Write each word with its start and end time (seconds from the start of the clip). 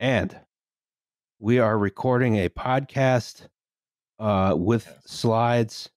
And 0.00 0.34
we 1.38 1.58
are 1.58 1.76
recording 1.78 2.36
a 2.36 2.48
podcast 2.48 3.46
uh, 4.18 4.54
with 4.56 4.86
Yes. 4.86 5.02
slides. 5.06 5.90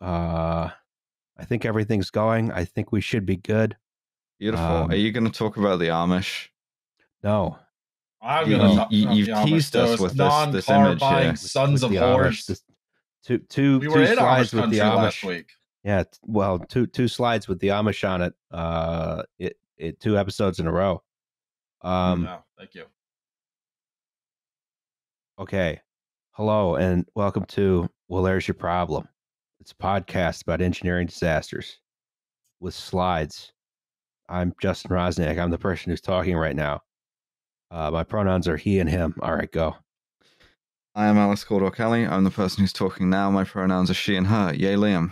Uh, 0.00 0.70
I 1.38 1.44
think 1.44 1.64
everything's 1.66 2.10
going. 2.10 2.50
I 2.50 2.64
think 2.64 2.92
we 2.92 3.00
should 3.02 3.26
be 3.26 3.36
good. 3.36 3.76
Beautiful. 4.38 4.64
Um, 4.64 4.90
Are 4.90 4.94
you 4.96 5.12
going 5.12 5.24
to 5.24 5.30
talk 5.38 5.58
about 5.58 5.78
the 5.80 5.88
Amish? 5.88 6.48
No, 7.22 7.58
I'm 8.22 8.50
you, 8.50 8.56
gonna 8.56 8.86
you, 8.90 9.08
you, 9.10 9.14
you've 9.16 9.26
the 9.26 9.32
Amish, 9.32 9.44
teased 9.46 9.76
us 9.76 10.00
with 10.00 10.14
this- 10.16 10.46
this 10.52 10.68
image 10.70 11.00
non-car-buying 11.00 11.26
here. 11.28 11.36
sons 11.36 11.82
of 11.82 11.90
with 11.90 12.00
the 12.00 12.04
whores. 12.06 12.26
Amish, 12.28 12.46
this- 12.46 12.62
two 13.22 13.38
two 13.38 13.78
we 13.80 13.86
two 13.88 13.92
were 13.92 14.06
slides 14.06 14.50
Amish 14.50 14.60
with 14.62 14.70
the 14.70 14.78
country 14.78 14.96
last 15.02 15.16
Amish. 15.18 15.28
week. 15.28 15.50
Yeah, 15.84 16.04
well, 16.22 16.58
two 16.58 16.86
two 16.86 17.08
slides 17.08 17.46
with 17.48 17.58
the 17.60 17.68
Amish 17.68 18.08
on 18.08 18.22
it. 18.22 18.32
Uh, 18.50 19.22
it, 19.38 19.58
it 19.76 20.00
two 20.00 20.16
episodes 20.18 20.58
in 20.60 20.66
a 20.66 20.72
row. 20.72 21.02
Um, 21.82 22.22
no, 22.22 22.38
thank 22.58 22.74
you. 22.74 22.84
Okay. 25.40 25.80
Hello 26.32 26.76
and 26.76 27.06
welcome 27.14 27.46
to 27.46 27.88
Well, 28.08 28.22
There's 28.22 28.46
Your 28.46 28.54
Problem. 28.56 29.08
It's 29.58 29.72
a 29.72 29.74
podcast 29.74 30.42
about 30.42 30.60
engineering 30.60 31.06
disasters 31.06 31.78
with 32.60 32.74
slides. 32.74 33.54
I'm 34.28 34.52
Justin 34.60 34.90
Roczniak. 34.90 35.38
I'm 35.38 35.50
the 35.50 35.56
person 35.56 35.88
who's 35.88 36.02
talking 36.02 36.36
right 36.36 36.54
now. 36.54 36.82
Uh, 37.70 37.90
my 37.90 38.04
pronouns 38.04 38.48
are 38.48 38.58
he 38.58 38.80
and 38.80 38.90
him. 38.90 39.14
All 39.22 39.34
right, 39.34 39.50
go. 39.50 39.76
I 40.94 41.06
am 41.06 41.16
Alice 41.16 41.42
Caldwell 41.42 41.70
Kelly. 41.70 42.06
I'm 42.06 42.24
the 42.24 42.30
person 42.30 42.60
who's 42.62 42.74
talking 42.74 43.08
now. 43.08 43.30
My 43.30 43.44
pronouns 43.44 43.90
are 43.90 43.94
she 43.94 44.16
and 44.16 44.26
her. 44.26 44.52
Yay, 44.52 44.74
Liam. 44.74 45.10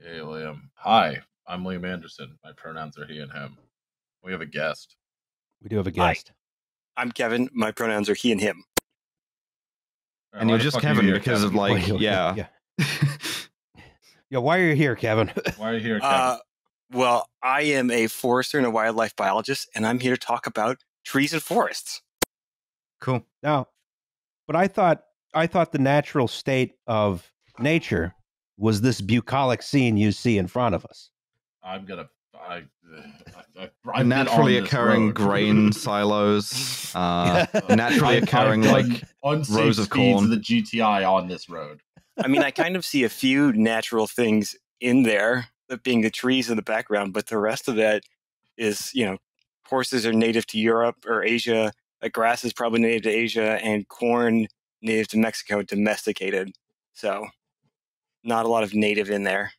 Yay, 0.00 0.20
Liam. 0.20 0.62
Hi, 0.76 1.18
I'm 1.46 1.64
Liam 1.64 1.86
Anderson. 1.86 2.38
My 2.42 2.52
pronouns 2.56 2.96
are 2.96 3.04
he 3.04 3.18
and 3.18 3.30
him. 3.30 3.58
We 4.24 4.32
have 4.32 4.40
a 4.40 4.46
guest. 4.46 4.96
We 5.62 5.68
do 5.68 5.76
have 5.76 5.86
a 5.86 5.90
Hi. 6.00 6.14
guest. 6.14 6.32
I'm 6.96 7.12
Kevin. 7.12 7.50
My 7.52 7.72
pronouns 7.72 8.08
are 8.08 8.14
he 8.14 8.32
and 8.32 8.40
him. 8.40 8.64
All 10.32 10.38
right, 10.38 10.40
And 10.42 10.50
why 10.50 10.56
you're 10.56 10.62
just 10.62 10.76
fuck 10.76 10.84
are 10.84 10.88
you 10.88 10.94
Kevin 10.94 11.06
here, 11.06 11.14
because 11.14 11.42
of 11.42 11.54
like, 11.54 11.86
yeah. 11.88 12.34
yeah. 12.34 12.46
Yeah, 14.28 14.40
why 14.40 14.58
are 14.58 14.68
you 14.68 14.74
here, 14.74 14.96
Kevin? 14.96 15.30
Why 15.56 15.70
are 15.70 15.74
you 15.74 15.80
here, 15.80 16.00
Kevin? 16.00 16.14
Uh, 16.14 16.38
well, 16.90 17.28
I 17.44 17.62
am 17.62 17.92
a 17.92 18.08
forester 18.08 18.58
and 18.58 18.66
a 18.66 18.70
wildlife 18.70 19.14
biologist, 19.14 19.68
and 19.74 19.86
I'm 19.86 20.00
here 20.00 20.16
to 20.16 20.20
talk 20.20 20.48
about 20.48 20.78
trees 21.04 21.32
and 21.32 21.40
forests. 21.40 22.02
cool. 23.00 23.24
Now, 23.42 23.68
but 24.48 24.56
I 24.56 24.66
thought 24.66 25.04
I 25.32 25.46
thought 25.46 25.70
the 25.70 25.78
natural 25.78 26.26
state 26.26 26.74
of 26.88 27.30
nature 27.60 28.14
was 28.58 28.80
this 28.80 29.00
bucolic 29.00 29.62
scene 29.62 29.96
you 29.96 30.10
see 30.10 30.38
in 30.38 30.48
front 30.48 30.74
of 30.74 30.84
us. 30.86 31.10
I'm 31.62 31.84
gonna. 31.84 32.08
I, 32.48 32.54
I, 32.56 33.62
I, 33.62 33.70
I've 33.94 34.06
naturally 34.06 34.54
been 34.54 34.58
on 34.58 34.64
this 34.64 34.72
occering 34.72 35.06
road. 35.06 35.14
grain 35.14 35.72
silos, 35.72 36.94
uh, 36.94 37.46
naturally 37.70 38.18
occurring 38.18 38.62
like 38.62 39.02
unsafe 39.22 39.56
rows 39.56 39.78
of 39.78 39.86
speeds 39.86 40.20
corn. 40.20 40.24
of 40.24 40.30
the 40.30 40.36
GTI 40.36 41.10
on 41.10 41.28
this 41.28 41.48
road. 41.48 41.80
I 42.18 42.28
mean, 42.28 42.42
I 42.42 42.50
kind 42.50 42.76
of 42.76 42.84
see 42.84 43.04
a 43.04 43.08
few 43.08 43.52
natural 43.52 44.06
things 44.06 44.56
in 44.80 45.02
there, 45.02 45.48
that 45.68 45.82
being 45.82 46.00
the 46.00 46.10
trees 46.10 46.48
in 46.48 46.56
the 46.56 46.62
background, 46.62 47.12
but 47.12 47.26
the 47.26 47.38
rest 47.38 47.68
of 47.68 47.76
that 47.76 48.02
is, 48.56 48.90
you 48.94 49.04
know, 49.04 49.18
horses 49.66 50.06
are 50.06 50.12
native 50.12 50.46
to 50.46 50.58
Europe 50.58 51.04
or 51.06 51.22
Asia, 51.22 51.72
uh, 52.02 52.08
grass 52.08 52.44
is 52.44 52.52
probably 52.52 52.80
native 52.80 53.02
to 53.02 53.10
Asia, 53.10 53.58
and 53.62 53.88
corn 53.88 54.46
native 54.82 55.08
to 55.08 55.18
Mexico, 55.18 55.62
domesticated. 55.62 56.52
So, 56.92 57.26
not 58.22 58.46
a 58.46 58.48
lot 58.48 58.62
of 58.62 58.74
native 58.74 59.10
in 59.10 59.24
there. 59.24 59.52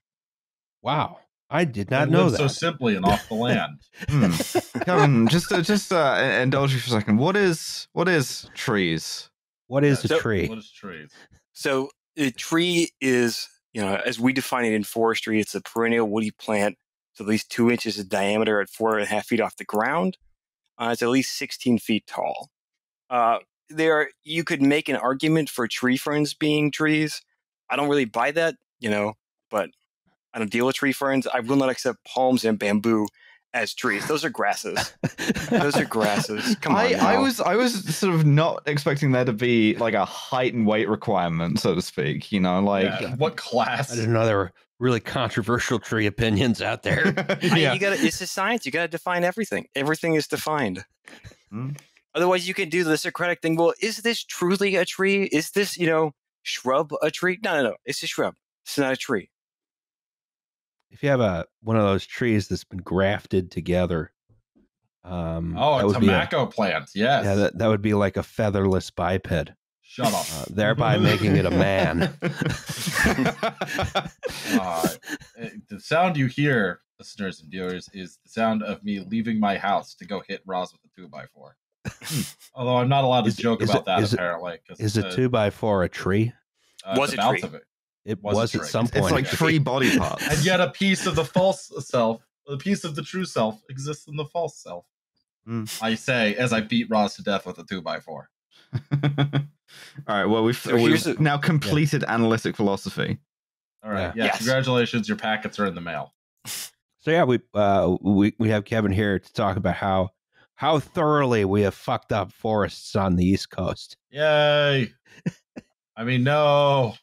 Wow, 0.81 1.19
I 1.49 1.63
did 1.63 1.89
not 1.89 2.07
They 2.07 2.11
know 2.11 2.29
that. 2.29 2.37
so 2.37 2.47
simply 2.47 2.95
and 2.95 3.05
off 3.05 3.27
the 3.29 3.35
land. 3.47 3.79
hmm. 4.09 4.31
Kevin, 4.83 5.27
just 5.27 5.51
uh, 5.51 5.61
just 5.61 5.91
uh, 5.93 6.39
indulge 6.41 6.73
me 6.73 6.79
for 6.79 6.87
a 6.89 6.99
second. 6.99 7.17
What 7.17 7.35
is 7.37 7.87
what 7.93 8.07
is 8.09 8.49
trees? 8.53 9.29
what 9.67 9.83
is 9.83 10.03
a 10.05 10.07
So- 10.09 10.19
tree? 10.19 10.47
What 10.47 10.57
is 10.59 10.71
trees? 10.71 11.11
So 11.53 11.89
a 12.17 12.31
tree 12.31 12.89
is, 13.01 13.47
you 13.73 13.81
know, 13.81 13.95
as 14.05 14.19
we 14.19 14.31
define 14.33 14.65
it 14.65 14.73
in 14.73 14.83
forestry, 14.83 15.39
it's 15.39 15.55
a 15.55 15.61
perennial 15.61 16.07
woody 16.07 16.31
plant. 16.31 16.77
It's 17.13 17.19
at 17.21 17.27
least 17.27 17.49
two 17.49 17.69
inches 17.71 17.97
in 17.99 18.07
diameter 18.07 18.61
at 18.61 18.69
four 18.69 18.93
and 18.95 19.03
a 19.03 19.07
half 19.07 19.25
feet 19.25 19.41
off 19.41 19.55
the 19.57 19.65
ground. 19.65 20.17
Uh, 20.77 20.89
it's 20.93 21.01
at 21.01 21.09
least 21.09 21.37
16 21.37 21.79
feet 21.79 22.05
tall. 22.07 22.49
Uh, 23.09 23.39
there, 23.69 24.09
you 24.23 24.43
could 24.43 24.61
make 24.61 24.87
an 24.87 24.95
argument 24.95 25.49
for 25.49 25.67
tree 25.67 25.97
ferns 25.97 26.33
being 26.33 26.71
trees. 26.71 27.21
I 27.69 27.75
don't 27.75 27.89
really 27.89 28.05
buy 28.05 28.31
that, 28.31 28.55
you 28.79 28.89
know, 28.89 29.13
but 29.49 29.69
I 30.37 30.39
don't 30.39 30.51
deal 30.51 30.67
with 30.67 30.75
tree 30.75 30.91
ferns. 30.91 31.25
I 31.25 31.39
will 31.39 31.55
not 31.55 31.69
accept 31.69 31.97
palms 32.05 32.45
and 32.45 32.59
bamboo 32.59 33.07
as 33.55 33.73
trees. 33.73 34.07
Those 34.07 34.23
are 34.23 34.29
grasses. 34.29 34.93
Those 35.49 35.75
are 35.77 35.85
grasses. 35.85 36.55
Come 36.61 36.75
on. 36.75 36.79
I, 36.93 37.15
I 37.15 37.17
was 37.17 37.39
I 37.41 37.55
was 37.55 37.95
sort 37.95 38.13
of 38.13 38.23
not 38.23 38.61
expecting 38.67 39.13
there 39.13 39.25
to 39.25 39.33
be 39.33 39.75
like 39.77 39.95
a 39.95 40.05
height 40.05 40.53
and 40.53 40.67
weight 40.67 40.87
requirement, 40.87 41.59
so 41.59 41.73
to 41.73 41.81
speak. 41.81 42.31
You 42.31 42.39
know, 42.39 42.61
like 42.61 42.83
Yeah, 42.85 43.15
what 43.15 43.35
class? 43.35 43.91
I 43.91 43.95
didn't 43.95 44.13
know 44.13 44.27
there 44.27 44.37
were 44.37 44.51
really 44.77 44.99
controversial 44.99 45.79
tree 45.79 46.05
opinions 46.05 46.61
out 46.61 46.83
there. 46.83 47.15
I- 47.41 47.73
You 47.73 47.79
gotta. 47.79 47.95
It's 47.99 48.21
a 48.21 48.27
science. 48.27 48.63
You 48.63 48.71
gotta 48.71 48.89
define 48.89 49.23
everything. 49.23 49.65
Everything 49.73 50.13
is 50.13 50.27
defined. 50.27 50.85
Hmm. 51.49 51.69
Otherwise, 52.13 52.47
you 52.47 52.53
can 52.53 52.69
do 52.69 52.83
the 52.83 52.95
Socratic 52.97 53.41
thing. 53.41 53.55
Well, 53.55 53.73
is 53.81 53.97
this 53.97 54.23
truly 54.23 54.75
a 54.75 54.85
tree? 54.85 55.23
Is 55.31 55.49
this, 55.51 55.77
you 55.77 55.87
know, 55.87 56.11
shrub 56.43 56.91
a 57.01 57.09
tree? 57.09 57.39
No, 57.43 57.55
no, 57.55 57.69
no. 57.69 57.75
It's 57.85 58.03
a 58.03 58.07
shrub. 58.07 58.35
It's 58.65 58.77
not 58.77 58.93
a 58.93 58.97
tree. 58.97 59.29
If 60.91 61.03
you 61.03 61.09
have 61.09 61.19
a 61.21 61.45
one 61.61 61.75
of 61.75 61.83
those 61.83 62.05
trees 62.05 62.47
that's 62.47 62.63
been 62.63 62.79
grafted 62.79 63.51
together, 63.51 64.11
um, 65.03 65.55
oh, 65.57 65.79
a 65.79 65.85
would 65.85 65.99
be 65.99 66.07
a, 66.07 66.11
tobacco 66.11 66.45
plant. 66.45 66.89
Yes. 66.95 67.25
yeah, 67.25 67.35
that, 67.35 67.57
that 67.57 67.67
would 67.67 67.81
be 67.81 67.93
like 67.93 68.17
a 68.17 68.23
featherless 68.23 68.89
biped, 68.91 69.51
Shut 69.81 70.07
up. 70.13 70.25
uh, 70.33 70.45
thereby 70.49 70.97
making 70.97 71.35
it 71.35 71.45
a 71.45 71.51
man. 71.51 72.13
Uh, 74.59 74.87
eh, 75.37 75.49
the 75.69 75.79
sound 75.79 76.17
you 76.17 76.25
hear, 76.27 76.81
listeners 76.99 77.41
and 77.41 77.51
viewers, 77.51 77.89
is 77.93 78.17
the 78.23 78.29
sound 78.29 78.63
of 78.63 78.83
me 78.83 78.99
leaving 78.99 79.39
my 79.39 79.57
house 79.57 79.93
to 79.95 80.05
go 80.05 80.21
hit 80.27 80.41
Roz 80.45 80.71
with 80.71 80.81
a 80.85 80.87
two 80.99 81.07
by 81.07 81.25
four. 81.33 81.55
Although 82.55 82.77
I'm 82.77 82.89
not 82.89 83.03
allowed 83.03 83.21
to 83.23 83.27
Is 83.29 83.35
joke 83.37 83.61
is 83.61 83.69
about 83.69 83.81
it- 83.81 83.85
that 83.85 83.99
is 84.03 84.13
it- 84.13 84.17
apparently. 84.19 84.57
'cause, 84.67 84.79
Is 84.79 84.97
a 84.97 85.09
two 85.11 85.29
by 85.29 85.49
four 85.49 85.83
a 85.83 85.89
tree? 85.89 86.33
uh, 86.85 86.95
Was 86.97 87.11
the 87.11 87.15
a 87.15 87.17
bounce 87.17 87.41
tree. 87.41 87.49
Of 88.07 88.11
it. 88.11 88.19
It 88.19 88.23
Was 88.23 88.35
a 88.35 88.39
was, 88.39 88.55
at 88.55 88.61
tree. 88.61 88.69
some 88.69 88.85
it's 88.93 89.11
like 89.11 89.27
three 89.27 89.59
body 89.59 89.97
parts. 89.97 90.27
And 90.27 90.43
yet 90.45 90.59
a 90.59 90.69
piece 90.69 91.05
of 91.05 91.15
the 91.15 91.25
false 91.25 91.71
self, 91.85 92.21
a 92.47 92.57
piece 92.57 92.83
of 92.83 92.95
the 92.95 93.03
true 93.03 93.25
self, 93.25 93.61
exists 93.69 94.07
in 94.07 94.15
the 94.15 94.25
false 94.25 94.61
self. 94.61 94.85
Mm. 95.47 95.81
I 95.81 95.95
say 95.95 96.35
as 96.35 96.51
I 96.53 96.61
beat 96.61 96.87
Ross 96.89 97.15
to 97.15 97.23
death 97.23 97.45
with 97.45 97.57
a 97.59 97.63
two 97.63 97.81
by 97.81 97.99
four. 97.99 98.29
All 98.91 99.29
right. 100.07 100.25
Well, 100.25 100.43
we've, 100.43 100.57
So 100.57 100.75
we've 100.75 101.05
a- 101.07 101.21
now 101.21 101.37
completed 101.37 102.03
analytic 102.07 102.55
philosophy. 102.55 103.19
All 103.83 103.91
right. 103.91 104.01
Yeah. 104.01 104.13
Yeah. 104.15 104.23
Yes. 104.25 104.37
Congratulations, 104.37 105.07
your 105.07 105.17
packets 105.17 105.59
are 105.59 105.65
in 105.65 105.75
the 105.75 105.81
mail. 105.81 106.13
So 106.45 107.11
yeah, 107.11 107.23
we 107.23 107.39
uh 107.53 107.95
we 108.01 108.33
we 108.37 108.49
have 108.49 108.65
Kevin 108.65 108.91
here 108.91 109.19
to 109.19 109.33
talk 109.33 109.55
about 109.55 109.75
how 109.75 110.09
how 110.55 110.79
thoroughly 110.79 111.45
we 111.45 111.61
have 111.61 111.73
fucked 111.75 112.11
up 112.11 112.33
forests 112.33 112.95
on 112.95 113.15
the 113.15 113.23
East 113.25 113.49
Coast. 113.49 113.95
Yay! 114.09 114.91
I 115.95 116.03
mean, 116.03 116.23
no. 116.23 116.95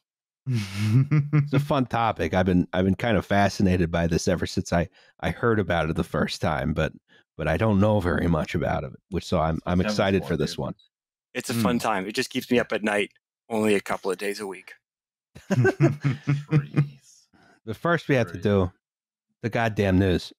It's 0.46 1.52
a 1.52 1.58
fun 1.60 1.86
topic. 1.86 2.34
I've 2.34 2.46
been 2.46 2.68
I've 2.72 2.84
been 2.84 2.94
kind 2.96 3.16
of 3.16 3.24
fascinated 3.24 3.90
by 3.90 4.06
this 4.06 4.28
ever 4.28 4.46
since 4.46 4.72
I 4.72 4.88
I 5.20 5.30
heard 5.30 5.58
about 5.58 5.88
it 5.88 5.96
the 5.96 6.04
first 6.04 6.40
time, 6.40 6.74
but 6.74 6.92
but 7.36 7.48
I 7.48 7.56
don't 7.56 7.80
know 7.80 8.00
very 8.00 8.28
much 8.28 8.54
about 8.54 8.84
it, 8.84 8.92
which 9.10 9.24
so 9.24 9.40
I'm 9.40 9.60
I'm 9.66 9.80
excited 9.80 10.24
for 10.24 10.36
this 10.36 10.58
one. 10.58 10.74
It's 11.34 11.50
a 11.50 11.54
Hmm. 11.54 11.62
fun 11.62 11.78
time. 11.78 12.06
It 12.06 12.14
just 12.14 12.30
keeps 12.30 12.50
me 12.50 12.58
up 12.58 12.72
at 12.72 12.82
night 12.82 13.10
only 13.48 13.74
a 13.74 13.80
couple 13.80 14.10
of 14.10 14.18
days 14.18 14.38
a 14.40 14.46
week. 14.46 14.74
Trees. 15.50 17.26
But 17.66 17.76
first 17.76 18.08
we 18.08 18.14
have 18.14 18.30
to 18.32 18.38
do 18.38 18.70
the 19.42 19.50
goddamn 19.50 19.98
news. 19.98 20.32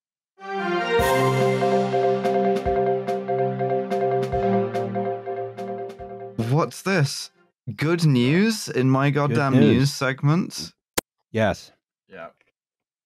What's 6.49 6.81
this? 6.83 7.31
Good 7.75 8.05
news 8.05 8.67
in 8.69 8.89
my 8.89 9.09
goddamn 9.09 9.53
news. 9.53 9.61
news. 9.77 9.93
segment. 9.93 10.71
Yes. 11.31 11.71
Yeah. 12.07 12.27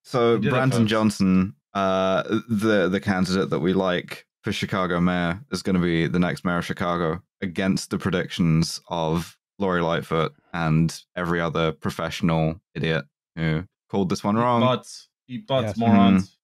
So 0.03 0.35
We 0.35 0.41
did 0.41 0.47
it, 0.47 0.51
Brandon. 0.51 0.87
Johnson, 0.87 1.55
uh, 1.73 2.23
the 2.49 2.89
the 2.89 2.99
candidate 2.99 3.49
that 3.51 3.59
we 3.59 3.73
like 3.73 4.25
for 4.43 4.51
Chicago 4.51 4.99
mayor, 4.99 5.39
is 5.51 5.61
going 5.61 5.75
to 5.75 5.81
be 5.81 6.07
the 6.07 6.19
next 6.19 6.43
mayor 6.43 6.57
of 6.57 6.65
Chicago 6.65 7.21
against 7.41 7.89
the 7.89 7.97
predictions 7.97 8.81
of 8.89 9.37
Lori 9.59 9.81
Lightfoot 9.81 10.33
and 10.53 11.03
every 11.15 11.39
other 11.39 11.71
professional 11.71 12.59
idiot 12.75 13.05
who 13.35 13.63
called 13.89 14.09
this 14.09 14.23
one 14.23 14.35
Eat 14.37 14.41
wrong. 14.41 14.61
butts. 14.61 15.07
Eat 15.29 15.47
butts, 15.47 15.67
Yes. 15.67 15.77
morons. 15.77 16.35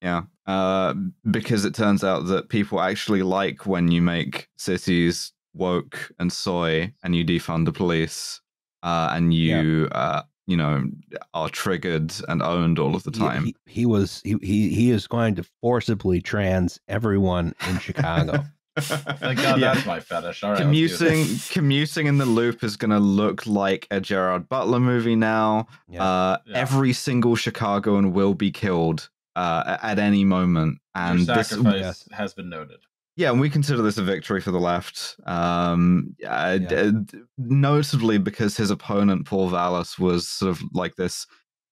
Yeah, 0.00 0.22
uh, 0.46 0.92
because 1.30 1.64
it 1.64 1.74
turns 1.74 2.04
out 2.04 2.26
that 2.26 2.48
people 2.50 2.80
actually 2.80 3.22
like 3.22 3.66
when 3.66 3.90
you 3.90 4.02
make 4.02 4.48
cities 4.58 5.32
woke 5.54 6.12
and 6.18 6.32
soy, 6.32 6.92
and 7.02 7.14
you 7.14 7.24
defund 7.24 7.64
the 7.64 7.72
police, 7.72 8.40
uh, 8.82 9.10
and 9.12 9.32
you, 9.32 9.88
uh, 9.92 10.22
you 10.46 10.56
know, 10.56 10.84
are 11.32 11.48
triggered 11.48 12.12
and 12.28 12.42
owned 12.42 12.78
all 12.78 12.94
of 12.94 13.02
the 13.04 13.10
time. 13.10 13.46
He, 13.46 13.56
he 13.66 13.86
was 13.86 14.20
he, 14.24 14.36
he 14.42 14.68
he 14.74 14.90
is 14.90 15.06
going 15.06 15.36
to 15.36 15.44
forcibly 15.62 16.20
trans 16.20 16.78
everyone 16.88 17.54
in 17.68 17.78
Chicago. 17.78 18.44
Thank 18.78 19.40
God 19.40 19.60
Yeah. 19.60 19.72
that's 19.74 19.86
my 19.86 20.00
fetish. 20.00 20.42
All 20.42 20.50
right, 20.50 20.60
commuting 20.60 21.26
commuting 21.50 22.06
in 22.08 22.18
the 22.18 22.26
loop 22.26 22.64
is 22.64 22.76
going 22.76 22.90
to 22.90 22.98
look 22.98 23.46
like 23.46 23.86
a 23.92 24.00
Gerard 24.00 24.48
Butler 24.48 24.80
movie 24.80 25.14
now. 25.16 25.68
Yeah. 25.88 26.02
Uh, 26.02 26.38
Yeah. 26.44 26.58
Every 26.58 26.92
single 26.92 27.36
Chicagoan 27.36 28.12
will 28.12 28.34
be 28.34 28.50
killed 28.50 29.08
uh, 29.36 29.78
at 29.82 29.98
any 30.00 30.24
moment, 30.24 30.78
and 30.94 31.20
Your 31.20 31.36
this 31.36 31.48
sacrifice 31.50 31.80
yes. 31.80 32.08
has 32.12 32.34
been 32.34 32.50
noted. 32.50 32.80
Yeah, 33.16 33.30
and 33.30 33.40
we 33.40 33.48
consider 33.48 33.80
this 33.82 33.96
a 33.96 34.02
victory 34.02 34.40
for 34.40 34.50
the 34.50 34.58
left. 34.58 35.16
Um, 35.24 36.16
uh, 36.26 36.58
Yeah. 36.60 36.90
d- 37.04 37.18
notably 37.38 38.18
because 38.18 38.56
his 38.56 38.70
opponent 38.70 39.26
Paul 39.26 39.48
Vallas 39.50 39.98
was 39.98 40.28
sort 40.28 40.50
of 40.50 40.62
like 40.72 40.96
this 40.96 41.26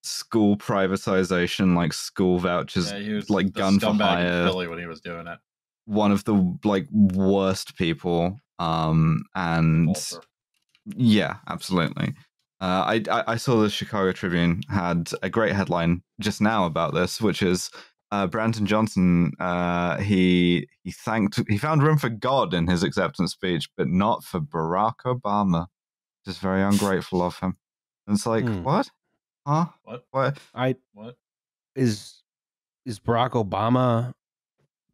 school 0.05 0.57
privatization, 0.57 1.75
like 1.75 1.93
school 1.93 2.39
vouchers, 2.39 2.93
Yeah, 2.93 2.99
he 2.99 3.13
was 3.13 3.29
like 3.31 3.53
gun 3.53 3.81
for 3.81 3.93
hire. 3.93 4.47
Philly 4.47 4.69
when 4.69 4.79
he 4.79 4.87
was 4.87 5.01
doing 5.01 5.27
it. 5.27 5.39
one 5.87 6.13
of 6.13 6.23
the 6.25 6.57
like 6.65 6.87
worst 6.93 7.77
people. 7.77 8.39
Um, 8.61 9.25
and 9.35 9.87
Vulture. 9.87 10.23
yeah, 10.97 11.37
absolutely. 11.49 12.15
Uh, 12.61 12.85
I, 12.87 13.03
I 13.11 13.25
I 13.33 13.37
saw 13.37 13.61
the 13.61 13.69
Chicago 13.69 14.13
Tribune 14.13 14.63
had 14.69 15.11
a 15.23 15.29
great 15.29 15.53
headline 15.53 16.03
just 16.21 16.41
now 16.41 16.67
about 16.67 16.95
this, 16.95 17.21
which 17.21 17.43
is 17.43 17.71
uh, 18.13 18.27
Brandon 18.29 18.65
Johnson. 18.67 19.33
Uh, 19.41 19.97
he 19.99 20.69
he 20.85 20.93
thanked 20.93 21.41
he 21.49 21.59
found 21.59 21.83
room 21.83 21.99
for 21.99 22.09
God 22.11 22.55
in 22.55 22.69
his 22.69 22.83
acceptance 22.85 23.33
speech, 23.33 23.69
but 23.77 23.89
not 23.89 24.23
for 24.23 24.39
Barack 24.41 24.99
Obama. 25.07 25.67
Just 26.25 26.39
very 26.41 26.63
ungrateful 26.63 27.23
of 27.23 27.39
him. 27.41 27.57
And 28.07 28.17
it's 28.17 28.27
like 28.27 28.45
Hmm. 28.45 28.63
what? 28.63 28.91
Huh? 29.47 29.67
What? 29.83 30.05
What? 30.13 30.39
I 30.55 30.77
What? 30.93 31.17
is 31.75 32.23
is 32.85 33.01
Barack 33.01 33.31
Obama 33.31 34.13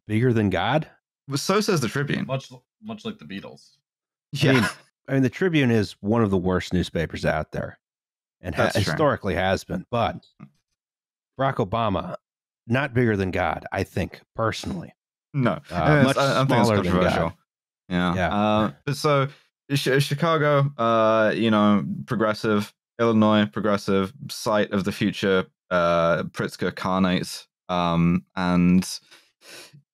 bigger 0.07 0.33
than 0.33 0.49
God? 0.49 0.87
So 1.35 1.61
says 1.61 1.81
the 1.81 1.87
Tribune. 1.89 2.25
Much 2.25 2.51
much 2.81 3.05
like 3.05 3.19
the 3.19 3.25
Beatles. 3.25 3.77
Yeah. 4.31 4.53
mean, 4.53 4.63
I 5.09 5.13
mean, 5.13 5.23
the 5.23 5.29
Tribune 5.29 5.71
is 5.71 5.93
one 6.01 6.23
of 6.23 6.29
the 6.31 6.37
worst 6.37 6.71
newspapers 6.73 7.25
out 7.25 7.51
there, 7.51 7.79
and 8.41 8.55
ha- 8.55 8.71
historically 8.73 9.35
has 9.35 9.63
been. 9.63 9.85
But 9.91 10.25
Barack 11.39 11.55
Obama, 11.55 12.15
not 12.69 12.93
bigger 12.93 13.17
than 13.17 13.31
God, 13.31 13.65
I 13.71 13.83
think 13.83 14.21
personally. 14.35 14.93
No, 15.33 15.59
Uh, 15.71 16.03
much 16.03 16.17
I, 16.17 16.41
I 16.41 16.45
smaller 16.45 16.75
than 16.77 16.85
controversial. 16.85 17.29
God. 17.29 17.33
Yeah. 17.89 18.15
Yeah. 18.15 18.35
Uh, 18.35 18.71
but 18.85 18.95
so 18.95 19.27
Chicago, 19.73 20.71
uh, 20.77 21.31
you 21.35 21.51
know, 21.51 21.83
progressive. 22.05 22.73
Illinois, 22.99 23.45
progressive. 23.45 24.11
Site 24.29 24.71
of 24.71 24.83
the 24.83 24.91
future 24.91 25.45
uh, 25.71 26.23
Pritzker 26.23 26.75
Carnates. 26.75 27.47
Um, 27.69 28.25
and 28.35 28.85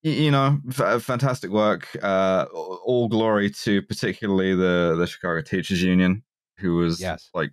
you 0.03 0.31
know, 0.31 0.59
f- 0.69 1.01
fantastic 1.03 1.51
work. 1.51 1.87
Uh, 2.01 2.45
all 2.53 3.07
glory 3.09 3.49
to 3.49 3.81
particularly 3.83 4.55
the 4.55 4.95
the 4.97 5.05
Chicago 5.07 5.41
Teachers 5.41 5.81
Union, 5.83 6.23
who 6.57 6.75
was 6.77 6.99
Yes. 7.01 7.29
like 7.33 7.51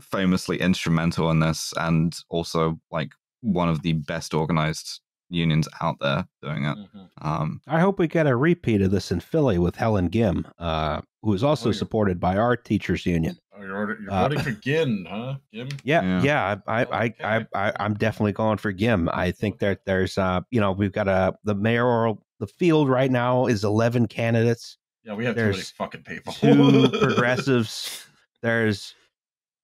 famously 0.00 0.60
instrumental 0.60 1.30
in 1.30 1.40
this, 1.40 1.72
and 1.78 2.14
also 2.28 2.78
like 2.90 3.12
one 3.42 3.68
of 3.68 3.82
the 3.82 3.92
best 3.92 4.32
organized 4.34 5.00
unions 5.28 5.68
out 5.80 5.96
there 6.00 6.26
doing 6.42 6.64
it. 6.64 6.76
Mhm. 6.76 7.08
Um, 7.20 7.60
I 7.66 7.80
hope 7.80 7.98
we 7.98 8.08
get 8.08 8.26
a 8.26 8.36
repeat 8.36 8.82
of 8.82 8.90
this 8.90 9.12
in 9.12 9.20
Philly 9.20 9.58
with 9.58 9.76
Helen 9.76 10.10
Gym, 10.10 10.46
uh, 10.58 11.00
who 11.22 11.32
is 11.34 11.42
also 11.44 11.68
Oh, 11.68 11.72
supported 11.72 12.18
by 12.20 12.36
our 12.36 12.56
teachers 12.56 13.06
union. 13.06 13.36
Oh, 13.54 13.62
you're, 13.62 13.76
order- 13.76 13.98
you're 14.02 14.10
Uh, 14.10 14.22
voting 14.28 14.40
for 14.40 14.50
Gym, 14.52 15.06
huh? 15.08 15.36
Gym? 15.52 15.68
Yeah, 15.84 16.02
Yeah. 16.02 16.22
yeah, 16.22 16.56
I, 16.66 16.82
I, 16.82 16.84
I, 16.84 17.14
I, 17.22 17.46
I, 17.54 17.72
I, 17.78 17.84
am 17.84 17.94
definitely 17.94 18.32
going 18.32 18.58
for 18.58 18.72
Gym. 18.72 19.08
I 19.12 19.30
think 19.30 19.58
that 19.60 19.80
there's, 19.86 20.18
uh, 20.18 20.40
you 20.50 20.60
know, 20.60 20.72
we've 20.72 20.92
got 20.92 21.08
a 21.08 21.34
the 21.44 21.54
mayoral, 21.54 22.24
the 22.40 22.46
field 22.46 22.88
right 22.88 23.10
now 23.10 23.46
is 23.46 23.62
11 23.64 24.08
candidates, 24.08 24.78
Yeah, 25.04 25.14
we 25.14 25.24
have 25.24 25.34
too 25.36 25.42
many 25.42 25.54
There's 25.54 25.70
fucking 25.70 26.02
people. 26.02 26.32
two 26.32 26.88
progressives, 27.00 28.04
there's 28.42 28.94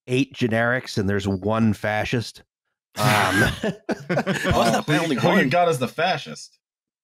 eight 0.07 0.33
generics, 0.33 0.97
and 0.97 1.07
there's 1.09 1.27
one 1.27 1.73
fascist. 1.73 2.43
Um, 2.97 3.41
Wasn't 3.41 3.75
Oh, 4.09 4.63
that 4.71 4.83
who, 4.85 4.93
my 4.93 4.99
only 5.03 5.15
who 5.15 5.35
you 5.37 5.49
got 5.49 5.69
as 5.69 5.79
the 5.79 5.87
fascist? 5.87 6.57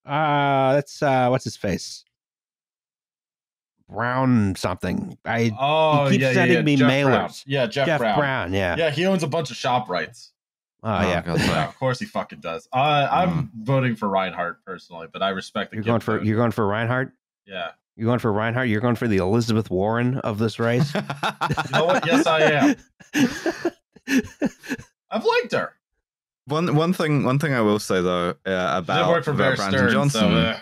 uh, 0.04 0.74
that's 0.74 1.02
uh, 1.02 1.28
what's 1.28 1.44
his 1.44 1.56
face? 1.56 2.04
Brown 3.88 4.54
something. 4.56 5.16
I 5.24 5.52
Oh, 5.58 6.06
he 6.06 6.12
keeps 6.12 6.22
yeah, 6.22 6.28
yeah, 6.28 6.34
sending 6.34 6.56
yeah. 6.56 6.62
me 6.62 6.76
Jeff 6.76 6.90
mailers. 6.90 7.06
Brown. 7.12 7.30
Yeah, 7.46 7.66
Jeff, 7.66 7.86
Jeff 7.86 8.00
Brown. 8.00 8.18
Brown. 8.18 8.52
yeah. 8.52 8.76
Yeah, 8.76 8.90
he 8.90 9.06
owns 9.06 9.22
a 9.22 9.28
bunch 9.28 9.50
of 9.50 9.56
ShopRites. 9.56 10.30
Oh, 10.82 10.90
Oh, 10.92 11.00
yeah. 11.02 11.22
Yeah, 11.36 11.68
of 11.68 11.76
course 11.78 11.98
he 11.98 12.04
fucking 12.06 12.40
does. 12.40 12.68
Uh, 12.72 13.08
I'm 13.10 13.50
voting 13.62 13.96
for 13.96 14.08
Rhynhart 14.08 14.56
personally, 14.64 15.06
but 15.12 15.22
I 15.22 15.30
respect 15.30 15.70
the 15.70 15.76
You're 15.76 15.84
going 15.84 16.00
for 16.00 16.18
vote. 16.18 16.26
you're 16.26 16.36
going 16.36 16.50
for 16.52 16.64
Rhynhart. 16.66 17.12
Yeah. 17.46 17.70
You're 17.96 18.06
going 18.06 18.18
for 18.18 18.32
Rhynhart. 18.32 18.68
You're 18.68 18.80
going 18.80 18.96
for 18.96 19.08
the 19.08 19.16
Elizabeth 19.18 19.70
Warren 19.70 20.18
of 20.18 20.38
this 20.38 20.58
race. 20.58 20.92
You 20.94 21.00
know 21.72 21.86
what? 21.86 22.04
Yes, 22.06 22.26
I 22.26 22.40
am. 22.42 22.76
I've 25.10 25.24
liked 25.24 25.52
her. 25.52 25.72
One 26.46 26.76
one 26.76 26.92
thing 26.92 27.24
one 27.24 27.38
thing 27.38 27.54
I 27.54 27.60
will 27.60 27.80
say 27.80 28.00
though 28.00 28.30
uh, 28.46 28.70
about, 28.76 29.26
about 29.26 29.56
Brandon 29.56 29.56
Stearns, 29.56 29.92
Johnson 29.92 30.20
so 30.20 30.28
uh, 30.28 30.60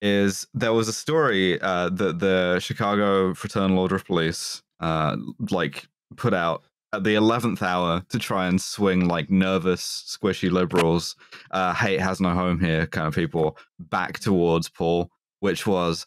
is 0.00 0.46
there 0.54 0.72
was 0.72 0.88
a 0.88 0.94
story 0.94 1.60
uh, 1.60 1.90
that 1.90 2.20
the 2.20 2.58
Chicago 2.58 3.34
Fraternal 3.34 3.78
Order 3.78 3.96
of 3.96 4.06
Police 4.06 4.62
uh, 4.80 5.16
like 5.50 5.86
put 6.16 6.32
out 6.32 6.62
at 6.94 7.04
the 7.04 7.16
eleventh 7.16 7.62
hour 7.62 8.02
to 8.08 8.18
try 8.18 8.46
and 8.46 8.60
swing 8.60 9.08
like 9.08 9.28
nervous, 9.30 10.16
squishy 10.18 10.50
liberals, 10.50 11.16
uh, 11.50 11.74
hate 11.74 12.00
has 12.00 12.18
no 12.18 12.30
home 12.30 12.58
here 12.58 12.86
kind 12.86 13.06
of 13.06 13.14
people 13.14 13.58
back 13.78 14.20
towards 14.20 14.70
Paul, 14.70 15.10
which 15.40 15.66
was 15.66 16.06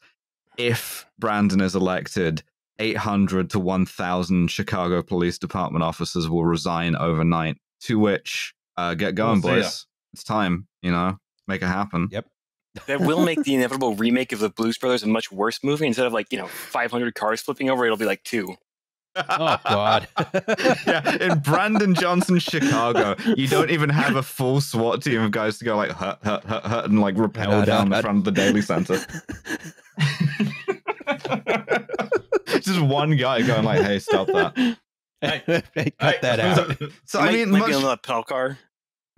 if 0.57 1.05
Brandon 1.19 1.61
is 1.61 1.75
elected. 1.75 2.43
800 2.79 3.51
to 3.51 3.59
1,000 3.59 4.49
Chicago 4.49 5.03
Police 5.03 5.37
Department 5.37 5.83
officers 5.83 6.27
will 6.27 6.43
resign 6.43 6.95
overnight. 6.95 7.55
To 7.83 7.99
which, 7.99 8.53
uh, 8.77 8.93
get 8.95 9.15
going, 9.15 9.41
We'll 9.41 9.53
see 9.53 9.57
ya. 9.57 9.63
boys. 9.63 9.85
It's 10.13 10.23
time, 10.23 10.67
you 10.81 10.91
know, 10.91 11.17
make 11.47 11.61
it 11.61 11.67
happen. 11.67 12.09
Yep. 12.11 12.27
That 12.87 13.01
will 13.01 13.23
make 13.23 13.43
the 13.43 13.53
inevitable 13.53 13.93
remake 13.95 14.31
of 14.31 14.39
the 14.39 14.49
Blues 14.49 14.79
Brothers 14.79 15.03
a 15.03 15.07
much 15.07 15.31
worse 15.31 15.59
movie. 15.63 15.85
Instead 15.85 16.07
of 16.07 16.13
like 16.13 16.31
you 16.31 16.39
know 16.39 16.47
500 16.47 17.13
cars 17.13 17.39
flipping 17.39 17.69
over, 17.69 17.85
it'll 17.85 17.97
be 17.97 18.05
like 18.05 18.23
two. 18.23 18.55
oh 19.15 19.57
God. 19.69 20.07
yeah, 20.87 21.17
in 21.21 21.37
Brandon 21.37 21.93
Johnson, 21.93 22.39
Chicago, 22.39 23.15
you 23.37 23.47
don't 23.47 23.69
even 23.69 23.89
have 23.91 24.15
a 24.15 24.23
full 24.23 24.59
SWAT 24.59 25.03
team 25.03 25.21
of 25.21 25.29
guys 25.29 25.59
to 25.59 25.65
go 25.65 25.75
like 25.77 25.91
hut, 25.91 26.17
hut, 26.23 26.43
hut, 26.45 26.65
hut, 26.65 26.85
and 26.85 26.99
like 26.99 27.15
rappel 27.15 27.51
Hut, 27.51 27.67
down 27.67 27.89
the 27.89 28.01
front 28.01 28.17
of 28.17 28.23
the 28.23 28.31
Daley 28.31 28.63
Center. 28.63 28.97
Just 32.59 32.81
one 32.81 33.15
guy 33.17 33.41
going 33.43 33.65
like, 33.65 33.81
"Hey, 33.81 33.99
stop 33.99 34.25
that." 34.27 34.77
Cut 35.99 36.21
that 36.21 36.39
out. 36.39 36.77
So 37.05 37.19
It 37.19 37.23
I 37.23 37.31
mean, 37.33 37.51
might 37.51 37.65
be 37.65 37.71
much, 37.73 37.83
on 37.83 37.91
a 37.91 37.97
pedal 37.97 38.23
car. 38.23 38.57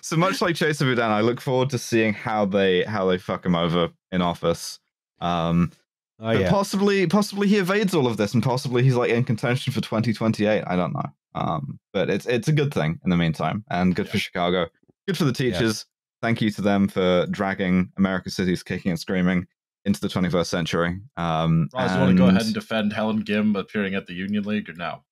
so 0.00 0.16
much 0.16 0.40
like 0.40 0.56
Chesa 0.56 0.80
Boudin, 0.80 1.04
I 1.10 1.20
look 1.20 1.40
forward 1.40 1.70
to 1.70 1.78
seeing 1.78 2.12
how 2.14 2.44
they 2.46 2.82
how 2.84 3.06
they 3.06 3.18
fuck 3.18 3.44
him 3.44 3.54
over 3.54 3.90
in 4.10 4.22
office. 4.22 4.78
Um, 5.20 5.72
Oh 6.20 6.26
but 6.26 6.40
yeah. 6.40 6.50
possibly, 6.50 7.04
possibly 7.08 7.48
he 7.48 7.56
evades 7.56 7.94
all 7.96 8.06
of 8.06 8.16
this, 8.16 8.32
and 8.32 8.44
possibly 8.44 8.84
he's 8.84 8.94
like 8.94 9.10
in 9.10 9.24
contention 9.24 9.72
for 9.72 9.80
2028. 9.80 10.62
I 10.64 10.76
don't 10.76 10.92
know. 10.92 11.06
Um, 11.34 11.80
but 11.92 12.08
it's 12.10 12.26
it's 12.26 12.46
a 12.46 12.52
good 12.52 12.72
thing 12.72 13.00
in 13.02 13.10
the 13.10 13.16
meantime, 13.16 13.64
and 13.70 13.92
good 13.96 14.08
for 14.08 14.18
Chicago, 14.18 14.68
good 15.08 15.18
for 15.18 15.24
the 15.24 15.32
teachers. 15.32 15.84
Thank 16.20 16.40
you 16.40 16.50
to 16.50 16.62
them 16.62 16.86
for 16.86 17.26
dragging 17.26 17.90
America's 17.96 18.36
cities 18.36 18.62
kicking 18.62 18.92
and 18.92 19.00
screaming 19.00 19.48
into 19.84 20.00
the 20.00 20.06
21st 20.06 20.46
century. 20.46 21.00
Um, 21.16 21.68
Ross, 21.74 21.92
you 21.92 21.98
want 22.00 22.10
to 22.12 22.16
go 22.16 22.24
ahead 22.28 22.36
and- 22.36 22.44
and 22.46 22.54
defend 22.54 22.92
Helen 22.92 23.24
Gym 23.24 23.56
appearing 23.56 23.96
at 23.96 24.06
the 24.06 24.14
Union 24.14 24.44
League 24.44 24.70
or 24.70 24.74
no? 24.74 25.02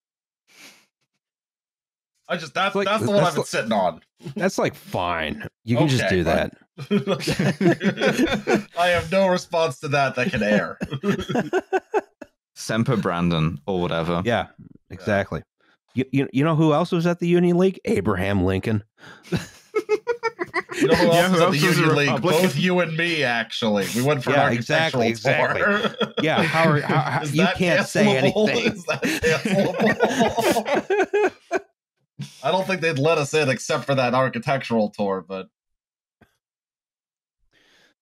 I 2.30 2.36
just 2.36 2.54
that's 2.54 2.74
Like- 2.74 2.86
that's 2.86 3.04
the 3.04 3.10
one 3.10 3.18
that's 3.24 3.28
I've 3.28 3.34
been 3.34 3.40
like- 3.40 3.46
sitting 3.48 3.72
on. 3.72 4.00
That's 4.36 4.58
like 4.58 4.74
fine. 4.74 5.46
You 5.64 5.76
can 5.76 5.88
just 5.88 6.08
do 6.08 6.24
fine. 6.24 6.50
that. 6.78 8.66
I 8.78 8.88
have 8.88 9.10
no 9.10 9.26
response 9.28 9.80
to 9.80 9.88
that 9.88 10.14
that 10.14 10.30
can 10.30 10.42
air. 10.42 10.78
Semper 12.54 12.96
Brandon 12.96 13.58
or 13.66 13.80
whatever. 13.80 14.22
Yeah, 14.24 14.46
exactly. 14.90 15.42
You, 15.94 16.04
you, 16.12 16.28
you 16.32 16.44
know 16.44 16.54
who 16.54 16.72
else 16.72 16.92
was 16.92 17.04
at 17.06 17.18
the 17.18 17.26
Union 17.26 17.58
League? 17.58 17.80
Abraham 17.84 18.44
Lincoln. 18.44 18.84
You 19.32 19.38
know 20.86 20.94
who 20.94 21.06
else 21.10 21.14
Yeah, 21.14 21.26
is 21.26 21.32
who 21.32 21.34
at 21.34 21.38
the 21.38 21.44
else 21.44 21.56
is 21.56 21.62
a 21.62 21.66
Union 21.80 21.96
League? 21.96 22.10
Republican? 22.10 22.42
Both 22.42 22.56
you 22.56 22.78
and 22.80 22.96
me, 22.96 23.24
actually. 23.24 23.86
We 23.96 24.02
went 24.02 24.22
for 24.22 24.30
Yeah, 24.30 24.46
an 24.48 24.52
exactly, 24.52 25.14
tour. 25.14 25.80
Yeah, 26.22 26.42
how, 26.42 26.70
are, 26.70 26.80
how, 26.80 27.00
how 27.00 27.22
Is 27.22 27.34
you 27.34 27.46
can't 27.56 27.86
say 27.88 28.04
cancelable? 28.04 28.48
anything. 28.50 28.84
Is 32.20 32.28
that 32.28 32.46
cancelable? 32.46 32.46
I 32.46 32.50
don't 32.52 32.66
think 32.66 32.80
they'd 32.80 32.98
let 32.98 33.18
us 33.18 33.34
in 33.34 33.48
except 33.48 33.84
for 33.84 33.94
that 33.94 34.14
architectural 34.14 34.90
tour, 34.90 35.24
but 35.26 35.48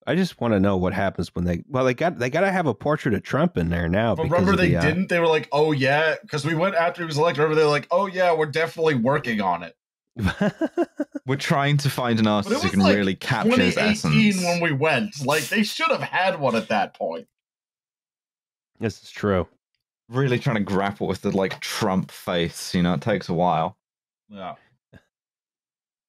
I 0.07 0.15
just 0.15 0.41
want 0.41 0.55
to 0.55 0.61
know 0.61 0.79
what 0.79 0.95
happens 0.95 1.35
when 1.35 1.45
they. 1.45 1.63
Well, 1.69 1.85
they 1.85 1.93
got 1.93 2.19
they 2.19 2.31
got 2.31 2.41
to 2.41 2.51
have 2.51 2.67
a 2.67 2.73
portrait 2.73 3.15
of 3.15 3.23
Trump 3.23 3.59
in 3.59 3.69
there 3.69 3.91
now. 3.91 4.15
But 4.15 4.25
remember, 4.25 4.57
they 4.57 4.71
the, 4.71 4.77
uh, 4.77 4.81
didn't. 4.81 5.09
They 5.09 5.21
were 5.21 5.27
like, 5.27 5.49
"Oh 5.53 5.73
yeah," 5.73 6.15
because 6.23 6.47
we 6.47 6.55
went 6.55 6.77
after 6.77 7.03
he 7.03 7.07
was 7.07 7.19
elected. 7.19 7.43
Remember, 7.43 7.61
they 7.61 7.65
were 7.65 7.71
like, 7.71 7.89
"Oh 7.91 8.07
yeah, 8.07 8.35
we're 8.35 8.47
definitely 8.47 8.95
working 8.95 9.41
on 9.41 9.63
it." 9.63 9.77
We're 11.27 11.37
trying 11.37 11.77
to 11.79 11.91
find 11.91 12.19
an 12.19 12.27
artist 12.27 12.63
who 12.63 12.71
can 12.71 12.81
like 12.81 12.97
really 12.97 13.15
capture 13.15 13.61
his 13.61 13.75
2018 13.75 14.29
essence. 14.31 14.45
when 14.45 14.61
we 14.61 14.73
went. 14.73 15.25
Like 15.25 15.45
they 15.45 15.63
should 15.63 15.91
have 15.91 16.03
had 16.03 16.41
one 16.41 16.57
at 16.57 16.69
that 16.69 16.95
point. 16.95 17.29
this 18.81 19.03
is 19.03 19.11
true. 19.11 19.47
really 20.09 20.39
trying 20.39 20.57
to 20.57 20.63
grapple 20.63 21.07
with 21.07 21.21
the 21.21 21.31
like 21.31 21.61
Trump 21.61 22.11
face. 22.11 22.75
You 22.75 22.83
know, 22.83 22.95
it 22.95 23.03
takes 23.03 23.29
a 23.29 23.35
while. 23.35 23.78
Yeah. 24.31 24.55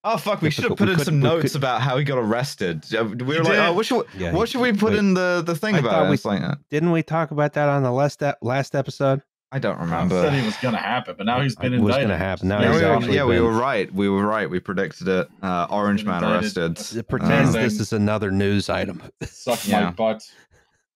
Oh 0.02 0.16
fuck! 0.16 0.42
We 0.42 0.48
Yeah, 0.48 0.52
should 0.52 0.64
have 0.70 0.78
put 0.78 0.88
in 0.88 0.96
could- 0.96 1.04
some 1.06 1.20
notes 1.20 1.52
could- 1.52 1.58
about 1.58 1.82
how 1.82 1.98
he 1.98 2.06
got 2.06 2.18
arrested. 2.20 2.86
Uh, 2.98 3.04
We 3.04 3.16
were 3.26 3.34
You 3.34 3.40
like, 3.44 3.52
did. 3.52 3.60
oh, 3.60 3.74
what 3.74 3.86
should 3.86 4.06
Yeah, 4.18 4.32
what 4.32 4.48
should 4.48 4.62
we 4.62 4.72
put 4.72 4.92
wait. 4.92 5.00
in 5.00 5.14
the 5.14 5.44
the 5.46 5.56
thing 5.56 5.76
I 5.76 5.80
about 5.80 6.06
it? 6.06 6.10
we- 6.10 6.18
like, 6.24 6.42
uh, 6.42 6.56
Didn't 6.70 6.92
we 6.94 7.04
talk 7.04 7.32
about 7.32 7.52
that 7.54 7.68
on 7.68 7.84
the 7.84 7.92
last 7.92 8.24
ep- 8.24 8.38
last 8.42 8.76
episode? 8.76 9.22
I 9.52 9.60
don't 9.60 9.78
remember. 9.78 10.16
I 10.16 10.20
Said 10.20 10.26
remember. 10.28 10.40
he 10.40 10.46
was 10.46 10.56
gonna 10.62 10.78
happen, 10.78 11.16
but 11.18 11.26
now 11.26 11.42
he's 11.42 11.58
been 11.58 11.74
It 11.74 11.82
was 11.82 11.98
gonna 11.98 12.18
happen. 12.18 12.48
Now 12.48 12.62
Yeah, 12.62 12.72
he's 12.72 12.80
we 12.82 12.88
were, 12.88 12.94
actually 12.96 13.16
yeah, 13.16 13.26
we 13.26 13.42
were 13.42 13.52
right. 13.52 13.94
We 13.94 14.08
were 14.08 14.26
right. 14.26 14.50
We 14.50 14.62
predicted 14.62 15.10
it. 15.10 15.28
Uh, 15.42 15.68
Orange 15.70 16.06
man 16.06 16.24
indicted. 16.24 16.58
arrested. 16.70 16.98
It 17.00 17.10
pretends 17.10 17.54
Um, 17.56 17.62
this 17.62 17.82
is 17.82 17.92
another 17.92 18.32
news 18.32 18.70
item. 18.70 19.02
Suck 19.24 19.60
my 19.68 19.92
butt. 19.92 20.24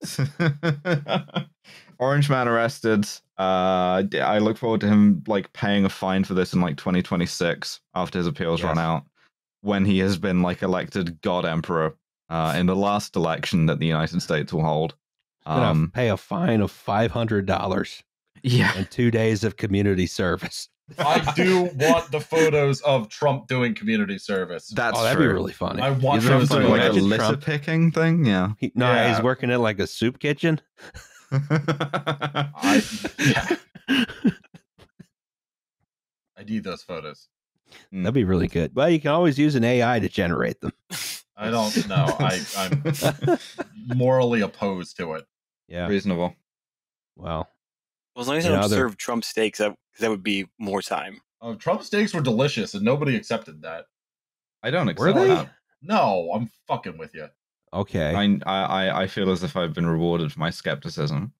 Orange 2.03 2.29
man 2.29 2.48
arrested. 2.48 3.05
Uh, 3.38 4.03
d- 4.03 4.19
I 4.19 4.38
look 4.39 4.57
forward 4.57 4.81
to 4.81 4.88
him 4.88 5.24
like 5.27 5.51
paying 5.53 5.86
a 5.86 5.89
fine 5.89 6.24
for 6.24 6.33
this 6.33 6.53
in 6.53 6.62
like 6.62 6.77
2026 6.77 7.79
after 7.95 8.19
his 8.19 8.27
appeals 8.27 8.62
run 8.62 8.77
out, 8.77 9.03
when 9.62 9.86
he 9.86 10.00
has 10.00 10.17
been 10.17 10.41
like 10.41 10.62
elected 10.62 11.22
God 11.22 11.45
Emperor 11.45 11.95
uh, 12.29 12.53
in 12.57 12.65
the 12.65 12.75
last 12.75 13.15
election 13.15 13.65
that 13.67 13.79
the 13.79 13.86
United 13.88 14.22
States 14.22 14.51
will 14.53 14.63
hold. 14.63 14.95
Um, 15.45 15.91
pay 15.93 16.10
a 16.10 16.17
fine 16.17 16.62
of 16.62 16.72
five 16.72 17.12
hundred 17.12 17.45
dollars 17.45 18.03
yeah, 18.43 18.72
and 18.77 18.89
two 18.89 19.12
days 19.12 19.43
of 19.43 19.57
community 19.57 20.07
service. 20.07 20.69
I 21.00 21.33
do 21.36 21.69
want 21.75 22.12
the 22.12 22.19
photos 22.19 22.81
of 22.81 23.07
Trump 23.10 23.48
doing 23.48 23.74
community 23.74 24.17
service. 24.17 24.67
that's 24.67 24.98
oh, 24.98 25.03
that'd 25.03 25.17
true. 25.17 25.27
be 25.27 25.33
really 25.33 25.53
funny. 25.53 25.81
I 25.81 25.91
want 25.91 26.22
He's 26.22 26.29
those 26.29 26.50
doing 26.50 26.69
like 26.69 26.83
a 26.83 26.91
litter 26.91 27.38
picking 27.38 27.91
thing. 27.91 28.25
Yeah. 28.25 28.51
He, 28.57 28.72
no, 28.75 28.91
Yeah. 28.91 29.13
he's 29.13 29.24
working 29.24 29.50
at 29.50 29.60
like 29.62 29.79
a 29.79 29.88
soup 29.88 30.19
kitchen. 30.19 30.60
I, 31.34 32.84
yeah, 33.20 33.56
I 36.38 36.44
need 36.44 36.63
those 36.63 36.84
photos. 36.84 37.28
That'd 37.92 38.13
be 38.13 38.24
really 38.24 38.48
good. 38.48 38.75
Well, 38.75 38.90
you 38.90 39.00
can 39.00 39.12
always 39.12 39.40
use 39.40 39.56
an 39.56 39.63
AI 39.63 40.00
to 40.00 40.10
generate 40.10 40.62
them. 40.62 40.74
I 41.36 41.50
don't 41.50 41.88
know. 41.88 42.06
I, 42.20 42.40
I'm 42.58 43.40
morally 43.98 44.42
opposed 44.42 44.98
to 44.98 45.13
it. 45.13 45.25
Yeah. 45.68 45.88
reasonable. 45.88 46.36
Well, 47.16 47.48
Well, 48.16 48.22
as 48.22 48.28
long 48.28 48.38
as 48.38 48.46
I 48.46 48.50
don't 48.50 48.62
know, 48.62 48.68
serve 48.68 48.98
Trump 48.98 49.24
steaks, 49.24 49.60
that 49.60 49.75
that 50.00 50.10
would 50.10 50.24
be 50.24 50.48
more 50.60 50.82
time. 50.82 51.22
Uh, 51.42 51.56
Trump 51.56 51.84
steaks 51.84 52.13
were 52.13 52.22
delicious, 52.22 52.74
and 52.74 52.84
nobody 52.84 53.16
accepted 53.16 53.62
that. 53.63 53.86
I 54.62 54.72
don't 54.72 54.86
were 54.86 54.92
accept 55.10 55.16
they? 55.16 55.28
that. 55.28 55.50
No, 55.82 56.32
I'm 56.34 56.50
fucking 56.68 56.98
with 56.98 57.13
you. 57.16 57.28
Okay. 57.74 58.13
I, 58.13 58.63
I 58.63 59.01
I 59.03 59.08
feel 59.08 59.32
as 59.32 59.44
if 59.44 59.58
I've 59.58 59.74
been 59.74 59.88
rewarded 59.88 60.32
for 60.32 60.39
my 60.39 60.50
skepticism. 60.51 61.34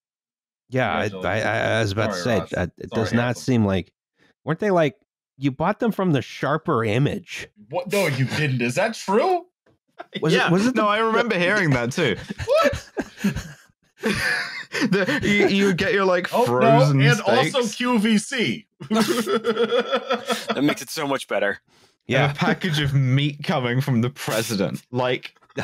yeah, 0.70 0.92
I, 0.92 1.12
I, 1.24 1.42
I, 1.42 1.58
I 1.78 1.82
was 1.82 1.92
about 1.92 2.12
to 2.13 2.18
say 2.18 2.40
Ross. 2.40 2.52
it 2.54 2.54
Sorry, 2.54 2.70
does 2.92 3.13
not 3.13 3.24
handsome. 3.25 3.44
seem 3.44 3.66
like 3.66 3.92
weren't 4.44 4.60
they 4.60 4.72
like 4.72 4.96
you 5.38 5.52
bought 5.52 5.80
them 5.80 5.92
from 5.92 6.12
the 6.12 6.22
sharper 6.22 6.84
image? 6.84 7.48
What? 7.70 7.92
No, 7.92 8.08
you 8.08 8.25
didn't. 8.25 8.62
Is 8.62 8.75
that 8.75 8.94
true? 8.96 9.46
Was 10.22 10.34
it- 10.34 10.38
yeah, 10.38 10.50
was 10.50 10.66
it 10.68 10.75
no, 10.75 10.88
I 10.88 10.98
remember 11.00 11.38
hearing 11.38 11.70
that 11.72 11.92
too. 11.92 12.18
What? 12.46 12.90
the, 14.92 15.20
you, 15.24 15.48
you 15.48 15.74
get 15.74 15.94
your 15.94 16.04
like 16.06 16.34
Oh 16.34 16.46
frozen 16.46 16.98
no, 17.00 17.06
and 17.12 17.18
steaks, 17.20 17.56
also 17.56 17.60
QVC. 17.62 18.66
That 20.54 20.63
makes 20.63 20.82
it 20.82 20.90
so 20.90 21.08
much 21.08 21.28
better. 21.28 21.50
and 21.52 21.60
Yeah. 22.08 22.32
a 22.32 22.34
package 22.34 22.80
of 22.80 22.94
meat 22.94 23.44
coming 23.44 23.82
from 23.82 24.02
the 24.02 24.10
president. 24.10 24.82
Like, 24.92 25.36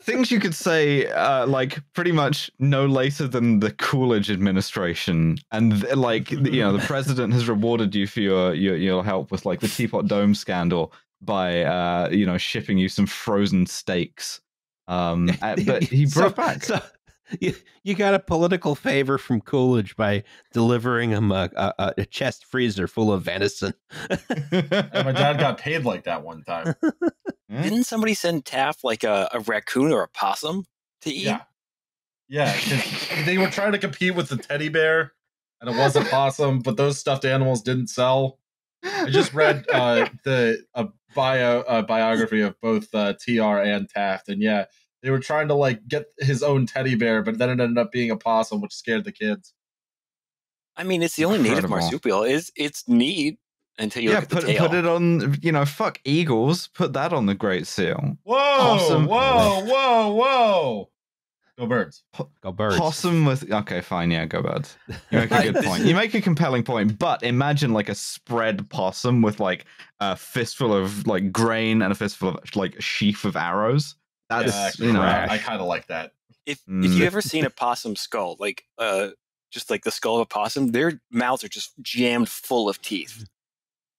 things 0.00 0.30
you 0.30 0.40
could 0.40 0.54
say, 0.54 1.06
uh, 1.06 1.46
like 1.46 1.80
pretty 1.94 2.12
much 2.12 2.50
no 2.58 2.86
later 2.86 3.26
than 3.26 3.60
the 3.60 3.70
Coolidge 3.72 4.30
administration, 4.30 5.38
and 5.52 5.80
th- 5.82 5.96
like 5.96 6.30
you 6.30 6.62
know, 6.62 6.72
the 6.72 6.84
president 6.86 7.32
has 7.32 7.48
rewarded 7.48 7.94
you 7.94 8.06
for 8.06 8.20
your 8.20 8.54
your, 8.54 8.76
your 8.76 9.04
help 9.04 9.30
with 9.30 9.46
like 9.46 9.60
the 9.60 9.68
Teapot 9.68 10.06
Dome 10.06 10.34
scandal 10.34 10.92
by 11.20 11.62
uh, 11.62 12.08
you 12.10 12.26
know 12.26 12.38
shipping 12.38 12.78
you 12.78 12.88
some 12.88 13.06
frozen 13.06 13.66
steaks. 13.66 14.40
Um, 14.86 15.30
but 15.40 15.82
he 15.84 16.06
So- 16.06 16.20
brought 16.22 16.36
back. 16.36 16.64
So, 16.64 16.80
you, 17.40 17.54
you 17.82 17.94
got 17.94 18.14
a 18.14 18.18
political 18.18 18.74
favor 18.74 19.18
from 19.18 19.40
Coolidge 19.40 19.96
by 19.96 20.24
delivering 20.52 21.10
him 21.10 21.30
a, 21.32 21.50
a, 21.56 21.94
a 21.98 22.06
chest 22.06 22.44
freezer 22.44 22.86
full 22.86 23.12
of 23.12 23.22
venison. 23.22 23.74
And 24.10 25.04
my 25.04 25.12
dad 25.12 25.38
got 25.38 25.58
paid 25.58 25.84
like 25.84 26.04
that 26.04 26.22
one 26.22 26.42
time. 26.44 26.74
Hmm? 27.50 27.62
Didn't 27.62 27.84
somebody 27.84 28.14
send 28.14 28.44
Taft 28.44 28.84
like 28.84 29.04
a, 29.04 29.28
a 29.32 29.40
raccoon 29.40 29.92
or 29.92 30.02
a 30.02 30.08
possum 30.08 30.64
to 31.02 31.10
eat? 31.10 31.24
Yeah. 31.24 31.42
Yeah, 32.30 32.52
'cause 32.52 33.24
they 33.24 33.38
were 33.38 33.48
trying 33.48 33.72
to 33.72 33.78
compete 33.78 34.14
with 34.14 34.28
the 34.28 34.36
teddy 34.36 34.68
bear, 34.68 35.14
and 35.62 35.70
it 35.70 35.78
was 35.78 35.96
a 35.96 36.02
possum, 36.04 36.58
but 36.60 36.76
those 36.76 36.98
stuffed 36.98 37.24
animals 37.24 37.62
didn't 37.62 37.86
sell. 37.86 38.38
I 38.84 39.08
just 39.08 39.32
read 39.32 39.64
uh, 39.72 40.08
the 40.24 40.62
a 40.74 40.88
bio 41.14 41.60
uh, 41.62 41.80
biography 41.82 42.42
of 42.42 42.60
both 42.60 42.94
uh, 42.94 43.14
Tr 43.18 43.40
and 43.42 43.88
Taft, 43.88 44.28
and 44.28 44.42
yeah, 44.42 44.66
they 45.02 45.10
were 45.10 45.20
trying 45.20 45.48
to 45.48 45.54
like 45.54 45.86
get 45.86 46.06
his 46.18 46.42
own 46.42 46.66
teddy 46.66 46.94
bear, 46.94 47.22
but 47.22 47.38
then 47.38 47.50
it 47.50 47.60
ended 47.60 47.78
up 47.78 47.92
being 47.92 48.10
a 48.10 48.16
possum, 48.16 48.60
which 48.60 48.74
scared 48.74 49.04
the 49.04 49.12
kids. 49.12 49.54
I 50.76 50.84
mean, 50.84 51.02
it's 51.02 51.16
the 51.16 51.24
only 51.24 51.40
native 51.40 51.68
marsupial. 51.68 52.22
Is 52.22 52.52
it's 52.56 52.88
neat 52.88 53.38
until 53.78 54.02
you 54.02 54.10
yeah, 54.10 54.16
look 54.16 54.24
at 54.24 54.28
the 54.30 54.36
put 54.36 54.46
tail. 54.46 54.68
put 54.68 54.76
it 54.76 54.86
on. 54.86 55.36
You 55.42 55.52
know, 55.52 55.64
fuck 55.64 56.00
eagles. 56.04 56.68
Put 56.68 56.92
that 56.92 57.12
on 57.12 57.26
the 57.26 57.34
Great 57.34 57.66
Seal. 57.66 58.16
Whoa, 58.22 58.34
Possum. 58.34 59.06
whoa, 59.06 59.64
whoa, 59.64 60.14
whoa! 60.14 60.90
Go 61.58 61.66
birds! 61.66 62.04
Go 62.40 62.52
birds. 62.52 62.78
Possum 62.78 63.24
with 63.24 63.50
okay, 63.50 63.80
fine, 63.80 64.12
yeah, 64.12 64.26
go 64.26 64.42
birds. 64.42 64.76
You 65.10 65.18
make 65.18 65.32
a 65.32 65.52
good 65.52 65.64
point. 65.64 65.84
You 65.84 65.94
make 65.94 66.14
a 66.14 66.20
compelling 66.20 66.62
point, 66.62 66.96
but 66.96 67.24
imagine 67.24 67.72
like 67.72 67.88
a 67.88 67.96
spread 67.96 68.70
possum 68.70 69.22
with 69.22 69.40
like 69.40 69.64
a 69.98 70.14
fistful 70.14 70.72
of 70.72 71.08
like 71.08 71.32
grain 71.32 71.82
and 71.82 71.90
a 71.90 71.96
fistful 71.96 72.28
of 72.28 72.56
like 72.56 72.76
a 72.76 72.80
sheaf 72.80 73.24
of 73.24 73.34
arrows. 73.34 73.96
That's 74.28 74.80
Yeah, 74.80 74.86
you 74.86 74.92
know, 74.92 75.00
crash. 75.00 75.30
I 75.30 75.38
kind 75.38 75.60
of 75.60 75.66
like 75.66 75.86
that. 75.88 76.12
if 76.46 76.60
if 76.82 76.92
Mm. 76.92 76.96
you 76.98 77.04
ever 77.06 77.20
seen 77.22 77.44
a 77.44 77.50
possum 77.50 77.96
skull, 77.96 78.36
like 78.38 78.64
uh, 78.78 79.08
just 79.50 79.70
like 79.70 79.84
the 79.84 79.90
skull 79.90 80.16
of 80.16 80.20
a 80.22 80.26
possum, 80.26 80.68
their 80.72 81.00
mouths 81.10 81.42
are 81.44 81.48
just 81.48 81.72
jammed 81.80 82.28
full 82.28 82.68
of 82.68 82.80
teeth. 82.82 83.24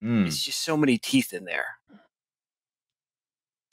mm. 0.04 0.28
It's 0.28 0.44
just 0.44 0.62
so 0.62 0.78
many 0.78 0.98
teeth 0.98 1.34
in 1.34 1.46
there. 1.46 1.66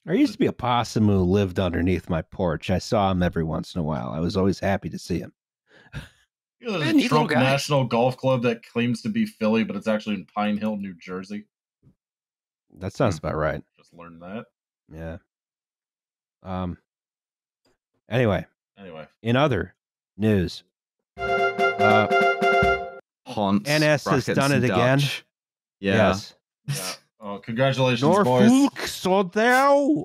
There 0.04 0.14
used 0.14 0.32
to 0.34 0.38
be 0.38 0.46
a 0.46 0.52
possum 0.52 1.06
who 1.08 1.18
lived 1.18 1.58
underneath 1.58 2.08
my 2.08 2.22
porch. 2.22 2.70
I 2.70 2.78
saw 2.78 3.10
him 3.10 3.22
every 3.22 3.42
once 3.44 3.74
in 3.74 3.80
a 3.80 3.84
while. 3.84 4.10
I 4.10 4.20
was 4.20 4.36
always 4.36 4.60
happy 4.60 4.88
to 4.90 4.98
see 4.98 5.18
him. 5.18 5.32
You 6.60 6.68
know, 6.72 6.78
there's 6.78 6.94
neat 6.94 7.06
a 7.06 7.08
Trump. 7.08 7.30
National 7.32 7.84
Golf 7.84 8.16
Club 8.16 8.42
that 8.42 8.64
claims 8.64 9.02
to 9.02 9.08
be 9.08 9.26
Philly, 9.26 9.62
but 9.64 9.76
it's 9.76 9.88
actually 9.88 10.14
in 10.14 10.24
Pine 10.26 10.56
Hill, 10.56 10.76
New 10.76 10.94
Jersey. 10.94 11.46
That 12.78 12.92
Hmm. 12.92 12.96
sounds 12.96 13.18
about 13.18 13.34
right. 13.36 13.62
Just 13.76 13.92
learned 13.92 14.22
that. 14.22 14.46
Yeah. 14.92 15.18
Um. 16.42 16.78
Anyway, 18.08 18.46
Anyway, 18.78 19.06
in 19.22 19.36
other 19.36 19.74
news, 20.16 20.62
uh, 21.18 22.06
Haunts, 23.26 23.68
NS 23.68 24.04
has 24.06 24.26
done 24.26 24.52
it 24.52 24.62
again. 24.64 24.98
Dutch. 24.98 25.24
Yeah. 25.80 25.94
yes, 25.94 26.34
yeah. 26.68 26.92
Oh, 27.20 27.38
congratulations, 27.38 28.02
boys. 28.24 28.50
Norfolk 28.50 28.74
Soldau. 28.86 30.04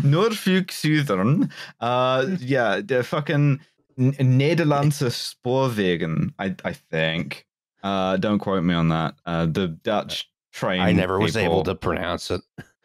Norfolk 0.04 0.72
Southern. 0.72 1.50
Uh, 1.80 2.26
yeah, 2.40 2.80
the 2.84 3.04
fucking 3.04 3.60
N- 3.98 4.12
Nederlandse 4.14 5.10
Spoorwegen, 5.44 6.32
I, 6.38 6.54
I 6.64 6.72
think. 6.72 7.46
Uh, 7.82 8.16
don't 8.16 8.38
quote 8.40 8.64
me 8.64 8.74
on 8.74 8.88
that. 8.88 9.14
Uh, 9.24 9.46
the 9.46 9.68
Dutch 9.68 10.28
train. 10.52 10.80
I 10.80 10.92
never 10.92 11.18
was 11.20 11.36
able 11.36 11.62
to 11.64 11.74
pronounce 11.76 12.30
it. 12.32 12.40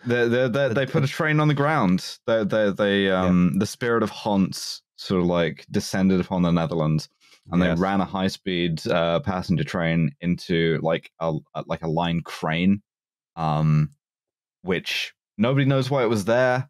They, 0.05 0.27
they, 0.27 0.47
they, 0.47 0.69
they 0.69 0.85
put 0.85 1.03
a 1.03 1.07
train 1.07 1.39
on 1.39 1.47
the 1.47 1.53
ground. 1.53 2.17
They, 2.25 2.43
they, 2.43 2.71
they, 2.71 3.11
um, 3.11 3.57
the 3.59 3.65
spirit 3.65 4.03
of 4.03 4.09
Hans 4.09 4.81
sort 4.95 5.21
of 5.21 5.27
like 5.27 5.65
descended 5.71 6.19
upon 6.19 6.41
the 6.43 6.51
Netherlands, 6.51 7.09
and 7.51 7.61
Yes. 7.61 7.77
they 7.77 7.81
ran 7.81 8.01
a 8.01 8.05
high 8.05 8.27
speed 8.27 8.85
uh, 8.87 9.19
passenger 9.19 9.63
train 9.63 10.11
into 10.21 10.79
like 10.81 11.11
a, 11.19 11.33
like 11.65 11.81
a 11.81 11.87
line 11.87 12.21
crane, 12.21 12.81
um, 13.35 13.91
which 14.61 15.13
nobody 15.37 15.65
knows 15.65 15.89
why 15.89 16.03
it 16.03 16.09
was 16.09 16.25
there, 16.25 16.69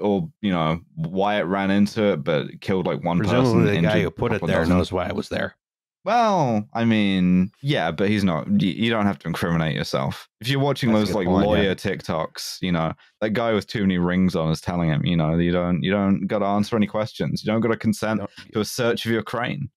or 0.00 0.28
you 0.40 0.50
know 0.50 0.80
why 0.94 1.36
it 1.38 1.42
ran 1.44 1.70
into 1.70 2.12
it, 2.12 2.24
but 2.24 2.46
it 2.46 2.60
killed 2.60 2.86
like 2.86 3.02
one 3.04 3.18
person. 3.18 3.34
Presumably, 3.36 3.76
the 3.76 3.82
guy 3.82 4.02
who 4.02 4.10
put 4.10 4.32
it 4.32 4.44
there 4.44 4.60
dozen. 4.60 4.76
knows 4.76 4.92
why 4.92 5.06
it 5.06 5.14
was 5.14 5.28
there. 5.28 5.56
Well, 6.04 6.68
I 6.72 6.84
mean, 6.84 7.52
yeah, 7.60 7.92
but 7.92 8.08
he's 8.08 8.24
not. 8.24 8.48
You, 8.60 8.70
you 8.70 8.90
don't 8.90 9.06
have 9.06 9.20
to 9.20 9.28
incriminate 9.28 9.76
yourself. 9.76 10.28
If 10.40 10.48
you're 10.48 10.58
watching 10.58 10.92
That's 10.92 11.08
those 11.08 11.14
like 11.14 11.26
point, 11.28 11.44
yeah. 11.44 11.48
lawyer 11.48 11.74
TikToks, 11.76 12.60
you 12.60 12.72
know, 12.72 12.92
that 13.20 13.30
guy 13.30 13.52
with 13.52 13.68
too 13.68 13.82
many 13.82 13.98
rings 13.98 14.34
on 14.34 14.50
is 14.50 14.60
telling 14.60 14.88
him, 14.88 15.06
you 15.06 15.16
know, 15.16 15.36
you 15.38 15.52
don't, 15.52 15.80
you 15.82 15.92
don't 15.92 16.26
got 16.26 16.40
to 16.40 16.46
answer 16.46 16.74
any 16.74 16.88
questions. 16.88 17.44
You 17.44 17.52
don't 17.52 17.60
got 17.60 17.68
to 17.68 17.76
consent 17.76 18.18
No, 18.20 18.26
to 18.52 18.60
a 18.60 18.64
search 18.64 19.06
of 19.06 19.12
your 19.12 19.22
crane. 19.22 19.70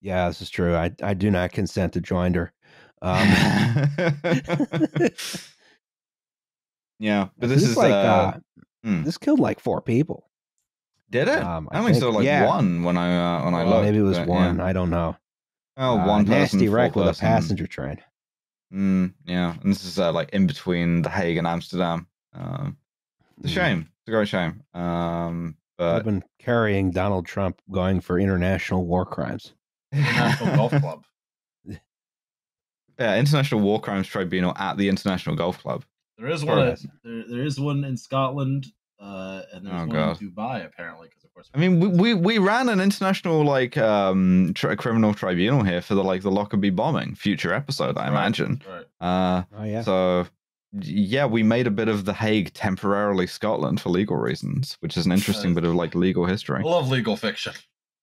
Yeah, 0.00 0.28
this 0.28 0.40
is 0.40 0.50
true. 0.50 0.76
I 0.76 0.92
I 1.02 1.14
do 1.14 1.30
not 1.30 1.50
consent 1.50 1.94
to 1.94 2.00
joinder. 2.00 2.50
Um, 3.02 3.26
yeah, 7.00 7.28
but 7.36 7.48
this 7.48 7.64
is 7.64 7.76
like 7.76 7.90
uh, 7.90 7.94
uh, 7.94 8.32
hmm. 8.84 9.02
this 9.02 9.18
killed 9.18 9.40
like 9.40 9.58
four 9.58 9.80
people. 9.80 10.30
Did 11.10 11.28
it? 11.28 11.38
um, 11.42 11.68
I 11.70 11.76
I 11.76 11.78
only 11.80 11.92
think- 11.92 12.02
saw 12.02 12.10
like 12.10 12.24
yeah. 12.24 12.46
one 12.46 12.82
when 12.84 12.96
I 12.96 13.38
uh, 13.40 13.44
when 13.44 13.54
I 13.54 13.64
Well, 13.64 13.74
looked. 13.74 13.84
maybe 13.84 13.98
it 13.98 14.02
was 14.02 14.18
but, 14.18 14.28
one. 14.28 14.56
Yeah. 14.58 14.64
I 14.64 14.72
don't 14.72 14.90
know. 14.90 15.16
Oh, 15.76 15.98
Uh, 15.98 16.06
one 16.06 16.24
person, 16.26 16.40
nasty 16.58 16.66
four 16.68 16.76
wreck 16.76 16.96
with 16.96 17.06
a 17.08 17.20
passenger 17.20 17.66
train. 17.66 17.98
Mm, 18.72 19.14
yeah, 19.26 19.54
and 19.62 19.70
this 19.70 19.84
is 19.84 19.98
uh, 19.98 20.12
like 20.12 20.30
in 20.30 20.46
between 20.46 21.02
The 21.02 21.10
Hague 21.10 21.36
and 21.36 21.46
Amsterdam. 21.46 22.06
Um, 22.32 22.76
it's 23.38 23.46
a 23.46 23.50
Mm. 23.50 23.54
shame. 23.54 23.78
It's 23.80 24.08
a 24.08 24.10
great 24.10 24.28
shame. 24.28 24.62
Um, 24.74 25.56
I've 25.78 26.04
been 26.04 26.24
carrying 26.38 26.90
Donald 26.90 27.26
Trump 27.26 27.60
going 27.70 28.00
for 28.00 28.18
international 28.18 28.86
war 28.86 29.04
crimes. 29.04 29.52
International 29.92 30.56
Golf 30.56 30.70
Club. 30.80 31.04
yeah, 32.98 33.16
International 33.18 33.60
War 33.60 33.80
Crimes 33.80 34.06
Tribunal 34.08 34.54
at 34.56 34.76
the 34.78 34.88
International 34.88 35.36
Golf 35.36 35.58
Club. 35.58 35.84
There 36.18 36.28
is 36.28 36.40
Sure 36.40 36.56
one. 36.56 36.68
is. 36.68 36.86
There, 37.04 37.24
there 37.28 37.42
is 37.44 37.60
one 37.60 37.84
in 37.84 37.96
Scotland, 37.96 38.66
uh, 38.98 39.42
and 39.52 39.66
there's 39.66 39.74
Oh, 39.74 39.78
one 39.86 39.88
God. 39.90 40.20
in 40.22 40.30
Dubai 40.30 40.64
apparently, 40.64 41.08
because 41.08 41.24
of 41.24 41.32
course. 41.34 41.50
I 41.54 41.58
mean, 41.58 41.80
we, 41.80 41.88
we 41.88 42.14
we 42.14 42.38
ran 42.38 42.68
an 42.68 42.80
international 42.80 43.44
like 43.44 43.76
um 43.76 44.52
tri- 44.54 44.74
criminal 44.76 45.12
tribunal 45.14 45.62
here 45.64 45.82
for 45.82 45.94
the 45.94 46.02
like 46.04 46.22
the 46.22 46.30
Lockerbie 46.30 46.70
bombing. 46.70 47.14
Future 47.14 47.52
episode, 47.52 47.96
I 47.98 48.04
Right, 48.04 48.08
imagine. 48.08 48.62
Right. 48.68 48.86
Uh, 49.00 49.42
Oh 49.58 49.64
yeah. 49.64 49.82
so 49.82 50.26
yeah, 50.80 51.24
we 51.26 51.42
made 51.42 51.66
a 51.66 51.70
bit 51.70 51.88
of 51.88 52.04
the 52.04 52.12
Hague 52.14 52.52
temporarily 52.52 53.26
Scotland 53.26 53.80
for 53.80 53.88
legal 53.90 54.16
reasons, 54.16 54.76
which 54.80 54.96
is 54.96 55.06
an 55.06 55.12
interesting 55.18 55.54
bit 55.54 55.64
of 55.64 55.74
like 55.74 55.94
legal 55.94 56.26
history. 56.26 56.60
I 56.60 56.62
love 56.68 56.88
legal 56.88 57.16
fiction. 57.16 57.52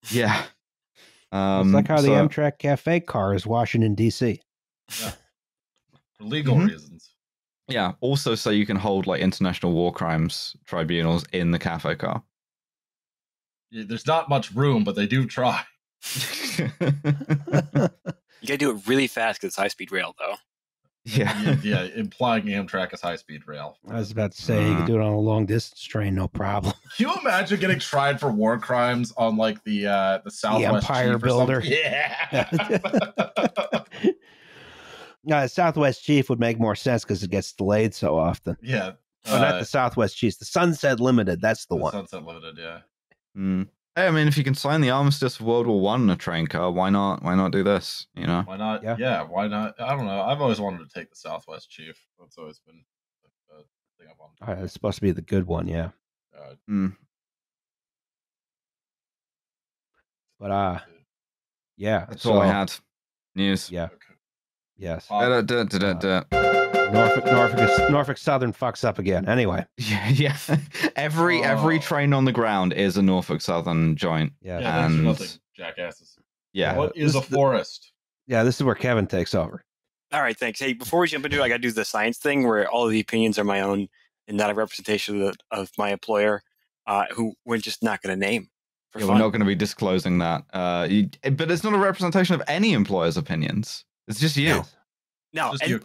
Yeah. 0.09 0.43
it's 0.43 1.31
Um, 1.31 1.71
like 1.71 1.87
how 1.87 2.01
the 2.01 2.09
Amtrak 2.09 2.59
Cafe 2.59 2.99
car 3.01 3.33
is 3.33 3.45
Washington 3.47 3.95
D.C. 3.95 4.39
Yeah. 4.99 5.11
For 6.17 6.23
legal 6.25 6.55
Mhm. 6.55 6.67
reasons. 6.67 7.12
Yeah. 7.67 7.93
Also, 8.01 8.35
so 8.35 8.49
you 8.49 8.65
can 8.65 8.75
hold 8.77 9.07
like 9.07 9.21
international 9.21 9.71
war 9.71 9.91
crimes 9.93 10.55
tribunals 10.65 11.23
in 11.31 11.51
the 11.51 11.59
cafe 11.59 11.95
car. 11.95 12.23
Yeah, 13.71 13.83
There's 13.87 14.05
not 14.07 14.29
much 14.29 14.51
room, 14.51 14.83
but 14.83 14.95
they 14.95 15.07
do 15.07 15.25
try. 15.25 15.63
You 18.41 18.47
gotta 18.47 18.57
do 18.57 18.71
it 18.71 18.85
really 18.87 19.07
fast 19.07 19.39
because 19.39 19.51
it's 19.51 19.55
high 19.55 19.69
speed 19.69 19.89
rail, 19.93 20.13
though. 20.19 20.35
yeah. 21.05 21.41
yeah, 21.43 21.55
yeah, 21.63 21.83
implying 21.95 22.43
Amtrak 22.43 22.93
is 22.93 22.99
high 22.99 23.15
speed 23.15 23.43
rail. 23.47 23.77
I 23.89 23.93
was 23.95 24.11
about 24.11 24.33
to 24.33 24.41
say 24.41 24.67
you 24.67 24.73
Uh. 24.73 24.77
could 24.79 24.87
do 24.87 24.95
it 24.95 25.01
on 25.01 25.13
a 25.13 25.19
long 25.19 25.45
distance 25.45 25.81
train, 25.81 26.13
no 26.15 26.27
problem. 26.27 26.73
Can 26.97 27.07
you 27.07 27.13
imagine 27.21 27.57
getting 27.61 27.79
tried 27.79 28.19
for 28.19 28.29
war 28.33 28.57
crimes 28.59 29.13
on 29.15 29.37
like 29.37 29.63
the 29.63 29.87
uh 29.87 30.19
the 30.25 30.31
Southwest 30.31 30.89
Empire 30.89 31.13
Chief 31.13 31.15
or? 31.15 31.19
Builder. 31.19 31.61
Yeah. 31.65 32.49
Uh, 35.31 35.47
Southwest 35.47 36.03
Chief 36.03 36.29
would 36.29 36.39
make 36.39 36.59
more 36.59 36.75
sense 36.75 37.03
because 37.03 37.23
it 37.23 37.31
gets 37.31 37.53
delayed 37.53 37.93
so 37.93 38.17
often. 38.17 38.57
yeah. 38.61 38.91
Oh, 39.25 39.37
not 39.39 39.55
uh, 39.55 39.59
the 39.59 39.65
Southwest 39.65 40.17
Chief, 40.17 40.37
the 40.37 40.43
Sunset 40.43 40.99
Limited. 40.99 41.39
That's 41.39 41.65
the 41.65 41.75
the 41.75 41.81
one. 41.81 41.91
Sunset 41.93 42.25
Limited, 42.25 42.57
yeah. 42.57 42.79
Mm. 43.37 43.69
Hey, 43.95 44.07
I 44.07 44.11
mean, 44.11 44.27
if 44.27 44.37
you 44.37 44.43
can 44.43 44.53
sign 44.55 44.81
the 44.81 44.89
armistice 44.89 45.39
of 45.39 45.45
World 45.45 45.65
War 45.65 45.79
One 45.79 46.01
in 46.01 46.09
a 46.09 46.17
train 46.17 46.45
car, 46.47 46.69
why 46.71 46.89
not? 46.89 47.23
Why 47.23 47.33
not 47.35 47.51
do 47.53 47.63
this? 47.63 48.07
You 48.15 48.27
know? 48.27 48.41
Why 48.45 48.57
not? 48.57 48.83
Yeah. 48.83 48.97
Yeah. 48.99 49.21
why 49.23 49.47
not? 49.47 49.79
I 49.79 49.95
don't 49.95 50.05
know. 50.05 50.21
I've 50.23 50.41
always 50.41 50.59
wanted 50.59 50.79
to 50.79 50.93
take 50.93 51.09
the 51.09 51.15
Southwest 51.15 51.69
Chief. 51.69 51.97
That's 52.19 52.37
always 52.37 52.59
been 52.59 52.83
a, 53.51 53.55
a 53.55 53.57
thing 53.97 54.07
I've 54.11 54.19
wanted. 54.19 54.59
Uh, 54.61 54.63
it's 54.65 54.73
supposed 54.73 54.95
to 54.95 55.01
be 55.03 55.11
the 55.11 55.21
good 55.21 55.47
one, 55.47 55.67
yeah. 55.69 55.91
Uh, 56.37 56.55
Mm. 56.69 56.95
But 60.39 60.51
uh, 60.51 60.79
yeah. 61.77 62.05
That's 62.09 62.25
all 62.25 62.41
I 62.41 62.47
had. 62.47 62.73
News. 63.35 63.71
Yeah. 63.71 63.85
okay. 63.85 63.95
Yes. 64.77 65.07
Uh, 65.09 65.41
Da, 65.41 65.41
da, 65.41 65.63
da, 65.63 65.93
da, 65.93 66.21
da. 66.21 66.89
Norfolk, 66.91 67.25
Norfolk, 67.25 67.59
is- 67.59 67.89
Norfolk 67.89 68.17
Southern 68.17 68.53
fucks 68.53 68.83
up 68.83 68.99
again. 68.99 69.27
Anyway. 69.27 69.65
Yeah, 69.77 70.09
yeah. 70.09 70.37
Every 70.95 71.43
every 71.43 71.77
Oh. 71.77 71.81
train 71.81 72.13
on 72.13 72.25
the 72.25 72.31
ground 72.31 72.73
is 72.73 72.97
a 72.97 73.01
Norfolk 73.01 73.41
Southern 73.41 73.95
joint. 73.95 74.33
Yeah. 74.41 74.59
yeah, 74.59 74.85
and- 74.85 75.03
nothing, 75.03 75.27
jackasses. 75.55 76.15
Yeah. 76.53 76.77
What 76.77 76.95
is 76.95 77.15
a 77.15 77.19
This- 77.19 77.29
forest? 77.29 77.91
Yeah. 78.27 78.43
This 78.43 78.55
is 78.57 78.63
where 78.63 78.75
Kevin 78.75 79.07
takes 79.07 79.33
over. 79.35 79.63
All 80.11 80.21
right, 80.21 80.37
thanks. 80.37 80.59
Hey, 80.59 80.73
before 80.73 80.99
we 80.99 81.07
jump 81.07 81.25
into 81.25 81.39
it, 81.39 81.43
I 81.43 81.49
got 81.49 81.55
to 81.55 81.61
do 81.61 81.71
the 81.71 81.83
science 81.83 82.19
thing 82.19 82.47
where 82.47 82.69
all 82.69 82.85
of 82.85 82.91
the 82.91 82.99
opinions 82.99 83.39
are 83.39 83.43
my 83.43 83.61
own 83.61 83.87
and 84.27 84.37
not 84.37 84.51
a 84.51 84.53
representation 84.53 85.19
of, 85.23 85.33
the, 85.33 85.57
of 85.59 85.71
my 85.75 85.89
employer, 85.91 86.43
uh, 86.85 87.05
who 87.11 87.33
we're 87.45 87.57
just 87.57 87.81
not 87.81 88.01
going 88.03 88.13
to 88.19 88.19
name. 88.25 88.49
For 88.91 88.99
Yeah, 88.99 89.07
fun. 89.07 89.15
we're 89.15 89.21
not 89.21 89.29
going 89.29 89.39
to 89.39 89.47
be 89.47 89.55
disclosing 89.55 90.19
that. 90.19 90.43
Uh, 90.53 90.85
you, 90.87 91.09
but 91.31 91.49
it's 91.49 91.63
not 91.63 91.73
a 91.73 91.79
representation 91.79 92.35
of 92.35 92.43
any 92.47 92.73
employer's 92.73 93.17
opinions. 93.17 93.85
It's 94.07 94.19
just 94.19 94.35
you. 94.37 94.45
Yes. 94.47 94.75
no, 95.33 95.51
Just 95.51 95.63
and 95.63 95.71
you. 95.71 95.81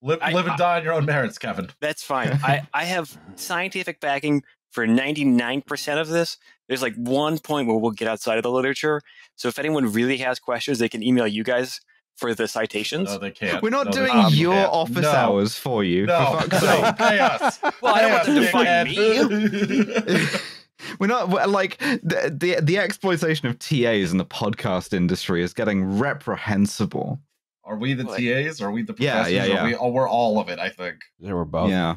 Live, 0.00 0.18
I- 0.22 0.32
live 0.32 0.46
and 0.46 0.56
die 0.56 0.78
on 0.78 0.84
your 0.84 0.92
own 0.92 1.04
merits, 1.06 1.38
Kevin. 1.38 1.68
that's 1.80 2.02
fine. 2.02 2.28
I, 2.44 2.66
I 2.72 2.84
have 2.84 3.16
scientific 3.36 4.00
backing 4.00 4.42
for 4.70 4.86
99% 4.86 6.00
of 6.00 6.08
this. 6.08 6.36
There's 6.68 6.82
like 6.82 6.94
one 6.96 7.38
point 7.38 7.66
where 7.68 7.76
we'll 7.78 7.90
get 7.92 8.06
outside 8.08 8.36
of 8.36 8.42
the 8.42 8.50
literature. 8.50 9.00
So 9.36 9.48
if 9.48 9.58
anyone 9.58 9.90
really 9.92 10.18
has 10.18 10.38
questions, 10.38 10.78
they 10.78 10.88
can 10.88 11.02
email 11.02 11.26
you 11.26 11.42
guys 11.42 11.80
for 12.16 12.34
the 12.34 12.46
citations. 12.48 13.08
No, 13.10 13.18
they 13.18 13.30
can't. 13.30 13.62
We're 13.62 13.70
not 13.70 13.86
No, 13.86 13.92
they 13.92 13.98
doing 13.98 14.12
can't. 14.12 14.34
your 14.34 14.54
Yeah. 14.54 14.66
office 14.66 15.02
No. 15.02 15.10
hours 15.10 15.58
for 15.58 15.82
you. 15.84 16.06
No, 16.06 16.18
for 16.18 16.48
fuck's 16.48 16.62
no, 16.62 16.68
sake. 16.82 16.96
pay 16.98 17.18
us. 17.18 17.58
Well, 17.80 17.94
I 17.94 18.00
don't 18.02 18.12
want 18.12 18.24
them 18.26 18.34
to 18.36 18.44
us, 18.44 18.50
find 18.50 18.88
dickhead. 18.88 20.44
We're 21.00 21.06
not 21.08 21.28
we're, 21.28 21.44
like 21.46 21.76
the, 21.78 22.32
the 22.36 22.60
the 22.62 22.78
exploitation 22.78 23.48
of 23.48 23.58
TAs 23.58 24.12
in 24.12 24.16
the 24.18 24.24
podcast 24.24 24.92
industry 24.92 25.42
is 25.42 25.52
getting 25.52 25.98
reprehensible. 25.98 27.20
Are 27.68 27.76
we 27.76 27.92
the 27.94 28.04
Like- 28.04 28.18
TAs? 28.18 28.60
Are 28.62 28.70
we 28.72 28.82
the 28.82 28.94
Yeah, 28.98 29.14
professors? 29.22 29.32
yeah, 29.34 29.42
Are 29.42 29.46
yeah. 29.48 29.64
we, 29.64 29.74
oh, 29.76 29.88
we're 29.88 30.08
all 30.08 30.40
of 30.40 30.48
it, 30.48 30.58
I 30.58 30.70
think. 30.70 30.96
There 31.20 31.36
were 31.36 31.44
both. 31.44 31.70
Yeah. 31.70 31.96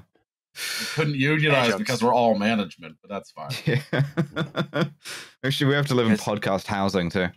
We 0.54 0.86
couldn't 0.88 1.16
unionize 1.16 1.76
because 1.76 2.04
we're 2.04 2.14
all 2.14 2.38
management, 2.38 2.98
but 3.02 3.10
that's 3.10 3.32
fine. 3.32 3.52
Actually, 5.44 5.68
we 5.70 5.76
have 5.76 5.88
to 5.88 5.96
live 5.96 6.08
in 6.08 6.18
podcast 6.18 6.68
housing 6.68 7.10
too. 7.10 7.28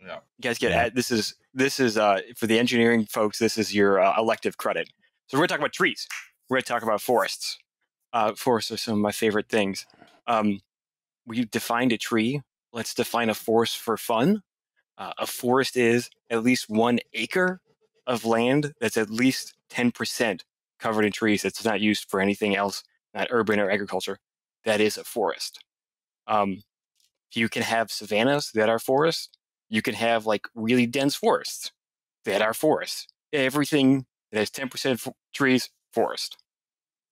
Yeah. 0.00 0.16
You 0.38 0.42
guys 0.42 0.58
get 0.58 0.70
Yeah. 0.70 0.88
this 0.88 1.10
is 1.10 1.34
this 1.52 1.78
is 1.78 1.96
uh, 1.98 2.20
for 2.36 2.46
the 2.46 2.58
engineering 2.58 3.04
folks. 3.06 3.38
This 3.38 3.58
is 3.58 3.74
your 3.74 4.00
uh, 4.00 4.14
elective 4.18 4.56
credit. 4.56 4.90
So 5.26 5.36
we're 5.36 5.40
going 5.40 5.48
to 5.48 5.52
talk 5.54 5.60
about 5.60 5.72
trees. 5.74 6.06
We're 6.48 6.56
going 6.56 6.62
to 6.62 6.68
talk 6.72 6.82
about 6.82 7.00
forests. 7.02 7.58
Uh, 8.12 8.34
forests 8.34 8.70
are 8.70 8.76
some 8.78 8.94
of 8.94 9.00
my 9.00 9.12
favorite 9.12 9.48
things. 9.48 9.86
Um, 10.26 10.60
we 11.26 11.44
defined 11.44 11.92
a 11.92 11.98
tree. 11.98 12.40
Let's 12.72 12.94
define 12.94 13.28
a 13.30 13.34
forest 13.34 13.78
for 13.78 13.96
fun. 13.96 14.42
Uh, 14.98 15.12
a 15.18 15.26
forest 15.26 15.76
is 15.76 16.08
at 16.30 16.42
least 16.42 16.68
one 16.70 16.98
acre 17.12 17.60
of 18.06 18.24
land 18.24 18.72
that's 18.80 18.96
at 18.96 19.10
least 19.10 19.54
ten 19.70 19.90
percent 19.90 20.44
covered 20.78 21.04
in 21.04 21.12
trees. 21.12 21.42
That's 21.42 21.64
not 21.64 21.80
used 21.80 22.08
for 22.08 22.20
anything 22.20 22.56
else, 22.56 22.82
not 23.14 23.28
urban 23.30 23.60
or 23.60 23.70
agriculture. 23.70 24.18
That 24.64 24.80
is 24.80 24.96
a 24.96 25.04
forest. 25.04 25.62
Um, 26.26 26.62
you 27.34 27.48
can 27.48 27.62
have 27.62 27.90
savannas 27.90 28.50
that 28.54 28.68
are 28.68 28.78
forests 28.78 29.28
you 29.68 29.82
can 29.82 29.94
have 29.94 30.26
like 30.26 30.46
really 30.54 30.86
dense 30.86 31.14
forests 31.14 31.72
that 32.24 32.42
are 32.42 32.54
forests. 32.54 33.06
Everything 33.32 34.06
that 34.30 34.38
has 34.38 34.50
10% 34.50 34.92
f- 34.92 35.12
trees, 35.34 35.68
forest. 35.92 36.36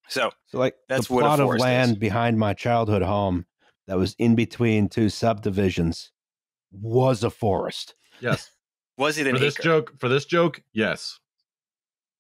So 0.08 0.30
So, 0.46 0.58
like 0.58 0.76
That's 0.88 1.08
the 1.08 1.14
what 1.14 1.24
a 1.24 1.28
plot 1.28 1.40
of 1.40 1.48
land 1.58 1.92
is. 1.92 1.98
behind 1.98 2.38
my 2.38 2.54
childhood 2.54 3.02
home 3.02 3.46
that 3.86 3.98
was 3.98 4.14
in 4.18 4.34
between 4.34 4.88
two 4.88 5.08
subdivisions 5.08 6.12
was 6.70 7.24
a 7.24 7.30
forest. 7.30 7.94
Yes. 8.20 8.50
Was 8.96 9.18
it 9.18 9.26
an 9.26 9.34
For 9.34 9.40
this 9.40 9.54
acre? 9.54 9.62
joke, 9.62 9.92
for 9.98 10.08
this 10.08 10.24
joke, 10.24 10.62
yes. 10.72 11.18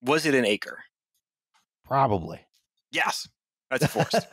Was 0.02 0.26
it 0.26 0.34
an 0.34 0.44
acre? 0.44 0.78
Probably. 1.84 2.40
Yes. 2.90 3.28
That's 3.70 3.84
a 3.84 3.88
forest. 3.88 4.26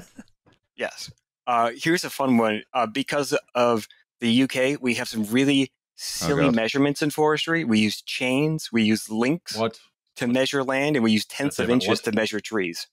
yes. 0.76 1.10
Uh, 1.46 1.70
here's 1.76 2.04
a 2.04 2.10
fun 2.10 2.36
one. 2.38 2.62
Uh, 2.72 2.86
because 2.86 3.36
of 3.54 3.86
the 4.20 4.42
UK, 4.44 4.80
we 4.80 4.94
have 4.94 5.08
some 5.08 5.24
really 5.24 5.72
silly 5.94 6.44
God. 6.46 6.54
measurements 6.56 7.02
in 7.02 7.10
forestry. 7.10 7.64
We 7.64 7.78
use 7.80 8.02
chains, 8.02 8.70
we 8.72 8.82
use 8.82 9.10
links 9.10 9.56
What? 9.56 9.78
to 10.16 10.26
measure 10.26 10.62
land, 10.64 10.96
and 10.96 11.04
we 11.04 11.12
use 11.12 11.24
tenths 11.24 11.58
of 11.58 11.70
inches 11.70 11.88
what? 11.88 12.04
to 12.04 12.12
measure 12.12 12.40
trees. 12.40 12.86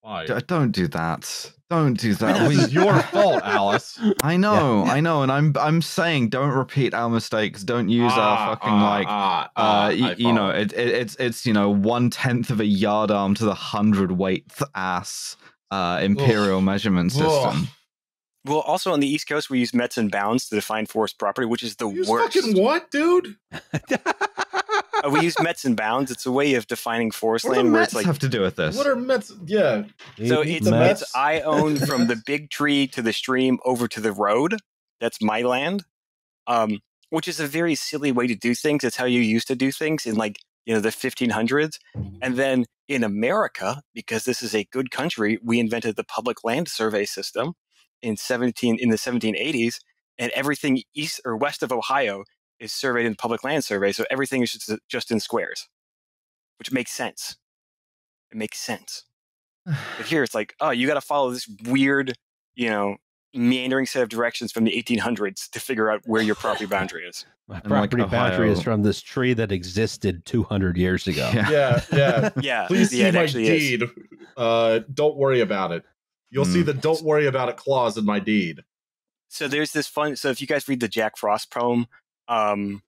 Why? 0.00 0.26
D- 0.26 0.34
don't 0.46 0.72
do 0.72 0.88
that. 0.88 1.52
Don't 1.72 1.94
do 1.98 2.14
that. 2.16 2.38
This 2.40 2.58
We- 2.58 2.64
is 2.64 2.72
your 2.74 3.00
fault, 3.04 3.42
Alice. 3.44 3.98
I 4.22 4.36
know, 4.36 4.84
I 4.84 5.00
know, 5.00 5.22
and 5.22 5.32
I'm 5.32 5.54
I'm 5.58 5.80
saying 5.80 6.28
don't 6.28 6.50
repeat 6.52 6.92
our 6.92 7.08
mistakes. 7.08 7.62
Don't 7.64 7.88
use 7.88 8.12
Ah, 8.14 8.20
our 8.50 8.56
fucking 8.56 8.68
ah, 8.70 8.90
like 8.90 9.06
ah, 9.08 9.44
uh, 9.44 9.48
ah, 9.56 9.86
y- 9.88 10.10
I 10.10 10.14
you 10.18 10.32
know, 10.34 10.50
it, 10.50 10.72
it, 10.74 10.88
it's 10.88 11.16
it's 11.18 11.46
you 11.46 11.54
know 11.54 11.70
one 11.70 12.10
tenth 12.10 12.50
of 12.50 12.60
a 12.60 12.66
yard 12.66 13.10
arm 13.10 13.34
to 13.36 13.44
the 13.46 13.54
hundred 13.54 14.12
weighth 14.12 14.62
ass 14.74 15.38
uh, 15.70 15.98
imperial 16.02 16.60
measurement 16.60 17.14
Ugh. 17.16 17.22
system. 17.22 17.68
Well, 18.44 18.58
also 18.60 18.92
on 18.92 19.00
the 19.00 19.06
East 19.08 19.26
Coast, 19.28 19.48
we 19.48 19.60
use 19.60 19.72
mets 19.72 19.96
and 19.96 20.10
bounds 20.10 20.48
to 20.48 20.56
define 20.56 20.84
forest 20.86 21.16
property, 21.18 21.46
which 21.46 21.62
is 21.62 21.76
the 21.76 21.88
You 21.88 22.04
worst. 22.06 22.34
fucking 22.34 22.60
what, 22.60 22.90
dude? 22.90 23.36
Uh, 25.04 25.10
we 25.10 25.20
use 25.20 25.34
mets 25.40 25.64
and 25.64 25.76
bounds. 25.76 26.10
It's 26.10 26.26
a 26.26 26.32
way 26.32 26.54
of 26.54 26.66
defining 26.66 27.10
forest 27.10 27.44
What 27.44 27.54
do 27.54 27.54
the 27.54 27.62
land 27.62 27.72
where 27.72 27.80
Mets 27.80 27.92
it's 27.92 27.94
like 27.96 28.06
have 28.06 28.18
to 28.20 28.28
do 28.28 28.40
with 28.40 28.56
this? 28.56 28.76
What 28.76 28.86
are 28.86 28.96
Mets? 28.96 29.32
Yeah. 29.46 29.84
so 30.26 30.40
it's, 30.40 30.68
Mets. 30.68 31.02
it's 31.02 31.16
I 31.16 31.40
own 31.40 31.76
from 31.86 32.06
the 32.06 32.20
big 32.24 32.50
tree 32.50 32.86
to 32.88 33.02
the 33.02 33.12
stream 33.12 33.58
over 33.64 33.88
to 33.88 34.00
the 34.00 34.12
road. 34.12 34.56
That's 35.00 35.20
my 35.22 35.42
land. 35.42 35.84
Um, 36.46 36.80
which 37.10 37.28
is 37.28 37.38
a 37.38 37.46
very 37.46 37.74
silly 37.74 38.10
way 38.10 38.26
to 38.26 38.34
do 38.34 38.54
things. 38.54 38.84
It's 38.84 38.96
how 38.96 39.04
you 39.04 39.20
used 39.20 39.46
to 39.48 39.54
do 39.54 39.70
things 39.70 40.06
in 40.06 40.16
like 40.16 40.38
you 40.64 40.74
know 40.74 40.80
the 40.80 40.88
1500s, 40.88 41.78
and 42.22 42.36
then 42.36 42.64
in 42.88 43.04
America, 43.04 43.82
because 43.94 44.24
this 44.24 44.42
is 44.42 44.54
a 44.54 44.64
good 44.72 44.90
country, 44.90 45.38
we 45.42 45.60
invented 45.60 45.96
the 45.96 46.04
public 46.04 46.42
land 46.42 46.68
survey 46.68 47.04
system 47.04 47.52
in 48.00 48.16
17 48.16 48.78
in 48.78 48.88
the 48.88 48.96
1780s, 48.96 49.76
and 50.18 50.32
everything 50.32 50.82
east 50.94 51.20
or 51.24 51.36
west 51.36 51.62
of 51.62 51.70
Ohio 51.70 52.24
is 52.60 52.72
surveyed 52.72 53.06
in 53.06 53.12
the 53.12 53.16
public 53.16 53.42
land 53.44 53.64
survey. 53.64 53.92
So 53.92 54.04
everything 54.10 54.42
is 54.42 54.52
just, 54.52 54.70
just 54.88 55.10
in 55.10 55.20
squares, 55.20 55.68
which 56.58 56.72
makes 56.72 56.92
sense. 56.92 57.36
It 58.30 58.36
makes 58.38 58.58
sense. 58.58 59.04
But 59.66 59.76
here 60.06 60.22
it's 60.22 60.34
like, 60.34 60.54
oh, 60.60 60.70
you 60.70 60.86
got 60.86 60.94
to 60.94 61.00
follow 61.00 61.30
this 61.30 61.48
weird, 61.64 62.14
you 62.54 62.68
know, 62.70 62.96
meandering 63.34 63.86
set 63.86 64.02
of 64.02 64.08
directions 64.08 64.52
from 64.52 64.64
the 64.64 64.70
1800s 64.82 65.48
to 65.50 65.60
figure 65.60 65.90
out 65.90 66.02
where 66.04 66.22
your 66.22 66.34
property 66.34 66.66
boundary 66.66 67.04
is. 67.08 67.24
My 67.48 67.56
And, 67.56 67.70
like, 67.70 67.90
property 67.90 68.04
boundary 68.10 68.50
is 68.50 68.62
from 68.62 68.82
this 68.82 69.00
tree 69.02 69.32
that 69.34 69.50
existed 69.50 70.24
200 70.26 70.76
years 70.76 71.06
ago. 71.08 71.28
Yeah. 71.34 71.50
Yeah, 71.50 71.80
yeah. 71.92 72.30
Yeah, 72.40 72.66
Please 72.68 72.92
yeah, 72.94 73.10
see 73.10 73.16
my 73.16 73.26
deed. 73.26 73.82
Uh, 74.36 74.80
don't 74.94 75.16
worry 75.16 75.40
about 75.40 75.72
it. 75.72 75.82
You'll 76.30 76.44
see 76.46 76.60
Hmm. 76.60 76.66
the 76.66 76.74
"Don't 76.74 77.02
worry 77.02 77.26
about 77.26 77.50
it" 77.50 77.56
clause 77.58 77.98
in 77.98 78.06
my 78.06 78.18
deed. 78.18 78.62
So 79.28 79.48
there's 79.48 79.72
this 79.72 79.86
fun. 79.86 80.16
So 80.16 80.30
if 80.30 80.40
you 80.40 80.46
guys 80.46 80.66
read 80.66 80.80
the 80.80 80.88
Jack 80.88 81.18
Frost 81.18 81.50
poem, 81.50 81.86
um, 82.28 82.82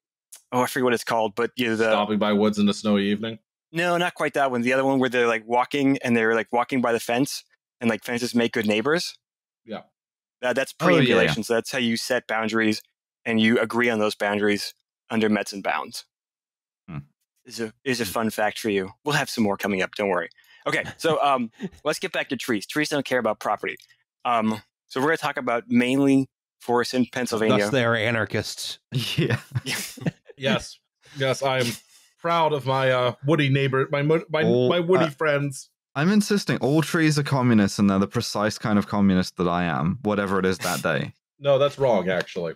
oh, 0.53 0.63
I 0.63 0.67
forget 0.67 0.85
what 0.85 0.95
it's 0.95 1.05
called, 1.05 1.35
but 1.35 1.51
you 1.57 1.69
know, 1.69 1.77
the 1.77 1.91
Stopping 1.91 2.19
by 2.19 2.33
woods 2.33 2.59
in 2.59 2.69
a 2.69 2.75
snowy 2.75 3.11
evening. 3.11 3.39
no, 3.73 3.97
not 3.97 4.15
quite 4.15 4.35
that 4.35 4.51
one. 4.51 4.63
The 4.63 4.73
other 4.73 4.85
one 4.85 4.99
where 4.99 5.09
they're 5.11 5.27
like 5.27 5.47
walking 5.47 5.99
and 6.03 6.17
they're 6.17 6.35
like 6.35 6.49
walking 6.53 6.81
by 6.81 6.93
the 6.93 7.01
fence, 7.01 7.45
and 7.81 7.91
like 7.91 8.05
fences 8.05 8.35
make 8.35 8.53
good 8.53 8.67
neighbors. 8.67 9.17
Yeah. 9.65 9.83
That, 10.43 10.57
that's 10.57 10.75
Oh, 10.81 10.89
yeah, 10.89 10.93
yeah. 10.93 10.97
perambulation. 11.07 11.43
So 11.43 11.55
that's 11.55 11.73
how 11.73 11.79
you 11.79 11.97
set 11.97 12.27
boundaries 12.27 12.83
and 13.25 13.41
you 13.41 13.59
agree 13.59 13.89
on 13.91 13.99
those 13.99 14.15
boundaries 14.15 14.75
under 15.11 15.29
Mets 15.29 15.53
and 15.53 15.63
bounds. 15.63 16.05
Hmm. 16.89 16.99
Is 17.47 17.61
a 17.61 17.73
is 17.85 18.01
a 18.01 18.05
fun 18.05 18.31
fact 18.31 18.59
for 18.59 18.69
you. 18.71 18.91
We'll 19.05 19.15
have 19.15 19.31
some 19.31 19.45
more 19.45 19.57
coming 19.57 19.83
up. 19.83 19.95
Don't 19.97 20.09
worry. 20.09 20.29
Okay, 20.67 20.85
so 20.99 21.23
um, 21.23 21.51
let's 21.85 21.99
get 21.99 22.13
back 22.13 22.29
to 22.31 22.37
trees. 22.37 22.67
Trees 22.67 22.89
don't 22.91 23.05
care 23.05 23.19
about 23.19 23.41
property. 23.41 23.77
Um, 24.25 24.63
so 24.87 25.01
we're 25.01 25.09
going 25.09 25.17
to 25.19 25.23
talk 25.23 25.37
about 25.37 25.65
mainly 25.69 26.29
forests 26.65 26.95
in 26.95 27.07
Pennsylvania. 27.07 27.59
Thus, 27.65 27.71
they 27.71 27.85
are 27.85 27.95
anarchists. 27.95 28.79
Yeah. 29.17 29.39
Yes, 30.37 30.81
yes, 31.17 31.45
I 31.45 31.61
am 31.61 31.67
proud 32.21 32.53
of 32.53 32.67
my 32.67 32.91
uh, 32.91 33.15
woody 33.25 33.49
neighbor, 33.49 33.87
my 33.93 34.03
my 34.03 34.43
All- 34.43 34.69
my 34.69 34.81
woody 34.81 35.05
uh, 35.05 35.11
friends. 35.11 35.71
I'm 35.95 36.11
insisting 36.11 36.59
all 36.59 36.83
trees 36.83 37.17
are 37.21 37.23
communists 37.23 37.79
and 37.79 37.89
they're 37.89 38.01
the 38.01 38.09
precise 38.09 38.59
kind 38.59 38.77
of 38.77 38.89
communist 38.89 39.37
that 39.37 39.47
I 39.47 39.63
am, 39.63 40.01
whatever 40.03 40.41
it 40.41 40.45
is 40.47 40.59
that 40.59 40.83
day. 40.83 41.13
No, 41.39 41.59
that's 41.59 41.79
wrong. 41.79 42.09
Actually, 42.09 42.55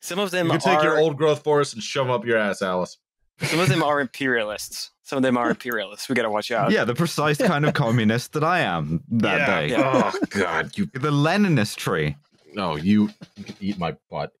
Some 0.00 0.18
of 0.18 0.26
you 0.32 0.38
them 0.38 0.50
can 0.50 0.60
take 0.60 0.78
are 0.78 0.84
your 0.84 0.98
old 0.98 1.16
growth 1.16 1.42
forest 1.42 1.74
and 1.74 1.82
shove 1.82 2.10
up 2.10 2.24
your 2.26 2.36
ass, 2.38 2.60
Alice. 2.60 2.98
some 3.42 3.58
of 3.60 3.68
them 3.68 3.82
are 3.82 4.00
imperialists. 4.06 4.90
Some 5.02 5.16
of 5.18 5.22
them 5.22 5.36
are 5.36 5.48
imperialists. 5.50 6.08
We 6.08 6.14
got 6.14 6.22
to 6.22 6.30
watch 6.30 6.50
out. 6.50 6.70
yeah, 6.70 6.84
the 6.84 6.94
precise 6.94 7.38
kind 7.38 7.64
of 7.66 7.74
communist 7.74 8.32
that 8.34 8.44
I 8.44 8.60
am 8.60 9.02
that 9.10 9.38
Yeah, 9.38 9.60
day. 9.60 9.68
yeah. 9.70 10.12
Oh 10.14 10.18
God, 10.30 10.76
you 10.78 10.86
The 10.86 11.10
Leninist 11.10 11.76
tree. 11.76 12.16
No, 12.54 12.76
you 12.76 13.10
you 13.36 13.44
can 13.44 13.56
eat 13.60 13.78
my 13.78 13.96
butt. 14.10 14.32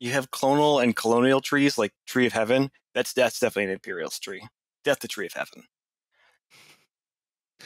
You 0.00 0.10
have 0.12 0.30
clonal 0.30 0.82
and 0.82 0.94
colonial 0.96 1.40
trees 1.40 1.78
like 1.78 1.92
Tree 2.06 2.26
of 2.26 2.32
Heaven. 2.32 2.70
That's 2.94 3.12
that's 3.12 3.38
definitely 3.40 3.64
an 3.64 3.70
imperialist 3.70 4.22
tree. 4.22 4.46
That's 4.84 5.00
the 5.00 5.08
Tree 5.08 5.26
of 5.26 5.32
Heaven. 5.32 5.62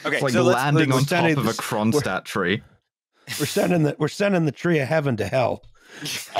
Okay, 0.05 0.15
it's 0.17 0.23
like 0.23 0.33
so 0.33 0.43
let's- 0.43 0.55
landing 0.55 0.89
let's 0.91 1.11
on 1.11 1.23
top 1.23 1.37
of 1.37 1.43
a 1.45 1.47
this- 1.47 1.57
Kronstadt 1.57 2.25
tree. 2.25 2.61
We're 3.39 3.45
sending 3.45 3.83
the 3.83 3.95
we're 3.99 4.07
sending 4.07 4.45
the 4.45 4.51
tree 4.51 4.79
of 4.79 4.87
heaven 4.87 5.17
to 5.17 5.27
hell. 5.27 5.63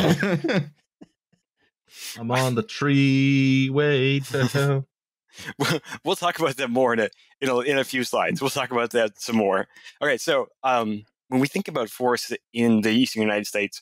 I'm 2.19 2.31
on 2.31 2.55
the 2.55 2.63
tree 2.63 3.69
way 3.69 4.19
to 4.19 4.45
hell. 4.45 4.87
we'll- 5.59 5.79
we'll 6.03 6.15
talk 6.15 6.39
about 6.39 6.57
that 6.57 6.69
more 6.69 6.93
in 6.93 6.99
a, 6.99 7.09
in 7.41 7.49
a 7.49 7.59
in 7.59 7.77
a 7.77 7.83
few 7.83 8.03
slides. 8.03 8.41
We'll 8.41 8.49
talk 8.49 8.71
about 8.71 8.91
that 8.91 9.19
some 9.19 9.35
more. 9.35 9.67
Okay, 10.01 10.17
so 10.17 10.47
um, 10.63 11.03
when 11.29 11.41
we 11.41 11.47
think 11.47 11.67
about 11.67 11.89
forests 11.89 12.33
in 12.53 12.81
the 12.81 12.91
eastern 12.91 13.21
United 13.21 13.47
States, 13.47 13.81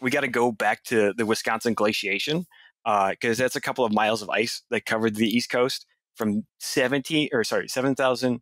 we 0.00 0.10
got 0.10 0.22
to 0.22 0.28
go 0.28 0.50
back 0.50 0.82
to 0.84 1.12
the 1.16 1.26
Wisconsin 1.26 1.74
glaciation 1.74 2.46
uh, 2.84 3.10
because 3.10 3.38
that's 3.38 3.56
a 3.56 3.60
couple 3.60 3.84
of 3.84 3.92
miles 3.92 4.22
of 4.22 4.30
ice 4.30 4.62
that 4.70 4.86
covered 4.86 5.16
the 5.16 5.28
east 5.28 5.50
coast 5.50 5.86
from 6.14 6.44
70 6.58 7.30
or 7.32 7.44
sorry 7.44 7.68
7,000 7.68 8.40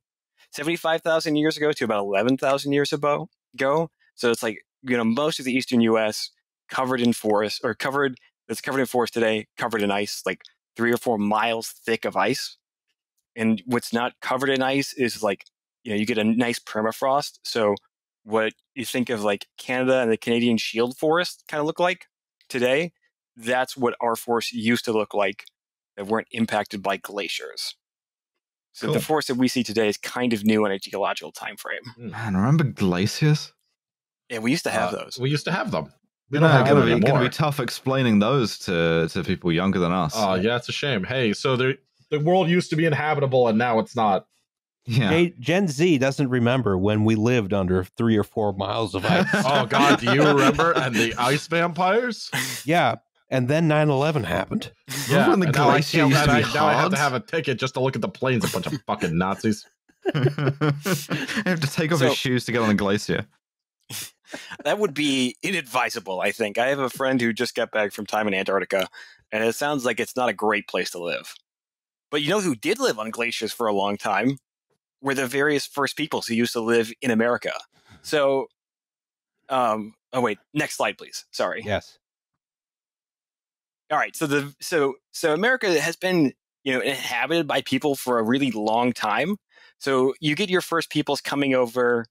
75,000 0.50 1.36
years 1.36 1.56
ago 1.56 1.72
to 1.72 1.84
about 1.84 2.00
11,000 2.00 2.72
years 2.72 2.92
ago 2.92 3.28
go. 3.56 3.90
So 4.14 4.30
it's 4.30 4.42
like 4.42 4.64
you 4.82 4.96
know 4.96 5.04
most 5.04 5.38
of 5.38 5.44
the 5.44 5.52
eastern 5.52 5.80
U.S. 5.82 6.30
covered 6.68 7.00
in 7.00 7.12
forest 7.12 7.60
or 7.64 7.74
covered 7.74 8.18
that's 8.46 8.60
covered 8.60 8.80
in 8.80 8.86
forest 8.86 9.12
today, 9.12 9.46
covered 9.58 9.82
in 9.82 9.90
ice, 9.90 10.22
like 10.24 10.42
three 10.76 10.92
or 10.92 10.96
four 10.96 11.18
miles 11.18 11.68
thick 11.68 12.04
of 12.04 12.16
ice. 12.16 12.56
And 13.36 13.62
what's 13.66 13.92
not 13.92 14.14
covered 14.22 14.48
in 14.48 14.62
ice 14.62 14.94
is 14.94 15.22
like, 15.22 15.44
you 15.84 15.92
know, 15.92 15.98
you 15.98 16.06
get 16.06 16.18
a 16.18 16.24
nice 16.24 16.58
permafrost. 16.58 17.38
So 17.44 17.74
what 18.28 18.52
you 18.74 18.84
think 18.84 19.08
of 19.08 19.22
like 19.22 19.46
Canada 19.56 20.00
and 20.00 20.10
the 20.12 20.16
Canadian 20.16 20.58
shield 20.58 20.96
forest 20.98 21.44
kind 21.48 21.60
of 21.60 21.66
look 21.66 21.80
like 21.80 22.06
today, 22.48 22.92
that's 23.36 23.76
what 23.76 23.94
our 24.00 24.16
forests 24.16 24.52
used 24.52 24.84
to 24.84 24.92
look 24.92 25.14
like 25.14 25.44
that 25.96 26.06
weren't 26.06 26.28
impacted 26.30 26.82
by 26.82 26.96
glaciers. 26.98 27.74
So 28.72 28.86
the 28.88 28.92
Cool. 28.94 29.00
forest 29.02 29.28
that 29.28 29.36
we 29.36 29.48
see 29.48 29.62
today 29.64 29.88
is 29.88 29.96
kind 29.96 30.32
of 30.32 30.44
new 30.44 30.64
in 30.66 30.72
a 30.72 30.78
geological 30.78 31.32
time 31.32 31.56
frame. 31.56 31.80
Man, 31.96 32.36
remember 32.36 32.64
glaciers? 32.64 33.52
Yeah, 34.28 34.38
we 34.40 34.50
used 34.50 34.64
to 34.64 34.70
have 34.70 34.92
Uh, 34.92 35.04
those. 35.04 35.18
We 35.18 35.30
used 35.30 35.46
to 35.46 35.52
have 35.52 35.70
them. 35.70 35.92
We 36.30 36.38
don't 36.38 36.48
know, 36.48 36.52
have 36.52 36.66
it's 36.66 36.70
gonna 36.74 36.84
them 36.84 37.00
be, 37.00 37.06
gonna 37.06 37.24
be 37.24 37.30
tough 37.30 37.58
explaining 37.58 38.18
those 38.18 38.58
to, 38.60 39.08
to 39.10 39.24
people 39.24 39.50
younger 39.50 39.78
than 39.78 39.90
us. 39.90 40.12
Oh 40.14 40.34
yeah, 40.34 40.56
it's 40.56 40.68
a 40.68 40.72
shame. 40.72 41.04
Hey, 41.04 41.32
so 41.32 41.56
the 41.56 41.78
the 42.10 42.20
world 42.20 42.48
used 42.48 42.68
to 42.70 42.76
be 42.76 42.84
inhabitable 42.84 43.48
and 43.48 43.56
now 43.56 43.78
it's 43.78 43.96
not. 43.96 44.26
Yeah. 44.88 45.08
Hey, 45.10 45.34
Gen 45.38 45.68
Z 45.68 45.98
doesn't 45.98 46.28
remember 46.28 46.76
when 46.78 47.04
we 47.04 47.14
lived 47.14 47.52
under 47.52 47.84
three 47.84 48.16
or 48.16 48.24
four 48.24 48.52
miles 48.54 48.94
of 48.94 49.04
ice. 49.04 49.26
Oh 49.46 49.66
God, 49.66 50.00
do 50.00 50.12
you 50.14 50.22
remember? 50.26 50.72
And 50.72 50.94
the 50.94 51.14
ice 51.18 51.46
vampires? 51.46 52.30
yeah, 52.64 52.96
and 53.30 53.48
then 53.48 53.68
9-11 53.68 54.24
happened. 54.24 54.72
Remember 55.08 55.30
when 55.30 55.40
the 55.40 55.46
and 55.48 55.54
now 55.56 55.68
I 55.68 55.72
glacier 55.72 55.98
can't- 55.98 56.10
used 56.10 56.24
to 56.24 56.30
I, 56.30 56.40
now 56.54 56.66
I 56.66 56.72
have 56.74 56.90
to 56.92 56.96
have 56.98 57.12
a 57.14 57.20
ticket 57.20 57.58
just 57.58 57.74
to 57.74 57.80
look 57.80 57.94
at 57.96 58.02
the 58.02 58.08
planes. 58.08 58.44
A 58.44 58.48
bunch 58.52 58.66
of 58.66 58.80
fucking 58.86 59.16
Nazis. 59.16 59.66
you 60.14 60.20
have 60.22 61.60
to 61.60 61.68
take 61.72 61.92
off 61.92 61.98
So- 61.98 62.06
his 62.08 62.16
shoes 62.16 62.44
to 62.46 62.52
get 62.52 62.62
on 62.62 62.68
the 62.68 62.74
glacier. 62.74 63.26
that 64.64 64.78
would 64.78 64.94
be 64.94 65.36
inadvisable, 65.42 66.20
I 66.20 66.32
think. 66.32 66.58
I 66.58 66.68
have 66.68 66.78
a 66.78 66.90
friend 66.90 67.20
who 67.20 67.32
just 67.32 67.54
got 67.54 67.70
back 67.70 67.92
from 67.92 68.06
time 68.06 68.28
in 68.28 68.34
Antarctica, 68.34 68.88
and 69.32 69.44
it 69.44 69.54
sounds 69.54 69.84
like 69.84 70.00
it's 70.00 70.16
not 70.16 70.28
a 70.28 70.32
great 70.34 70.68
place 70.68 70.90
to 70.90 70.98
live. 70.98 71.34
But 72.10 72.22
you 72.22 72.30
know 72.30 72.40
who 72.40 72.54
did 72.54 72.78
live 72.78 72.98
on 72.98 73.10
glaciers 73.10 73.52
for 73.52 73.66
a 73.66 73.72
long 73.72 73.96
time? 73.98 74.38
Were 75.00 75.14
the 75.14 75.26
various 75.26 75.66
first 75.66 75.96
peoples 75.96 76.26
who 76.26 76.34
used 76.34 76.52
to 76.54 76.60
live 76.60 76.92
in 77.00 77.10
America. 77.10 77.52
So, 78.02 78.48
um, 79.48 79.94
oh 80.12 80.20
wait, 80.20 80.38
next 80.54 80.76
slide, 80.76 80.98
please. 80.98 81.24
Sorry. 81.30 81.62
Yes. 81.64 81.98
All 83.90 83.98
right. 83.98 84.14
So 84.14 84.26
the 84.26 84.54
so 84.60 84.94
so 85.12 85.32
America 85.32 85.80
has 85.80 85.96
been 85.96 86.32
you 86.64 86.72
know 86.72 86.80
inhabited 86.80 87.46
by 87.46 87.62
people 87.62 87.94
for 87.94 88.18
a 88.18 88.22
really 88.22 88.50
long 88.50 88.92
time. 88.92 89.36
So 89.78 90.14
you 90.20 90.34
get 90.34 90.50
your 90.50 90.60
first 90.60 90.90
peoples 90.90 91.20
coming 91.20 91.54
over, 91.54 92.06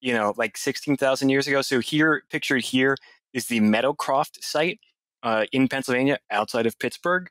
you 0.00 0.12
know, 0.12 0.34
like 0.36 0.56
sixteen 0.56 0.96
thousand 0.96 1.30
years 1.30 1.46
ago. 1.46 1.62
So 1.62 1.80
here, 1.80 2.22
pictured 2.30 2.62
here, 2.62 2.96
is 3.32 3.46
the 3.46 3.60
Meadowcroft 3.60 4.42
site 4.42 4.78
uh, 5.22 5.46
in 5.52 5.68
Pennsylvania, 5.68 6.18
outside 6.30 6.66
of 6.66 6.78
Pittsburgh. 6.78 7.28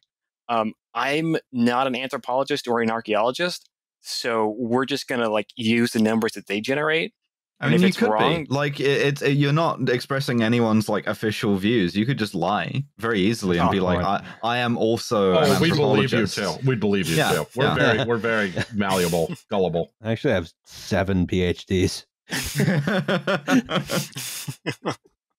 Um, 0.50 0.74
I'm 0.94 1.38
not 1.52 1.88
an 1.88 1.96
anthropologist 1.96 2.68
or 2.68 2.82
an 2.82 2.92
archaeologist, 2.92 3.70
so 4.06 4.56
we're 4.58 4.86
just 4.86 5.08
gonna 5.08 5.30
like 5.30 5.48
use 5.56 5.92
the 5.94 6.00
numbers 6.00 6.34
that 6.34 6.48
they 6.48 6.60
generate. 6.62 7.14
I 7.60 7.68
mean, 7.68 7.76
if 7.76 7.82
you 7.82 7.88
it's 7.88 7.98
could 7.98 8.10
wrong- 8.10 8.44
be 8.44 8.50
like 8.54 8.80
it, 8.82 8.86
it's 8.86 9.22
it, 9.22 9.32
you're 9.38 9.54
not 9.54 9.88
expressing 9.90 10.44
anyone's 10.44 10.90
like 10.90 11.08
official 11.08 11.56
views. 11.56 11.96
You 11.96 12.06
could 12.06 12.20
just 12.20 12.36
lie 12.36 12.84
very 12.98 13.22
easily 13.22 13.58
and 13.60 13.70
Oh, 13.70 13.72
be 13.72 13.80
like, 13.80 14.00
right. 14.00 14.22
I, 14.44 14.56
I 14.56 14.58
am 14.58 14.78
also. 14.78 15.36
Oh, 15.38 15.54
an 15.56 15.62
we 15.62 15.70
believe 15.72 16.12
you 16.12 16.28
too. 16.28 16.52
We 16.66 16.76
believe 16.76 17.08
you 17.08 17.16
Yeah, 17.16 17.32
too. 17.32 17.46
We're 17.56 17.66
yeah. 17.66 17.76
very 17.76 18.04
we're 18.08 18.18
very 18.18 18.54
malleable, 18.74 19.34
gullible. 19.50 19.94
I 20.02 20.12
actually 20.12 20.34
have 20.34 20.52
seven 20.66 21.28
PhDs. 21.28 22.04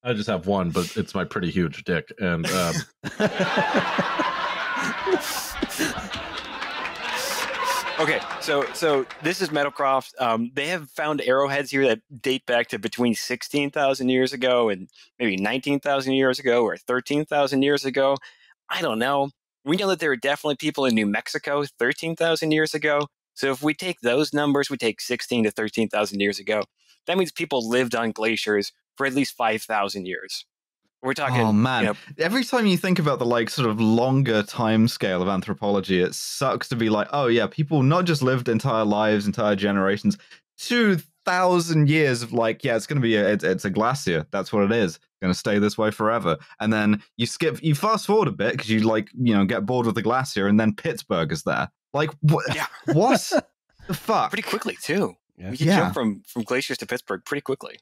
I 0.03 0.13
just 0.13 0.27
have 0.27 0.47
one, 0.47 0.71
but 0.71 0.95
it's 0.97 1.13
my 1.13 1.23
pretty 1.25 1.51
huge 1.51 1.83
dick. 1.83 2.11
And 2.19 2.47
um, 2.49 2.73
Okay, 7.99 8.19
so 8.41 8.63
so 8.73 9.07
this 9.23 9.41
is 9.41 9.49
Meadowcroft. 9.49 10.11
Um, 10.19 10.51
they 10.53 10.67
have 10.67 10.87
found 10.91 11.19
arrowheads 11.21 11.71
here 11.71 11.87
that 11.87 11.99
date 12.21 12.45
back 12.45 12.67
to 12.67 12.77
between 12.77 13.15
sixteen 13.15 13.71
thousand 13.71 14.09
years 14.09 14.33
ago 14.33 14.69
and 14.69 14.87
maybe 15.17 15.35
nineteen 15.35 15.79
thousand 15.79 16.13
years 16.13 16.37
ago 16.37 16.63
or 16.63 16.77
thirteen 16.77 17.25
thousand 17.25 17.63
years 17.63 17.85
ago. 17.85 18.15
I 18.69 18.83
don't 18.83 18.99
know. 18.99 19.31
We 19.65 19.77
know 19.77 19.87
that 19.87 19.99
there 19.99 20.11
are 20.11 20.15
definitely 20.15 20.57
people 20.57 20.85
in 20.85 20.93
New 20.93 21.07
Mexico 21.07 21.63
thirteen 21.79 22.15
thousand 22.15 22.51
years 22.51 22.75
ago. 22.75 23.07
So 23.33 23.51
if 23.51 23.63
we 23.63 23.73
take 23.73 24.01
those 24.01 24.31
numbers, 24.31 24.69
we 24.69 24.77
take 24.77 25.01
sixteen 25.01 25.43
to 25.45 25.51
thirteen 25.51 25.89
thousand 25.89 26.19
years 26.19 26.37
ago. 26.37 26.61
That 27.07 27.17
means 27.17 27.31
people 27.31 27.67
lived 27.67 27.95
on 27.95 28.11
glaciers 28.11 28.73
for 28.95 29.07
at 29.07 29.15
least 29.15 29.35
five 29.35 29.63
thousand 29.63 30.05
years. 30.05 30.45
We're 31.03 31.11
oh, 31.11 31.13
talking. 31.13 31.41
oh 31.41 31.53
man! 31.53 31.83
you 31.83 31.89
know, 31.89 31.95
Every 32.17 32.43
time 32.43 32.65
you 32.65 32.77
think 32.77 32.97
about 32.99 33.19
the 33.19 33.25
like 33.25 33.49
sort 33.49 33.69
of 33.69 33.79
longer 33.79 34.43
time 34.43 34.87
scale 34.87 35.21
of 35.21 35.27
anthropology, 35.27 36.01
it 36.01 36.15
sucks 36.15 36.67
to 36.69 36.75
be 36.75 36.89
like, 36.89 37.07
oh 37.11 37.27
yeah, 37.27 37.47
people 37.47 37.83
not 37.83 38.05
just 38.05 38.21
lived 38.21 38.49
entire 38.49 38.83
lives, 38.85 39.27
entire 39.27 39.55
generations, 39.55 40.17
two 40.57 40.97
thousand 41.25 41.89
years 41.89 42.23
of 42.23 42.33
like, 42.33 42.63
yeah, 42.63 42.75
it's 42.75 42.87
gonna 42.87 43.01
be 43.01 43.15
a, 43.15 43.27
it's, 43.33 43.43
it's 43.43 43.65
a 43.65 43.69
glacier. 43.69 44.25
That's 44.31 44.51
what 44.51 44.63
it 44.63 44.71
is. 44.71 44.95
It's 44.95 44.99
gonna 45.21 45.33
stay 45.33 45.59
this 45.59 45.77
way 45.77 45.91
forever. 45.91 46.37
And 46.59 46.73
then 46.73 47.03
you 47.17 47.25
skip, 47.25 47.61
you 47.61 47.75
fast 47.75 48.07
forward 48.07 48.27
a 48.27 48.31
bit 48.31 48.53
because 48.53 48.69
you 48.69 48.79
like, 48.79 49.09
you 49.13 49.33
know, 49.35 49.45
get 49.45 49.65
bored 49.65 49.85
with 49.85 49.95
the 49.95 50.01
glacier, 50.01 50.47
and 50.47 50.59
then 50.59 50.73
Pittsburgh 50.73 51.31
is 51.31 51.43
there. 51.43 51.69
Like, 51.93 52.09
what? 52.21 52.43
Yeah. 52.55 52.65
what 52.93 53.31
the 53.87 53.93
fuck? 53.93 54.31
pretty 54.31 54.47
quickly 54.47 54.77
too. 54.81 55.15
Yeah. 55.37 55.51
We 55.51 55.57
can 55.57 55.67
Yeah. 55.67 55.79
jump 55.81 55.93
from 55.93 56.23
from 56.27 56.41
glaciers 56.43 56.79
to 56.79 56.85
Pittsburgh 56.87 57.21
pretty 57.23 57.41
quickly. 57.41 57.77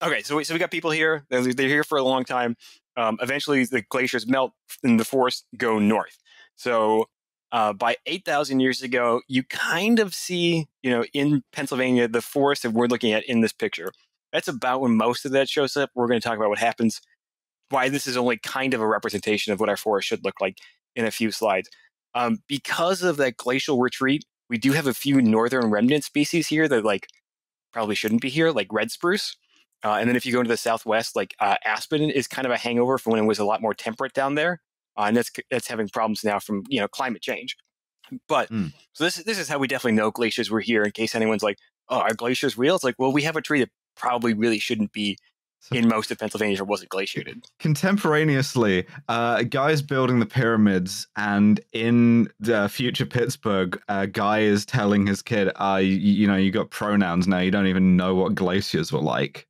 Okay, 0.00 0.22
so 0.22 0.36
we, 0.36 0.44
so 0.44 0.54
we 0.54 0.60
got 0.60 0.70
people 0.70 0.90
here. 0.90 1.24
They're, 1.28 1.52
they're 1.52 1.68
here 1.68 1.84
for 1.84 1.98
a 1.98 2.02
long 2.02 2.24
time. 2.24 2.56
Um, 2.96 3.18
eventually, 3.20 3.64
the 3.64 3.82
glaciers 3.82 4.26
melt 4.26 4.52
and 4.82 4.98
the 4.98 5.04
forests 5.04 5.44
go 5.56 5.78
north. 5.78 6.18
So 6.56 7.06
uh, 7.50 7.72
by 7.72 7.96
8,000 8.06 8.60
years 8.60 8.82
ago, 8.82 9.22
you 9.28 9.42
kind 9.44 9.98
of 9.98 10.14
see, 10.14 10.66
you 10.82 10.90
know, 10.90 11.04
in 11.14 11.42
Pennsylvania, 11.52 12.06
the 12.06 12.22
forest 12.22 12.62
that 12.62 12.70
we're 12.72 12.86
looking 12.86 13.12
at 13.12 13.24
in 13.24 13.40
this 13.40 13.52
picture. 13.52 13.90
That's 14.32 14.48
about 14.48 14.82
when 14.82 14.96
most 14.96 15.24
of 15.24 15.32
that 15.32 15.48
shows 15.48 15.76
up. 15.76 15.90
We're 15.94 16.06
going 16.06 16.20
to 16.20 16.26
talk 16.26 16.36
about 16.36 16.50
what 16.50 16.58
happens, 16.58 17.00
why 17.70 17.88
this 17.88 18.06
is 18.06 18.16
only 18.16 18.36
kind 18.36 18.74
of 18.74 18.80
a 18.80 18.86
representation 18.86 19.52
of 19.52 19.60
what 19.60 19.68
our 19.68 19.76
forest 19.76 20.08
should 20.08 20.24
look 20.24 20.40
like 20.40 20.58
in 20.94 21.06
a 21.06 21.10
few 21.10 21.32
slides. 21.32 21.68
Um, 22.14 22.38
because 22.46 23.02
of 23.02 23.16
that 23.16 23.36
glacial 23.36 23.78
retreat, 23.78 24.24
we 24.50 24.58
do 24.58 24.72
have 24.72 24.86
a 24.86 24.94
few 24.94 25.20
northern 25.22 25.70
remnant 25.70 26.04
species 26.04 26.48
here 26.48 26.68
that 26.68 26.84
like 26.84 27.08
probably 27.72 27.94
shouldn't 27.94 28.22
be 28.22 28.28
here, 28.28 28.50
like 28.50 28.72
red 28.72 28.90
spruce. 28.90 29.36
Uh, 29.84 29.92
and 29.94 30.08
then 30.08 30.16
if 30.16 30.26
you 30.26 30.32
go 30.32 30.40
into 30.40 30.48
the 30.48 30.56
southwest, 30.56 31.14
like 31.14 31.34
uh, 31.40 31.56
aspen 31.64 32.10
is 32.10 32.26
kind 32.26 32.46
of 32.46 32.52
a 32.52 32.56
hangover 32.56 32.98
from 32.98 33.12
when 33.12 33.22
it 33.22 33.26
was 33.26 33.38
a 33.38 33.44
lot 33.44 33.62
more 33.62 33.74
temperate 33.74 34.12
down 34.12 34.34
there, 34.34 34.60
uh, 34.96 35.02
and 35.02 35.16
that's 35.16 35.30
that's 35.50 35.68
having 35.68 35.88
problems 35.88 36.24
now 36.24 36.38
from 36.38 36.64
you 36.68 36.80
know 36.80 36.88
climate 36.88 37.22
change. 37.22 37.56
But 38.26 38.48
Hmm. 38.48 38.68
so 38.92 39.04
this 39.04 39.16
this 39.16 39.38
is 39.38 39.48
how 39.48 39.58
we 39.58 39.68
definitely 39.68 39.96
know 39.96 40.10
glaciers 40.10 40.50
were 40.50 40.60
here. 40.60 40.82
In 40.82 40.90
case 40.92 41.14
anyone's 41.14 41.42
like, 41.42 41.58
"Oh, 41.88 41.98
are 42.00 42.14
glaciers 42.14 42.58
real?" 42.58 42.74
It's 42.74 42.84
like, 42.84 42.96
well, 42.98 43.12
we 43.12 43.22
have 43.22 43.36
a 43.36 43.42
tree 43.42 43.60
that 43.60 43.70
probably 43.96 44.34
really 44.34 44.58
shouldn't 44.58 44.92
be 44.92 45.18
in 45.72 45.88
most 45.88 46.10
of 46.10 46.18
Pennsylvania 46.18 46.60
or 46.60 46.64
wasn't 46.64 46.88
glaciated. 46.90 47.44
contemporaneously, 47.58 48.86
uh, 49.08 49.42
guys 49.42 49.82
building 49.82 50.20
the 50.20 50.26
pyramids, 50.26 51.06
and 51.16 51.60
in 51.72 52.28
the 52.40 52.68
future 52.68 53.06
Pittsburgh, 53.06 53.80
a 53.88 54.06
guy 54.06 54.40
is 54.40 54.64
telling 54.64 55.06
his 55.06 55.20
kid, 55.22 55.50
uh, 55.56 55.76
you, 55.82 55.90
you 55.90 56.26
know, 56.26 56.36
you 56.36 56.50
got 56.50 56.70
pronouns 56.70 57.26
now. 57.28 57.38
You 57.40 57.50
don't 57.50 57.66
even 57.66 57.96
know 57.96 58.14
what 58.14 58.34
glaciers 58.34 58.92
were 58.92 59.00
like. 59.00 59.46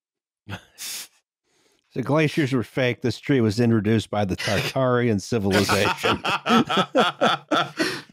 The 1.95 2.03
glaciers 2.03 2.53
were 2.53 2.63
fake. 2.63 3.01
This 3.01 3.19
tree 3.19 3.41
was 3.41 3.59
introduced 3.59 4.11
by 4.11 4.25
the 4.25 4.37
Tartarian 4.37 5.21
civilization. 5.21 6.23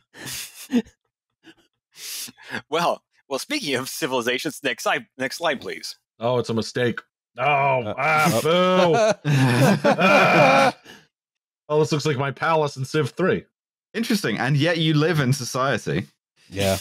Well, 2.70 3.02
well, 3.30 3.40
speaking 3.40 3.76
of 3.76 3.90
civilizations, 3.90 4.62
next 4.64 4.84
slide, 4.84 5.06
next 5.18 5.38
slide, 5.38 5.62
please. 5.62 5.98
Oh, 6.20 6.38
it's 6.40 6.50
a 6.50 6.54
mistake. 6.54 7.00
Oh, 7.38 7.42
Uh, 7.44 7.94
ah, 7.98 8.32
oh. 8.34 8.42
boo. 8.42 8.96
Ah. 9.86 10.74
Oh, 11.68 11.80
this 11.80 11.92
looks 11.92 12.06
like 12.06 12.18
my 12.18 12.30
palace 12.30 12.78
in 12.78 12.86
Civ 12.86 13.10
3. 13.12 13.44
Interesting, 13.96 14.38
and 14.38 14.56
yet 14.56 14.78
you 14.78 14.94
live 14.94 15.20
in 15.20 15.34
society. 15.34 16.06
yeah. 16.48 16.78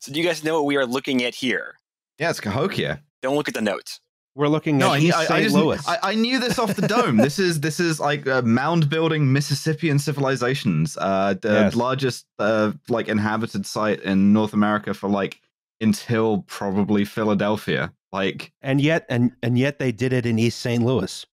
So, 0.00 0.12
do 0.12 0.20
you 0.20 0.26
guys 0.26 0.44
know 0.44 0.56
what 0.56 0.66
we 0.66 0.76
are 0.76 0.84
looking 0.84 1.24
at 1.24 1.34
here? 1.34 1.76
Yeah, 2.18 2.28
it's 2.28 2.38
Cahokia. 2.40 3.00
Don't 3.24 3.36
look 3.36 3.48
at 3.48 3.54
the 3.54 3.62
notes. 3.62 4.00
We're 4.34 4.48
looking 4.48 4.76
No, 4.76 4.88
at 4.88 4.96
I, 4.96 4.98
East 4.98 5.16
I, 5.16 5.22
I, 5.22 5.24
St. 5.26 5.42
just, 5.44 5.54
Louis. 5.56 5.88
I, 5.88 5.98
I 6.02 6.14
knew 6.14 6.38
this 6.38 6.58
off 6.58 6.74
the 6.76 6.86
dome. 6.86 7.16
this 7.16 7.38
is 7.38 7.60
this 7.60 7.80
is 7.80 7.98
like 7.98 8.26
uh, 8.26 8.42
mound 8.42 8.90
building 8.90 9.32
Mississippian 9.32 9.98
civilizations, 9.98 10.98
uh, 11.00 11.34
the 11.40 11.48
Yes. 11.48 11.74
largest 11.74 12.26
uh, 12.38 12.72
like 12.90 13.08
inhabited 13.08 13.64
site 13.64 14.00
in 14.02 14.34
North 14.34 14.52
America 14.52 14.92
for 14.92 15.08
like 15.08 15.40
until 15.80 16.42
probably 16.48 17.06
Philadelphia. 17.06 17.92
Like, 18.12 18.52
and 18.60 18.78
yet 18.78 19.06
and 19.08 19.32
and 19.42 19.56
yet 19.58 19.78
they 19.78 19.90
did 19.90 20.12
it 20.12 20.26
in 20.26 20.38
East 20.38 20.58
St. 20.60 20.84
Louis, 20.84 21.24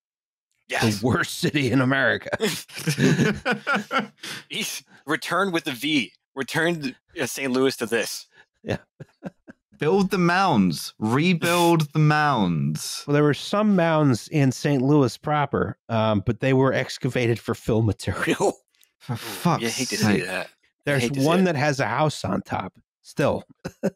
Yes. 0.70 1.00
the 1.02 1.06
worst 1.06 1.40
city 1.40 1.72
in 1.72 1.82
America. 1.82 2.30
East, 4.50 4.84
returned 5.06 5.52
with 5.52 5.66
the 5.66 5.74
V. 5.74 6.14
Returned 6.36 6.96
uh, 7.20 7.26
St. 7.26 7.52
Louis 7.52 7.76
to 7.76 7.86
this. 7.86 8.28
build 9.82 10.12
the 10.12 10.18
mounds, 10.18 10.94
rebuild 11.00 11.92
the 11.92 12.00
mounds. 12.00 13.04
Well, 13.08 13.14
there 13.16 13.24
were 13.24 13.34
some 13.34 13.76
mounds 13.76 14.28
in 14.30 14.52
St. 14.54 14.82
Louis 14.82 15.18
proper, 15.18 15.78
um, 15.90 16.22
but 16.26 16.40
they 16.40 16.54
were 16.54 16.72
excavated 16.72 17.40
for 17.40 17.54
fill 17.56 17.82
material. 17.94 18.54
For 19.00 19.16
fuck's 19.18 19.64
you 19.64 19.70
hate 19.70 19.88
to 19.90 19.98
sake. 19.98 20.22
see 20.22 20.26
that. 20.28 20.50
There's 20.86 21.02
hate 21.04 21.14
to 21.16 21.22
one 21.26 21.44
that 21.46 21.56
has 21.56 21.80
a 21.80 21.88
house 21.88 22.24
on 22.24 22.42
top. 22.44 22.74
Still, 23.02 23.44
Oh, 23.84 23.90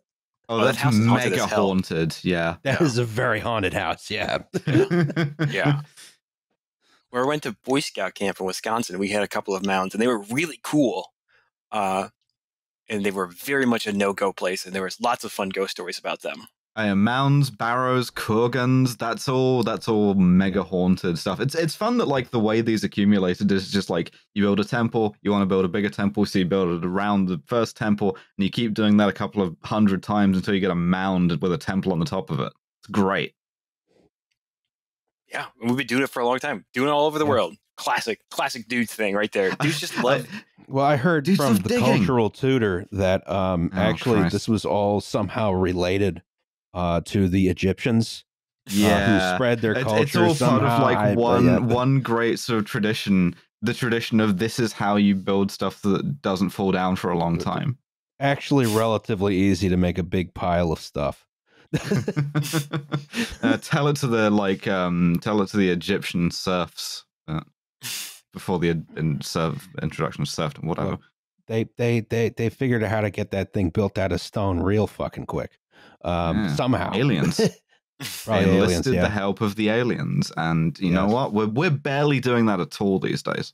Oh, 0.50 0.58
that 0.60 0.66
that's 0.66 0.78
house 0.78 0.94
is 0.96 1.06
haunted 1.08 1.32
mega 1.32 1.46
haunted. 1.48 2.18
Yeah. 2.24 2.58
that 2.64 2.80
Yeah. 2.82 2.86
is 2.86 2.98
a 3.00 3.06
very 3.06 3.40
haunted 3.40 3.74
house. 3.74 4.12
Yeah. 4.12 4.40
Yeah. 5.50 5.82
Where 7.10 7.24
I 7.24 7.28
went 7.28 7.44
to 7.44 7.56
Boy 7.64 7.80
Scout 7.80 8.14
camp 8.14 8.40
in 8.40 8.46
Wisconsin, 8.46 9.00
we 9.00 9.10
had 9.10 9.24
a 9.24 9.28
couple 9.28 9.56
of 9.56 9.66
mounds, 9.66 9.94
and 9.96 10.02
they 10.02 10.08
were 10.08 10.20
really 10.24 10.60
cool. 10.64 11.14
Uh, 11.72 12.10
and 12.90 13.04
they 13.04 13.12
were 13.12 13.28
very 13.28 13.66
much 13.66 13.88
a 13.88 13.94
no-go 13.94 14.34
place, 14.34 14.66
and 14.66 14.74
there 14.74 14.84
was 14.84 15.00
lots 15.02 15.24
of 15.24 15.32
fun 15.32 15.50
ghost 15.50 15.72
stories 15.72 16.00
about 16.00 16.22
them. 16.22 16.48
Mounds, 16.78 17.50
barrows, 17.50 18.12
kurgans, 18.12 18.98
that's 18.98 19.30
all 19.30 19.64
that's 19.64 19.88
all 19.88 20.14
mega 20.16 20.62
haunted 20.62 21.18
stuff. 21.18 21.40
It's 21.40 21.56
it's 21.56 21.74
fun 21.74 21.98
that 22.00 22.10
like 22.10 22.32
the 22.32 22.40
way 22.40 22.60
these 22.60 22.84
accumulated 22.84 23.50
is 23.50 23.72
just 23.72 23.90
like 23.90 24.12
you 24.34 24.44
build 24.44 24.60
a 24.60 24.66
temple, 24.66 25.16
you 25.22 25.32
want 25.32 25.42
to 25.42 25.46
build 25.46 25.64
a 25.64 25.70
bigger 25.70 25.90
temple, 25.90 26.26
so 26.26 26.40
you 26.40 26.46
build 26.46 26.84
it 26.84 26.86
around 26.86 27.28
the 27.28 27.42
first 27.46 27.78
temple, 27.78 28.18
and 28.38 28.44
you 28.44 28.50
keep 28.50 28.74
doing 28.74 28.98
that 28.98 29.08
a 29.08 29.14
couple 29.14 29.42
of 29.42 29.56
hundred 29.64 30.04
times 30.04 30.36
until 30.36 30.54
you 30.54 30.60
get 30.60 30.70
a 30.70 30.76
mound 30.76 31.42
with 31.42 31.54
a 31.54 31.58
temple 31.58 31.94
on 31.94 32.00
the 32.00 32.06
top 32.06 32.30
of 32.30 32.42
it. 32.42 32.52
It's 32.82 32.92
great. 32.92 33.34
Yeah, 35.36 35.46
we've 35.62 35.76
been 35.76 35.88
doing 35.88 36.02
it 36.04 36.10
for 36.10 36.22
a 36.22 36.26
long 36.26 36.40
time, 36.40 36.66
doing 36.74 36.88
it 36.88 36.92
all 36.92 37.06
over 37.08 37.20
the 37.20 37.26
Yeah. 37.26 37.30
world. 37.32 37.56
Classic, 37.78 38.20
classic 38.32 38.70
dudes 38.70 38.94
thing 38.94 39.16
right 39.16 39.32
there. 39.34 39.52
Dudes 39.60 39.82
just 39.82 40.02
love. 40.02 40.26
Well, 40.70 40.86
I 40.86 40.96
heard 40.96 41.26
Do 41.26 41.36
from 41.36 41.58
the 41.58 41.68
digging. 41.68 41.84
cultural 41.84 42.30
tutor 42.30 42.86
that 42.94 43.30
um, 43.30 43.70
Oh, 43.74 43.78
actually 43.78 44.20
Christ. 44.22 44.32
this 44.32 44.48
was 44.48 44.64
all 44.64 45.02
somehow 45.02 45.52
related 45.52 46.22
uh, 46.74 47.02
to 47.08 47.28
the 47.28 47.50
Egyptians 47.50 48.24
uh, 48.70 48.72
who 48.72 49.36
spread 49.36 49.60
their 49.60 49.74
It's, 49.74 49.84
culture. 49.84 50.26
it's 50.26 50.42
all 50.42 50.58
part 50.60 50.64
of 50.64 50.82
like 50.82 51.18
one 51.18 51.46
yeah. 51.46 51.58
one 51.60 52.00
great 52.00 52.40
sort 52.40 52.60
of 52.60 52.66
tradition. 52.66 53.36
The 53.62 53.74
tradition 53.74 54.22
of 54.22 54.38
this 54.38 54.58
is 54.58 54.72
how 54.72 54.96
you 54.96 55.14
build 55.16 55.52
stuff 55.52 55.82
that 55.82 56.22
doesn't 56.22 56.52
fall 56.52 56.72
down 56.72 56.96
for 56.96 57.10
a 57.12 57.18
long 57.18 57.38
time. 57.38 57.78
Actually, 58.22 58.68
relatively 58.68 59.36
easy 59.36 59.68
to 59.68 59.76
make 59.76 59.98
a 59.98 60.04
big 60.04 60.34
pile 60.34 60.72
of 60.72 60.80
stuff. 60.80 61.28
Uh, 63.44 63.58
tell 63.62 63.88
it 63.88 63.96
to 63.98 64.08
the 64.08 64.30
like 64.30 64.68
um 64.68 65.18
tell 65.22 65.42
it 65.42 65.48
to 65.50 65.58
the 65.58 65.70
egyptian 65.70 66.32
serfs 66.32 67.06
uh, 67.28 67.42
before 68.34 68.60
the 68.60 68.70
in, 68.98 69.20
serf 69.22 69.68
introduction 69.82 70.22
of 70.22 70.30
serfdom 70.30 70.68
whatever 70.68 70.90
Well, 70.90 71.02
they 71.48 71.68
they 71.78 72.00
they 72.02 72.30
they 72.30 72.50
figured 72.50 72.84
out 72.84 72.90
how 72.90 73.02
to 73.02 73.10
get 73.10 73.32
that 73.32 73.54
thing 73.54 73.70
built 73.70 73.98
out 73.98 74.12
of 74.12 74.20
stone 74.20 74.60
real 74.62 74.88
fucking 74.88 75.28
quick. 75.28 75.60
Um, 76.04 76.46
Yeah. 76.46 76.56
somehow 76.56 76.92
Aliens. 76.96 77.40
Probably 78.26 78.46
they 78.46 78.52
aliens, 78.52 78.64
enlisted 78.64 78.94
yeah. 78.96 79.02
the 79.04 79.10
help 79.10 79.40
of 79.42 79.56
the 79.56 79.70
aliens 79.70 80.32
and 80.36 80.78
you 80.80 80.92
know 80.92 81.08
what 81.08 81.32
we're, 81.32 81.48
we're 81.48 81.70
barely 81.70 82.20
doing 82.20 82.46
that 82.48 82.60
at 82.60 82.82
all 82.82 83.00
these 83.00 83.24
days 83.24 83.54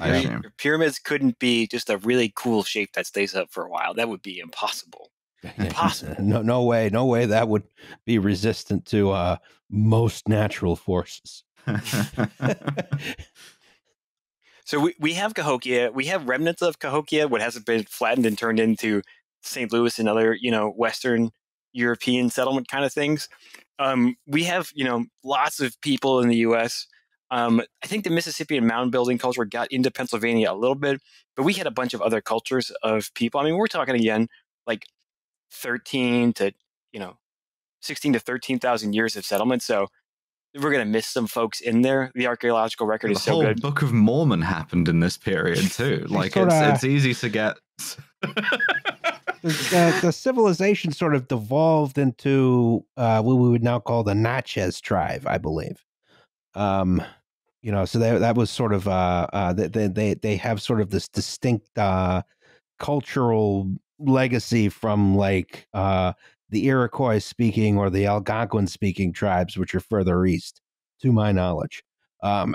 I 0.00 0.08
Yeah. 0.08 0.18
assume. 0.18 0.44
Pyramids 0.58 0.98
couldn't 0.98 1.38
be 1.38 1.68
just 1.68 1.88
a 1.88 1.98
really 1.98 2.32
cool 2.34 2.64
shape 2.64 2.92
that 2.94 3.06
stays 3.06 3.36
up 3.36 3.52
for 3.52 3.64
a 3.64 3.70
while. 3.70 3.94
That 3.94 4.08
would 4.08 4.20
be 4.22 4.40
impossible. 4.40 5.11
Impossible. 5.58 6.16
no, 6.20 6.42
no 6.42 6.62
way, 6.62 6.88
no 6.90 7.06
way 7.06 7.26
that 7.26 7.48
would 7.48 7.64
be 8.04 8.18
resistant 8.18 8.86
to 8.86 9.10
uh, 9.10 9.36
most 9.70 10.28
natural 10.28 10.76
forces. 10.76 11.44
So 14.72 14.80
we, 14.80 14.94
we 14.98 15.12
have 15.12 15.34
Cahokia. 15.34 15.92
We 15.92 16.06
have 16.06 16.26
remnants 16.28 16.62
of 16.62 16.78
Cahokia, 16.78 17.28
what 17.28 17.42
hasn't 17.42 17.66
been 17.66 17.84
flattened 17.84 18.24
and 18.24 18.38
turned 18.38 18.58
into 18.58 19.02
St. 19.42 19.70
Louis 19.70 19.98
and 19.98 20.08
other, 20.08 20.34
you 20.40 20.50
know, 20.50 20.70
Western 20.70 21.30
European 21.74 22.30
settlement 22.30 22.68
kind 22.68 22.84
of 22.84 22.90
things. 22.90 23.28
Um, 23.78 24.16
we 24.26 24.44
have, 24.44 24.70
you 24.74 24.84
know, 24.84 25.04
lots 25.24 25.60
of 25.60 25.78
people 25.82 26.20
in 26.20 26.28
the 26.28 26.36
U.S. 26.36 26.86
Um, 27.30 27.60
I 27.82 27.86
think 27.86 28.04
the 28.04 28.10
Mississippian 28.10 28.66
mound 28.66 28.92
building 28.92 29.18
culture 29.18 29.44
got 29.44 29.70
into 29.70 29.90
Pennsylvania 29.90 30.50
a 30.50 30.54
little 30.54 30.74
bit, 30.74 31.02
but 31.36 31.42
we 31.42 31.52
had 31.52 31.66
a 31.66 31.70
bunch 31.70 31.92
of 31.92 32.00
other 32.00 32.22
cultures 32.22 32.70
of 32.82 33.12
people. 33.14 33.40
I 33.40 33.44
mean, 33.44 33.56
we're 33.56 33.66
talking 33.66 33.94
again 33.94 34.28
like 34.66 34.84
13 35.52 36.32
to, 36.34 36.52
you 36.92 37.00
know, 37.00 37.16
16 37.82 38.14
to 38.14 38.20
13,000 38.20 38.92
years 38.92 39.16
of 39.16 39.24
settlement. 39.24 39.62
So 39.62 39.88
we're 40.54 40.70
going 40.70 40.84
to 40.84 40.90
miss 40.90 41.06
some 41.06 41.26
folks 41.26 41.60
in 41.60 41.82
there. 41.82 42.10
The 42.14 42.26
archaeological 42.26 42.86
record 42.86 43.08
the 43.08 43.12
is 43.12 43.22
so 43.22 43.32
whole 43.32 43.42
good. 43.42 43.62
book 43.62 43.82
of 43.82 43.92
mormon 43.92 44.42
happened 44.42 44.88
in 44.88 45.00
this 45.00 45.16
period 45.16 45.70
too 45.72 46.04
like 46.08 46.28
it's 46.28 46.34
sorta- 46.34 46.72
it's 46.74 46.84
easy 46.84 47.14
to 47.14 47.28
get 47.28 47.56
the, 49.42 49.48
the, 49.48 49.98
the 50.02 50.12
civilization 50.12 50.92
sort 50.92 51.14
of 51.14 51.28
devolved 51.28 51.98
into 51.98 52.84
uh, 52.96 53.20
what 53.22 53.34
we 53.34 53.48
would 53.48 53.62
now 53.62 53.78
call 53.78 54.04
the 54.04 54.14
Natchez 54.14 54.80
tribe, 54.80 55.24
I 55.26 55.38
believe. 55.38 55.84
Um, 56.54 57.02
you 57.62 57.72
know, 57.72 57.84
so 57.84 57.98
that 57.98 58.20
that 58.20 58.36
was 58.36 58.50
sort 58.50 58.72
of 58.72 58.88
uh, 58.88 59.26
uh, 59.32 59.52
they 59.52 59.88
they 59.88 60.14
they 60.14 60.36
have 60.36 60.60
sort 60.60 60.80
of 60.80 60.90
this 60.90 61.08
distinct 61.08 61.76
uh, 61.78 62.22
cultural 62.78 63.72
legacy 64.04 64.68
from 64.68 65.16
like 65.16 65.66
uh, 65.74 66.12
the 66.50 66.66
Iroquois 66.66 67.18
speaking 67.18 67.78
or 67.78 67.90
the 67.90 68.06
Algonquin 68.06 68.66
speaking 68.66 69.12
tribes, 69.12 69.56
which 69.56 69.74
are 69.74 69.80
further 69.80 70.24
east, 70.26 70.60
to 71.02 71.12
my 71.12 71.32
knowledge. 71.32 71.82
Um, 72.22 72.54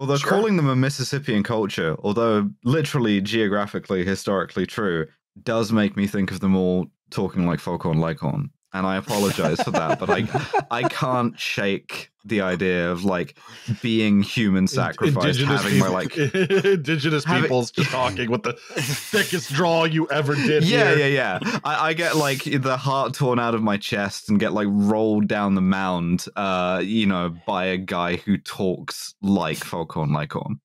Although 0.00 0.16
Sure. 0.16 0.30
calling 0.30 0.56
them 0.56 0.68
a 0.68 0.76
Mississippian 0.76 1.42
culture, 1.42 1.96
although 2.04 2.48
literally 2.62 3.20
geographically, 3.20 4.04
historically 4.04 4.64
true, 4.64 5.06
does 5.42 5.72
make 5.72 5.96
me 5.96 6.06
think 6.06 6.30
of 6.30 6.38
them 6.40 6.54
all 6.54 6.86
talking 7.10 7.46
like 7.46 7.58
Foghorn 7.58 8.00
Leghorn. 8.00 8.50
And 8.72 8.86
I 8.86 8.96
apologize 8.96 9.60
for 9.60 9.70
that, 9.72 9.98
but 9.98 10.10
I 10.10 10.28
I 10.70 10.82
can't 10.88 11.38
shake 11.38 12.10
the 12.28 12.40
idea 12.42 12.90
of 12.90 13.04
like 13.04 13.36
being 13.82 14.22
human 14.22 14.66
sacrificed, 14.66 15.40
having 15.40 15.78
my 15.78 15.88
like 15.88 16.16
indigenous 16.16 17.24
having- 17.24 17.42
peoples 17.44 17.70
just 17.70 17.90
talking 17.92 18.30
with 18.30 18.42
the 18.42 18.52
thickest 18.52 19.52
draw 19.52 19.84
you 19.84 20.08
ever 20.10 20.34
did. 20.34 20.64
yeah, 20.64 20.94
here. 20.94 21.08
yeah, 21.08 21.38
yeah. 21.42 21.58
I, 21.64 21.88
I 21.88 21.92
get 21.94 22.16
like 22.16 22.42
the 22.44 22.76
heart 22.76 23.14
torn 23.14 23.38
out 23.38 23.54
of 23.54 23.62
my 23.62 23.76
chest 23.76 24.28
and 24.28 24.38
get 24.38 24.52
like 24.52 24.68
rolled 24.70 25.28
down 25.28 25.54
the 25.54 25.60
mound, 25.62 26.26
uh, 26.36 26.82
you 26.84 27.06
know, 27.06 27.34
by 27.46 27.66
a 27.66 27.76
guy 27.78 28.16
who 28.16 28.36
talks 28.38 29.14
like 29.22 29.58
Foghorn 29.58 30.12
Leghorn. 30.12 30.60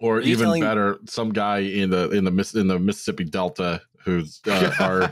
Or 0.00 0.20
even 0.20 0.44
telling- 0.46 0.62
better, 0.62 0.98
some 1.06 1.32
guy 1.32 1.58
in 1.58 1.90
the 1.90 2.08
in 2.10 2.24
the 2.24 2.52
in 2.54 2.68
the 2.68 2.78
Mississippi 2.78 3.24
Delta 3.24 3.82
who's 4.04 4.40
uh, 4.46 4.72
our 4.78 5.08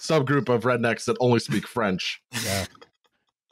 subgroup 0.00 0.48
of 0.48 0.64
rednecks 0.64 1.04
that 1.04 1.16
only 1.20 1.38
speak 1.38 1.66
French. 1.66 2.20
yeah. 2.44 2.66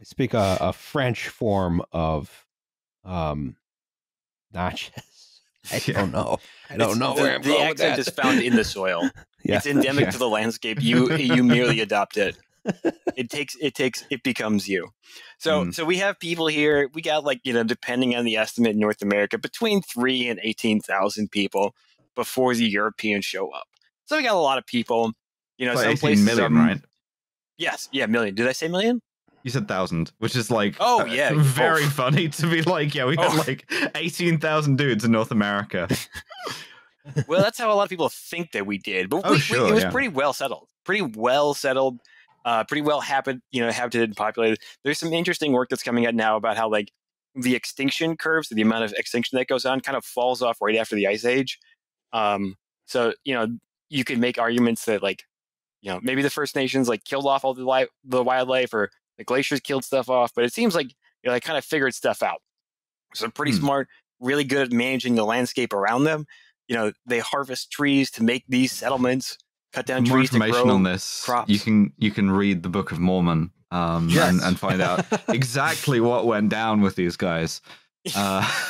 I 0.02 0.04
speak 0.04 0.34
a, 0.34 0.58
a 0.60 0.72
French 0.72 1.28
form 1.28 1.80
of 1.92 2.44
um, 3.04 3.56
Natchez. 4.52 4.90
I 5.72 5.80
Yeah. 5.86 5.94
don't 6.00 6.10
know. 6.10 6.38
I 6.68 6.76
don't 6.76 6.80
It's- 6.80 6.98
know 6.98 7.14
the, 7.14 7.22
where 7.22 7.34
I'm 7.36 7.42
the 7.42 7.48
going 7.50 7.68
with 7.68 7.80
accent 7.80 7.98
is 8.00 8.08
found 8.08 8.40
in 8.42 8.56
the 8.56 8.64
soil. 8.64 9.08
Yeah. 9.44 9.56
It's 9.56 9.66
endemic 9.66 10.04
Yeah. 10.04 10.10
to 10.12 10.18
the 10.18 10.28
landscape. 10.28 10.80
You 10.80 11.16
you 11.16 11.42
merely 11.42 11.80
adopt 11.80 12.16
it. 12.16 12.36
It 13.16 13.28
takes 13.28 13.56
it 13.60 13.74
takes 13.74 14.04
it 14.08 14.22
becomes 14.22 14.68
you. 14.68 14.90
So 15.38 15.64
Mm. 15.64 15.74
so 15.74 15.84
we 15.84 15.96
have 15.96 16.20
people 16.20 16.46
here. 16.46 16.88
We 16.94 17.02
got 17.02 17.24
like 17.24 17.40
you 17.42 17.52
know 17.52 17.64
depending 17.64 18.14
on 18.14 18.24
the 18.24 18.36
estimate 18.36 18.70
in 18.74 18.78
North 18.78 19.02
America 19.02 19.38
between 19.38 19.82
three 19.82 20.28
and 20.28 20.38
eighteen 20.44 20.80
thousand 20.80 21.32
people 21.32 21.74
before 22.14 22.54
the 22.54 22.64
Europeans 22.66 23.24
show 23.24 23.50
up. 23.50 23.66
So 24.06 24.16
we 24.16 24.22
got 24.22 24.34
a 24.36 24.38
lot 24.38 24.58
of 24.58 24.66
people. 24.66 25.10
You 25.58 25.66
know, 25.66 25.74
some 25.74 25.86
18 25.90 25.96
places 25.98 26.24
million, 26.24 26.54
right? 26.54 26.80
Yes, 27.58 27.88
yeah, 27.92 28.06
million. 28.06 28.34
Did 28.36 28.46
I 28.46 28.52
say 28.52 28.68
million? 28.68 29.00
You 29.44 29.50
said 29.50 29.66
thousand, 29.68 30.12
which 30.18 30.36
is 30.36 30.50
like 30.50 30.76
Oh, 30.80 31.02
uh, 31.02 31.04
yeah. 31.04 31.30
very 31.36 31.84
Oh. 31.84 31.88
funny 31.90 32.28
to 32.28 32.46
be 32.50 32.62
like, 32.62 32.94
yeah, 32.94 33.04
we 33.06 33.16
Oh. 33.18 33.28
had 33.30 33.46
like 33.48 33.70
eighteen 33.96 34.38
thousand 34.38 34.78
dudes 34.78 35.04
in 35.04 35.10
North 35.12 35.30
America. 35.30 35.88
well, 37.26 37.42
that's 37.42 37.58
how 37.58 37.70
a 37.72 37.74
lot 37.74 37.82
of 37.84 37.88
people 37.90 38.08
think 38.08 38.52
that 38.52 38.66
we 38.66 38.78
did, 38.78 39.10
but 39.10 39.22
Oh, 39.24 39.32
we, 39.32 39.42
we- 39.60 39.68
it 39.68 39.74
was 39.74 39.82
yeah. 39.84 39.90
pretty 39.90 40.08
well 40.08 40.32
settled, 40.32 40.68
pretty 40.84 41.02
well 41.02 41.54
settled, 41.54 41.98
uh, 42.44 42.64
pretty 42.64 42.82
well 42.82 43.00
habit, 43.00 43.38
you 43.50 43.60
know, 43.60 43.70
habited 43.72 44.02
and 44.02 44.16
populated. 44.16 44.58
There's 44.84 44.98
some 44.98 45.12
interesting 45.12 45.52
work 45.52 45.68
that's 45.68 45.82
coming 45.82 46.06
out 46.06 46.14
now 46.14 46.36
about 46.36 46.56
how 46.56 46.68
like 46.70 46.92
the 47.34 47.54
extinction 47.54 48.16
curves, 48.16 48.48
the 48.50 48.62
amount 48.62 48.84
of 48.84 48.92
extinction 48.92 49.38
that 49.38 49.48
goes 49.48 49.64
on, 49.64 49.80
kind 49.80 49.96
of 49.96 50.04
falls 50.04 50.42
off 50.42 50.58
right 50.60 50.76
after 50.76 50.94
the 50.94 51.06
ice 51.08 51.24
age. 51.24 51.58
Um, 52.12 52.56
so 52.86 53.14
you 53.24 53.34
know, 53.34 53.46
you 53.88 54.04
could 54.04 54.18
make 54.18 54.38
arguments 54.38 54.84
that 54.84 55.02
like, 55.02 55.24
you 55.80 55.90
know, 55.90 55.98
maybe 56.02 56.22
the 56.22 56.30
First 56.30 56.54
Nations 56.54 56.88
like 56.88 57.04
killed 57.04 57.26
off 57.26 57.44
all 57.44 57.54
the 57.54 57.64
li- 57.68 57.88
the 58.04 58.22
wildlife, 58.22 58.72
or 58.74 58.90
the 59.22 59.24
glaciers 59.24 59.60
killed 59.60 59.84
stuff 59.84 60.08
off, 60.10 60.32
but 60.34 60.44
it 60.44 60.52
seems 60.52 60.74
like 60.74 60.88
you 60.88 61.28
know, 61.28 61.32
they 61.32 61.40
kind 61.40 61.56
of 61.58 61.64
figured 61.64 61.94
stuff 61.94 62.22
out. 62.22 62.42
So 63.14 63.28
pretty 63.30 63.52
Hmm. 63.52 63.58
smart, 63.58 63.88
really 64.20 64.44
good 64.44 64.66
at 64.68 64.72
managing 64.72 65.14
the 65.14 65.24
landscape 65.24 65.72
around 65.72 66.04
them 66.04 66.26
you 66.68 66.76
know 66.76 66.92
they 67.06 67.18
harvest 67.18 67.70
trees 67.72 68.10
to 68.12 68.22
make 68.22 68.44
these 68.48 68.70
settlements 68.72 69.36
cut 69.72 69.84
down 69.84 70.04
More 70.04 70.16
trees 70.18 70.30
to 70.30 70.38
grow 70.38 70.70
on 70.70 70.84
this. 70.84 71.24
crops. 71.24 71.50
You 71.50 71.58
can 71.58 71.92
you 71.98 72.10
can 72.12 72.30
read 72.30 72.62
the 72.62 72.68
Book 72.68 72.92
of 72.92 72.98
Mormon 73.00 73.50
um, 73.72 74.08
Yes. 74.10 74.30
and, 74.30 74.40
and 74.42 74.58
find 74.58 74.80
out 74.80 75.04
exactly 75.32 76.00
what 76.00 76.24
went 76.24 76.50
down 76.50 76.80
with 76.80 76.94
these 76.94 77.16
guys. 77.16 77.60
Uh, 78.14 78.48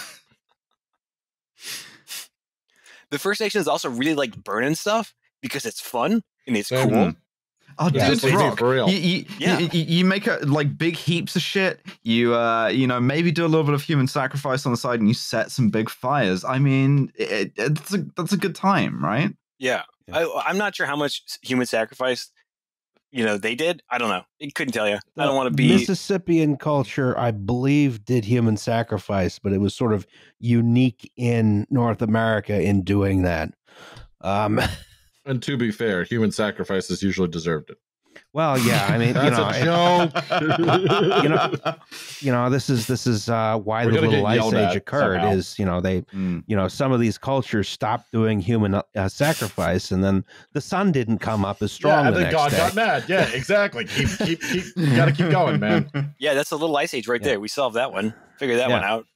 the 3.10 3.18
first 3.18 3.40
Nation 3.40 3.60
is 3.60 3.68
also 3.68 3.90
really 3.90 4.14
like 4.14 4.34
burning 4.42 4.74
stuff 4.74 5.14
because 5.42 5.66
it's 5.66 5.80
fun 5.80 6.22
and 6.46 6.56
it's 6.56 6.68
Same. 6.68 6.90
cool 6.90 7.12
oh, 7.78 7.90
Yeah, 7.92 8.08
dudes 8.08 8.24
it's 8.24 8.34
rock. 8.34 8.58
for 8.58 8.70
real. 8.70 8.88
You, 8.88 8.96
you, 8.98 9.24
Yeah. 9.38 9.58
you, 9.58 9.68
you- 9.72 9.84
you 9.98 10.04
make 10.04 10.26
a, 10.26 10.38
like 10.44 10.76
big 10.76 10.96
heaps 10.96 11.36
of 11.36 11.42
shit. 11.42 11.80
You 12.02 12.34
uh, 12.34 12.68
you 12.68 12.86
know, 12.86 13.00
maybe 13.00 13.30
do 13.32 13.44
a 13.44 13.48
little 13.48 13.64
bit 13.64 13.74
of 13.74 13.82
human 13.82 14.06
sacrifice 14.06 14.64
on 14.66 14.72
the 14.72 14.78
side, 14.78 14.98
and 15.00 15.08
you 15.08 15.14
set 15.14 15.50
some 15.50 15.68
big 15.70 15.88
fires. 15.90 16.44
I 16.44 16.58
mean, 16.58 17.12
it, 17.16 17.52
it's 17.56 17.92
a, 17.94 18.04
that's 18.16 18.32
a 18.32 18.36
good 18.36 18.54
time, 18.54 19.02
right? 19.04 19.30
yeah, 19.58 19.82
Yeah. 20.08 20.18
I, 20.18 20.42
i'm 20.46 20.58
not 20.58 20.74
sure 20.74 20.86
how 20.86 20.96
much 20.96 21.22
human 21.42 21.66
sacrifice 21.66 22.30
you 23.12 23.24
know 23.24 23.36
they 23.38 23.54
did 23.54 23.82
i 23.90 23.98
don't 23.98 24.08
know 24.08 24.22
i 24.42 24.50
couldn't 24.54 24.72
tell 24.72 24.88
you 24.88 24.98
i 25.16 25.24
don't 25.24 25.36
want 25.36 25.46
to 25.48 25.54
be 25.54 25.68
Mississippian 25.68 26.56
culture, 26.56 27.16
I 27.18 27.30
believe, 27.30 28.04
did 28.04 28.24
human 28.24 28.56
sacrifice, 28.56 29.38
but 29.38 29.52
it 29.52 29.58
was 29.58 29.74
sort 29.74 29.92
of 29.92 30.06
unique 30.40 31.12
in 31.16 31.66
North 31.70 32.02
America 32.02 32.60
in 32.60 32.82
doing 32.82 33.22
that. 33.22 33.52
Um, 34.22 34.60
And 35.24 35.42
to 35.42 35.56
be 35.56 35.70
fair, 35.70 36.04
human 36.04 36.32
sacrifices 36.32 37.02
usually 37.02 37.28
deserved 37.28 37.70
it. 37.70 37.78
well, 38.32 38.58
yeah, 38.58 38.86
I 38.90 38.98
mean, 38.98 39.08
you 39.24 39.30
know, 39.30 39.48
a 39.48 39.52
it- 39.54 41.22
you 41.22 41.28
know, 41.28 41.54
you 42.20 42.32
know, 42.32 42.50
this 42.50 42.68
is 42.68 42.86
this 42.86 43.06
is 43.06 43.28
uh, 43.28 43.56
why 43.58 43.86
We're 43.86 43.92
the 43.92 44.00
little 44.02 44.26
ice 44.26 44.52
age 44.52 44.76
occurred. 44.76 45.20
somehow. 45.20 45.32
Is 45.36 45.58
you 45.58 45.64
know 45.64 45.80
they 45.80 46.02
Mm. 46.12 46.42
you 46.46 46.56
know 46.56 46.66
some 46.68 46.92
of 46.92 47.00
these 47.00 47.16
cultures 47.18 47.68
stopped 47.68 48.10
doing 48.12 48.40
human 48.40 48.74
uh, 48.74 49.08
sacrifice, 49.08 49.90
and 49.92 50.02
then 50.02 50.24
the 50.52 50.60
sun 50.60 50.92
didn't 50.92 51.18
come 51.18 51.44
up 51.44 51.62
as 51.62 51.72
strong 51.72 51.92
yeah, 51.92 52.06
and 52.08 52.16
the 52.16 52.20
then 52.20 52.32
next 52.32 52.36
God 52.36 52.50
day. 52.50 52.56
got 52.58 52.74
mad. 52.74 53.04
Yeah, 53.08 53.28
exactly. 53.32 53.84
Keep, 53.84 54.08
keep, 54.18 54.40
keep. 54.42 54.64
You 54.76 54.96
gotta 54.96 55.12
keep 55.12 55.30
going, 55.30 55.60
man. 55.60 55.88
yeah 56.18 56.34
that's 56.34 56.50
a 56.50 56.56
little 56.56 56.76
ice 56.76 56.94
age 56.94 57.06
right 57.08 57.20
Yeah. 57.20 57.28
there 57.28 57.40
we 57.40 57.48
solved 57.48 57.76
that 57.76 57.92
one 57.92 58.12
Figure 58.38 58.56
that 58.56 58.68
Yeah. 58.68 58.74
one 58.76 58.84
out 58.84 59.06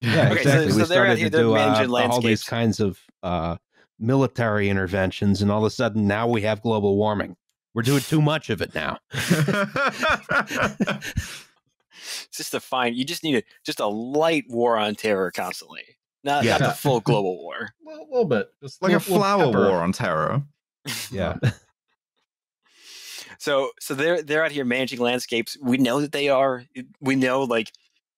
Yeah, 0.00 0.28
Okay, 0.30 0.40
exactly. 0.40 0.70
so 0.70 0.76
we 0.78 0.84
started 0.84 1.18
to 1.18 1.30
do 1.30 1.54
uh, 1.56 2.08
all 2.10 2.20
these 2.20 2.44
kinds 2.44 2.78
of 2.80 2.98
uh, 3.22 3.56
military 3.98 4.68
interventions, 4.68 5.42
and 5.42 5.50
all 5.50 5.58
of 5.58 5.64
a 5.64 5.70
sudden 5.70 6.06
now 6.06 6.26
we 6.28 6.42
have 6.42 6.60
global 6.62 6.96
warming. 6.96 7.36
We're 7.74 7.82
doing 7.82 8.00
too 8.00 8.22
much 8.22 8.48
of 8.50 8.62
it 8.62 8.74
now. 8.74 8.98
it's 9.12 9.26
just 12.36 12.54
a 12.54 12.60
fine 12.60 12.94
you 12.94 13.04
just 13.04 13.22
need 13.24 13.36
a 13.36 13.42
just 13.64 13.80
a 13.80 13.86
light 13.86 14.44
war 14.48 14.76
on 14.76 14.94
terror 14.94 15.30
constantly 15.30 15.82
not, 16.24 16.44
Yeah. 16.44 16.58
not 16.58 16.60
the 16.68 16.72
full 16.72 17.00
global 17.10 17.36
war 17.42 17.70
A 17.86 17.90
little, 17.90 18.06
little 18.10 18.24
bit, 18.24 18.48
just 18.62 18.82
like 18.82 18.92
a 18.92 18.94
little- 18.96 19.14
little 19.18 19.22
flower 19.22 19.46
pepper. 19.52 19.68
war 19.70 19.78
on 19.82 19.92
terror. 19.92 20.42
Yeah, 21.10 21.36
So 23.38 23.70
so 23.80 23.94
they're 23.94 24.22
they're 24.22 24.44
out 24.44 24.52
here 24.52 24.64
managing 24.64 24.98
landscapes. 25.00 25.56
We 25.60 25.76
know 25.78 26.00
that 26.00 26.12
they 26.12 26.28
are. 26.28 26.64
We 27.00 27.14
know 27.16 27.42
like 27.42 27.70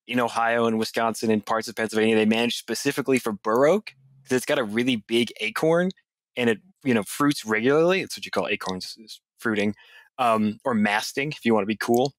in 0.07 0.21
Ohio 0.21 0.67
and 0.67 0.79
Wisconsin 0.79 1.31
and 1.31 1.45
parts 1.45 1.69
of 1.69 1.77
Pennsylvania, 1.77 2.15
they 2.17 2.25
manage 2.27 2.57
specifically 2.57 3.19
for 3.19 3.33
bur 3.33 3.67
oak 3.67 3.95
because 4.29 4.37
it's 4.39 4.47
got 4.47 4.59
a 4.59 4.65
really 4.65 4.97
big 4.97 5.33
acorn 5.41 5.91
and 6.37 6.51
it 6.51 6.59
you 6.85 6.95
know 6.95 7.03
fruits 7.03 7.45
regularly. 7.45 8.01
It's 8.03 8.17
what 8.17 8.25
you 8.25 8.31
call 8.31 8.49
acorns 8.49 8.97
is 8.99 9.21
fruiting, 9.39 9.75
um, 10.19 10.59
or 10.65 10.75
masting 10.75 11.31
if 11.33 11.45
you 11.45 11.55
want 11.55 11.63
to 11.63 11.67
be 11.67 11.77
cool. 11.77 12.13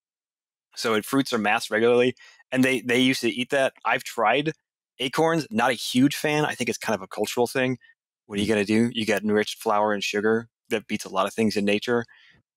So 0.76 0.93
it 0.93 1.06
fruits 1.06 1.34
or 1.34 1.38
masts 1.38 1.69
regularly, 1.72 2.15
and 2.52 2.63
they 2.63 2.82
they 2.82 3.00
used 3.00 3.22
to 3.22 3.30
eat 3.30 3.50
that. 3.52 3.74
I've 3.86 4.04
tried 4.04 4.52
acorns. 5.00 5.48
Not 5.52 5.72
a 5.72 5.76
huge 5.76 6.15
fan. 6.15 6.45
I 6.45 6.56
think 6.56 6.69
it's 6.69 6.78
kind 6.78 6.95
of 6.95 7.02
a 7.02 7.08
cultural 7.08 7.48
thing. 7.48 7.78
What 8.26 8.38
are 8.38 8.41
you 8.41 8.48
gonna 8.48 8.65
do? 8.65 8.89
You 8.93 9.06
get 9.06 9.24
enriched 9.24 9.62
flour 9.62 9.93
and 9.93 10.03
sugar 10.03 10.47
that 10.70 10.88
beats 10.88 11.05
a 11.05 11.10
lot 11.10 11.26
of 11.26 11.34
things 11.34 11.57
in 11.57 11.66
nature. 11.66 12.05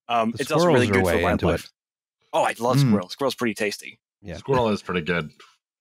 Um, 0.08 0.34
it's 0.38 0.50
also 0.50 0.66
really 0.66 0.86
good 0.86 0.96
for 0.96 1.02
way 1.04 1.24
into 1.24 1.46
wildlife. 1.46 1.70
Oh, 2.34 2.42
I 2.44 2.54
love 2.58 2.76
Mm. 2.76 2.88
squirrels. 2.88 3.12
Squirrels 3.12 3.34
pretty 3.34 3.54
tasty. 3.54 3.98
yeah. 4.22 4.36
Squirrel 4.36 4.68
is 4.68 4.82
pretty 4.82 5.00
good. 5.02 5.30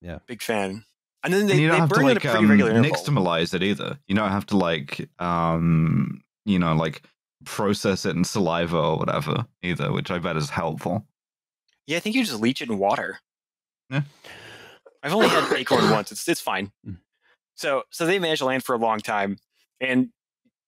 Yeah, 0.01 0.19
big 0.25 0.41
fan. 0.41 0.85
And 1.23 1.33
then 1.33 1.45
they, 1.45 1.53
and 1.53 1.61
you 1.61 1.67
don't 1.67 1.79
have 1.79 1.89
to 1.89 1.95
burn 1.95 2.05
like 2.05 2.25
at 2.25 2.35
a 2.35 2.45
pretty 2.45 2.63
um, 2.63 2.83
nixtamalize 2.83 3.53
it 3.53 3.61
either. 3.61 3.99
You 4.07 4.15
don't 4.15 4.31
have 4.31 4.45
to 4.47 4.57
like 4.57 5.09
um 5.19 6.23
you 6.45 6.57
know 6.57 6.73
like 6.73 7.03
process 7.45 8.05
it 8.05 8.15
in 8.15 8.23
saliva 8.23 8.77
or 8.77 8.97
whatever 8.97 9.45
either, 9.61 9.91
which 9.91 10.11
I 10.11 10.19
bet 10.19 10.35
is 10.35 10.49
helpful. 10.49 11.05
Yeah, 11.87 11.97
I 11.97 11.99
think 11.99 12.15
you 12.15 12.23
just 12.23 12.39
leach 12.39 12.61
it 12.61 12.69
in 12.69 12.77
water. 12.77 13.19
Yeah. 13.89 14.03
I've 15.03 15.13
only 15.13 15.27
had 15.27 15.51
acorn 15.53 15.89
once. 15.91 16.11
It's 16.11 16.27
it's 16.27 16.41
fine. 16.41 16.71
Mm. 16.87 16.97
So 17.55 17.83
so 17.89 18.05
they 18.05 18.19
managed 18.19 18.39
to 18.39 18.45
land 18.45 18.63
for 18.63 18.73
a 18.73 18.79
long 18.79 18.99
time, 18.99 19.37
and 19.79 20.09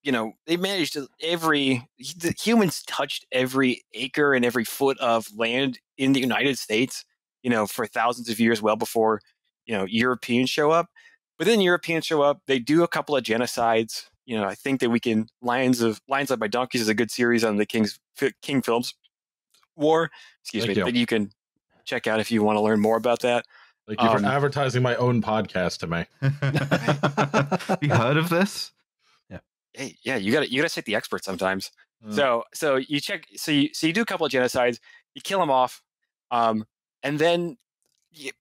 you 0.02 0.12
know 0.12 0.32
they 0.46 0.56
managed 0.56 0.92
to 0.94 1.08
every 1.20 1.88
the 2.16 2.34
humans 2.38 2.82
touched 2.82 3.26
every 3.32 3.82
acre 3.94 4.34
and 4.34 4.44
every 4.44 4.64
foot 4.64 4.98
of 4.98 5.26
land 5.36 5.78
in 5.96 6.12
the 6.12 6.20
United 6.20 6.58
States. 6.58 7.04
You 7.42 7.50
know 7.50 7.66
for 7.66 7.86
thousands 7.86 8.28
of 8.28 8.40
years, 8.40 8.62
well 8.62 8.76
before 8.76 9.20
you 9.66 9.74
know 9.76 9.84
Europeans 9.84 10.50
show 10.50 10.70
up. 10.70 10.88
But 11.38 11.46
then 11.46 11.60
Europeans 11.60 12.06
show 12.06 12.22
up. 12.22 12.42
They 12.46 12.58
do 12.58 12.82
a 12.84 12.88
couple 12.88 13.16
of 13.16 13.24
genocides. 13.24 14.08
you 14.26 14.36
know, 14.38 14.44
I 14.44 14.54
think 14.54 14.80
that 14.80 14.90
we 14.90 15.00
can 15.00 15.26
Lions 15.42 15.80
of 15.80 16.00
Lions 16.08 16.30
Led 16.30 16.38
by 16.40 16.48
Donkeys 16.48 16.80
is 16.80 16.88
a 16.88 16.94
good 16.94 17.10
series 17.10 17.42
on 17.44 17.56
the 17.56 17.66
King's 17.66 17.98
King 18.42 18.62
Philip's 18.62 18.94
War. 19.76 20.10
Excuse 20.42 20.64
Thank 20.64 20.76
me. 20.76 20.80
you. 20.80 20.84
That 20.86 20.94
you 20.94 21.06
can 21.06 21.30
check 21.84 22.06
out 22.06 22.20
if 22.20 22.30
you 22.30 22.42
want 22.42 22.56
to 22.56 22.60
learn 22.60 22.80
more 22.80 22.96
about 22.96 23.20
that. 23.20 23.44
Thank 23.86 24.00
you 24.00 24.08
Um, 24.08 24.20
for 24.20 24.26
advertising 24.26 24.82
my 24.82 24.96
own 24.96 25.20
podcast 25.20 25.78
to 25.80 25.86
me. 25.86 26.06
You 27.82 27.90
heard 27.94 28.16
of 28.16 28.28
this? 28.28 28.72
Yeah. 29.30 29.38
Hey, 29.72 29.96
yeah, 30.02 30.16
you 30.16 30.32
got 30.32 30.40
to 30.40 30.50
you 30.50 30.58
got 30.62 30.68
to 30.68 30.68
cite 30.74 30.84
the 30.84 30.94
experts 30.94 31.24
sometimes. 31.26 31.70
Mm. 32.04 32.14
So 32.14 32.44
so 32.54 32.76
you 32.76 33.00
check 33.00 33.26
so 33.36 33.50
you 33.52 33.70
so 33.74 33.86
you 33.86 33.92
do 33.92 34.02
a 34.02 34.06
couple 34.06 34.24
of 34.26 34.32
genocides, 34.32 34.78
you 35.14 35.20
kill 35.22 35.40
them 35.40 35.50
off, 35.50 35.82
um, 36.30 36.64
and 37.02 37.18
then 37.18 37.40
y- 37.48 37.56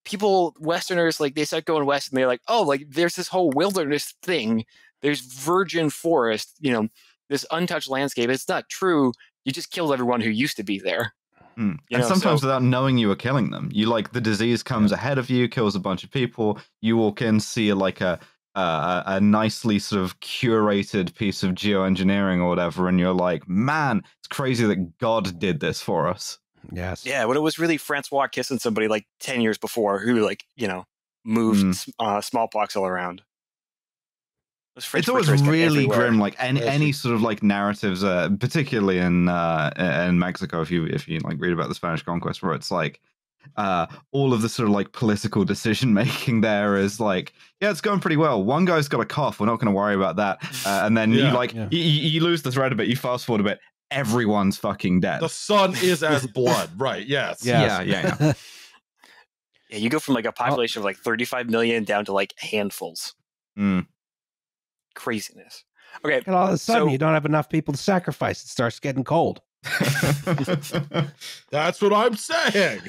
people 0.05 0.55
Westerners 0.59 1.19
like 1.19 1.36
they 1.36 1.45
start 1.45 1.65
going 1.65 1.86
west 1.86 2.09
and 2.09 2.17
they're 2.17 2.28
like, 2.28 2.41
oh, 2.47 2.63
like 2.63 2.86
there's 2.89 3.15
this 3.15 3.28
whole 3.28 3.49
wilderness 3.51 4.13
thing. 4.21 4.65
There's 5.01 5.21
virgin 5.21 5.89
forest, 5.89 6.55
you 6.59 6.71
know, 6.71 6.88
this 7.30 7.45
untouched 7.51 7.89
landscape. 7.89 8.30
It's 8.30 8.47
not 8.47 8.69
true. 8.69 9.11
You 9.45 9.51
just 9.51 9.71
killed 9.71 9.91
everyone 9.91 10.21
who 10.21 10.30
used 10.30 10.57
to 10.57 10.63
be 10.63 10.80
there. 10.80 11.13
Hmm. 11.55 11.74
And 11.91 12.01
know, 12.01 12.07
sometimes 12.07 12.41
so- 12.41 12.47
without 12.47 12.63
knowing 12.63 12.97
you 12.97 13.07
were 13.07 13.15
killing 13.15 13.51
them, 13.51 13.69
you 13.71 13.88
like 13.88 14.11
the 14.11 14.21
disease 14.21 14.63
comes 14.63 14.91
ahead 14.91 15.17
of 15.17 15.30
you, 15.30 15.47
kills 15.47 15.76
a 15.76 15.80
bunch 15.80 16.03
of 16.03 16.11
people. 16.11 16.59
You 16.82 16.97
walk 16.97 17.21
in, 17.21 17.39
see 17.39 17.74
like 17.74 18.01
a 18.01 18.19
a, 18.55 19.03
a 19.05 19.21
nicely 19.21 19.80
sort 19.80 20.03
of 20.03 20.19
curated 20.19 21.15
piece 21.15 21.43
of 21.43 21.51
geoengineering 21.51 22.39
or 22.39 22.49
whatever, 22.49 22.88
and 22.88 22.99
you're 22.99 23.13
like, 23.13 23.47
man, 23.47 24.03
it's 24.19 24.28
crazy 24.28 24.65
that 24.65 24.97
God 24.99 25.39
did 25.39 25.59
this 25.59 25.82
for 25.82 26.07
us. 26.07 26.38
Yes. 26.72 27.05
Yeah, 27.05 27.26
when 27.26 27.36
it 27.38 27.41
was 27.41 27.59
really 27.59 27.78
Francois 27.78 28.28
kissing 28.28 28.59
somebody 28.59 28.88
like 28.88 29.05
ten 29.20 29.41
years 29.41 29.57
before 29.57 29.99
who 29.99 30.24
like 30.26 30.43
you 30.55 30.68
know 30.68 30.86
moved 31.26 31.64
Mm. 31.66 31.89
uh, 31.99 32.22
smallpox 32.22 32.76
all 32.76 32.86
around. 32.86 33.22
Those 34.76 34.86
French 34.86 35.03
it's 35.03 35.09
always 35.09 35.30
really 35.43 35.64
everywhere. 35.84 35.97
grim. 35.99 36.20
Like 36.20 36.36
any, 36.39 36.64
any 36.64 36.91
sort 36.91 37.14
of 37.14 37.22
like 37.22 37.43
narratives, 37.43 38.03
uh, 38.03 38.30
particularly 38.39 38.97
in 38.97 39.30
uh, 39.30 39.72
in 40.07 40.18
Mexico, 40.18 40.61
if 40.61 40.72
you 40.72 40.86
if 40.86 41.07
you 41.07 41.20
like 41.20 41.39
read 41.39 41.53
about 41.53 41.70
the 41.70 41.76
Spanish 41.76 42.01
conquest, 42.01 42.41
where 42.41 42.53
it's 42.53 42.72
like 42.72 42.99
uh, 43.55 43.86
all 44.11 44.34
of 44.34 44.41
the 44.41 44.49
sort 44.49 44.68
of 44.68 44.74
like 44.74 44.91
political 44.91 45.43
decision 45.53 45.93
making 45.93 46.41
there 46.41 46.76
is 46.76 46.99
like, 46.99 47.34
yeah, 47.61 47.70
it's 47.70 47.82
going 47.82 47.99
pretty 47.99 48.18
well. 48.18 48.43
One 48.43 48.66
guy's 48.66 48.88
got 48.88 48.99
a 49.01 49.05
cough. 49.05 49.39
We're 49.39 49.45
not 49.45 49.57
going 49.59 49.72
to 49.72 49.78
worry 49.78 49.93
about 49.95 50.16
that. 50.16 50.39
Uh, 50.66 50.82
and 50.86 50.97
then 50.97 51.11
Yeah. 51.11 51.28
you 51.28 51.34
like 51.36 51.53
Yeah. 51.53 51.68
you, 51.70 51.80
you 51.80 52.09
you 52.09 52.20
lose 52.22 52.41
the 52.41 52.51
thread 52.51 52.72
a 52.72 52.76
bit. 52.76 52.88
You 52.88 52.95
fast 52.95 53.26
forward 53.26 53.41
a 53.41 53.43
bit. 53.43 53.59
Everyone's 53.94 54.58
fucking 54.58 55.00
dead. 55.02 55.22
The 55.22 55.30
sun 55.30 55.76
is 55.82 56.04
as 56.04 56.26
blood, 56.28 56.70
right? 56.78 57.06
Yes. 57.06 57.46
Yes. 57.46 57.86
Yeah, 57.88 58.16
yeah, 58.20 58.34
Yeah, 59.70 59.78
you 59.78 59.89
go 59.89 60.00
from 60.00 60.14
like 60.16 60.26
a 60.26 60.32
population 60.32 60.80
of 60.82 60.86
like 60.86 60.98
35 60.98 61.50
million 61.50 61.84
down 61.84 62.06
to 62.06 62.12
like 62.14 62.34
handfuls. 62.38 63.16
Mm. 63.58 63.88
Craziness. 64.96 65.64
Okay, 66.06 66.22
And 66.26 66.36
all 66.36 66.48
of 66.48 66.54
a 66.54 66.58
sudden, 66.58 66.88
So- 66.88 66.91
you 66.91 66.98
don't 66.98 67.14
have 67.14 67.26
enough 67.26 67.50
people 67.50 67.72
to 67.74 67.80
sacrifice. 67.80 68.44
It 68.44 68.50
starts 68.50 68.80
getting 68.80 69.04
cold. 69.04 69.41
That's 71.50 71.82
what 71.82 71.94
I'm 71.94 72.16
saying. 72.16 72.82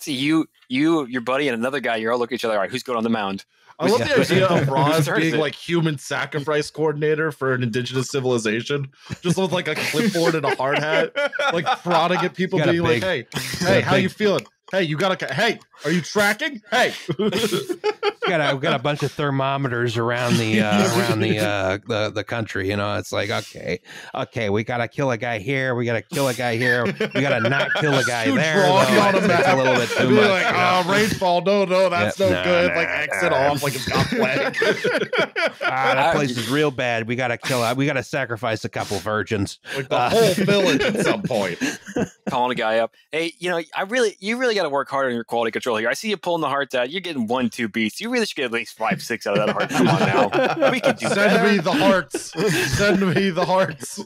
see 0.00 0.12
you, 0.12 0.46
you, 0.68 1.06
your 1.06 1.20
buddy, 1.22 1.48
and 1.48 1.58
another 1.58 1.80
guy. 1.80 1.96
You're 1.96 2.12
all 2.12 2.18
looking 2.18 2.34
at 2.34 2.40
each 2.40 2.44
other. 2.44 2.54
All 2.54 2.60
right, 2.60 2.70
who's 2.70 2.82
going 2.82 2.96
on 2.98 3.04
the 3.04 3.10
mound? 3.10 3.44
I 3.78 3.88
love 3.88 4.00
Yeah. 4.00 4.14
the 4.14 4.20
idea 4.22 4.46
of 4.46 4.68
Roz 4.70 5.08
being 5.08 5.36
like 5.38 5.54
human 5.54 5.98
sacrifice 5.98 6.70
coordinator 6.70 7.30
for 7.30 7.52
an 7.52 7.62
indigenous 7.62 8.08
civilization, 8.10 8.88
just 9.20 9.36
with 9.36 9.52
like 9.52 9.68
a 9.68 9.74
clipboard 9.74 10.34
and 10.34 10.44
a 10.46 10.54
hard 10.56 10.78
hat, 10.78 11.12
like 11.52 11.66
prodding 11.82 12.18
at 12.20 12.34
people, 12.34 12.58
being 12.58 12.82
like, 12.82 13.02
"Hey, 13.02 13.26
hey, 13.58 13.80
how 13.82 13.96
you 13.96 14.08
feeling? 14.08 14.46
Hey, 14.72 14.82
you 14.82 14.96
got 14.96 15.22
a 15.22 15.32
hey? 15.32 15.60
Are 15.84 15.92
you 15.92 16.00
tracking? 16.00 16.60
Hey, 16.72 16.92
we 17.18 17.30
got 18.26 18.40
a, 18.52 18.56
we 18.56 18.60
got 18.60 18.74
a 18.74 18.82
bunch 18.82 19.04
of 19.04 19.12
thermometers 19.12 19.96
around 19.96 20.38
the 20.38 20.60
uh, 20.60 20.98
around 20.98 21.20
the, 21.20 21.38
uh, 21.38 21.78
the 21.86 22.10
the 22.10 22.24
country. 22.24 22.68
You 22.70 22.76
know, 22.76 22.96
it's 22.96 23.12
like 23.12 23.30
okay, 23.30 23.78
okay, 24.12 24.50
we 24.50 24.64
gotta 24.64 24.88
kill 24.88 25.12
a 25.12 25.16
guy 25.16 25.38
here. 25.38 25.76
We 25.76 25.84
gotta 25.84 26.02
kill 26.02 26.26
a 26.26 26.34
guy 26.34 26.56
here. 26.56 26.84
We 26.84 27.20
gotta 27.20 27.48
not 27.48 27.74
kill 27.74 27.94
a 27.96 28.02
guy 28.08 28.28
there. 28.30 28.66
drawing 28.66 28.94
though. 28.94 29.00
on 29.02 29.14
a 29.14 29.18
It's 29.18 29.26
map 29.28 29.54
a 29.54 29.56
little 29.56 29.74
bit 29.76 29.88
too 29.90 30.10
much. 30.10 30.28
like, 30.30 30.46
you 30.46 30.52
know? 30.52 30.82
oh, 30.84 30.92
rainfall, 30.92 31.40
no, 31.42 31.64
no, 31.64 31.88
that's 31.88 32.18
Yep, 32.18 32.30
no 32.30 32.36
no, 32.36 32.44
good. 32.44 32.68
no, 32.70 32.76
like 32.76 32.88
exit 32.88 33.30
no. 33.30 33.36
off 33.36 33.62
like 33.62 33.74
it's 33.76 33.88
got 33.88 34.06
plague. 34.08 34.56
Ah, 35.62 35.92
that 35.94 36.14
place 36.16 36.36
is 36.36 36.48
real 36.50 36.72
bad. 36.72 37.06
We 37.06 37.14
gotta 37.14 37.38
kill. 37.38 37.72
We 37.76 37.86
gotta 37.86 38.02
sacrifice 38.02 38.64
a 38.64 38.68
couple 38.68 38.98
virgins. 38.98 39.60
like 39.76 39.88
the 39.88 39.94
Uh, 39.96 40.10
whole 40.10 40.34
village 40.44 40.82
at 40.82 41.04
some 41.04 41.22
point. 41.22 41.58
Calling 42.28 42.50
a 42.50 42.54
guy 42.56 42.78
up. 42.80 42.92
Hey, 43.12 43.32
you 43.38 43.50
know, 43.50 43.60
I 43.76 43.82
really, 43.82 44.16
you 44.18 44.38
really 44.38 44.55
got 44.56 44.64
to 44.64 44.70
work 44.70 44.88
harder 44.88 45.08
on 45.10 45.14
your 45.14 45.24
quality 45.24 45.50
control 45.52 45.76
here. 45.76 45.88
I 45.88 45.94
see 45.94 46.08
you 46.10 46.16
pulling 46.16 46.40
the 46.40 46.48
hearts 46.48 46.74
out. 46.74 46.90
You're 46.90 47.00
getting 47.00 47.26
one, 47.26 47.48
two 47.50 47.68
beats. 47.68 48.00
You 48.00 48.10
really 48.10 48.26
should 48.26 48.36
get 48.36 48.46
at 48.46 48.52
least 48.52 48.76
five, 48.76 49.02
six 49.02 49.26
out 49.26 49.38
of 49.38 49.46
that 49.46 49.52
heart. 49.54 49.70
Come 49.70 49.88
on 49.88 50.00
now. 50.00 50.70
We 50.70 50.80
could 50.80 50.96
do 50.96 51.06
Send 51.06 51.16
better. 51.16 51.52
me 51.52 51.58
the 51.58 51.72
hearts. 51.72 52.32
Send 52.76 53.00
me 53.14 53.30
the 53.30 53.44
hearts. 53.44 54.02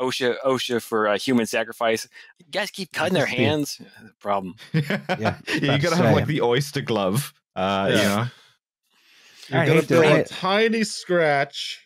OSHA, 0.00 0.36
OSHA 0.46 0.82
for 0.82 1.08
uh, 1.08 1.18
human 1.18 1.46
sacrifice. 1.46 2.08
You 2.38 2.46
guys 2.50 2.70
keep 2.70 2.90
cutting 2.92 3.14
their 3.14 3.26
hands. 3.26 3.80
Problem. 4.18 4.54
yeah, 4.72 5.38
you 5.48 5.78
gotta 5.78 5.96
have 5.96 6.14
like 6.14 6.26
the 6.26 6.40
oyster 6.40 6.80
glove. 6.80 7.34
Uh, 7.54 7.88
You 7.90 7.96
know. 7.96 8.26
You're 9.48 9.58
I 9.60 9.66
gonna 9.66 9.80
hate 9.80 9.88
to- 9.88 10.00
feel 10.00 10.02
I- 10.12 10.18
a 10.18 10.24
tiny 10.24 10.84
scratch. 10.84 11.84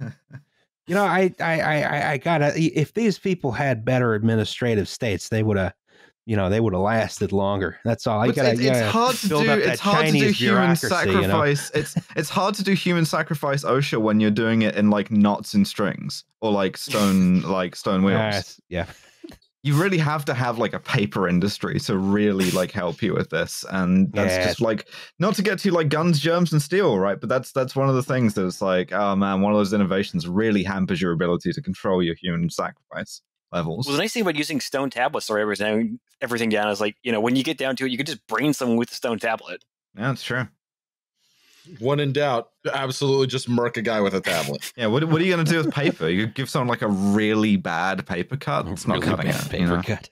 You 0.86 0.94
know, 0.94 1.04
I, 1.04 1.32
I, 1.40 1.60
I, 1.60 2.10
I- 2.12 2.18
gotta. 2.18 2.52
If 2.56 2.94
these 2.94 3.18
people 3.18 3.52
had 3.52 3.84
better 3.84 4.14
administrative 4.14 4.88
states, 4.88 5.28
they 5.28 5.42
would 5.42 5.56
have, 5.56 5.74
you 6.26 6.36
know, 6.36 6.50
they 6.50 6.60
would 6.60 6.72
have 6.72 6.82
lasted 6.82 7.32
longer. 7.32 7.78
That's 7.84 8.06
all. 8.06 8.20
I 8.20 8.32
gotta. 8.32 8.52
it's, 8.52 8.60
gotta 8.60 8.90
hard 8.90 9.16
to 9.16 9.28
do. 9.28 9.50
It's 9.50 9.80
hard 9.80 10.06
to 10.06 10.12
do 10.12 10.30
human 10.30 10.74
bureaucracy, 10.76 11.10
you 11.10 11.14
know? 11.14 11.22
sacrifice. 11.22 11.70
It's 11.74 11.96
it's 12.16 12.28
hard 12.28 12.54
to 12.56 12.64
do 12.64 12.72
human 12.72 13.04
sacrifice 13.04 13.64
OSHA 13.64 14.00
when 14.00 14.20
you're 14.20 14.30
doing 14.30 14.62
it 14.62 14.74
in 14.76 14.90
like 14.90 15.10
knots 15.10 15.54
and 15.54 15.66
strings 15.66 16.24
or 16.40 16.50
like 16.50 16.76
stone 16.76 17.42
like 17.42 17.76
stone 17.76 18.00
ah, 18.04 18.06
wheels. 18.06 18.18
Yes, 18.18 18.60
yeah. 18.68 18.86
You 19.64 19.80
really 19.80 19.98
have 19.98 20.24
to 20.24 20.34
have 20.34 20.58
like 20.58 20.72
a 20.72 20.80
paper 20.80 21.28
industry 21.28 21.78
to 21.80 21.96
really 21.96 22.50
like 22.50 22.72
help 22.72 23.00
you 23.00 23.14
with 23.14 23.30
this, 23.30 23.64
and 23.70 24.12
that's 24.12 24.34
Yeah. 24.34 24.42
just 24.48 24.60
like 24.60 24.88
not 25.20 25.36
to 25.36 25.42
get 25.42 25.60
to 25.60 25.70
like 25.70 25.88
guns, 25.88 26.18
germs, 26.18 26.52
and 26.52 26.60
steel, 26.60 26.98
right? 26.98 27.20
But 27.20 27.28
that's 27.28 27.52
that's 27.52 27.76
one 27.76 27.88
of 27.88 27.94
the 27.94 28.02
things 28.02 28.34
that's 28.34 28.60
like, 28.60 28.90
oh 28.92 29.14
man, 29.14 29.40
one 29.40 29.52
of 29.52 29.58
those 29.58 29.72
innovations 29.72 30.26
really 30.26 30.64
hampers 30.64 31.00
your 31.00 31.12
ability 31.12 31.52
to 31.52 31.62
control 31.62 32.02
your 32.02 32.16
human 32.16 32.50
sacrifice 32.50 33.22
levels. 33.52 33.86
Well, 33.86 33.94
the 33.96 34.02
nice 34.02 34.12
thing 34.12 34.22
about 34.22 34.34
using 34.34 34.60
stone 34.60 34.90
tablets 34.90 35.30
or 35.30 35.38
everything, 35.38 36.00
everything 36.20 36.48
down 36.48 36.68
is 36.70 36.80
like, 36.80 36.96
you 37.04 37.12
know, 37.12 37.20
when 37.20 37.36
you 37.36 37.44
get 37.44 37.58
down 37.58 37.76
to 37.76 37.84
it, 37.86 37.90
you 37.92 37.96
can 37.96 38.06
just 38.06 38.26
brain 38.26 38.52
someone 38.54 38.78
with 38.78 38.90
a 38.90 38.94
stone 38.94 39.18
tablet. 39.20 39.64
Yeah, 39.94 40.08
that's 40.08 40.24
true. 40.24 40.48
When 41.78 42.00
in 42.00 42.12
doubt, 42.12 42.50
absolutely 42.72 43.28
just 43.28 43.48
murk 43.48 43.76
a 43.76 43.82
guy 43.82 44.00
with 44.00 44.14
a 44.14 44.20
tablet. 44.20 44.72
Yeah, 44.76 44.86
what, 44.86 45.04
what 45.04 45.20
are 45.20 45.24
you 45.24 45.32
going 45.32 45.44
to 45.44 45.50
do 45.50 45.58
with 45.58 45.72
paper? 45.72 46.08
You 46.08 46.26
give 46.26 46.50
someone 46.50 46.68
like 46.68 46.82
a 46.82 46.88
really 46.88 47.56
bad 47.56 48.04
paper 48.06 48.36
cut. 48.36 48.66
It's 48.68 48.86
not 48.86 48.94
Really 48.98 49.06
cutting 49.06 49.30
bad 49.30 49.44
it. 49.46 49.50
paper 49.50 49.62
you 49.62 49.68
know? 49.68 49.82
cut. 49.82 50.10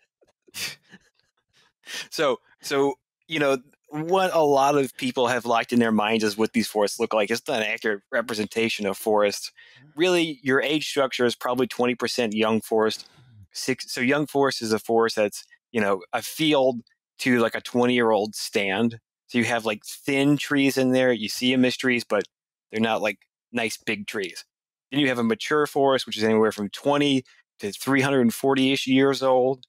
So, 2.11 2.38
so 2.61 2.94
you 3.26 3.38
know, 3.38 3.59
what 3.88 4.30
a 4.32 4.40
lot 4.42 4.76
of 4.76 4.96
people 4.96 5.26
have 5.26 5.44
locked 5.44 5.72
in 5.72 5.80
their 5.80 5.92
minds 5.92 6.22
is 6.22 6.36
what 6.38 6.53
these 6.53 6.68
forests 6.68 7.01
look 7.01 7.12
like. 7.12 7.30
It's 7.30 7.46
not 7.48 7.62
an 7.62 7.68
accurate 7.68 8.03
representation 8.12 8.86
of 8.86 8.96
forests. 8.96 9.51
Really, 9.96 10.38
your 10.42 10.62
age 10.62 10.88
structure 10.88 11.26
is 11.26 11.34
probably 11.34 11.66
twenty 11.66 11.94
percent 11.96 12.34
young 12.34 12.61
forest. 12.61 13.09
Six, 13.53 13.92
so 13.92 14.01
young 14.01 14.26
forest 14.26 14.62
is 14.62 14.72
a 14.72 14.78
forest 14.78 15.16
that's 15.16 15.44
you 15.72 15.80
know 15.80 16.03
a 16.12 16.22
field 16.22 16.80
to 17.18 17.40
like 17.40 17.57
a 17.57 17.61
twenty 17.61 17.94
year 17.94 18.11
old 18.12 18.36
stand. 18.36 19.01
So 19.31 19.39
you 19.39 19.45
have 19.45 19.64
like 19.64 19.85
thin 19.85 20.37
trees 20.37 20.76
in 20.76 20.91
there. 20.91 21.12
You 21.12 21.28
see 21.28 21.53
them 21.53 21.64
as 21.64 21.76
trees, 21.76 22.03
but 22.03 22.24
they're 22.70 22.81
not 22.81 23.01
like 23.01 23.20
nice 23.53 23.76
big 23.76 24.09
trees. 24.09 24.45
Then 24.91 24.99
you 24.99 25.07
have 25.07 25.20
a 25.20 25.24
mature 25.24 25.68
forest, 25.68 26.05
which 26.05 26.16
is 26.16 26.24
anywhere 26.24 26.51
from 26.51 26.68
twenty 26.70 27.22
to 27.61 27.70
three 27.70 28.01
hundred 28.01 28.22
and 28.22 28.35
forty 28.35 28.72
ish 28.72 28.89
years 28.89 29.22
old. 29.22 29.64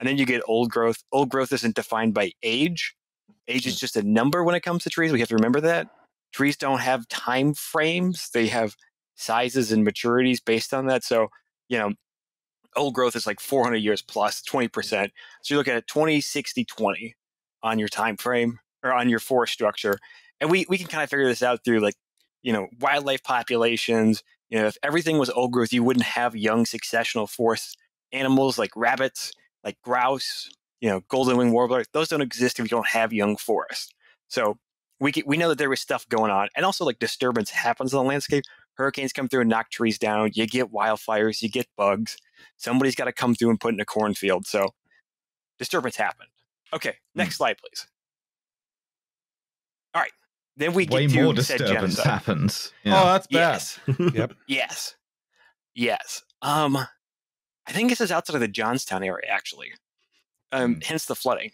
And 0.00 0.08
then 0.08 0.16
you 0.16 0.24
get 0.24 0.40
old 0.46 0.70
growth. 0.70 1.04
Old 1.12 1.28
growth 1.28 1.52
isn't 1.52 1.76
defined 1.76 2.14
by 2.14 2.32
age. 2.42 2.94
Age 3.48 3.66
is 3.66 3.76
mm. 3.76 3.80
just 3.80 3.96
a 3.96 4.02
number 4.02 4.42
when 4.44 4.54
it 4.54 4.62
comes 4.62 4.82
to 4.84 4.90
trees. 4.90 5.12
We 5.12 5.20
have 5.20 5.28
to 5.28 5.36
remember 5.36 5.60
that. 5.60 5.88
Trees 6.32 6.56
don't 6.56 6.80
have 6.80 7.06
time 7.08 7.52
frames. 7.52 8.30
They 8.32 8.46
have 8.46 8.74
sizes 9.14 9.72
and 9.72 9.86
maturities 9.86 10.42
based 10.42 10.72
on 10.72 10.86
that. 10.86 11.04
So, 11.04 11.28
you 11.68 11.78
know, 11.78 11.92
old 12.76 12.94
growth 12.94 13.14
is 13.14 13.26
like 13.26 13.40
400 13.40 13.76
years 13.76 14.00
plus 14.00 14.40
20%. 14.42 14.70
So 14.88 15.10
you're 15.48 15.58
looking 15.58 15.74
at 15.74 15.86
20, 15.86 16.22
60, 16.22 16.64
20 16.64 17.14
on 17.62 17.78
your 17.78 17.88
time 17.88 18.16
frame 18.16 18.58
or 18.82 18.92
on 18.92 19.08
your 19.08 19.18
forest 19.20 19.52
structure. 19.52 19.98
And 20.40 20.50
we, 20.50 20.66
we 20.68 20.78
can 20.78 20.88
kind 20.88 21.02
of 21.02 21.10
figure 21.10 21.26
this 21.26 21.42
out 21.42 21.64
through 21.64 21.80
like, 21.80 21.94
you 22.42 22.52
know, 22.52 22.68
wildlife 22.80 23.22
populations. 23.22 24.22
You 24.50 24.60
know, 24.60 24.66
if 24.66 24.76
everything 24.82 25.18
was 25.18 25.30
old 25.30 25.52
growth, 25.52 25.72
you 25.72 25.82
wouldn't 25.84 26.06
have 26.06 26.36
young 26.36 26.64
successional 26.64 27.28
forest 27.28 27.76
animals 28.12 28.58
like 28.58 28.70
rabbits 28.76 29.32
like 29.64 29.80
grouse, 29.82 30.50
you 30.80 30.88
know, 30.88 31.02
golden 31.08 31.36
wing 31.36 31.52
warbler, 31.52 31.84
those 31.92 32.08
don't 32.08 32.20
exist 32.20 32.58
if 32.58 32.64
you 32.64 32.68
don't 32.68 32.88
have 32.88 33.12
young 33.12 33.36
forest. 33.36 33.94
So 34.28 34.58
we 35.00 35.12
get, 35.12 35.26
we 35.26 35.36
know 35.36 35.48
that 35.48 35.58
there 35.58 35.70
was 35.70 35.80
stuff 35.80 36.08
going 36.08 36.30
on, 36.30 36.48
and 36.56 36.64
also 36.64 36.84
like 36.84 36.98
disturbance 36.98 37.50
happens 37.50 37.94
on 37.94 38.04
the 38.04 38.08
landscape. 38.08 38.44
Hurricanes 38.74 39.12
come 39.12 39.28
through 39.28 39.42
and 39.42 39.50
knock 39.50 39.70
trees 39.70 39.98
down. 39.98 40.30
You 40.34 40.46
get 40.46 40.72
wildfires. 40.72 41.42
You 41.42 41.50
get 41.50 41.66
bugs. 41.76 42.16
Somebody's 42.56 42.94
got 42.94 43.04
to 43.04 43.12
come 43.12 43.34
through 43.34 43.50
and 43.50 43.60
put 43.60 43.74
in 43.74 43.80
a 43.80 43.84
cornfield. 43.84 44.46
So 44.46 44.70
disturbance 45.58 45.96
happened. 45.96 46.30
Okay, 46.72 46.96
hmm. 47.14 47.18
next 47.18 47.36
slide, 47.36 47.58
please. 47.58 47.86
All 50.60 50.66
right. 50.66 50.66
then 50.66 50.74
we 50.74 50.86
way 50.86 51.06
get 51.06 51.14
to 51.14 51.22
more 51.24 51.32
disturbance 51.34 51.70
genocide. 51.96 52.06
happens. 52.06 52.72
Oh, 52.86 52.90
that's 53.06 53.26
bad. 53.26 53.38
Yes. 53.38 53.80
Yep. 54.14 54.32
Yes. 54.48 54.94
Yes. 55.74 56.22
Um, 56.42 56.76
I 56.76 57.72
think 57.72 57.90
this 57.90 58.00
is 58.00 58.10
outside 58.12 58.34
of 58.34 58.40
the 58.40 58.48
Johnstown 58.48 59.02
area, 59.04 59.28
actually. 59.30 59.68
Um, 60.52 60.74
Hmm. 60.74 60.80
hence 60.82 61.06
the 61.06 61.14
flooding. 61.14 61.52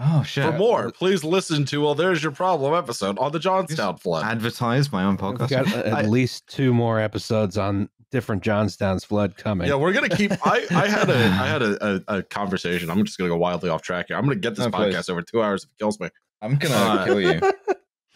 Oh 0.00 0.22
shit! 0.22 0.44
For 0.44 0.52
more, 0.56 0.92
please 0.92 1.24
listen 1.24 1.64
to 1.66 1.80
Well, 1.82 1.94
There's 1.96 2.22
Your 2.22 2.30
Problem 2.30 2.72
episode 2.72 3.18
on 3.18 3.32
the 3.32 3.40
Johnstown 3.40 3.96
flood. 3.96 4.24
advertise 4.24 4.92
my 4.92 5.02
own 5.02 5.16
We've 5.16 5.34
podcast. 5.36 5.48
got 5.50 5.66
at 5.86 6.08
least 6.08 6.46
two 6.46 6.72
more 6.72 7.00
episodes 7.00 7.58
on 7.58 7.88
different 8.12 8.44
Johnstown's 8.44 9.04
flood 9.04 9.36
coming. 9.36 9.66
Yeah, 9.66 9.74
we're 9.74 9.92
gonna 9.92 10.08
keep. 10.08 10.30
I, 10.46 10.66
I 10.70 10.86
had 10.86 11.10
a 11.10 11.16
I 11.16 11.46
had 11.48 11.62
a, 11.62 12.02
a, 12.08 12.18
a 12.18 12.22
conversation. 12.22 12.90
I'm 12.90 13.04
just 13.04 13.18
gonna 13.18 13.28
go 13.30 13.36
wildly 13.36 13.70
off 13.70 13.82
track 13.82 14.06
here. 14.08 14.16
I'm 14.16 14.22
gonna 14.22 14.36
get 14.36 14.54
this 14.54 14.64
No, 14.66 14.70
please. 14.70 14.94
podcast 14.94 15.10
over 15.10 15.20
two 15.22 15.42
hours 15.42 15.64
if 15.64 15.70
it 15.70 15.78
kills 15.78 15.98
me. 15.98 16.08
I'm 16.42 16.56
gonna 16.56 16.74
Uh, 16.74 17.04
kill 17.04 17.20
you. 17.20 17.40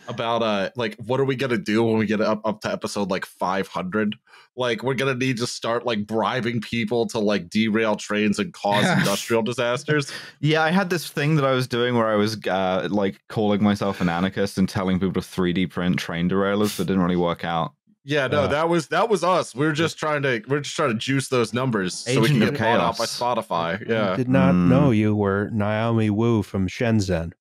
About 0.09 0.43
uh, 0.43 0.71
like 0.75 0.97
what 1.07 1.21
are 1.21 1.25
we 1.25 1.37
gonna 1.37 1.57
do 1.57 1.85
when 1.85 1.97
we 1.97 2.07
get 2.07 2.21
up 2.21 2.41
up 2.45 2.61
to 2.63 2.73
episode 2.73 3.09
like 3.09 3.25
500? 3.25 4.17
Like 4.57 4.83
we're 4.83 4.95
gonna 4.95 5.15
need 5.15 5.37
to 5.39 5.47
start 5.47 5.87
like 5.87 6.09
bribing 6.09 6.61
people 6.61 7.07
to 7.11 7.21
like 7.21 7.49
derail 7.49 7.95
trains 7.95 8.41
and 8.41 8.53
cause 8.53 8.85
industrial 8.99 9.43
disasters. 9.43 10.11
Yeah, 10.41 10.63
I 10.65 10.71
had 10.73 10.91
this 10.91 11.09
thing 11.09 11.37
that 11.37 11.45
I 11.45 11.53
was 11.53 11.69
doing 11.69 11.95
where 11.95 12.09
I 12.09 12.17
was 12.17 12.37
uh, 12.49 12.89
like 12.91 13.21
calling 13.29 13.63
myself 13.63 14.01
an 14.01 14.09
anarchist 14.09 14.59
and 14.59 14.69
telling 14.69 14.99
people 14.99 15.13
to 15.15 15.21
3D 15.21 15.71
print 15.71 15.99
train 16.01 16.29
derailers, 16.29 16.77
but 16.77 16.83
it 16.83 16.87
didn't 16.87 17.03
really 17.03 17.15
work 17.17 17.45
out. 17.45 17.73
Yeah, 18.05 18.27
no, 18.27 18.43
Uh, 18.43 18.47
that 18.49 18.69
was 18.69 18.89
that 18.89 19.09
was 19.09 19.23
us. 19.23 19.55
We 19.55 19.65
are 19.67 19.73
just 19.73 19.99
trying 19.99 20.23
to 20.23 20.43
we're 20.49 20.61
just 20.61 20.75
trying 20.75 20.91
to 20.91 20.99
juice 20.99 21.29
those 21.29 21.55
numbers 21.55 21.95
so 22.01 22.21
we 22.21 22.27
Agent 22.27 22.41
can 22.41 22.49
of 22.49 22.55
get 22.55 22.61
bought 22.61 22.81
out 22.81 22.99
by 22.99 23.07
Chaos. 23.07 23.17
Spotify. 23.21 23.81
I 23.81 23.85
Yeah, 23.89 24.17
did 24.17 24.29
not 24.29 24.55
Mm. 24.57 24.67
know 24.67 24.91
you 24.91 25.15
were 25.15 25.49
Naomi 25.53 26.11
Wu 26.11 26.43
from 26.43 26.67
Shenzhen. 26.67 27.33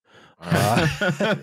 Uh, 0.42 0.88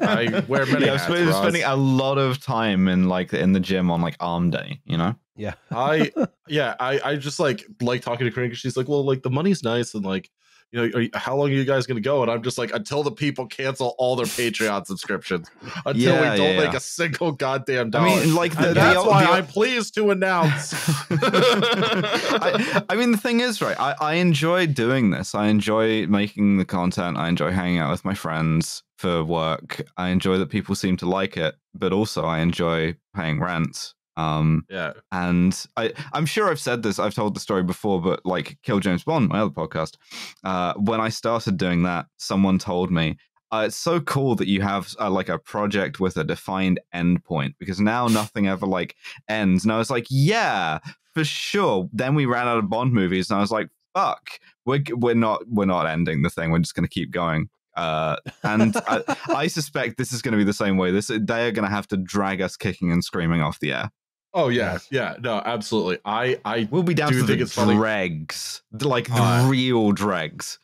I 0.02 0.44
wear 0.48 0.66
many 0.66 0.86
yeah, 0.86 0.94
I've 0.94 1.00
hats, 1.00 1.12
spent- 1.12 1.26
Roz. 1.28 1.36
spending 1.36 1.62
a 1.62 1.76
lot 1.76 2.18
of 2.18 2.42
time 2.42 2.88
in 2.88 3.08
like 3.08 3.32
in 3.32 3.52
the 3.52 3.60
gym 3.60 3.90
on 3.90 4.00
like 4.00 4.16
arm 4.20 4.50
day, 4.50 4.80
you 4.84 4.96
know? 4.98 5.14
Yeah. 5.36 5.54
I 5.70 6.10
yeah, 6.48 6.74
I 6.80 7.00
I 7.04 7.16
just 7.16 7.38
like 7.38 7.64
like 7.80 8.02
talking 8.02 8.26
to 8.26 8.30
Corinne 8.32 8.50
'cause 8.50 8.58
she's 8.58 8.76
like, 8.76 8.88
well, 8.88 9.04
like 9.04 9.22
the 9.22 9.30
money's 9.30 9.62
nice 9.62 9.94
and 9.94 10.04
like 10.04 10.30
you 10.70 10.80
know, 10.80 10.98
are 10.98 11.00
you, 11.02 11.10
how 11.14 11.34
long 11.34 11.48
are 11.48 11.52
you 11.52 11.64
guys 11.64 11.86
going 11.86 11.96
to 11.96 12.02
go? 12.02 12.22
And 12.22 12.30
I'm 12.30 12.42
just 12.42 12.58
like, 12.58 12.74
until 12.74 13.02
the 13.02 13.10
people 13.10 13.46
cancel 13.46 13.94
all 13.98 14.16
their 14.16 14.26
Patreon 14.26 14.86
subscriptions, 14.86 15.50
until 15.86 15.96
Yeah, 15.96 16.32
we 16.32 16.36
don't 16.36 16.54
yeah, 16.54 16.60
make 16.60 16.72
yeah. 16.72 16.76
a 16.76 16.80
single 16.80 17.32
goddamn 17.32 17.90
dollar. 17.90 18.08
I 18.08 18.24
mean, 18.24 18.34
like 18.34 18.54
the, 18.54 18.68
the, 18.68 18.74
that's 18.74 19.02
the, 19.02 19.08
why 19.08 19.24
I'm 19.24 19.46
pleased 19.46 19.94
to 19.94 20.10
announce. 20.10 20.74
I, 21.10 22.84
I 22.90 22.96
mean, 22.96 23.12
the 23.12 23.18
thing 23.18 23.40
is, 23.40 23.62
right? 23.62 23.78
I, 23.80 23.94
I 24.00 24.14
enjoy 24.14 24.66
doing 24.66 25.10
this. 25.10 25.34
I 25.34 25.46
enjoy 25.46 26.06
making 26.06 26.58
the 26.58 26.66
content. 26.66 27.16
I 27.16 27.28
enjoy 27.28 27.50
hanging 27.50 27.78
out 27.78 27.90
with 27.90 28.04
my 28.04 28.14
friends 28.14 28.82
for 28.98 29.24
work. 29.24 29.82
I 29.96 30.08
enjoy 30.08 30.38
that 30.38 30.50
people 30.50 30.74
seem 30.74 30.96
to 30.98 31.08
like 31.08 31.36
it, 31.36 31.54
but 31.74 31.92
also 31.92 32.24
I 32.24 32.40
enjoy 32.40 32.96
paying 33.14 33.40
rent. 33.40 33.94
Um, 34.18 34.64
yeah, 34.68 34.94
and 35.12 35.64
I, 35.76 35.92
I'm 36.12 36.26
sure 36.26 36.50
I've 36.50 36.58
said 36.58 36.82
this, 36.82 36.98
I've 36.98 37.14
told 37.14 37.36
the 37.36 37.40
story 37.40 37.62
before, 37.62 38.02
but 38.02 38.20
like 38.26 38.58
Kill 38.64 38.80
James 38.80 39.04
Bond, 39.04 39.28
my 39.28 39.38
other 39.38 39.50
podcast, 39.50 39.94
uh, 40.42 40.74
when 40.74 41.00
I 41.00 41.08
started 41.08 41.56
doing 41.56 41.84
that, 41.84 42.06
someone 42.16 42.58
told 42.58 42.90
me, 42.90 43.16
uh, 43.52 43.64
it's 43.66 43.76
so 43.76 44.00
cool 44.00 44.34
that 44.34 44.48
you 44.48 44.60
have 44.60 44.92
uh, 45.00 45.08
like 45.08 45.28
a 45.28 45.38
project 45.38 46.00
with 46.00 46.16
a 46.16 46.24
defined 46.24 46.80
endpoint 46.92 47.54
because 47.60 47.80
now 47.80 48.08
nothing 48.08 48.48
ever 48.48 48.66
like 48.66 48.96
ends. 49.28 49.64
And 49.64 49.72
I 49.72 49.78
was 49.78 49.88
like, 49.88 50.06
yeah, 50.10 50.80
for 51.14 51.24
sure. 51.24 51.88
Then 51.92 52.16
we 52.16 52.26
ran 52.26 52.48
out 52.48 52.58
of 52.58 52.68
Bond 52.68 52.92
movies, 52.92 53.30
and 53.30 53.38
I 53.38 53.40
was 53.40 53.52
like, 53.52 53.68
fuck, 53.94 54.40
we're 54.66 54.82
we're 54.90 55.14
not 55.14 55.42
we're 55.48 55.64
not 55.64 55.86
ending 55.86 56.22
the 56.22 56.30
thing. 56.30 56.50
We're 56.50 56.58
just 56.58 56.74
gonna 56.74 56.88
keep 56.88 57.12
going. 57.12 57.48
Uh, 57.78 58.16
and 58.42 58.76
I, 58.88 59.02
I 59.28 59.46
suspect 59.46 59.96
this 59.96 60.12
is 60.12 60.20
going 60.20 60.32
to 60.32 60.38
be 60.38 60.42
the 60.42 60.52
same 60.52 60.76
way. 60.78 60.90
This 60.90 61.06
they 61.06 61.46
are 61.46 61.52
going 61.52 61.64
to 61.64 61.70
have 61.70 61.86
to 61.88 61.96
drag 61.96 62.42
us 62.42 62.56
kicking 62.56 62.90
and 62.90 63.04
screaming 63.04 63.40
off 63.40 63.60
the 63.60 63.72
air. 63.72 63.90
Oh 64.34 64.48
yeah, 64.48 64.72
Yes. 64.72 64.88
yeah, 64.90 65.16
no, 65.20 65.42
absolutely. 65.44 65.98
I 66.04 66.40
I 66.44 66.68
We'll 66.70 66.82
be 66.82 66.94
down 66.94 67.12
Do 67.12 67.20
to 67.20 67.26
think 67.26 67.38
the 67.38 67.44
it's 67.44 67.52
funny? 67.54 67.74
dregs, 67.76 68.62
like 68.72 69.06
the 69.08 69.22
Uh, 69.22 69.48
real 69.48 69.92
dregs. 69.92 70.58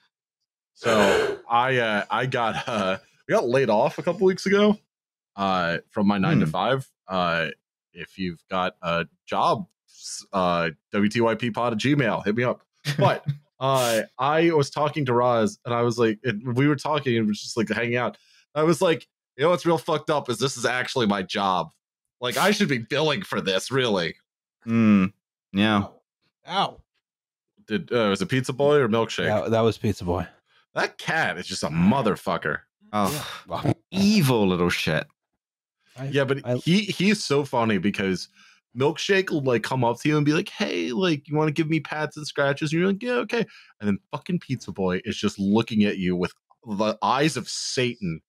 So 0.74 1.38
I 1.48 1.78
uh 1.78 2.04
I 2.10 2.26
got 2.26 2.68
uh 2.68 2.98
we 3.28 3.32
got 3.32 3.48
laid 3.48 3.70
off 3.70 3.98
a 3.98 4.02
couple 4.02 4.26
weeks 4.26 4.46
ago 4.46 4.78
uh 5.36 5.78
from 5.90 6.06
my 6.06 6.18
nine 6.18 6.40
to 6.40 6.46
Hmm. 6.46 6.50
five. 6.52 6.88
Uh 7.08 7.48
if 7.92 8.18
you've 8.18 8.42
got 8.50 8.76
a 8.82 9.06
job, 9.26 9.66
uh 10.32 10.70
WTYP 10.92 11.54
pod 11.54 11.72
at 11.74 11.78
Gmail, 11.78 12.24
hit 12.24 12.34
me 12.36 12.42
up. 12.44 12.62
But 12.98 13.24
uh 13.60 14.02
I 14.18 14.50
was 14.50 14.68
talking 14.70 15.04
to 15.06 15.14
Roz 15.14 15.58
and 15.64 15.72
I 15.72 15.82
was 15.82 15.98
like 15.98 16.18
it, 16.22 16.36
we 16.44 16.66
were 16.68 16.76
talking 16.76 17.16
and 17.16 17.24
it 17.26 17.28
was 17.28 17.40
just 17.40 17.56
like 17.56 17.68
hanging 17.70 17.96
out. 17.96 18.18
I 18.54 18.62
was 18.64 18.82
like, 18.82 19.06
you 19.36 19.44
know 19.44 19.50
what's 19.50 19.64
real 19.66 19.78
fucked 19.78 20.10
up 20.10 20.28
is 20.28 20.38
this 20.38 20.56
is 20.56 20.64
actually 20.66 21.06
my 21.06 21.22
job. 21.22 21.70
Like 22.24 22.36
I 22.38 22.52
should 22.52 22.68
be 22.70 22.78
billing 22.78 23.22
for 23.22 23.40
this, 23.42 23.70
really. 23.70 24.14
Mm, 24.66 25.12
yeah. 25.52 25.84
Ow. 26.48 26.80
Did 27.66 27.92
uh, 27.92 28.08
was 28.08 28.22
it 28.22 28.26
Pizza 28.30 28.52
Boy 28.54 28.76
or 28.76 28.88
Milkshake? 28.88 29.26
That, 29.26 29.50
that 29.50 29.60
was 29.60 29.76
Pizza 29.78 30.04
Boy. 30.04 30.26
That 30.74 30.96
cat 30.98 31.36
is 31.38 31.46
just 31.46 31.62
a 31.62 31.68
motherfucker. 31.68 32.60
Oh, 32.92 33.42
Well, 33.46 33.74
evil 33.90 34.46
little 34.48 34.70
shit. 34.70 35.06
I- 35.98 36.06
Yeah, 36.06 36.24
but 36.24 36.40
I- 36.46 36.54
he 36.56 36.80
he's 36.84 37.22
so 37.22 37.44
funny 37.44 37.76
because 37.78 38.28
Milkshake 38.76 39.30
will 39.30 39.42
like 39.42 39.62
come 39.62 39.84
up 39.84 40.00
to 40.00 40.08
you 40.08 40.16
and 40.16 40.24
be 40.26 40.32
like, 40.32 40.48
"Hey, 40.48 40.92
like, 40.92 41.28
you 41.28 41.36
want 41.36 41.48
to 41.48 41.52
give 41.52 41.68
me 41.68 41.78
pats 41.80 42.16
and 42.16 42.26
scratches?" 42.26 42.72
And 42.72 42.80
you're 42.80 42.88
like, 42.90 43.02
"Yeah, 43.02 43.12
okay." 43.24 43.46
And 43.80 43.86
then 43.88 43.98
fucking 44.12 44.40
Pizza 44.40 44.72
Boy 44.72 45.00
is 45.04 45.16
just 45.16 45.38
looking 45.38 45.84
at 45.84 45.98
you 45.98 46.16
with 46.16 46.32
the 46.66 46.96
eyes 47.02 47.36
of 47.36 47.48
Satan. 47.50 48.20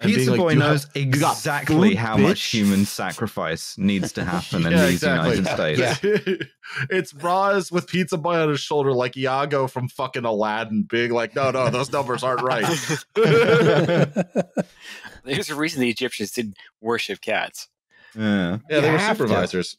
And 0.00 0.08
being 0.08 0.18
Pizza 0.18 0.30
like, 0.32 0.38
Boy 0.38 0.54
"Do 0.54 0.60
have- 0.60 0.70
knows 0.70 0.86
exactly 0.94 1.90
food, 1.90 1.96
how 1.98 2.16
much 2.16 2.42
human 2.44 2.84
sacrifice 2.84 3.76
needs 3.78 4.12
to 4.12 4.24
happen 4.24 4.66
in 4.66 4.72
these 4.86 5.02
exactly. 5.02 5.36
United 5.36 6.00
States. 6.00 6.44
it's 6.90 7.14
Roz 7.14 7.70
with 7.72 7.86
Pizza 7.86 8.16
Boy 8.18 8.34
on 8.36 8.48
his 8.50 8.60
shoulder, 8.60 8.92
like 8.92 9.16
Iago 9.16 9.66
from 9.66 9.88
fucking 9.88 10.24
Aladdin, 10.24 10.82
being 10.82 11.12
like, 11.12 11.34
"No, 11.34 11.50
no, 11.50 11.70
those 11.70 11.92
numbers 11.92 12.22
aren't 12.22 12.42
right." 12.42 12.64
There's 15.24 15.48
a 15.50 15.54
reason 15.54 15.80
the 15.80 15.90
Egyptians 15.90 16.32
didn't 16.32 16.56
worship 16.80 17.20
cats. 17.20 17.68
Yeah. 18.14 18.58
yeah, 18.70 18.80
they 18.80 18.86
You 18.86 18.92
were 18.92 18.98
have 18.98 19.16
to. 19.16 19.22
supervisors. 19.24 19.78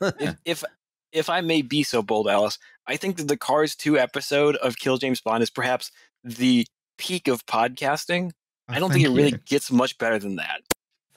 If, 0.00 0.36
if 0.44 0.64
if 1.12 1.28
I 1.28 1.40
may 1.42 1.62
be 1.62 1.82
so 1.82 2.02
bold, 2.02 2.28
Alice, 2.28 2.58
I 2.86 2.96
think 2.96 3.16
that 3.18 3.28
the 3.28 3.36
Cars 3.36 3.74
2 3.76 3.98
episode 3.98 4.56
of 4.56 4.76
Kill 4.78 4.96
James 4.96 5.20
Bond 5.20 5.42
is 5.42 5.50
perhaps 5.50 5.92
the 6.24 6.66
peak 6.98 7.28
of 7.28 7.44
podcasting. 7.46 8.32
I 8.68 8.78
don't 8.78 8.90
think 8.90 9.04
it 9.04 9.08
Thank 9.08 9.16
really 9.16 9.30
you. 9.32 9.38
gets 9.46 9.70
much 9.70 9.98
better 9.98 10.18
than 10.18 10.36
that. 10.36 10.60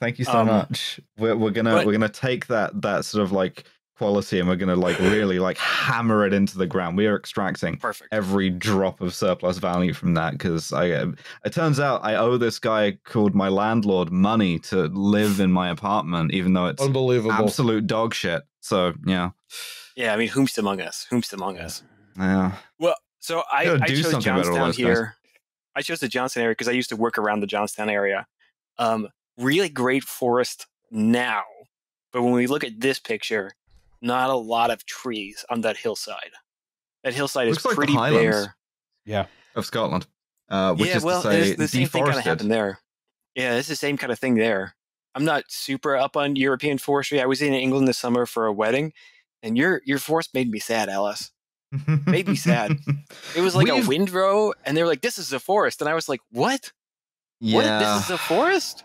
Thank 0.00 0.18
you 0.18 0.24
so 0.24 0.38
Um, 0.38 0.46
much. 0.48 1.00
We're 1.18 1.36
we're 1.36 1.50
gonna 1.50 1.72
but- 1.76 1.86
we're 1.86 1.92
gonna 1.92 2.08
take 2.08 2.46
that 2.48 2.80
that 2.82 3.04
sort 3.04 3.22
of 3.24 3.32
like 3.32 3.64
quality 3.96 4.38
and 4.38 4.48
we're 4.48 4.54
gonna 4.54 4.76
like 4.76 4.96
really 5.00 5.40
like 5.40 5.58
hammer 5.58 6.24
it 6.24 6.32
into 6.32 6.56
the 6.56 6.66
ground. 6.68 6.96
We 6.96 7.06
are 7.08 7.16
extracting 7.16 7.78
Perfect. 7.78 8.08
every 8.12 8.48
drop 8.48 9.00
of 9.00 9.12
surplus 9.12 9.58
value 9.58 9.92
from 9.92 10.14
that 10.14 10.32
because 10.34 10.72
I 10.72 10.90
uh, 10.90 11.12
it 11.44 11.52
turns 11.52 11.80
out 11.80 12.04
I 12.04 12.14
owe 12.14 12.36
this 12.38 12.60
guy 12.60 12.92
called 13.04 13.34
my 13.34 13.48
landlord 13.48 14.12
money 14.12 14.60
to 14.60 14.82
live 14.86 15.40
in 15.40 15.50
my 15.50 15.70
apartment, 15.70 16.32
even 16.32 16.52
though 16.52 16.66
it's 16.66 16.80
Unbelievable. 16.82 17.32
absolute 17.32 17.88
dog 17.88 18.14
shit. 18.14 18.42
So 18.60 18.92
yeah, 19.04 19.30
Yeah, 19.96 20.12
I 20.14 20.16
mean, 20.16 20.28
whomst 20.28 20.58
among 20.58 20.80
us? 20.80 21.06
Whomst 21.10 21.32
among 21.32 21.58
us? 21.58 21.82
yeah. 22.16 22.52
Well, 22.78 22.94
so 23.18 23.42
I, 23.52 23.64
Gotta 23.64 23.82
I 23.82 23.86
do 23.88 23.96
chose 23.96 24.10
something 24.12 24.32
about 24.32 24.46
all 24.46 24.54
Johnstown 24.54 24.66
those 24.68 24.76
guys. 24.76 24.86
here. 24.86 25.16
I 25.76 25.82
chose 25.82 26.00
the 26.00 26.08
Johnstown 26.08 26.42
area 26.42 26.52
because 26.52 26.68
I 26.68 26.72
used 26.72 26.88
to 26.90 26.96
work 26.96 27.18
around 27.18 27.40
the 27.40 27.46
Johnstown 27.46 27.88
area. 27.88 28.26
Um, 28.78 29.08
really 29.36 29.68
great 29.68 30.04
forest 30.04 30.66
now, 30.90 31.42
but 32.12 32.22
when 32.22 32.32
we 32.32 32.46
look 32.46 32.64
at 32.64 32.80
this 32.80 32.98
picture, 32.98 33.52
not 34.00 34.30
a 34.30 34.34
lot 34.36 34.70
of 34.70 34.84
trees 34.86 35.44
on 35.50 35.60
that 35.62 35.76
hillside. 35.76 36.30
That 37.04 37.14
hillside 37.14 37.48
Looks 37.48 37.58
is 37.60 37.64
like 37.64 37.72
the 37.72 37.76
pretty 37.76 37.92
Highlands. 37.94 38.36
bare. 38.36 38.54
Of 39.54 39.66
Scotland, 39.66 40.06
uh, 40.50 40.74
which 40.74 40.88
yeah, 40.88 40.96
is 40.96 41.04
well, 41.04 41.22
to 41.22 41.30
say 41.30 41.54
the 41.54 41.66
same 41.66 41.88
thing 41.88 42.04
kind 42.04 42.18
of 42.18 42.24
happened 42.24 42.50
there. 42.50 42.78
Yeah, 43.34 43.56
it's 43.56 43.68
the 43.68 43.76
same 43.76 43.96
kind 43.96 44.12
of 44.12 44.18
thing 44.18 44.34
there. 44.34 44.74
I'm 45.14 45.24
not 45.24 45.44
super 45.48 45.96
up 45.96 46.16
on 46.16 46.36
European 46.36 46.78
forestry. 46.78 47.20
I 47.20 47.26
was 47.26 47.42
in 47.42 47.54
England 47.54 47.88
this 47.88 47.98
summer 47.98 48.26
for 48.26 48.46
a 48.46 48.52
wedding, 48.52 48.92
and 49.42 49.56
your 49.56 49.80
your 49.84 49.98
forest 49.98 50.34
made 50.34 50.50
me 50.50 50.58
sad, 50.58 50.88
Alice. 50.88 51.32
Made 52.06 52.28
me 52.28 52.36
sad. 52.36 52.78
It 53.36 53.40
was 53.40 53.54
like 53.56 53.66
We've- 53.66 53.84
a 53.84 53.88
windrow, 53.88 54.52
and 54.64 54.76
they 54.76 54.82
were 54.82 54.88
like, 54.88 55.02
"This 55.02 55.18
is 55.18 55.32
a 55.32 55.40
forest," 55.40 55.80
and 55.80 55.88
I 55.88 55.94
was 55.94 56.08
like, 56.08 56.20
"What? 56.30 56.72
What? 57.40 57.64
This 57.64 58.04
is 58.04 58.10
a 58.10 58.18
forest?" 58.18 58.84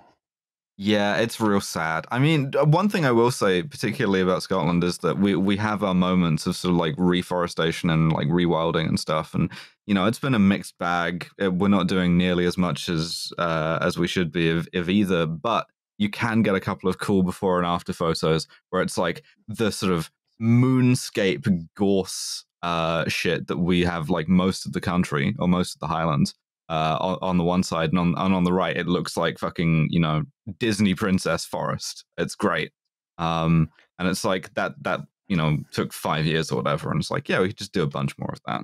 Yeah, 0.75 1.17
it's 1.17 1.39
real 1.39 1.61
sad. 1.61 2.07
I 2.11 2.17
mean, 2.17 2.51
one 2.65 2.89
thing 2.89 3.05
I 3.05 3.11
will 3.11 3.29
say, 3.29 3.61
particularly 3.61 4.21
about 4.21 4.41
Scotland, 4.41 4.83
is 4.83 4.97
that 4.99 5.19
we 5.19 5.35
we 5.35 5.55
have 5.57 5.83
our 5.83 5.93
moments 5.93 6.47
of 6.47 6.55
sort 6.55 6.71
of 6.71 6.77
like 6.77 6.95
reforestation 6.97 7.91
and 7.91 8.11
like 8.11 8.27
rewilding 8.27 8.87
and 8.87 8.99
stuff, 8.99 9.35
and 9.35 9.51
you 9.85 9.93
know, 9.93 10.07
it's 10.07 10.19
been 10.19 10.33
a 10.33 10.39
mixed 10.39 10.77
bag. 10.79 11.27
Uh, 11.41 11.51
We're 11.51 11.67
not 11.67 11.87
doing 11.87 12.17
nearly 12.17 12.45
as 12.45 12.57
much 12.57 12.89
as 12.89 13.31
uh, 13.37 13.77
as 13.81 13.97
we 13.99 14.07
should 14.07 14.31
be 14.31 14.49
of, 14.49 14.67
of 14.73 14.89
either, 14.89 15.27
but 15.27 15.67
you 15.99 16.09
can 16.09 16.41
get 16.41 16.55
a 16.55 16.59
couple 16.59 16.89
of 16.89 16.97
cool 16.97 17.21
before 17.21 17.59
and 17.59 17.67
after 17.67 17.93
photos 17.93 18.47
where 18.71 18.81
it's 18.81 18.97
like 18.97 19.21
the 19.47 19.71
sort 19.71 19.91
of 19.91 20.09
moonscape 20.41 21.67
gorse 21.75 22.45
uh, 22.63 23.07
shit 23.07 23.47
that 23.47 23.57
we 23.57 23.83
have 23.83 24.09
like 24.09 24.27
most 24.27 24.65
of 24.65 24.73
the 24.73 24.81
country 24.81 25.35
or 25.37 25.47
most 25.47 25.75
of 25.75 25.79
the 25.79 25.87
Highlands. 25.87 26.33
uh, 26.69 26.97
on, 27.01 27.17
on 27.21 27.37
the 27.37 27.43
one 27.43 27.61
side, 27.61 27.89
and 27.89 27.99
on 27.99 28.15
and 28.17 28.33
on 28.33 28.43
the 28.45 28.53
right, 28.53 28.75
it 28.77 28.87
looks 28.87 29.15
like 29.17 29.37
fucking 29.37 29.87
you 29.91 29.99
know 29.99 30.23
Disney 30.59 30.95
princess 30.95 31.45
forest. 31.45 32.05
It's 32.17 32.35
great, 32.35 32.71
um, 33.17 33.69
and 33.99 34.07
it's 34.07 34.23
like 34.23 34.53
that 34.55 34.73
that 34.83 35.01
you 35.27 35.35
know 35.35 35.57
took 35.71 35.91
five 35.93 36.25
years 36.25 36.51
or 36.51 36.55
whatever, 36.55 36.89
and 36.89 36.99
it's 37.01 37.11
like 37.11 37.27
yeah, 37.29 37.41
we 37.41 37.49
could 37.49 37.57
just 37.57 37.73
do 37.73 37.83
a 37.83 37.87
bunch 37.87 38.17
more 38.17 38.31
of 38.33 38.39
that. 38.47 38.63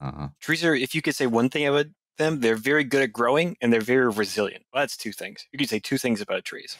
Uh, 0.00 0.28
Trees 0.40 0.62
are, 0.64 0.74
if 0.74 0.94
you 0.94 1.02
could 1.02 1.14
say 1.16 1.26
one 1.26 1.48
thing 1.48 1.66
about 1.66 1.86
them, 2.18 2.40
they're 2.40 2.54
very 2.54 2.84
good 2.84 3.02
at 3.02 3.12
growing 3.12 3.56
and 3.60 3.72
they're 3.72 3.80
very 3.80 4.08
resilient. 4.08 4.62
Well, 4.72 4.82
that's 4.82 4.96
two 4.96 5.10
things. 5.12 5.46
You 5.52 5.58
could 5.58 5.68
say 5.68 5.80
two 5.80 5.98
things 5.98 6.20
about 6.20 6.44
trees. 6.44 6.76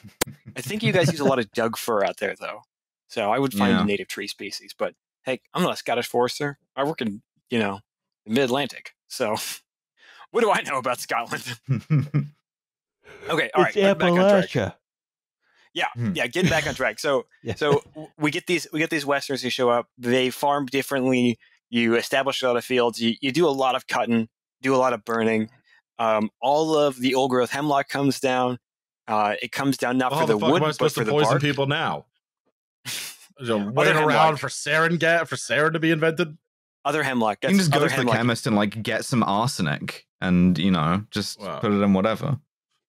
I 0.56 0.60
think 0.60 0.82
you 0.84 0.92
guys 0.92 1.10
use 1.10 1.18
a 1.20 1.24
lot 1.24 1.38
of 1.40 1.50
Doug 1.52 1.76
fir 1.76 2.04
out 2.04 2.18
there, 2.18 2.36
though. 2.38 2.60
So 3.08 3.32
I 3.32 3.38
would 3.40 3.52
find 3.54 3.72
Yeah. 3.72 3.82
a 3.82 3.84
native 3.84 4.06
tree 4.08 4.28
species. 4.28 4.72
But 4.78 4.94
hey, 5.29 5.41
I'm 5.55 5.62
not 5.62 5.74
a 5.74 5.76
Scottish 5.76 6.07
forester. 6.07 6.59
I 6.74 6.85
work 6.85 7.01
in, 7.01 7.22
you 7.51 7.59
know, 7.59 7.81
the 8.24 8.33
mid 8.33 8.45
Atlantic. 8.45 8.95
So 9.09 9.37
what 10.31 10.41
do 10.41 10.51
I 10.51 10.62
know 10.62 10.79
about 10.79 11.01
Scotland? 11.01 11.45
Okay, 13.31 13.51
all 13.55 13.64
right. 13.64 13.74
back 13.74 14.03
on 14.03 14.14
track. 14.14 14.45
Appalachia. 14.49 14.74
Hmm. 15.95 16.12
Yeah, 16.14 16.26
getting 16.26 16.49
back 16.51 16.66
on 16.66 16.74
track. 16.74 16.99
So 16.99 17.26
Yeah. 17.43 17.55
so 17.55 17.83
we 18.18 18.31
get 18.31 18.47
these 18.47 18.66
we 18.72 18.79
get 18.79 18.91
these 18.91 19.05
westerns 19.05 19.43
who 19.43 19.51
show 19.51 19.70
up. 19.70 19.89
They 19.99 20.31
farm 20.31 20.66
differently. 20.66 21.39
You 21.68 21.97
establish 21.97 22.43
a 22.43 22.47
lot 22.47 22.57
of 22.57 22.64
fields. 22.64 23.01
You, 23.01 23.14
you 23.20 23.33
do 23.33 23.47
a 23.47 23.51
lot 23.51 23.74
of 23.74 23.87
cutting, 23.87 24.29
do 24.62 24.74
a 24.74 24.79
lot 24.79 24.93
of 24.93 25.05
burning. 25.05 25.51
Um, 25.99 26.31
all 26.41 26.76
of 26.76 26.99
the 26.99 27.14
old 27.14 27.31
growth 27.31 27.51
hemlock 27.51 27.89
comes 27.89 28.20
down. 28.20 28.59
Uh, 29.07 29.35
it 29.43 29.53
comes 29.53 29.76
down 29.76 29.99
not 29.99 30.12
for 30.12 30.26
the, 30.26 30.39
the 30.39 30.39
wood, 30.39 30.62
am 30.62 30.64
I 30.64 30.66
but 30.68 30.72
supposed 30.74 30.95
for 30.95 31.01
to 31.01 31.05
the 31.05 31.12
poison 31.12 31.31
bark. 31.33 31.43
people 31.43 31.66
now? 31.66 32.07
You 33.41 33.47
know, 33.59 33.70
waiting 33.70 33.95
hemlock. 33.95 34.14
around 34.14 34.36
for 34.41 34.49
sarin 34.49 34.99
gas 34.99 35.28
for 35.28 35.36
sarin 35.36 35.72
to 35.74 35.78
be 35.78 35.91
invented. 35.91 36.36
Other 36.84 37.03
hemlock. 37.03 37.39
you 37.43 37.49
can 37.51 37.59
just 37.59 37.70
go 37.70 37.78
other 37.78 37.89
to 37.89 38.05
the 38.05 38.11
chemist 38.11 38.47
and 38.47 38.57
like 38.57 38.82
get 38.82 39.05
some 39.05 39.22
arsenic, 39.22 40.07
and 40.20 40.57
you 40.59 40.70
know 40.70 41.05
just 41.11 41.41
Wow. 41.41 41.59
put 41.61 41.70
it 41.72 41.80
in 41.82 41.93
whatever. 41.93 42.39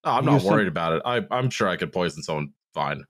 No, 0.06 0.12
I'm 0.12 0.24
You 0.24 0.30
not 0.30 0.34
use 0.36 0.44
some- 0.44 0.52
worried 0.54 0.68
about 0.68 0.94
it. 0.94 1.02
I, 1.06 1.22
I'm 1.32 1.50
sure 1.50 1.68
I 1.68 1.76
could 1.76 1.92
poison 1.92 2.24
someone 2.24 2.54
fine. 2.74 3.04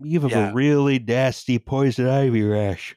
You 0.00 0.20
have 0.20 0.30
Yeah. 0.30 0.50
a 0.50 0.52
really 0.54 0.98
nasty 0.98 1.58
poison 1.58 2.06
ivy 2.08 2.42
rash. 2.42 2.94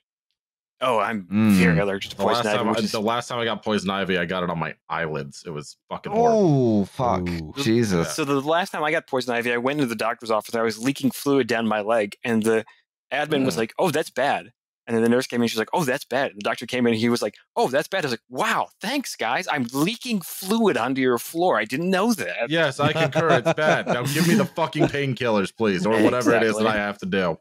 Oh, 0.82 1.00
I'm 1.00 1.24
Mm. 1.24 1.54
very 1.54 1.80
allergic 1.80 2.12
to 2.12 2.18
The 2.18 2.24
last, 2.26 2.44
poison 2.44 2.48
ivy. 2.52 2.58
time 2.58 2.68
I, 2.76 2.80
is- 2.80 2.92
the 2.92 3.02
last 3.02 3.28
time 3.30 3.40
I 3.40 3.46
got 3.46 3.64
poison 3.64 3.90
ivy, 3.90 4.18
I 4.18 4.26
got 4.26 4.44
it 4.44 4.50
on 4.50 4.60
my 4.60 4.76
eyelids. 4.90 5.44
It 5.46 5.50
was 5.52 5.78
fucking 5.90 6.12
horrible. 6.12 6.82
Oh 6.82 6.86
fuck, 6.86 7.28
Ooh. 7.30 7.54
Jesus! 7.58 8.14
So 8.14 8.26
the 8.26 8.42
last 8.42 8.72
time 8.72 8.84
I 8.84 8.92
got 8.92 9.08
poison 9.08 9.34
ivy, 9.34 9.54
I 9.54 9.58
went 9.58 9.80
into 9.80 9.88
the 9.88 9.96
doctor's 9.96 10.30
office. 10.32 10.54
I 10.54 10.62
was 10.62 10.78
leaking 10.78 11.12
fluid 11.12 11.48
down 11.48 11.68
my 11.68 11.82
leg, 11.82 12.16
and 12.24 12.44
the 12.44 12.66
admin 13.12 13.46
was 13.46 13.56
Mm. 13.56 13.60
like, 13.60 13.74
"Oh, 13.80 13.92
that's 13.92 14.10
bad." 14.10 14.52
And 14.86 14.96
then 14.96 15.04
the 15.04 15.10
nurse 15.10 15.28
came 15.28 15.42
in. 15.42 15.48
She's 15.50 15.58
like, 15.60 15.70
"Oh, 15.74 15.84
that's 15.84 16.06
bad." 16.06 16.32
The 16.36 16.42
doctor 16.42 16.66
came 16.66 16.88
in. 16.88 16.94
and 16.94 17.00
He 17.02 17.10
was 17.10 17.22
like, 17.22 17.36
"Oh, 17.58 17.68
that's 17.68 17.88
bad." 17.90 18.06
I 18.06 18.08
was 18.08 18.14
like, 18.14 18.22
"Wow, 18.30 18.70
thanks, 18.80 19.16
guys. 19.18 19.46
I'm 19.52 19.68
leaking 19.74 20.22
fluid 20.22 20.78
onto 20.78 21.02
your 21.02 21.18
floor. 21.18 21.58
I 21.60 21.66
didn't 21.66 21.90
know 21.90 22.14
that." 22.14 22.50
Yes, 22.50 22.80
I 22.80 22.94
concur. 22.94 23.30
It's 23.40 23.54
bad. 23.54 23.88
Now 23.88 24.04
give 24.04 24.28
me 24.28 24.36
the 24.36 24.46
fucking 24.56 24.86
painkillers, 24.86 25.56
please, 25.56 25.86
or 25.86 26.02
whatever 26.02 26.34
it 26.36 26.44
is 26.44 26.58
that 26.58 26.68
I 26.68 26.76
have 26.78 26.98
to 27.00 27.06
do. 27.06 27.38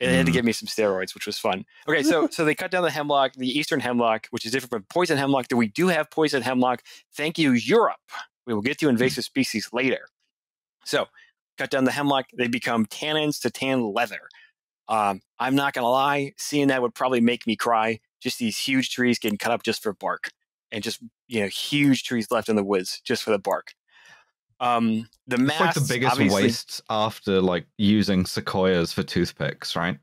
It 0.00 0.08
had 0.10 0.26
to 0.26 0.32
Mm. 0.32 0.34
give 0.34 0.44
me 0.44 0.52
some 0.52 0.66
steroids, 0.66 1.14
which 1.14 1.26
was 1.26 1.38
fun. 1.38 1.64
Okay, 1.88 2.02
so 2.02 2.28
so 2.28 2.44
they 2.44 2.54
cut 2.54 2.70
down 2.70 2.82
the 2.82 2.90
hemlock, 2.90 3.34
the 3.34 3.46
eastern 3.48 3.78
hemlock, 3.80 4.26
which 4.30 4.44
is 4.44 4.50
different 4.52 4.70
from 4.70 4.82
poison 4.90 5.16
hemlock. 5.18 5.48
That 5.48 5.56
we 5.56 5.68
do 5.68 5.88
have 5.88 6.10
poison 6.10 6.42
hemlock. 6.42 6.82
Thank 7.14 7.38
you, 7.38 7.52
Europe. 7.52 8.00
We 8.46 8.54
will 8.54 8.62
get 8.62 8.78
to 8.78 8.88
invasive 8.88 9.24
species 9.24 9.68
later. 9.72 10.08
So 10.84 11.06
cut 11.58 11.70
down 11.70 11.84
the 11.84 11.92
hemlock, 11.92 12.26
they 12.36 12.48
become 12.48 12.86
tannins 12.86 13.40
to 13.42 13.50
tan 13.50 13.92
leather. 13.92 14.28
Um, 14.88 15.20
I'm 15.38 15.54
not 15.54 15.72
gonna 15.72 15.88
lie, 15.88 16.32
seeing 16.36 16.68
that 16.68 16.82
would 16.82 16.94
probably 16.94 17.20
make 17.20 17.46
me 17.46 17.56
cry. 17.56 18.00
Just 18.20 18.38
these 18.38 18.58
huge 18.58 18.90
trees 18.90 19.18
getting 19.18 19.38
cut 19.38 19.52
up 19.52 19.62
just 19.62 19.82
for 19.82 19.92
bark, 19.92 20.30
and 20.70 20.82
just 20.82 21.00
you 21.28 21.40
know 21.40 21.48
huge 21.48 22.04
trees 22.04 22.30
left 22.30 22.48
in 22.48 22.56
the 22.56 22.64
woods 22.64 23.00
just 23.04 23.22
for 23.22 23.30
the 23.30 23.38
bark. 23.38 23.72
Um, 24.60 25.08
the 25.26 25.36
It's 25.36 25.60
like 25.60 25.74
the 25.74 25.80
biggest 25.86 26.12
obviously- 26.12 26.42
waste 26.44 26.82
after 26.88 27.40
like 27.42 27.66
using 27.78 28.24
sequoias 28.24 28.92
for 28.92 29.02
toothpicks, 29.02 29.76
right? 29.76 29.98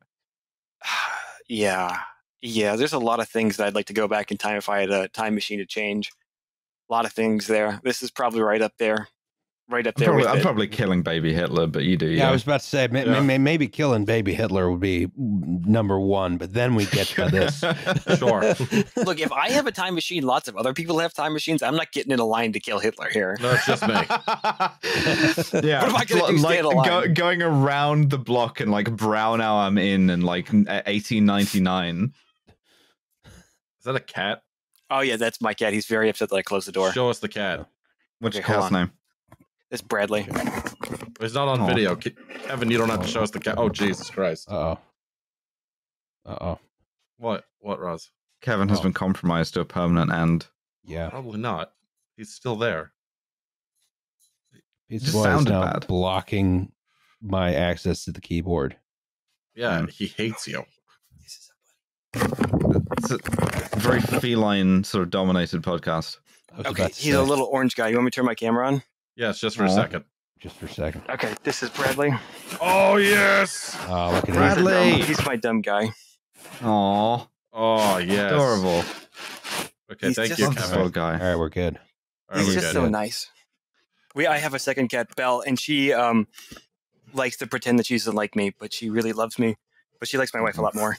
yeah 1.49 1.99
yeah 2.41 2.75
there's 2.75 2.93
a 2.93 2.99
lot 2.99 3.19
of 3.19 3.27
things 3.27 3.57
that 3.57 3.67
i'd 3.67 3.75
like 3.75 3.85
to 3.85 3.93
go 3.93 4.07
back 4.07 4.31
in 4.31 4.37
time 4.37 4.57
if 4.57 4.69
i 4.69 4.79
had 4.79 4.89
a 4.89 5.07
time 5.09 5.33
machine 5.35 5.59
to 5.59 5.65
change 5.65 6.11
a 6.89 6.93
lot 6.93 7.05
of 7.05 7.11
things 7.13 7.47
there 7.47 7.79
this 7.83 8.01
is 8.01 8.11
probably 8.11 8.41
right 8.41 8.61
up 8.61 8.73
there 8.79 9.07
right 9.69 9.87
up 9.87 9.93
I'm 9.97 9.99
there 10.01 10.09
probably, 10.09 10.25
with 10.25 10.35
I'm 10.35 10.41
probably 10.41 10.67
killing 10.67 11.01
baby 11.03 11.33
Hitler, 11.33 11.67
but 11.67 11.83
you 11.83 11.95
do. 11.97 12.07
Yeah, 12.07 12.23
Yeah, 12.23 12.29
I 12.29 12.31
was 12.31 12.43
about 12.43 12.61
to 12.61 12.67
say 12.67 12.87
may, 12.89 13.05
Yeah. 13.05 13.21
may, 13.21 13.37
maybe 13.37 13.67
killing 13.67 14.05
baby 14.05 14.33
Hitler 14.33 14.69
would 14.69 14.79
be 14.81 15.09
number 15.17 15.99
one, 15.99 16.37
but 16.37 16.53
then 16.53 16.75
we 16.75 16.85
get 16.85 17.07
to 17.07 17.29
this. 17.29 17.63
Sure. 18.17 18.41
look 19.05 19.19
if 19.19 19.31
i 19.31 19.49
have 19.49 19.65
a 19.67 19.71
time 19.71 19.95
machine 19.95 20.23
lots 20.23 20.47
of 20.47 20.55
other 20.55 20.73
people 20.73 20.99
have 20.99 21.13
time 21.13 21.33
machines 21.33 21.63
i'm 21.63 21.75
not 21.75 21.91
getting 21.91 22.11
in 22.11 22.19
a 22.19 22.25
line 22.25 22.51
to 22.53 22.59
kill 22.59 22.79
hitler 22.79 23.09
here 23.09 23.37
No, 23.41 23.51
it's 23.51 23.65
just 23.65 23.81
me. 23.87 23.93
yeah, 25.67 25.81
What 25.81 25.89
am 25.89 25.95
I 25.95 26.05
gonna 26.05 26.27
do, 26.27 26.37
stay 26.37 26.47
like 26.47 26.59
in 26.59 26.65
a 26.65 26.69
line? 26.69 26.87
go, 26.87 27.13
going 27.13 27.41
around 27.41 28.09
the 28.11 28.17
block 28.17 28.59
and 28.59 28.71
like 28.71 28.91
brown 28.95 29.41
hour 29.41 29.61
I'm 29.61 29.77
in 29.77 30.09
and 30.09 30.23
like 30.23 30.51
1899. 30.53 32.13
Is 33.25 33.31
that 33.85 33.95
a 33.95 33.99
cat? 33.99 34.43
oh 34.89 34.99
yeah 34.99 35.15
that's 35.15 35.41
my 35.41 35.53
cat 35.53 35.73
he's 35.73 35.87
very 35.87 36.09
upset 36.09 36.29
that 36.29 36.35
i 36.35 36.41
closed 36.41 36.67
the 36.67 36.71
door 36.71 36.91
Show 36.91 37.09
us 37.09 37.19
the 37.19 37.27
cat. 37.29 37.67
What's 38.19 38.37
Okay, 38.37 38.45
hold 38.45 38.59
cat's 38.61 38.73
on. 38.73 38.79
name? 38.81 38.91
It's 39.73 39.81
bradley 39.81 40.25
It's 41.19 41.33
not 41.33 41.47
on 41.49 41.59
Aw. 41.61 41.67
video. 41.67 41.95
Kevin, 41.95 42.71
you 42.71 42.77
don't 42.77 42.89
have 42.89 43.01
to 43.01 43.07
show 43.07 43.21
us 43.21 43.31
the 43.31 43.39
cat. 43.39 43.55
Oh, 43.57 43.67
Jesus 43.69 44.09
Christ. 44.09 44.49
Uh 44.49 44.55
oh. 44.75 44.79
Uh 46.25 46.37
oh. 46.41 46.59
What? 47.17 47.43
What, 47.59 47.79
Roz? 47.79 48.09
Kevin 48.41 48.69
has 48.69 48.79
Oh. 48.79 48.83
been 48.83 48.93
compromised 48.93 49.53
to 49.55 49.61
a 49.61 49.65
permanent 49.65 50.11
end. 50.11 50.47
Yeah. 50.83 51.09
Probably 51.09 51.39
not. 51.39 51.71
He's 52.17 52.33
still 52.33 52.55
there. 52.55 52.91
Pizza 54.89 55.05
just 55.05 55.17
Boy 55.17 55.37
is 55.37 55.45
now 55.45 55.63
bad. 55.73 55.87
blocking 55.87 56.71
my 57.21 57.53
access 57.53 58.03
to 58.05 58.11
the 58.11 58.19
keyboard. 58.21 58.75
Yeah, 59.55 59.79
Mm. 59.81 59.89
he 59.89 60.07
hates 60.07 60.47
you. 60.47 60.65
It's 62.15 63.11
a 63.11 63.17
very 63.79 64.01
feline, 64.01 64.83
sort 64.83 65.03
of 65.03 65.09
dominated 65.09 65.61
podcast. 65.61 66.17
Okay 66.59 66.69
about 66.69 66.91
to 66.93 67.01
he's 67.01 67.13
a 67.15 67.21
little 67.23 67.45
orange 67.47 67.75
guy 67.75 67.87
you 67.87 67.95
want 67.95 68.05
me 68.05 68.11
to 68.11 68.15
turn 68.15 68.25
my 68.25 68.35
camera 68.35 68.67
on 68.67 68.83
Yeah, 69.15 69.29
it's 69.29 69.39
just 69.39 69.55
for 69.57 69.63
a 69.65 69.69
Aw. 69.71 69.75
second. 69.75 70.03
just 70.39 70.55
for 70.57 70.65
a 70.65 70.69
second. 70.69 71.03
okay 71.09 71.33
this 71.43 71.63
is 71.63 71.69
bradley 71.69 72.11
Oh, 72.61 72.97
yes. 72.97 73.77
Oh, 73.87 74.11
look 74.13 74.27
at 74.29 74.35
Brad- 74.35 74.57
him. 74.57 74.63
Bradley! 74.65 75.01
he's 75.01 75.23
my 75.25 75.35
dumb 75.35 75.61
guy 75.61 75.89
Aw, 76.63 77.27
Oh, 77.55 77.97
yes. 77.97 78.31
adorable. 78.31 78.83
Okay, 79.91 80.07
He's 80.07 80.15
thank 80.15 80.29
just- 80.29 80.39
you, 80.39 80.45
Love 80.47 80.55
this 80.55 80.63
Kevin. 80.65 80.77
little 80.77 80.89
guy. 80.91 81.19
All 81.19 81.25
right, 81.27 81.35
we're 81.37 81.49
good. 81.49 81.77
All 82.29 82.37
right, 82.37 82.39
He's 82.39 82.47
we 82.47 82.53
just 82.55 82.67
good. 82.67 82.73
so 82.73 82.89
nice. 82.89 83.29
We 84.15 84.25
I 84.27 84.37
have 84.39 84.53
a 84.55 84.59
second 84.59 84.87
cat, 84.89 85.15
Belle, 85.15 85.41
and 85.45 85.59
she 85.59 85.93
um 85.93 86.27
likes 87.13 87.37
to 87.37 87.47
pretend 87.47 87.77
that 87.79 87.85
she 87.85 87.95
doesn't 87.95 88.15
like 88.15 88.35
me, 88.35 88.53
but 88.59 88.73
she 88.73 88.89
really 88.89 89.13
loves 89.13 89.37
me. 89.37 89.55
But 89.99 90.07
she 90.09 90.17
likes 90.17 90.33
my 90.33 90.41
wife 90.41 90.57
a 90.57 90.61
lot 90.61 90.73
more. 90.75 90.97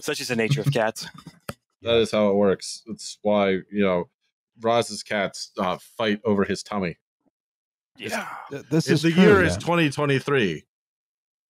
Such 0.00 0.20
is 0.20 0.28
the 0.28 0.36
nature 0.36 0.60
of 0.62 0.72
cats. 0.72 1.06
That 1.82 1.96
is 1.96 2.10
how 2.10 2.28
it 2.30 2.34
works. 2.34 2.82
That's 2.86 3.18
why, 3.22 3.50
you 3.50 3.64
know, 3.84 4.08
Roz's 4.60 5.02
cats 5.02 5.50
uh, 5.58 5.78
fight 5.96 6.20
over 6.24 6.44
his 6.44 6.62
tummy. 6.62 6.96
Yeah. 7.96 8.28
Th- 8.50 8.64
This 8.70 8.88
is 8.88 9.02
the 9.02 9.10
true, 9.12 9.22
year 9.22 9.44
is 9.44 9.56
2023. 9.56 10.64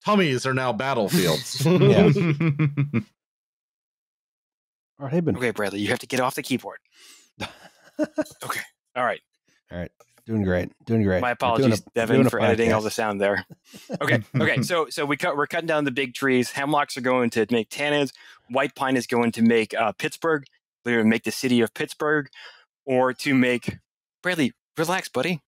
Tummies 0.05 0.47
are 0.47 0.55
now 0.55 0.73
battlefields. 0.73 1.65
Yeah. 1.67 2.11
All 5.01 5.07
right, 5.07 5.13
hey, 5.13 5.21
been 5.21 5.37
Okay, 5.37 5.51
Bradley, 5.51 5.81
you 5.81 5.89
have 5.89 5.99
to 6.01 6.07
get 6.07 6.21
off 6.21 6.37
the 6.37 6.43
keyboard. 6.43 6.79
Okay. 7.41 8.61
All 8.97 9.05
right. 9.05 9.21
All 9.73 9.79
right. 9.79 9.91
doing 10.25 10.43
great, 10.45 10.71
doing 10.87 11.03
great. 11.03 11.21
My 11.21 11.33
apologies, 11.33 11.81
a- 11.81 11.91
Devin, 11.95 12.15
doing 12.17 12.27
a 12.27 12.31
for 12.31 12.41
editing 12.41 12.73
all 12.73 12.81
the 12.81 12.91
sound 12.93 13.21
there. 13.21 13.45
Okay. 14.01 14.23
Okay. 14.39 14.63
So 14.63 14.87
so 14.91 15.05
we 15.05 15.17
cut 15.17 15.37
we're 15.37 15.47
cutting 15.49 15.67
down 15.67 15.85
the 15.85 15.91
big 15.91 16.15
trees. 16.15 16.53
Hemlocks 16.53 16.97
are 16.97 17.01
going 17.03 17.31
to 17.31 17.45
make 17.51 17.71
tannins. 17.71 18.13
White 18.51 18.75
pine 18.77 18.97
is 18.97 19.07
going 19.09 19.33
to 19.33 19.43
make 19.43 19.75
uh, 19.75 19.93
Pittsburgh. 19.93 20.45
They're 20.85 20.95
going 20.97 21.07
to 21.07 21.11
make 21.11 21.25
the 21.25 21.33
city 21.33 21.61
of 21.61 21.75
Pittsburgh, 21.75 22.29
or 22.87 23.12
to 23.14 23.35
make 23.35 23.78
Bradley. 24.22 24.53
Relax, 24.76 25.09
buddy. 25.09 25.41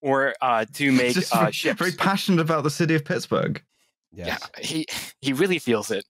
Or 0.00 0.34
uh, 0.40 0.64
to 0.74 0.92
make 1.00 1.14
Just 1.14 1.34
uh, 1.34 1.40
very, 1.40 1.52
ships. 1.52 1.78
very 1.78 1.92
passionate 1.92 2.40
about 2.40 2.64
the 2.64 2.70
city 2.70 2.94
of 2.94 3.04
Pittsburgh. 3.04 3.62
Yes. 4.12 4.38
Yeah, 4.56 4.62
he 4.64 4.86
he 5.20 5.32
really 5.32 5.58
feels 5.58 5.90
it. 5.90 6.04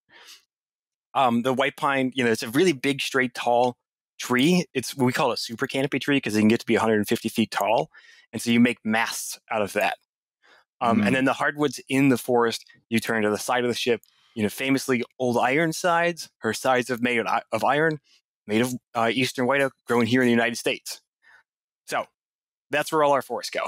Um, 1.15 1.43
the 1.43 1.53
white 1.53 1.77
pine, 1.77 2.11
you 2.15 2.25
know, 2.25 2.31
it's 2.31 2.43
a 2.43 2.49
really 2.49 2.73
big, 2.73 3.01
straight, 3.01 3.35
tall 3.35 3.77
tree. 4.19 4.65
It's 4.75 4.97
we 4.97 5.13
call 5.13 5.31
it 5.31 5.35
a 5.35 5.43
super 5.43 5.67
canopy 5.67 5.99
tree 5.99 6.17
because 6.17 6.35
it 6.35 6.41
can 6.41 6.49
get 6.49 6.61
to 6.61 6.67
be 6.67 6.75
150 6.75 7.29
feet 7.29 7.51
tall, 7.51 7.91
and 8.33 8.41
so 8.41 8.51
you 8.51 8.59
make 8.61 8.79
masts 8.85 9.39
out 9.51 9.63
of 9.63 9.73
that. 9.75 9.99
Um, 10.81 11.01
Mm. 11.03 11.07
And 11.07 11.15
then 11.17 11.25
the 11.27 11.33
hardwoods 11.35 11.81
in 11.89 12.09
the 12.09 12.19
forest, 12.19 12.65
you 12.89 12.99
turn 12.99 13.23
to 13.23 13.31
the 13.31 13.39
side 13.39 13.63
of 13.63 13.69
the 13.71 13.77
ship. 13.77 14.01
You 14.35 14.43
know, 14.43 14.49
famously 14.49 15.05
Old 15.19 15.37
Ironsides. 15.39 16.29
Her 16.39 16.53
sides 16.55 16.91
are 16.91 16.97
made 16.99 17.21
of 17.53 17.63
iron, 17.65 18.01
made 18.47 18.61
of 18.61 18.75
uh, 18.95 19.11
eastern 19.13 19.47
white 19.47 19.61
oak, 19.61 19.73
grown 19.87 20.07
here 20.07 20.23
in 20.23 20.27
the 20.27 20.33
United 20.33 20.57
States. 20.57 21.01
So 21.87 22.05
that's 22.71 22.93
where 22.93 23.03
all 23.03 23.13
our 23.13 23.23
forests 23.23 23.51
go. 23.51 23.65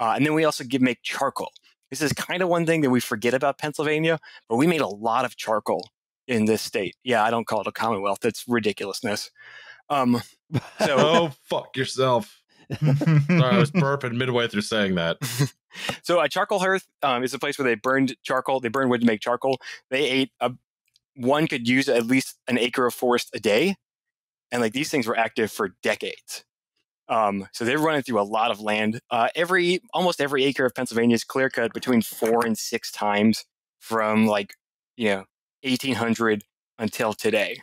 Uh, 0.00 0.14
and 0.16 0.24
then 0.24 0.34
we 0.34 0.44
also 0.44 0.64
give 0.64 0.80
make 0.80 1.02
charcoal. 1.02 1.52
This 1.90 2.02
is 2.02 2.12
kind 2.12 2.42
of 2.42 2.48
one 2.48 2.66
thing 2.66 2.82
that 2.82 2.90
we 2.90 3.00
forget 3.00 3.34
about 3.34 3.58
Pennsylvania, 3.58 4.18
but 4.48 4.56
we 4.56 4.66
made 4.66 4.80
a 4.80 4.86
lot 4.86 5.24
of 5.24 5.36
charcoal 5.36 5.88
in 6.26 6.44
this 6.44 6.62
state. 6.62 6.94
Yeah, 7.02 7.24
I 7.24 7.30
don't 7.30 7.46
call 7.46 7.62
it 7.62 7.66
a 7.66 7.72
commonwealth. 7.72 8.18
That's 8.20 8.44
ridiculousness. 8.46 9.30
Um, 9.88 10.20
so 10.78 10.96
oh, 10.98 11.32
fuck 11.42 11.76
yourself. 11.76 12.40
Sorry, 12.80 13.42
I 13.42 13.58
was 13.58 13.70
burping 13.70 14.16
midway 14.16 14.46
through 14.46 14.60
saying 14.60 14.96
that. 14.96 15.16
so 16.02 16.20
a 16.20 16.28
charcoal 16.28 16.58
hearth 16.58 16.86
um, 17.02 17.24
is 17.24 17.32
a 17.32 17.38
place 17.38 17.58
where 17.58 17.66
they 17.66 17.74
burned 17.74 18.14
charcoal. 18.22 18.60
They 18.60 18.68
burned 18.68 18.90
wood 18.90 19.00
to 19.00 19.06
make 19.06 19.20
charcoal. 19.20 19.58
They 19.90 20.04
ate 20.04 20.32
a 20.40 20.52
one 21.16 21.48
could 21.48 21.66
use 21.66 21.88
at 21.88 22.06
least 22.06 22.36
an 22.46 22.58
acre 22.58 22.86
of 22.86 22.94
forest 22.94 23.30
a 23.34 23.40
day, 23.40 23.74
and 24.50 24.60
like 24.60 24.72
these 24.72 24.90
things 24.90 25.06
were 25.06 25.18
active 25.18 25.50
for 25.50 25.74
decades. 25.82 26.44
Um, 27.08 27.48
so 27.52 27.64
they're 27.64 27.78
running 27.78 28.02
through 28.02 28.20
a 28.20 28.22
lot 28.22 28.50
of 28.50 28.60
land. 28.60 29.00
Uh, 29.10 29.28
every 29.34 29.80
almost 29.94 30.20
every 30.20 30.44
acre 30.44 30.66
of 30.66 30.74
Pennsylvania 30.74 31.14
is 31.14 31.24
clear 31.24 31.48
cut 31.48 31.72
between 31.72 32.02
four 32.02 32.44
and 32.44 32.56
six 32.56 32.92
times 32.92 33.44
from 33.78 34.26
like 34.26 34.54
you 34.96 35.08
know 35.08 35.24
1800 35.62 36.44
until 36.78 37.12
today. 37.12 37.60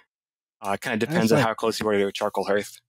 Uh, 0.62 0.78
kind 0.78 1.02
of 1.02 1.08
depends 1.08 1.30
That's 1.30 1.42
on 1.42 1.48
how 1.48 1.54
close 1.54 1.80
you 1.80 1.88
are 1.88 1.94
to 1.94 2.08
a 2.08 2.12
charcoal 2.12 2.46
hearth. 2.46 2.80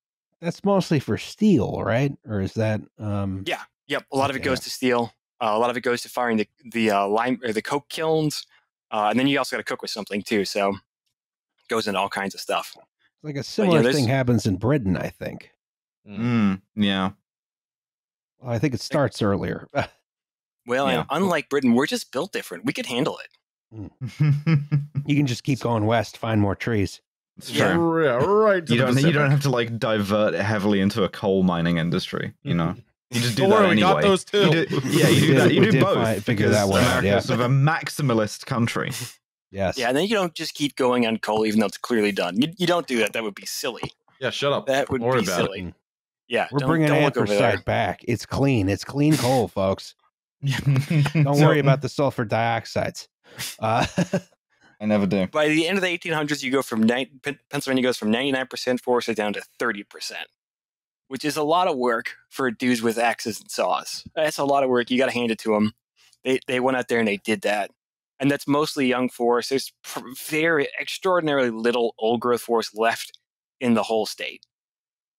That's 0.41 0.65
mostly 0.65 0.99
for 0.99 1.19
steel, 1.19 1.83
right? 1.83 2.17
Or 2.27 2.41
is 2.41 2.55
that 2.55 2.81
um 2.99 3.45
Yeah. 3.47 3.63
Yep, 3.89 4.07
a 4.13 4.17
lot 4.17 4.31
of 4.31 4.37
it 4.37 4.43
goes 4.43 4.61
to 4.61 4.71
steel. 4.71 5.13
Uh, 5.41 5.53
a 5.53 5.59
lot 5.59 5.71
of 5.71 5.77
it 5.77 5.83
goes 5.83 6.03
to 6.03 6.09
firing 6.09 6.39
the 6.39 6.49
the 6.73 6.91
uh, 6.91 7.07
lime 7.07 7.39
or 7.45 7.53
the 7.53 7.63
coke 7.63 7.89
kilns, 7.89 8.47
uh, 8.91 9.09
and 9.11 9.19
then 9.19 9.27
you 9.27 9.39
also 9.39 9.57
got 9.57 9.61
to 9.61 9.65
cook 9.65 9.83
with 9.83 9.91
something 9.91 10.23
too. 10.23 10.45
So 10.45 10.75
goes 11.69 11.87
into 11.87 12.01
all 12.01 12.09
kinds 12.09 12.35
of 12.35 12.41
stuff. 12.41 12.77
Like 13.23 13.37
a 13.37 13.43
similar 13.43 13.83
there's- 13.83 13.97
thing 13.97 14.07
happens 14.09 14.47
in 14.47 14.57
Britain, 14.57 14.97
I 14.97 15.09
think. 15.11 15.51
Mm, 16.09 16.19
mm 16.19 16.61
yeah. 16.77 17.11
Well, 18.41 18.53
I 18.53 18.59
think 18.59 18.75
it 18.75 18.81
starts 18.81 19.23
earlier. 19.23 19.67
Well, 20.69 20.91
Yeah. 20.91 21.05
unlike 21.11 21.49
Britain, 21.49 21.75
we're 21.75 21.87
just 21.87 22.11
built 22.11 22.33
different. 22.33 22.65
We 22.65 22.73
could 22.73 22.87
handle 22.87 23.19
it. 23.19 23.89
Mm. 24.11 24.89
you 25.07 25.15
can 25.15 25.27
just 25.29 25.45
keep 25.45 25.61
going 25.61 25.87
west, 25.87 26.17
find 26.19 26.41
more 26.41 26.57
trees. 26.57 27.01
it's 27.39 27.53
Yeah. 27.53 27.77
right. 27.79 28.69
You 28.69 28.77
don't. 28.79 29.01
You 29.01 29.13
don't 29.13 29.31
have 29.31 29.43
to 29.43 29.51
like 29.51 29.79
divert 29.79 30.35
heavily 30.35 30.81
into 30.81 31.05
a 31.05 31.09
coal 31.09 31.45
mining 31.45 31.79
industry. 31.79 32.33
You 32.43 32.55
know. 32.55 32.65
Mm-hmm. 32.71 32.81
You 33.13 33.21
just 33.21 33.37
do 33.37 33.43
Don't 33.43 33.51
that 33.51 33.57
worry, 33.57 33.67
we 33.67 33.73
anyway. 33.85 33.93
got 33.93 34.03
those 34.03 34.25
too. 34.25 34.41
You 34.47 34.67
do- 34.67 34.81
yeah, 34.87 35.09
you 35.09 35.21
do 35.29 35.35
that. 35.37 35.55
You 35.55 35.61
we 35.61 35.71
do 35.71 35.81
both. 35.81 35.95
fi- 35.99 36.19
figure 36.19 36.47
because 36.49 36.57
that 36.57 36.69
one 36.69 36.81
out, 36.83 36.87
America 36.89 37.07
yeah. 37.07 37.17
is 37.19 37.27
sort 37.27 37.39
of 37.39 37.47
a 37.47 37.49
maximalist 37.55 38.47
country. 38.47 38.91
Yes. 39.57 39.79
Yeah, 39.79 39.89
and 39.89 39.97
then 39.97 40.05
you 40.05 40.15
don't 40.15 40.35
just 40.35 40.53
keep 40.53 40.77
going 40.77 41.07
on 41.07 41.17
coal 41.17 41.47
even 41.47 41.61
though 41.61 41.67
it's 41.67 41.79
clearly 41.79 42.13
done. 42.13 42.39
You, 42.39 42.49
you 42.59 42.67
don't 42.67 42.87
do 42.87 42.99
that. 42.99 43.15
That 43.15 43.23
would 43.23 43.35
be 43.35 43.47
silly. 43.47 43.91
Yeah, 44.21 44.29
shut 44.29 44.53
up. 44.53 44.67
That 44.67 44.91
would 44.91 45.01
Don't 45.01 45.13
be 45.13 45.25
about 45.25 45.41
it. 45.41 45.45
silly. 45.45 45.75
Yeah, 46.29 46.47
We're 46.53 46.59
don't, 46.59 46.69
bringing 46.69 46.89
don't 46.89 47.03
look 47.05 47.17
over 47.17 47.27
there. 47.27 47.37
anthracite 47.43 47.65
back. 47.65 48.01
It's 48.07 48.27
clean. 48.27 48.69
It's 48.69 48.85
clean 48.85 49.17
coal, 49.17 49.49
folks. 49.49 49.95
Don't 50.43 51.25
Don't 51.25 51.41
worry 51.41 51.59
about 51.61 51.81
the 51.83 51.89
sulfur 51.89 52.27
dioxides. 52.27 53.09
Uh, 53.59 53.87
I 54.81 54.85
never 54.85 55.07
do. 55.07 55.27
By 55.29 55.49
the 55.49 55.67
end 55.67 55.79
of 55.79 55.83
the 55.83 55.89
1800s, 55.99 56.43
you 56.43 56.53
go 56.53 56.61
from 56.63 56.83
nine, 56.83 57.21
Pennsylvania 57.51 57.83
goes 57.83 57.97
from 57.97 58.13
99% 58.13 58.81
forested 58.81 59.17
down 59.17 59.33
to 59.33 59.43
30%, 59.59 59.85
which 61.09 61.25
is 61.25 61.37
a 61.39 61.43
lot 61.43 61.69
of 61.69 61.77
work 61.79 62.13
for 62.29 62.51
dudes 62.51 62.83
with 62.83 62.99
axes 62.99 63.41
and 63.41 63.51
saws. 63.51 64.05
That's 64.15 64.37
a 64.39 64.45
lot 64.45 64.63
of 64.65 64.69
work. 64.71 64.91
You 64.91 64.99
got 64.99 65.07
to 65.07 65.13
hand 65.13 65.31
it 65.31 65.39
to 65.41 65.53
them. 65.55 65.73
They 66.25 66.41
they 66.47 66.61
went 66.61 66.77
out 66.77 66.89
there 66.89 66.99
and 66.99 67.09
they 67.09 67.17
did 67.19 67.43
that, 67.43 67.71
and 68.19 68.31
that's 68.31 68.49
mostly 68.49 68.87
young 68.87 69.09
forest. 69.09 69.51
There's 69.51 69.73
very 70.27 70.69
extraordinarily 70.81 71.51
little 71.51 71.95
old 71.99 72.21
growth 72.21 72.43
forest 72.43 72.77
left 72.77 73.19
in 73.61 73.75
the 73.75 73.83
whole 73.83 74.07
state. 74.07 74.47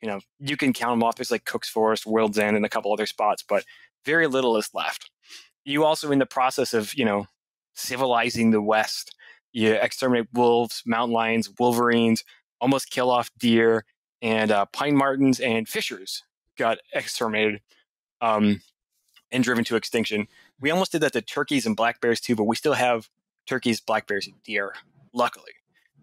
You 0.01 0.07
know, 0.09 0.19
you 0.39 0.57
can 0.57 0.73
count 0.73 0.93
them 0.93 1.03
off. 1.03 1.15
There's 1.15 1.31
like 1.31 1.45
Cook's 1.45 1.69
Forest, 1.69 2.05
World's 2.05 2.37
End, 2.37 2.55
and 2.55 2.65
a 2.65 2.69
couple 2.69 2.93
other 2.93 3.07
spots, 3.07 3.43
but 3.47 3.65
very 4.05 4.27
little 4.27 4.57
is 4.57 4.69
left. 4.73 5.09
You 5.65 5.83
also, 5.83 6.11
in 6.11 6.19
the 6.19 6.25
process 6.25 6.73
of 6.73 6.93
you 6.95 7.05
know 7.05 7.25
civilizing 7.73 8.51
the 8.51 8.61
West, 8.61 9.15
you 9.53 9.73
exterminate 9.73 10.27
wolves, 10.33 10.83
mountain 10.85 11.13
lions, 11.13 11.49
wolverines, 11.59 12.23
almost 12.61 12.91
kill 12.91 13.09
off 13.09 13.31
deer, 13.39 13.85
and 14.21 14.51
uh, 14.51 14.65
pine 14.67 14.95
martens 14.95 15.39
and 15.39 15.67
fishers 15.67 16.23
got 16.57 16.77
exterminated 16.93 17.61
um, 18.21 18.61
and 19.31 19.43
driven 19.43 19.63
to 19.63 19.75
extinction. 19.75 20.27
We 20.59 20.71
almost 20.71 20.91
did 20.91 21.01
that 21.01 21.13
to 21.13 21.21
turkeys 21.21 21.65
and 21.65 21.75
black 21.75 22.01
bears 22.01 22.19
too, 22.19 22.35
but 22.35 22.45
we 22.45 22.55
still 22.55 22.73
have 22.73 23.09
turkeys, 23.45 23.79
black 23.79 24.07
bears, 24.07 24.27
and 24.27 24.41
deer. 24.43 24.73
Luckily, 25.13 25.51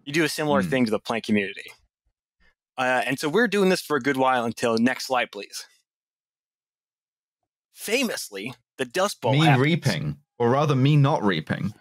you 0.03 0.13
do 0.13 0.23
a 0.23 0.29
similar 0.29 0.61
Hmm. 0.63 0.69
thing 0.69 0.85
to 0.85 0.91
the 0.91 0.99
plant 0.99 1.25
community. 1.25 1.71
Uh, 2.77 3.01
and 3.05 3.17
so 3.19 3.29
we're 3.29 3.47
doing 3.47 3.69
this 3.69 3.81
for 3.81 3.95
a 3.97 4.01
good 4.01 4.17
while 4.17 4.43
until 4.45 4.77
next 4.77 5.07
slide, 5.07 5.31
please. 5.31 5.65
Famously, 7.73 8.53
the 8.77 8.85
Dust 8.85 9.21
Bowl. 9.21 9.33
me 9.33 9.39
happens. 9.45 9.61
reaping, 9.63 10.17
or 10.39 10.49
rather, 10.51 10.75
me 10.75 10.95
not 10.97 11.23
reaping. 11.23 11.73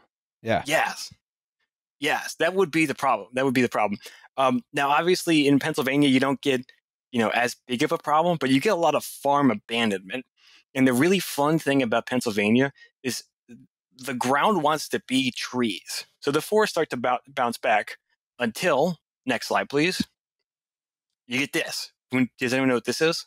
yeah. 0.43 0.63
Yes. 0.67 1.13
Yes, 2.01 2.35
that 2.35 2.55
would 2.55 2.71
be 2.71 2.85
the 2.87 2.95
problem. 2.95 3.29
That 3.33 3.45
would 3.45 3.55
be 3.55 3.63
the 3.63 3.69
problem. 3.69 3.99
Um, 4.37 4.63
now, 4.75 4.91
obviously, 4.91 5.47
in 5.49 5.59
Pennsylvania, 5.59 6.09
you 6.09 6.21
don't 6.21 6.41
get, 6.43 6.61
you 7.13 7.19
know, 7.21 7.31
as 7.31 7.57
big 7.67 7.83
of 7.83 7.93
a 7.93 7.99
problem, 7.99 8.37
but 8.39 8.51
you 8.51 8.61
get 8.61 8.73
a 8.73 8.77
lot 8.77 8.95
of 8.95 9.05
farm 9.05 9.51
abandonment. 9.51 10.27
And 10.75 10.87
the 10.89 10.93
really 10.93 11.19
fun 11.21 11.59
thing 11.59 11.83
about 11.83 12.07
Pennsylvania 12.07 12.73
is 13.03 13.25
the 13.97 14.15
ground 14.15 14.63
wants 14.63 14.89
to 14.89 15.01
be 15.07 15.31
trees. 15.31 16.07
So 16.21 16.31
the 16.31 16.41
forests 16.41 16.75
start 16.75 16.91
to 16.91 16.97
bou- 16.97 17.19
bounce 17.29 17.59
back 17.59 17.99
until, 18.39 18.99
next 19.25 19.49
slide, 19.49 19.69
please. 19.69 20.03
You 21.29 21.39
get 21.39 21.53
this. 21.53 21.93
Does 22.39 22.53
anyone 22.53 22.69
know 22.69 22.75
what 22.75 22.85
this 22.85 23.01
is? 23.01 23.27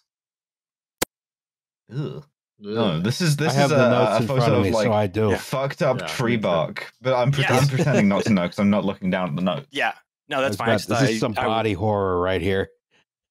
Ugh. 1.95 2.23
No, 2.59 2.99
this 2.99 3.21
is 3.21 3.37
this 3.37 3.53
I 3.53 3.55
have 3.55 3.71
is 3.71 3.77
the 3.77 3.85
a, 3.87 3.89
notes 3.91 4.11
a 4.13 4.21
in 4.23 4.27
photo 4.27 4.39
front 4.39 4.53
of 4.53 4.59
of 4.59 4.65
me, 4.65 4.71
like 4.71 4.85
so 4.85 4.93
I 4.93 5.07
do. 5.07 5.35
Fucked 5.35 5.81
up 5.83 5.99
Yeah, 6.01 6.07
tree 6.07 6.37
bark. 6.37 6.91
But 7.01 7.13
I'm, 7.15 7.31
pre- 7.31 7.43
Yes. 7.43 7.61
I'm 7.61 7.67
pretending 7.67 8.07
not 8.07 8.23
to 8.23 8.33
know 8.33 8.41
because 8.43 8.57
I'm 8.59 8.71
not 8.71 8.83
looking 8.83 9.11
down 9.11 9.29
at 9.29 9.35
the 9.35 9.43
notes. 9.43 9.67
Yeah. 9.71 9.93
No, 10.27 10.41
that's 10.41 10.55
It's 10.55 10.57
fine. 10.57 10.69
I 10.69 10.71
about- 10.73 10.87
this 10.87 10.99
thought 10.99 11.09
is 11.09 11.19
some 11.19 11.33
I 11.37 11.43
would- 11.45 11.53
body 11.53 11.73
horror 11.73 12.19
right 12.19 12.41
here. 12.41 12.69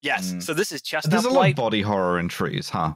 Yes. 0.01 0.31
Mm. 0.31 0.41
So 0.43 0.53
this 0.53 0.71
is 0.71 0.81
chestnut 0.81 1.11
There's 1.11 1.25
a 1.25 1.29
lot 1.29 1.49
of 1.49 1.55
body 1.55 1.81
horror 1.81 2.19
in 2.19 2.29
trees, 2.29 2.69
huh? 2.69 2.93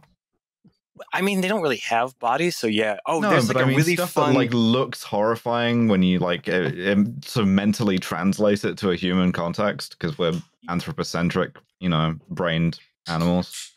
I 1.14 1.22
mean, 1.22 1.42
they 1.42 1.48
don't 1.48 1.62
really 1.62 1.78
have 1.78 2.18
bodies, 2.20 2.56
so 2.58 2.68
yeah. 2.68 2.98
Oh, 3.06 3.20
no, 3.22 3.30
there's 3.30 3.48
like 3.48 3.58
I 3.58 3.62
a 3.62 3.66
mean 3.68 3.78
really 3.78 3.96
fun. 3.96 4.34
that 4.34 4.38
like 4.38 4.54
looks 4.54 5.04
horrifying 5.04 5.88
when 5.88 6.04
you 6.04 6.20
like 6.20 6.50
uh, 6.50 6.70
um, 6.88 7.22
sort 7.24 7.44
of 7.44 7.48
mentally 7.48 7.98
translate 7.98 8.64
it 8.66 8.78
to 8.80 8.92
a 8.92 8.96
human 8.96 9.32
context 9.32 9.98
because 9.98 10.18
we're 10.18 10.34
anthropocentric, 10.70 11.58
you 11.80 11.90
know, 11.90 12.16
brained 12.30 12.80
animals. 13.08 13.72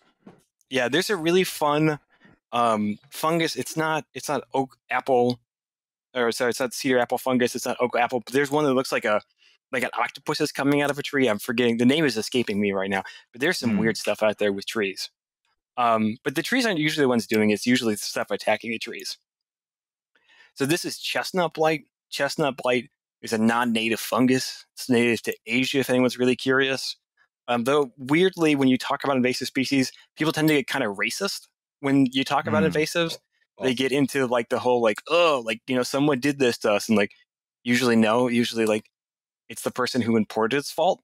yeah, 0.71 0.89
there's 0.89 1.09
a 1.11 1.17
really 1.17 1.45
fun 1.45 1.99
um, 2.53 2.99
fungus. 3.11 3.57
It's 3.57 3.77
not. 3.77 4.05
It's 4.15 4.29
not 4.29 4.45
oak 4.53 4.77
apple, 4.91 5.39
or 6.15 6.33
sorry, 6.33 6.51
it's 6.51 6.61
not 6.61 6.75
cedar 6.75 6.99
apple 6.99 7.19
fungus. 7.19 7.55
It's 7.55 7.67
not 7.67 7.77
oak 7.81 7.97
apple. 7.97 8.21
But 8.21 8.33
there's 8.35 8.51
one 8.51 8.65
that 8.65 8.75
looks 8.75 8.93
like 8.93 9.05
a 9.05 9.21
like 9.73 9.83
an 9.85 9.91
octopus 9.99 10.41
is 10.41 10.53
coming 10.53 10.83
out 10.83 10.91
of 10.91 10.99
a 10.99 11.03
tree. 11.03 11.29
I'm 11.29 11.39
forgetting 11.39 11.79
the 11.79 11.87
name 11.87 12.05
is 12.05 12.17
escaping 12.17 12.61
me 12.61 12.73
right 12.73 12.91
now. 12.91 13.03
But 13.33 13.41
there's 13.41 13.59
some 13.59 13.71
Hmm. 13.71 13.79
weird 13.79 13.97
stuff 13.97 14.23
out 14.23 14.39
there 14.39 14.53
with 14.53 14.67
trees. 14.67 15.11
Um, 15.77 16.17
but 16.25 16.35
the 16.37 16.43
trees 16.43 16.67
aren't 16.67 16.79
usually 16.79 17.05
the 17.05 17.09
ones 17.09 17.27
doing 17.27 17.51
it. 17.51 17.55
It's 17.55 17.67
usually 17.67 17.95
the 17.95 17.99
stuff 17.99 18.31
attacking 18.31 18.71
the 18.71 18.79
trees. 18.79 19.19
So 20.55 20.67
this 20.67 20.85
is 20.85 20.99
chestnut 20.99 21.55
blight. 21.55 21.85
Chestnut 22.11 22.57
blight 22.57 22.91
is 23.23 23.33
a 23.33 23.39
non-native 23.39 24.01
fungus. 24.01 24.67
It's 24.75 24.89
native 24.89 25.23
to 25.23 25.37
Asia. 25.47 25.79
If 25.79 25.91
anyone's 25.91 26.19
really 26.19 26.37
curious. 26.37 26.97
Um, 27.49 27.65
though 27.65 27.93
weirdly, 27.99 28.55
when 28.55 28.69
you 28.69 28.79
talk 28.79 29.05
about 29.05 29.17
invasive 29.17 29.49
species, 29.49 29.93
people 30.17 30.33
tend 30.33 30.49
to 30.49 30.55
get 30.55 30.67
kind 30.67 30.85
of 30.85 30.97
racist 30.97 31.49
when 31.81 32.07
you 32.13 32.25
talk 32.25 32.47
about 32.47 32.63
Hmm. 32.63 32.71
invasives. 32.71 33.19
They 33.63 33.75
get 33.75 33.93
into 33.93 34.27
like 34.27 34.49
the 34.49 34.59
whole 34.59 34.83
like, 34.83 35.01
oh, 35.09 35.43
like 35.45 35.61
you 35.67 35.77
know, 35.77 35.83
someone 35.83 36.21
did 36.21 36.39
this 36.39 36.59
to 36.59 36.73
us, 36.73 36.89
and 36.89 36.97
like 36.99 37.13
usually 37.63 37.97
no, 37.97 38.29
usually 38.29 38.67
like 38.67 38.91
it's 39.49 39.63
the 39.63 39.71
person 39.71 40.03
who 40.03 40.17
imported 40.17 40.59
its 40.59 40.71
fault. 40.73 41.03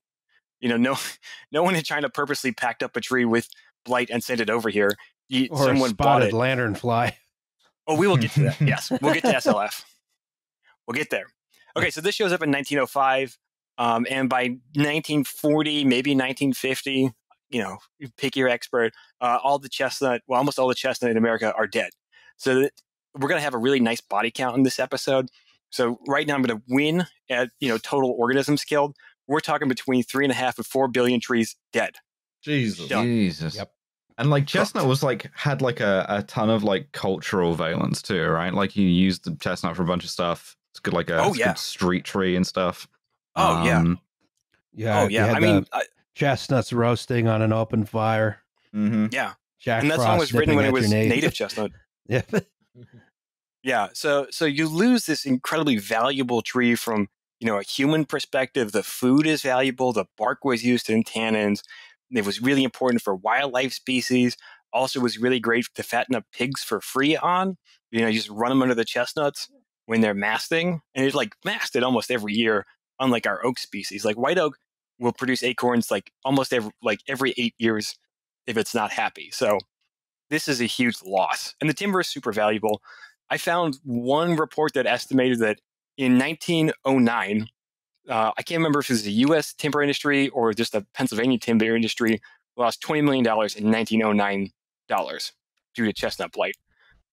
You 0.61 0.69
know, 0.71 0.77
no, 0.77 0.97
no 1.53 1.63
one 1.63 1.77
in 1.77 1.83
China 1.85 2.09
purposely 2.11 2.53
packed 2.53 2.83
up 2.83 2.97
a 2.97 3.01
tree 3.01 3.25
with 3.25 3.49
blight 3.85 4.11
and 4.11 4.23
send 4.23 4.41
it 4.41 4.51
over 4.51 4.69
here. 4.69 4.97
You, 5.29 5.49
Or 5.51 5.65
someone 5.65 5.93
bought 5.93 6.23
spotted 6.23 6.29
it. 6.29 6.35
lanternfly. 6.35 7.13
Oh, 7.87 7.97
we 7.97 8.07
will 8.07 8.19
get 8.19 8.31
to 8.33 8.43
that. 8.45 8.61
Yes, 8.61 8.91
we'll 9.01 9.15
get 9.15 9.25
to 9.25 9.33
SLF. 9.33 9.83
We'll 10.87 10.95
get 10.97 11.11
there. 11.11 11.27
Okay, 11.77 11.91
so 11.91 12.01
this 12.01 12.15
shows 12.15 12.31
up 12.33 12.41
in 12.43 12.51
1905, 12.51 13.37
um, 13.79 14.07
and 14.09 14.29
by 14.29 14.43
1940, 14.75 15.85
maybe 15.85 16.11
1950, 16.13 17.11
you 17.51 17.61
know, 17.63 17.79
pick 18.17 18.37
your 18.37 18.49
expert. 18.49 18.93
Uh, 19.21 19.39
all 19.43 19.59
the 19.59 19.69
chestnut, 19.69 20.23
well, 20.29 20.39
almost 20.39 20.59
all 20.59 20.69
the 20.69 20.75
chestnut 20.75 21.11
in 21.11 21.17
America 21.17 21.53
are 21.57 21.67
dead. 21.67 21.91
So 22.37 22.61
that 22.61 22.73
we're 23.19 23.29
going 23.29 23.39
to 23.41 23.45
have 23.45 23.55
a 23.55 23.59
really 23.59 23.81
nice 23.81 24.01
body 24.01 24.31
count 24.31 24.57
in 24.57 24.63
this 24.63 24.79
episode. 24.79 25.29
So 25.71 25.99
right 26.07 26.27
now, 26.27 26.35
I'm 26.35 26.43
going 26.43 26.59
to 26.59 26.65
win 26.69 27.07
at 27.29 27.51
you 27.59 27.69
know 27.69 27.79
total 27.79 28.15
organisms 28.17 28.63
killed. 28.63 28.95
We're 29.27 29.41
talking 29.41 29.69
between 29.69 30.03
three 30.05 30.25
and 30.25 30.33
a 30.33 30.37
half 30.37 30.59
and 30.59 30.67
four 30.67 30.87
billion 30.87 31.19
trees 31.21 31.57
dead. 31.73 31.97
Jesus. 32.43 32.89
Jesus. 32.89 33.57
Yep. 33.57 33.73
And 34.19 34.29
like 34.31 34.47
chestnut 34.47 34.87
was 34.87 35.03
like 35.03 35.31
had 35.35 35.63
like 35.63 35.81
a, 35.81 36.05
a 36.09 36.23
ton 36.25 36.51
of 36.51 36.63
like 36.63 36.93
cultural 36.93 37.55
valence 37.55 38.03
too, 38.03 38.27
right? 38.27 38.53
Like 38.53 38.77
you 38.77 38.87
used 38.87 39.25
the 39.25 39.35
chestnut 39.37 39.77
for 39.77 39.83
a 39.83 39.87
bunch 39.87 40.05
of 40.05 40.11
stuff. 40.11 40.57
It's 40.73 40.81
good 40.81 40.93
like 40.95 41.09
a 41.11 41.19
Oh, 41.19 41.29
it's 41.29 41.39
good 41.39 41.47
yeah. 41.47 41.55
street 41.55 42.05
tree 42.05 42.37
and 42.37 42.47
stuff. 42.47 42.87
Oh, 43.37 43.65
yeah. 43.65 43.79
Um, 43.79 43.99
Yeah. 44.75 45.01
oh 45.03 45.09
yeah, 45.09 45.33
I 45.33 45.41
mean, 45.41 45.67
I, 45.73 45.83
chestnuts 46.15 46.73
roasting 46.73 47.29
on 47.29 47.41
an 47.43 47.53
open 47.53 47.87
fire. 47.87 48.43
mhm. 48.75 49.13
yeah, 49.13 49.33
Jack 49.59 49.83
and 49.83 49.91
that 49.91 49.97
Frost 49.97 50.07
song 50.09 50.19
was 50.19 50.35
written 50.35 50.55
when 50.55 50.67
it 50.67 50.73
was 50.73 50.91
knee. 50.91 51.09
native 51.09 51.33
chestnut. 51.41 51.73
Yeah. 52.07 52.23
Yeah, 53.63 53.89
so 53.93 54.27
so 54.31 54.45
you 54.47 54.69
lose 54.69 55.07
this 55.07 55.25
incredibly 55.27 55.77
valuable 55.77 56.41
tree 56.43 56.75
from 56.75 57.09
you 57.41 57.47
know 57.47 57.59
a 57.59 57.63
human 57.63 58.05
perspective. 58.07 58.73
The 58.73 58.83
food 58.83 59.27
is 59.27 59.43
valuable. 59.43 59.93
The 59.93 60.07
bark 60.17 60.45
was 60.45 60.65
used 60.65 60.89
in 60.89 61.05
tannins. 61.05 61.63
It 62.13 62.27
was 62.27 62.43
really 62.43 62.65
important 62.65 63.03
for 63.03 63.15
wildlife 63.15 63.73
species. 63.73 64.37
Also, 64.73 65.01
was 65.01 65.19
really 65.19 65.41
great 65.41 65.67
to 65.75 65.83
fatten 65.83 66.15
up 66.15 66.25
pigs 66.33 66.63
for 66.63 66.81
free 66.81 67.17
on. 67.17 67.57
You 67.91 68.01
know, 68.03 68.09
you 68.09 68.19
just 68.19 68.31
run 68.31 68.51
them 68.51 68.63
under 68.63 68.75
the 68.75 68.85
chestnuts 68.85 69.49
when 69.87 70.01
they're 70.01 70.15
masting, 70.15 70.81
and 70.95 71.05
it's 71.05 71.15
like 71.15 71.35
masted 71.45 71.83
almost 71.83 72.11
every 72.11 72.33
year. 72.35 72.67
Unlike 73.01 73.27
our 73.27 73.45
oak 73.45 73.59
species, 73.59 74.05
like 74.05 74.17
white 74.17 74.39
oak 74.39 74.59
will 74.99 75.13
produce 75.13 75.43
acorns 75.43 75.91
like 75.91 76.13
almost 76.25 76.53
every 76.53 76.71
like 76.83 77.01
every 77.09 77.35
eight 77.39 77.55
years 77.59 77.97
if 78.47 78.57
it's 78.57 78.75
not 78.75 78.93
happy. 78.93 79.31
So 79.33 79.59
this 80.29 80.47
is 80.47 80.61
a 80.61 80.67
huge 80.67 80.97
loss, 81.05 81.55
and 81.61 81.69
the 81.69 81.75
timber 81.75 82.01
is 82.01 82.09
super 82.09 82.33
valuable. 82.33 82.83
I 83.31 83.39
found 83.39 83.79
one 83.85 84.37
report 84.37 84.75
that 84.75 84.87
estimated 84.87 85.39
that 85.41 85.61
in 85.97 86.19
1909, 86.19 87.49
uh, 88.11 88.33
I 88.37 88.43
can't 88.43 88.59
remember 88.59 88.81
if 88.81 88.91
it 88.91 88.95
was 88.95 89.03
the 89.05 89.13
U.S. 89.13 89.55
timber 89.55 89.83
industry 89.83 90.29
or 90.31 90.53
just 90.53 90.73
the 90.73 90.85
Pennsylvania 90.95 91.39
timber 91.39 91.75
industry 91.77 92.21
lost 92.57 92.81
20 92.83 93.03
million 93.03 93.25
dollars 93.25 93.55
in 93.57 93.71
1909 93.71 94.51
dollars 94.89 95.33
due 95.75 95.85
to 95.87 95.93
chestnut 95.93 96.33
blight, 96.33 96.57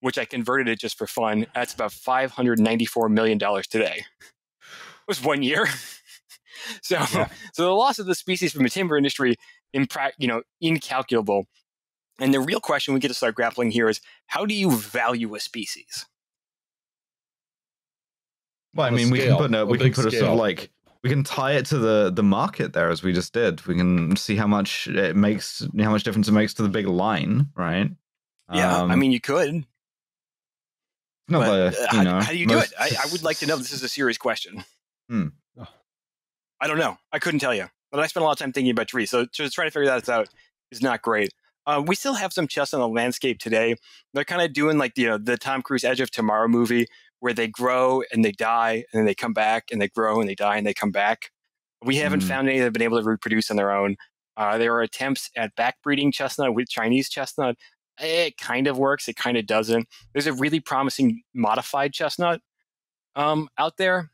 which 0.00 0.18
I 0.18 0.24
converted 0.24 0.68
it 0.68 0.78
just 0.80 0.98
for 0.98 1.06
fun. 1.06 1.46
That's 1.54 1.72
about 1.72 1.92
594 1.92 3.08
million 3.08 3.38
dollars 3.38 3.66
today. 3.66 4.04
It 4.20 5.06
was 5.08 5.22
one 5.22 5.42
year. 5.42 5.66
so, 6.82 6.96
Yeah. 6.96 7.28
so 7.54 7.62
the 7.62 7.70
loss 7.70 7.98
of 7.98 8.06
the 8.06 8.14
species 8.14 8.52
from 8.52 8.64
the 8.64 8.68
timber 8.70 8.96
industry, 8.98 9.36
impra- 9.74 10.12
you 10.18 10.26
know, 10.28 10.42
incalculable. 10.60 11.46
And 12.20 12.34
the 12.34 12.40
real 12.40 12.60
question 12.60 12.94
we 12.94 13.00
get 13.00 13.08
to 13.08 13.14
start 13.14 13.36
grappling 13.36 13.70
here 13.70 13.88
is 13.88 14.00
how 14.26 14.44
do 14.44 14.52
you 14.54 14.72
value 14.72 15.34
a 15.36 15.40
species? 15.40 16.04
Well, 18.74 18.86
I 18.86 18.88
On 18.88 18.94
a 18.94 18.96
mean, 18.96 19.10
we 19.10 19.20
can 19.20 19.36
put 19.36 19.54
a, 19.54 19.60
a 19.60 19.66
we 19.66 19.78
can 19.78 19.86
big 19.86 19.94
put 19.94 20.06
a 20.06 20.10
sort 20.10 20.32
of 20.32 20.38
like 20.38 20.70
we 21.02 21.10
can 21.10 21.22
tie 21.24 21.52
it 21.52 21.66
to 21.66 21.78
the 21.78 22.10
the 22.10 22.22
market 22.22 22.72
there 22.72 22.90
as 22.90 23.02
we 23.02 23.12
just 23.12 23.32
did. 23.32 23.64
We 23.66 23.76
can 23.76 24.16
see 24.16 24.36
how 24.36 24.46
much 24.46 24.88
it 24.88 25.16
makes, 25.16 25.66
how 25.78 25.90
much 25.90 26.02
difference 26.02 26.28
it 26.28 26.32
makes 26.32 26.54
to 26.54 26.62
the 26.62 26.68
big 26.68 26.86
line, 26.86 27.46
right? 27.56 27.90
Yeah, 28.52 28.76
I 28.76 28.92
Um, 28.92 28.98
mean, 28.98 29.12
you 29.12 29.20
could. 29.20 29.64
No, 31.28 31.40
but, 31.40 31.70
the, 31.70 31.78
uh, 31.78 31.86
you 31.92 31.98
how, 31.98 32.02
know, 32.04 32.20
how 32.20 32.32
do 32.32 32.38
you 32.38 32.46
do 32.46 32.58
it? 32.58 32.72
I, 32.78 32.90
I 33.04 33.06
would 33.12 33.22
like 33.22 33.36
to 33.38 33.46
know. 33.46 33.56
This 33.56 33.72
is 33.72 33.82
a 33.82 33.88
serious 33.88 34.16
question. 34.18 34.64
Hmm. 35.08 35.28
I 36.60 36.66
don't 36.66 36.78
know. 36.78 36.98
I 37.12 37.18
couldn't 37.18 37.40
tell 37.40 37.54
you. 37.54 37.66
But 37.90 38.00
I 38.00 38.06
spent 38.06 38.22
a 38.22 38.26
lot 38.26 38.32
of 38.32 38.38
time 38.38 38.52
thinking 38.52 38.72
about 38.72 38.88
trees. 38.88 39.10
So 39.10 39.26
just 39.26 39.54
trying 39.54 39.68
to 39.68 39.70
figure 39.70 39.86
that 39.86 40.08
out 40.08 40.28
is 40.72 40.82
not 40.82 41.02
great. 41.02 41.32
Uh, 41.66 41.82
we 41.86 41.94
still 41.94 42.14
have 42.14 42.32
some 42.32 42.48
chestnut 42.48 42.82
on 42.82 42.90
the 42.90 42.94
landscape 42.94 43.38
today. 43.38 43.76
They're 44.14 44.24
kind 44.24 44.42
of 44.42 44.52
doing 44.52 44.78
like 44.78 44.96
you 44.96 45.06
know 45.06 45.18
the 45.18 45.36
Tom 45.36 45.62
Cruise 45.62 45.84
Edge 45.84 46.00
of 46.00 46.10
Tomorrow 46.10 46.48
movie, 46.48 46.86
where 47.20 47.32
they 47.32 47.48
grow 47.48 48.02
and 48.12 48.24
they 48.24 48.32
die 48.32 48.84
and 48.92 49.00
then 49.00 49.04
they 49.04 49.14
come 49.14 49.32
back 49.32 49.64
and 49.72 49.80
they 49.80 49.88
grow 49.88 50.20
and 50.20 50.28
they 50.28 50.34
die 50.34 50.56
and 50.56 50.66
they 50.66 50.74
come 50.74 50.92
back. 50.92 51.30
We 51.84 51.96
haven't 51.96 52.22
Mm. 52.22 52.28
found 52.28 52.48
any 52.48 52.58
that 52.58 52.64
have 52.64 52.72
been 52.72 52.82
able 52.82 53.00
to 53.00 53.08
reproduce 53.08 53.50
on 53.50 53.56
their 53.56 53.72
own. 53.72 53.96
Uh, 54.36 54.56
there 54.58 54.74
are 54.74 54.82
attempts 54.82 55.30
at 55.36 55.54
backbreeding 55.56 56.12
chestnut 56.12 56.54
with 56.54 56.68
Chinese 56.68 57.08
chestnut. 57.08 57.56
It 58.00 58.36
kind 58.38 58.68
of 58.68 58.78
works. 58.78 59.08
It 59.08 59.16
kind 59.16 59.36
of 59.36 59.46
doesn't. 59.46 59.88
There's 60.12 60.28
a 60.28 60.32
really 60.32 60.60
promising 60.60 61.22
modified 61.34 61.92
chestnut 61.92 62.40
um, 63.16 63.48
out 63.58 63.76
there, 63.78 64.10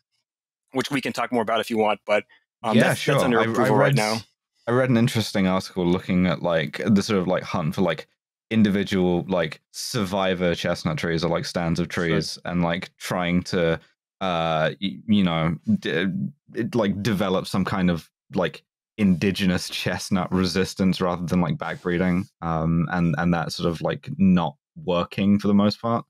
which 0.73 0.91
we 0.91 1.03
can 1.03 1.13
talk 1.13 1.31
more 1.33 1.43
about 1.43 1.61
if 1.61 1.69
you 1.71 1.77
want. 1.77 2.01
But 2.07 2.25
um, 2.63 2.77
yeah, 2.77 2.85
that's, 2.85 3.01
sure. 3.01 3.15
that's 3.15 3.25
under 3.25 3.39
I, 3.41 3.43
I 3.43 3.47
approval 3.47 3.77
right 3.77 3.87
read, 3.89 3.97
now. 3.97 4.19
I 4.67 4.71
read 4.71 4.89
an 4.89 4.97
interesting 4.97 5.47
article 5.47 5.85
looking 5.87 6.27
at 6.27 6.43
like 6.43 6.81
the 6.87 7.03
sort 7.03 7.21
of 7.21 7.29
like 7.29 7.43
hunt 7.43 7.75
for 7.75 7.83
like 7.83 8.07
individual 8.51 9.25
like 9.29 9.61
survivor 9.73 10.55
chestnut 10.55 10.99
trees 10.99 11.25
or 11.25 11.31
like 11.31 11.45
stands 11.45 11.81
of 11.81 11.89
trees 11.89 12.39
and 12.45 12.63
like 12.63 12.97
trying 12.99 13.43
to 13.43 13.81
uh 14.21 14.71
you 14.81 15.25
know 15.25 15.57
d- 15.79 16.07
it, 16.55 16.75
like 16.75 17.03
develop 17.03 17.47
some 17.47 17.65
kind 17.65 17.91
of 17.91 18.11
like 18.35 18.65
indigenous 18.97 19.69
chestnut 19.69 20.31
resistance 20.31 21.01
rather 21.01 21.27
than 21.27 21.41
like 21.41 21.57
backbreeding 21.57 22.25
um 22.43 22.87
and 22.93 23.15
and 23.19 23.35
that 23.35 23.53
sort 23.53 23.69
of 23.69 23.81
like 23.81 24.09
not 24.19 24.57
working 24.77 25.39
for 25.39 25.49
the 25.49 25.55
most 25.55 25.81
part 25.81 26.05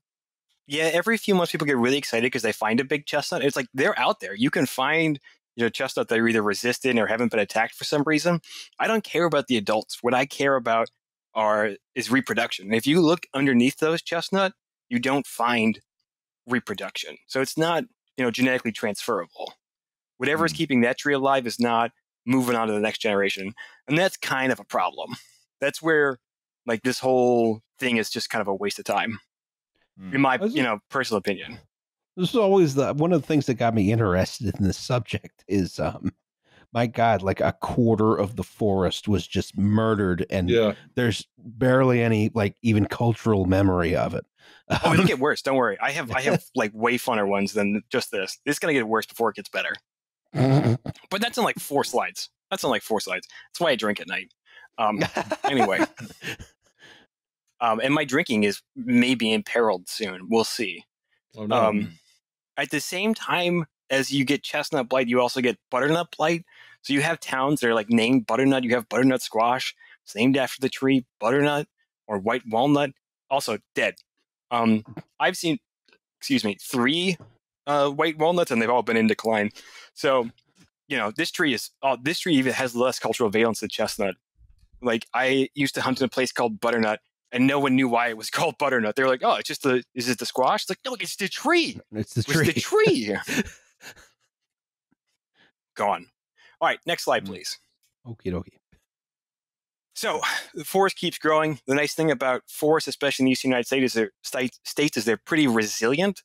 Yeah, 0.67 0.89
every 0.93 1.17
few 1.17 1.35
months 1.35 1.51
people 1.51 1.67
get 1.67 1.77
really 1.77 1.97
excited 1.97 2.23
because 2.25 2.41
they 2.41 2.51
find 2.51 2.79
a 2.79 2.83
big 2.83 3.05
chestnut. 3.05 3.43
It's 3.43 3.55
like 3.55 3.67
they're 3.73 3.97
out 3.99 4.19
there. 4.19 4.33
You 4.35 4.49
can 4.49 4.65
find 4.65 5.19
you 5.55 5.63
know 5.63 5.69
chestnut 5.69 6.07
that 6.09 6.19
are 6.19 6.27
either 6.27 6.41
resistant 6.41 6.99
or 6.99 7.07
haven't 7.07 7.31
been 7.31 7.39
attacked 7.39 7.75
for 7.75 7.83
some 7.83 8.03
reason. 8.05 8.41
I 8.79 8.87
don't 8.87 9.03
care 9.03 9.25
about 9.25 9.47
the 9.47 9.57
adults. 9.57 9.99
What 10.01 10.13
I 10.13 10.25
care 10.25 10.55
about 10.55 10.89
are 11.35 11.71
is 11.95 12.09
reproduction. 12.11 12.73
If 12.73 12.87
you 12.87 13.01
look 13.01 13.27
underneath 13.33 13.77
those 13.77 14.01
chestnut, 14.01 14.53
you 14.89 14.99
don't 14.99 15.27
find 15.27 15.79
reproduction. 16.47 17.17
So 17.27 17.41
it's 17.41 17.57
not 17.57 17.83
you 18.17 18.23
know 18.23 18.31
genetically 18.31 18.71
transferable. 18.71 19.53
Whatever 20.17 20.45
is 20.45 20.51
Hmm. 20.53 20.57
keeping 20.57 20.81
that 20.81 20.97
tree 20.97 21.13
alive 21.13 21.45
is 21.45 21.59
not 21.59 21.91
moving 22.25 22.55
on 22.55 22.67
to 22.67 22.73
the 22.73 22.79
next 22.79 22.99
generation, 22.99 23.53
and 23.87 23.97
that's 23.97 24.17
kind 24.17 24.51
of 24.51 24.59
a 24.59 24.65
problem. 24.65 25.11
That's 25.61 25.81
where 25.81 26.19
like 26.65 26.83
this 26.83 26.99
whole 26.99 27.61
thing 27.79 27.97
is 27.97 28.09
just 28.09 28.29
kind 28.29 28.41
of 28.41 28.47
a 28.47 28.53
waste 28.55 28.79
of 28.79 28.85
time 28.85 29.19
in 30.11 30.21
my 30.21 30.37
you 30.41 30.63
know 30.63 30.79
personal 30.89 31.17
opinion. 31.17 31.59
This 32.17 32.29
is 32.29 32.35
always 32.35 32.75
the 32.75 32.93
one 32.93 33.13
of 33.13 33.21
the 33.21 33.27
things 33.27 33.45
that 33.47 33.55
got 33.55 33.73
me 33.73 33.91
interested 33.91 34.55
in 34.57 34.65
this 34.65 34.77
subject 34.77 35.43
is 35.47 35.79
um 35.79 36.11
my 36.75 36.85
god 36.85 37.21
like 37.23 37.39
a 37.39 37.53
quarter 37.61 38.15
of 38.15 38.35
the 38.35 38.43
forest 38.43 39.07
was 39.07 39.25
just 39.25 39.57
murdered 39.57 40.25
and 40.29 40.49
Yeah. 40.49 40.73
there's 40.95 41.25
barely 41.37 42.01
any 42.03 42.29
like 42.35 42.57
even 42.61 42.85
cultural 42.85 43.45
memory 43.45 43.95
of 43.95 44.13
it 44.13 44.25
Oh, 44.83 44.93
it'll 44.93 45.05
get 45.05 45.19
worse. 45.27 45.41
Don't 45.41 45.57
worry. 45.57 45.77
I 45.79 45.91
have 45.91 46.11
I 46.11 46.21
have 46.21 46.43
like 46.55 46.71
way 46.73 46.97
funner 46.97 47.27
ones 47.27 47.53
than 47.53 47.81
just 47.91 48.11
this. 48.11 48.37
It's 48.45 48.59
gonna 48.59 48.73
get 48.73 48.87
worse 48.87 49.05
before 49.05 49.29
it 49.29 49.35
gets 49.35 49.49
better. 49.49 49.73
But 51.09 51.21
that's 51.21 51.37
in 51.37 51.43
like 51.43 51.59
four 51.59 51.83
slides. 51.83 52.29
That's 52.51 52.63
in 52.63 52.69
like 52.71 52.81
four 52.81 52.99
slides. 52.99 53.27
That's 53.49 53.59
why 53.59 53.71
I 53.71 53.75
drink 53.75 53.99
at 53.99 54.07
night. 54.07 54.31
Um, 54.77 54.99
anyway, 55.45 55.79
um, 57.61 57.79
and 57.79 57.93
my 57.93 58.05
drinking 58.05 58.43
is 58.43 58.61
maybe 58.75 59.31
imperiled 59.31 59.87
soon. 59.87 60.27
We'll 60.29 60.43
see. 60.43 60.83
Oh, 61.37 61.45
no. 61.45 61.55
Um, 61.55 61.91
at 62.57 62.69
the 62.69 62.79
same 62.79 63.13
time 63.13 63.65
as 63.89 64.11
you 64.11 64.25
get 64.25 64.43
chestnut 64.43 64.89
blight, 64.89 65.07
you 65.07 65.21
also 65.21 65.41
get 65.41 65.57
butternut 65.71 66.15
blight. 66.17 66.43
So 66.85 66.93
you 66.93 67.01
have 67.01 67.19
towns 67.19 67.61
that 67.61 67.67
are 67.67 67.73
like 67.73 67.89
named 67.89 68.27
butternut. 68.27 68.63
You 68.63 68.75
have 68.75 68.87
butternut 68.87 69.23
squash. 69.23 69.75
It's 70.03 70.15
named 70.15 70.37
after 70.37 70.61
the 70.61 70.69
tree 70.69 71.03
butternut 71.19 71.67
or 72.05 72.19
white 72.19 72.43
walnut. 72.47 72.91
Also 73.27 73.57
dead. 73.73 73.95
Um, 74.51 74.83
I've 75.19 75.35
seen, 75.35 75.57
excuse 76.19 76.43
me, 76.43 76.57
three 76.61 77.17
uh, 77.65 77.89
white 77.89 78.19
walnuts, 78.19 78.51
and 78.51 78.61
they've 78.61 78.69
all 78.69 78.83
been 78.83 78.97
in 78.97 79.07
decline. 79.07 79.49
So, 79.95 80.29
you 80.87 80.95
know, 80.95 81.09
this 81.09 81.31
tree 81.31 81.55
is 81.55 81.71
oh, 81.81 81.97
this 81.99 82.19
tree 82.19 82.35
even 82.35 82.53
has 82.53 82.75
less 82.75 82.99
cultural 82.99 83.31
valence 83.31 83.61
than 83.61 83.69
chestnut. 83.69 84.13
Like 84.79 85.07
I 85.11 85.49
used 85.55 85.73
to 85.75 85.81
hunt 85.81 86.01
in 86.01 86.05
a 86.05 86.09
place 86.09 86.31
called 86.31 86.59
Butternut, 86.59 86.99
and 87.31 87.47
no 87.47 87.59
one 87.59 87.75
knew 87.75 87.89
why 87.89 88.09
it 88.09 88.17
was 88.17 88.29
called 88.29 88.59
Butternut. 88.59 88.95
They 88.95 89.01
were 89.01 89.09
like, 89.09 89.23
"Oh, 89.23 89.37
it's 89.37 89.47
just 89.47 89.63
the 89.63 89.83
is 89.95 90.07
it 90.07 90.19
the 90.19 90.27
squash?" 90.27 90.61
It's 90.61 90.69
like, 90.69 90.79
no, 90.85 90.95
it's 90.99 91.15
the 91.15 91.29
tree. 91.29 91.79
it's 91.93 92.13
the 92.13 92.21
tree. 92.21 92.47
It's 92.49 92.53
the 92.53 92.61
tree. 92.61 93.17
Gone. 95.75 96.09
All 96.65 96.69
right, 96.71 96.79
next 96.87 97.03
slide, 97.03 97.25
Mm. 97.25 97.27
please. 97.27 97.59
okie 98.07 98.31
dokie 98.33 98.57
So 99.93 100.19
the 100.55 100.65
forest 100.65 100.97
keeps 100.97 101.19
growing. 101.19 101.59
The 101.67 101.75
nice 101.75 101.93
thing 101.93 102.09
about 102.09 102.41
forests, 102.49 102.87
especially 102.87 103.21
in 103.23 103.25
the 103.27 103.31
eastern 103.33 103.51
United 103.51 103.67
States, 103.67 103.85
is 103.85 103.93
they're, 103.93 104.11
state- 104.23 104.57
states 104.63 104.97
is 104.97 105.05
they're 105.05 105.21
pretty 105.27 105.45
resilient. 105.45 106.23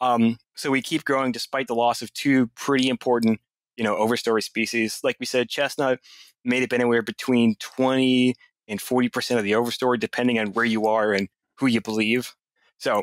Um, 0.00 0.38
so 0.56 0.70
we 0.70 0.80
keep 0.80 1.04
growing 1.04 1.30
despite 1.30 1.66
the 1.66 1.74
loss 1.74 2.00
of 2.00 2.10
two 2.14 2.46
pretty 2.56 2.88
important, 2.88 3.42
you 3.76 3.84
know, 3.84 3.94
overstory 3.96 4.42
species. 4.42 4.98
Like 5.04 5.16
we 5.20 5.26
said, 5.26 5.50
chestnut 5.50 6.00
made 6.42 6.62
up 6.62 6.72
anywhere 6.72 7.02
between 7.02 7.56
20 7.56 8.34
and 8.68 8.80
40% 8.80 9.36
of 9.36 9.44
the 9.44 9.52
overstory, 9.52 10.00
depending 10.00 10.38
on 10.38 10.54
where 10.54 10.64
you 10.64 10.86
are 10.86 11.12
and 11.12 11.28
who 11.58 11.66
you 11.66 11.82
believe. 11.82 12.34
So 12.78 13.02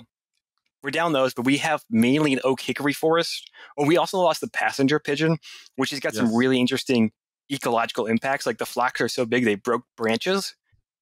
we're 0.83 0.91
down 0.91 1.13
those, 1.13 1.33
but 1.33 1.45
we 1.45 1.57
have 1.57 1.83
mainly 1.89 2.33
an 2.33 2.39
oak 2.43 2.61
hickory 2.61 2.93
forest. 2.93 3.49
Oh, 3.77 3.85
we 3.85 3.97
also 3.97 4.17
lost 4.19 4.41
the 4.41 4.49
passenger 4.49 4.99
pigeon, 4.99 5.37
which 5.75 5.89
has 5.91 5.99
got 5.99 6.13
some 6.13 6.33
really 6.35 6.59
interesting 6.59 7.11
ecological 7.51 8.05
impacts. 8.05 8.45
Like 8.45 8.57
the 8.59 8.65
flocks 8.65 9.01
are 9.01 9.07
so 9.09 9.25
big, 9.25 9.43
they 9.45 9.55
broke 9.55 9.83
branches 9.97 10.55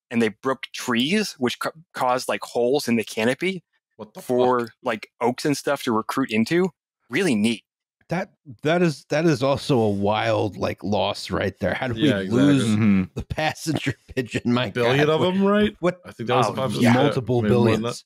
and 0.09 0.21
they 0.21 0.29
broke 0.29 0.63
trees, 0.73 1.33
which 1.37 1.59
ca- 1.59 1.71
caused 1.93 2.27
like 2.29 2.41
holes 2.43 2.87
in 2.87 2.95
the 2.95 3.03
canopy 3.03 3.63
what 3.97 4.13
the 4.13 4.21
for 4.21 4.61
fuck? 4.61 4.69
like 4.83 5.09
oaks 5.21 5.43
and 5.45 5.57
stuff 5.57 5.83
to 5.83 5.91
recruit 5.91 6.31
into. 6.31 6.69
Really 7.09 7.35
neat. 7.35 7.63
that 8.09 8.31
that 8.63 8.81
is 8.81 9.05
that 9.09 9.25
is 9.25 9.43
also 9.43 9.77
a 9.79 9.89
wild 9.89 10.55
like 10.55 10.81
loss 10.83 11.29
right 11.29 11.57
there 11.59 11.73
how 11.73 11.89
do 11.89 11.99
Yeah, 11.99 12.19
we 12.19 12.23
exactly. 12.25 12.41
lose 12.41 12.65
Mhm. 12.67 13.09
the 13.15 13.23
passenger 13.25 13.93
pigeon 14.15 14.53
my 14.53 14.69
billion 14.69 15.05
God, 15.07 15.09
of 15.15 15.19
what- 15.19 15.33
them, 15.33 15.43
right? 15.43 15.75
what 15.81 15.99
I 16.05 16.11
think 16.13 16.27
that 16.27 16.35
was 16.37 16.77
Oh, 16.77 16.79
yeah. 16.79 16.93
multiple 16.93 17.41
maybe 17.41 17.53
more 17.55 17.65
than 17.65 17.81
billions 17.81 18.05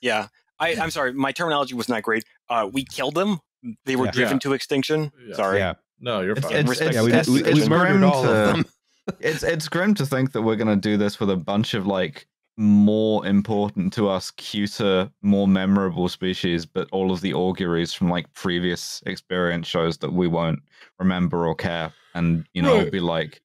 Yeah. 0.00 0.28
I, 0.62 0.76
I'm 0.80 0.90
sorry, 0.90 1.12
my 1.12 1.32
terminology 1.32 1.74
was 1.74 1.88
not 1.88 2.02
great. 2.02 2.24
Uh, 2.48 2.68
we 2.72 2.84
killed 2.84 3.14
them. 3.14 3.40
They 3.84 3.96
were 3.96 4.06
Yeah. 4.06 4.10
driven 4.12 4.36
Yeah. 4.36 4.40
to 4.40 4.52
extinction. 4.54 5.10
Yeah. 5.26 5.34
Sorry. 5.34 5.58
yeah. 5.58 5.74
No, 6.00 6.20
you're 6.20 6.32
It's- 6.32 6.44
fine. 6.44 6.52
it's- 6.60 6.68
Respect- 6.68 6.94
yeah 6.94 7.02
we, 7.02 7.08
it's- 7.10 7.28
we, 7.28 7.44
it's 7.44 7.60
we 7.60 7.68
murdered 7.68 7.98
grim 7.98 8.04
all 8.04 8.22
to- 8.22 8.28
of 8.30 8.46
them 8.56 8.64
it's 9.20 9.42
it's 9.42 9.68
grim 9.68 9.94
to 9.94 10.06
think 10.06 10.32
that 10.32 10.42
we're 10.42 10.56
going 10.56 10.68
to 10.80 10.88
do 10.90 10.96
this 10.96 11.18
with 11.20 11.30
a 11.30 11.36
bunch 11.36 11.74
of 11.74 11.86
like 11.86 12.26
more 12.56 13.24
important 13.26 13.92
to 13.94 14.08
us 14.08 14.30
cuter 14.32 15.10
more 15.22 15.48
memorable 15.48 16.08
species 16.08 16.66
but 16.66 16.86
all 16.92 17.10
of 17.10 17.20
the 17.20 17.32
auguries 17.34 17.92
from 17.92 18.08
like 18.10 18.32
previous 18.34 19.02
experience 19.06 19.66
shows 19.66 19.98
that 19.98 20.12
we 20.12 20.28
won't 20.28 20.60
remember 20.98 21.46
or 21.46 21.54
care 21.54 21.92
and 22.14 22.44
you 22.52 22.62
know 22.62 22.78
Right. 22.78 22.92
be 22.92 23.00
like 23.00 23.40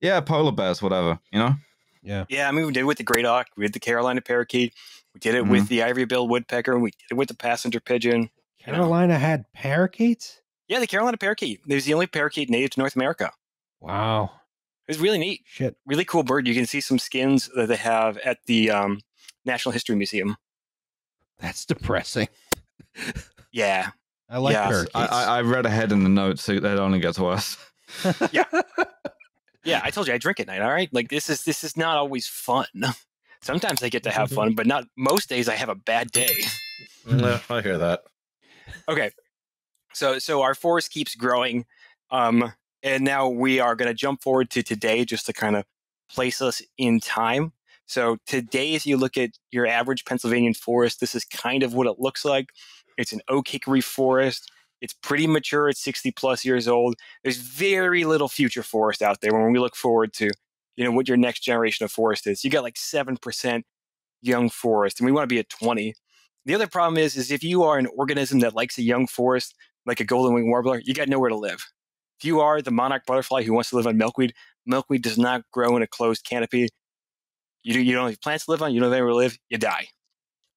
yeah 0.00 0.20
polar 0.20 0.52
bears 0.52 0.80
whatever 0.82 1.18
you 1.32 1.38
know 1.38 1.54
Yeah. 2.02 2.24
Yeah, 2.28 2.48
I 2.48 2.52
mean, 2.52 2.66
we 2.66 2.72
did 2.72 2.80
it 2.80 2.84
with 2.84 2.98
the 2.98 3.02
great 3.04 3.24
auk, 3.24 3.46
we 3.56 3.64
did 3.64 3.72
the 3.72 3.80
Carolina 3.80 4.20
parakeet, 4.20 4.74
we 5.14 5.20
did 5.20 5.34
it 5.36 5.46
with 5.46 5.68
the 5.68 5.82
ivory-billed 5.82 6.28
woodpecker, 6.28 6.72
and 6.72 6.82
we 6.82 6.90
did 6.90 7.12
it 7.12 7.14
with 7.14 7.28
the 7.28 7.34
passenger 7.36 7.80
pigeon. 7.80 8.22
you 8.58 8.66
know. 8.66 8.72
Carolina 8.74 9.18
had 9.18 9.44
parakeets. 9.54 10.40
Yeah, 10.68 10.80
the 10.80 10.86
Carolina 10.86 11.16
parakeet. 11.16 11.60
It 11.66 11.74
was 11.74 11.84
the 11.84 11.94
only 11.94 12.06
parakeet 12.06 12.50
native 12.50 12.70
to 12.70 12.80
North 12.80 12.96
America. 12.96 13.30
Wow. 13.80 14.32
It 14.88 14.90
was 14.92 14.98
really 14.98 15.18
neat, 15.18 15.42
Shit. 15.46 15.76
really 15.86 16.04
cool 16.04 16.22
bird. 16.24 16.46
You 16.46 16.54
can 16.54 16.66
see 16.66 16.80
some 16.80 16.98
skins 16.98 17.48
that 17.54 17.68
they 17.68 17.76
have 17.76 18.18
at 18.18 18.38
the 18.46 18.70
um, 18.70 19.00
National 19.44 19.72
History 19.72 19.94
Museum. 19.96 20.36
That's 21.38 21.64
depressing. 21.64 22.28
Yeah, 23.52 23.90
I 24.28 24.38
like 24.38 24.54
Yeah. 24.54 24.66
parakeets. 24.68 24.90
I, 24.96 25.06
I, 25.06 25.22
I 25.38 25.40
read 25.42 25.64
ahead 25.64 25.92
in 25.92 26.02
the 26.02 26.08
notes, 26.08 26.42
so 26.42 26.58
that 26.58 26.78
only 26.80 26.98
gets 26.98 27.20
worse. 27.20 27.56
Yeah, 28.32 28.44
yeah. 29.64 29.80
I 29.84 29.90
told 29.90 30.08
you 30.08 30.14
I 30.14 30.18
drink 30.18 30.40
at 30.40 30.48
night. 30.48 30.60
All 30.60 30.70
right, 30.72 30.92
like 30.92 31.08
this 31.08 31.30
is 31.30 31.44
this 31.44 31.62
is 31.62 31.76
not 31.76 31.96
always 31.96 32.26
fun. 32.26 32.66
Sometimes 33.44 33.82
I 33.82 33.90
get 33.90 34.02
to 34.04 34.10
have 34.10 34.30
fun, 34.30 34.54
but 34.54 34.66
not 34.66 34.86
most 34.96 35.28
days. 35.28 35.50
I 35.50 35.54
have 35.54 35.68
a 35.68 35.74
bad 35.74 36.10
day. 36.10 36.34
Yeah, 37.06 37.40
I 37.50 37.60
hear 37.60 37.76
that. 37.76 38.04
Okay. 38.88 39.10
So 39.92 40.18
so 40.18 40.40
our 40.40 40.54
forest 40.54 40.90
keeps 40.90 41.14
growing. 41.14 41.66
Um 42.10 42.52
and 42.82 43.04
now 43.04 43.28
we 43.28 43.60
are 43.60 43.76
going 43.76 43.88
to 43.88 43.94
jump 43.94 44.22
forward 44.22 44.50
to 44.50 44.62
today 44.62 45.04
just 45.04 45.26
to 45.26 45.32
kind 45.32 45.56
of 45.56 45.64
place 46.10 46.42
us 46.42 46.60
in 46.76 47.00
time. 47.00 47.52
So 47.86 48.16
today 48.26 48.74
as 48.74 48.86
you 48.86 48.96
look 48.96 49.16
at 49.16 49.30
your 49.50 49.66
average 49.66 50.04
Pennsylvanian 50.04 50.54
forest, 50.54 51.00
this 51.00 51.14
is 51.14 51.24
kind 51.24 51.62
of 51.62 51.74
what 51.74 51.86
it 51.86 51.98
looks 51.98 52.24
like. 52.24 52.48
It's 52.96 53.12
an 53.12 53.20
oak 53.28 53.48
hickory 53.48 53.80
forest. 53.80 54.50
It's 54.80 54.94
pretty 54.94 55.26
mature. 55.26 55.68
It's 55.68 55.80
60 55.80 56.10
plus 56.12 56.44
years 56.44 56.66
old. 56.68 56.94
There's 57.22 57.38
very 57.38 58.04
little 58.04 58.28
future 58.28 58.62
forest 58.62 59.02
out 59.02 59.20
there 59.20 59.32
when 59.32 59.52
we 59.52 59.58
look 59.58 59.76
forward 59.76 60.12
to, 60.14 60.30
you 60.76 60.84
know, 60.84 60.90
what 60.90 61.08
your 61.08 61.16
next 61.16 61.40
generation 61.40 61.84
of 61.84 61.92
forest 61.92 62.26
is. 62.26 62.44
You 62.44 62.50
got 62.50 62.62
like 62.62 62.74
7% 62.74 63.62
young 64.22 64.50
forest 64.50 65.00
and 65.00 65.06
we 65.06 65.12
want 65.12 65.28
to 65.28 65.34
be 65.34 65.38
at 65.38 65.48
20. 65.48 65.94
The 66.46 66.54
other 66.54 66.66
problem 66.66 66.98
is, 66.98 67.16
is 67.16 67.30
if 67.30 67.42
you 67.42 67.62
are 67.62 67.78
an 67.78 67.86
organism 67.96 68.40
that 68.40 68.54
likes 68.54 68.78
a 68.78 68.82
young 68.82 69.06
forest, 69.06 69.54
like 69.86 70.00
a 70.00 70.04
golden 70.04 70.34
wing 70.34 70.50
warbler, 70.50 70.80
you 70.84 70.94
got 70.94 71.08
nowhere 71.08 71.30
to 71.30 71.36
live. 71.36 71.64
If 72.18 72.24
you 72.24 72.40
are 72.40 72.60
the 72.62 72.70
monarch 72.70 73.06
butterfly 73.06 73.42
who 73.42 73.52
wants 73.52 73.70
to 73.70 73.76
live 73.76 73.86
on 73.86 73.96
milkweed, 73.96 74.34
milkweed 74.66 75.02
does 75.02 75.18
not 75.18 75.42
grow 75.52 75.76
in 75.76 75.82
a 75.82 75.86
closed 75.86 76.24
canopy. 76.24 76.68
You, 77.62 77.80
you 77.80 77.94
don't 77.94 78.08
have 78.08 78.20
plants 78.20 78.44
to 78.44 78.50
live 78.50 78.62
on, 78.62 78.74
you 78.74 78.80
don't 78.80 78.90
have 78.90 78.94
anywhere 78.94 79.10
to 79.10 79.16
live, 79.16 79.38
you 79.48 79.58
die. 79.58 79.88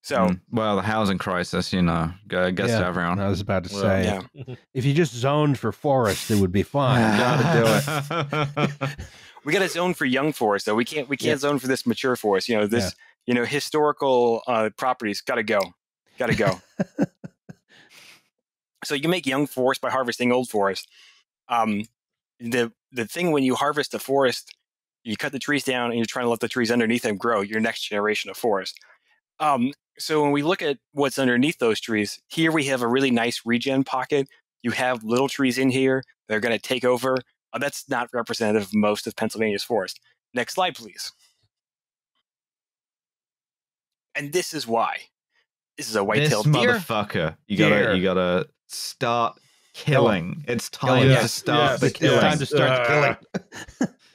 So, 0.08 0.16
Mm. 0.30 0.40
well, 0.52 0.78
the 0.78 0.84
housing 0.84 1.18
crisis, 1.18 1.74
you 1.74 1.82
know, 1.82 2.14
g- 2.30 2.52
gets 2.54 2.70
Yeah. 2.70 2.80
to 2.80 2.86
everyone. 2.86 3.20
I 3.20 3.28
was 3.28 3.42
about 3.42 3.66
to 3.66 3.74
Well, 3.74 3.82
say, 3.82 4.06
yeah. 4.06 4.56
if 4.74 4.86
you 4.86 4.94
just 4.94 5.14
zoned 5.14 5.60
for 5.60 5.74
forest, 5.74 6.32
it 6.32 6.38
would 6.40 6.54
be 6.54 6.64
fine. 6.64 7.18
Gotta 7.18 7.60
do 7.60 8.72
it. 8.86 8.90
we 9.44 9.52
got 9.52 9.60
to 9.60 9.68
zone 9.68 9.94
for 9.94 10.06
young 10.06 10.32
forest 10.32 10.66
though. 10.66 10.76
We 10.76 10.86
can't 10.86 11.10
we 11.10 11.18
can't 11.18 11.42
zone 11.42 11.60
for 11.60 11.68
this 11.68 11.86
mature 11.86 12.16
forest. 12.16 12.48
You 12.48 12.56
know, 12.58 12.68
this 12.68 12.96
you 13.26 13.34
know, 13.34 13.44
historical 13.44 14.44
uh, 14.48 14.70
properties 14.78 15.20
gotta 15.20 15.44
go. 15.44 15.60
Gotta 16.18 16.36
go. 16.38 16.62
so 18.86 18.96
you 18.96 19.02
can 19.02 19.12
make 19.12 19.26
young 19.26 19.46
forest 19.46 19.82
by 19.82 19.90
harvesting 19.90 20.32
old 20.32 20.50
forest. 20.50 20.88
Um, 21.50 21.84
the 22.40 22.72
the 22.94 23.06
thing 23.06 23.32
when 23.32 23.44
you 23.44 23.56
harvest 23.56 23.94
a 23.94 24.00
forest, 24.00 24.56
you 25.04 25.18
cut 25.18 25.34
the 25.34 25.40
trees 25.40 25.66
down 25.66 25.90
and 25.90 25.96
you're 26.00 26.06
trying 26.06 26.28
to 26.28 26.30
let 26.30 26.40
the 26.40 26.48
trees 26.48 26.72
underneath 26.72 27.02
them 27.04 27.18
grow, 27.18 27.42
your 27.42 27.60
next 27.60 27.82
generation 27.82 28.30
of 28.30 28.38
forest. 28.38 28.80
Um, 29.42 29.74
so 30.00 30.22
when 30.22 30.32
we 30.32 30.44
look 30.44 30.62
at 30.62 30.78
what's 30.94 31.18
underneath 31.20 31.58
those 31.60 31.80
trees, 31.80 32.20
here 32.28 32.52
we 32.52 32.66
have 32.66 32.82
a 32.82 32.88
really 32.88 33.12
nice 33.12 33.42
regen 33.46 33.84
pocket. 33.84 34.28
You 34.64 34.72
have 34.72 35.04
little 35.04 35.28
trees 35.28 35.58
in 35.58 35.70
here 35.70 36.04
that 36.28 36.36
are 36.36 36.40
going 36.40 36.56
to 36.58 36.62
take 36.62 36.84
over. 36.86 37.18
Uh, 37.54 37.58
that's 37.60 37.88
not 37.90 38.10
representative 38.14 38.68
of 38.68 38.74
most 38.76 39.08
of 39.08 39.16
Pennsylvania's 39.16 39.64
forest. 39.64 40.00
Next 40.34 40.54
slide, 40.56 40.76
please. 40.76 41.12
And 44.16 44.34
this 44.34 44.54
is 44.54 44.68
why. 44.68 44.98
This 45.78 45.90
is 45.90 45.96
a 45.96 46.00
this 46.00 46.06
white-tailed 46.08 46.46
deer. 46.52 46.74
motherfucker, 46.74 47.38
you 47.48 47.58
gotta, 47.58 47.96
you 47.96 48.02
gotta 48.04 48.48
start 48.68 49.38
killing. 49.74 50.44
It's 50.48 50.70
time 50.72 50.88
Killing. 50.88 51.04
to 51.04 51.10
Yes, 51.10 51.34
start 51.34 51.72
yes, 51.72 51.80
the 51.82 51.86
It's 51.88 52.00
killing. 52.00 52.20
time 52.20 52.40
to 52.40 52.46
start 52.48 52.72
Uh, 52.72 53.16
killing. 53.80 53.94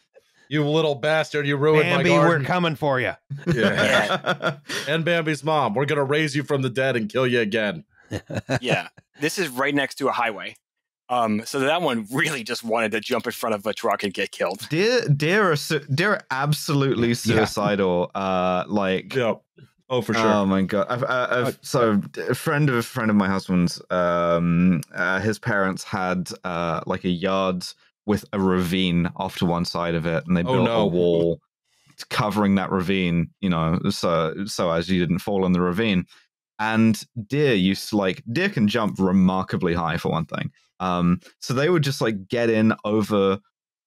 You 0.52 0.68
little 0.68 0.94
bastard! 0.94 1.46
You 1.46 1.56
ruined 1.56 1.84
Bambi, 1.84 2.10
my 2.10 2.28
we're 2.28 2.42
coming 2.42 2.76
for 2.76 3.00
you. 3.00 3.14
Yeah. 3.54 4.56
and 4.86 5.02
Bambi's 5.02 5.42
mom. 5.42 5.72
We're 5.72 5.86
gonna 5.86 6.04
raise 6.04 6.36
you 6.36 6.42
from 6.42 6.60
the 6.60 6.68
dead 6.68 6.94
and 6.94 7.08
kill 7.08 7.26
you 7.26 7.40
again. 7.40 7.84
yeah, 8.60 8.88
this 9.18 9.38
is 9.38 9.48
right 9.48 9.74
next 9.74 9.94
to 9.94 10.08
a 10.08 10.12
highway. 10.12 10.56
Um, 11.08 11.40
so 11.46 11.60
that 11.60 11.80
one 11.80 12.06
really 12.12 12.44
just 12.44 12.64
wanted 12.64 12.92
to 12.92 13.00
jump 13.00 13.24
in 13.24 13.32
front 13.32 13.54
of 13.54 13.64
a 13.66 13.72
truck 13.72 14.02
and 14.02 14.12
get 14.12 14.30
killed. 14.30 14.68
deer, 14.68 15.08
deer 15.08 15.52
are, 15.52 15.56
su- 15.56 15.86
deer 15.94 16.12
are 16.12 16.22
absolutely 16.30 17.14
suicidal. 17.14 18.10
Uh, 18.14 18.64
like 18.68 19.14
Yeah. 19.14 19.36
Oh, 19.88 20.02
for 20.02 20.12
sure. 20.12 20.26
Oh 20.26 20.44
my 20.44 20.60
god! 20.62 20.86
I've, 20.90 21.02
uh, 21.02 21.28
I've, 21.30 21.58
so 21.62 22.02
a 22.28 22.34
friend 22.34 22.68
of 22.68 22.74
a 22.74 22.82
friend 22.82 23.10
of 23.10 23.16
my 23.16 23.28
husband's, 23.28 23.80
um, 23.90 24.82
uh, 24.94 25.18
his 25.20 25.38
parents 25.38 25.82
had 25.82 26.30
uh, 26.44 26.82
like 26.84 27.04
a 27.04 27.10
yard 27.10 27.64
with 28.06 28.24
a 28.32 28.40
ravine 28.40 29.10
off 29.16 29.36
to 29.38 29.46
one 29.46 29.64
side 29.64 29.94
of 29.94 30.06
it, 30.06 30.24
and 30.26 30.36
they 30.36 30.42
Oh, 30.42 30.52
built 30.54 30.64
no. 30.64 30.80
a 30.82 30.86
wall 30.86 31.40
covering 32.10 32.54
that 32.56 32.70
ravine. 32.70 33.30
You 33.40 33.50
know, 33.50 33.78
so 33.90 34.34
so 34.46 34.70
as 34.70 34.88
you 34.88 34.98
didn't 35.00 35.18
fall 35.20 35.44
in 35.46 35.52
the 35.52 35.60
ravine. 35.60 36.06
And 36.58 37.02
deer 37.26 37.54
used 37.54 37.88
to 37.90 37.96
like 37.96 38.22
deer 38.32 38.48
can 38.48 38.68
jump 38.68 38.96
remarkably 38.98 39.74
high 39.74 39.96
for 39.96 40.10
one 40.10 40.26
thing. 40.26 40.50
Um, 40.80 41.20
so 41.40 41.54
they 41.54 41.68
would 41.70 41.82
just 41.82 42.00
like 42.00 42.28
get 42.28 42.50
in 42.50 42.72
over 42.84 43.38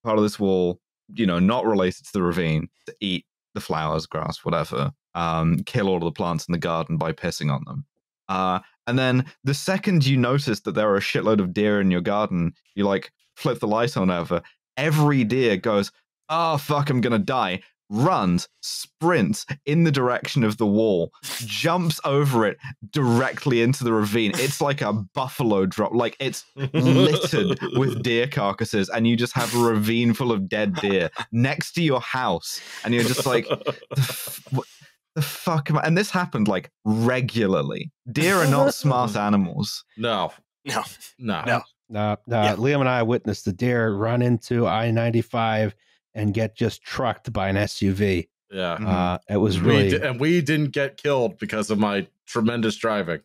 part 0.03 0.18
of 0.18 0.24
this 0.24 0.39
wall, 0.39 0.80
you 1.13 1.26
know, 1.26 1.39
not 1.39 1.66
related 1.66 2.05
to 2.05 2.13
the 2.13 2.24
ravine, 2.24 2.68
to 2.88 2.95
eat 2.99 3.26
the 3.53 3.61
flowers, 3.61 4.05
grass, 4.05 4.43
whatever. 4.43 4.91
Um, 5.13 5.59
kill 5.66 5.88
all 5.88 5.97
of 5.97 6.03
the 6.03 6.11
plants 6.11 6.45
in 6.47 6.51
the 6.51 6.57
garden 6.57 6.97
by 6.97 7.13
pissing 7.13 7.49
on 7.49 7.63
them. 7.66 7.86
Uh, 8.28 8.59
and 8.88 8.99
then 8.99 9.26
the 9.45 9.53
second 9.53 10.05
you 10.05 10.18
notice 10.18 10.59
that 10.61 10.74
there 10.76 10.89
are 10.89 10.97
a 10.97 11.01
shitload 11.01 11.39
of 11.39 11.53
deer 11.53 11.80
in 11.80 11.91
your 11.91 12.01
garden, 12.01 12.53
you 12.76 12.84
like 12.84 13.11
flip 13.36 13.59
the 13.59 13.67
light 13.67 13.95
on 13.97 14.09
over. 14.09 14.41
Every 14.77 15.23
deer 15.23 15.57
goes, 15.57 15.91
"Oh 16.29 16.57
fuck, 16.57 16.89
I'm 16.89 17.01
gonna 17.01 17.19
die." 17.19 17.61
Runs, 17.91 18.49
sprints 18.63 19.45
in 19.67 19.83
the 19.83 19.91
direction 19.91 20.43
of 20.43 20.57
the 20.57 20.65
wall, 20.65 21.11
jumps 21.45 22.01
over 22.03 22.43
it 22.47 22.57
directly 22.89 23.61
into 23.61 23.83
the 23.83 23.93
ravine. 23.93 24.31
It's 24.36 24.59
like 24.59 24.81
a 24.81 24.91
buffalo 24.91 25.67
drop. 25.67 25.93
Like 25.93 26.17
it's 26.19 26.45
littered 26.73 27.59
with 27.77 28.01
deer 28.03 28.25
carcasses, 28.27 28.89
and 28.89 29.05
you 29.07 29.15
just 29.15 29.33
have 29.33 29.53
a 29.55 29.59
ravine 29.59 30.15
full 30.15 30.31
of 30.31 30.49
dead 30.49 30.73
deer 30.77 31.11
next 31.31 31.73
to 31.73 31.83
your 31.83 32.01
house, 32.01 32.59
and 32.83 32.91
you're 32.93 33.03
just 33.03 33.27
like, 33.27 33.47
the, 33.47 33.75
f- 33.97 34.41
what 34.51 34.65
the 35.13 35.21
fuck 35.21 35.69
am 35.69 35.77
I? 35.77 35.83
And 35.83 35.95
this 35.95 36.09
happened 36.09 36.47
like 36.47 36.71
regularly. 36.86 37.91
Deer 38.11 38.36
are 38.38 38.47
not 38.47 38.73
smart 38.73 39.15
animals. 39.15 39.86
no, 39.95 40.33
No, 40.65 40.83
no, 41.19 41.43
No. 41.45 41.61
No, 41.89 42.17
no. 42.27 42.41
Yeah. 42.41 42.55
Liam 42.55 42.79
and 42.79 42.89
I 42.89 43.03
witnessed 43.03 43.45
the 43.45 43.53
deer 43.53 43.93
run 43.93 44.21
into 44.21 44.65
I 44.67 44.89
ninety 44.91 45.21
five 45.21 45.75
and 46.13 46.33
get 46.33 46.55
just 46.55 46.81
trucked 46.81 47.31
by 47.33 47.49
an 47.49 47.55
SUV. 47.57 48.27
Yeah. 48.51 48.77
Mhm. 48.79 48.88
Uh, 48.88 49.19
it 49.29 49.38
was 49.38 49.59
We 49.61 49.67
really 49.69 49.89
di- 49.89 50.07
and 50.07 50.19
we 50.19 50.41
didn't 50.41 50.71
get 50.71 50.97
killed 50.97 51.38
because 51.38 51.69
of 51.69 51.77
my 51.79 52.07
tremendous 52.25 52.75
driving. 52.77 53.21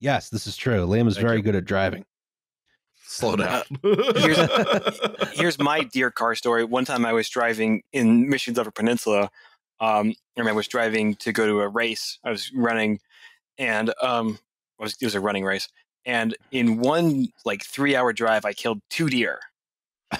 yes, 0.00 0.28
this 0.28 0.46
is 0.46 0.56
true. 0.56 0.86
Liam 0.86 1.08
is 1.08 1.14
Thank 1.14 1.26
very 1.26 1.36
you. 1.38 1.42
good 1.42 1.54
at 1.56 1.64
driving. 1.64 2.04
Slow 3.06 3.36
down. 3.36 3.62
here's 5.32 5.58
my 5.58 5.80
deer 5.92 6.10
car 6.10 6.34
story. 6.34 6.64
One 6.64 6.84
time 6.84 7.04
I 7.06 7.12
was 7.12 7.28
driving 7.28 7.82
in 7.92 8.28
Michigan's 8.28 8.58
Upper 8.58 8.70
Peninsula, 8.70 9.30
um, 9.80 10.14
and 10.36 10.48
I 10.48 10.52
was 10.52 10.66
driving 10.68 11.14
to 11.16 11.32
go 11.32 11.46
to 11.46 11.60
a 11.60 11.68
race. 11.68 12.18
I 12.24 12.30
was 12.30 12.50
running, 12.54 13.00
and 13.58 13.92
um, 14.02 14.38
it 14.78 14.82
was, 14.82 14.96
it 15.00 15.04
was 15.04 15.14
a 15.14 15.20
running 15.20 15.44
race. 15.44 15.68
And 16.06 16.36
in 16.50 16.78
one 16.78 17.28
like 17.44 17.64
three 17.64 17.96
hour 17.96 18.12
drive, 18.12 18.44
I 18.44 18.52
killed 18.52 18.80
two 18.90 19.08
deer. 19.08 19.40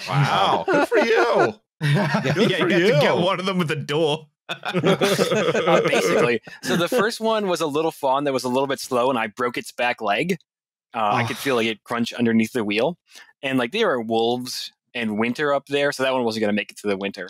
wow. 0.09 0.65
Good 0.67 0.89
for 0.89 0.99
you. 0.99 1.55
yeah, 1.81 2.21
Good 2.23 2.37
you 2.37 2.57
for 2.59 2.69
get 2.69 2.79
to 2.79 3.01
get 3.01 3.17
one 3.17 3.39
of 3.41 3.47
them 3.47 3.59
with 3.59 3.71
a 3.71 3.77
door. 3.77 4.27
uh, 4.49 5.81
basically. 5.89 6.41
So 6.63 6.77
the 6.77 6.89
first 6.91 7.21
one 7.21 7.49
was 7.49 7.61
a 7.61 7.67
little 7.67 7.91
fawn 7.91 8.25
that 8.25 8.33
was 8.33 8.45
a 8.45 8.49
little 8.49 8.67
bit 8.67 8.81
slow, 8.81 9.11
and 9.11 9.19
I 9.19 9.27
broke 9.29 9.57
its 9.57 9.73
back 9.73 10.01
leg. 10.01 10.37
Uh, 10.95 11.11
I 11.13 11.25
could 11.25 11.37
Oh. 11.37 11.41
feel 11.41 11.57
like 11.57 11.67
it 11.67 11.83
crunch 11.85 12.13
underneath 12.13 12.53
the 12.53 12.65
wheel, 12.65 12.97
and 13.43 13.59
like 13.59 13.73
there 13.73 13.91
are 13.91 14.01
wolves 14.01 14.71
and 14.95 15.19
winter 15.19 15.53
up 15.53 15.67
there, 15.67 15.93
so 15.93 16.03
that 16.03 16.13
one 16.13 16.25
wasn't 16.25 16.43
going 16.43 16.53
to 16.55 16.57
make 16.57 16.71
it 16.71 16.79
to 16.79 16.87
the 16.87 16.97
winter. 16.97 17.29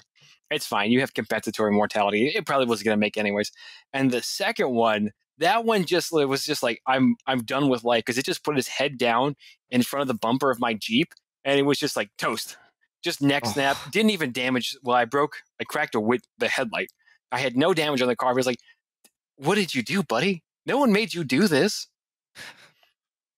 It's 0.51 0.67
fine. 0.67 0.91
You 0.91 1.01
have 1.01 1.15
compensatory 1.15 1.73
mortality. 1.73 2.29
It 2.29 2.45
probably 2.47 2.67
wasn't 2.67 2.87
going 2.87 2.97
to 2.97 3.01
make 3.01 3.17
it 3.17 3.21
anyways. 3.21 3.51
And 3.93 4.11
the 4.11 4.21
second 4.23 4.71
one, 4.71 5.11
that 5.39 5.65
one 5.65 5.85
just 5.85 6.13
it 6.13 6.27
was 6.27 6.45
just 6.45 6.63
like 6.63 6.81
I'm 6.87 7.17
I'm 7.27 7.43
done 7.43 7.69
with 7.69 7.85
life 7.85 8.05
because 8.05 8.19
it 8.19 8.25
just 8.25 8.45
put 8.45 8.59
its 8.59 8.69
head 8.69 8.99
down 8.99 9.37
in 9.71 9.83
front 9.83 10.03
of 10.03 10.09
the 10.09 10.19
bumper 10.19 10.51
of 10.51 10.61
my 10.61 10.75
Jeep, 10.75 11.13
and 11.45 11.59
it 11.59 11.63
was 11.63 11.79
just 11.79 11.97
like 11.97 12.11
toast, 12.19 12.57
just 13.03 13.21
neck 13.21 13.43
Oh. 13.47 13.53
snap. 13.53 13.77
Didn't 13.91 14.11
even 14.11 14.33
damage. 14.33 14.77
Well, 14.83 14.97
I 14.97 15.05
broke. 15.05 15.37
I 15.61 15.65
cracked 15.65 15.95
a 15.95 16.01
wit 16.01 16.27
the 16.39 16.49
headlight. 16.49 16.91
I 17.33 17.39
had 17.39 17.57
no 17.57 17.75
damage 17.75 18.01
on 18.01 18.09
the 18.09 18.17
car. 18.17 18.31
I 18.31 18.35
was 18.35 18.47
like, 18.47 18.61
"What 19.37 19.57
did 19.57 19.75
you 19.75 19.83
do, 19.83 20.03
buddy? 20.03 20.43
No 20.67 20.79
one 20.79 20.93
made 20.93 21.15
you 21.15 21.25
do 21.25 21.49
this." 21.49 21.89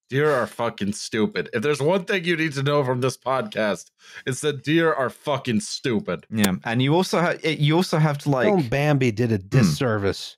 Deer 0.09 0.31
are 0.31 0.47
fucking 0.47 0.93
stupid. 0.93 1.51
If 1.53 1.63
there's 1.63 1.83
one 1.83 2.05
thing 2.05 2.25
you 2.25 2.37
need 2.37 2.53
to 2.53 2.63
know 2.63 2.85
from 2.85 3.01
this 3.01 3.17
podcast, 3.17 3.91
it's 4.25 4.41
that 4.43 4.63
deer 4.63 4.93
are 4.93 5.11
fucking 5.11 5.59
stupid. 5.61 6.27
Yeah, 6.31 6.55
and 6.63 6.81
you 6.81 6.95
also 6.95 7.21
have 7.21 7.45
eh, 7.45 7.57
you 7.59 7.75
also 7.75 7.99
have 7.99 8.19
to 8.19 8.31
like 8.31 8.47
Film 8.47 8.69
Bambi 8.69 9.11
did 9.11 9.33
a 9.33 9.39
hmm. 9.39 9.49
disservice 9.49 10.37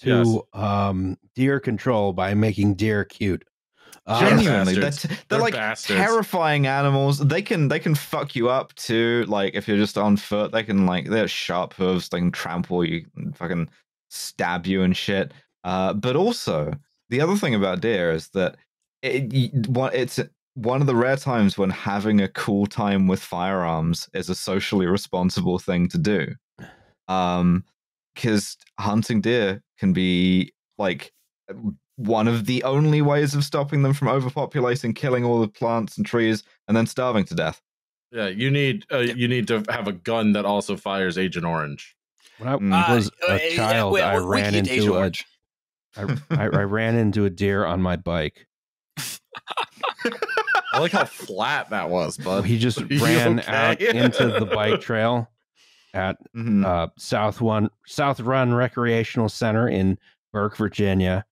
to 0.00 0.42
um, 0.52 1.16
deer 1.34 1.60
control 1.60 2.12
by 2.12 2.34
making 2.34 2.74
deer 2.74 3.04
cute. 3.04 3.44
Uh, 4.06 4.20
genuinely 4.20 4.74
they're, 4.74 4.90
t- 4.90 5.08
they're 5.08 5.18
They're 5.28 5.38
like 5.40 5.54
bastards. 5.54 5.98
terrifying 5.98 6.66
animals. 6.66 7.18
They 7.18 7.42
can 7.42 7.68
they 7.68 7.78
can 7.78 7.94
fuck 7.94 8.34
you 8.34 8.48
up 8.48 8.74
too 8.74 9.24
like 9.28 9.54
if 9.54 9.68
you're 9.68 9.76
just 9.76 9.98
on 9.98 10.16
foot. 10.16 10.50
They 10.50 10.62
can 10.62 10.86
like 10.86 11.08
they're 11.10 11.28
sharp 11.28 11.74
hooves 11.74 12.08
they 12.08 12.18
can 12.18 12.32
trample 12.32 12.84
you 12.84 13.04
and 13.16 13.36
fucking 13.36 13.68
stab 14.08 14.66
you 14.66 14.82
and 14.82 14.96
shit. 14.96 15.32
Uh 15.64 15.92
but 15.92 16.16
also 16.16 16.72
the 17.10 17.20
other 17.20 17.36
thing 17.36 17.54
about 17.54 17.80
deer 17.82 18.10
is 18.10 18.28
that 18.30 18.56
it, 19.02 19.30
y- 19.30 19.60
what 19.68 19.94
it's 19.94 20.18
one 20.54 20.80
of 20.80 20.86
the 20.86 20.96
rare 20.96 21.16
times 21.16 21.58
when 21.58 21.70
having 21.70 22.22
a 22.22 22.28
cool 22.28 22.66
time 22.66 23.08
with 23.08 23.20
firearms 23.20 24.08
is 24.14 24.30
a 24.30 24.34
socially 24.34 24.86
responsible 24.86 25.58
thing 25.58 25.86
to 25.88 25.98
do. 25.98 26.26
Um 27.08 27.62
because 28.14 28.56
hunting 28.78 29.20
deer 29.20 29.62
can 29.78 29.92
be 29.92 30.52
like 30.78 31.12
one 31.96 32.28
of 32.28 32.46
the 32.46 32.62
only 32.64 33.02
ways 33.02 33.34
of 33.34 33.44
stopping 33.44 33.82
them 33.82 33.92
from 33.92 34.08
overpopulating, 34.08 34.94
killing 34.94 35.24
all 35.24 35.40
the 35.40 35.48
plants 35.48 35.96
and 35.96 36.06
trees, 36.06 36.42
and 36.68 36.76
then 36.76 36.86
starving 36.86 37.24
to 37.24 37.34
death. 37.34 37.60
Yeah, 38.12 38.28
you 38.28 38.50
need 38.50 38.84
uh, 38.92 38.98
you 38.98 39.28
need 39.28 39.48
to 39.48 39.62
have 39.68 39.86
a 39.88 39.92
gun 39.92 40.32
that 40.32 40.44
also 40.44 40.76
fires 40.76 41.18
Agent 41.18 41.44
Orange. 41.44 41.94
when 42.38 42.48
I 42.48 42.56
Mm. 42.56 42.88
was 42.88 43.08
Uh, 43.28 43.32
a 43.32 43.34
uh, 43.34 43.56
child, 43.56 43.92
well, 43.92 44.08
I 44.08 44.18
we- 44.18 44.24
we 44.24 44.40
ran 44.40 44.54
into 44.54 44.94
a 44.94 44.98
Orange. 44.98 45.26
I, 45.96 46.16
I, 46.30 46.44
I 46.44 46.64
ran 46.64 46.94
into 46.96 47.24
a 47.24 47.30
deer 47.30 47.64
on 47.66 47.82
my 47.82 47.96
bike. 47.96 48.46
I 50.72 50.78
like 50.80 50.92
how 50.92 51.04
flat 51.06 51.70
that 51.70 51.90
was, 51.90 52.16
bud. 52.18 52.44
He 52.44 52.58
just 52.58 52.78
Are 52.80 52.86
ran 52.86 53.40
okay? 53.40 53.50
out 53.52 53.80
into 53.80 54.30
the 54.38 54.46
bike 54.46 54.80
trail 54.80 55.28
at 55.98 56.16
Mhm. 56.36 56.64
uh, 56.64 56.88
South 56.96 57.40
One 57.40 57.68
South 57.86 58.20
Run 58.20 58.54
Recreational 58.54 59.28
Center 59.28 59.68
in 59.68 59.98
Burke, 60.32 60.56
Virginia. 60.56 61.24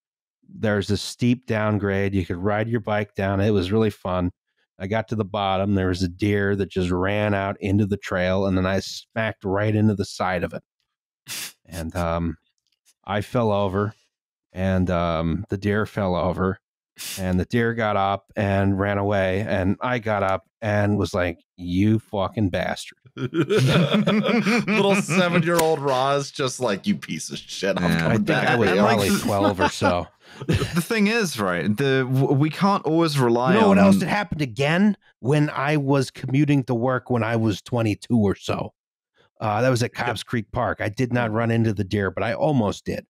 There's 0.49 0.91
a 0.91 0.97
steep 0.97 1.47
downgrade. 1.47 2.15
You 2.15 2.27
could 2.27 2.37
ride 2.39 2.69
your 2.69 2.81
bike 2.81 3.15
down. 3.15 3.41
It 3.41 3.51
was 3.51 3.73
really 3.73 3.91
fun. 3.91 4.33
I 4.79 4.87
got 4.87 5.09
to 5.09 5.17
the 5.17 5.25
bottom. 5.25 5.75
There 5.75 5.89
was 5.89 6.03
a 6.03 6.09
deer 6.09 6.55
that 6.57 6.71
just 6.71 6.91
ran 6.91 7.33
out 7.35 7.57
into 7.61 7.87
the 7.87 7.97
trail, 7.97 8.47
and 8.47 8.57
then 8.59 8.67
I 8.67 8.81
smacked 8.81 9.45
right 9.45 9.75
into 9.75 9.95
the 9.95 10.05
side 10.05 10.45
of 10.45 10.53
it. 10.53 10.63
And 11.65 11.95
um, 11.97 12.37
I 13.05 13.21
fell 13.23 13.51
over, 13.53 13.95
and 14.53 14.91
um, 14.91 15.47
the 15.49 15.57
deer 15.57 15.87
fell 15.87 16.15
over, 16.15 16.59
and 17.19 17.39
the 17.39 17.45
deer 17.45 17.75
got 17.75 17.97
up 17.97 18.27
and 18.37 18.79
ran 18.79 18.99
away, 18.99 19.41
and 19.47 19.77
I 19.81 19.99
got 19.99 20.23
up 20.23 20.45
and 20.63 20.97
was 20.99 21.13
like, 21.15 21.39
"You 21.57 21.99
fucking 21.99 22.51
bastard!" 22.51 22.99
Little 23.17 24.95
seven 25.03 25.43
year 25.43 25.59
old 25.59 25.81
Roz 25.81 26.31
just 26.31 26.61
like 26.61 26.87
you 26.87 26.97
piece 26.97 27.31
of 27.31 27.39
shit. 27.39 27.77
I'm 27.79 27.83
Yeah. 27.85 27.97
I 27.97 28.01
coming 28.01 28.17
think 28.19 28.27
back. 28.29 28.49
I 28.49 28.57
was 28.57 28.69
and, 28.71 28.79
like, 28.79 28.97
probably 28.99 29.19
twelve 29.21 29.61
or 29.61 29.69
so. 29.69 30.07
the 30.47 30.55
thing 30.83 31.07
is, 31.07 31.39
right? 31.39 31.75
The 31.77 32.07
we 32.11 32.51
can't 32.51 32.85
always 32.85 33.19
rely 33.19 33.55
You 33.55 33.61
know 33.61 33.71
on. 33.71 33.77
what 33.77 33.79
else 33.79 34.01
had 34.01 34.09
happened 34.09 34.43
again 34.43 34.97
when 35.21 35.51
I 35.51 35.77
was 35.77 36.11
commuting 36.11 36.65
to 36.65 36.75
work 36.75 37.11
when 37.11 37.23
I 37.23 37.37
was 37.37 37.63
22 37.63 38.17
or 38.19 38.35
so? 38.35 38.73
Uh, 39.41 39.61
that 39.63 39.69
was 39.71 39.83
at 39.83 39.93
Cobbs 39.95 40.23
Creek 40.23 40.47
Park. 40.53 40.81
I 40.81 40.89
did 40.89 41.13
not 41.13 41.31
run 41.31 41.51
into 41.51 41.73
the 41.73 41.85
deer, 41.85 42.11
but 42.11 42.23
I 42.25 42.35
almost 42.35 42.85
did. 42.85 43.07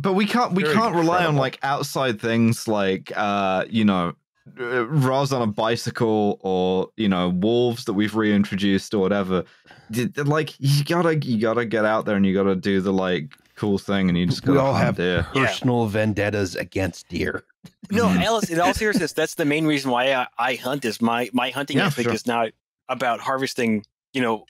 But 0.00 0.14
we 0.14 0.26
can't 0.26 0.52
we 0.52 0.62
Very 0.62 0.74
can't 0.74 0.94
rely 0.94 1.24
on 1.24 1.36
like 1.36 1.58
outside 1.62 2.20
things 2.20 2.66
like 2.68 3.12
uh 3.16 3.64
you 3.68 3.84
know 3.84 4.12
uh, 4.58 4.86
Roz 4.86 5.32
on 5.32 5.42
a 5.42 5.46
bicycle 5.46 6.38
or 6.42 6.88
you 6.96 7.08
know 7.08 7.28
wolves 7.28 7.84
that 7.84 7.92
we've 7.92 8.14
reintroduced 8.14 8.94
or 8.94 8.98
whatever 8.98 9.44
D- 9.90 10.06
d- 10.06 10.22
like 10.22 10.54
you 10.58 10.84
gotta 10.84 11.16
you 11.18 11.40
gotta 11.40 11.64
get 11.64 11.84
out 11.84 12.04
there 12.06 12.16
and 12.16 12.24
you 12.26 12.34
gotta 12.34 12.56
do 12.56 12.80
the 12.80 12.92
like 12.92 13.32
cool 13.56 13.78
thing 13.78 14.08
and 14.08 14.16
you 14.16 14.26
just 14.26 14.42
We 14.46 14.54
gotta 14.54 14.66
all 14.68 14.74
have 14.74 14.96
deer. 14.96 15.26
Yeah. 15.34 15.46
Personal 15.46 15.86
vendettas 15.86 16.56
against 16.56 17.08
deer. 17.08 17.44
No, 17.90 18.06
Alice. 18.06 18.48
In 18.48 18.58
all 18.60 18.72
seriousness, 18.72 19.12
that's 19.12 19.34
the 19.34 19.44
main 19.44 19.66
reason 19.66 19.90
why 19.90 20.12
I, 20.14 20.26
I 20.38 20.54
hunt. 20.54 20.84
Is 20.84 21.02
my 21.02 21.28
my 21.32 21.50
hunting 21.50 21.76
Yeah, 21.76 21.86
ethic 21.88 22.04
sure. 22.04 22.14
is 22.14 22.26
not 22.26 22.50
about 22.88 23.20
harvesting, 23.20 23.84
you 24.14 24.22
know, 24.22 24.46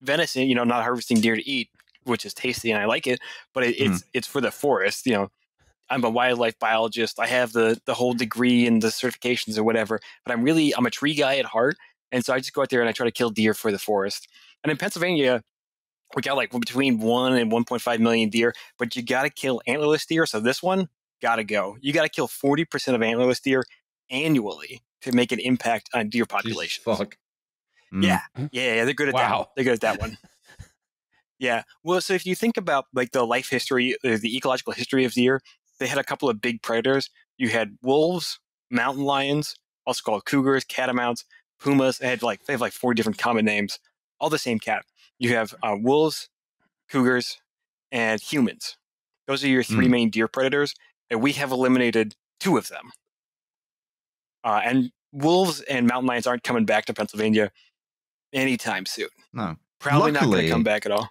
venison. 0.00 0.48
You 0.48 0.54
know, 0.54 0.64
not 0.64 0.82
harvesting 0.82 1.20
deer 1.20 1.34
to 1.36 1.46
eat, 1.46 1.68
which 2.04 2.24
is 2.24 2.34
tasty 2.34 2.70
and 2.70 2.80
I 2.80 2.86
like 2.86 3.06
it. 3.06 3.20
But 3.52 3.64
it, 3.64 3.80
it's 3.80 4.04
it's 4.12 4.26
for 4.26 4.40
the 4.40 4.50
forest. 4.50 5.06
You 5.06 5.12
know, 5.12 5.28
I'm 5.90 6.04
a 6.04 6.10
wildlife 6.10 6.58
biologist. 6.58 7.18
I 7.20 7.26
have 7.26 7.52
the 7.52 7.80
the 7.86 7.94
whole 7.94 8.14
degree 8.14 8.66
and 8.66 8.82
the 8.82 8.88
certifications 8.88 9.58
or 9.58 9.64
whatever. 9.64 10.00
But 10.24 10.32
I'm 10.32 10.42
really 10.42 10.74
I'm 10.74 10.86
a 10.86 10.90
tree 10.90 11.14
guy 11.14 11.36
at 11.36 11.44
heart, 11.46 11.76
and 12.12 12.24
so 12.24 12.32
I 12.32 12.38
just 12.38 12.52
go 12.52 12.62
out 12.62 12.70
there 12.70 12.80
and 12.80 12.88
I 12.88 12.92
try 12.92 13.06
to 13.06 13.12
kill 13.12 13.30
deer 13.30 13.54
for 13.54 13.72
the 13.72 13.78
forest. 13.78 14.28
And 14.62 14.70
in 14.70 14.76
Pennsylvania, 14.76 15.42
we 16.14 16.22
got 16.22 16.36
like 16.36 16.50
between 16.50 16.98
one 16.98 17.36
and 17.36 17.50
1.5 17.50 17.98
million 17.98 18.30
deer, 18.30 18.54
but 18.78 18.96
you 18.96 19.02
got 19.02 19.22
to 19.22 19.30
kill 19.30 19.60
antlerless 19.68 20.06
deer. 20.06 20.26
So 20.26 20.40
this 20.40 20.62
one 20.62 20.88
got 21.20 21.36
to 21.36 21.44
go. 21.44 21.76
You 21.80 21.92
got 21.92 22.02
to 22.04 22.08
kill 22.08 22.28
40% 22.28 22.62
of 22.94 23.00
antlerless 23.00 23.42
deer 23.42 23.64
annually 24.10 24.82
to 25.02 25.12
make 25.12 25.32
an 25.32 25.38
impact 25.38 25.90
on 25.92 26.08
deer 26.08 26.24
Jesus 26.24 26.32
populations. 26.32 26.84
fuck. 26.84 27.16
Mm. 27.92 28.04
Yeah. 28.04 28.20
Yeah, 28.36 28.74
yeah, 28.74 28.84
they're 28.84 28.94
good 28.94 29.08
at 29.08 29.14
that. 29.14 29.30
Wow. 29.30 29.38
one. 29.38 29.46
They're 29.54 29.64
good 29.64 29.74
at 29.74 29.80
that 29.80 30.00
one. 30.00 30.18
Yeah. 31.38 31.62
Well, 31.82 32.00
so 32.00 32.14
if 32.14 32.24
you 32.26 32.34
think 32.34 32.56
about 32.56 32.86
like 32.94 33.12
the 33.12 33.24
life 33.24 33.48
history, 33.50 33.94
uh, 34.04 34.18
the 34.20 34.36
ecological 34.36 34.72
history 34.72 35.04
of 35.04 35.12
deer, 35.12 35.40
they 35.78 35.86
had 35.86 35.98
a 35.98 36.04
couple 36.04 36.28
of 36.28 36.40
big 36.40 36.62
predators. 36.62 37.10
You 37.36 37.48
had 37.48 37.76
wolves, 37.82 38.38
mountain 38.70 39.04
lions, 39.04 39.56
also 39.86 40.00
called 40.04 40.24
cougars, 40.24 40.64
catamounts, 40.64 41.24
pumas. 41.60 41.98
They 41.98 42.08
had 42.08 42.22
like 42.22 42.44
they 42.46 42.52
have 42.52 42.60
like 42.60 42.72
four 42.72 42.94
different 42.94 43.18
common 43.18 43.44
names, 43.44 43.78
all 44.20 44.30
the 44.30 44.38
same 44.38 44.58
cat. 44.58 44.84
You 45.18 45.30
have 45.34 45.54
uh, 45.62 45.76
wolves, 45.78 46.28
cougars, 46.88 47.40
and 47.92 48.20
humans. 48.20 48.76
Those 49.26 49.42
are 49.44 49.48
your 49.48 49.62
three 49.62 49.86
Mm. 49.86 49.90
main 49.90 50.10
deer 50.10 50.28
predators, 50.28 50.74
and 51.10 51.22
we 51.22 51.32
have 51.32 51.50
eliminated 51.50 52.14
two 52.40 52.56
of 52.56 52.68
them. 52.68 52.90
Uh, 54.42 54.60
and 54.64 54.90
wolves 55.12 55.60
and 55.62 55.86
mountain 55.86 56.06
lions 56.06 56.26
aren't 56.26 56.42
coming 56.42 56.64
back 56.66 56.84
to 56.86 56.94
Pennsylvania 56.94 57.50
anytime 58.32 58.84
soon. 58.86 59.08
No. 59.32 59.56
Probably 59.78 60.12
not 60.12 60.24
going 60.24 60.44
to 60.44 60.50
come 60.50 60.62
back 60.62 60.84
at 60.86 60.92
all. 60.92 61.10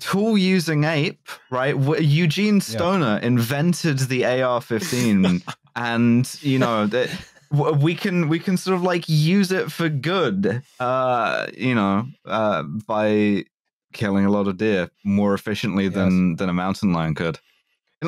Tool 0.00 0.36
using 0.36 0.84
ape, 0.84 1.28
right? 1.50 1.76
Eugene 2.00 2.60
Stoner 2.60 3.18
invented 3.22 3.98
the 4.00 4.24
AR-15, 4.24 5.42
and 5.76 6.38
you 6.42 6.58
know 6.58 6.86
that 6.86 7.08
we 7.50 7.94
can 7.94 8.28
we 8.28 8.38
can 8.38 8.56
sort 8.56 8.74
of 8.76 8.82
like 8.82 9.04
use 9.08 9.52
it 9.52 9.70
for 9.70 9.88
good. 9.88 10.62
Uh, 10.80 11.46
you 11.56 11.74
know, 11.74 12.06
uh, 12.26 12.62
by 12.86 13.44
killing 13.92 14.24
a 14.24 14.30
lot 14.30 14.48
of 14.48 14.56
deer 14.56 14.90
more 15.04 15.34
efficiently 15.34 15.84
Yes. 15.84 15.94
than 15.94 16.36
than 16.36 16.48
a 16.48 16.52
mountain 16.54 16.92
lion 16.92 17.14
could. 17.14 17.38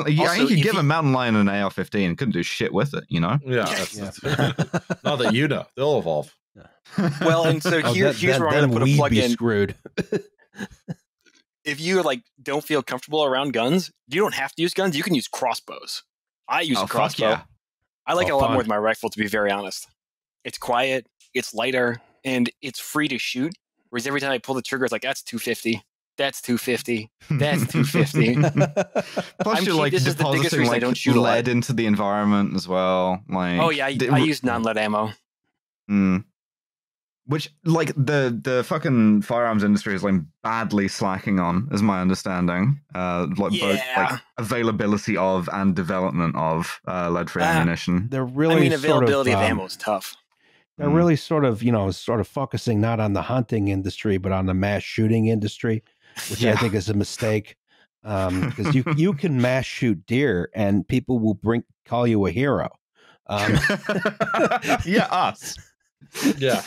Yeah, 0.07 0.27
Also, 0.27 0.41
you 0.41 0.47
could 0.47 0.57
give 0.63 0.73
you- 0.73 0.79
a 0.79 0.83
mountain 0.83 1.13
lion 1.13 1.35
an 1.37 1.47
AR-15, 1.47 2.11
it 2.11 2.17
couldn't 2.17 2.33
do 2.33 2.43
shit 2.43 2.73
with 2.73 2.93
it. 2.93 3.05
You 3.07 3.21
know. 3.21 3.39
Yeah. 3.45 3.55
Yeah. 3.57 3.63
that's- 3.65 4.19
that's- 4.19 4.97
not 5.05 5.19
that 5.19 5.33
you 5.33 5.47
know. 5.47 5.65
They'll 5.77 5.99
evolve. 5.99 6.35
Well, 7.21 7.45
and 7.45 7.63
so 7.63 7.79
Oh, 7.83 7.93
here, 7.93 8.05
then- 8.11 8.15
here's 8.15 8.19
then- 8.33 8.41
where 8.41 8.49
I'm 8.49 8.55
going 8.55 8.69
to 8.69 8.73
put 8.73 8.81
a 8.81 8.85
we'd 8.85 8.97
plug 8.97 9.11
be 9.11 9.23
in. 9.23 9.31
screwed. 9.31 9.75
If 11.65 11.81
you 11.81 12.01
like 12.03 12.21
don't 12.41 12.63
feel 12.63 12.81
comfortable 12.83 13.23
around 13.25 13.53
guns, 13.53 13.91
you 14.07 14.21
don't 14.21 14.35
have 14.35 14.53
to 14.53 14.61
use 14.61 14.73
guns. 14.73 14.95
You 14.95 15.03
can 15.03 15.15
use 15.15 15.27
crossbows. 15.27 16.03
I 16.47 16.61
use 16.61 16.77
Oh, 16.79 16.83
a 16.83 16.87
crossbow. 16.87 17.29
yeah. 17.29 17.41
I 18.05 18.13
like 18.13 18.27
Oh, 18.27 18.29
it 18.29 18.33
a 18.33 18.35
lot 18.35 18.41
fun. 18.43 18.51
more 18.51 18.57
with 18.59 18.67
my 18.67 18.77
rifle, 18.77 19.09
to 19.09 19.17
be 19.17 19.27
very 19.27 19.49
honest. 19.51 19.87
It's 20.43 20.59
quiet, 20.59 21.07
it's 21.33 21.55
lighter, 21.55 22.01
and 22.23 22.49
it's 22.61 22.79
free 22.79 23.07
to 23.07 23.17
shoot. 23.17 23.53
Whereas 23.89 24.05
every 24.05 24.19
time 24.21 24.31
I 24.31 24.37
pull 24.37 24.53
the 24.55 24.61
trigger, 24.61 24.85
it's 24.85 24.91
like 24.91 25.01
that's 25.01 25.23
250. 25.23 25.81
That's 26.17 26.39
250. 26.41 27.09
That's 27.31 27.65
250. 27.71 28.35
Plus, 29.43 29.57
I'm 29.59 29.65
you're 29.65 29.73
like 29.75 29.91
this 29.91 30.05
is 30.05 30.15
the 30.15 30.23
biggest 30.31 30.53
reason 30.53 30.65
I 30.67 30.73
like 30.73 30.81
don't 30.81 30.95
shoot 30.95 31.15
lead 31.17 31.47
into 31.47 31.73
the 31.73 31.87
environment 31.87 32.55
as 32.55 32.67
well. 32.67 33.21
Like, 33.27 33.59
oh 33.59 33.69
yeah, 33.71 33.87
I, 33.87 33.97
I 34.11 34.19
use 34.19 34.43
non-lead 34.43 34.77
ammo. 34.77 35.11
Mm. 35.89 36.23
Which, 37.27 37.51
like, 37.63 37.87
the 37.95 38.39
the 38.43 38.63
fucking 38.63 39.23
firearms 39.23 39.63
industry 39.63 39.95
is 39.95 40.03
like 40.03 40.13
badly 40.43 40.87
slacking 40.87 41.39
on, 41.39 41.67
is 41.71 41.81
my 41.81 41.99
understanding. 41.99 42.79
Uh, 42.93 43.25
like 43.37 43.59
both 43.59 43.79
like 43.97 44.19
availability 44.37 45.17
of 45.17 45.49
and 45.51 45.75
development 45.75 46.35
of 46.35 46.79
uh, 46.87 47.09
lead-free 47.09 47.41
Ah. 47.43 47.47
ammunition. 47.47 48.07
they're 48.11 48.23
really 48.25 48.55
I 48.57 48.59
mean, 48.59 48.71
sort 48.71 48.85
availability 48.85 49.31
of, 49.31 49.39
um, 49.39 49.43
ammo 49.43 49.65
is 49.65 49.75
tough. 49.75 50.15
They're 50.77 50.87
Mm. 50.89 50.95
really 50.95 51.15
sort 51.15 51.45
of, 51.45 51.63
you 51.63 51.71
know, 51.71 51.89
sort 51.91 52.19
of 52.19 52.27
focusing 52.27 52.79
not 52.79 52.99
on 52.99 53.13
the 53.13 53.23
hunting 53.23 53.69
industry, 53.69 54.17
but 54.17 54.31
on 54.31 54.45
the 54.45 54.53
mass 54.53 54.83
shooting 54.83 55.25
industry, 55.27 55.83
which 56.29 56.45
I 56.45 56.55
think 56.57 56.73
is 56.75 56.89
a 56.89 56.93
mistake. 56.93 57.55
Um, 58.03 58.41
Because 58.55 58.75
you 58.75 58.83
you 58.95 59.13
can 59.13 59.41
mass 59.41 59.65
shoot 59.65 60.05
deer 60.05 60.49
and 60.53 60.87
people 60.87 61.17
will 61.17 61.33
bring 61.33 61.63
call 61.85 62.05
you 62.05 62.23
a 62.27 62.31
hero. 62.31 62.69
Um, 63.27 63.57
yeah, 64.85 65.07
us. 65.09 65.55
Yeah. 66.37 66.63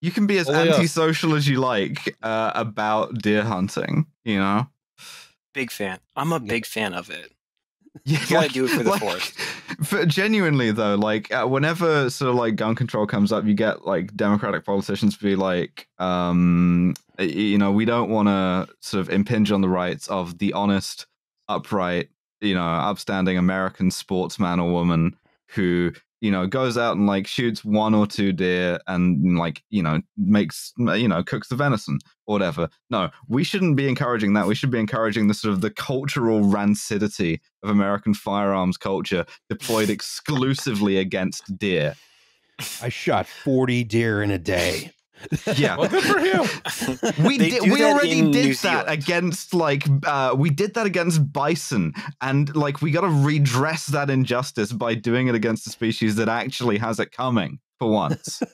You 0.00 0.10
can 0.12 0.26
be 0.26 0.38
as 0.38 0.48
Only 0.48 0.70
us. 0.70 0.76
antisocial 0.76 1.34
as 1.34 1.48
you 1.48 1.58
like 1.60 2.16
uh, 2.22 2.52
about 2.54 3.18
deer 3.18 3.42
hunting. 3.42 4.06
You 4.24 4.38
know. 4.38 4.68
Big 5.54 5.70
fan. 5.72 5.98
I'm 6.14 6.32
a 6.32 6.36
Yeah. 6.36 6.48
big 6.52 6.66
fan 6.66 6.94
of 6.94 7.10
it. 7.10 7.32
Yeah, 8.04 8.20
You 8.20 8.26
gotta 8.28 8.48
do 8.50 8.64
it 8.66 8.68
for 8.68 8.82
the 8.84 8.90
like, 8.90 9.00
forest. 9.00 9.34
For, 9.84 10.04
genuinely 10.06 10.70
though, 10.72 10.94
like 10.94 11.32
uh, 11.32 11.46
whenever 11.46 12.10
sort 12.10 12.30
of 12.30 12.36
like 12.36 12.54
gun 12.56 12.74
control 12.74 13.06
comes 13.06 13.32
up, 13.32 13.44
you 13.44 13.54
get 13.54 13.86
like 13.86 14.14
Democratic 14.16 14.64
politicians 14.64 15.16
be 15.16 15.34
like, 15.36 15.88
um, 15.98 16.94
you 17.18 17.58
know, 17.58 17.70
we 17.72 17.84
don't 17.84 18.10
want 18.10 18.28
to 18.28 18.68
sort 18.80 19.00
of 19.00 19.10
impinge 19.10 19.50
on 19.52 19.60
the 19.62 19.68
rights 19.68 20.06
of 20.08 20.38
the 20.38 20.52
honest, 20.52 21.06
upright, 21.48 22.08
you 22.40 22.54
know, 22.54 22.62
upstanding 22.64 23.36
American 23.38 23.90
sportsman 23.90 24.58
or 24.60 24.70
woman 24.70 25.16
who 25.48 25.92
you 26.20 26.30
know 26.30 26.46
goes 26.46 26.76
out 26.76 26.96
and 26.96 27.06
like 27.06 27.26
shoots 27.26 27.64
one 27.64 27.94
or 27.94 28.06
two 28.06 28.32
deer 28.32 28.78
and 28.86 29.38
like 29.38 29.62
you 29.70 29.82
know 29.82 30.00
makes 30.16 30.72
you 30.78 31.08
know 31.08 31.22
cooks 31.22 31.48
the 31.48 31.56
venison 31.56 31.98
or 32.26 32.34
whatever. 32.34 32.68
No 32.90 33.10
we 33.28 33.44
shouldn't 33.44 33.76
be 33.76 33.88
encouraging 33.88 34.34
that. 34.34 34.46
We 34.46 34.54
should 34.54 34.70
be 34.70 34.80
encouraging 34.80 35.28
the 35.28 35.34
sort 35.34 35.52
of 35.52 35.60
the 35.60 35.70
cultural 35.70 36.40
rancidity 36.40 37.40
of 37.62 37.70
american 37.70 38.14
firearms 38.14 38.76
culture 38.76 39.24
deployed 39.48 39.90
exclusively 39.98 40.98
against 40.98 41.56
deer. 41.58 41.94
I 42.82 42.88
shot 42.88 43.26
40 43.26 43.84
deer 43.84 44.22
in 44.22 44.30
a 44.30 44.38
day. 44.38 44.92
Yeah 45.56 45.76
Well, 45.76 45.88
good 45.88 46.04
for 46.04 46.18
him. 46.18 46.46
we 47.26 47.38
did 47.38 47.62
we 47.70 47.84
already 47.84 48.20
did 48.22 48.30
New 48.30 48.48
that 48.54 48.56
Zealand. 48.56 48.88
against 48.88 49.54
like 49.54 49.84
uh 50.06 50.34
we 50.38 50.50
did 50.50 50.74
that 50.74 50.86
against 50.86 51.32
bison 51.32 51.92
and 52.20 52.54
like 52.54 52.80
we 52.82 52.90
got 52.90 53.02
to 53.02 53.08
redress 53.08 53.86
that 53.86 54.10
injustice 54.10 54.72
by 54.72 54.94
doing 54.94 55.28
it 55.28 55.34
against 55.34 55.66
a 55.66 55.70
species 55.70 56.16
that 56.16 56.28
actually 56.28 56.78
has 56.78 56.98
it 57.00 57.12
coming 57.12 57.58
for 57.78 57.90
once 57.90 58.42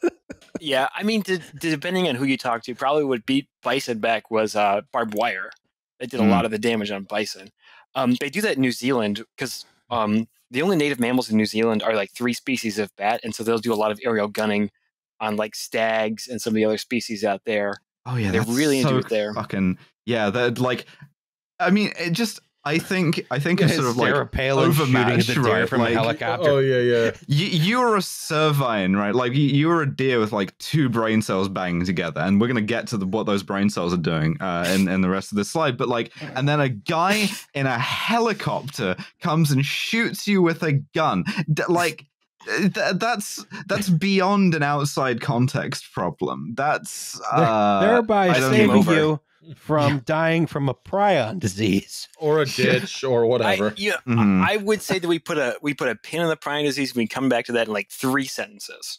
Yeah, 0.61 0.89
I 0.95 1.03
mean, 1.03 1.23
d- 1.23 1.39
d- 1.39 1.71
depending 1.71 2.09
on 2.09 2.15
who 2.15 2.25
you 2.25 2.37
talk 2.39 2.63
to, 2.63 2.75
probably 2.77 3.05
what 3.05 3.27
beat 3.27 3.49
bison 3.63 3.99
back 3.99 4.31
was 4.31 4.55
uh, 4.55 4.83
barbed 4.93 5.15
wire. 5.15 5.51
They 5.99 6.07
did 6.07 6.21
a 6.21 6.23
Mm. 6.23 6.31
lot 6.31 6.45
of 6.45 6.53
the 6.53 6.59
damage 6.59 6.91
on 6.93 7.03
bison. 7.05 7.49
Um, 7.97 8.15
they 8.21 8.31
do 8.31 8.41
that 8.43 8.55
in 8.55 8.61
New 8.61 8.71
Zealand 8.73 9.25
because 9.37 9.65
um, 9.91 10.29
the 10.53 10.63
only 10.63 10.77
native 10.77 11.01
mammals 11.01 11.29
in 11.29 11.37
New 11.37 11.45
Zealand 11.47 11.83
are 11.83 11.95
like 11.95 12.13
three 12.13 12.33
species 12.33 12.79
of 12.79 12.95
bat, 12.97 13.21
and 13.25 13.35
so 13.35 13.43
they'll 13.43 13.59
do 13.59 13.73
a 13.73 13.77
lot 13.77 13.91
of 13.91 13.99
aerial 14.05 14.29
gunning 14.29 14.71
on 15.21 15.37
like 15.37 15.55
stags 15.55 16.29
and 16.29 16.41
some 16.41 16.51
of 16.53 16.55
the 16.57 16.65
other 16.65 16.79
species 16.79 17.25
out 17.25 17.43
there. 17.47 17.75
oh 18.07 18.17
yeah 18.17 18.31
They're 18.31 18.43
that's 18.45 18.57
really 18.57 18.81
into 18.81 18.97
it 18.99 19.09
there. 19.09 19.33
fucking 19.35 19.79
yeah 20.07 20.31
they're 20.31 20.51
like 20.51 20.87
i 21.59 21.71
mean 21.71 21.93
it 21.99 22.11
just 22.11 22.41
i 22.67 22.79
think 22.79 23.25
i 23.31 23.39
think 23.39 23.61
it's 23.61 23.75
sort 23.75 23.87
of 23.87 23.97
like 23.97 24.13
Sarah 24.13 24.27
Palin 24.27 24.65
the 24.71 24.83
overmatched, 24.83 25.29
deer 25.29 25.43
right? 25.43 25.69
from 25.69 25.81
Like- 25.83 25.93
a 25.95 25.99
helicopter. 25.99 26.49
Oh 26.51 26.59
yeah, 26.59 26.79
yeah. 26.79 27.11
you, 27.27 27.47
you 27.47 27.79
were 27.81 27.97
a 27.97 28.03
cervine, 28.03 28.95
right? 28.97 29.15
Like 29.15 29.35
you, 29.35 29.71
are 29.71 29.83
a 29.83 29.87
deer 29.97 30.19
with 30.19 30.33
like 30.33 30.57
two 30.59 30.89
brain 30.89 31.21
cells 31.23 31.49
banging 31.49 31.85
together, 31.85 32.21
and 32.23 32.41
we're 32.41 32.47
gonna 32.49 32.61
get 32.63 32.87
to 32.89 32.97
the, 32.97 33.07
what 33.07 33.27
those 33.27 33.43
brain 33.43 33.69
cells 33.71 33.93
are 33.93 33.99
doing 33.99 34.37
uh, 34.41 34.65
in 34.75 34.89
in 34.89 35.03
the 35.03 35.11
rest 35.11 35.31
of 35.31 35.37
the 35.37 35.45
slide. 35.45 35.77
But 35.77 35.89
like, 35.89 36.11
and 36.35 36.49
then 36.49 36.59
a 36.61 36.71
guy 36.71 37.29
in 37.55 37.67
a 37.67 37.79
helicopter 37.79 38.97
comes 39.21 39.51
and 39.51 39.65
shoots 39.65 40.27
you 40.27 40.41
with 40.43 40.63
a 40.63 40.73
gun, 40.95 41.25
D- 41.53 41.63
like. 41.69 42.07
Th- 42.47 42.97
That's 42.97 43.45
that's 43.67 43.89
beyond 43.89 44.55
an 44.55 44.63
outside 44.63 45.21
context 45.21 45.93
problem. 45.93 46.55
That's 46.57 47.21
uh, 47.33 47.81
Thereby 47.81 48.33
saving 48.35 48.83
you 48.85 49.21
from 49.57 49.99
dying 50.07 50.47
from 50.47 50.69
a 50.69 50.75
prion 50.75 51.39
disease. 51.47 52.09
Or 52.19 52.41
a 52.41 52.47
ditch 52.47 53.05
or 53.05 53.25
I, 53.25 53.29
whatever. 53.29 53.75
yeah, 53.77 53.97
Mhm. 54.07 54.43
I 54.47 54.57
would 54.57 54.81
say 54.83 54.99
that 54.99 55.07
we 55.09 55.19
put 55.19 55.37
a 55.39 55.57
we 55.63 55.75
put 55.75 55.89
a 55.89 55.95
pin 55.95 56.21
in 56.23 56.29
the 56.29 56.37
prion 56.37 56.65
disease. 56.65 56.91
and 56.91 56.97
We 56.99 57.07
come 57.07 57.29
back 57.29 57.45
to 57.47 57.53
that 57.53 57.67
in 57.69 57.73
like 57.73 57.91
three 57.91 58.27
sentences. 58.27 58.99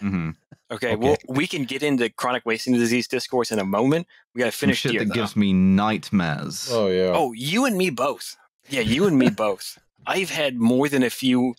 Mhm. 0.00 0.36
Okay, 0.72 0.92
Okay. 0.92 0.96
well, 0.96 1.16
we 1.28 1.48
can 1.48 1.64
get 1.64 1.82
into 1.82 2.08
chronic 2.10 2.46
wasting 2.46 2.74
disease 2.74 3.08
discourse 3.08 3.50
in 3.50 3.58
a 3.58 3.64
moment. 3.64 4.06
We 4.34 4.38
got 4.38 4.44
to 4.46 4.52
Some 4.52 4.66
finish 4.68 4.78
shit 4.80 4.92
deer. 4.92 5.00
that 5.00 5.08
though. 5.08 5.14
gives 5.14 5.34
me 5.34 5.52
nightmares. 5.52 6.68
Oh 6.70 6.86
yeah. 6.88 7.12
Oh, 7.14 7.32
you 7.32 7.64
and 7.64 7.76
me 7.76 7.90
both. 7.90 8.36
Yeah, 8.68 8.82
you 8.82 9.06
and 9.08 9.18
me 9.18 9.30
both. 9.46 9.78
I've 10.06 10.30
had 10.30 10.56
more 10.60 10.88
than 10.88 11.02
a 11.02 11.10
few, 11.10 11.54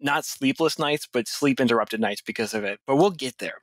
not 0.00 0.24
sleepless 0.24 0.78
nights, 0.78 1.08
but 1.12 1.26
sleep 1.28 1.60
interrupted 1.60 2.00
nights 2.00 2.22
because 2.24 2.54
of 2.54 2.64
it. 2.64 2.80
But 2.86 2.96
we'll 2.96 3.10
get 3.10 3.38
there. 3.38 3.62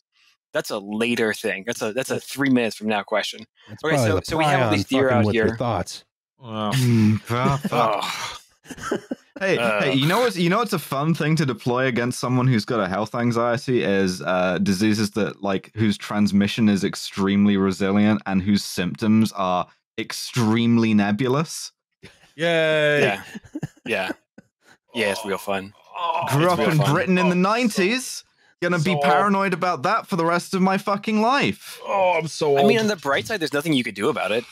That's 0.53 0.69
a 0.69 0.79
later 0.79 1.33
thing. 1.33 1.63
That's 1.65 1.81
a 1.81 1.93
that's 1.93 2.11
a 2.11 2.19
three 2.19 2.49
minutes 2.49 2.75
from 2.75 2.87
now 2.87 3.03
question. 3.03 3.45
That's 3.69 3.83
Okay, 3.83 3.97
so- 3.97 4.19
so 4.23 4.37
we 4.37 4.43
have 4.45 4.63
all 4.63 4.71
these 4.71 4.85
deer 4.85 5.09
out 5.09 5.25
with 5.25 5.35
your 5.35 5.45
here. 5.47 5.55
thoughts. 5.57 6.03
Wow. 6.39 6.71
Fuck. 7.23 7.61
Oh, 7.71 8.37
Hey, 9.39 9.57
Uh. 9.57 9.81
hey, 9.81 9.93
you 9.93 10.05
know 10.07 10.19
what's 10.19 10.37
you 10.37 10.49
know 10.49 10.57
what's 10.59 10.73
a 10.73 10.77
fun 10.79 11.15
thing 11.15 11.35
to 11.37 11.45
deploy 11.47 11.85
against 11.87 12.19
someone 12.19 12.47
who's 12.47 12.63
got 12.65 12.79
a 12.79 12.87
health 12.87 13.15
anxiety 13.15 13.81
is 13.83 14.21
uh, 14.21 14.59
diseases 14.61 15.11
that 15.11 15.41
like 15.41 15.71
whose 15.75 15.97
transmission 15.97 16.69
is 16.69 16.83
extremely 16.83 17.57
resilient 17.57 18.21
and 18.27 18.43
whose 18.43 18.63
symptoms 18.63 19.31
are 19.31 19.65
extremely 19.97 20.93
nebulous. 20.93 21.71
Yay. 22.35 23.01
yeah, 23.01 23.23
yeah, 23.85 24.11
yeah. 24.93 25.11
It's 25.11 25.25
real 25.25 25.37
fun. 25.39 25.73
Oh, 26.03 26.25
Grew 26.29 26.49
up 26.49 26.59
in 26.59 26.77
fun. 26.77 26.93
Britain 26.93 27.17
in 27.17 27.29
the 27.29 27.35
Oh, 27.35 27.53
nineties. 27.53 28.23
Gonna 28.61 28.77
be 28.79 28.93
so- 28.93 28.99
paranoid 29.01 29.53
about 29.53 29.83
that 29.83 30.05
for 30.07 30.15
the 30.15 30.25
rest 30.25 30.53
of 30.53 30.61
my 30.61 30.77
fucking 30.77 31.21
life. 31.21 31.79
Oh, 31.83 32.15
I'm 32.19 32.27
so 32.27 32.49
old. 32.49 32.59
I 32.59 32.63
mean, 32.63 32.77
on 32.79 32.87
the 32.87 32.95
bright 32.95 33.25
side, 33.27 33.39
there's 33.39 33.53
nothing 33.53 33.73
you 33.73 33.83
could 33.83 33.95
do 33.95 34.09
about 34.09 34.31
it. 34.31 34.43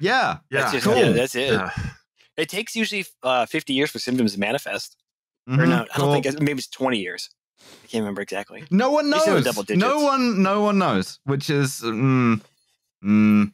Yeah, 0.00 0.38
That's 0.50 0.72
just, 0.72 0.84
cool. 0.86 0.96
yeah, 0.96 1.10
that's 1.12 1.34
it. 1.34 1.52
Yeah. 1.52 1.70
It 2.36 2.48
takes 2.50 2.76
usually 2.76 3.06
uh, 3.22 3.46
50 3.46 3.72
years 3.72 3.90
for 3.90 3.98
symptoms 3.98 4.34
to 4.34 4.40
manifest. 4.40 4.96
Or 5.48 5.54
Mhm, 5.54 5.68
no, 5.68 5.74
I 5.76 5.78
don't 5.78 5.88
cool. 5.96 6.12
think 6.12 6.26
it's, 6.26 6.38
maybe 6.40 6.58
it's 6.58 6.68
20 6.68 6.98
years. 6.98 7.30
I 7.60 7.86
can't 7.88 8.02
remember 8.02 8.20
exactly. 8.20 8.64
No 8.70 8.90
one 8.90 9.12
It's 9.12 9.26
in 9.26 9.34
the 9.34 9.40
knows. 9.40 9.44
double 9.56 9.76
No 9.76 10.00
one, 10.04 10.42
no 10.42 10.60
one 10.60 10.78
knows. 10.78 11.18
Which 11.24 11.48
is, 11.50 11.80
mm, 11.80 12.40
mm, 13.02 13.52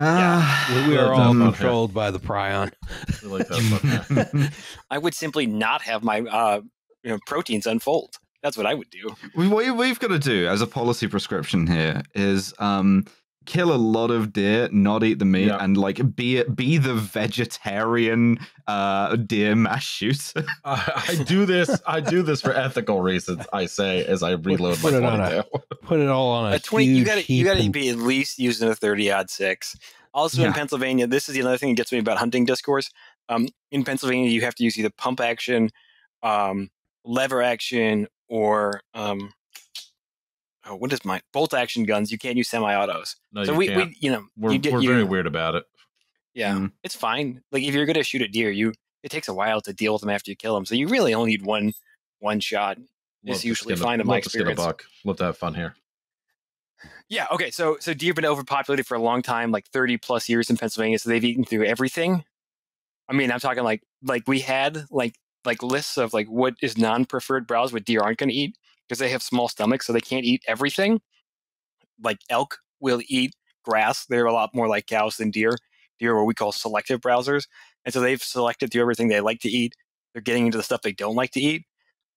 ah, 0.00 0.74
We, 0.74 0.88
we 0.90 0.96
are 0.96 1.12
all 1.12 1.32
controlled 1.32 1.92
by 1.92 2.10
the 2.10 2.20
prion. 2.20 2.72
We 3.22 3.28
like 3.28 3.48
that 3.48 4.04
stuff. 4.04 4.82
I 4.90 4.98
would 4.98 5.14
simply 5.14 5.46
not 5.46 5.82
have 5.82 6.02
my 6.02 6.20
uh, 6.20 6.60
you 7.02 7.10
know, 7.10 7.18
proteins 7.26 7.66
unfold. 7.66 8.16
That's 8.42 8.56
what 8.56 8.66
I 8.66 8.74
would 8.74 8.90
do. 8.90 9.14
we, 9.36 9.48
what 9.48 9.76
we've 9.76 9.98
got 9.98 10.08
to 10.08 10.18
do 10.18 10.46
as 10.46 10.60
a 10.62 10.66
policy 10.66 11.08
prescription 11.08 11.66
here 11.66 12.02
is 12.14 12.54
um, 12.58 13.04
kill 13.48 13.72
a 13.72 13.80
lot 13.96 14.10
of 14.12 14.32
deer, 14.32 14.68
not 14.70 15.02
eat 15.02 15.18
the 15.18 15.24
meat, 15.24 15.46
Yeah. 15.48 15.56
and 15.64 15.76
like 15.76 16.14
be 16.14 16.42
be 16.44 16.78
the 16.78 16.94
vegetarian 16.94 18.38
uh, 18.66 19.16
deer 19.16 19.56
mass 19.56 19.82
shooter. 19.82 20.44
I, 20.64 21.04
I 21.18 21.24
do 21.24 21.46
this. 21.46 21.80
I 21.86 22.00
do 22.00 22.22
this 22.22 22.40
for 22.40 22.52
ethical 22.52 23.00
reasons. 23.00 23.46
I 23.52 23.66
say 23.66 24.04
as 24.04 24.22
I 24.22 24.32
reload 24.32 24.78
Put 24.78 24.92
my 24.92 24.98
it 24.98 25.04
on 25.04 25.20
a- 25.20 25.44
Put 25.82 26.00
it 26.00 26.08
all 26.08 26.28
on 26.30 26.52
a, 26.52 26.56
A 26.56 26.58
20, 26.58 26.84
you 26.84 27.04
got 27.04 27.24
to 27.24 27.32
you 27.32 27.44
got 27.44 27.56
to 27.56 27.70
be 27.70 27.88
at 27.88 27.96
least 27.96 28.38
using 28.38 28.68
a 28.68 28.74
30 28.74 29.10
odd 29.10 29.30
six. 29.30 29.76
Also 30.14 30.42
in 30.42 30.52
Pennsylvania, 30.52 31.06
this 31.06 31.28
is 31.28 31.34
the 31.34 31.42
other 31.42 31.56
thing 31.58 31.70
that 31.70 31.76
gets 31.76 31.92
me 31.92 31.98
about 31.98 32.18
hunting 32.18 32.44
discourse. 32.44 32.90
Um, 33.28 33.48
in 33.70 33.84
Pennsylvania, 33.84 34.28
you 34.30 34.40
have 34.40 34.54
to 34.56 34.64
use 34.64 34.78
either 34.78 34.90
pump 34.90 35.20
action, 35.20 35.70
um, 36.22 36.70
lever 37.04 37.42
action, 37.42 38.06
or 38.28 38.80
um, 38.94 39.32
oh, 40.68 40.76
what 40.76 40.92
is 40.92 41.04
my 41.04 41.20
bolt 41.32 41.54
action 41.54 41.84
guns? 41.84 42.10
You 42.12 42.18
can't 42.18 42.36
use 42.36 42.48
semi-autos. 42.48 43.16
No, 43.32 43.44
so 43.44 43.52
you 43.52 43.58
we, 43.58 43.66
can't. 43.68 43.88
we, 43.90 43.96
you 44.00 44.10
know, 44.10 44.24
we're 44.36 44.52
you, 44.52 44.58
get- 44.58 44.72
we're 44.72 44.80
you, 44.82 44.88
very 44.90 45.04
weird 45.04 45.26
about 45.26 45.54
it. 45.54 45.64
Yeah, 46.34 46.54
Mm. 46.54 46.72
it's 46.84 46.94
fine. 46.94 47.42
Like 47.50 47.62
if 47.64 47.74
you're 47.74 47.86
gonna 47.86 48.02
shoot 48.04 48.22
a 48.22 48.28
deer, 48.28 48.50
you 48.50 48.72
it 49.02 49.10
takes 49.10 49.28
a 49.28 49.34
while 49.34 49.60
to 49.62 49.72
deal 49.72 49.92
with 49.94 50.00
them 50.02 50.10
after 50.10 50.30
you 50.30 50.36
kill 50.36 50.54
them. 50.54 50.66
So 50.66 50.74
you 50.74 50.88
really 50.88 51.14
only 51.14 51.30
need 51.30 51.42
one 51.44 51.72
one 52.20 52.40
shot. 52.40 52.78
It's 53.24 53.44
usually 53.44 53.74
skin 53.74 53.82
a- 53.82 53.86
fine 53.86 54.00
in 54.00 54.06
my 54.06 54.14
love 54.14 54.22
to 54.24 54.30
skin 54.30 54.42
a 54.46 54.50
experience. 54.50 54.64
buck. 54.66 54.84
Love 55.04 55.16
to 55.18 55.24
have 55.24 55.36
fun 55.38 55.54
here. 55.54 55.74
Yeah. 57.08 57.26
Okay. 57.32 57.50
So 57.50 57.76
so 57.80 57.94
deer 57.94 58.10
have 58.10 58.16
been 58.16 58.24
overpopulated 58.26 58.86
for 58.86 58.94
a 58.96 59.00
long 59.02 59.22
time, 59.22 59.50
like 59.50 59.66
thirty 59.68 59.96
plus 59.96 60.28
years 60.28 60.50
in 60.50 60.56
Pennsylvania. 60.56 60.98
So 60.98 61.08
they've 61.08 61.24
eaten 61.24 61.44
through 61.44 61.64
everything. 61.64 62.24
I 63.08 63.14
mean, 63.14 63.32
I'm 63.32 63.40
talking 63.40 63.64
like 63.64 63.82
like 64.02 64.24
we 64.28 64.40
had 64.40 64.84
like 64.90 65.14
like 65.44 65.62
lists 65.62 65.96
of 65.96 66.12
like 66.12 66.26
what 66.28 66.54
is 66.62 66.76
non-preferred 66.76 67.46
browse 67.46 67.72
what 67.72 67.84
deer 67.84 68.00
aren't 68.00 68.18
going 68.18 68.28
to 68.28 68.34
eat 68.34 68.56
because 68.88 68.98
they 68.98 69.10
have 69.10 69.22
small 69.22 69.48
stomachs, 69.48 69.86
so 69.86 69.92
they 69.92 70.00
can't 70.00 70.24
eat 70.24 70.42
everything. 70.46 71.00
Like 72.02 72.18
elk 72.30 72.58
will 72.80 73.02
eat 73.08 73.34
grass. 73.64 74.06
They're 74.06 74.26
a 74.26 74.32
lot 74.32 74.54
more 74.54 74.68
like 74.68 74.86
cows 74.86 75.16
than 75.16 75.30
deer. 75.30 75.56
Deer 75.98 76.12
are 76.14 76.18
what 76.18 76.26
we 76.26 76.34
call 76.34 76.52
selective 76.52 77.00
browsers, 77.00 77.46
and 77.84 77.92
so 77.92 78.00
they've 78.00 78.22
selected 78.22 78.72
through 78.72 78.82
everything 78.82 79.08
they 79.08 79.20
like 79.20 79.40
to 79.40 79.48
eat. 79.48 79.74
They're 80.12 80.22
getting 80.22 80.46
into 80.46 80.58
the 80.58 80.64
stuff 80.64 80.82
they 80.82 80.92
don't 80.92 81.16
like 81.16 81.32
to 81.32 81.40
eat. 81.40 81.64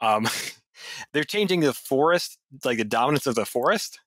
Um, 0.01 0.27
they're 1.13 1.23
changing 1.23 1.61
the 1.61 1.73
forest, 1.73 2.37
like 2.63 2.77
the 2.77 2.83
dominance 2.85 3.27
of 3.27 3.35
the 3.35 3.45
forest. 3.45 3.99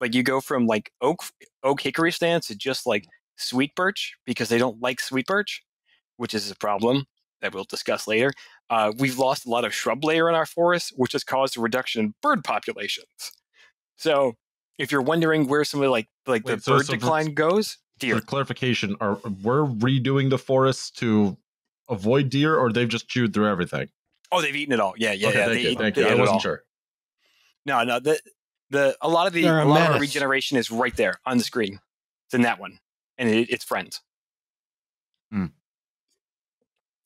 Like 0.00 0.14
you 0.14 0.22
go 0.22 0.40
from 0.40 0.66
like 0.66 0.92
oak 1.00 1.22
oak 1.62 1.80
hickory 1.80 2.12
stands 2.12 2.46
to 2.48 2.56
just 2.56 2.86
like 2.86 3.06
sweet 3.36 3.74
birch 3.74 4.14
because 4.26 4.48
they 4.48 4.58
don't 4.58 4.80
like 4.80 5.00
sweet 5.00 5.26
birch, 5.26 5.62
which 6.16 6.34
is 6.34 6.50
a 6.50 6.56
problem 6.56 7.06
that 7.40 7.54
we'll 7.54 7.64
discuss 7.64 8.06
later. 8.06 8.32
Uh, 8.70 8.92
we've 8.98 9.18
lost 9.18 9.46
a 9.46 9.48
lot 9.48 9.64
of 9.64 9.74
shrub 9.74 10.04
layer 10.04 10.28
in 10.28 10.34
our 10.34 10.46
forests, 10.46 10.92
which 10.96 11.12
has 11.12 11.24
caused 11.24 11.56
a 11.56 11.60
reduction 11.60 12.04
in 12.04 12.14
bird 12.22 12.44
populations. 12.44 13.32
So, 13.96 14.34
if 14.78 14.92
you're 14.92 15.02
wondering 15.02 15.48
where 15.48 15.64
some 15.64 15.82
of 15.82 15.90
like 15.90 16.08
like 16.26 16.44
the 16.44 16.60
so- 16.60 16.76
bird 16.76 16.86
so 16.86 16.92
for- 16.92 16.98
decline 16.98 17.34
goes, 17.34 17.78
deer. 17.98 18.16
For 18.16 18.20
clarification, 18.20 18.96
are 19.00 19.18
we're 19.42 19.64
redoing 19.66 20.30
the 20.30 20.38
forests 20.38 20.90
to 20.92 21.36
avoid 21.88 22.28
deer, 22.30 22.56
or 22.56 22.70
they've 22.72 22.88
just 22.88 23.08
chewed 23.08 23.32
through 23.32 23.48
everything? 23.48 23.88
Oh, 24.30 24.42
they've 24.42 24.54
eaten 24.54 24.74
it 24.74 24.80
all. 24.80 24.94
Yeah, 24.98 25.12
yeah, 25.12 25.28
okay, 25.28 25.38
yeah. 25.38 25.44
thank 25.46 25.54
they 25.56 25.62
you, 25.62 25.70
eat- 25.70 25.78
thank 25.78 25.94
they 25.94 26.02
you. 26.02 26.08
I 26.08 26.14
wasn't 26.14 26.42
sure. 26.42 26.62
No, 27.64 27.82
no. 27.84 27.98
The 28.00 28.20
the 28.70 28.96
a 29.00 29.08
lot 29.08 29.26
of 29.26 29.32
the 29.32 29.46
a 29.46 29.64
a 29.64 29.64
lot 29.64 29.94
of 29.94 30.00
regeneration 30.00 30.58
is 30.58 30.70
right 30.70 30.94
there 30.94 31.20
on 31.24 31.38
the 31.38 31.44
screen. 31.44 31.80
It's 32.26 32.34
in 32.34 32.42
that 32.42 32.60
one, 32.60 32.78
and 33.16 33.28
it, 33.30 33.48
it's 33.50 33.64
friends. 33.64 34.02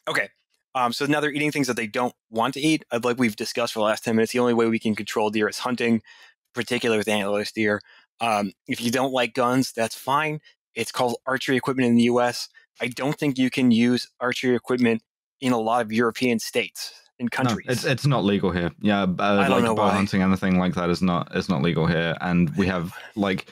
Okay. 0.08 0.28
Um, 0.74 0.92
so 0.92 1.06
now 1.06 1.20
they're 1.20 1.32
eating 1.32 1.52
things 1.52 1.66
that 1.66 1.76
they 1.76 1.86
don't 1.86 2.14
want 2.30 2.54
to 2.54 2.60
eat. 2.60 2.84
Uh, 2.90 3.00
Like 3.02 3.18
we've 3.18 3.36
discussed 3.36 3.72
for 3.74 3.80
the 3.80 3.84
last 3.84 4.04
10 4.04 4.16
minutes, 4.16 4.32
the 4.32 4.38
only 4.38 4.54
way 4.54 4.66
we 4.66 4.78
can 4.78 4.94
control 4.94 5.30
deer 5.30 5.48
is 5.48 5.58
hunting, 5.58 6.02
particularly 6.54 6.98
with 6.98 7.06
antlerless 7.08 7.52
deer. 7.52 7.80
Um, 8.20 8.52
if 8.68 8.80
you 8.80 8.90
don't 8.90 9.12
like 9.12 9.34
guns, 9.34 9.72
that's 9.72 9.94
fine. 9.96 10.40
It's 10.74 10.92
called 10.92 11.16
archery 11.26 11.56
equipment 11.56 11.88
in 11.88 11.96
the 11.96 12.04
US. 12.04 12.48
I 12.80 12.88
don't 12.88 13.18
think 13.18 13.36
you 13.38 13.50
can 13.50 13.70
use 13.70 14.08
archery 14.20 14.54
equipment 14.56 15.02
in 15.40 15.52
a 15.52 15.58
lot 15.58 15.82
of 15.84 15.92
European 15.92 16.38
states 16.38 16.92
and 17.18 17.28
No, 17.32 17.36
countries. 17.36 17.66
it's 17.68 17.84
it's 17.84 18.06
not 18.06 18.24
legal 18.24 18.50
here. 18.50 18.70
Yeah, 18.80 19.02
uh, 19.02 19.46
like 19.50 19.64
bow 19.64 19.74
why. 19.74 19.90
hunting, 19.90 20.22
anything 20.22 20.58
like 20.58 20.74
that 20.74 20.88
is 20.88 21.02
not 21.02 21.36
is 21.36 21.48
not 21.48 21.62
legal 21.62 21.86
here, 21.86 22.16
and 22.20 22.54
we 22.56 22.66
have 22.74 22.94
like 23.16 23.46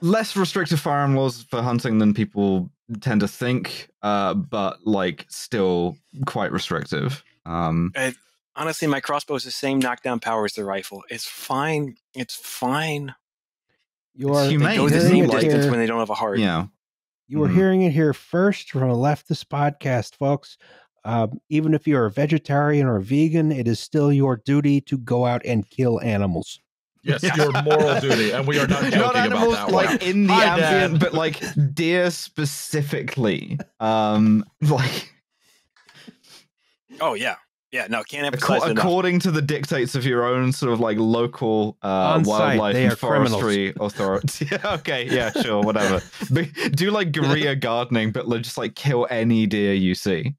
less 0.00 0.36
restrictive 0.36 0.80
firearm 0.80 1.16
laws 1.16 1.42
for 1.42 1.60
hunting 1.62 1.98
than 1.98 2.14
people 2.14 2.70
tend 3.00 3.20
to 3.20 3.28
think, 3.28 3.88
uh, 4.02 4.34
but 4.34 4.86
like 4.86 5.26
still 5.28 5.96
quite 6.26 6.52
restrictive. 6.52 7.22
Um, 7.46 7.92
Honestly, 8.56 8.88
my 8.88 9.00
crossbow 9.00 9.36
is 9.36 9.44
the 9.44 9.50
same 9.50 9.78
knockdown 9.78 10.18
power 10.20 10.44
as 10.44 10.52
the 10.54 10.64
rifle. 10.64 11.02
It's 11.08 11.24
fine. 11.24 11.94
It's 12.14 12.34
fine. 12.34 13.14
You 14.14 14.30
are 14.34 14.40
It's 14.40 14.44
They 14.46 14.50
humane. 14.50 14.76
go 14.76 14.88
the 14.88 14.96
Hearing 14.96 15.08
same 15.10 15.24
it 15.24 15.30
distance 15.30 15.62
here- 15.64 15.70
when 15.70 15.80
they 15.80 15.86
don't 15.86 16.00
have 16.00 16.10
a 16.10 16.14
heart. 16.14 16.38
yeah, 16.40 16.66
You 17.28 17.42
are 17.44 17.48
Mhm. 17.48 17.54
hearing 17.54 17.82
it 17.82 17.92
here 17.92 18.12
first 18.12 18.72
from 18.72 18.90
a 18.90 18.94
leftist 18.96 19.44
podcast, 19.46 20.16
folks. 20.16 20.58
Um, 21.04 21.40
even 21.48 21.74
if 21.74 21.86
you're 21.86 22.04
a 22.06 22.10
vegetarian 22.10 22.86
or 22.88 22.96
a 22.96 23.02
vegan, 23.02 23.52
it 23.52 23.68
is 23.68 23.78
still 23.80 24.12
your 24.12 24.36
duty 24.36 24.80
to 24.82 24.98
go 24.98 25.24
out 25.26 25.40
and 25.46 25.68
kill 25.70 26.00
animals. 26.02 26.58
Yes, 27.02 27.22
your 27.36 27.50
moral 27.62 27.98
duty, 28.00 28.30
and 28.32 28.46
we 28.46 28.58
are 28.58 28.66
not 28.66 28.82
joking 28.84 28.98
not 28.98 29.16
animals 29.16 29.54
about 29.54 29.68
that 29.68 29.74
one. 29.74 29.84
like 29.86 30.02
in 30.02 30.26
the 30.26 30.34
Hi, 30.34 30.44
ambient, 30.44 30.92
Dad. 30.94 31.00
but 31.00 31.14
like 31.14 31.42
deer 31.74 32.10
specifically. 32.10 33.58
Um, 33.80 34.44
like 34.60 35.12
Oh 37.00 37.14
yeah, 37.14 37.36
yeah. 37.72 37.86
No, 37.88 38.02
can't 38.02 38.24
Acco- 38.24 38.34
emphasize 38.34 38.62
it 38.64 38.70
enough. 38.72 38.84
according 38.84 39.20
to 39.20 39.30
the 39.30 39.40
dictates 39.40 39.94
of 39.94 40.04
your 40.04 40.24
own 40.26 40.52
sort 40.52 40.72
of 40.72 40.80
like 40.80 40.98
local 40.98 41.78
uh, 41.82 42.22
wildlife 42.24 42.76
and 42.76 42.92
are 42.92 42.96
criminals. 42.96 43.40
forestry 43.40 43.72
authority. 43.80 44.48
yeah, 44.52 44.74
okay, 44.74 45.06
yeah, 45.08 45.30
sure, 45.30 45.62
whatever. 45.62 46.02
But 46.30 46.48
do 46.72 46.90
like 46.90 47.12
guerrilla 47.12 47.56
gardening, 47.56 48.10
but 48.12 48.28
like, 48.28 48.42
just 48.42 48.58
like 48.58 48.74
kill 48.74 49.06
any 49.10 49.46
deer 49.46 49.72
you 49.72 49.94
see. 49.94 50.34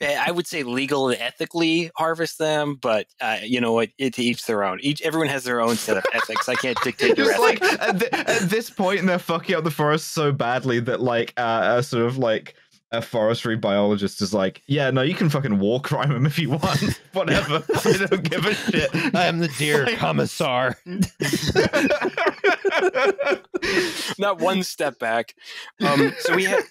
Eh, 0.00 0.16
I 0.20 0.30
would 0.30 0.46
say 0.46 0.62
legal 0.62 1.08
and 1.10 1.20
ethically 1.20 1.90
harvest 1.96 2.38
them, 2.38 2.76
but 2.80 3.06
uh, 3.20 3.38
you 3.42 3.60
know 3.60 3.72
what? 3.72 3.90
It 3.98 4.14
to 4.14 4.22
each 4.22 4.46
their 4.46 4.64
own. 4.64 4.78
Each 4.80 5.00
everyone 5.02 5.28
has 5.28 5.44
their 5.44 5.60
own 5.60 5.76
set 5.76 5.96
of 5.96 6.04
ethics. 6.12 6.48
I 6.48 6.54
can't 6.54 6.76
dictate 6.82 7.16
your 7.16 7.26
Just 7.26 7.40
like 7.40 7.62
ethics. 7.62 7.82
at, 7.82 8.00
thi- 8.00 8.32
at 8.44 8.50
this 8.50 8.70
point, 8.70 9.04
they're 9.06 9.18
fucking 9.18 9.54
up 9.54 9.64
the 9.64 9.70
forest 9.70 10.12
so 10.12 10.32
badly 10.32 10.80
that 10.80 11.00
like 11.00 11.32
uh, 11.36 11.74
a 11.78 11.82
sort 11.82 12.06
of 12.06 12.18
like 12.18 12.54
a 12.92 13.00
forestry 13.00 13.56
biologist 13.56 14.20
is 14.20 14.34
like, 14.34 14.62
yeah, 14.66 14.90
no, 14.90 15.00
you 15.02 15.14
can 15.14 15.30
fucking 15.30 15.58
war 15.58 15.80
crime 15.80 16.12
him 16.12 16.26
if 16.26 16.38
you 16.38 16.50
want, 16.50 16.80
whatever. 17.14 17.64
I 17.74 18.06
don't 18.06 18.22
give 18.22 18.44
a 18.44 18.54
shit. 18.54 18.90
I 19.14 19.24
am 19.26 19.38
the 19.38 19.48
deer 19.58 19.86
Like- 19.86 19.96
commissar. 19.96 20.76
Not 24.18 24.40
one 24.40 24.62
step 24.62 24.98
back. 24.98 25.34
Um, 25.80 26.12
so 26.20 26.36
we 26.36 26.44
have 26.44 26.64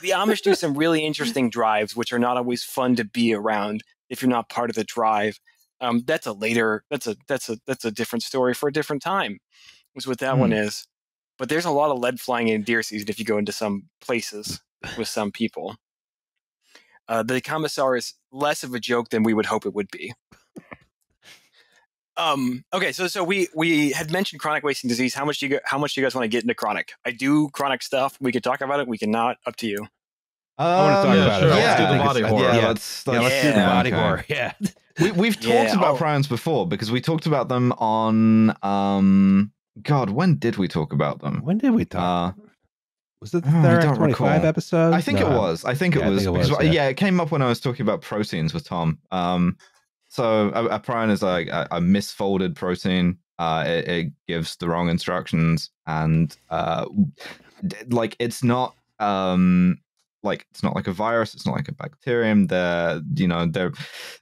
the 0.00 0.10
Amish 0.14 0.42
do 0.42 0.54
some 0.54 0.76
really 0.76 1.04
interesting 1.04 1.50
drives, 1.50 1.94
which 1.94 2.12
are 2.12 2.18
not 2.18 2.36
always 2.36 2.64
fun 2.64 2.96
to 2.96 3.04
be 3.04 3.34
around 3.34 3.82
if 4.08 4.22
you're 4.22 4.30
not 4.30 4.48
part 4.48 4.70
of 4.70 4.76
the 4.76 4.84
drive. 4.84 5.38
Um, 5.80 6.02
that's 6.06 6.26
a 6.26 6.32
later. 6.32 6.82
That's 6.90 7.06
a 7.06 7.16
that's 7.28 7.48
a 7.48 7.58
that's 7.66 7.84
a 7.84 7.90
different 7.90 8.22
story 8.22 8.54
for 8.54 8.68
a 8.68 8.72
different 8.72 9.02
time. 9.02 9.38
Is 9.94 10.06
what 10.06 10.18
that 10.18 10.38
one 10.38 10.52
is. 10.52 10.86
But 11.38 11.48
there's 11.48 11.64
a 11.64 11.70
lot 11.70 11.90
of 11.90 11.98
lead 11.98 12.20
flying 12.20 12.48
in 12.48 12.62
deer 12.62 12.82
season 12.82 13.08
if 13.08 13.18
you 13.18 13.24
go 13.24 13.38
into 13.38 13.52
some 13.52 13.84
places 14.00 14.60
with 14.96 15.08
some 15.08 15.30
people. 15.32 15.76
Uh, 17.08 17.22
the 17.22 17.40
commissar 17.40 17.96
is 17.96 18.14
less 18.32 18.62
of 18.62 18.74
a 18.74 18.80
joke 18.80 19.08
than 19.08 19.22
we 19.22 19.32
would 19.34 19.46
hope 19.46 19.64
it 19.64 19.74
would 19.74 19.90
be. 19.90 20.12
Um, 22.16 22.64
okay, 22.72 22.90
so 22.90 23.06
so 23.06 23.22
we 23.22 23.48
we 23.54 23.92
had 23.92 24.10
mentioned 24.10 24.40
chronic 24.40 24.64
wasting 24.64 24.88
disease. 24.88 25.14
How 25.14 25.24
much 25.24 25.38
do 25.38 25.46
you 25.46 25.60
how 25.64 25.78
much 25.78 25.94
do 25.94 26.00
you 26.00 26.04
guys 26.04 26.14
want 26.16 26.24
to 26.24 26.28
get 26.28 26.42
into 26.42 26.54
chronic? 26.54 26.92
I 27.06 27.12
do 27.12 27.48
chronic 27.50 27.80
stuff. 27.82 28.18
We 28.20 28.32
could 28.32 28.42
talk 28.42 28.60
about 28.60 28.80
it. 28.80 28.88
We 28.88 28.98
cannot. 28.98 29.36
Up 29.46 29.54
to 29.56 29.68
you. 29.68 29.86
wanna 30.58 30.94
talk 30.96 31.04
Um, 31.06 31.18
about 31.22 31.42
it. 31.44 31.46
Yeah, 31.48 31.54
Let's 31.54 31.80
do 31.80 31.96
the 31.96 32.04
body 32.04 32.22
horror. 32.22 32.42
Yeah, 32.42 32.56
Yeah. 32.56 32.66
let's, 32.68 33.04
Yeah, 33.06 33.20
let's 33.20 33.42
do 33.42 33.48
the 33.52 33.56
Yeah, 33.56 33.66
body 33.68 33.92
okay. 33.92 34.00
horror. 34.00 34.24
Yeah. 34.28 34.52
We, 35.00 35.12
we've 35.12 35.40
Yeah, 35.40 35.62
talked 35.62 35.76
about 35.76 35.94
oh. 35.94 35.98
prions 36.04 36.28
before 36.28 36.66
because 36.66 36.90
we 36.90 37.00
talked 37.00 37.26
about 37.26 37.48
them 37.48 37.70
on 37.78 38.52
um 38.64 39.52
God, 39.80 40.10
when 40.10 40.38
did 40.38 40.56
we 40.56 40.66
talk 40.66 40.92
about 40.92 41.20
them? 41.20 41.40
When 41.44 41.58
did 41.58 41.70
we 41.70 41.84
talk? 41.84 42.36
Uh, 42.36 42.47
was 43.20 43.34
it 43.34 43.44
the 43.44 43.50
oh, 43.50 43.58
I 43.58 43.62
third 43.62 43.82
25 43.96 44.00
recall. 44.00 44.28
episode? 44.46 44.94
I 44.94 45.00
think 45.00 45.20
it 45.20 45.28
was. 45.28 45.64
I 45.64 45.74
think 45.74 45.96
it 45.96 46.00
Yeah, 46.00 46.06
I 46.06 46.10
was. 46.10 46.24
think 46.24 46.36
it 46.36 46.42
because, 46.48 46.64
yeah. 46.64 46.70
yeah. 46.72 46.88
it 46.88 46.94
came 46.96 47.20
up 47.20 47.30
when 47.30 47.42
I 47.42 47.48
was 47.48 47.60
talking 47.60 47.82
about 47.82 48.00
proteins 48.00 48.54
with 48.54 48.64
Tom. 48.64 48.98
Um, 49.10 49.56
so 50.08 50.50
a, 50.54 50.66
a 50.66 50.80
prion 50.80 51.10
is 51.10 51.22
like 51.22 51.48
a, 51.48 51.66
a 51.72 51.80
misfolded 51.80 52.54
protein. 52.54 53.18
Uh, 53.38 53.64
it, 53.66 53.88
it 53.88 54.12
gives 54.26 54.56
the 54.56 54.68
wrong 54.68 54.88
instructions, 54.88 55.70
and 55.86 56.36
uh, 56.50 56.86
like 57.88 58.16
it's 58.18 58.42
not 58.42 58.74
um 58.98 59.78
like 60.24 60.44
it's 60.50 60.62
not 60.62 60.74
like 60.74 60.86
a 60.88 60.92
virus. 60.92 61.34
It's 61.34 61.46
not 61.46 61.54
like 61.56 61.68
a 61.68 61.72
bacterium. 61.72 62.46
They're 62.48 63.00
you 63.14 63.28
know 63.28 63.46
they're 63.46 63.72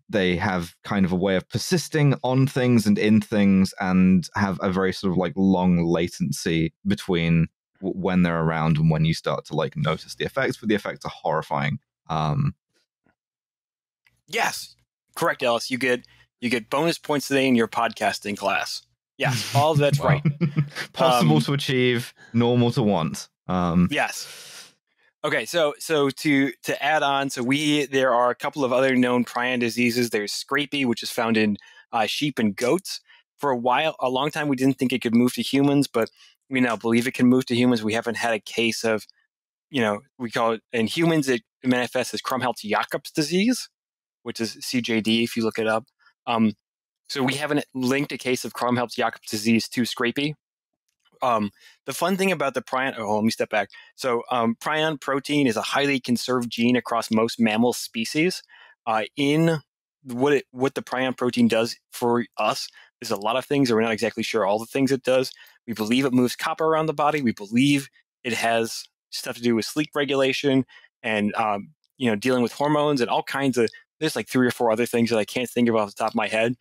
they 0.09 0.37
have 0.37 0.75
kind 0.85 1.07
of 1.07 1.13
a 1.13 1.17
way 1.17 1.37
of 1.37 1.49
persisting 1.49 2.15
on 2.23 2.47
things 2.47 2.87
and 2.87 2.99
in 2.99 3.21
things, 3.21 3.73
and 3.81 4.29
have 4.35 4.59
a 4.63 4.71
very 4.71 4.93
sort 4.93 5.13
of 5.13 5.17
like 5.17 5.33
long 5.37 5.85
latency 5.85 6.75
between 6.87 7.33
w- 7.37 7.47
when 7.81 8.23
they're 8.23 8.43
around 8.43 8.79
and 8.79 8.91
when 8.91 9.05
you 9.05 9.15
start 9.15 9.45
to 9.47 9.55
like 9.55 9.77
notice 9.77 10.15
the 10.15 10.25
effects 10.25 10.57
but 10.57 10.69
the 10.69 10.75
effects 10.75 11.05
are 11.05 11.11
horrifying 11.11 11.79
um 12.09 12.55
Yes, 14.29 14.75
correct, 15.15 15.43
Ellis. 15.43 15.71
You 15.71 15.79
get 15.79 16.07
you 16.41 16.51
get 16.51 16.69
bonus 16.69 16.99
points 16.99 17.29
today 17.29 17.47
in 17.47 17.55
your 17.55 17.69
podcasting 17.69 18.37
class. 18.37 18.83
Yes, 19.19 19.55
all 19.55 19.73
of 19.73 19.79
that's 19.79 20.01
Wow. 20.01 20.07
right. 20.07 20.25
possible 20.93 21.37
Um, 21.37 21.43
to 21.43 21.53
achieve 21.53 22.13
normal 22.33 22.71
to 22.73 22.83
want 22.83 23.29
um 23.49 23.89
Yes. 23.91 24.73
Okay, 25.25 25.45
so 25.45 25.75
so 25.79 26.11
to 26.11 26.53
to 26.65 26.83
add 26.83 27.03
on, 27.03 27.31
so 27.31 27.43
we 27.43 27.87
there 27.87 28.15
are 28.15 28.31
a 28.31 28.35
couple 28.35 28.65
of 28.65 28.73
other 28.73 28.95
known 28.95 29.25
prion 29.25 29.59
diseases. 29.61 30.11
There's 30.11 30.33
scrapie, 30.33 30.87
which 30.87 31.03
is 31.03 31.11
found 31.11 31.37
in 31.37 31.57
uh, 31.93 32.07
sheep 32.07 32.39
and 32.39 32.55
goats. 32.55 33.01
For 33.39 33.51
a 33.51 33.57
while, 33.57 33.97
a 34.01 34.09
long 34.09 34.31
time, 34.31 34.49
we 34.49 34.57
didn't 34.57 34.79
think 34.79 34.93
it 34.93 35.03
could 35.03 35.15
move 35.15 35.35
to 35.35 35.43
humans, 35.43 35.87
but 35.87 36.11
we 36.49 36.61
now 36.61 36.77
believe 36.77 37.07
it 37.07 37.15
can 37.15 37.27
move 37.27 37.47
to 37.47 37.55
humans. 37.55 37.83
We 37.83 37.95
haven't 37.95 38.17
had 38.17 38.35
a 38.35 38.41
case 38.41 38.85
of, 38.85 39.05
you 39.71 39.81
know, 39.81 40.01
we 40.19 40.31
call 40.31 40.53
it 40.53 40.63
in 40.73 40.87
humans. 40.87 41.29
It 41.29 41.43
manifests 41.65 42.15
as 42.15 42.23
Creutzfeldt-Jakobs 42.23 43.11
disease, 43.11 43.69
which 44.23 44.41
is 44.41 44.57
CJD 44.57 45.25
if 45.25 45.37
you 45.37 45.45
look 45.45 45.59
it 45.59 45.67
up. 45.67 45.85
Um, 46.27 46.53
so 47.09 47.23
we 47.23 47.35
haven't 47.35 47.65
linked 47.75 48.13
a 48.13 48.19
case 48.19 48.45
of 48.45 48.53
Creutzfeldt-Jakobs 48.53 49.29
disease 49.29 49.69
to 49.69 49.83
scrapie. 49.83 50.35
Um, 51.23 51.51
the 51.87 51.95
fun 51.95 52.17
thing 52.17 52.31
about 52.31 52.55
the 52.55 52.63
prion, 52.63 52.95
oh, 52.99 53.17
let 53.17 53.25
me 53.25 53.31
step 53.31 53.51
back. 53.51 53.71
So, 53.95 54.23
um, 54.31 54.57
prion 54.61 55.01
protein 55.01 55.47
is 55.47 55.57
a 55.57 55.63
highly 55.63 55.99
conserved 55.99 56.51
gene 56.51 56.77
across 56.77 57.11
most 57.11 57.41
mammal 57.41 57.73
species. 57.73 58.43
Uh, 58.87 59.05
in 59.17 59.63
what 60.05 60.33
it, 60.33 60.45
what 60.53 60.75
the 60.75 60.83
prion 60.83 61.17
protein 61.17 61.49
does 61.49 61.77
for 61.91 62.25
us 62.39 62.69
is 63.01 63.11
a 63.11 63.17
lot 63.17 63.37
of 63.37 63.45
things, 63.45 63.71
and 63.71 63.77
we're 63.77 63.83
not 63.83 63.93
exactly 63.93 64.23
sure 64.23 64.45
all 64.45 64.59
the 64.59 64.67
things 64.67 64.93
it 64.93 65.03
does. 65.03 65.33
We 65.67 65.73
believe 65.73 66.05
it 66.05 66.13
moves 66.13 66.37
copper 66.37 66.65
around 66.65 66.87
the 66.87 66.95
body. 66.95 67.23
We 67.23 67.33
believe 67.33 67.89
it 68.25 68.33
has 68.33 68.85
stuff 69.11 69.37
to 69.37 69.43
do 69.43 69.55
with 69.55 69.65
sleep 69.65 69.91
regulation 69.95 70.65
and 71.03 71.35
um, 71.35 71.71
you 71.97 72.11
know 72.11 72.17
dealing 72.17 72.43
with 72.43 72.53
hormones 72.53 73.01
and 73.01 73.11
all 73.11 73.23
kinds 73.23 73.59
of. 73.59 73.71
There's 73.99 74.17
like 74.17 74.29
three 74.29 74.47
or 74.47 74.51
four 74.51 74.71
other 74.71 74.85
things 74.85 75.09
that 75.09 75.19
I 75.19 75.25
can't 75.25 75.49
think 75.49 75.71
of 75.71 75.75
off 75.75 75.89
the 75.89 75.95
top 75.95 76.11
of 76.11 76.15
my 76.15 76.29
head. 76.29 76.57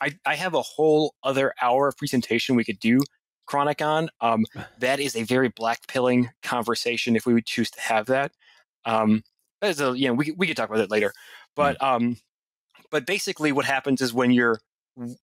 I, 0.00 0.12
I 0.24 0.36
have 0.36 0.54
a 0.54 0.62
whole 0.62 1.14
other 1.22 1.52
hour 1.60 1.88
of 1.88 1.98
presentation 1.98 2.56
we 2.56 2.64
could 2.64 2.78
do 2.78 3.00
chronic 3.46 3.82
on. 3.82 4.08
Um, 4.20 4.44
that 4.78 5.00
is 5.00 5.16
a 5.16 5.24
very 5.24 5.48
black 5.48 5.86
pilling 5.88 6.30
conversation 6.42 7.16
if 7.16 7.26
we 7.26 7.34
would 7.34 7.46
choose 7.46 7.70
to 7.72 7.80
have 7.80 8.06
that. 8.06 8.32
Um, 8.84 9.22
as 9.60 9.80
a, 9.80 9.98
you 9.98 10.06
know, 10.06 10.14
we 10.14 10.30
we 10.32 10.46
could 10.46 10.56
talk 10.56 10.68
about 10.68 10.80
it 10.80 10.90
later, 10.90 11.12
but 11.56 11.82
um, 11.82 12.16
but 12.90 13.06
basically, 13.06 13.50
what 13.50 13.64
happens 13.64 14.00
is 14.00 14.14
when 14.14 14.30
you're 14.30 14.60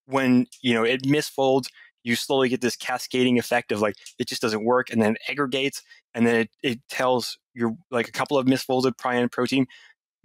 when 0.06 0.48
you 0.62 0.74
know 0.74 0.84
it 0.84 1.04
misfolds, 1.04 1.68
you 2.06 2.16
slowly 2.16 2.48
get 2.48 2.62
this 2.62 2.76
cascading 2.76 3.38
effect 3.40 3.72
of 3.72 3.82
like 3.82 3.96
it 4.20 4.28
just 4.28 4.42
doesn't 4.42 4.64
work, 4.64 4.90
and 4.92 5.02
then 5.02 5.16
it 5.16 5.22
aggregates, 5.28 5.82
and 6.14 6.26
then 6.26 6.36
it, 6.36 6.50
it 6.64 6.80
tells 6.88 7.38
your 7.54 7.76
like 7.92 8.08
a 8.08 8.12
couple 8.12 8.38
of 8.38 8.46
misfolded 8.46 8.94
prion 8.96 9.30
protein 9.30 9.66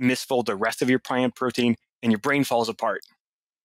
misfold 0.00 0.46
the 0.46 0.56
rest 0.56 0.82
of 0.82 0.88
your 0.90 0.98
prion 0.98 1.34
protein, 1.34 1.76
and 2.02 2.12
your 2.12 2.18
brain 2.18 2.44
falls 2.44 2.68
apart. 2.68 3.00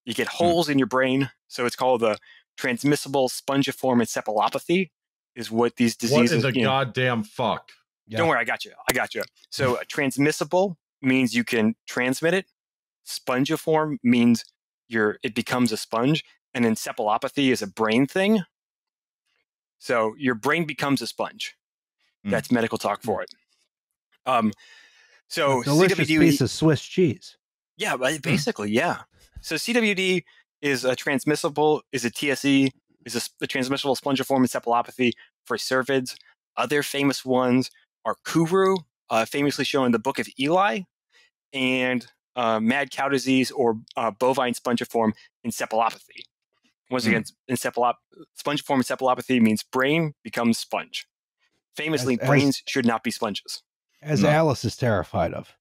You 0.06 0.14
get 0.14 0.28
holes 0.28 0.70
in 0.70 0.78
your 0.78 0.88
brain, 0.88 1.30
so 1.48 1.66
it's 1.66 1.76
called 1.76 2.02
the 2.02 2.18
transmissible 2.58 3.30
spongiform 3.30 4.02
encephalopathy. 4.02 4.90
Is 5.36 5.52
what 5.52 5.76
these 5.76 5.96
What 5.96 6.00
diseases. 6.00 6.32
in 6.32 6.42
the 6.42 6.54
you 6.58 6.64
know, 6.64 6.70
goddamn 6.70 7.24
fuck? 7.24 7.70
Yeah. 8.08 8.20
don't 8.20 8.30
worry, 8.30 8.40
I 8.40 8.46
got 8.46 8.64
you. 8.64 8.72
I 8.90 8.94
got 8.94 9.14
you. 9.14 9.24
So 9.50 9.76
uh, 9.76 9.80
transmissible 9.90 10.78
means 11.02 11.36
you 11.36 11.44
can 11.44 11.76
transmit 11.88 12.34
it. 12.34 12.46
Spongiform 13.06 13.98
means 14.04 14.46
you're 14.88 15.18
it 15.24 15.36
becomes 15.36 15.72
a 15.72 15.78
sponge, 15.78 16.24
and 16.56 16.66
encephalopathy 16.66 17.52
is 17.52 17.62
a 17.62 17.68
brain 17.68 18.08
thing. 18.08 18.42
So 19.78 20.16
your 20.18 20.34
brain 20.34 20.66
becomes 20.66 21.02
a 21.02 21.08
sponge. 21.08 21.56
Mm. 22.26 22.32
That's 22.32 22.52
medical 22.52 22.80
talk 22.80 23.04
for 23.04 23.22
it. 23.22 23.30
Um, 24.26 24.52
So 25.28 25.62
delicious 25.62 26.00
CWD, 26.00 26.20
piece 26.20 26.42
of 26.42 26.50
Swiss 26.50 26.82
cheese. 26.82 27.38
yeah, 27.78 27.96
but 27.98 28.22
basically, 28.24 28.72
yeah. 28.72 29.02
So 29.42 29.56
CWD 29.56 30.24
is 30.62 30.86
a 30.86 30.96
transmissible, 30.96 31.84
is 31.92 32.06
a 32.06 32.10
TSE, 32.10 32.72
is 33.06 33.30
a 33.42 33.48
transmissible 33.48 33.96
spongiform 33.96 34.44
encephalopathy 34.46 35.12
for 35.46 35.58
cervids. 35.58 36.16
Other 36.58 36.82
famous 36.82 37.24
ones 37.26 37.70
are 38.06 38.16
Kuru, 38.26 38.78
uh, 39.10 39.26
famously 39.26 39.66
shown 39.66 39.88
in 39.88 39.92
the 39.92 40.00
Book 40.00 40.18
of 40.20 40.28
Eli, 40.40 40.82
and 41.54 42.08
uh, 42.36 42.60
mad 42.60 42.90
cow 42.92 43.10
disease 43.10 43.52
or 43.52 43.78
uh, 43.98 44.10
bovine 44.12 44.54
spongiform 44.54 45.12
encephalopathy. 45.46 46.24
Once 46.90 47.04
Hmm. 47.06 47.10
again, 47.12 47.24
encephalop- 47.50 47.96
spongiform 48.40 48.80
encephalopathy 48.80 49.42
means 49.42 49.64
brain 49.64 50.14
becomes 50.24 50.58
sponge. 50.58 51.06
Famously, 51.76 52.14
As- 52.16 52.20
as- 52.22 52.28
brains 52.28 52.64
should 52.68 52.86
not 52.86 53.04
be 53.04 53.12
sponges. 53.12 53.64
As 54.02 54.22
No. 54.22 54.30
Alice 54.30 54.64
is 54.66 54.78
terrified 54.78 55.34
of. 55.34 55.54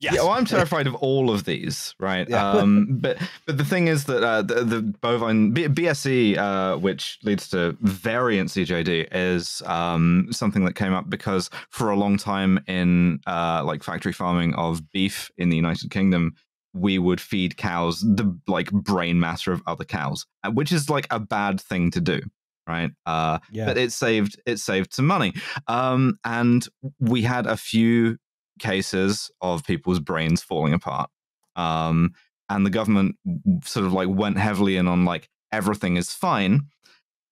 Yes. 0.00 0.14
Yeah, 0.14 0.22
well, 0.22 0.32
I'm 0.32 0.44
terrified 0.44 0.86
of 0.86 0.94
all 0.96 1.30
of 1.30 1.44
these, 1.44 1.94
right? 2.00 2.28
Yeah. 2.28 2.50
Um, 2.50 2.86
but 3.00 3.16
but 3.46 3.56
the 3.58 3.64
thing 3.64 3.88
is 3.88 4.04
that 4.04 4.22
uh, 4.22 4.42
the, 4.42 4.64
the 4.64 4.82
bovine 4.82 5.52
B- 5.52 5.68
BSE, 5.68 6.36
uh, 6.36 6.76
which 6.78 7.18
leads 7.22 7.48
to 7.50 7.76
variant 7.80 8.50
CJD, 8.50 9.08
is 9.12 9.62
um, 9.66 10.26
something 10.30 10.64
that 10.64 10.74
came 10.74 10.92
up 10.92 11.08
because 11.08 11.48
for 11.70 11.90
a 11.90 11.96
long 11.96 12.16
time 12.18 12.58
in 12.66 13.20
uh, 13.26 13.62
like 13.64 13.82
factory 13.82 14.12
farming 14.12 14.54
of 14.54 14.90
beef 14.90 15.30
in 15.38 15.48
the 15.50 15.56
United 15.56 15.90
Kingdom, 15.90 16.34
we 16.74 16.98
would 16.98 17.20
feed 17.20 17.56
cows 17.56 18.00
the 18.00 18.36
like 18.46 18.70
brain 18.72 19.18
matter 19.20 19.52
of 19.52 19.62
other 19.66 19.84
cows, 19.84 20.26
uh, 20.42 20.50
which 20.50 20.72
is 20.72 20.90
like 20.90 21.06
a 21.10 21.20
bad 21.20 21.60
thing 21.60 21.90
to 21.92 22.00
do, 22.00 22.20
right? 22.66 22.90
Uh, 23.06 23.38
Yeah. 23.50 23.66
but 23.66 23.78
it 23.78 23.92
saved 23.92 24.40
it 24.44 24.58
saved 24.58 24.92
some 24.92 25.06
money. 25.06 25.32
Um 25.68 26.18
and 26.24 26.66
we 26.98 27.22
had 27.22 27.46
a 27.46 27.56
few 27.56 28.18
cases 28.58 29.30
of 29.40 29.64
people's 29.64 30.00
brains 30.00 30.42
falling 30.42 30.72
apart. 30.74 31.08
Um 31.56 32.14
and 32.50 32.66
the 32.66 32.70
government 32.70 33.16
sort 33.64 33.86
of 33.86 33.92
like 33.92 34.08
went 34.08 34.36
heavily 34.38 34.76
in 34.76 34.88
on 34.88 35.04
like 35.04 35.28
everything 35.52 35.96
is 35.96 36.12
fine. 36.12 36.62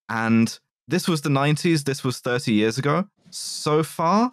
And 0.08 0.58
this 0.88 1.08
was 1.08 1.22
the 1.22 1.28
90s 1.30 1.84
this 1.84 2.04
was 2.04 2.18
30 2.20 2.52
years 2.52 2.78
ago. 2.78 3.06
So 3.30 3.82
far 3.82 4.32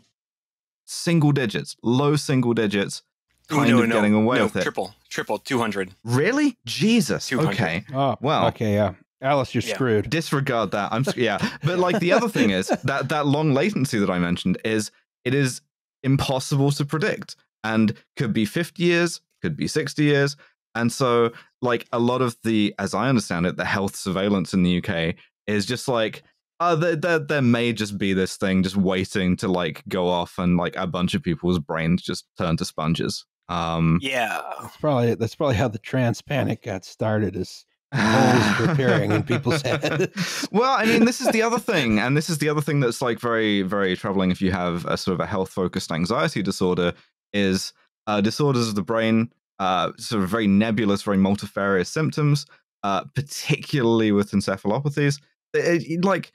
single 0.86 1.32
digits 1.32 1.76
low 1.84 2.16
single 2.16 2.54
digits 2.54 3.04
Ooh, 3.52 3.56
kind 3.58 3.70
no, 3.70 3.82
of 3.84 3.90
no, 3.90 3.96
getting 3.96 4.14
away 4.14 4.38
no, 4.38 4.44
with 4.46 4.56
it. 4.56 4.64
Triple, 4.64 4.94
triple, 5.10 5.38
200. 5.40 5.94
really 6.04 6.58
jesus 6.66 7.28
200. 7.28 7.52
okay 7.54 7.84
oh, 7.94 8.16
well- 8.22 8.48
okay, 8.48 8.74
yeah. 8.74 8.94
Alice, 9.22 9.54
you're 9.54 9.62
Yeah. 9.64 9.74
screwed. 9.74 10.10
disregard 10.10 10.72
that. 10.72 10.94
I'm 10.94 11.04
yeah, 11.18 11.38
but 11.64 11.78
like 11.78 12.00
the 12.00 12.14
other 12.14 12.30
thing 12.30 12.52
is 12.52 12.68
that 12.86 13.10
that 13.10 13.26
long 13.28 13.54
latency 13.54 14.00
that 14.00 14.10
I 14.10 14.18
mentioned 14.18 14.58
is 14.64 14.92
it 15.26 15.34
is 15.34 15.60
impossible 16.04 16.72
to 16.72 16.86
predict 16.86 17.36
and 17.66 17.94
could 18.16 18.32
be 18.32 18.46
50 18.46 18.82
years, 18.82 19.20
could 19.42 19.58
be 19.58 19.68
60 19.68 20.04
years, 20.06 20.38
and 20.74 20.90
so 20.90 21.32
like 21.62 21.86
a 21.92 22.00
lot 22.00 22.22
of 22.22 22.38
the, 22.46 22.74
as 22.80 22.94
I 22.94 23.10
understand 23.10 23.46
it, 23.46 23.58
the 23.58 23.66
health 23.66 23.98
surveillance 23.98 24.54
in 24.54 24.64
the 24.64 24.78
UK 24.82 25.16
is 25.48 25.66
just 25.66 25.88
like. 25.88 26.24
Uh, 26.62 26.76
there, 26.76 26.96
there, 26.98 27.20
there 27.20 27.42
may 27.42 27.72
just 27.72 27.98
be 27.98 28.12
this 28.12 28.36
thing 28.36 28.64
just 28.64 28.76
waiting 28.76 29.38
to 29.38 29.48
like 29.48 29.82
go 29.88 30.10
off 30.10 30.38
and 30.38 30.58
like 30.58 30.76
a 30.76 30.86
bunch 30.86 31.14
of 31.14 31.24
people's 31.24 31.58
brains 31.58 32.02
just 32.02 32.26
turn 32.38 32.58
to 32.58 32.66
sponges. 32.66 33.26
Um, 33.50 34.00
Yeah. 34.02 34.42
That's 34.62 34.78
probably 34.78 35.16
that's 35.16 35.36
probably 35.36 35.56
how 35.56 35.68
the 35.68 35.80
trans 35.80 36.22
panic 36.22 36.64
got 36.64 36.86
started. 36.86 37.36
Is 37.36 37.66
holes 37.96 38.68
preparing 38.68 39.12
in 39.12 39.24
people's 39.24 39.64
heads. 39.64 40.48
well, 40.52 40.76
I 40.78 40.86
mean, 40.86 41.06
this 41.06 41.20
is 41.22 41.28
the 41.30 41.42
other 41.42 41.58
thing, 41.72 41.98
and 42.00 42.16
this 42.16 42.30
is 42.30 42.38
the 42.38 42.48
other 42.48 42.62
thing 42.62 42.80
that's 42.80 43.02
like 43.02 43.20
very, 43.20 43.64
very 43.64 43.96
troubling 43.98 44.30
if 44.32 44.42
you 44.42 44.52
have 44.52 44.86
a 44.86 44.96
sort 44.96 45.16
of 45.16 45.20
a 45.22 45.26
health-focused 45.26 45.92
anxiety 45.92 46.42
disorder. 46.44 46.94
Is 47.34 47.74
uh, 48.08 48.22
disorders 48.22 48.70
of 48.70 48.76
the 48.76 48.82
brain, 48.84 49.32
uh, 49.60 49.92
sort 49.98 50.24
of 50.24 50.30
very 50.30 50.48
nebulous, 50.48 51.02
very 51.04 51.18
multifarious 51.18 51.90
symptoms, 51.90 52.46
uh, 52.84 53.06
particularly 53.16 54.12
with 54.12 54.32
encephalopathies. 54.32 55.20
It- 55.54 55.84
it- 55.90 56.06
like 56.06 56.32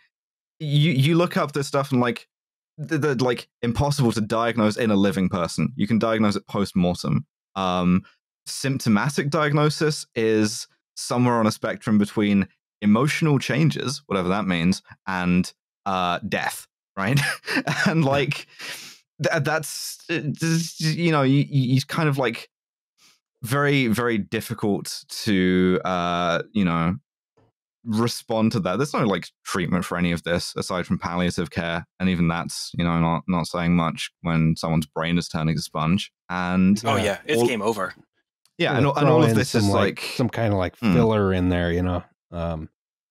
you, 0.60 0.90
you 0.92 1.14
look 1.16 1.36
up 1.36 1.52
this 1.52 1.66
stuff 1.68 1.90
and 1.92 2.00
like 2.00 2.28
they're, 2.78 2.98
they're, 2.98 3.14
like 3.14 3.48
impossible 3.62 4.12
to 4.12 4.20
diagnose 4.20 4.76
in 4.76 4.90
a 4.90 4.96
living 4.96 5.28
person. 5.28 5.72
You 5.76 5.86
can 5.86 5.98
diagnose 5.98 6.36
it 6.36 6.46
post-mortem. 6.46 7.26
Um, 7.54 8.02
symptomatic 8.46 9.30
diagnosis 9.30 10.06
is 10.14 10.66
somewhere 10.96 11.34
on 11.34 11.46
a 11.46 11.52
spectrum 11.52 11.98
between 11.98 12.48
emotional 12.82 13.38
changes, 13.38 14.02
whatever 14.06 14.28
that 14.28 14.46
means, 14.46 14.82
and 15.06 15.52
uh, 15.86 16.18
death, 16.28 16.66
right? 16.96 17.20
and 17.86 18.04
like 18.04 18.46
th- 19.22 19.42
that's 19.42 19.98
uh, 20.10 20.20
you 20.78 21.10
know 21.10 21.22
you 21.22 21.44
you 21.48 21.80
kind 21.88 22.08
of 22.08 22.18
like 22.18 22.48
very 23.42 23.86
very 23.88 24.18
difficult 24.18 25.04
to 25.08 25.80
uh, 25.84 26.42
you 26.52 26.64
know 26.64 26.96
respond 27.84 28.52
to 28.52 28.60
that. 28.60 28.76
There's 28.76 28.94
no 28.94 29.04
like 29.04 29.28
treatment 29.44 29.84
for 29.84 29.96
any 29.98 30.12
of 30.12 30.22
this 30.22 30.54
aside 30.56 30.86
from 30.86 30.98
palliative 30.98 31.50
care, 31.50 31.86
and 32.00 32.08
even 32.08 32.28
that's 32.28 32.70
you 32.76 32.84
know 32.84 32.98
not 33.00 33.22
not 33.28 33.46
saying 33.46 33.76
much 33.76 34.10
when 34.22 34.54
someone's 34.56 34.86
brain 34.86 35.18
is 35.18 35.28
turning 35.28 35.56
to 35.56 35.62
sponge. 35.62 36.10
And 36.28 36.80
Oh, 36.84 36.96
Yeah. 36.96 37.04
yeah. 37.04 37.18
It's 37.26 37.40
All- 37.42 37.48
game 37.48 37.62
over. 37.62 37.94
yeah, 38.58 38.76
and, 38.76 38.86
and 38.86 39.08
all 39.08 39.22
of 39.22 39.30
in 39.30 39.36
this 39.36 39.54
is 39.54 39.64
some, 39.64 39.72
like 39.72 40.00
some 40.00 40.28
kind 40.28 40.52
of 40.52 40.58
like 40.58 40.76
Hmm. 40.78 40.92
filler 40.94 41.32
in 41.32 41.48
there, 41.48 41.72
you 41.72 41.82
know. 41.82 42.02
Um, 42.32 42.68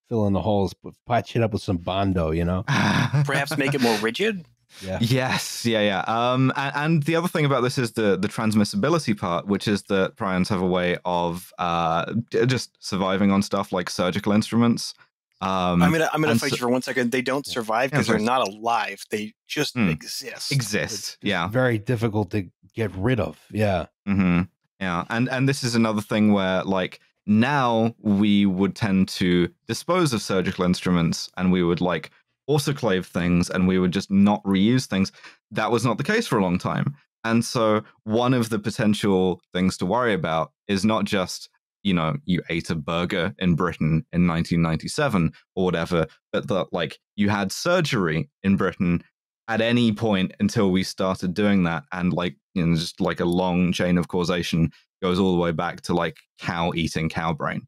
fill 0.09 0.27
in 0.27 0.33
the 0.33 0.41
holes, 0.41 0.73
patch 1.07 1.35
it 1.35 1.41
up 1.43 1.53
with 1.53 1.61
some 1.61 1.77
bondo, 1.77 2.31
you 2.31 2.43
know. 2.45 2.63
Perhaps 2.67 3.57
make 3.57 3.73
it 3.73 3.81
more 3.81 3.97
rigid. 3.99 4.45
Yeah. 4.81 4.97
Yes, 5.01 5.65
yeah, 5.65 5.81
yeah. 5.81 5.99
Um, 6.07 6.51
and, 6.55 6.75
and 6.75 7.03
the 7.03 7.15
other 7.15 7.27
thing 7.27 7.45
about 7.45 7.61
this 7.61 7.77
is 7.77 7.91
the 7.93 8.17
the 8.17 8.27
transmissibility 8.27 9.17
part, 9.17 9.47
which 9.47 9.67
is 9.67 9.83
that 9.83 10.15
prions 10.15 10.47
have 10.49 10.61
a 10.61 10.65
way 10.67 10.97
of 11.05 11.53
uh 11.59 12.13
just 12.47 12.75
surviving 12.83 13.31
on 13.31 13.41
stuff 13.41 13.71
like 13.71 13.89
surgical 13.89 14.31
instruments. 14.33 14.93
Um, 15.41 15.81
I'm 15.83 15.91
gonna 15.91 16.09
I'm 16.13 16.21
gonna 16.21 16.31
and 16.31 16.39
fight 16.41 16.51
so- 16.51 16.55
you 16.55 16.59
for 16.61 16.69
one 16.69 16.81
second. 16.81 17.11
They 17.11 17.21
don't 17.21 17.45
survive 17.45 17.91
Yeah, 17.91 17.97
because 17.99 18.07
they're 18.07 18.19
not 18.19 18.47
alive. 18.47 19.03
They 19.09 19.33
just 19.47 19.73
Hmm. 19.75 19.89
exist. 19.89 20.51
exist. 20.51 20.93
It's 20.93 21.17
Yeah. 21.21 21.47
Very 21.49 21.77
difficult 21.77 22.31
to 22.31 22.49
get 22.75 22.91
rid 22.95 23.19
of. 23.19 23.37
Yeah. 23.51 23.87
Mm-hmm. 24.07 24.43
Yeah, 24.79 25.03
and 25.09 25.29
and 25.29 25.47
this 25.47 25.63
is 25.63 25.75
another 25.75 26.01
thing 26.01 26.33
where 26.33 26.63
like 26.63 26.99
now 27.25 27.95
we 27.99 28.45
would 28.45 28.75
tend 28.75 29.07
to 29.07 29.49
dispose 29.67 30.11
of 30.13 30.21
surgical 30.21 30.65
instruments, 30.65 31.29
and 31.37 31.51
we 31.51 31.63
would 31.63 31.79
like 31.79 32.09
autoclave 32.49 33.05
things, 33.05 33.49
and 33.49 33.67
we 33.67 33.79
would 33.79 33.91
just 33.91 34.11
not 34.11 34.43
reuse 34.43 34.85
things. 34.85 35.11
That 35.51 35.71
was 35.71 35.85
not 35.85 35.97
the 35.97 36.03
case 36.03 36.27
for 36.27 36.37
a 36.37 36.41
long 36.43 36.57
time, 36.57 36.95
and 37.23 37.43
so 37.43 37.83
one 38.03 38.33
of 38.33 38.49
the 38.49 38.59
potential 38.59 39.41
things 39.53 39.77
to 39.77 39.85
worry 39.85 40.13
about 40.13 40.51
is 40.67 40.83
not 40.85 41.05
just 41.05 41.49
you 41.83 41.93
know 41.93 42.15
you 42.25 42.41
ate 42.49 42.69
a 42.69 42.75
burger 42.75 43.33
in 43.39 43.55
Britain 43.55 44.05
in 44.13 44.27
1997 44.27 45.31
or 45.55 45.65
whatever, 45.65 46.05
but 46.31 46.47
that 46.47 46.67
like 46.71 46.97
you 47.15 47.29
had 47.29 47.51
surgery 47.51 48.29
in 48.43 48.55
Britain 48.57 49.03
at 49.49 49.59
any 49.59 49.91
point 49.91 50.33
until 50.39 50.71
we 50.71 50.83
started 50.83 51.33
doing 51.33 51.63
that. 51.63 51.83
And 51.91 52.13
like 52.13 52.37
you 52.53 52.65
know 52.65 52.75
just 52.75 53.01
like 53.01 53.19
a 53.19 53.25
long 53.25 53.73
chain 53.73 53.97
of 53.97 54.07
causation 54.07 54.71
goes 55.01 55.19
all 55.19 55.33
the 55.33 55.41
way 55.41 55.51
back 55.51 55.81
to 55.81 55.93
like 55.93 56.15
cow 56.39 56.71
eating 56.73 57.09
cow 57.09 57.33
brain. 57.33 57.67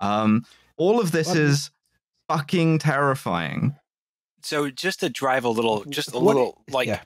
Um 0.00 0.44
all 0.76 1.00
of 1.00 1.10
this 1.10 1.28
What- 1.28 1.36
is 1.38 1.70
fucking 2.28 2.78
terrifying 2.78 3.74
So 4.42 4.70
just 4.70 5.00
to 5.00 5.08
drive 5.08 5.44
a 5.44 5.48
little, 5.48 5.84
just 5.84 6.10
a 6.14 6.18
What- 6.18 6.36
little 6.36 6.62
like 6.70 6.88
yeah. 6.88 7.02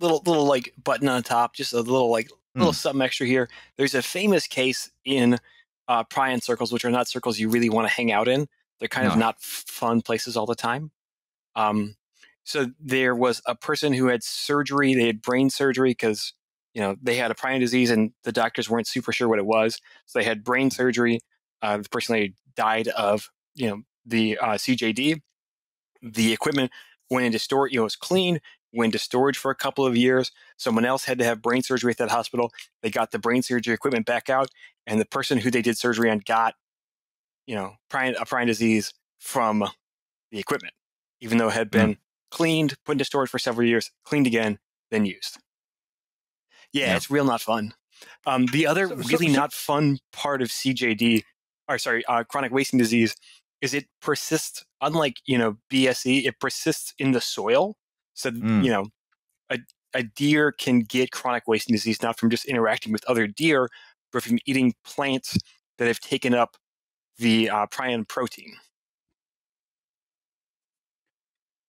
little 0.00 0.22
little 0.26 0.44
like 0.44 0.74
button 0.82 1.08
on 1.08 1.22
top, 1.22 1.54
just 1.54 1.72
a 1.72 1.80
little 1.80 2.10
like 2.10 2.30
little 2.54 2.72
something 2.72 3.02
extra 3.02 3.26
here. 3.26 3.48
There's 3.76 3.94
a 3.94 4.02
famous 4.02 4.46
case 4.46 4.90
in 5.04 5.38
uh, 5.88 6.04
prion 6.04 6.42
circles, 6.42 6.72
which 6.72 6.84
are 6.84 6.90
not 6.90 7.08
circles 7.08 7.38
you 7.38 7.48
really 7.48 7.68
want 7.70 7.86
to 7.88 7.92
hang 7.94 8.10
out 8.12 8.28
in. 8.28 8.46
They're 8.78 8.88
kind 8.88 9.06
of 9.06 9.16
not 9.18 9.40
fun 9.40 10.02
places 10.02 10.36
all 10.36 10.46
the 10.46 10.54
time. 10.54 10.90
Um, 11.54 11.96
so 12.44 12.66
there 12.80 13.14
was 13.14 13.40
a 13.46 13.54
person 13.54 13.92
who 13.92 14.06
had 14.08 14.22
surgery. 14.22 14.94
They 14.94 15.06
had 15.06 15.22
brain 15.22 15.48
surgery 15.50 15.90
because 15.90 16.32
you 16.74 16.80
know 16.82 16.96
they 17.02 17.16
had 17.16 17.30
a 17.30 17.34
prion 17.34 17.60
disease, 17.60 17.90
and 17.90 18.12
the 18.24 18.32
doctors 18.32 18.68
weren't 18.68 18.86
super 18.86 19.12
sure 19.12 19.28
what 19.28 19.38
it 19.38 19.46
was. 19.46 19.80
So 20.06 20.18
they 20.18 20.24
had 20.24 20.44
brain 20.44 20.70
surgery. 20.70 21.20
Uh, 21.62 21.78
the 21.78 21.88
person 21.88 22.14
they 22.14 22.34
died 22.54 22.88
of 22.88 23.30
you 23.54 23.68
know 23.70 23.82
the 24.04 24.36
uh, 24.38 24.54
CJD. 24.54 25.22
The 26.14 26.32
equipment 26.32 26.70
went 27.10 27.26
into 27.26 27.38
storage. 27.38 27.72
You 27.72 27.78
know, 27.78 27.82
it 27.82 27.84
was 27.84 27.96
clean. 27.96 28.40
Went 28.72 28.88
into 28.94 28.98
storage 28.98 29.38
for 29.38 29.50
a 29.50 29.54
couple 29.54 29.86
of 29.86 29.96
years. 29.96 30.30
Someone 30.58 30.84
else 30.84 31.04
had 31.04 31.18
to 31.18 31.24
have 31.24 31.40
brain 31.42 31.62
surgery 31.62 31.90
at 31.92 31.98
that 31.98 32.10
hospital. 32.10 32.52
They 32.82 32.90
got 32.90 33.10
the 33.10 33.18
brain 33.18 33.42
surgery 33.42 33.72
equipment 33.74 34.06
back 34.06 34.28
out, 34.28 34.50
and 34.86 35.00
the 35.00 35.04
person 35.06 35.38
who 35.38 35.50
they 35.50 35.62
did 35.62 35.78
surgery 35.78 36.10
on 36.10 36.18
got, 36.26 36.54
you 37.46 37.54
know, 37.54 37.74
prion, 37.90 38.14
a 38.20 38.24
prion 38.26 38.46
disease 38.46 38.92
from 39.18 39.64
the 40.30 40.38
equipment, 40.38 40.74
even 41.20 41.38
though 41.38 41.48
it 41.48 41.54
had 41.54 41.70
been 41.70 41.96
cleaned, 42.30 42.74
put 42.84 42.92
into 42.92 43.04
storage 43.04 43.30
for 43.30 43.38
several 43.38 43.66
years, 43.66 43.90
cleaned 44.04 44.26
again, 44.26 44.58
then 44.90 45.06
used. 45.06 45.38
Yeah, 46.72 46.86
Yeah. 46.86 46.96
it's 46.96 47.10
real 47.10 47.24
not 47.24 47.40
fun. 47.40 47.74
Um, 48.26 48.46
the 48.46 48.66
other 48.66 48.88
So- 48.88 49.00
so- 49.00 49.08
really 49.08 49.28
so- 49.28 49.40
not 49.40 49.52
fun 49.54 50.00
part 50.12 50.42
of 50.42 50.50
CJD, 50.50 51.24
or 51.68 51.78
sorry, 51.78 52.04
uh, 52.06 52.24
chronic 52.24 52.52
wasting 52.52 52.78
disease, 52.78 53.14
is 53.60 53.74
it 53.74 53.86
persists. 54.00 54.64
Unlike 54.80 55.16
you 55.26 55.38
know 55.38 55.56
BSE, 55.70 56.26
it 56.26 56.38
persists 56.40 56.94
in 56.98 57.12
the 57.12 57.20
soil. 57.20 57.76
So 58.14 58.30
Mm. 58.30 58.64
you 58.64 58.70
know, 58.70 58.86
a, 59.50 59.58
a 59.94 60.02
deer 60.02 60.52
can 60.52 60.80
get 60.80 61.12
chronic 61.12 61.44
wasting 61.46 61.74
disease 61.74 62.02
not 62.02 62.18
from 62.18 62.30
just 62.30 62.44
interacting 62.46 62.92
with 62.92 63.04
other 63.06 63.26
deer, 63.26 63.68
but 64.12 64.22
from 64.22 64.38
eating 64.46 64.74
plants 64.84 65.36
that 65.78 65.86
have 65.88 66.00
taken 66.00 66.34
up 66.34 66.56
the 67.18 67.48
uh, 67.50 67.66
prion 67.66 68.06
protein. 68.08 68.56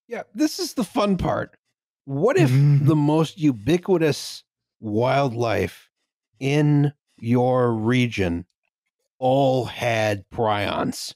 Yeah, 0.08 0.22
this 0.34 0.58
is 0.58 0.74
the 0.74 0.84
fun 0.84 1.16
part. 1.18 1.56
What 2.04 2.38
if 2.38 2.50
the 2.50 2.96
most 2.96 3.38
ubiquitous 3.38 4.42
wildlife 4.80 5.90
in 6.40 6.92
your 7.18 7.74
region 7.74 8.46
all 9.18 9.66
had 9.66 10.24
prions? 10.30 11.14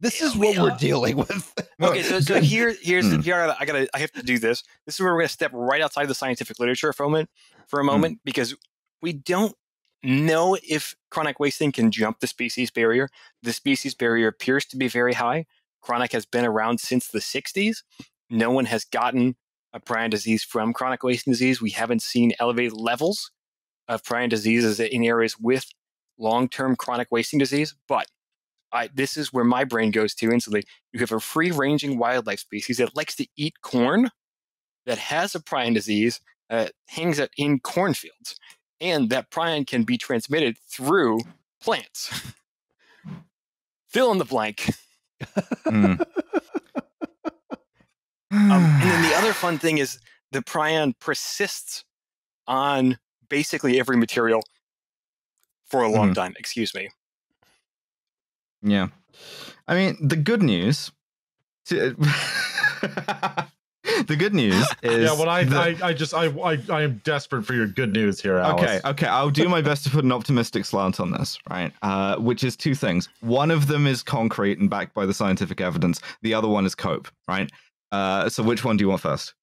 This 0.00 0.20
is 0.22 0.36
what 0.36 0.58
we're 0.58 0.76
dealing 0.76 1.16
with. 1.16 1.52
Okay, 1.82 2.02
so, 2.02 2.20
so 2.20 2.40
here, 2.40 2.74
here's 2.80 3.10
the 3.10 3.16
Hmm. 3.16 3.20
here. 3.20 3.54
I 3.60 3.66
gotta, 3.66 3.86
I 3.94 3.98
have 3.98 4.10
to 4.12 4.22
do 4.22 4.38
this. 4.38 4.62
This 4.86 4.94
is 4.94 5.00
where 5.00 5.12
we're 5.12 5.20
gonna 5.20 5.28
step 5.28 5.50
right 5.52 5.82
outside 5.82 6.06
the 6.08 6.14
scientific 6.14 6.58
literature 6.58 6.90
for 6.94 7.04
a 7.04 7.06
moment, 7.06 7.28
for 7.68 7.80
a 7.80 7.82
Hmm. 7.82 7.86
moment, 7.88 8.20
because 8.24 8.54
we 9.02 9.12
don't 9.12 9.54
know 10.02 10.56
if 10.66 10.94
chronic 11.10 11.38
wasting 11.38 11.72
can 11.72 11.90
jump 11.90 12.20
the 12.20 12.26
species 12.26 12.70
barrier. 12.70 13.10
The 13.42 13.52
species 13.52 13.94
barrier 13.94 14.28
appears 14.28 14.64
to 14.66 14.78
be 14.78 14.88
very 14.88 15.12
high. 15.12 15.44
Chronic 15.82 16.12
has 16.12 16.24
been 16.24 16.46
around 16.46 16.80
since 16.80 17.08
the 17.08 17.20
60s. 17.20 17.82
No 18.30 18.50
one 18.50 18.64
has 18.64 18.86
gotten 18.86 19.36
a 19.74 19.78
prion 19.80 20.08
disease 20.08 20.42
from 20.42 20.72
chronic 20.72 21.02
wasting 21.02 21.34
disease. 21.34 21.60
We 21.60 21.72
haven't 21.72 22.00
seen 22.00 22.32
elevated 22.40 22.72
levels 22.72 23.32
of 23.86 24.02
prion 24.02 24.30
diseases 24.30 24.80
in 24.80 25.04
areas 25.04 25.38
with 25.38 25.66
long-term 26.18 26.76
chronic 26.76 27.08
wasting 27.10 27.38
disease, 27.38 27.74
but 27.86 28.06
I, 28.72 28.88
this 28.92 29.16
is 29.16 29.32
where 29.32 29.44
my 29.44 29.64
brain 29.64 29.90
goes 29.90 30.14
to 30.16 30.30
instantly. 30.30 30.64
You 30.92 31.00
have 31.00 31.12
a 31.12 31.20
free 31.20 31.50
ranging 31.50 31.98
wildlife 31.98 32.40
species 32.40 32.78
that 32.78 32.96
likes 32.96 33.14
to 33.16 33.26
eat 33.36 33.54
corn, 33.62 34.10
that 34.86 34.98
has 34.98 35.34
a 35.34 35.40
prion 35.40 35.74
disease, 35.74 36.20
uh, 36.50 36.68
hangs 36.88 37.18
out 37.20 37.30
in 37.36 37.60
cornfields, 37.60 38.38
and 38.80 39.10
that 39.10 39.30
prion 39.30 39.66
can 39.66 39.84
be 39.84 39.98
transmitted 39.98 40.56
through 40.68 41.20
plants. 41.60 42.32
Fill 43.88 44.12
in 44.12 44.18
the 44.18 44.24
blank. 44.24 44.70
Mm. 45.66 46.04
Um, 48.32 48.50
and 48.50 48.82
then 48.82 49.02
the 49.02 49.14
other 49.16 49.32
fun 49.32 49.56
thing 49.56 49.78
is 49.78 49.98
the 50.32 50.42
prion 50.42 50.94
persists 50.98 51.84
on 52.46 52.98
basically 53.28 53.78
every 53.80 53.96
material 53.96 54.42
for 55.64 55.82
a 55.82 55.88
long 55.88 56.12
time. 56.14 56.34
Excuse 56.38 56.74
me. 56.74 56.90
Yeah. 58.66 58.88
I 59.68 59.74
mean, 59.74 59.96
the 60.06 60.16
good 60.16 60.42
news. 60.42 60.90
The 64.08 64.16
good 64.16 64.34
news 64.34 64.66
is. 64.82 65.04
yeah, 65.04 65.12
well, 65.12 65.28
I, 65.28 65.44
that- 65.44 65.82
I, 65.82 65.88
I 65.88 65.92
just, 65.92 66.12
I, 66.12 66.26
I, 66.26 66.58
I 66.68 66.82
am 66.82 67.00
desperate 67.04 67.44
for 67.44 67.54
your 67.54 67.68
good 67.68 67.92
news 67.92 68.20
here, 68.20 68.36
Alice. 68.38 68.62
Okay, 68.62 68.80
okay. 68.84 69.06
I'll 69.06 69.30
do 69.30 69.48
my 69.48 69.62
best 69.62 69.84
to 69.84 69.90
put 69.90 70.04
an 70.04 70.10
optimistic 70.10 70.64
slant 70.64 70.98
on 70.98 71.12
this, 71.12 71.38
right? 71.48 71.72
Uh, 71.82 72.16
which 72.16 72.42
is 72.42 72.56
two 72.56 72.74
things. 72.74 73.08
One 73.20 73.50
of 73.52 73.68
them 73.68 73.86
is 73.86 74.02
concrete 74.02 74.58
and 74.58 74.68
backed 74.68 74.92
by 74.92 75.06
the 75.06 75.14
scientific 75.14 75.60
evidence. 75.60 76.00
The 76.22 76.34
other 76.34 76.48
one 76.48 76.66
is 76.66 76.74
cope, 76.74 77.08
right? 77.28 77.50
Uh, 77.92 78.28
so 78.28 78.42
which 78.42 78.64
one 78.64 78.76
do 78.76 78.82
you 78.84 78.88
want 78.88 79.02
first? 79.02 79.34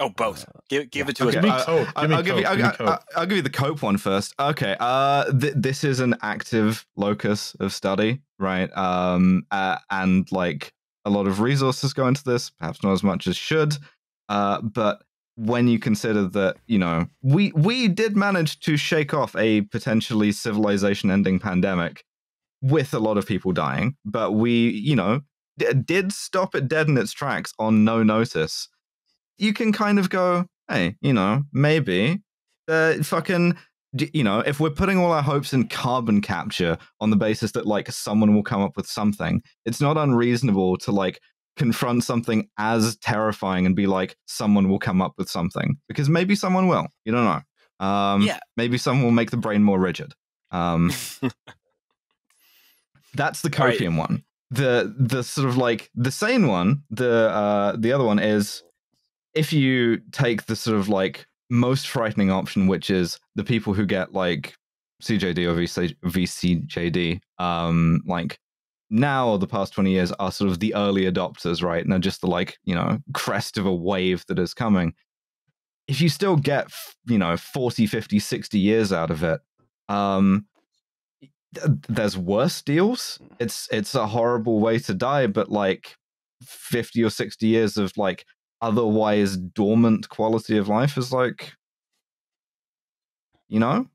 Oh, 0.00 0.08
both. 0.08 0.46
Give, 0.68 0.90
give 0.90 1.08
it 1.10 1.16
to 1.16 1.24
Okay, 1.24 1.32
Give 1.34 1.42
me 1.44 1.50
us. 1.50 1.68
uh. 1.68 1.84
I- 1.94 2.00
Give 2.02 2.10
me 2.10 2.16
I'll 2.16 2.22
give 2.22 2.38
you. 2.38 2.44
I'll, 2.46 2.88
I'll- 2.88 3.04
I'll 3.16 3.26
give 3.26 3.36
you 3.36 3.42
the 3.42 3.50
cope 3.50 3.82
one 3.82 3.98
first. 3.98 4.34
Okay. 4.40 4.74
Uh, 4.80 5.30
th- 5.30 5.52
this 5.56 5.84
is 5.84 6.00
an 6.00 6.16
active 6.22 6.86
locus 6.96 7.54
of 7.60 7.72
study, 7.72 8.20
right? 8.38 8.74
Um, 8.76 9.44
uh, 9.50 9.76
and 9.90 10.30
like 10.32 10.72
a 11.04 11.10
lot 11.10 11.26
of 11.26 11.40
resources 11.40 11.92
go 11.92 12.06
into 12.08 12.24
this, 12.24 12.50
perhaps 12.50 12.82
not 12.82 12.92
as 12.92 13.02
much 13.02 13.26
as 13.26 13.36
should. 13.36 13.74
Uh, 14.30 14.60
but 14.62 15.02
when 15.36 15.68
you 15.68 15.78
consider 15.78 16.26
that, 16.28 16.56
you 16.66 16.78
know, 16.78 17.06
we 17.22 17.52
we 17.54 17.86
did 17.88 18.16
manage 18.16 18.60
to 18.60 18.76
shake 18.78 19.12
off 19.12 19.34
a 19.36 19.62
potentially 19.62 20.32
civilization-ending 20.32 21.38
pandemic 21.40 22.04
with 22.62 22.92
a 22.94 22.98
lot 22.98 23.16
of 23.18 23.26
people 23.26 23.52
dying, 23.52 23.96
but 24.04 24.32
we, 24.32 24.68
you 24.70 24.94
know, 24.94 25.20
d- 25.58 25.72
did 25.84 26.12
stop 26.12 26.54
it 26.54 26.68
dead 26.68 26.88
in 26.88 26.96
its 26.98 27.12
tracks 27.12 27.52
on 27.58 27.84
no 27.84 28.02
notice. 28.02 28.68
You 29.40 29.52
can 29.52 29.72
kind 29.72 29.98
of 29.98 30.10
go, 30.10 30.44
hey, 30.68 30.96
you 31.00 31.12
know, 31.12 31.42
maybe 31.52 32.20
uh, 32.68 33.02
fucking, 33.02 33.56
you 33.94 34.22
know, 34.22 34.40
if 34.40 34.60
we're 34.60 34.70
putting 34.70 34.98
all 34.98 35.10
our 35.12 35.22
hopes 35.22 35.52
in 35.52 35.66
carbon 35.66 36.20
capture 36.20 36.76
on 37.00 37.10
the 37.10 37.16
basis 37.16 37.52
that 37.52 37.66
like 37.66 37.90
someone 37.90 38.34
will 38.34 38.42
come 38.42 38.60
up 38.62 38.76
with 38.76 38.86
something, 38.86 39.42
it's 39.64 39.80
not 39.80 39.96
unreasonable 39.96 40.76
to 40.78 40.92
like 40.92 41.20
confront 41.56 42.04
something 42.04 42.48
as 42.58 42.96
terrifying 42.98 43.64
and 43.66 43.74
be 43.74 43.86
like, 43.86 44.14
someone 44.26 44.68
will 44.68 44.78
come 44.78 45.00
up 45.02 45.14
with 45.18 45.28
something 45.28 45.76
because 45.88 46.08
maybe 46.08 46.34
someone 46.34 46.68
will. 46.68 46.86
You 47.04 47.12
don't 47.12 47.24
know. 47.24 47.86
Um, 47.86 48.22
Yeah. 48.22 48.38
Maybe 48.56 48.76
someone 48.78 49.04
will 49.04 49.10
make 49.12 49.30
the 49.30 49.36
brain 49.38 49.62
more 49.62 49.80
rigid. 49.80 50.12
Um, 50.50 50.92
that's 53.14 53.40
the 53.42 53.50
All 53.58 53.66
right. 53.66 53.78
copium 53.78 53.96
one. 53.96 54.24
The 54.50 54.94
the 54.98 55.22
sort 55.22 55.48
of 55.48 55.56
like 55.56 55.90
the 55.94 56.10
sane 56.10 56.48
one, 56.48 56.82
the 56.90 57.30
uh 57.30 57.76
the 57.76 57.92
other 57.92 58.04
one 58.04 58.18
is 58.18 58.62
if 59.34 59.52
you 59.52 59.98
take 60.12 60.46
the 60.46 60.56
sort 60.56 60.78
of 60.78 60.88
like 60.88 61.26
most 61.50 61.88
frightening 61.88 62.30
option, 62.30 62.66
which 62.66 62.90
is 62.90 63.18
the 63.34 63.44
people 63.44 63.74
who 63.74 63.86
get 63.86 64.12
like 64.12 64.54
CJD 65.02 65.38
or 65.46 65.54
VC, 65.54 65.96
VCJD, 66.04 67.20
um, 67.42 68.02
like 68.06 68.38
now 68.90 69.28
or 69.28 69.38
the 69.38 69.46
past 69.46 69.72
20 69.72 69.90
years 69.90 70.12
are 70.12 70.32
sort 70.32 70.50
of 70.50 70.58
the 70.58 70.74
early 70.74 71.10
adopters, 71.10 71.62
right? 71.62 71.84
And 71.84 71.92
are 71.92 71.98
just 71.98 72.20
the 72.20 72.26
like, 72.26 72.58
you 72.64 72.74
know, 72.74 72.98
crest 73.14 73.56
of 73.56 73.66
a 73.66 73.74
wave 73.74 74.24
that 74.28 74.38
is 74.38 74.54
coming. 74.54 74.94
If 75.86 76.00
you 76.00 76.08
still 76.08 76.36
get, 76.36 76.70
you 77.06 77.18
know, 77.18 77.36
40, 77.36 77.86
50, 77.86 78.18
60 78.18 78.58
years 78.58 78.92
out 78.92 79.10
of 79.10 79.22
it, 79.22 79.40
um, 79.88 80.46
th- 81.54 81.78
there's 81.88 82.16
worse 82.16 82.62
deals. 82.62 83.18
It's 83.38 83.68
it's 83.72 83.94
a 83.94 84.06
horrible 84.06 84.60
way 84.60 84.78
to 84.80 84.94
die, 84.94 85.26
but 85.26 85.50
like 85.50 85.96
50 86.44 87.02
or 87.04 87.10
60 87.10 87.46
years 87.46 87.76
of 87.76 87.96
like 87.96 88.24
otherwise 88.62 89.36
dormant 89.36 90.08
quality 90.08 90.56
of 90.56 90.68
life 90.68 90.96
is 90.98 91.12
like 91.12 91.54
you 93.48 93.58
know 93.58 93.86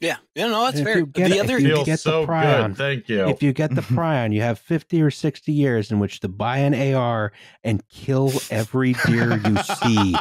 Yeah, 0.00 0.16
yeah, 0.34 0.46
no, 0.46 0.64
that's 0.64 0.78
If 0.78 0.84
fair. 0.86 1.04
get 1.04 1.28
the 1.30 1.36
it- 1.36 1.40
other, 1.44 1.56
if 1.58 1.62
you 1.62 1.68
Feels 1.74 1.84
get 1.86 1.92
the 1.92 2.10
so 2.10 2.26
prion. 2.26 2.68
good. 2.68 2.76
Thank 2.78 3.08
you. 3.10 3.28
If 3.28 3.42
you 3.42 3.52
get 3.52 3.74
the 3.74 3.82
mm-hmm. 3.82 3.98
prion, 3.98 4.32
you 4.32 4.40
have 4.40 4.58
50 4.58 5.02
or 5.02 5.10
60 5.10 5.52
years 5.52 5.90
in 5.90 5.98
which 5.98 6.20
to 6.20 6.28
buy 6.28 6.56
an 6.58 6.74
AR 6.94 7.32
and 7.64 7.86
kill 7.90 8.32
every 8.50 8.94
deer 9.04 9.36
you 9.44 9.56
see. 9.58 10.14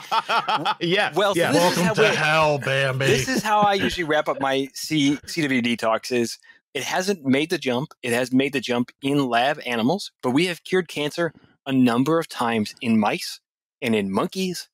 yeah 0.81 1.13
Well, 1.15 1.33
yeah 1.37 1.53
this 1.53 1.71
is 1.71 1.77
Welcome 1.77 1.83
how 1.85 1.93
to 1.93 2.01
we- 2.01 2.15
hell, 2.15 2.57
Bambi. 2.59 3.05
this 3.05 3.29
is 3.29 3.41
how 3.41 3.61
I 3.61 3.75
usually 3.75 4.03
wrap 4.03 4.27
up 4.27 4.41
my 4.41 4.67
C 4.73 5.15
CWD 5.25 5.77
talks. 5.77 6.11
Is 6.11 6.37
it 6.73 6.83
hasn't 6.83 7.23
made 7.23 7.49
the 7.49 7.57
jump. 7.57 7.93
It 8.03 8.11
has 8.11 8.33
made 8.33 8.51
the 8.51 8.59
jump 8.59 8.91
in 9.01 9.27
lab 9.29 9.59
animals, 9.65 10.11
but 10.21 10.31
we 10.31 10.47
have 10.47 10.63
cured 10.65 10.89
cancer 10.89 11.31
a 11.65 11.71
number 11.71 12.19
of 12.19 12.27
times 12.27 12.75
in 12.81 12.99
mice 12.99 13.39
and 13.81 13.95
in 13.95 14.11
monkeys, 14.11 14.69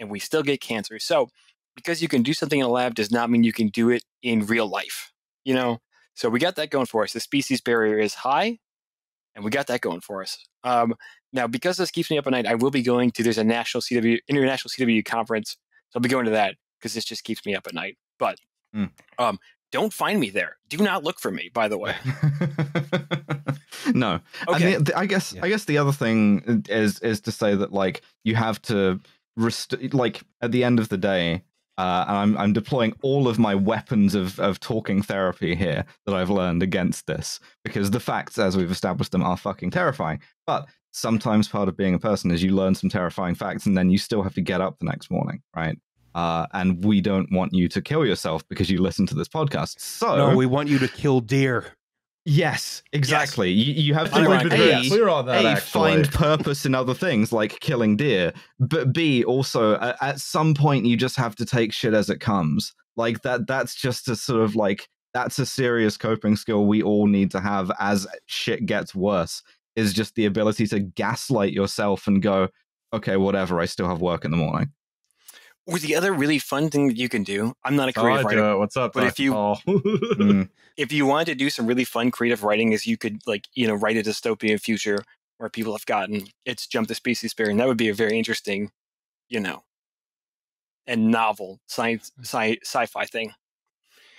and 0.00 0.10
we 0.10 0.18
still 0.18 0.42
get 0.42 0.60
cancer. 0.60 0.98
So, 0.98 1.28
because 1.76 2.00
you 2.02 2.08
can 2.08 2.22
do 2.22 2.34
something 2.34 2.60
in 2.60 2.66
a 2.66 2.68
lab 2.68 2.94
does 2.94 3.10
not 3.10 3.30
mean 3.30 3.42
you 3.44 3.52
can 3.52 3.68
do 3.68 3.90
it 3.90 4.04
in 4.22 4.46
real 4.46 4.66
life. 4.68 5.12
You 5.44 5.54
know, 5.54 5.80
so 6.14 6.28
we 6.28 6.38
got 6.38 6.56
that 6.56 6.70
going 6.70 6.86
for 6.86 7.02
us. 7.02 7.12
The 7.12 7.20
species 7.20 7.60
barrier 7.60 7.98
is 7.98 8.14
high, 8.14 8.58
and 9.34 9.44
we 9.44 9.50
got 9.50 9.66
that 9.66 9.80
going 9.80 10.00
for 10.00 10.22
us. 10.22 10.38
Um, 10.62 10.94
now, 11.32 11.46
because 11.48 11.76
this 11.76 11.90
keeps 11.90 12.10
me 12.10 12.16
up 12.18 12.26
at 12.26 12.30
night, 12.30 12.46
I 12.46 12.54
will 12.54 12.70
be 12.70 12.82
going 12.82 13.10
to 13.12 13.22
there's 13.22 13.38
a 13.38 13.44
national 13.44 13.82
CW 13.82 14.18
international 14.28 14.70
CW 14.70 15.04
conference, 15.04 15.56
so 15.90 15.96
I'll 15.98 16.02
be 16.02 16.08
going 16.08 16.24
to 16.26 16.30
that 16.30 16.54
because 16.78 16.94
this 16.94 17.04
just 17.04 17.24
keeps 17.24 17.44
me 17.44 17.54
up 17.54 17.66
at 17.66 17.74
night. 17.74 17.98
But 18.18 18.38
Mm. 18.74 18.90
um, 19.18 19.38
don't 19.70 19.92
find 19.92 20.18
me 20.18 20.30
there. 20.30 20.56
Do 20.68 20.78
not 20.78 21.04
look 21.04 21.18
for 21.20 21.30
me. 21.30 21.50
By 21.52 21.68
the 21.68 21.78
way. 21.78 21.94
no 23.94 24.20
Okay. 24.48 24.74
and 24.74 24.86
the, 24.86 24.92
the- 24.92 24.98
i 24.98 25.06
guess 25.06 25.32
Yeah. 25.32 25.44
i 25.44 25.48
guess 25.48 25.64
the 25.64 25.78
other 25.78 25.92
thing 25.92 26.64
is 26.68 26.98
is 27.00 27.20
to 27.22 27.32
say 27.32 27.54
that 27.54 27.72
like 27.72 28.02
you 28.24 28.34
have 28.34 28.60
to 28.62 29.00
rest- 29.36 29.74
like 29.94 30.22
at 30.42 30.52
the 30.52 30.62
end 30.64 30.78
of 30.78 30.88
the 30.90 30.98
day 30.98 31.42
uh, 31.76 32.04
and 32.06 32.16
I'm 32.16 32.38
I'm 32.38 32.52
deploying 32.52 32.94
all 33.02 33.26
of 33.26 33.36
my 33.40 33.56
weapons 33.56 34.14
of 34.14 34.38
of 34.38 34.60
talking 34.60 35.02
therapy 35.02 35.56
here 35.56 35.84
that 36.06 36.14
I've 36.14 36.30
learned 36.30 36.62
against 36.62 37.08
this 37.08 37.40
because 37.64 37.90
the 37.90 37.98
facts 37.98 38.38
as 38.38 38.56
we've 38.56 38.70
established 38.70 39.10
them 39.10 39.24
are 39.24 39.36
fucking 39.36 39.72
terrifying. 39.72 40.20
But 40.46 40.68
sometimes 40.92 41.48
part 41.48 41.68
of 41.68 41.76
being 41.76 41.92
a 41.94 41.98
person 41.98 42.30
is 42.30 42.44
you 42.44 42.52
learn 42.54 42.76
some 42.76 42.88
terrifying 42.90 43.34
facts 43.34 43.66
and 43.66 43.76
then 43.76 43.90
you 43.90 43.98
still 43.98 44.22
have 44.22 44.34
to 44.34 44.40
get 44.40 44.60
up 44.60 44.78
the 44.78 44.84
next 44.86 45.10
morning, 45.10 45.42
right? 45.56 45.76
Uh, 46.14 46.46
and 46.52 46.84
we 46.84 47.00
don't 47.00 47.32
want 47.32 47.52
you 47.52 47.68
to 47.70 47.82
kill 47.82 48.06
yourself 48.06 48.46
because 48.48 48.70
you 48.70 48.80
listen 48.80 49.04
to 49.06 49.16
this 49.16 49.26
podcast. 49.28 49.80
So 49.80 50.16
No, 50.16 50.36
we 50.36 50.46
want 50.46 50.68
you 50.68 50.78
to 50.78 50.86
kill 50.86 51.18
deer. 51.20 51.66
Yes, 52.24 52.82
exactly. 52.92 53.50
You, 53.50 53.74
you 53.74 53.94
have 53.94 54.12
to 54.12 54.28
like 54.28 54.46
A, 54.46 54.48
very 54.48 54.88
clear 54.88 55.08
on 55.08 55.26
that. 55.26 55.44
a, 55.44 55.48
actually. 55.48 55.70
find 55.70 56.10
purpose 56.12 56.66
in 56.66 56.74
other 56.74 56.94
things 56.94 57.32
like 57.32 57.60
killing 57.60 57.96
deer, 57.96 58.32
but 58.58 58.92
B, 58.92 59.24
also 59.24 59.74
a- 59.74 59.96
at 60.00 60.20
some 60.20 60.54
point 60.54 60.86
you 60.86 60.96
just 60.96 61.16
have 61.16 61.36
to 61.36 61.44
take 61.44 61.72
shit 61.72 61.94
as 61.94 62.10
it 62.10 62.20
comes. 62.20 62.72
Like 62.96 63.22
that. 63.22 63.46
That's 63.46 63.74
just 63.74 64.08
a 64.08 64.16
sort 64.16 64.42
of 64.42 64.54
like 64.54 64.88
that's 65.12 65.38
a 65.38 65.46
serious 65.46 65.96
coping 65.96 66.36
skill 66.36 66.66
we 66.66 66.82
all 66.82 67.06
need 67.06 67.30
to 67.32 67.40
have 67.40 67.70
as 67.80 68.06
shit 68.26 68.66
gets 68.66 68.94
worse. 68.94 69.42
Is 69.76 69.92
just 69.92 70.14
the 70.14 70.26
ability 70.26 70.68
to 70.68 70.78
gaslight 70.78 71.52
yourself 71.52 72.06
and 72.06 72.22
go, 72.22 72.48
okay, 72.92 73.16
whatever. 73.16 73.60
I 73.60 73.64
still 73.64 73.88
have 73.88 74.00
work 74.00 74.24
in 74.24 74.30
the 74.30 74.36
morning. 74.36 74.70
Or 75.66 75.78
the 75.78 75.96
other 75.96 76.12
really 76.12 76.38
fun 76.38 76.68
thing 76.68 76.88
that 76.88 76.96
you 76.98 77.08
can 77.08 77.22
do, 77.22 77.54
I'm 77.64 77.74
not 77.76 77.88
a 77.88 77.98
Oh, 77.98 78.02
creative 78.02 78.26
I 78.26 78.28
writer. 78.28 78.40
do 78.42 78.52
it. 78.52 78.58
What's 78.58 78.76
up, 78.76 78.92
But 78.92 79.04
if 79.04 79.18
you- 79.18 79.32
Mm. 79.66 80.48
If 80.76 80.90
you 80.92 81.06
wanted 81.06 81.26
to 81.26 81.34
do 81.36 81.50
some 81.50 81.66
really 81.66 81.84
fun 81.84 82.10
creative 82.10 82.42
writing, 82.42 82.72
is 82.72 82.84
you 82.86 82.96
could 82.96 83.20
like, 83.26 83.46
you 83.54 83.66
know, 83.68 83.74
write 83.74 83.96
a 83.96 84.02
dystopian 84.02 84.60
future 84.60 84.98
where 85.38 85.48
people 85.48 85.72
have 85.72 85.86
gotten 85.86 86.26
it's 86.44 86.66
jump 86.66 86.88
the 86.88 86.94
species 86.96 87.32
barrier, 87.32 87.50
and 87.52 87.60
that 87.60 87.68
would 87.68 87.76
be 87.78 87.88
a 87.88 87.94
very 87.94 88.18
interesting, 88.18 88.70
you 89.28 89.38
know, 89.40 89.62
and 90.86 91.10
novel 91.10 91.60
science 91.66 92.12
sci 92.22 92.58
sci-fi 92.62 93.06
thing. 93.06 93.32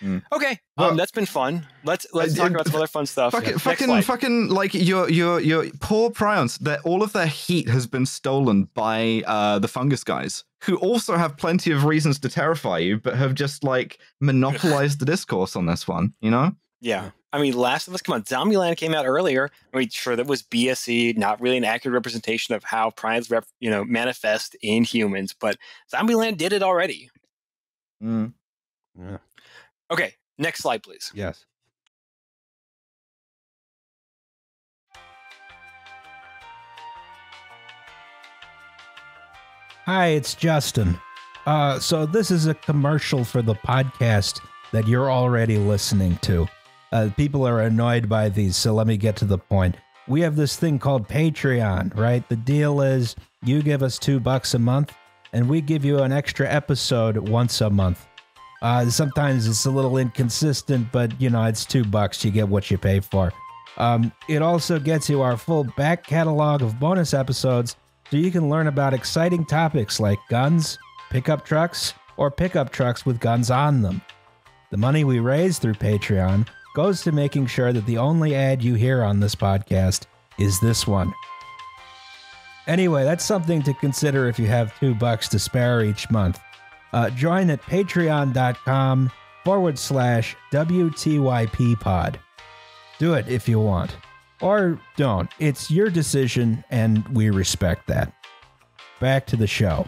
Mm. 0.02 0.24
Okay, 0.32 0.60
Well- 0.78 0.92
um, 0.92 0.98
that's 0.98 1.12
been 1.12 1.26
fun. 1.26 1.68
Let's 1.84 2.06
let's 2.14 2.34
Uh, 2.38 2.44
talk 2.44 2.52
about 2.52 2.66
some 2.68 2.76
other 2.76 2.88
fun 2.88 3.06
stuff. 3.06 3.32
Fucking, 3.34 3.52
Next 3.52 3.64
fucking, 3.64 3.88
slide. 3.88 4.06
fucking, 4.06 4.48
like 4.50 4.74
your 4.74 5.10
your 5.10 5.40
your 5.40 5.70
poor 5.80 6.10
prions. 6.10 6.58
That 6.60 6.82
all 6.84 7.02
of 7.04 7.14
their 7.14 7.28
heat 7.28 7.70
has 7.70 7.86
been 7.88 8.06
stolen 8.06 8.70
by 8.74 9.24
uh, 9.28 9.60
the 9.60 9.68
fungus 9.70 10.04
guys, 10.04 10.44
who 10.66 10.78
also 10.78 11.16
have 11.18 11.38
plenty 11.38 11.72
of 11.72 11.86
reasons 11.86 12.20
to 12.20 12.30
terrify 12.30 12.80
you, 12.80 12.98
but 12.98 13.16
have 13.16 13.34
just 13.34 13.64
like 13.64 14.00
monopolized 14.20 15.00
the 15.00 15.06
discourse 15.06 15.56
on 15.56 15.66
this 15.66 15.88
one. 15.88 16.14
You 16.22 16.32
know? 16.32 16.56
Yeah. 16.82 17.12
I 17.34 17.42
mean, 17.42 17.56
Last 17.58 17.88
of 17.88 17.94
Us, 17.94 18.02
come 18.02 18.14
on, 18.14 18.24
Zombieland 18.24 18.78
came 18.78 18.94
out 18.94 19.06
earlier. 19.06 19.50
I 19.74 19.78
mean, 19.78 19.90
sure, 19.90 20.16
that 20.16 20.26
was 20.26 20.42
BSE, 20.42 21.18
not 21.18 21.42
really 21.42 21.58
an 21.58 21.66
accurate 21.66 21.94
representation 21.94 22.56
of 22.56 22.64
how 22.64 22.92
prions, 22.92 23.30
rep, 23.30 23.44
you 23.60 23.70
know, 23.70 23.84
manifest 23.84 24.56
in 24.62 24.86
humans, 24.86 25.36
but 25.38 25.58
Zombieland 25.94 26.38
did 26.38 26.54
it 26.54 26.64
already. 26.64 27.10
Mm. 28.02 28.34
Yeah. 28.98 29.18
Okay, 29.92 30.14
next 30.38 30.62
slide, 30.62 30.82
please. 30.82 31.12
Yes. 31.14 31.46
Hi, 39.86 40.08
it's 40.08 40.34
Justin. 40.34 41.00
Uh, 41.46 41.80
so 41.80 42.08
this 42.08 42.32
is 42.32 42.48
a 42.48 42.56
commercial 42.56 43.24
for 43.24 43.44
the 43.44 43.54
podcast 43.54 44.42
that 44.72 44.88
you're 44.88 45.12
already 45.12 45.60
listening 45.60 46.18
to. 46.24 46.48
Uh, 46.92 47.10
people 47.16 47.48
are 47.48 47.62
annoyed 47.62 48.10
by 48.10 48.30
these, 48.30 48.58
so 48.58 48.74
let 48.74 48.88
me 48.88 48.98
get 48.98 49.16
to 49.18 49.26
the 49.26 49.38
point. 49.38 49.78
We 50.08 50.22
have 50.22 50.36
this 50.36 50.58
thing 50.58 50.80
called 50.80 51.08
Patreon, 51.08 51.96
right? 51.96 52.28
The 52.28 52.36
deal 52.36 52.82
is 52.82 53.16
you 53.44 53.62
give 53.62 53.84
us 53.84 54.00
two 54.00 54.20
bucks 54.20 54.56
a 54.56 54.60
month, 54.60 54.92
and 55.34 55.48
we 55.48 55.62
give 55.62 55.86
you 55.86 56.00
an 56.00 56.12
extra 56.12 56.50
episode 56.50 57.30
once 57.30 57.62
a 57.62 57.70
month. 57.70 58.08
Uh, 58.64 58.90
sometimes 58.90 59.48
it's 59.48 59.68
a 59.68 59.72
little 59.72 59.98
inconsistent, 59.98 60.92
but 60.92 61.22
you 61.22 61.30
know, 61.30 61.44
it's 61.44 61.64
two 61.64 61.86
bucks. 61.86 62.26
You 62.26 62.32
get 62.32 62.50
what 62.50 62.72
you 62.72 62.80
pay 62.80 63.02
for. 63.02 63.32
Um, 63.78 64.12
it 64.28 64.42
also 64.42 64.80
gets 64.80 65.12
you 65.12 65.22
our 65.22 65.38
full 65.38 65.66
back 65.78 66.08
catalog 66.08 66.64
of 66.64 66.80
bonus 66.80 67.14
episodes 67.14 67.76
so 68.10 68.18
you 68.18 68.32
can 68.32 68.50
learn 68.50 68.68
about 68.68 68.94
exciting 68.94 69.46
topics 69.46 70.00
like 70.00 70.20
guns, 70.30 70.78
pickup 71.10 71.46
trucks, 71.46 71.94
or 72.18 72.32
pickup 72.32 72.72
trucks 72.72 73.06
with 73.06 73.20
guns 73.20 73.52
on 73.52 73.82
them. 73.82 74.02
The 74.72 74.78
money 74.78 75.04
we 75.04 75.20
raise 75.20 75.60
through 75.60 75.74
Patreon 75.74 76.48
goes 76.76 77.02
to 77.04 77.12
making 77.12 77.48
sure 77.48 77.72
that 77.72 77.86
the 77.86 77.98
only 77.98 78.36
ad 78.36 78.62
you 78.62 78.74
hear 78.76 79.04
on 79.04 79.20
this 79.20 79.36
podcast 79.36 80.06
is 80.38 80.60
this 80.60 80.86
one. 80.86 81.14
Anyway, 82.68 83.04
that's 83.04 83.24
something 83.24 83.62
to 83.64 83.74
consider 83.76 84.28
if 84.28 84.40
you 84.40 84.48
have 84.48 84.78
two 84.80 84.96
bucks 84.96 85.30
to 85.30 85.40
spare 85.40 85.84
each 85.84 86.10
month. 86.10 86.40
Uh, 86.94 87.10
join 87.12 87.50
at 87.50 87.62
patreon.com 87.62 89.12
forward 89.44 89.78
slash 89.78 90.36
WTYP 90.52 91.80
pod. 91.80 92.20
Do 92.98 93.14
it 93.14 93.28
if 93.28 93.48
you 93.48 93.60
want. 93.60 93.96
Or 94.42 94.80
don't. 94.98 95.30
It's 95.40 95.72
your 95.72 95.90
decision, 95.90 96.64
and 96.70 97.08
we 97.10 97.30
respect 97.30 97.88
that. 97.88 98.14
Back 99.00 99.26
to 99.28 99.36
the 99.36 99.48
show. 99.48 99.86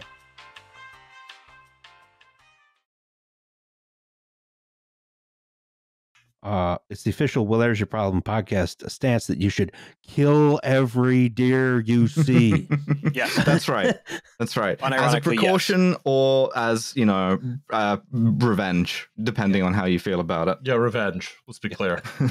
Uh, 6.42 6.78
it's 6.88 7.02
the 7.02 7.10
official 7.10 7.46
Well, 7.46 7.58
There's 7.58 7.80
Your 7.80 7.88
Problem 7.88 8.22
podcast 8.22 8.88
stance 8.90 9.26
that 9.26 9.40
you 9.40 9.50
should 9.50 9.72
kill 10.06 10.60
every 10.62 11.28
deer 11.28 11.80
you 11.80 12.06
see. 12.06 12.68
Yes. 13.12 13.34
That's 13.44 13.68
right. 13.68 13.96
That's 14.38 14.56
right. 14.56 14.78
As 14.82 14.92
a 14.92 14.94
Unironically, 14.96 15.12
yes. 15.14 15.22
precaution 15.24 15.96
or 16.04 16.50
as 16.56 16.92
you 16.94 17.04
know, 17.04 17.40
uh, 17.70 17.96
revenge, 18.12 19.08
depending 19.22 19.62
on 19.62 19.74
how 19.74 19.84
you 19.86 19.98
feel 19.98 20.20
about 20.20 20.46
it. 20.48 20.58
yeah, 20.62 20.74
revenge. 20.74 21.34
Let's 21.46 21.58
be 21.58 21.68
clear. 21.68 22.02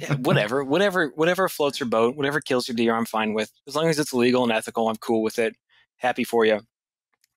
Yeah, 0.00 0.14
whatever, 0.16 0.62
whatever, 0.64 1.08
whatever 1.14 1.48
floats 1.48 1.80
your 1.80 1.88
boat, 1.88 2.16
whatever 2.16 2.40
kills 2.40 2.68
your 2.68 2.74
deer, 2.76 2.94
I'm 2.94 3.04
fine 3.04 3.34
with. 3.34 3.50
As 3.66 3.74
long 3.74 3.88
as 3.88 3.98
it's 3.98 4.12
legal 4.12 4.42
and 4.44 4.52
ethical, 4.52 4.88
I'm 4.88 4.96
cool 4.96 5.22
with 5.22 5.38
it. 5.38 5.56
Happy 5.96 6.24
for 6.24 6.44
you. 6.44 6.60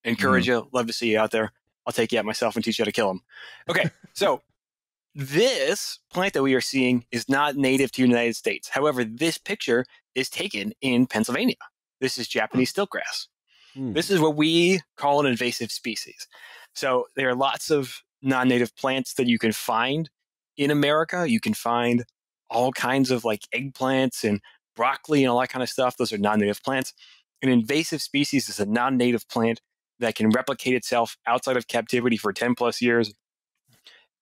Encourage 0.03 0.48
you. 0.48 0.68
Love 0.73 0.88
to 0.88 0.94
see 0.94 1.11
you 1.11 1.19
out 1.19 1.32
there. 1.32 1.52
I'll 1.86 1.94
take 1.94 2.11
you 2.11 2.19
out 2.19 2.26
myself 2.26 2.56
and 2.56 2.64
teach 2.64 2.78
you 2.78 2.84
how 2.84 2.88
to 2.88 2.91
kill 2.91 3.07
them. 3.07 3.22
Okay, 3.69 3.90
so 4.14 4.41
this 5.13 5.99
plant 6.11 6.33
that 6.33 6.43
we 6.43 6.53
are 6.53 6.61
seeing 6.61 7.05
is 7.11 7.27
not 7.27 7.55
native 7.55 7.91
to 7.91 8.01
the 8.01 8.07
United 8.07 8.35
States. 8.35 8.69
However, 8.69 9.03
this 9.03 9.38
picture 9.38 9.85
is 10.15 10.29
taken 10.29 10.73
in 10.81 11.05
Pennsylvania. 11.05 11.55
This 11.99 12.17
is 12.17 12.27
Japanese 12.27 12.73
stiltgrass. 12.73 13.27
Hmm. 13.73 13.93
This 13.93 14.09
is 14.09 14.19
what 14.19 14.35
we 14.35 14.81
call 14.97 15.19
an 15.19 15.25
invasive 15.25 15.71
species. 15.71 16.27
So 16.73 17.07
there 17.15 17.29
are 17.29 17.35
lots 17.35 17.69
of 17.69 18.01
non-native 18.21 18.75
plants 18.75 19.13
that 19.15 19.27
you 19.27 19.38
can 19.38 19.51
find 19.51 20.09
in 20.57 20.71
America. 20.71 21.29
You 21.29 21.39
can 21.39 21.53
find 21.53 22.05
all 22.49 22.71
kinds 22.71 23.11
of 23.11 23.23
like 23.25 23.41
eggplants 23.53 24.23
and 24.23 24.41
broccoli 24.75 25.23
and 25.23 25.31
all 25.31 25.39
that 25.39 25.49
kind 25.49 25.63
of 25.63 25.69
stuff. 25.69 25.97
Those 25.97 26.13
are 26.13 26.17
non-native 26.17 26.63
plants. 26.63 26.93
An 27.41 27.49
invasive 27.49 28.01
species 28.01 28.49
is 28.49 28.59
a 28.59 28.65
non-native 28.65 29.27
plant 29.27 29.61
that 29.99 30.15
can 30.15 30.29
replicate 30.29 30.73
itself 30.73 31.17
outside 31.25 31.57
of 31.57 31.67
captivity 31.67 32.17
for 32.17 32.33
10 32.33 32.55
plus 32.55 32.81
years, 32.81 33.13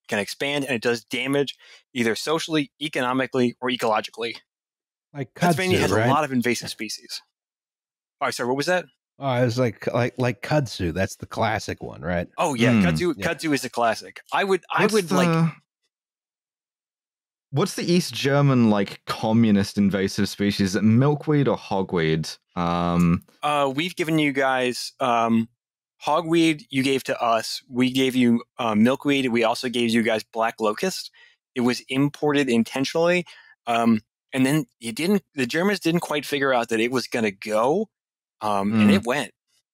can 0.10 0.20
expand, 0.20 0.66
and 0.66 0.76
it 0.76 0.82
does 0.82 1.06
damage 1.06 1.56
either 1.94 2.16
socially, 2.16 2.72
economically, 2.82 3.56
or 3.62 3.70
ecologically. 3.70 4.36
like 5.14 5.34
kudzu, 5.34 5.40
Pennsylvania 5.42 5.80
has 5.80 5.92
right? 5.92 6.06
a 6.08 6.10
lot 6.10 6.24
of 6.26 6.34
invasive 6.34 6.70
species. 6.70 7.22
Oh, 8.20 8.30
sorry, 8.32 8.48
what 8.50 8.58
was 8.58 8.66
that? 8.66 8.84
Oh, 9.18 9.32
it 9.34 9.46
was 9.46 9.58
like 9.58 9.88
like 9.94 10.16
like 10.18 10.42
kudzu. 10.42 10.94
That's 10.94 11.16
the 11.16 11.26
classic 11.26 11.82
one, 11.82 12.02
right? 12.02 12.28
Oh 12.38 12.54
yeah, 12.54 12.72
Hmm, 12.74 12.86
kudzu. 12.88 13.14
yeah. 13.18 13.28
Kudzu 13.34 13.54
is 13.54 13.64
a 13.64 13.70
classic. 13.70 14.22
I 14.34 14.44
would, 14.44 14.62
I 14.74 14.84
What's 14.84 14.94
would 14.94 15.12
like. 15.12 15.54
What's 17.52 17.74
the 17.74 17.92
East 17.92 18.14
German 18.14 18.70
like 18.70 19.02
communist 19.08 19.78
invasive 19.80 20.30
species? 20.30 20.68
Is 20.70 20.76
it 20.76 20.84
milkweed 20.84 21.48
or 21.48 21.58
hogweed? 21.58 22.38
Um, 22.56 23.24
Uh, 23.42 23.72
we've 23.76 23.96
given 23.96 24.20
you 24.20 24.32
guys 24.32 24.94
um, 25.00 25.50
hogweed. 26.06 26.64
You 26.70 26.84
gave 26.84 27.04
to 27.06 27.22
us. 27.22 27.62
We 27.70 27.92
gave 27.92 28.16
you 28.16 28.44
uh, 28.58 28.76
milkweed. 28.76 29.28
We 29.30 29.44
also 29.44 29.70
gave 29.70 29.90
you 29.92 30.02
guys 30.04 30.24
black 30.24 30.56
locust. 30.60 31.12
It 31.56 31.62
was 31.62 31.82
imported 31.90 32.48
intentionally, 32.50 33.26
um, 33.68 34.02
and 34.34 34.46
then 34.46 34.66
you 34.80 34.92
didn't. 34.92 35.24
The 35.36 35.46
Germans 35.46 35.80
didn't 35.80 36.02
quite 36.02 36.26
figure 36.26 36.54
out 36.54 36.70
that 36.70 36.80
it 36.80 36.92
was 36.92 37.08
going 37.08 37.26
to 37.26 37.32
go, 37.32 37.90
um, 38.42 38.72
and 38.74 38.90
Mm. 38.90 38.94
it 38.94 39.06
went. 39.06 39.32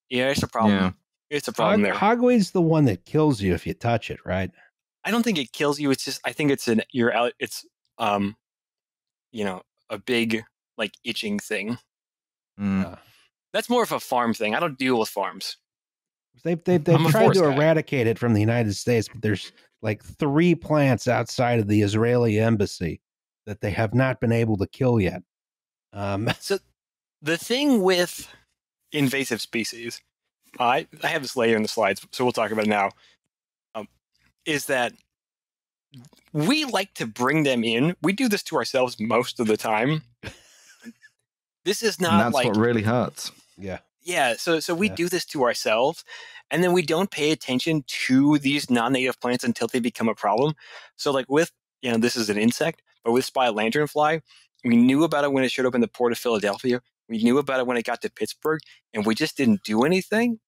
Yeah, 0.10 0.30
it's 0.30 0.44
a 0.44 0.48
problem. 0.48 0.74
yeah. 0.76 0.92
It's 1.30 1.48
a 1.48 1.54
problem 1.54 1.82
Hog, 1.82 1.86
there. 1.86 1.94
hogweed's 2.00 2.52
the 2.52 2.62
one 2.62 2.86
that 2.86 3.06
kills 3.06 3.42
you 3.42 3.54
if 3.56 3.66
you 3.66 3.74
touch 3.74 4.12
it, 4.12 4.20
right? 4.26 4.52
I 5.04 5.12
don't 5.12 5.24
think 5.24 5.38
it 5.40 5.52
kills 5.52 5.80
you. 5.80 5.90
It's 5.92 6.06
just 6.06 6.22
I 6.24 6.32
think 6.32 6.52
it's 6.52 6.68
an 6.68 6.82
you're 6.92 7.14
out. 7.14 7.34
It's 7.40 7.66
um, 7.98 8.36
you 9.32 9.44
know, 9.44 9.62
a 9.90 9.98
big 9.98 10.44
like 10.78 10.94
itching 11.04 11.40
thing. 11.40 11.78
Mm. 12.60 12.86
Uh, 12.94 12.96
That's 13.54 13.70
more 13.70 13.84
of 13.84 13.92
a 13.92 14.00
farm 14.00 14.34
thing. 14.34 14.56
I 14.56 14.60
don't 14.60 14.78
deal 14.78 14.98
with 15.00 15.10
farms. 15.10 15.58
They've 16.44 16.64
they've, 16.64 16.84
they've 16.84 16.96
I'm 16.96 17.10
tried 17.10 17.34
to 17.34 17.42
guy. 17.42 17.54
eradicate 17.56 18.08
it 18.08 18.20
from 18.20 18.34
the 18.34 18.40
United 18.42 18.74
States, 18.76 19.08
but 19.12 19.22
there's 19.22 19.52
like 19.82 20.04
three 20.04 20.56
plants 20.56 21.08
outside 21.08 21.60
of 21.60 21.68
the 21.68 21.82
Israeli 21.82 22.40
embassy 22.40 23.02
that 23.46 23.62
they 23.62 23.72
have 23.72 23.94
not 23.94 24.20
been 24.20 24.32
able 24.32 24.58
to 24.58 24.68
kill 24.68 25.00
yet. 25.00 25.22
Um, 25.94 26.30
So 26.40 26.58
the 27.22 27.38
thing 27.38 27.82
with 27.82 28.28
invasive 28.92 29.42
species, 29.42 30.02
I 30.60 30.88
I 31.04 31.08
have 31.08 31.22
this 31.22 31.36
later 31.36 31.56
in 31.56 31.62
the 31.62 31.68
slides, 31.68 32.06
so 32.12 32.24
we'll 32.24 32.32
talk 32.32 32.52
about 32.52 32.66
it 32.66 32.70
now. 32.70 32.90
Um, 33.76 33.88
is 34.46 34.66
that 34.68 34.94
we 36.34 36.66
like 36.66 36.94
to 36.96 37.06
bring 37.08 37.44
them 37.44 37.64
in. 37.64 37.96
We 38.02 38.12
do 38.14 38.28
this 38.28 38.44
to 38.44 38.58
ourselves 38.58 39.00
most 39.00 39.40
of 39.40 39.48
the 39.48 39.58
time. 39.58 40.04
This 41.64 41.82
is 41.82 41.98
And 41.98 42.04
not 42.04 42.24
that's 42.26 42.34
like 42.36 42.48
what 42.48 42.58
really 42.58 42.84
hurts. 42.84 43.32
yeah, 43.58 43.80
yeah. 44.06 44.36
So 44.38 44.60
so 44.62 44.76
we 44.76 44.90
Yeah. 44.90 44.96
do 44.96 45.10
this 45.10 45.26
to 45.28 45.44
ourselves, 45.44 46.06
and 46.52 46.64
then 46.64 46.74
we 46.74 46.84
don't 46.84 47.12
pay 47.12 47.32
attention 47.32 47.84
to 48.08 48.40
these 48.40 48.70
non-native 48.70 49.20
plants 49.22 49.44
until 49.44 49.68
they 49.68 49.80
become 49.80 50.10
a 50.10 50.16
problem. 50.16 50.56
So 50.98 51.12
like 51.12 51.28
with 51.30 51.52
you 51.82 51.92
know 51.92 51.98
this 51.98 52.16
is 52.18 52.30
an 52.30 52.38
insect, 52.38 52.84
but 53.04 53.12
with 53.14 53.26
spy 53.26 53.50
lanternfly, 53.50 54.22
we 54.66 54.78
knew 54.78 55.04
about 55.04 55.26
it 55.26 55.34
when 55.34 55.44
it 55.44 55.52
showed 55.52 55.68
up 55.68 55.76
in 55.76 55.82
the 55.82 55.88
port 55.90 56.14
of 56.14 56.20
Philadelphia. 56.20 56.82
We 57.10 57.24
knew 57.24 57.38
about 57.40 57.60
it 57.60 57.68
when 57.68 57.78
it 57.78 57.86
got 57.86 58.02
to 58.04 58.12
Pittsburgh, 58.12 58.62
and 58.94 59.06
we 59.06 59.16
just 59.16 59.38
didn't 59.38 59.64
do 59.64 59.84
anything. 59.84 60.40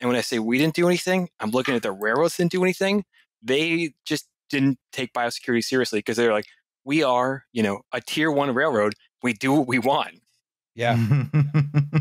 And 0.00 0.08
when 0.08 0.16
I 0.16 0.22
say 0.22 0.38
we 0.38 0.58
didn't 0.58 0.74
do 0.74 0.86
anything, 0.88 1.28
I'm 1.40 1.50
looking 1.50 1.74
at 1.76 1.82
the 1.82 1.92
railroads 1.92 2.36
didn't 2.38 2.52
do 2.52 2.62
anything. 2.64 3.04
They 3.42 3.92
just 4.06 4.28
didn't 4.50 4.78
take 4.92 5.12
biosecurity 5.14 5.64
seriously 5.64 6.00
because 6.00 6.16
they're 6.16 6.32
like, 6.32 6.46
we 6.84 7.02
are, 7.02 7.44
you 7.52 7.62
know, 7.62 7.82
a 7.92 8.00
tier 8.00 8.30
one 8.30 8.54
railroad. 8.54 8.94
We 9.22 9.34
do 9.34 9.52
what 9.54 9.68
we 9.68 9.78
want. 9.78 10.20
yeah. 10.74 10.96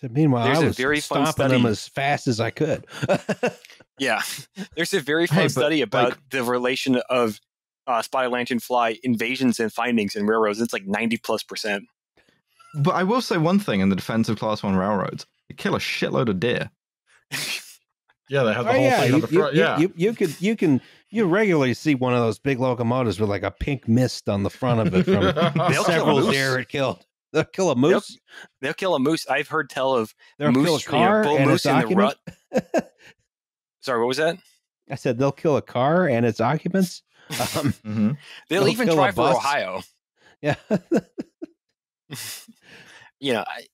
So 0.00 0.08
meanwhile, 0.08 0.46
There's 0.46 0.58
I 0.58 0.62
a 0.62 0.66
was 0.68 0.76
very 0.76 1.00
fun 1.00 1.26
stomping 1.26 1.48
them 1.62 1.66
as 1.66 1.86
fast 1.88 2.26
as 2.26 2.40
I 2.40 2.50
could. 2.50 2.86
Yeah, 3.98 4.22
there's 4.76 4.94
a 4.94 5.00
very 5.00 5.26
fun 5.26 5.36
Hey, 5.36 5.42
but, 5.44 5.50
study 5.50 5.82
about 5.82 6.08
like- 6.10 6.30
the 6.30 6.42
relation 6.42 7.02
of 7.10 7.38
uh, 7.86 8.00
spotted 8.00 8.30
lanternfly 8.32 8.98
invasions 9.02 9.60
and 9.60 9.70
findings 9.70 10.16
in 10.16 10.26
railroads. 10.26 10.58
It's 10.58 10.72
like 10.72 10.86
90 10.86 11.18
plus 11.18 11.42
percent. 11.42 11.84
But 12.76 12.92
I 12.92 13.02
will 13.02 13.20
say 13.20 13.36
one 13.36 13.58
thing 13.58 13.80
in 13.80 13.90
the 13.90 13.96
defense 13.96 14.30
of 14.30 14.38
Class 14.38 14.62
One 14.62 14.74
railroads: 14.74 15.26
they 15.50 15.54
kill 15.54 15.74
a 15.76 15.78
shitload 15.78 16.30
of 16.30 16.40
deer. 16.40 16.70
Yeah, 18.30 18.44
they 18.44 18.52
have 18.54 18.64
the 18.64 18.70
Oh, 18.70 18.74
whole 18.74 18.82
yeah, 18.84 19.00
thing 19.00 19.08
you, 19.08 19.14
on 19.16 19.20
the 19.22 19.26
front. 19.26 19.54
you- 19.56 19.60
yeah. 19.60 19.78
you, 19.80 19.92
you 19.96 20.12
could 20.14 20.40
you 20.40 20.54
can 20.56 20.80
you 21.10 21.26
regularly 21.26 21.74
see 21.74 21.96
one 21.96 22.14
of 22.14 22.20
those 22.20 22.38
big 22.38 22.60
locomotives 22.60 23.18
with 23.18 23.28
like 23.28 23.42
a 23.42 23.50
pink 23.50 23.88
mist 23.88 24.28
on 24.28 24.44
the 24.44 24.50
front 24.50 24.78
of 24.86 24.94
it 24.94 25.02
from 25.04 25.24
They'll 25.24 25.68
kill 25.72 25.82
a 25.82 25.84
several 25.84 26.30
deer 26.30 26.60
it 26.60 26.68
killed. 26.68 27.04
They'll 27.32 27.44
kill 27.44 27.70
a 27.70 27.76
moose. 27.76 28.18
They'll 28.60 28.74
kill 28.74 28.94
a 28.94 28.98
moose. 28.98 29.26
I've 29.28 29.48
heard 29.48 29.70
tell 29.70 29.94
of 29.94 30.14
They'll 30.38 30.52
kill 30.52 30.60
a 30.60 30.64
moose, 30.64 30.86
you 30.86 30.92
know, 30.92 30.98
car 30.98 31.22
bull 31.24 31.38
moose 31.38 31.66
in 31.66 31.78
the 31.78 31.86
rut. 31.94 32.18
Sorry, 33.80 33.98
what 34.00 34.08
was 34.08 34.16
that? 34.18 34.36
I 34.90 34.96
said 34.96 35.18
they'll 35.18 35.30
kill 35.32 35.56
a 35.56 35.62
car 35.62 36.08
and 36.08 36.26
its 36.26 36.40
occupants. 36.40 37.02
Um, 37.56 37.72
hmm 37.84 38.10
They'll 38.48 38.64
They'll 38.64 38.72
even 38.72 38.88
kill 38.88 38.98
a 38.98 39.12
try 39.12 39.12
for. 39.12 39.36
Ohio. 39.36 39.82
yeah, 40.42 40.56
You 43.20 43.34
know, 43.34 43.44
I, 43.46 43.66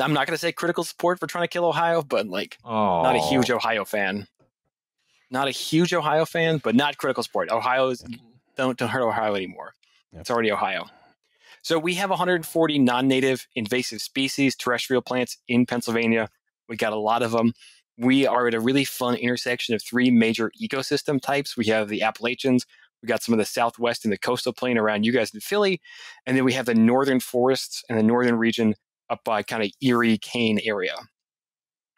I'm 0.00 0.12
not 0.12 0.26
going 0.26 0.34
to 0.34 0.38
say 0.38 0.52
critical 0.52 0.84
support 0.84 1.18
for 1.18 1.26
trying 1.26 1.44
to 1.44 1.48
kill 1.48 1.64
Ohio, 1.64 2.02
but 2.02 2.26
like 2.26 2.58
oh, 2.64 3.02
not 3.02 3.16
a 3.16 3.20
huge 3.20 3.50
Ohio 3.50 3.84
fan. 3.84 4.26
Not 5.30 5.46
a 5.48 5.52
huge 5.52 5.94
Ohio 5.94 6.24
fan, 6.24 6.58
but 6.58 6.74
not 6.74 6.98
critical 6.98 7.22
support. 7.22 7.50
Ohio 7.50 7.88
is 7.88 8.04
don't 8.56 8.76
don't 8.76 8.88
hurt 8.88 9.02
Ohio 9.02 9.34
anymore. 9.34 9.72
Yep. 10.12 10.20
It's 10.22 10.30
already 10.30 10.50
Ohio. 10.50 10.86
So 11.62 11.78
we 11.78 11.94
have 11.94 12.10
140 12.10 12.78
non-native 12.78 13.46
invasive 13.54 14.00
species, 14.00 14.56
terrestrial 14.56 15.02
plants 15.02 15.36
in 15.48 15.66
Pennsylvania. 15.66 16.28
We 16.68 16.76
got 16.76 16.92
a 16.92 16.98
lot 16.98 17.22
of 17.22 17.32
them. 17.32 17.52
We 17.98 18.26
are 18.26 18.48
at 18.48 18.54
a 18.54 18.60
really 18.60 18.84
fun 18.84 19.16
intersection 19.16 19.74
of 19.74 19.82
three 19.82 20.10
major 20.10 20.50
ecosystem 20.60 21.20
types. 21.20 21.56
We 21.56 21.66
have 21.66 21.88
the 21.88 22.02
Appalachians. 22.02 22.64
We 23.02 23.06
got 23.08 23.22
some 23.22 23.32
of 23.32 23.38
the 23.38 23.44
Southwest 23.44 24.04
and 24.04 24.12
the 24.12 24.18
coastal 24.18 24.52
plain 24.52 24.78
around 24.78 25.04
you 25.04 25.12
guys 25.12 25.32
in 25.32 25.40
Philly, 25.40 25.80
and 26.26 26.36
then 26.36 26.44
we 26.44 26.52
have 26.52 26.66
the 26.66 26.74
northern 26.74 27.20
forests 27.20 27.82
and 27.88 27.98
the 27.98 28.02
northern 28.02 28.36
region 28.36 28.74
up 29.08 29.24
by 29.24 29.42
kind 29.42 29.62
of 29.62 29.70
Erie, 29.82 30.18
Kane 30.18 30.60
area. 30.64 30.94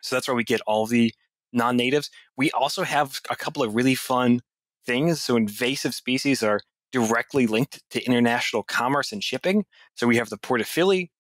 So 0.02 0.16
that's 0.16 0.28
where 0.28 0.36
we 0.36 0.44
get 0.44 0.60
all 0.66 0.86
the 0.86 1.12
non-natives. 1.52 2.10
We 2.36 2.51
also 2.52 2.82
have 2.82 3.20
a 3.30 3.36
couple 3.36 3.62
of 3.62 3.74
really 3.74 3.94
fun 3.94 4.40
things. 4.86 5.22
So 5.22 5.36
invasive 5.36 5.94
species 5.94 6.43
are 6.43 6.60
directly 6.93 7.47
linked 7.47 7.82
to 7.90 8.02
international 8.05 8.62
commerce 8.62 9.10
and 9.12 9.24
shipping. 9.24 9.64
So 9.94 10.06
we 10.06 10.16
have 10.16 10.28
the 10.31 10.39
Port 10.39 10.60
of 10.60 10.66
Philly. 10.69 11.10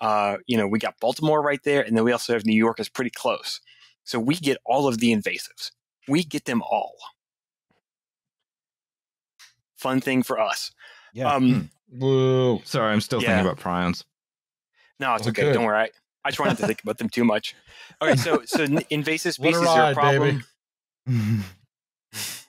Uh, 0.00 0.38
you 0.46 0.56
know, 0.56 0.66
we 0.66 0.78
got 0.80 0.98
Baltimore 1.00 1.40
right 1.40 1.60
there, 1.64 1.80
and 1.82 1.96
then 1.96 2.04
we 2.04 2.10
also 2.12 2.32
have 2.32 2.44
New 2.44 2.56
York 2.56 2.80
is 2.80 2.88
pretty 2.88 3.10
close. 3.10 3.60
So 4.04 4.18
we 4.18 4.34
get 4.34 4.58
all 4.66 4.88
of 4.88 4.98
the 4.98 5.12
invasives. 5.12 5.70
We 6.08 6.24
get 6.24 6.44
them 6.44 6.60
all. 6.62 6.96
Fun 9.76 10.00
thing 10.00 10.22
for 10.22 10.40
us. 10.40 10.72
Yeah. 11.12 11.32
Um, 11.32 11.70
Woo. 11.90 12.60
Sorry, 12.64 12.92
I'm 12.92 13.00
still 13.00 13.22
Yeah. 13.22 13.36
thinking 13.36 13.46
about 13.52 13.58
prions. 13.62 14.04
no, 14.98 15.14
it's 15.14 15.26
okay. 15.28 15.42
Okay. 15.44 15.52
Don't 15.52 15.64
worry. 15.64 15.78
I, 15.78 15.90
I 16.24 16.30
try 16.30 16.46
not 16.46 16.56
to 16.58 16.66
think 16.66 16.82
about 16.82 16.98
them 16.98 17.08
too 17.08 17.24
much. 17.24 17.54
Okay, 18.00 18.16
so 18.16 18.42
so 18.44 18.62
n- 18.64 18.82
invasive 18.90 19.34
species 19.34 19.60
her 19.60 19.68
are 19.68 19.92
a 19.92 19.94
ride, 19.94 19.94
problem. 19.94 20.44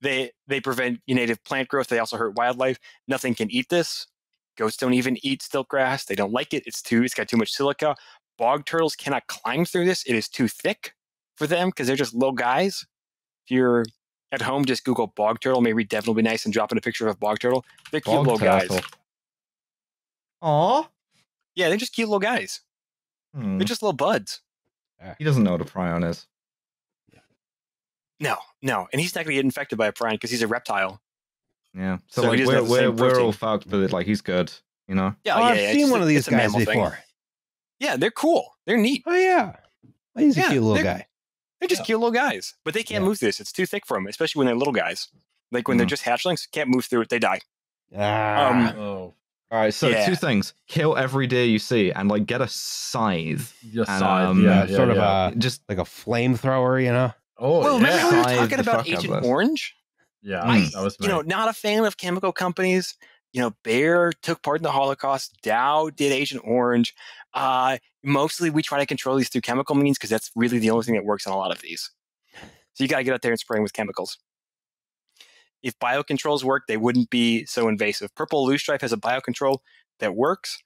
baby. 0.00 0.16
They 0.46 0.54
they 0.54 0.60
prevent 0.60 1.00
native 1.08 1.42
plant 1.44 1.68
growth. 1.68 1.88
They 1.88 1.98
also 1.98 2.16
hurt 2.16 2.36
wildlife. 2.36 2.78
Nothing 3.06 3.34
can 3.34 3.50
eat 3.50 3.68
this. 3.68 4.06
Goats 4.56 4.76
don't 4.76 4.94
even 4.94 5.16
eat 5.24 5.42
stilt 5.42 5.68
grass. 5.68 6.04
They 6.04 6.14
don't 6.14 6.32
like 6.32 6.52
it. 6.52 6.64
It's 6.66 6.82
too. 6.82 7.02
It's 7.04 7.14
got 7.14 7.28
too 7.28 7.36
much 7.36 7.52
silica. 7.52 7.94
Bog 8.38 8.64
turtles 8.66 8.94
cannot 8.96 9.26
climb 9.26 9.64
through 9.64 9.84
this. 9.86 10.04
It 10.04 10.14
is 10.14 10.28
too 10.28 10.48
thick 10.48 10.94
for 11.36 11.46
them 11.46 11.68
because 11.68 11.86
they're 11.86 11.96
just 11.96 12.14
little 12.14 12.32
guys. 12.32 12.84
If 13.46 13.50
you're 13.52 13.84
at 14.32 14.42
home, 14.42 14.64
just 14.64 14.84
Google 14.84 15.08
bog 15.08 15.40
turtle. 15.40 15.60
Maybe 15.60 15.84
Devin 15.84 16.06
will 16.08 16.14
be 16.14 16.22
nice 16.22 16.44
and 16.44 16.52
drop 16.52 16.70
in 16.72 16.78
a 16.78 16.80
picture 16.80 17.06
of 17.08 17.14
a 17.14 17.18
bog 17.18 17.38
turtle. 17.38 17.64
They're 17.90 18.00
cute 18.00 18.14
Bog 18.16 18.26
little 18.26 18.38
guys. 18.38 18.68
turtle. 18.68 18.90
Aw. 20.42 20.88
Yeah, 21.54 21.68
they're 21.68 21.76
just 21.78 21.94
cute 21.94 22.08
little 22.08 22.20
guys. 22.20 22.60
Hmm. 23.34 23.58
They're 23.58 23.66
just 23.66 23.82
little 23.82 23.92
buds. 23.96 24.40
He 25.18 25.24
doesn't 25.24 25.42
know 25.44 25.52
what 25.52 25.60
a 25.60 25.64
prion 25.64 26.08
is. 26.08 26.26
No, 28.20 28.36
no, 28.62 28.88
and 28.92 29.00
he's 29.00 29.14
not 29.14 29.24
going 29.24 29.32
to 29.32 29.38
get 29.38 29.44
infected 29.44 29.78
by 29.78 29.86
a 29.86 29.92
prion 29.92 30.12
because 30.12 30.30
he's 30.30 30.42
a 30.42 30.48
reptile. 30.48 31.00
Yeah. 31.74 31.98
So, 32.08 32.22
So 32.22 32.28
like 32.30 32.44
we're 32.46 32.62
we're, 32.64 32.90
we're 32.90 33.20
all 33.20 33.32
fucked, 33.32 33.68
but 33.70 33.92
like 33.92 34.06
he's 34.06 34.20
good. 34.20 34.52
You 34.88 34.94
know. 34.94 35.14
Yeah, 35.24 35.36
oh, 35.36 35.40
yeah, 35.40 35.44
I've 35.46 35.56
yeah, 35.60 35.72
seen 35.72 35.90
one 35.90 36.00
a- 36.00 36.02
of 36.02 36.08
these 36.08 36.18
it's 36.20 36.28
a 36.28 36.30
guys 36.32 36.38
mammal 36.52 36.58
thing. 36.60 36.78
before. 36.80 36.98
Yeah, 37.78 37.96
they're 37.96 38.10
cool. 38.10 38.54
They're 38.66 38.76
neat. 38.78 39.04
Oh 39.06 39.14
yeah, 39.14 39.56
he's 40.16 40.36
a 40.36 40.40
Yeah, 40.40 40.48
cute 40.50 40.62
little 40.62 40.74
they're- 40.76 40.84
guy. 40.84 41.06
They're 41.60 41.68
just 41.68 41.80
Yeah. 41.82 41.86
cute 41.86 41.98
little 42.00 42.12
guys, 42.12 42.54
but 42.64 42.72
they 42.74 42.82
can't 42.82 43.02
Yeah. 43.02 43.08
move 43.08 43.18
this. 43.20 43.38
It's 43.40 43.52
too 43.52 43.66
thick 43.66 43.84
for 43.86 43.96
them, 43.96 44.06
especially 44.06 44.38
when 44.40 44.46
they're 44.46 44.54
little 44.56 44.72
guys. 44.72 45.08
Like 45.52 45.66
when 45.68 45.76
they're 45.76 45.86
Mhm. 45.86 45.90
just 45.90 46.04
hatchlings, 46.04 46.48
can't 46.50 46.68
move 46.68 46.84
through 46.86 47.02
it. 47.02 47.08
They 47.08 47.18
die. 47.18 47.40
Ah, 47.96 48.48
Um, 48.48 48.66
Oh, 48.78 49.14
All 49.50 49.58
right. 49.60 49.72
So 49.72 49.88
Yeah. 49.88 50.06
two 50.06 50.14
things: 50.16 50.52
kill 50.66 50.96
every 50.96 51.26
deer 51.26 51.44
you 51.44 51.58
see, 51.58 51.90
and 51.92 52.08
like 52.08 52.26
get 52.26 52.40
a 52.40 52.48
scythe. 52.48 53.56
yes, 53.62 53.88
And, 53.88 54.02
um, 54.04 54.44
yeah, 54.44 54.48
yeah, 54.64 54.64
yeah, 54.70 54.76
sort 54.76 54.88
yeah. 54.94 55.26
of 55.26 55.32
a 55.32 55.36
Just 55.36 55.62
like 55.68 55.78
a 55.78 55.82
flamethrower, 55.84 56.82
you 56.82 56.92
know. 56.92 57.12
Oh, 57.38 57.60
well, 57.60 57.76
remember 57.76 57.96
yeah, 57.96 58.10
we 58.10 58.16
were 58.16 58.22
talking 58.24 58.60
about 58.60 58.76
fuck 58.78 58.88
Agent 58.88 59.12
this. 59.14 59.24
Orange? 59.26 59.74
yeah. 60.22 60.42
I- 60.44 60.68
that 60.74 60.82
was 60.82 60.96
You 61.00 61.08
know, 61.08 61.20
not 61.22 61.48
a 61.48 61.52
fan 61.52 61.84
of 61.84 61.96
chemical 61.96 62.32
companies. 62.32 62.94
You 63.32 63.42
know, 63.42 63.52
Bayer 63.62 64.10
took 64.22 64.42
part 64.42 64.56
in 64.58 64.62
the 64.62 64.70
Holocaust. 64.72 65.36
Dow 65.42 65.90
did 65.90 66.12
Agent 66.12 66.42
Orange. 66.44 66.94
Uh, 67.34 67.76
mostly, 68.02 68.48
we 68.50 68.62
try 68.62 68.78
to 68.78 68.86
control 68.86 69.16
these 69.16 69.28
through 69.28 69.42
chemical 69.42 69.74
means 69.76 69.98
because 69.98 70.10
that's 70.10 70.30
really 70.34 70.58
the 70.58 70.70
only 70.70 70.84
thing 70.84 70.94
that 70.94 71.04
works 71.04 71.26
on 71.26 71.32
a 71.34 71.36
lot 71.36 71.50
of 71.52 71.60
these. 71.60 71.90
So 72.74 72.84
you 72.84 72.88
got 72.88 72.98
to 72.98 73.04
get 73.04 73.12
out 73.14 73.22
there 73.22 73.30
and 73.32 73.38
spray 73.38 73.58
'em 73.58 73.62
with 73.62 73.72
chemicals. 73.74 74.16
If 75.62 75.78
biocontrols 75.78 76.42
work, 76.44 76.64
they 76.68 76.76
wouldn't 76.76 77.10
be 77.10 77.44
so 77.44 77.68
invasive. 77.68 78.14
Purple 78.14 78.46
loosestrife 78.46 78.80
has 78.80 78.92
a 78.92 78.96
biocontrol 78.96 79.58
that 79.98 80.14
works. 80.14 80.62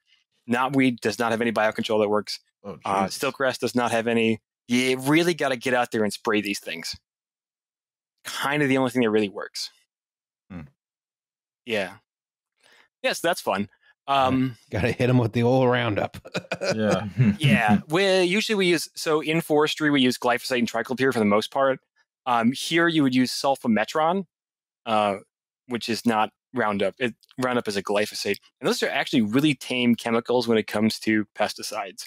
Knotweed 0.49 1.01
does 1.01 1.19
not 1.19 1.31
have 1.31 1.40
any 1.40 1.53
biocontrol 1.53 2.01
that 2.03 2.09
works. 2.09 2.39
Oh, 2.62 2.78
Uh, 2.85 3.07
Jesus. 3.07 3.19
Stiltgrass 3.23 3.59
does 3.59 3.74
not 3.74 3.90
have 3.90 4.07
any. 4.07 4.40
You 4.68 4.98
really 4.98 5.34
got 5.34 5.51
to 5.51 5.56
get 5.56 5.74
out 5.74 5.90
there 5.90 6.05
and 6.05 6.12
spray 6.12 6.40
these 6.40 6.60
things. 6.60 6.97
Kind 8.24 8.62
of 8.62 8.68
the 8.68 8.78
only 8.78 8.90
thing 8.90 9.02
that 9.02 9.10
really 9.10 9.28
works. 9.28 9.70
Hmm. 10.51 10.62
Yeah. 11.66 11.94
Yes, 13.02 13.20
that's 13.20 13.40
fun. 13.40 13.68
Um, 14.06 14.56
Got 14.70 14.82
to 14.82 14.93
hit 14.93 15.06
them 15.06 15.18
with 15.18 15.32
the 15.32 15.43
old 15.43 15.68
Roundup. 15.68 16.16
yeah. 16.74 17.09
yeah. 17.39 17.80
We 17.89 18.22
usually 18.22 18.56
we 18.56 18.66
use 18.66 18.89
so 18.94 19.20
in 19.20 19.40
forestry 19.40 19.90
we 19.90 20.01
use 20.01 20.18
glyphosate 20.18 20.59
and 20.59 20.70
triclopyr 20.70 21.12
for 21.12 21.18
the 21.18 21.24
most 21.24 21.51
part. 21.51 21.80
Um, 22.26 22.52
here 22.52 22.89
you 22.89 23.02
would 23.02 23.14
use 23.14 23.32
sulfometuron, 23.32 24.24
uh, 24.86 25.16
which 25.66 25.89
is 25.89 26.06
not 26.06 26.30
Roundup. 26.55 26.94
It, 26.98 27.14
Roundup 27.39 27.66
is 27.66 27.76
a 27.76 27.82
glyphosate, 27.82 28.39
and 28.60 28.68
those 28.68 28.82
are 28.82 28.89
actually 28.89 29.22
really 29.22 29.55
tame 29.55 29.94
chemicals 29.94 30.47
when 30.47 30.59
it 30.59 30.66
comes 30.66 30.98
to 31.01 31.24
pesticides. 31.36 32.05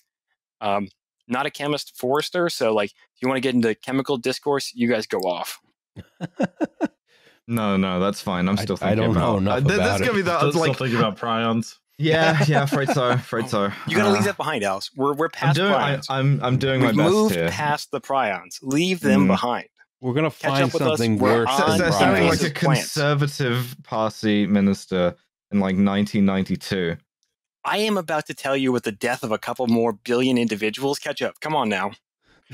Um, 0.62 0.90
not 1.28 1.46
a 1.46 1.50
chemist 1.50 1.96
forester, 1.98 2.50
so 2.50 2.74
like 2.74 2.92
if 2.92 3.22
you 3.22 3.28
want 3.28 3.38
to 3.38 3.42
get 3.42 3.56
into 3.56 3.74
chemical 3.76 4.18
discourse, 4.18 4.72
you 4.76 4.88
guys 4.90 5.06
go 5.08 5.20
off. 5.20 5.60
No, 7.48 7.78
no, 7.78 8.00
that's 8.00 8.22
fine. 8.22 8.50
I'm 8.50 8.58
I- 8.58 8.64
still 8.64 8.76
I 8.82 8.96
thinking 8.96 9.04
don't 9.04 9.14
know 9.14 9.38
about. 9.38 9.38
enough 9.38 9.54
Uh, 9.54 9.60
th- 9.62 9.74
about 9.76 9.86
that's 9.86 10.02
it. 10.02 10.06
gonna 10.06 10.16
be 10.18 10.22
that. 10.24 10.38
Still, 10.38 10.48
It's 10.50 10.58
still 10.58 10.68
like, 10.70 10.78
thinking 10.80 10.98
about 10.98 11.16
prions. 11.18 11.76
yeah, 12.00 12.44
yeah, 12.48 12.64
afraid 12.64 12.90
so, 12.90 13.10
afraid 13.12 13.50
so. 13.50 13.66
You 13.88 13.96
got 13.96 14.06
to 14.06 14.10
Uh, 14.10 14.14
leave 14.14 14.24
that 14.24 14.36
behind, 14.38 14.64
Alice. 14.64 14.90
We're 14.96 15.14
we're 15.14 15.26
I'm 15.28 15.32
past 15.32 15.56
doing, 15.56 15.72
I, 15.72 15.96
prions. 15.98 16.06
I'm, 16.10 16.44
I'm 16.44 16.58
doing 16.58 16.82
We've 16.82 16.96
my 16.96 17.04
best 17.04 17.14
moved 17.14 17.36
here. 17.36 17.50
past 17.50 17.92
the 17.92 18.02
prions. 18.02 18.58
Leave 18.64 19.00
them 19.02 19.26
Mm. 19.26 19.28
behind. 19.28 19.68
We're 20.02 20.14
gonna 20.16 20.32
Catch 20.32 20.42
find 20.52 20.64
up 20.64 20.74
with 20.74 20.82
us. 20.82 20.88
something 20.98 21.20
We're 21.20 21.46
worse 21.46 21.56
So, 21.58 21.64
on 21.66 21.78
than 21.78 21.92
so 21.92 22.00
sounding 22.00 22.28
like 22.30 22.42
a 22.42 22.50
conservative 22.50 23.76
party 23.84 24.48
minister 24.48 25.16
in 25.52 25.60
like 25.60 25.76
1992. 25.78 26.98
I 27.66 27.78
am 27.80 27.98
about 27.98 28.28
to 28.28 28.34
tell 28.34 28.56
you 28.56 28.72
with 28.72 28.84
the 28.84 28.92
death 28.92 29.24
of 29.24 29.32
a 29.32 29.38
couple 29.38 29.66
more 29.68 29.94
billion 29.94 30.38
individuals. 30.38 31.00
Catch 31.00 31.22
up. 31.22 31.40
Come 31.42 31.56
on 31.56 31.68
now. 31.70 31.92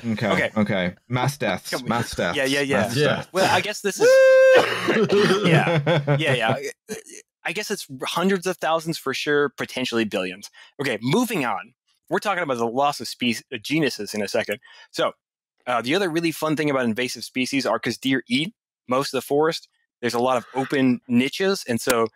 Okay, 0.06 0.28
Okay. 0.30 0.52
okay, 0.56 0.96
mass 1.10 1.38
deaths, 1.38 1.70
Come- 1.72 1.86
mass 1.88 2.16
deaths. 2.16 2.38
Yeah, 2.38 2.46
yeah, 2.46 2.62
yeah. 2.62 2.78
mass 2.82 2.96
Yeah. 2.96 3.06
deaths. 3.08 3.28
Well, 3.34 3.54
I 3.54 3.60
guess 3.60 3.82
this 3.82 4.00
is 4.00 4.08
Yeah. 5.46 6.16
yeah, 6.18 6.34
yeah. 6.34 6.56
I 7.44 7.52
guess 7.54 7.70
it's 7.72 7.88
hundreds 8.04 8.48
of 8.48 8.58
thousands 8.58 8.98
for 8.98 9.14
sure, 9.14 9.50
potentially 9.50 10.06
billions. 10.06 10.50
Okay, 10.80 10.98
moving 11.02 11.44
on. 11.46 11.74
We're 12.10 12.20
talking 12.20 12.44
about 12.44 12.58
the 12.58 12.68
loss 12.68 13.00
of 13.02 13.08
species, 13.08 13.44
uh, 13.54 13.58
genuses 13.58 14.14
in 14.14 14.22
a 14.22 14.28
second. 14.28 14.60
So, 14.92 15.14
uh, 15.68 15.82
the 15.82 15.96
other 15.96 16.10
really 16.10 16.32
fun 16.32 16.56
thing 16.56 16.70
about 16.70 16.86
invasive 16.86 17.24
species 17.24 17.66
are 17.66 17.78
because 17.78 17.98
deer 17.98 18.24
eat 18.30 18.54
most 18.88 19.14
of 19.14 19.18
the 19.18 19.22
forest. 19.26 19.68
There's 20.02 20.14
a 20.14 20.20
lot 20.20 20.38
of 20.38 20.46
open 20.56 21.02
niches, 21.08 21.64
and 21.68 21.80
so 21.82 22.08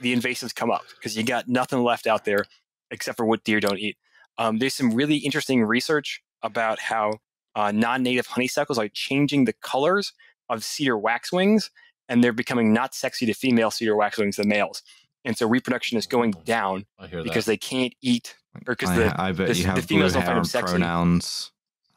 the 0.00 0.14
invasives 0.14 0.54
come 0.54 0.70
up 0.70 0.82
because 0.96 1.16
you 1.16 1.22
got 1.22 1.48
nothing 1.48 1.82
left 1.82 2.06
out 2.06 2.24
there 2.24 2.44
except 2.90 3.16
for 3.16 3.26
what 3.26 3.44
deer 3.44 3.60
don't 3.60 3.78
eat. 3.78 3.96
Um, 4.38 4.58
there's 4.58 4.74
some 4.74 4.92
really 4.94 5.16
interesting 5.16 5.62
research 5.64 6.22
about 6.42 6.78
how 6.78 7.14
uh, 7.54 7.72
non-native 7.72 8.26
honeysuckles 8.26 8.78
are 8.78 8.88
changing 8.88 9.44
the 9.44 9.52
colors 9.52 10.12
of 10.48 10.62
cedar 10.64 10.96
waxwings 10.96 11.70
and 12.08 12.22
they're 12.22 12.32
becoming 12.32 12.72
not 12.72 12.94
sexy 12.94 13.26
to 13.26 13.34
female 13.34 13.70
cedar 13.70 13.96
waxwings 13.96 14.36
than 14.36 14.48
males. 14.48 14.82
And 15.24 15.36
so 15.36 15.46
reproduction 15.48 15.98
is 15.98 16.06
going 16.06 16.30
down 16.44 16.86
because 17.24 17.44
they 17.46 17.56
can't 17.56 17.92
eat 18.00 18.36
Like, 18.54 18.68
Or 18.68 18.76
'cause 18.76 18.88
I, 18.90 18.96
the- 18.96 19.20
I 19.20 19.32
bet 19.32 19.48
the- 19.48 19.54
you 19.54 19.64
the 19.74 19.82
females 19.82 20.12
don't 20.14 20.24
find 20.24 20.36
them 20.38 20.44
sexy. 20.44 20.72
pronouns. 20.72 21.50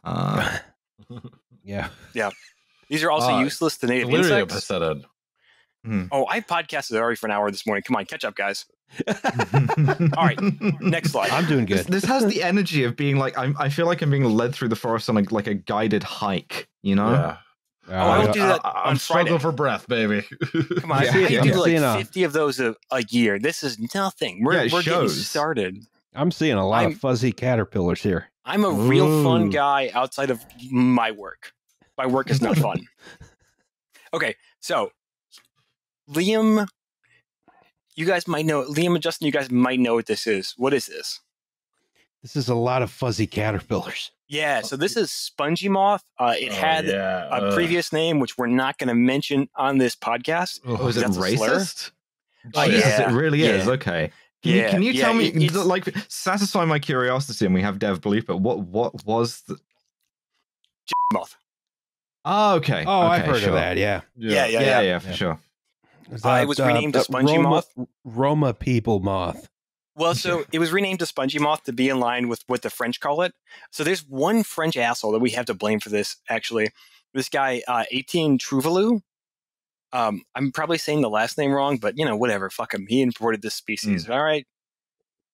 Uh, 0.04 0.58
yeah. 1.64 1.90
Yeah. 2.14 2.32
These 2.90 3.04
are 3.04 3.12
also 3.12 3.36
Uh, 3.36 3.40
useless 3.44 3.78
to 3.78 3.88
native 3.88 4.10
Delirium 4.10 4.42
insects. 4.50 4.54
has 4.70 5.02
set 5.84 5.92
in. 5.92 6.00
hmm. 6.02 6.08
Oh, 6.12 6.26
I 6.26 6.36
have 6.36 6.48
podcasted 6.48 6.96
already 6.98 7.16
for 7.16 7.28
an 7.28 7.32
hour 7.32 7.50
this 7.52 7.66
morning. 7.66 7.84
Come 7.86 7.96
on, 7.96 8.06
catch 8.06 8.24
up, 8.26 8.36
guys. 8.36 8.66
All 9.08 10.26
right, 10.26 10.40
next 10.82 11.12
slide. 11.12 11.30
I'm 11.32 11.46
doing 11.48 11.66
good. 11.66 11.86
this 11.88 12.04
has 12.06 12.26
the 12.26 12.44
energy 12.44 12.84
of 12.84 12.96
being 12.98 13.18
like 13.18 13.38
I'm, 13.38 13.56
I 13.58 13.70
feel 13.70 13.86
like 13.86 14.02
I'm 14.02 14.10
being 14.10 14.26
led 14.26 14.54
through 14.54 14.68
the 14.68 14.76
forest 14.76 15.10
on 15.10 15.18
a, 15.18 15.22
like 15.34 15.48
a 15.48 15.54
guided 15.54 16.04
hike. 16.04 16.68
You 16.82 16.96
know? 16.96 17.12
Yeah. 17.12 17.38
Oh, 17.90 17.96
I 18.10 18.24
don't 18.24 18.34
do 18.34 18.40
that 18.42 18.62
I- 18.66 18.70
on 18.70 18.82
I'm 18.92 18.98
struggling 18.98 19.40
for 19.40 19.52
breath, 19.52 19.88
baby. 19.88 20.24
Come 20.80 20.92
on, 20.92 21.04
Yeah, 21.04 21.12
I 21.14 21.18
yeah. 21.20 21.42
do 21.42 21.52
I'm 21.52 21.58
like 21.58 21.66
seeing 21.66 21.84
a- 21.84 21.98
50 21.98 22.24
of 22.24 22.34
those 22.34 22.60
a, 22.60 22.76
a 22.92 23.04
year. 23.10 23.40
This 23.40 23.64
is 23.64 23.80
nothing. 23.96 24.44
We're, 24.44 24.66
Yeah, 24.66 24.74
we're 24.74 24.84
getting 24.84 25.10
started. 25.10 25.84
I'm 26.14 26.32
seeing 26.32 26.58
a 26.58 26.68
lot 26.68 26.82
I'm- 26.84 26.92
of 26.92 26.98
fuzzy 27.00 27.32
caterpillars 27.32 28.02
here. 28.04 28.28
I'm 28.44 28.66
a 28.66 28.72
real 28.72 29.24
fun 29.24 29.50
guy 29.52 29.90
outside 29.94 30.32
of 30.32 30.44
my 30.72 31.12
work. 31.12 31.54
My 31.98 32.08
work 32.08 32.30
is 32.30 32.42
not 32.42 32.58
fun. 32.68 32.86
Okay, 34.14 34.36
so 34.60 34.92
Liam, 36.12 36.68
you 37.96 38.06
guys 38.06 38.28
might 38.28 38.46
know 38.46 38.64
Liam 38.66 38.94
and 38.94 39.02
Justin. 39.02 39.26
You 39.28 39.32
guys 39.32 39.50
might 39.52 39.80
know 39.80 39.96
what 39.96 40.06
this 40.08 40.28
is. 40.28 40.54
What 40.58 40.74
is 40.74 40.86
this? 40.88 41.20
This 42.22 42.36
is 42.36 42.50
a 42.50 42.56
lot 42.56 42.82
of 42.82 42.92
fuzzy 42.92 43.26
caterpillars. 43.28 44.12
Yeah, 44.28 44.62
so 44.62 44.78
this 44.78 44.96
is 44.96 45.12
spongy 45.12 45.68
moth. 45.68 46.04
Uh, 46.18 46.36
it 46.40 46.52
Oh, 46.52 46.56
had 46.56 46.86
yeah. 46.86 47.26
a 47.26 47.42
ugh. 47.48 47.54
previous 47.54 47.92
name, 47.92 48.20
which 48.20 48.38
we're 48.38 48.48
not 48.48 48.78
going 48.78 48.88
to 48.88 48.94
mention 48.96 49.50
on 49.56 49.78
this 49.78 49.96
podcast. 49.96 50.62
Oh, 50.66 50.88
is 50.88 50.96
it 50.98 51.02
That's 51.02 51.18
a 51.18 51.36
slur? 51.38 51.50
racist? 51.58 51.92
Oh, 52.56 52.66
Jesus, 52.66 52.86
yeah. 52.86 53.10
it 53.12 53.14
really 53.14 53.44
is. 53.44 53.66
Yeah. 53.66 53.72
Okay. 53.74 54.12
Can 54.44 54.52
Yeah, 54.56 54.66
you, 54.66 54.70
can 54.72 54.84
you 54.84 54.92
yeah, 54.94 55.04
tell 55.06 55.14
me, 55.14 55.28
it- 55.28 55.54
like, 55.54 55.94
satisfy 56.08 56.64
my 56.66 56.80
curiosity? 56.80 57.46
And 57.46 57.54
we 57.54 57.62
have 57.62 57.78
Dev 57.80 58.02
bleep 58.02 58.30
it. 58.30 58.40
What 58.40 58.60
what 58.60 59.06
was 59.06 59.42
the? 59.48 59.58
Moth. 61.14 61.36
Oh, 62.24 62.56
okay. 62.56 62.84
Oh, 62.88 63.02
I've 63.02 63.26
heard 63.26 63.40
sure. 63.42 63.50
of 63.50 63.56
that. 63.56 63.78
Yeah. 63.78 64.02
Yeah, 64.16 64.46
Yeah, 64.46 64.60
yeah, 64.62 64.82
yeah, 64.82 65.00
for 65.00 65.10
Yeah. 65.10 65.14
sure. 65.16 65.40
Is 66.12 66.26
Uh, 66.26 66.40
it 66.44 66.48
was 66.48 66.60
renamed 66.60 66.94
to 66.94 67.02
spongy 67.04 67.38
Roma, 67.38 67.50
moth? 67.50 67.74
Roma 68.04 68.54
people 68.54 69.00
moth. 69.00 69.50
Well, 69.96 70.14
so 70.16 70.46
it 70.52 70.60
was 70.60 70.72
renamed 70.72 71.00
to 71.00 71.06
spongy 71.06 71.40
moth 71.40 71.64
to 71.64 71.74
be 71.74 71.90
in 71.90 72.00
line 72.00 72.28
with 72.28 72.44
what 72.48 72.62
the 72.62 72.70
French 72.70 73.00
call 73.00 73.22
it. 73.22 73.34
So 73.72 73.84
there's 73.84 74.06
one 74.08 74.44
French 74.44 74.76
asshole 74.78 75.12
that 75.14 75.20
we 75.20 75.32
have 75.32 75.46
to 75.46 75.54
blame 75.54 75.80
for 75.80 75.90
this. 75.90 76.18
Actually, 76.30 76.72
this 77.14 77.30
guy, 77.30 77.62
uh, 77.68 77.86
Étienne 77.94 78.38
Trouvelot. 78.40 79.02
Um, 79.94 80.24
I'm 80.36 80.52
probably 80.54 80.78
saying 80.78 81.02
the 81.02 81.10
last 81.10 81.38
name 81.38 81.52
wrong, 81.52 81.78
but 81.78 81.98
you 81.98 82.06
know, 82.06 82.16
whatever. 82.16 82.50
Fuck 82.50 82.74
him. 82.74 82.88
He 82.88 83.02
imported 83.02 83.42
this 83.42 83.56
species. 83.56 84.10
All 84.10 84.24
right. 84.24 84.46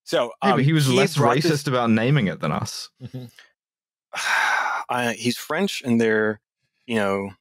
So 0.04 0.32
Yeah, 0.44 0.52
um, 0.52 0.58
but 0.58 0.66
he 0.66 0.74
was 0.74 0.90
less 0.92 1.18
racist 1.18 1.42
this- 1.44 1.68
about 1.68 1.90
naming 1.92 2.28
it 2.28 2.40
than 2.40 2.52
us. 2.52 2.90
uh, 4.90 5.14
he's 5.14 5.38
French, 5.38 5.82
and 5.84 6.00
they're 6.00 6.40
you 6.86 6.96
know 6.96 7.32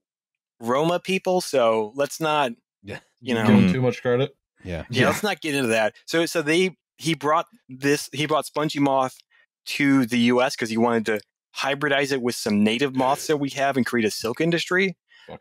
Roma 0.60 1.00
people. 1.00 1.40
So 1.40 1.92
let's 1.94 2.20
not 2.20 2.52
Yeah. 2.82 2.98
you 3.20 3.34
know 3.34 3.44
Give 3.46 3.54
him 3.56 3.68
Mm. 3.68 3.72
too 3.72 3.82
much 3.82 4.02
credit. 4.02 4.36
Yeah. 4.64 4.84
yeah, 4.90 5.02
Yeah. 5.02 5.06
let's 5.08 5.22
not 5.22 5.40
get 5.40 5.54
into 5.54 5.68
that. 5.68 5.94
So 6.06 6.26
so 6.26 6.42
they 6.42 6.76
he 6.98 7.14
brought 7.14 7.46
this 7.68 8.08
he 8.12 8.26
brought 8.26 8.46
spongy 8.46 8.78
moth 8.80 9.16
to 9.66 10.06
the 10.06 10.18
U.S. 10.32 10.54
because 10.56 10.70
he 10.70 10.76
wanted 10.76 11.06
to 11.06 11.20
hybridize 11.56 12.12
it 12.12 12.22
with 12.22 12.34
some 12.36 12.62
native 12.62 12.94
moths 12.94 13.26
that 13.26 13.38
we 13.38 13.50
have 13.50 13.76
and 13.76 13.84
create 13.86 14.04
a 14.06 14.10
silk 14.10 14.40
industry 14.40 14.96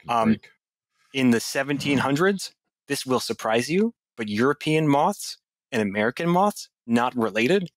Um, 0.09 0.37
in 1.13 1.31
the 1.31 1.39
1700s. 1.39 2.51
This 2.87 3.05
will 3.05 3.19
surprise 3.19 3.69
you, 3.69 3.93
but 4.17 4.27
European 4.29 4.87
moths 4.87 5.37
and 5.71 5.81
American 5.81 6.29
moths 6.29 6.69
not 6.87 7.15
related 7.15 7.69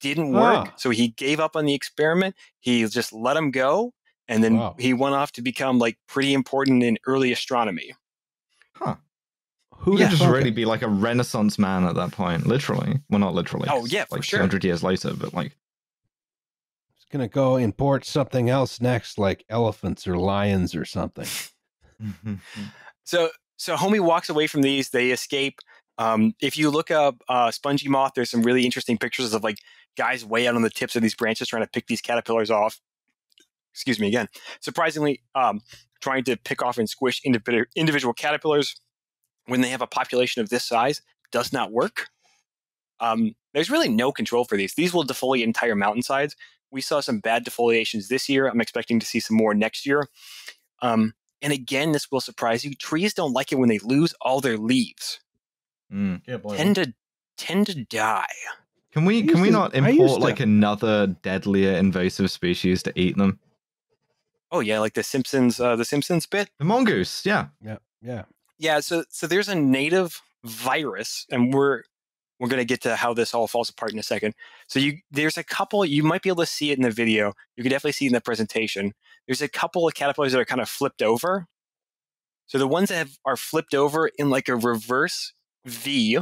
didn't 0.00 0.32
work. 0.32 0.68
Ah. 0.68 0.74
So 0.76 0.90
he 0.90 1.08
gave 1.08 1.38
up 1.40 1.54
on 1.56 1.64
the 1.64 1.74
experiment. 1.74 2.34
He 2.60 2.84
just 2.88 3.12
let 3.12 3.34
them 3.34 3.50
go. 3.50 3.92
And 4.28 4.42
then 4.42 4.56
Wow. 4.58 4.76
he 4.78 4.92
went 4.94 5.14
off 5.14 5.32
to 5.32 5.42
become 5.42 5.78
like 5.78 5.96
pretty 6.08 6.34
important 6.34 6.82
in 6.82 6.98
early 7.06 7.32
astronomy. 7.32 7.92
Huh. 8.74 8.96
Who 9.76 9.92
You'd 9.98 10.06
the 10.06 10.08
just 10.10 10.22
fuck- 10.22 10.32
really 10.34 10.50
be 10.50 10.64
like 10.64 10.82
a 10.82 10.88
renaissance 10.88 11.58
man 11.58 11.84
at 11.84 11.94
that 11.96 12.12
point, 12.12 12.46
literally. 12.46 13.00
Well, 13.10 13.18
not 13.18 13.34
literally. 13.34 13.68
Oh 13.70 13.84
yeah, 13.86 14.04
for 14.04 14.16
like 14.16 14.24
sure. 14.24 14.38
200 14.38 14.64
years 14.64 14.82
later, 14.82 15.12
but 15.14 15.34
like, 15.34 15.56
It's 16.96 17.04
gonna 17.10 17.28
go 17.28 17.56
import 17.56 18.04
something 18.04 18.48
else 18.48 18.80
next, 18.80 19.18
like 19.18 19.44
elephants 19.48 20.06
or 20.06 20.16
lions 20.16 20.74
or 20.74 20.84
something. 20.84 21.26
So 23.04 23.30
so 23.56 23.76
homie 23.76 24.00
walks 24.00 24.28
away 24.28 24.46
from 24.46 24.62
these. 24.62 24.90
They 24.90 25.10
escape. 25.10 25.58
Um, 25.98 26.34
if 26.40 26.56
you 26.56 26.70
look 26.70 26.90
up 26.90 27.22
uh, 27.28 27.50
spongy 27.50 27.88
moth, 27.88 28.12
there's 28.14 28.30
some 28.30 28.42
really 28.42 28.64
interesting 28.64 28.96
pictures 28.98 29.34
of 29.34 29.44
like 29.44 29.58
guys 29.96 30.24
way 30.24 30.46
out 30.48 30.54
on 30.56 30.62
the 30.62 30.70
tips 30.70 30.96
of 30.96 31.02
these 31.02 31.14
branches 31.14 31.48
trying 31.48 31.62
to 31.62 31.68
pick 31.68 31.86
these 31.86 32.00
caterpillars 32.00 32.50
off. 32.50 32.80
Excuse 33.72 33.98
me 33.98 34.08
again. 34.08 34.28
Surprisingly, 34.60 35.22
um, 35.34 35.62
trying 36.00 36.24
to 36.24 36.36
pick 36.36 36.62
off 36.62 36.78
and 36.78 36.88
squish 36.88 37.20
individual 37.24 37.64
individual 37.76 38.12
caterpillars 38.14 38.76
when 39.46 39.60
they 39.60 39.68
have 39.70 39.82
a 39.82 39.86
population 39.86 40.40
of 40.42 40.48
this 40.50 40.64
size 40.64 41.02
does 41.30 41.52
not 41.52 41.72
work. 41.72 42.08
Um, 43.00 43.34
there's 43.54 43.70
really 43.70 43.88
no 43.88 44.12
control 44.12 44.44
for 44.44 44.56
these. 44.56 44.74
These 44.74 44.94
will 44.94 45.04
defoliate 45.04 45.42
entire 45.44 45.74
mountainsides. 45.74 46.36
We 46.70 46.80
saw 46.80 47.00
some 47.00 47.18
bad 47.20 47.44
defoliations 47.44 48.08
this 48.08 48.28
year. 48.28 48.46
I'm 48.48 48.60
expecting 48.60 48.98
to 49.00 49.06
see 49.06 49.20
some 49.20 49.36
more 49.36 49.54
next 49.54 49.84
year. 49.84 50.08
Um, 50.80 51.14
and 51.42 51.52
again, 51.52 51.92
this 51.92 52.10
will 52.10 52.20
surprise 52.20 52.64
you. 52.64 52.74
Trees 52.74 53.12
don't 53.14 53.32
like 53.32 53.52
it 53.52 53.56
when 53.58 53.68
they 53.68 53.78
lose 53.78 54.14
all 54.20 54.40
their 54.40 54.56
leaves. 54.56 55.20
Mm. 55.92 56.24
Can't 56.24 56.42
blame 56.42 56.56
Tend 56.56 56.74
to 56.76 56.94
tend 57.36 57.66
to 57.66 57.84
die. 57.84 58.26
Can 58.92 59.04
we 59.04 59.22
can 59.24 59.40
we 59.40 59.48
to- 59.48 59.52
not 59.52 59.74
I 59.74 59.78
used 59.88 60.00
import 60.00 60.10
to- 60.20 60.24
like 60.24 60.40
another 60.40 61.08
deadlier 61.08 61.72
invasive 61.72 62.30
species 62.30 62.82
to 62.84 62.92
eat 62.98 63.16
them? 63.16 63.40
Oh 64.52 64.60
yeah, 64.60 64.78
like 64.80 64.92
the 64.92 65.02
Simpsons, 65.02 65.58
uh, 65.58 65.76
the 65.76 65.84
Simpsons 65.84 66.26
bit. 66.26 66.50
The 66.58 66.66
mongoose, 66.66 67.24
yeah. 67.24 67.46
Yeah. 67.64 67.78
Yeah. 68.02 68.24
Yeah, 68.58 68.80
so 68.80 69.04
so 69.08 69.26
there's 69.26 69.48
a 69.48 69.54
native 69.54 70.20
virus, 70.44 71.26
and 71.30 71.52
we're 71.54 71.82
we're 72.38 72.48
gonna 72.48 72.64
get 72.64 72.82
to 72.82 72.96
how 72.96 73.14
this 73.14 73.32
all 73.32 73.48
falls 73.48 73.70
apart 73.70 73.92
in 73.92 73.98
a 73.98 74.02
second. 74.02 74.34
So 74.68 74.78
you 74.78 74.98
there's 75.10 75.38
a 75.38 75.42
couple 75.42 75.84
you 75.86 76.02
might 76.02 76.22
be 76.22 76.28
able 76.28 76.42
to 76.42 76.46
see 76.46 76.70
it 76.70 76.78
in 76.78 76.82
the 76.82 76.90
video. 76.90 77.32
You 77.56 77.64
can 77.64 77.70
definitely 77.70 77.92
see 77.92 78.04
it 78.04 78.08
in 78.08 78.14
the 78.14 78.20
presentation. 78.20 78.92
There's 79.26 79.40
a 79.40 79.48
couple 79.48 79.88
of 79.88 79.94
caterpillars 79.94 80.32
that 80.32 80.40
are 80.40 80.44
kind 80.44 80.60
of 80.60 80.68
flipped 80.68 81.02
over. 81.02 81.46
So 82.46 82.58
the 82.58 82.68
ones 82.68 82.90
that 82.90 82.96
have, 82.96 83.18
are 83.24 83.36
flipped 83.36 83.74
over 83.74 84.10
in 84.18 84.28
like 84.28 84.48
a 84.48 84.56
reverse 84.56 85.32
V, 85.64 86.18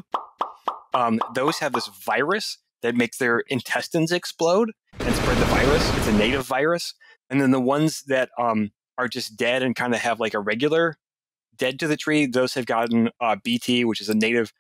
um, 0.94 1.20
those 1.35 1.59
have 1.59 1.73
this 1.73 1.89
virus 1.89 2.59
that 2.82 2.94
makes 2.94 3.19
their 3.19 3.40
intestines 3.48 4.12
explode 4.12 4.70
and 5.01 5.15
spread 5.15 5.39
the 5.39 5.44
virus. 5.47 5.97
It's 5.97 6.07
a 6.07 6.12
native 6.12 6.47
virus. 6.47 6.94
And 7.31 7.40
then 7.40 7.52
the 7.52 7.61
ones 7.61 8.02
that 8.02 8.31
um, 8.39 8.73
are 8.98 9.09
just 9.09 9.36
dead 9.36 9.62
and 9.62 9.74
kind 9.74 9.94
of 9.94 10.01
have 10.01 10.20
like 10.20 10.35
a 10.35 10.40
regular 10.40 10.98
dead 11.57 11.78
to 11.78 11.86
the 11.86 11.97
tree, 11.97 12.27
those 12.27 12.55
have 12.55 12.66
gotten 12.66 13.11
uh, 13.20 13.36
BT, 13.43 13.85
which 13.85 14.01
is 14.01 14.09
a 14.09 14.15
native. 14.15 14.52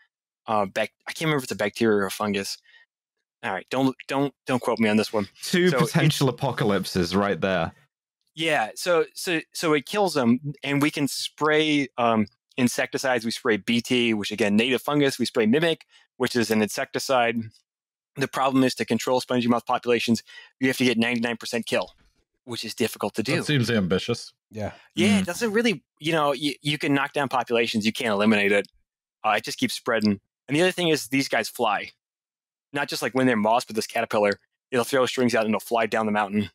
Uh, 0.46 0.66
bac- 0.66 0.92
I 1.08 1.12
can't 1.12 1.26
remember 1.26 1.38
if 1.38 1.44
it's 1.44 1.52
a 1.52 1.56
bacteria 1.56 1.98
or 1.98 2.06
a 2.06 2.10
fungus. 2.10 2.58
All 3.42 3.52
right, 3.52 3.66
don't 3.70 3.96
don't 4.06 4.34
don't 4.46 4.60
quote 4.60 4.78
me 4.78 4.88
on 4.88 4.96
this 4.96 5.12
one. 5.12 5.26
Two 5.42 5.70
So 5.70 5.78
potential 5.78 6.28
apocalypses 6.28 7.16
right 7.16 7.40
there. 7.40 7.72
Yeah, 8.34 8.70
so 8.74 9.06
so 9.14 9.40
so 9.52 9.72
it 9.72 9.86
kills 9.86 10.14
them, 10.14 10.54
and 10.62 10.80
we 10.82 10.90
can 10.90 11.08
spray 11.08 11.88
um, 11.96 12.26
insecticides. 12.56 13.24
We 13.24 13.30
spray 13.30 13.56
BT, 13.56 14.14
which 14.14 14.30
again 14.30 14.56
native 14.56 14.82
fungus. 14.82 15.18
We 15.18 15.24
spray 15.24 15.46
Mimic, 15.46 15.82
which 16.18 16.36
is 16.36 16.50
an 16.50 16.60
insecticide. 16.60 17.36
The 18.16 18.28
problem 18.28 18.62
is 18.62 18.74
to 18.74 18.84
control 18.84 19.20
spongy 19.20 19.48
moth 19.48 19.64
populations, 19.64 20.22
you 20.58 20.66
have 20.66 20.76
to 20.78 20.84
get 20.84 20.98
99% 20.98 21.64
kill, 21.64 21.92
which 22.44 22.64
is 22.64 22.74
difficult 22.74 23.14
to 23.14 23.22
do. 23.22 23.36
That 23.36 23.44
seems 23.44 23.70
ambitious. 23.70 24.32
Yeah. 24.50 24.72
Yeah, 24.94 25.18
Mm. 25.18 25.20
it 25.20 25.26
doesn't 25.26 25.52
really, 25.52 25.82
you 26.00 26.12
know, 26.12 26.32
you, 26.32 26.54
you 26.62 26.78
can 26.78 26.92
knock 26.94 27.12
down 27.12 27.28
populations, 27.28 27.86
you 27.86 27.92
can't 27.92 28.10
eliminate 28.12 28.52
it. 28.52 28.66
Uh, 29.24 29.30
it 29.36 29.44
just 29.44 29.58
keeps 29.58 29.74
spreading. 29.74 30.18
And 30.48 30.56
the 30.56 30.62
other 30.62 30.72
thing 30.72 30.88
is 30.88 31.08
these 31.08 31.28
guys 31.28 31.48
fly. 31.48 31.90
Not 32.72 32.88
just 32.88 33.02
like 33.02 33.12
when 33.14 33.26
they're 33.26 33.36
moss, 33.36 33.64
but 33.64 33.76
this 33.76 33.86
caterpillar, 33.86 34.32
it'll 34.70 34.84
throw 34.84 35.06
strings 35.06 35.34
out 35.34 35.44
and 35.44 35.50
it'll 35.54 35.60
fly 35.60 35.86
down 35.86 36.06
the 36.06 36.12
mountain. 36.12 36.50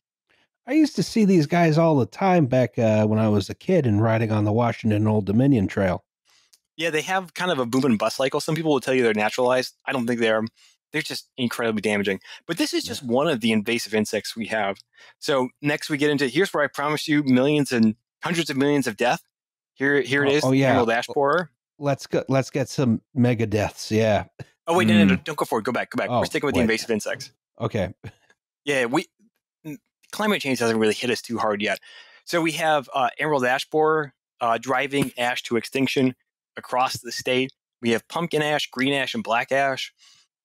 I 0.68 0.74
used 0.74 0.96
to 0.96 1.04
see 1.04 1.26
these 1.26 1.46
guys 1.46 1.78
all 1.78 1.96
the 1.96 2.06
time 2.08 2.48
back 2.48 2.80
uh, 2.80 3.06
when 3.06 3.20
I 3.20 3.30
was 3.30 3.50
a 3.50 3.54
kid 3.56 3.86
and 3.86 4.02
riding 4.02 4.32
on 4.32 4.46
the 4.46 4.52
Washington 4.52 5.06
Old 5.08 5.26
Dominion 5.26 5.68
Trail. 5.68 6.04
Yeah, 6.76 6.90
they 6.90 7.02
have 7.04 7.34
kind 7.36 7.52
of 7.52 7.60
a 7.60 7.66
boom 7.66 7.86
and 7.86 8.00
bust 8.00 8.18
cycle. 8.18 8.42
Some 8.42 8.56
people 8.56 8.72
will 8.74 8.82
tell 8.82 8.94
you 8.94 9.04
they're 9.04 9.14
naturalized. 9.14 9.76
I 9.86 9.94
don't 9.94 10.08
think 10.08 10.20
they 10.20 10.30
are. 10.32 10.44
They're 10.96 11.02
just 11.02 11.28
incredibly 11.38 11.82
damaging. 11.82 12.22
But 12.48 12.58
this 12.58 12.74
is 12.74 12.86
just 12.86 13.04
one 13.04 13.28
of 13.28 13.42
the 13.42 13.52
invasive 13.52 13.94
insects 13.94 14.34
we 14.34 14.46
have. 14.46 14.78
So 15.20 15.50
next 15.62 15.90
we 15.90 15.98
get 15.98 16.10
into 16.10 16.30
here's 16.30 16.54
where 16.54 16.64
I 16.64 16.68
promise 16.68 17.06
you 17.06 17.22
millions 17.22 17.74
and 17.74 17.96
hundreds 18.24 18.50
of 18.50 18.56
millions 18.56 18.88
of 18.88 18.96
death. 18.96 19.20
Here, 19.74 20.00
here 20.00 20.24
it 20.24 20.42
Oh, 20.42 20.48
oh, 20.48 20.52
yeah. 20.54 20.70
Emerald 20.70 20.90
ash 20.90 21.08
borer. 21.08 21.52
Let's 21.78 22.08
go. 22.08 22.24
Let's 22.30 22.50
get 22.50 22.70
some 22.70 23.02
mega 23.14 23.46
deaths. 23.46 23.92
Yeah. 23.92 24.24
Oh 24.68 24.78
wait, 24.78 24.88
no, 24.88 24.94
no, 24.94 25.04
no, 25.04 25.16
Mm. 25.16 25.24
don't 25.26 25.38
go 25.38 25.44
forward. 25.44 25.66
Go 25.66 25.74
back, 25.74 25.90
go 25.90 25.98
back. 25.98 26.10
Oh, 26.10 26.20
We're 26.20 26.26
sticking 26.28 26.46
with 26.48 26.56
the 26.56 26.62
invasive 26.62 26.90
insects. 26.90 27.34
Okay. 27.60 27.94
Yeah, 28.64 28.86
we 28.86 29.08
climate 30.14 30.42
change 30.42 30.60
hasn't 30.60 30.80
really 30.80 30.94
hit 30.94 31.10
us 31.10 31.22
too 31.22 31.38
hard 31.38 31.62
yet. 31.62 31.82
So 32.24 32.40
we 32.40 32.54
have 32.54 32.90
uh, 32.94 33.10
emerald 33.20 33.44
ash 33.44 33.70
borer 33.70 34.14
uh, 34.40 34.60
driving 34.62 35.12
ash 35.18 35.44
to 35.44 35.58
extinction 35.58 36.16
across 36.56 36.94
the 37.02 37.12
state. 37.12 37.52
We 37.82 37.90
have 37.90 38.08
pumpkin 38.08 38.42
ash, 38.42 38.70
green 38.72 38.94
ash, 38.94 39.14
and 39.14 39.26
black 39.26 39.52
ash. 39.52 39.94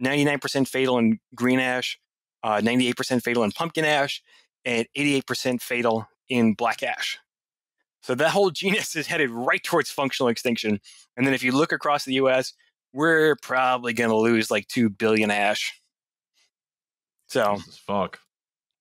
99% 0.02 0.68
fatal 0.68 0.98
in 0.98 1.18
green 1.34 1.60
ash, 1.60 1.98
uh, 2.42 2.60
98% 2.62 3.22
fatal 3.22 3.44
in 3.44 3.52
pumpkin 3.52 3.84
ash, 3.84 4.22
and 4.64 4.86
88% 4.96 5.60
fatal 5.60 6.06
in 6.28 6.54
black 6.54 6.82
ash. 6.82 7.18
So 8.02 8.14
that 8.14 8.30
whole 8.30 8.50
genus 8.50 8.96
is 8.96 9.06
headed 9.06 9.30
right 9.30 9.62
towards 9.62 9.90
functional 9.90 10.28
extinction. 10.28 10.80
And 11.16 11.26
then 11.26 11.34
if 11.34 11.42
you 11.42 11.52
look 11.52 11.72
across 11.72 12.04
the 12.04 12.14
US, 12.14 12.52
we're 12.92 13.36
probably 13.42 13.92
going 13.92 14.10
to 14.10 14.16
lose 14.16 14.50
like 14.50 14.66
2 14.68 14.90
billion 14.90 15.30
ash. 15.30 15.74
So, 17.28 17.56
Jesus 17.56 17.78
fuck. 17.78 18.18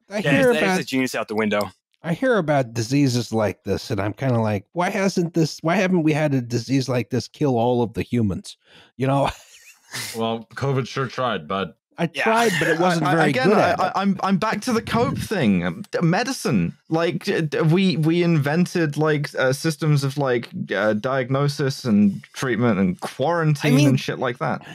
I 0.09 0.19
yeah, 0.19 0.31
hear 0.31 0.53
that's 0.53 0.63
about 0.63 0.77
the 0.77 0.83
genus 0.83 1.13
out 1.13 1.27
the 1.27 1.35
window. 1.35 1.69
I 2.01 2.13
hear 2.13 2.37
about 2.37 2.73
diseases 2.73 3.33
like 3.33 3.63
this, 3.63 3.91
and 3.91 3.99
I'm 3.99 4.13
kind 4.13 4.33
of 4.33 4.41
like, 4.41 4.65
why 4.71 4.89
hasn't 4.89 5.33
this? 5.33 5.59
Why 5.61 5.75
haven't 5.75 6.03
we 6.03 6.13
had 6.13 6.33
a 6.33 6.41
disease 6.41 6.87
like 6.87 7.09
this 7.09 7.27
kill 7.27 7.57
all 7.57 7.83
of 7.83 7.93
the 7.93 8.01
humans? 8.01 8.57
You 8.97 9.05
know, 9.05 9.29
Well, 10.15 10.47
COVID 10.55 10.87
sure 10.87 11.07
tried, 11.07 11.47
bud. 11.47 11.73
I 11.97 12.09
Yeah. 12.13 12.23
tried, 12.23 12.51
but 12.59 12.67
it 12.69 12.79
wasn't 12.85 13.05
I- 13.07 13.11
I- 13.11 13.15
very 13.15 13.29
again, 13.31 13.49
good 13.49 13.57
I, 13.57 13.69
at 13.71 13.79
I, 13.79 13.87
it. 13.87 13.93
I'm 13.95 14.19
I'm 14.23 14.37
back 14.37 14.61
to 14.61 14.73
the 14.73 14.81
cope 14.81 15.17
thing. 15.17 15.65
Um, 15.65 15.83
Medicine, 16.01 16.77
like 16.89 17.25
d- 17.25 17.41
d- 17.41 17.59
we 17.61 17.97
we 17.97 18.23
invented 18.23 18.95
like 18.97 19.33
uh, 19.35 19.51
systems 19.53 20.03
of 20.03 20.17
like 20.17 20.47
uh, 20.73 20.93
diagnosis 20.93 21.83
and 21.85 22.23
treatment 22.33 22.79
and 22.79 22.99
quarantine 23.01 23.75
mean- 23.75 23.87
and 23.89 23.99
shit 23.99 24.17
like 24.19 24.37
that. 24.37 24.65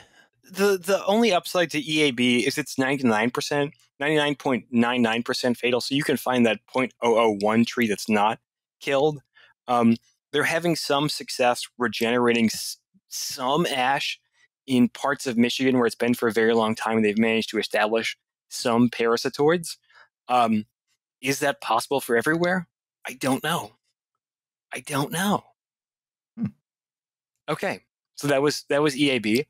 the 0.50 0.76
the 0.76 1.02
only 1.06 1.32
upside 1.32 1.70
to 1.70 1.80
EAB 1.80 2.46
is 2.46 2.58
it's 2.58 2.76
99%, 2.76 3.72
99.99% 4.00 5.56
fatal. 5.56 5.80
So 5.80 5.94
you 5.94 6.02
can 6.02 6.16
find 6.16 6.44
that 6.46 6.60
0.001 6.74 7.66
tree 7.66 7.86
that's 7.88 8.08
not 8.08 8.38
killed. 8.80 9.20
Um, 9.68 9.96
they're 10.32 10.44
having 10.44 10.76
some 10.76 11.08
success 11.08 11.66
regenerating 11.78 12.46
s- 12.46 12.76
some 13.08 13.66
ash 13.66 14.18
in 14.66 14.88
parts 14.88 15.26
of 15.26 15.36
Michigan 15.36 15.76
where 15.76 15.86
it's 15.86 15.94
been 15.94 16.14
for 16.14 16.28
a 16.28 16.32
very 16.32 16.54
long 16.54 16.74
time. 16.74 17.02
They've 17.02 17.18
managed 17.18 17.50
to 17.50 17.58
establish 17.58 18.16
some 18.48 18.88
parasitoids. 18.88 19.76
Um, 20.28 20.66
is 21.20 21.40
that 21.40 21.60
possible 21.60 22.00
for 22.00 22.16
everywhere? 22.16 22.68
I 23.06 23.14
don't 23.14 23.42
know. 23.42 23.72
I 24.72 24.80
don't 24.80 25.12
know. 25.12 25.44
Hmm. 26.36 26.46
Okay, 27.48 27.82
so 28.16 28.28
that 28.28 28.42
was 28.42 28.64
that 28.68 28.82
was 28.82 28.96
EAB. 28.96 29.46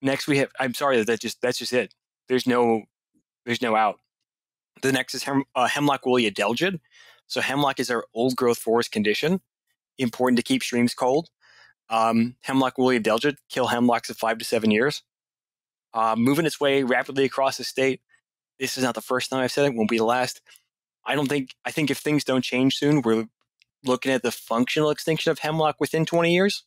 Next 0.00 0.26
we 0.26 0.38
have. 0.38 0.50
I'm 0.58 0.74
sorry 0.74 0.98
that 0.98 1.06
that 1.06 1.20
just 1.20 1.40
that's 1.40 1.58
just 1.58 1.72
it. 1.72 1.94
There's 2.28 2.46
no 2.46 2.82
there's 3.44 3.62
no 3.62 3.76
out. 3.76 3.98
The 4.82 4.92
next 4.92 5.14
is 5.14 5.22
hem, 5.22 5.44
uh, 5.54 5.66
hemlock 5.66 6.06
woolly 6.06 6.30
adelgid. 6.30 6.80
So 7.26 7.40
hemlock 7.40 7.80
is 7.80 7.90
our 7.90 8.04
old 8.14 8.36
growth 8.36 8.58
forest 8.58 8.92
condition, 8.92 9.40
important 9.98 10.36
to 10.38 10.42
keep 10.42 10.62
streams 10.62 10.94
cold. 10.94 11.28
Um, 11.92 12.36
hemlock 12.40 12.78
woolly 12.78 12.98
adelgid 12.98 13.36
kill 13.48 13.66
hemlocks 13.68 14.08
in 14.08 14.14
five 14.16 14.38
to 14.38 14.44
seven 14.44 14.70
years. 14.70 15.02
Uh, 15.94 16.16
moving 16.16 16.46
its 16.46 16.58
way 16.58 16.82
rapidly 16.82 17.24
across 17.24 17.58
the 17.58 17.64
state. 17.64 18.00
This 18.58 18.76
is 18.78 18.82
not 18.82 18.94
the 18.94 19.02
first 19.02 19.28
time 19.30 19.40
I've 19.40 19.52
said 19.52 19.66
it. 19.66 19.74
Won't 19.76 19.90
be 19.90 19.98
the 19.98 20.04
last. 20.04 20.40
I 21.04 21.14
don't 21.14 21.28
think. 21.28 21.50
I 21.64 21.70
think 21.70 21.90
if 21.90 21.98
things 21.98 22.24
don't 22.24 22.42
change 22.42 22.76
soon, 22.76 23.02
we're 23.02 23.26
looking 23.84 24.10
at 24.10 24.22
the 24.22 24.32
functional 24.32 24.90
extinction 24.90 25.30
of 25.30 25.40
hemlock 25.40 25.76
within 25.80 26.06
20 26.06 26.32
years. 26.32 26.64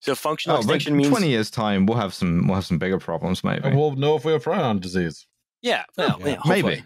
So 0.00 0.14
functional 0.14 0.58
Oh, 0.58 0.60
but 0.60 0.76
extinction 0.76 0.96
means 0.96 1.08
twenty 1.08 1.28
years 1.28 1.50
time, 1.50 1.84
we'll 1.84 1.98
have 1.98 2.14
some 2.14 2.46
we'll 2.46 2.54
have 2.54 2.66
some 2.66 2.78
bigger 2.78 2.98
problems 2.98 3.42
maybe. 3.42 3.64
And 3.64 3.76
we'll 3.76 3.96
know 3.96 4.14
if 4.14 4.24
we 4.24 4.30
have 4.32 4.44
prion 4.44 4.80
disease. 4.80 5.26
yeah, 5.60 5.84
well, 5.96 6.16
Yeah, 6.20 6.26
yeah, 6.28 6.40
maybe. 6.46 6.84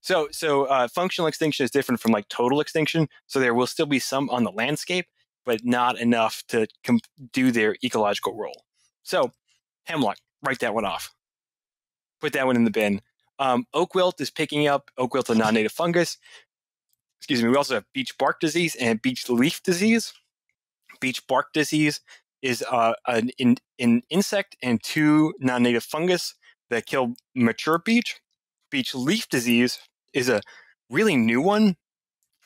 So, 0.00 0.28
so 0.32 0.64
uh, 0.64 0.88
functional 0.88 1.28
extinction 1.28 1.64
is 1.64 1.70
different 1.70 2.00
from 2.00 2.12
like 2.12 2.26
total 2.28 2.60
extinction. 2.60 3.08
So 3.26 3.38
there 3.38 3.52
will 3.52 3.66
still 3.66 3.84
be 3.84 3.98
some 3.98 4.30
on 4.30 4.44
the 4.44 4.50
landscape, 4.50 5.04
but 5.44 5.64
not 5.64 5.98
enough 5.98 6.42
to 6.48 6.66
com- 6.84 7.00
do 7.32 7.50
their 7.50 7.76
ecological 7.84 8.36
role. 8.36 8.64
So, 9.02 9.32
hemlock, 9.84 10.18
write 10.42 10.60
that 10.60 10.74
one 10.74 10.84
off. 10.84 11.12
Put 12.20 12.32
that 12.34 12.46
one 12.46 12.56
in 12.56 12.64
the 12.64 12.70
bin. 12.70 13.00
Um, 13.38 13.64
oak 13.72 13.94
wilt 13.94 14.20
is 14.20 14.30
picking 14.30 14.68
up. 14.68 14.90
Oak 14.98 15.14
wilt, 15.14 15.30
a 15.30 15.34
non-native 15.34 15.72
fungus. 15.72 16.18
Excuse 17.20 17.42
me. 17.42 17.48
We 17.48 17.56
also 17.56 17.74
have 17.74 17.84
beech 17.94 18.16
bark 18.18 18.40
disease 18.40 18.76
and 18.76 19.00
beech 19.00 19.28
leaf 19.28 19.62
disease. 19.62 20.12
Beech 21.00 21.26
bark 21.26 21.52
disease 21.54 22.00
is 22.42 22.62
uh, 22.70 22.94
an, 23.06 23.30
in, 23.38 23.56
an 23.78 24.02
insect 24.10 24.56
and 24.62 24.82
two 24.82 25.32
non-native 25.40 25.84
fungus 25.84 26.34
that 26.68 26.86
kill 26.86 27.14
mature 27.34 27.78
beech. 27.78 28.20
Beech 28.70 28.94
leaf 28.94 29.28
disease 29.28 29.78
is 30.12 30.28
a 30.28 30.40
really 30.90 31.16
new 31.16 31.40
one. 31.40 31.76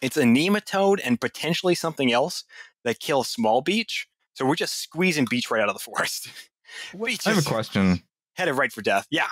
It's 0.04 0.18
a 0.18 0.22
nematode 0.22 1.00
and 1.02 1.18
potentially 1.18 1.74
something 1.74 2.12
else 2.12 2.44
that 2.84 3.00
kills 3.00 3.26
small 3.28 3.62
beech. 3.62 4.06
So 4.34 4.44
we're 4.44 4.54
just 4.54 4.76
squeezing 4.82 5.26
beech 5.30 5.50
right 5.50 5.62
out 5.62 5.68
of 5.68 5.74
the 5.74 5.80
forest. 5.80 6.28
I 7.00 7.16
have 7.24 7.38
a 7.38 7.42
question. 7.42 8.02
headed 8.34 8.56
right 8.56 8.70
for 8.72 8.82
death. 8.82 9.06
Yeah. 9.10 9.28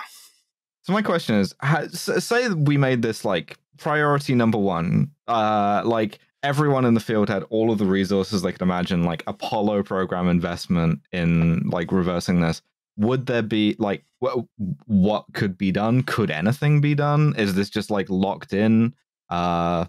So 0.81 0.93
my 0.93 1.01
question 1.01 1.35
is, 1.35 1.53
say 1.93 2.49
we 2.49 2.77
made 2.77 3.01
this 3.03 3.23
like 3.23 3.57
priority 3.77 4.33
number 4.33 4.57
one. 4.57 5.11
Uh, 5.27 5.81
like 5.85 6.19
everyone 6.41 6.85
in 6.85 6.93
the 6.93 6.99
field 6.99 7.29
had 7.29 7.43
all 7.49 7.71
of 7.71 7.77
the 7.77 7.85
resources 7.85 8.41
they 8.41 8.51
could 8.51 8.61
imagine, 8.61 9.03
like 9.03 9.23
Apollo 9.27 9.83
program 9.83 10.27
investment 10.27 11.01
in 11.11 11.69
like 11.69 11.91
reversing 11.91 12.41
this. 12.41 12.61
Would 12.97 13.25
there 13.27 13.41
be 13.41 13.75
like 13.77 14.05
wh- 14.23 14.39
what 14.85 15.25
could 15.33 15.57
be 15.57 15.71
done? 15.71 16.03
Could 16.03 16.31
anything 16.31 16.81
be 16.81 16.95
done? 16.95 17.33
Is 17.37 17.55
this 17.55 17.69
just 17.69 17.91
like 17.91 18.09
locked 18.09 18.53
in? 18.53 18.93
Uh, 19.29 19.85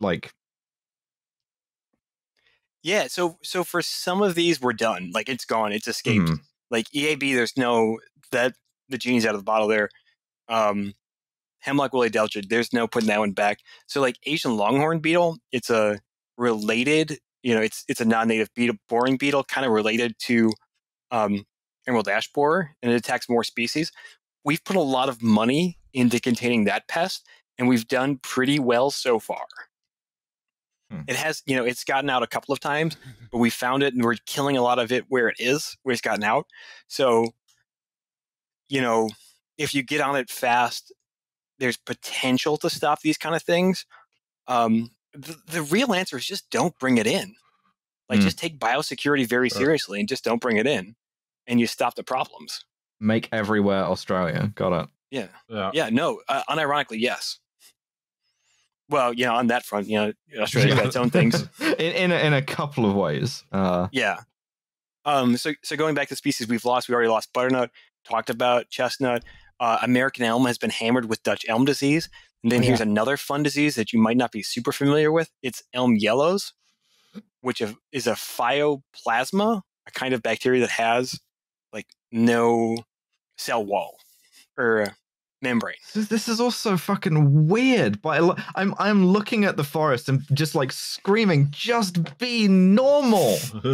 like 0.00 0.32
Yeah. 2.82 3.06
So 3.08 3.38
so 3.42 3.64
for 3.64 3.82
some 3.82 4.22
of 4.22 4.34
these 4.34 4.60
we're 4.60 4.72
done. 4.72 5.10
Like 5.12 5.28
it's 5.28 5.44
gone. 5.44 5.72
It's 5.72 5.88
escaped. 5.88 6.28
hmm, 6.28 6.34
Like 6.70 6.86
EAB, 6.94 7.34
there's 7.34 7.56
no 7.56 7.98
that 8.32 8.54
the 8.88 8.98
genie's 8.98 9.26
out 9.26 9.34
of 9.34 9.40
the 9.40 9.44
bottle 9.44 9.68
there. 9.68 9.88
Um 10.48 10.94
Hemlock 11.60 11.92
woolly 11.94 12.10
adelgid, 12.10 12.48
there's 12.50 12.72
no 12.72 12.86
putting 12.88 13.08
that 13.08 13.20
one 13.20 13.32
back. 13.32 13.60
So 13.88 14.00
like 14.00 14.16
Asian 14.26 14.56
longhorn 14.56 15.00
beetle, 15.00 15.38
it's 15.52 15.70
a 15.70 16.00
related, 16.38 17.18
you 17.42 17.54
know, 17.54 17.62
it's 17.62 17.84
it's 17.88 18.00
a 18.00 18.04
non-native 18.06 18.50
beetle, 18.54 18.76
boring 18.88 19.16
beetle, 19.18 19.44
kind 19.44 19.66
of 19.66 19.72
related 19.72 20.14
to 20.20 20.52
um, 21.10 21.44
emerald 21.88 22.08
ash 22.08 22.32
borer, 22.32 22.72
and 22.82 22.92
it 22.92 22.96
attacks 22.96 23.28
more 23.28 23.44
species. 23.44 23.92
We've 24.44 24.64
put 24.64 24.76
a 24.76 24.80
lot 24.80 25.08
of 25.08 25.22
money 25.22 25.78
into 25.94 26.20
containing 26.20 26.64
that 26.64 26.88
pest, 26.88 27.26
and 27.58 27.68
we've 27.68 27.88
done 27.88 28.18
pretty 28.22 28.58
well 28.60 28.90
so 28.90 29.18
far. 29.18 29.46
Hmm. 30.90 31.02
It 31.06 31.16
has, 31.16 31.42
you 31.46 31.54
know, 31.56 31.64
it's 31.64 31.84
gotten 31.84 32.08
out 32.08 32.22
a 32.22 32.26
couple 32.26 32.52
of 32.52 32.60
times, 32.60 32.96
but 33.32 33.38
we 33.38 33.50
found 33.50 33.82
it, 33.82 33.94
and 33.94 34.02
we're 34.02 34.16
killing 34.26 34.56
a 34.56 34.62
lot 34.62 34.78
of 34.78 34.90
it 34.92 35.04
where 35.08 35.28
it 35.28 35.36
is, 35.38 35.76
where 35.82 35.92
it's 35.92 36.00
gotten 36.00 36.24
out. 36.24 36.46
So, 36.86 37.32
you 38.68 38.80
know, 38.80 39.10
if 39.56 39.74
you 39.74 39.82
get 39.82 40.00
on 40.00 40.16
it 40.16 40.30
fast, 40.30 40.92
there's 41.58 41.76
potential 41.76 42.56
to 42.58 42.70
stop 42.70 43.00
these 43.00 43.18
kind 43.18 43.34
of 43.34 43.42
things. 43.42 43.84
Um, 44.46 44.90
the, 45.12 45.36
the 45.46 45.62
real 45.62 45.92
answer 45.92 46.16
is 46.16 46.24
just 46.26 46.48
don't 46.50 46.78
bring 46.78 46.98
it 46.98 47.06
in. 47.06 47.34
Like, 48.08 48.20
Hmm. 48.20 48.24
just 48.24 48.38
take 48.38 48.58
biosecurity 48.58 49.26
very 49.28 49.50
Sure. 49.50 49.58
seriously 49.60 50.00
and 50.00 50.08
just 50.08 50.24
don't 50.24 50.40
bring 50.40 50.56
it 50.56 50.66
in, 50.66 50.96
and 51.46 51.60
you 51.60 51.66
stop 51.66 51.94
the 51.96 52.04
problems. 52.04 52.64
make 53.00 53.28
everywhere 53.30 53.84
Australia. 53.84 54.50
Got 54.56 54.82
it. 54.84 54.88
Yeah, 55.10 55.28
Yeah. 55.48 55.70
yeah, 55.72 55.88
no, 55.88 56.20
uh, 56.28 56.42
unironically, 56.50 56.98
yes. 57.00 57.38
Well, 58.88 59.12
you 59.12 59.26
know, 59.26 59.34
on 59.34 59.48
that 59.48 59.64
front, 59.64 59.86
you 59.86 59.96
know, 59.98 60.12
Australia's 60.40 60.76
got 60.76 60.86
its 60.86 60.96
own 60.96 61.10
things. 61.10 61.46
in 61.60 61.92
in 61.92 62.12
a, 62.12 62.16
in 62.16 62.34
a 62.34 62.42
couple 62.42 62.88
of 62.88 62.94
ways. 62.94 63.44
Uh, 63.52 63.88
Yeah. 63.92 64.20
Um, 65.04 65.36
so, 65.36 65.52
so 65.62 65.76
going 65.76 65.94
back 65.94 66.08
to 66.08 66.16
species 66.16 66.48
we've 66.48 66.64
lost, 66.64 66.88
we 66.88 66.94
already 66.94 67.08
lost 67.08 67.32
butternut, 67.32 67.70
talked 68.04 68.28
about 68.28 68.68
chestnut. 68.68 69.24
Uh, 69.58 69.78
American 69.82 70.24
elm 70.24 70.44
has 70.46 70.58
been 70.58 70.70
hammered 70.70 71.08
with 71.08 71.22
Dutch 71.22 71.44
elm 71.48 71.64
disease. 71.64 72.08
And 72.42 72.52
then 72.52 72.60
Oh, 72.60 72.64
here's 72.66 72.80
another 72.80 73.16
fun 73.16 73.42
disease 73.42 73.74
that 73.76 73.92
you 73.92 73.98
might 73.98 74.16
not 74.16 74.32
be 74.32 74.42
super 74.42 74.70
familiar 74.70 75.10
with. 75.10 75.30
It's 75.42 75.62
elm 75.72 75.96
yellows, 75.96 76.52
which 77.40 77.62
is 77.92 78.06
a 78.06 78.12
phytoplasma, 78.12 79.62
a 79.86 79.90
kind 79.92 80.14
of 80.14 80.22
bacteria 80.22 80.60
that 80.60 80.70
has 80.70 81.18
like 81.72 81.86
no 82.12 82.76
cell 83.36 83.64
wall 83.64 83.98
or 84.56 84.94
membrane. 85.42 85.76
This, 85.94 86.08
this 86.08 86.28
is 86.28 86.40
also 86.40 86.76
fucking 86.76 87.46
weird. 87.48 88.00
But 88.02 88.22
I, 88.22 88.44
I'm 88.60 88.74
I'm 88.78 89.06
looking 89.06 89.44
at 89.44 89.56
the 89.56 89.64
forest 89.64 90.08
and 90.08 90.22
just 90.34 90.54
like 90.54 90.72
screaming, 90.72 91.48
"Just 91.50 92.18
be 92.18 92.48
normal." 92.48 93.38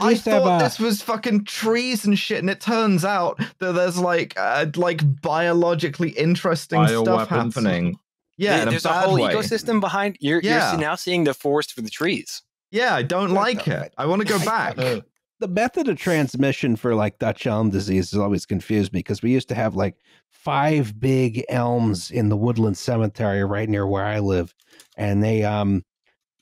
I 0.00 0.10
used 0.10 0.24
thought 0.24 0.58
this 0.60 0.78
was 0.78 1.02
fucking 1.02 1.44
trees 1.44 2.04
and 2.04 2.18
shit, 2.18 2.38
and 2.38 2.50
it 2.50 2.60
turns 2.60 3.04
out 3.04 3.38
that 3.58 3.72
there's 3.72 3.98
like 3.98 4.34
uh, 4.38 4.66
like 4.76 5.02
biologically 5.22 6.10
interesting 6.10 6.86
stuff 6.86 7.28
Bioweapons. 7.28 7.54
happening. 7.54 7.98
Yeah, 8.38 8.52
There- 8.52 8.62
in 8.62 8.68
a 8.68 8.70
there's 8.72 8.84
a 8.84 8.92
whole 8.92 9.14
way. 9.20 9.32
ecosystem 9.34 9.80
behind. 9.80 10.16
You're, 10.20 10.40
Yeah. 10.42 10.72
you're 10.72 10.80
now 10.80 10.94
seeing 10.94 11.24
the 11.24 11.34
forest 11.34 11.72
for 11.74 11.82
the 11.82 11.90
trees. 11.90 12.42
Yeah, 12.70 12.94
I 12.94 13.02
don't 13.02 13.30
like 13.32 13.68
it. 13.68 13.92
I 13.98 14.06
want 14.06 14.22
to 14.22 14.26
go 14.28 14.36
I- 14.36 14.44
back. 14.72 15.02
the 15.42 15.48
method 15.48 15.88
of 15.88 15.98
transmission 15.98 16.76
for 16.76 16.94
like 16.94 17.18
Dutch 17.18 17.46
elm 17.48 17.68
disease 17.68 18.12
has 18.12 18.20
always 18.20 18.46
confused 18.46 18.92
me 18.92 19.00
because 19.00 19.22
we 19.22 19.32
used 19.32 19.48
to 19.48 19.56
have 19.56 19.74
like 19.74 19.96
five 20.30 20.98
big 21.00 21.44
elms 21.48 22.12
in 22.12 22.28
the 22.28 22.36
woodland 22.36 22.78
cemetery 22.78 23.44
right 23.44 23.68
near 23.68 23.84
where 23.86 24.04
I 24.04 24.20
live. 24.20 24.54
And 24.96 25.22
they, 25.22 25.42
um, 25.42 25.82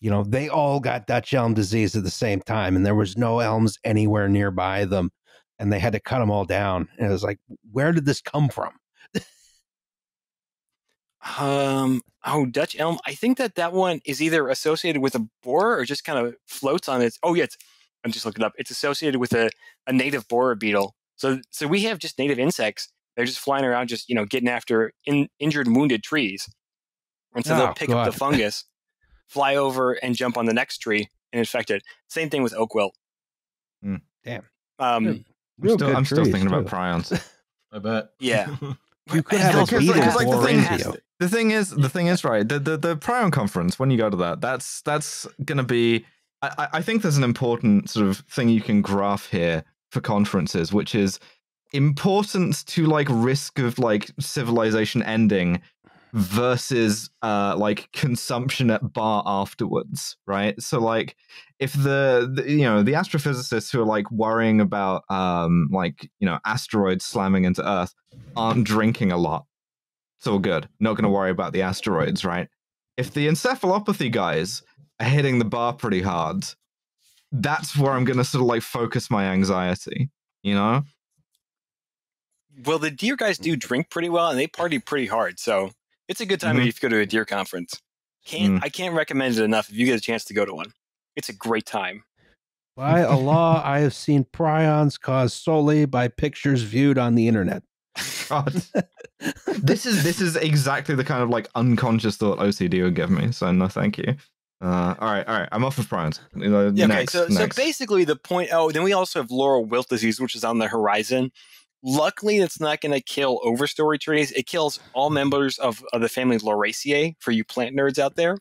you 0.00 0.10
know, 0.10 0.22
they 0.22 0.50
all 0.50 0.80
got 0.80 1.06
Dutch 1.06 1.32
elm 1.32 1.54
disease 1.54 1.96
at 1.96 2.04
the 2.04 2.10
same 2.10 2.40
time, 2.42 2.76
and 2.76 2.84
there 2.84 2.94
was 2.94 3.16
no 3.16 3.38
elms 3.40 3.78
anywhere 3.84 4.28
nearby 4.28 4.84
them. 4.84 5.10
and 5.58 5.72
they 5.72 5.78
had 5.78 5.92
to 5.92 6.00
cut 6.00 6.20
them 6.20 6.30
all 6.30 6.44
down. 6.44 6.88
And 6.98 7.08
it 7.08 7.10
was 7.12 7.22
like, 7.22 7.38
where 7.70 7.92
did 7.92 8.06
this 8.06 8.20
come 8.22 8.48
from? 8.48 8.72
Um, 11.38 12.02
oh, 12.24 12.46
Dutch 12.46 12.78
elm. 12.78 12.98
I 13.06 13.14
think 13.14 13.38
that 13.38 13.56
that 13.56 13.72
one 13.72 14.00
is 14.06 14.22
either 14.22 14.48
associated 14.48 15.02
with 15.02 15.14
a 15.14 15.26
borer 15.42 15.78
or 15.78 15.84
just 15.84 16.04
kind 16.04 16.18
of 16.18 16.34
floats 16.46 16.88
on 16.88 17.02
its. 17.02 17.18
Oh, 17.22 17.34
yeah, 17.34 17.44
it's. 17.44 17.58
I'm 18.04 18.12
just 18.12 18.24
looking 18.24 18.42
it 18.42 18.46
up. 18.46 18.52
It's 18.58 18.70
associated 18.70 19.18
with 19.20 19.32
a, 19.34 19.50
a 19.86 19.92
native 19.92 20.26
borer 20.28 20.54
beetle. 20.54 20.94
So, 21.16 21.40
so 21.50 21.66
we 21.66 21.82
have 21.82 21.98
just 21.98 22.18
native 22.18 22.38
insects. 22.38 22.88
They're 23.16 23.26
just 23.26 23.38
flying 23.40 23.64
around, 23.64 23.88
just 23.88 24.08
you 24.08 24.14
know, 24.14 24.24
getting 24.24 24.48
after 24.48 24.92
in, 25.04 25.28
injured 25.38 25.68
wounded 25.68 26.02
trees. 26.02 26.48
And 27.34 27.44
so 27.44 27.54
Oh, 27.54 27.58
they'll 27.58 27.74
pick 27.74 27.90
up 27.90 28.06
the 28.06 28.12
fungus, 28.18 28.64
fly 29.28 29.56
over, 29.56 29.92
and 29.92 30.14
jump 30.16 30.36
on 30.38 30.46
the 30.46 30.54
next 30.54 30.78
tree 30.78 31.08
and 31.32 31.38
infect 31.38 31.70
it. 31.70 31.82
Same 32.08 32.30
thing 32.30 32.42
with 32.42 32.54
oak 32.54 32.74
wilt. 32.74 32.94
Hmm. 33.82 33.96
Damn. 34.24 34.42
Um, 34.78 35.24
I'm 35.62 35.68
still, 35.76 35.96
I'm 35.96 36.04
still 36.04 36.18
trees, 36.24 36.32
thinking 36.32 36.46
about 36.48 36.66
prions. 36.66 37.12
I 37.72 37.78
bet. 37.78 38.10
Yeah. 38.18 38.56
You 39.12 39.24
could 39.24 39.40
have 39.40 39.54
a 39.72 39.78
beetle 39.78 39.94
because, 39.94 40.14
like, 40.14 40.30
the 40.30 40.40
thing 40.42 40.58
has- 40.60 40.84
you. 40.84 40.94
The 41.18 41.28
thing 41.28 41.50
is, 41.50 41.70
the 41.70 41.88
thing 41.88 42.06
is, 42.06 42.22
right? 42.22 42.48
The 42.48 42.60
the 42.60 42.76
the 42.76 42.96
Prion 42.96 43.32
conference. 43.32 43.76
When 43.76 43.90
you 43.90 43.98
go 43.98 44.08
to 44.08 44.16
that, 44.18 44.40
that's 44.40 44.82
that's 44.82 45.26
gonna 45.44 45.64
be. 45.64 46.06
I, 46.42 46.68
I- 46.74 46.82
think 46.82 47.02
there's 47.02 47.16
an 47.18 47.24
important 47.24 47.90
sort 47.90 48.06
of 48.08 48.18
thing 48.30 48.48
you 48.48 48.62
can 48.62 48.82
graph 48.82 49.28
here 49.30 49.64
for 49.90 50.00
conferences, 50.00 50.72
which 50.72 50.94
is 50.94 51.18
importance 51.72 52.64
to 52.64 52.86
like 52.86 53.06
risk 53.10 53.58
of 53.58 53.78
like 53.78 54.10
civilization 54.18 55.02
ending 55.02 55.60
versus 56.12 57.08
uh 57.22 57.54
like 57.56 57.88
consumption 57.92 58.68
at 58.70 58.92
bar 58.92 59.22
afterwards 59.24 60.16
right? 60.26 60.60
So 60.60 60.80
like 60.80 61.14
if 61.60 61.72
the, 61.74 62.28
the 62.34 62.50
you 62.50 62.64
know 62.64 62.82
the 62.82 62.94
astrophysicists 62.94 63.70
who 63.70 63.80
are 63.80 63.86
like 63.86 64.10
worrying 64.10 64.60
about 64.60 65.04
um 65.08 65.68
like 65.70 66.10
you 66.18 66.26
know 66.26 66.40
asteroids 66.44 67.04
slamming 67.04 67.44
into 67.44 67.66
earth 67.68 67.94
aren't 68.34 68.64
drinking 68.64 69.12
a 69.12 69.16
lot. 69.16 69.46
It's 70.18 70.26
all 70.26 70.40
good. 70.40 70.68
Not 70.80 70.94
going 70.94 71.04
to 71.04 71.10
worry 71.10 71.30
about 71.30 71.52
the 71.52 71.62
asteroids 71.62 72.24
right? 72.24 72.48
If 72.96 73.12
the 73.14 73.28
encephalopathy 73.28 74.10
guys 74.10 74.62
hitting 75.02 75.38
the 75.38 75.44
bar 75.44 75.72
pretty 75.72 76.02
hard 76.02 76.44
that's 77.32 77.76
where 77.76 77.92
i'm 77.92 78.04
going 78.04 78.16
to 78.18 78.24
sort 78.24 78.42
of 78.42 78.46
like 78.46 78.62
focus 78.62 79.10
my 79.10 79.24
anxiety 79.24 80.10
you 80.42 80.54
know 80.54 80.82
well, 82.66 82.78
the 82.78 82.90
deer 82.90 83.16
guys 83.16 83.38
do 83.38 83.56
drink 83.56 83.90
pretty 83.90 84.08
well 84.08 84.28
and 84.28 84.38
they 84.38 84.46
party 84.46 84.78
pretty 84.78 85.06
hard. 85.06 85.38
So 85.38 85.70
it's 86.08 86.20
a 86.20 86.26
good 86.26 86.40
time 86.40 86.56
Mhm. 86.56 86.66
if 86.66 86.82
you 86.82 86.88
go 86.88 86.94
to 86.94 87.00
a 87.00 87.06
deer 87.06 87.24
conference. 87.24 87.80
Can't 88.26 88.54
Mm. 88.60 88.64
I 88.64 88.68
can't 88.68 88.94
recommend 88.94 89.38
it 89.38 89.42
enough 89.42 89.70
if 89.70 89.76
you 89.76 89.86
get 89.86 89.96
a 89.96 90.00
chance 90.00 90.24
to 90.26 90.34
go 90.34 90.44
to 90.44 90.52
one. 90.52 90.72
It's 91.16 91.28
a 91.28 91.32
great 91.32 91.64
time. 91.64 92.04
By 92.76 93.02
Allah, 93.02 93.62
I 93.64 93.80
have 93.80 93.94
seen 93.94 94.24
prions 94.24 95.00
caused 95.00 95.34
solely 95.42 95.86
by 95.86 96.08
pictures 96.08 96.62
viewed 96.62 96.98
on 96.98 97.14
the 97.14 97.28
internet. 97.28 97.62
God. 98.28 98.52
this 99.46 99.86
is 99.86 100.02
this 100.02 100.20
is 100.20 100.36
exactly 100.36 100.94
the 100.94 101.04
kind 101.04 101.22
of 101.22 101.30
like 101.30 101.48
unconscious 101.54 102.16
thought 102.16 102.38
OCD 102.40 102.82
would 102.82 102.94
give 102.94 103.10
me. 103.10 103.32
So 103.32 103.50
no, 103.52 103.68
thank 103.68 103.96
you. 103.96 104.16
Uh, 104.60 104.94
all 104.98 105.12
right, 105.12 105.26
all 105.26 105.38
right. 105.40 105.48
I'm 105.52 105.64
off 105.64 105.78
of. 105.78 105.90
Uh, 105.92 106.10
Yeah, 106.34 106.86
next, 106.86 107.14
okay, 107.14 107.32
so, 107.34 107.40
so 107.40 107.48
basically 107.56 108.04
the 108.04 108.16
point 108.16 108.50
oh, 108.52 108.70
then 108.70 108.82
we 108.82 108.92
also 108.92 109.20
have 109.20 109.30
laurel 109.30 109.64
wilt 109.64 109.88
disease, 109.88 110.20
which 110.20 110.34
is 110.34 110.44
on 110.44 110.58
the 110.58 110.68
horizon. 110.68 111.32
Luckily, 111.82 112.38
it's 112.38 112.60
not 112.60 112.82
going 112.82 112.92
to 112.92 113.00
kill 113.00 113.40
overstory 113.40 113.98
trees. 113.98 114.32
It 114.32 114.46
kills 114.46 114.78
all 114.92 115.08
members 115.08 115.58
of, 115.58 115.82
of 115.94 116.02
the 116.02 116.10
family 116.10 116.36
Lauraceae 116.36 117.14
for 117.20 117.30
you 117.30 117.42
plant 117.42 117.74
nerds 117.74 117.98
out 117.98 118.16
there. 118.16 118.36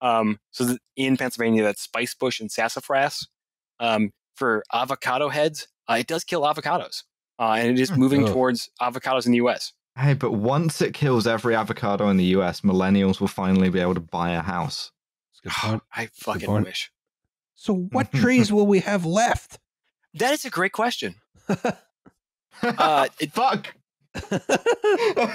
Um, 0.00 0.40
so 0.50 0.66
th- 0.66 0.78
in 0.96 1.16
Pennsylvania, 1.16 1.62
that's 1.62 1.82
spice 1.82 2.14
bush 2.14 2.40
and 2.40 2.50
sassafras. 2.50 3.28
Um, 3.78 4.10
for 4.34 4.64
avocado 4.72 5.28
heads, 5.28 5.68
uh, 5.88 5.98
it 6.00 6.08
does 6.08 6.24
kill 6.24 6.42
avocados, 6.42 7.04
uh, 7.38 7.52
and 7.52 7.70
it 7.70 7.80
is 7.80 7.90
Hmm. 7.90 8.00
moving 8.00 8.24
Ugh. 8.24 8.32
towards 8.32 8.70
avocados 8.80 9.24
in 9.26 9.32
the 9.32 9.38
U.S. 9.38 9.72
hey, 9.96 10.14
but 10.14 10.32
once 10.32 10.80
it 10.80 10.94
kills 10.94 11.26
every 11.28 11.54
avocado 11.54 12.08
in 12.08 12.16
the 12.16 12.24
U.S., 12.26 12.62
millennials 12.62 13.20
will 13.20 13.28
finally 13.28 13.70
be 13.70 13.80
able 13.80 13.94
to 13.94 14.00
buy 14.00 14.30
a 14.30 14.42
house. 14.42 14.90
That's 15.44 15.56
a 15.56 15.60
good 15.60 15.70
point. 15.70 15.82
I 15.94 16.08
fucking 16.12 16.62
wish. 16.62 16.90
So, 17.54 17.74
what 17.74 18.12
trees 18.12 18.52
will 18.52 18.66
we 18.66 18.80
have 18.80 19.04
left? 19.04 19.58
That 20.14 20.32
is 20.32 20.44
a 20.44 20.50
great 20.50 20.72
question. 20.72 21.16
Uh, 22.62 23.08
it- 23.20 23.32
Fuck. 23.32 23.74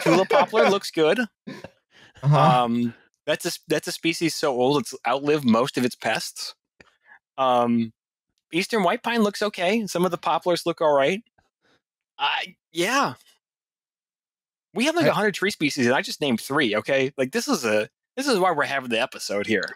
Tulip 0.02 0.30
poplar 0.30 0.70
looks 0.70 0.92
good. 0.92 1.20
Uh-huh. 2.22 2.38
Um, 2.64 2.94
that's 3.26 3.46
a 3.46 3.52
that's 3.68 3.88
a 3.88 3.92
species 3.92 4.36
so 4.36 4.52
old 4.54 4.82
it's 4.82 4.94
outlived 5.08 5.46
most 5.46 5.78
of 5.78 5.86
its 5.86 5.96
pests. 5.96 6.54
Um, 7.38 7.94
Eastern 8.52 8.84
white 8.84 9.04
pine 9.04 9.22
looks 9.24 9.42
okay. 9.42 9.86
Some 9.88 10.06
of 10.06 10.12
the 10.12 10.18
poplars 10.18 10.66
look 10.66 10.82
all 10.82 10.94
right. 10.94 11.22
I 12.18 12.56
yeah. 12.72 13.14
We 14.74 14.86
have 14.86 14.96
like 14.96 15.08
hundred 15.08 15.36
tree 15.36 15.52
species, 15.52 15.86
and 15.86 15.96
I 15.96 16.02
just 16.02 16.20
named 16.20 16.42
three. 16.42 16.76
Okay, 16.76 17.14
like 17.18 17.32
this 17.32 17.48
is 17.48 17.64
a 17.64 17.90
this 18.16 18.28
is 18.28 18.38
why 18.40 18.52
we're 18.52 18.64
having 18.66 18.90
the 18.90 19.02
episode 19.02 19.48
here. 19.48 19.66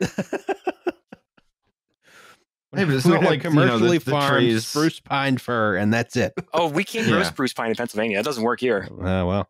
Hey, 2.76 2.84
but 2.84 2.96
it's 2.96 3.06
We 3.06 3.12
not 3.14 3.22
have 3.22 3.32
like, 3.32 3.44
you 3.44 3.50
know, 3.50 3.56
the- 3.62 3.66
commercially 3.68 3.98
the 3.98 4.12
farmed 4.12 4.28
trees- 4.38 4.68
spruce 4.68 5.00
pine 5.00 5.38
fir, 5.38 5.78
and 5.78 5.94
that's 5.94 6.16
it. 6.18 6.34
Oh, 6.54 6.68
we 6.70 6.84
can't 6.84 7.08
grow 7.08 7.24
spruce 7.24 7.54
pine 7.54 7.70
in 7.70 7.76
Pennsylvania. 7.76 8.18
That 8.18 8.26
doesn't 8.26 8.44
work 8.44 8.60
here. 8.60 8.88
Uh, 8.92 9.26
well, 9.26 9.50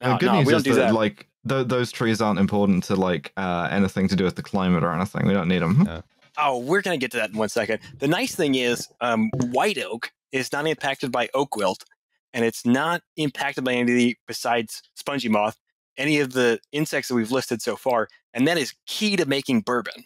the 0.00 0.16
good 0.16 0.26
no, 0.26 0.32
news 0.38 0.46
we 0.46 0.52
don't 0.52 0.58
is 0.60 0.64
do 0.64 0.74
that, 0.76 0.86
that. 0.88 0.94
like 0.94 1.28
th- 1.46 1.68
those 1.68 1.92
trees 1.92 2.20
aren't 2.22 2.40
important 2.40 2.84
to 2.84 2.96
like 2.96 3.32
uh, 3.36 3.68
anything 3.70 4.08
to 4.08 4.16
do 4.16 4.24
with 4.24 4.36
the 4.36 4.42
climate 4.42 4.82
or 4.82 4.92
anything. 4.92 5.26
We 5.26 5.34
don't 5.34 5.46
need 5.48 5.60
them. 5.60 5.86
Oh, 6.38 6.58
we're 6.58 6.80
going 6.80 6.98
to 6.98 7.00
get 7.04 7.10
to 7.12 7.18
that 7.18 7.30
in 7.30 7.36
one 7.36 7.50
second. 7.50 7.80
The 7.98 8.08
nice 8.08 8.34
thing 8.34 8.54
is, 8.54 8.88
um, 9.02 9.30
white 9.50 9.76
oak 9.78 10.10
is 10.32 10.50
not 10.52 10.66
impacted 10.66 11.12
by 11.12 11.28
oak 11.34 11.54
wilt, 11.54 11.84
and 12.32 12.44
it's 12.46 12.64
not 12.64 13.02
impacted 13.18 13.62
by 13.64 13.74
any 13.74 14.16
besides 14.26 14.82
spongy 14.94 15.28
moth, 15.28 15.58
any 15.96 16.20
of 16.20 16.32
the 16.32 16.58
insects 16.72 17.08
that 17.08 17.14
we've 17.14 17.30
listed 17.32 17.60
so 17.62 17.76
far, 17.76 18.08
and 18.34 18.46
that 18.48 18.58
is 18.58 18.74
key 18.86 19.16
to 19.16 19.26
making 19.26 19.60
bourbon. 19.60 20.04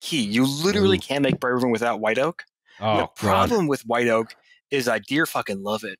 Key. 0.00 0.22
You 0.22 0.46
literally 0.46 0.96
Ooh. 0.96 1.00
can't 1.00 1.22
make 1.22 1.38
bourbon 1.40 1.70
without 1.70 2.00
white 2.00 2.18
oak. 2.18 2.44
oh, 2.80 2.96
the 2.96 3.00
God. 3.02 3.14
problem 3.16 3.66
with 3.66 3.82
white 3.82 4.08
oak 4.08 4.34
is 4.70 4.88
I 4.88 4.98
deer 4.98 5.26
fucking 5.26 5.62
love 5.62 5.84
it. 5.84 5.98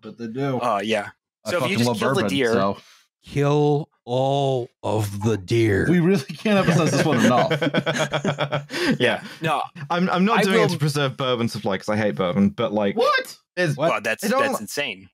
But 0.00 0.18
they 0.18 0.28
do. 0.28 0.58
Oh 0.62 0.80
yeah. 0.80 1.08
I 1.44 1.50
so 1.50 1.64
if 1.64 1.70
you 1.70 1.76
just 1.78 1.88
love 1.88 1.98
kill 1.98 2.14
the 2.14 2.28
deer- 2.28 2.52
so 2.52 2.76
kill 3.24 3.88
all 4.04 4.68
of 4.82 5.22
the 5.22 5.36
deer. 5.36 5.86
we 5.88 6.00
really 6.00 6.24
can't 6.24 6.58
emphasize 6.58 6.90
this 6.92 7.04
one 7.04 7.24
enough. 7.24 7.50
yeah, 9.00 9.22
No, 9.40 9.62
I'm. 9.90 10.08
I'm 10.10 10.24
not 10.24 10.40
I 10.40 10.42
doing 10.42 10.62
it 10.64 10.70
to 10.70 10.78
preserve 10.78 11.16
bourbon 11.16 11.48
supply 11.48 11.74
because 11.74 11.88
I 11.88 11.96
hate 11.96 12.14
bourbon, 12.16 12.50
but 12.50 12.72
like, 12.72 12.96
What? 12.96 13.36
it's, 13.56 13.76
What? 13.76 13.88
God, 13.88 14.04
that's 14.04 14.24
It 14.24 14.30
don't- 14.30 14.42
that's 14.42 14.60
insane. 14.60 15.08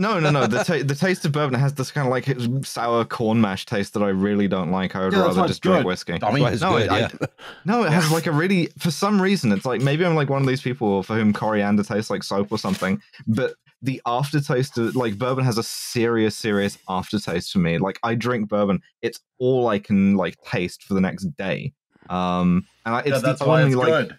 No, 0.00 0.18
no, 0.18 0.30
no. 0.30 0.46
The 0.46 0.64
ta- 0.64 0.82
the 0.84 0.94
taste 0.94 1.24
of 1.24 1.32
bourbon 1.32 1.58
has 1.60 1.74
this 1.74 1.90
kind 1.92 2.06
of 2.06 2.10
like 2.10 2.26
sour 2.66 3.04
corn 3.04 3.40
mash 3.40 3.66
taste 3.66 3.92
that 3.94 4.02
I 4.02 4.08
really 4.08 4.48
don't 4.48 4.70
like. 4.70 4.96
I 4.96 5.04
would 5.04 5.12
Yeah, 5.12 5.20
rather 5.20 5.36
why 5.38 5.44
it's 5.44 5.50
just 5.50 5.62
drink 5.62 5.84
whiskey. 5.84 6.18
I 6.22 6.32
mean, 6.32 6.44
it's 6.46 6.62
no, 6.62 6.78
good, 6.78 6.88
I- 6.88 6.98
yeah. 7.00 7.08
No, 7.64 7.84
it 7.84 7.92
has 7.92 8.10
like 8.10 8.26
a 8.26 8.32
really, 8.32 8.66
for 8.78 8.90
some 8.90 9.20
reason, 9.20 9.52
it's 9.52 9.64
like 9.66 9.80
maybe 9.80 10.04
I'm 10.04 10.14
like 10.14 10.30
one 10.30 10.40
of 10.42 10.48
these 10.48 10.62
people 10.62 11.02
for 11.02 11.14
whom 11.14 11.32
coriander 11.32 11.82
tastes 11.82 12.10
like 12.10 12.22
soap 12.22 12.50
or 12.50 12.58
something. 12.58 13.00
But 13.26 13.54
the 13.82 14.00
aftertaste 14.06 14.76
of 14.78 14.96
like 14.96 15.18
bourbon 15.18 15.44
has 15.44 15.58
a 15.58 15.62
serious, 15.62 16.36
serious 16.36 16.78
aftertaste 16.88 17.52
for 17.52 17.58
me. 17.60 17.78
Like 17.78 17.98
I 18.02 18.14
drink 18.14 18.48
bourbon, 18.48 18.82
it's 19.02 19.20
all 19.38 19.68
I 19.68 19.78
can 19.78 20.16
like 20.16 20.36
taste 20.42 20.82
for 20.84 20.94
the 20.94 21.00
next 21.00 21.24
day. 21.36 21.72
Um, 22.08 22.66
and 22.84 22.94
I, 22.96 22.98
it's 23.00 23.08
yeah, 23.10 23.18
the 23.18 23.26
that's 23.26 23.40
why 23.42 23.62
only 23.62 23.72
it's 23.78 23.88
like, 23.88 24.08
good. 24.08 24.18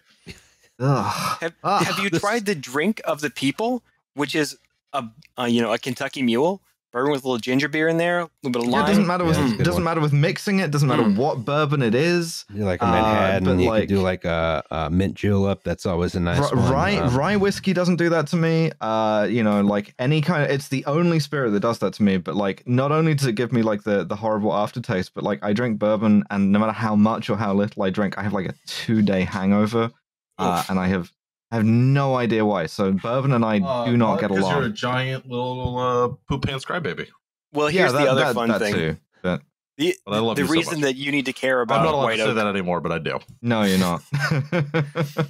ugh. 0.80 1.38
Have, 1.40 1.54
Ah, 1.64 1.84
have 1.84 1.98
you 1.98 2.10
this- 2.10 2.20
tried 2.20 2.46
the 2.46 2.54
drink 2.54 3.00
of 3.04 3.20
the 3.20 3.30
people, 3.30 3.82
which 4.14 4.34
is 4.34 4.56
a, 4.92 5.04
a 5.38 5.48
you 5.48 5.62
know 5.62 5.72
a 5.72 5.78
Kentucky 5.78 6.22
Mule 6.22 6.62
bourbon 6.92 7.10
with 7.10 7.24
a 7.24 7.26
little 7.26 7.38
ginger 7.38 7.68
beer 7.68 7.88
in 7.88 7.96
there, 7.96 8.18
a 8.20 8.28
little 8.42 8.50
bit 8.52 8.56
of 8.64 8.68
Yeah, 8.68 8.72
lime. 8.80 8.84
it 8.84 8.88
doesn't 8.88 9.06
matter 9.06 9.24
with 9.24 9.38
Yeah, 9.38 9.54
it 9.54 9.58
doesn't 9.64 9.72
one. 9.76 9.84
matter 9.84 10.00
with 10.02 10.12
mixing 10.12 10.58
it. 10.60 10.70
Doesn't 10.70 10.86
matter 10.90 11.04
Mm. 11.04 11.16
what 11.16 11.42
bourbon 11.42 11.80
it 11.80 11.94
is. 11.94 12.44
You 12.52 12.64
like 12.66 12.82
a 12.82 12.86
Uh, 12.86 12.90
Manhattan, 12.92 13.44
but 13.44 13.56
you 13.62 13.70
like- 13.70 13.80
could 13.84 13.88
do 13.88 14.00
like 14.02 14.26
a, 14.26 14.62
a 14.70 14.90
mint 14.90 15.14
julep. 15.14 15.62
That's 15.64 15.86
always 15.86 16.14
a 16.16 16.20
nice 16.20 16.38
Ri- 16.52 16.58
one. 16.58 16.70
rye 16.70 16.96
Um, 16.98 17.16
rye 17.16 17.36
whiskey 17.36 17.72
doesn't 17.72 17.96
do 17.96 18.10
that 18.10 18.26
to 18.26 18.36
me. 18.36 18.72
Uh, 18.82 19.26
you 19.30 19.42
know, 19.42 19.62
like 19.62 19.94
any 19.98 20.20
kind 20.20 20.42
of 20.44 20.50
it's 20.50 20.68
the 20.68 20.84
only 20.84 21.18
spirit 21.18 21.52
that 21.52 21.60
does 21.60 21.78
that 21.78 21.94
to 21.94 22.02
me. 22.02 22.18
But 22.18 22.36
like, 22.36 22.62
not 22.66 22.92
only 22.92 23.14
does 23.14 23.26
it 23.26 23.36
give 23.36 23.54
me 23.54 23.62
like 23.62 23.84
the 23.84 24.04
the 24.04 24.16
horrible 24.16 24.52
aftertaste, 24.52 25.12
but 25.14 25.24
like 25.24 25.38
I 25.42 25.54
drink 25.54 25.78
bourbon, 25.78 26.24
and 26.30 26.52
no 26.52 26.58
matter 26.58 26.72
how 26.72 26.94
much 26.94 27.30
or 27.30 27.38
how 27.38 27.54
little 27.54 27.82
I 27.84 27.88
drink, 27.88 28.18
I 28.18 28.22
have 28.22 28.34
like 28.34 28.50
a 28.50 28.54
two 28.66 29.00
day 29.00 29.22
hangover, 29.22 29.92
uh, 30.38 30.62
and 30.68 30.78
I 30.78 30.88
have 30.88 31.10
I 31.52 31.56
have 31.56 31.64
no 31.66 32.16
idea 32.16 32.44
why. 32.44 32.66
So 32.66 32.92
bourbon 32.92 33.32
and 33.32 33.44
I 33.44 33.58
Uh, 33.60 33.84
do 33.84 33.96
not 33.96 34.12
what? 34.12 34.20
get 34.22 34.30
'Cause 34.30 34.50
You're 34.50 34.62
a 34.64 34.68
giant 34.70 35.28
little 35.28 35.78
uh, 35.78 36.08
poop 36.28 36.44
pants 36.46 36.64
crybaby. 36.64 37.08
Well, 37.52 37.70
Yeah, 37.70 37.82
here's 37.82 37.92
that- 37.92 38.04
the 38.04 38.10
other 38.10 38.24
that- 38.24 38.34
fun 38.34 38.48
that 38.48 38.58
thing. 38.60 38.74
too. 38.74 38.96
But 39.22 39.42
The, 39.78 39.94
But 40.04 40.14
I 40.14 40.18
love 40.18 40.36
the 40.36 40.42
you 40.42 40.48
so 40.48 40.52
reason 40.54 40.74
much. 40.80 40.82
that 40.82 40.96
you 40.96 41.10
need 41.12 41.26
to 41.26 41.32
care 41.32 41.60
about 41.60 41.78
I'm 41.80 41.84
not 41.86 41.94
allowed 41.94 42.04
white 42.04 42.16
to 42.16 42.22
say 42.24 42.28
oak. 42.30 42.34
that 42.36 42.46
anymore, 42.46 42.80
but 42.80 42.90
I 42.92 42.98
do. 42.98 43.18
no, 43.42 43.62
you're 43.62 43.78
not. 43.78 44.02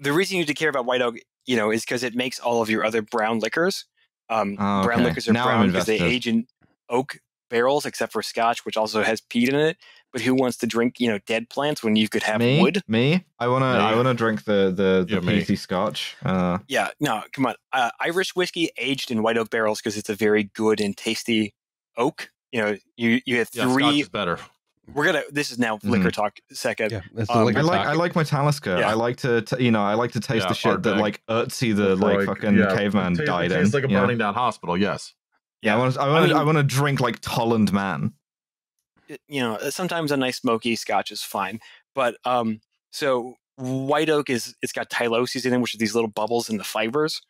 The 0.00 0.12
reason 0.12 0.36
you 0.36 0.42
need 0.42 0.48
to 0.48 0.54
care 0.54 0.68
about 0.68 0.84
white 0.86 1.02
oak, 1.02 1.16
you 1.46 1.56
know, 1.56 1.70
is 1.72 1.82
because 1.82 2.04
it 2.04 2.14
makes 2.14 2.38
all 2.38 2.62
of 2.62 2.70
your 2.70 2.84
other 2.84 3.02
brown 3.02 3.40
liquors. 3.40 3.84
Um, 4.30 4.56
Oh, 4.58 4.84
Brown 4.84 5.02
liquors 5.02 5.26
are 5.28 5.32
Now 5.32 5.46
brown 5.46 5.66
because 5.68 5.86
they 5.86 5.98
age 5.98 6.28
in 6.28 6.46
oak 6.88 7.18
barrels 7.50 7.84
except 7.84 8.12
for 8.12 8.22
scotch, 8.22 8.64
which 8.64 8.76
also 8.76 9.02
has 9.02 9.20
peat 9.22 9.48
in 9.48 9.54
it. 9.56 9.76
But 10.12 10.22
who 10.22 10.34
wants 10.34 10.56
to 10.58 10.66
drink, 10.66 11.00
you 11.00 11.08
know, 11.08 11.18
dead 11.26 11.50
plants 11.50 11.82
when 11.82 11.94
you 11.94 12.08
could 12.08 12.22
have 12.22 12.38
me, 12.40 12.60
wood? 12.62 12.82
me. 12.88 13.24
I 13.38 13.46
wanna, 13.48 13.74
Me. 13.74 13.78
I 13.84 13.94
wanna 13.94 14.14
drink 14.14 14.44
the 14.44 14.72
the 14.74 15.04
the 15.06 15.14
Yeah, 15.16 15.20
me. 15.20 15.38
peaty 15.40 15.54
scotch. 15.56 16.16
Uh, 16.24 16.58
Yeah, 16.66 16.88
no, 16.98 17.22
come 17.32 17.44
on. 17.46 17.54
Uh, 17.72 17.90
Irish 18.00 18.34
whiskey 18.34 18.70
aged 18.78 19.10
in 19.10 19.22
white 19.22 19.36
oak 19.36 19.50
barrels 19.50 19.80
because 19.80 19.96
it's 19.98 20.08
a 20.08 20.14
very 20.14 20.44
good 20.54 20.80
and 20.80 20.96
tasty 20.96 21.52
oak. 21.96 22.30
You 22.52 22.60
know, 22.62 22.76
you 22.96 23.20
you 23.26 23.36
have 23.36 23.50
Yeah, 23.52 23.64
Scotch 23.64 23.72
three. 23.74 24.00
is 24.00 24.08
better. 24.08 24.38
we're 24.94 25.04
gonna. 25.04 25.22
This 25.30 25.50
is 25.50 25.58
now 25.58 25.78
liquor 25.82 26.10
talk. 26.10 26.38
Second, 26.50 26.90
Yeah, 26.92 27.00
Um, 27.28 27.44
liquor 27.44 27.58
I 27.58 27.62
like 27.62 27.78
talk. 27.82 27.86
I 27.88 27.92
like 27.92 28.14
my 28.16 28.24
Talisker. 28.24 28.78
Yeah. 28.78 28.88
I 28.88 28.94
like 28.94 29.18
to, 29.18 29.42
t- 29.42 29.62
you 29.62 29.70
know 29.70 29.82
I 29.82 29.92
like 29.92 30.12
to 30.12 30.20
taste 30.20 30.44
Yeah, 30.44 30.48
the 30.48 30.54
shit 30.54 30.82
that 30.84 30.96
like 30.96 31.20
Ötzi 31.28 31.76
the 31.76 31.94
like 31.96 32.20
Laphroaig, 32.20 32.26
fucking 32.26 32.56
yeah, 32.56 32.74
caveman 32.74 33.12
it 33.12 33.16
tastes- 33.16 33.26
died 33.28 33.52
it 33.52 33.54
in. 33.56 33.60
tastes 33.60 33.74
like 33.74 33.84
a 33.84 33.88
you 33.88 33.94
know? 33.94 34.00
burning 34.00 34.16
down 34.16 34.32
hospital. 34.32 34.74
Yes. 34.78 35.12
Yeah, 35.60 35.74
I 35.74 35.78
want 35.78 35.92
to 35.94 36.00
I 36.00 36.06
I 36.06 36.08
want 36.08 36.28
to 36.28 36.34
I, 36.34 36.38
mean- 36.38 36.46
want 36.46 36.58
to 36.58 36.62
drink 36.62 37.00
like 37.00 37.20
Tollund 37.20 37.70
man. 37.72 38.14
It- 39.08 39.20
you 39.28 39.40
know, 39.40 39.58
sometimes 39.70 40.12
a 40.12 40.16
nice 40.16 40.38
smoky 40.38 40.76
scotch 40.76 41.10
is 41.10 41.22
fine. 41.22 41.60
But 41.94 42.16
um, 42.24 42.60
so 42.92 43.34
white 43.56 44.10
oak 44.10 44.30
is 44.30 44.54
it's 44.62 44.72
got 44.72 44.90
tyloses 44.90 45.44
in 45.46 45.52
it, 45.54 45.58
which 45.58 45.74
are 45.74 45.78
these 45.78 45.94
little 45.94 46.10
bubbles 46.10 46.48
in 46.48 46.58
the 46.58 46.64
fibers 46.64 47.20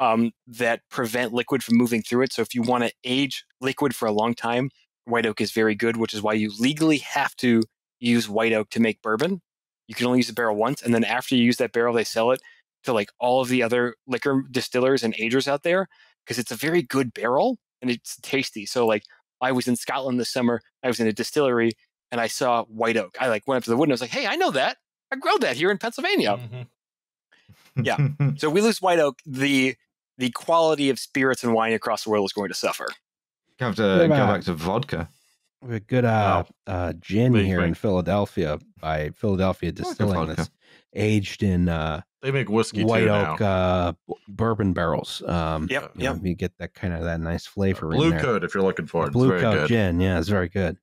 um, 0.00 0.32
that 0.46 0.80
prevent 0.90 1.32
liquid 1.32 1.62
from 1.62 1.76
moving 1.76 2.02
through 2.02 2.22
it. 2.22 2.32
So 2.32 2.42
if 2.42 2.54
you 2.54 2.62
want 2.62 2.84
to 2.84 2.92
age 3.04 3.44
liquid 3.60 3.94
for 3.94 4.06
a 4.06 4.12
long 4.12 4.34
time, 4.34 4.70
white 5.04 5.26
oak 5.26 5.40
is 5.40 5.52
very 5.52 5.74
good, 5.74 5.96
which 5.96 6.14
is 6.14 6.22
why 6.22 6.34
you 6.34 6.50
legally 6.58 6.98
have 6.98 7.34
to 7.36 7.62
use 8.00 8.28
white 8.28 8.52
oak 8.52 8.70
to 8.70 8.80
make 8.80 9.00
bourbon. 9.02 9.40
You 9.88 9.94
can 9.94 10.06
only 10.06 10.18
use 10.18 10.26
the 10.26 10.32
barrel 10.32 10.56
once, 10.56 10.82
and 10.82 10.92
then 10.94 11.04
after 11.04 11.36
you 11.36 11.44
use 11.44 11.58
that 11.58 11.72
barrel, 11.72 11.94
they 11.94 12.04
sell 12.04 12.32
it 12.32 12.40
to 12.84 12.92
like 12.92 13.10
all 13.20 13.40
of 13.40 13.48
the 13.48 13.62
other 13.62 13.94
liquor 14.06 14.42
distillers 14.50 15.02
and 15.02 15.14
agers 15.18 15.48
out 15.48 15.62
there 15.62 15.88
because 16.24 16.38
it's 16.38 16.50
a 16.50 16.56
very 16.56 16.82
good 16.82 17.12
barrel 17.14 17.58
and 17.82 17.90
it's 17.90 18.16
tasty. 18.22 18.66
So 18.66 18.86
like 18.86 19.04
I 19.40 19.52
was 19.52 19.68
in 19.68 19.76
Scotland 19.76 20.18
this 20.20 20.30
summer. 20.30 20.60
I 20.82 20.88
was 20.88 21.00
in 21.00 21.06
a 21.06 21.12
distillery 21.12 21.72
and 22.10 22.20
I 22.20 22.26
saw 22.26 22.64
white 22.64 22.96
oak. 22.96 23.16
I 23.20 23.28
like 23.28 23.46
went 23.46 23.58
up 23.58 23.64
to 23.64 23.70
the 23.70 23.76
wood 23.76 23.84
and 23.88 23.92
I 23.92 23.94
was 23.94 24.00
like, 24.00 24.10
"Hey, 24.10 24.26
I 24.26 24.36
know 24.36 24.50
that. 24.52 24.78
I 25.12 25.16
grow 25.16 25.36
that 25.38 25.56
here 25.56 25.70
in 25.70 25.78
Pennsylvania." 25.78 26.36
Mhm. 26.38 26.66
Yeah. 27.82 27.96
So 28.38 28.50
we 28.50 28.60
lose 28.60 28.80
white 28.80 28.98
oak. 28.98 29.18
The 29.26 29.76
the 30.18 30.30
quality 30.30 30.88
of 30.90 30.98
spirits 30.98 31.44
and 31.44 31.52
wine 31.52 31.72
across 31.74 32.04
the 32.04 32.10
world 32.10 32.24
is 32.24 32.32
going 32.32 32.48
to 32.48 32.54
suffer. 32.54 32.86
You 33.60 33.66
have 33.66 33.76
to 33.76 33.98
What 33.98 34.08
go 34.08 34.26
back 34.26 34.42
to 34.44 34.54
vodka. 34.54 35.08
We 35.62 35.68
have 35.72 35.76
a 35.82 35.84
good 35.84 36.04
uh, 36.04 36.44
uh, 36.66 36.92
gin 37.00 37.32
Wink, 37.32 37.46
here 37.46 37.60
in. 37.62 37.74
Philadelphia 37.74 38.58
by 38.80 39.10
Philadelphia 39.10 39.70
like 39.70 39.76
Distilling 39.76 40.14
vodka. 40.14 40.34
that's 40.36 40.50
aged 40.94 41.42
in 41.42 41.68
uh, 41.68 42.02
They 42.26 42.32
make 42.32 42.48
whiskey 42.48 42.82
white 42.82 43.04
too 43.04 43.10
oak 43.10 43.38
now. 43.38 43.46
uh, 43.46 43.92
bourbon 44.26 44.72
barrels. 44.72 45.22
Um, 45.22 45.68
Yep, 45.70 45.92
you 45.94 46.02
know, 46.02 46.18
you 46.20 46.34
get 46.34 46.58
that 46.58 46.74
kind 46.74 46.92
of 46.92 47.04
that 47.04 47.20
nice 47.20 47.46
flavor 47.46 47.86
Blue 47.90 48.18
coat 48.18 48.42
if 48.42 48.52
you're 48.52 48.64
looking 48.64 48.86
for 48.88 49.06
it. 49.06 49.12
Blue 49.12 49.38
coat 49.38 49.52
good. 49.52 49.68
gin, 49.68 50.00
yeah, 50.00 50.18
it's 50.18 50.28
very 50.28 50.48
good. 50.48 50.76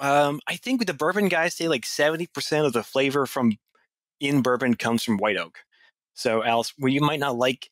Um, 0.00 0.40
I 0.48 0.56
think 0.56 0.80
with 0.80 0.88
the 0.88 0.94
bourbon 0.94 1.28
guys 1.28 1.54
say 1.54 1.68
like 1.68 1.86
seventy 1.86 2.26
percent 2.26 2.66
of 2.66 2.72
the 2.72 2.82
flavor 2.82 3.26
from 3.26 3.58
in 4.18 4.42
bourbon 4.42 4.74
comes 4.74 5.04
from 5.04 5.18
white 5.18 5.36
oak. 5.36 5.58
So 6.14 6.42
Alice, 6.42 6.72
what 6.76 6.90
you 6.90 7.00
might 7.00 7.20
not 7.20 7.36
like 7.36 7.70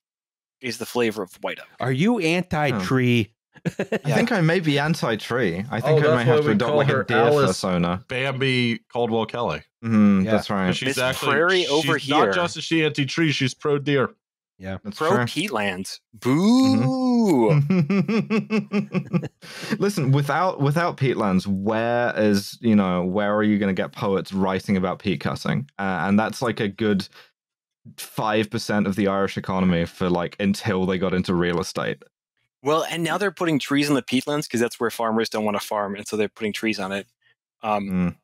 is 0.60 0.78
the 0.78 0.86
flavor 0.86 1.24
of 1.24 1.32
white 1.40 1.58
oak. 1.58 1.66
Are 1.80 1.90
you 1.90 2.20
anti-tree? 2.20 3.34
I 3.66 4.12
think 4.12 4.32
I 4.32 4.40
may 4.40 4.60
be 4.60 4.78
anti-tree. 4.78 5.64
I 5.70 5.80
think 5.80 5.96
Oh, 6.04 6.12
I 6.12 6.16
that's 6.16 6.16
may 6.16 6.24
have 6.32 6.44
to 6.44 6.50
adopt 6.50 6.74
like 6.76 6.88
a 6.88 7.04
deer 7.04 7.16
Alice. 7.18 7.46
persona. 7.48 8.04
Bambi 8.08 8.78
Caldwell 8.92 9.26
Kelly. 9.26 9.62
Mm, 9.84 10.24
Yeah. 10.24 10.30
That's 10.32 10.50
right. 10.50 10.74
She's 10.74 10.90
It's 10.90 10.98
actually 10.98 11.32
prairie 11.32 11.60
she's 11.62 11.70
over 11.70 11.92
Not 12.08 12.22
here. 12.24 12.32
just 12.32 12.56
is 12.56 12.64
she 12.64 12.84
anti 12.84 13.04
tree, 13.06 13.32
she's 13.32 13.54
pro 13.54 13.78
deer. 13.78 14.10
That's 14.60 14.98
Pro 14.98 15.10
true. 15.10 15.18
peatlands. 15.24 16.00
Boo. 16.14 17.60
Listen, 19.78 20.10
without 20.12 20.60
without 20.60 20.96
peatlands, 20.96 21.46
where 21.46 22.12
is 22.16 22.58
you 22.60 22.74
know 22.74 23.04
where 23.04 23.34
are 23.34 23.42
you 23.42 23.58
going 23.58 23.74
to 23.74 23.80
get 23.82 23.92
poets 23.92 24.32
writing 24.32 24.76
about 24.76 24.98
peat 24.98 25.20
cutting? 25.20 25.68
Uh, 25.78 26.06
and 26.08 26.18
that's 26.18 26.42
like 26.42 26.60
a 26.60 26.68
good 26.68 27.08
five 27.96 28.50
percent 28.50 28.86
of 28.86 28.96
the 28.96 29.06
Irish 29.06 29.36
economy 29.38 29.84
for 29.84 30.10
like 30.10 30.36
until 30.40 30.86
they 30.86 30.98
got 30.98 31.14
into 31.14 31.34
real 31.34 31.60
estate. 31.60 32.02
Well, 32.62 32.84
and 32.90 33.04
now 33.04 33.18
they're 33.18 33.30
putting 33.30 33.58
trees 33.58 33.88
in 33.88 33.94
the 33.94 34.02
peatlands 34.02 34.42
because 34.44 34.60
that's 34.60 34.80
where 34.80 34.90
farmers 34.90 35.28
don't 35.28 35.44
want 35.44 35.58
to 35.60 35.64
farm, 35.66 35.94
and 35.94 36.06
so 36.08 36.16
they're 36.16 36.28
putting 36.28 36.52
trees 36.52 36.78
on 36.78 36.92
it. 36.92 37.06
Um, 37.62 37.88
Mm. 37.88 38.16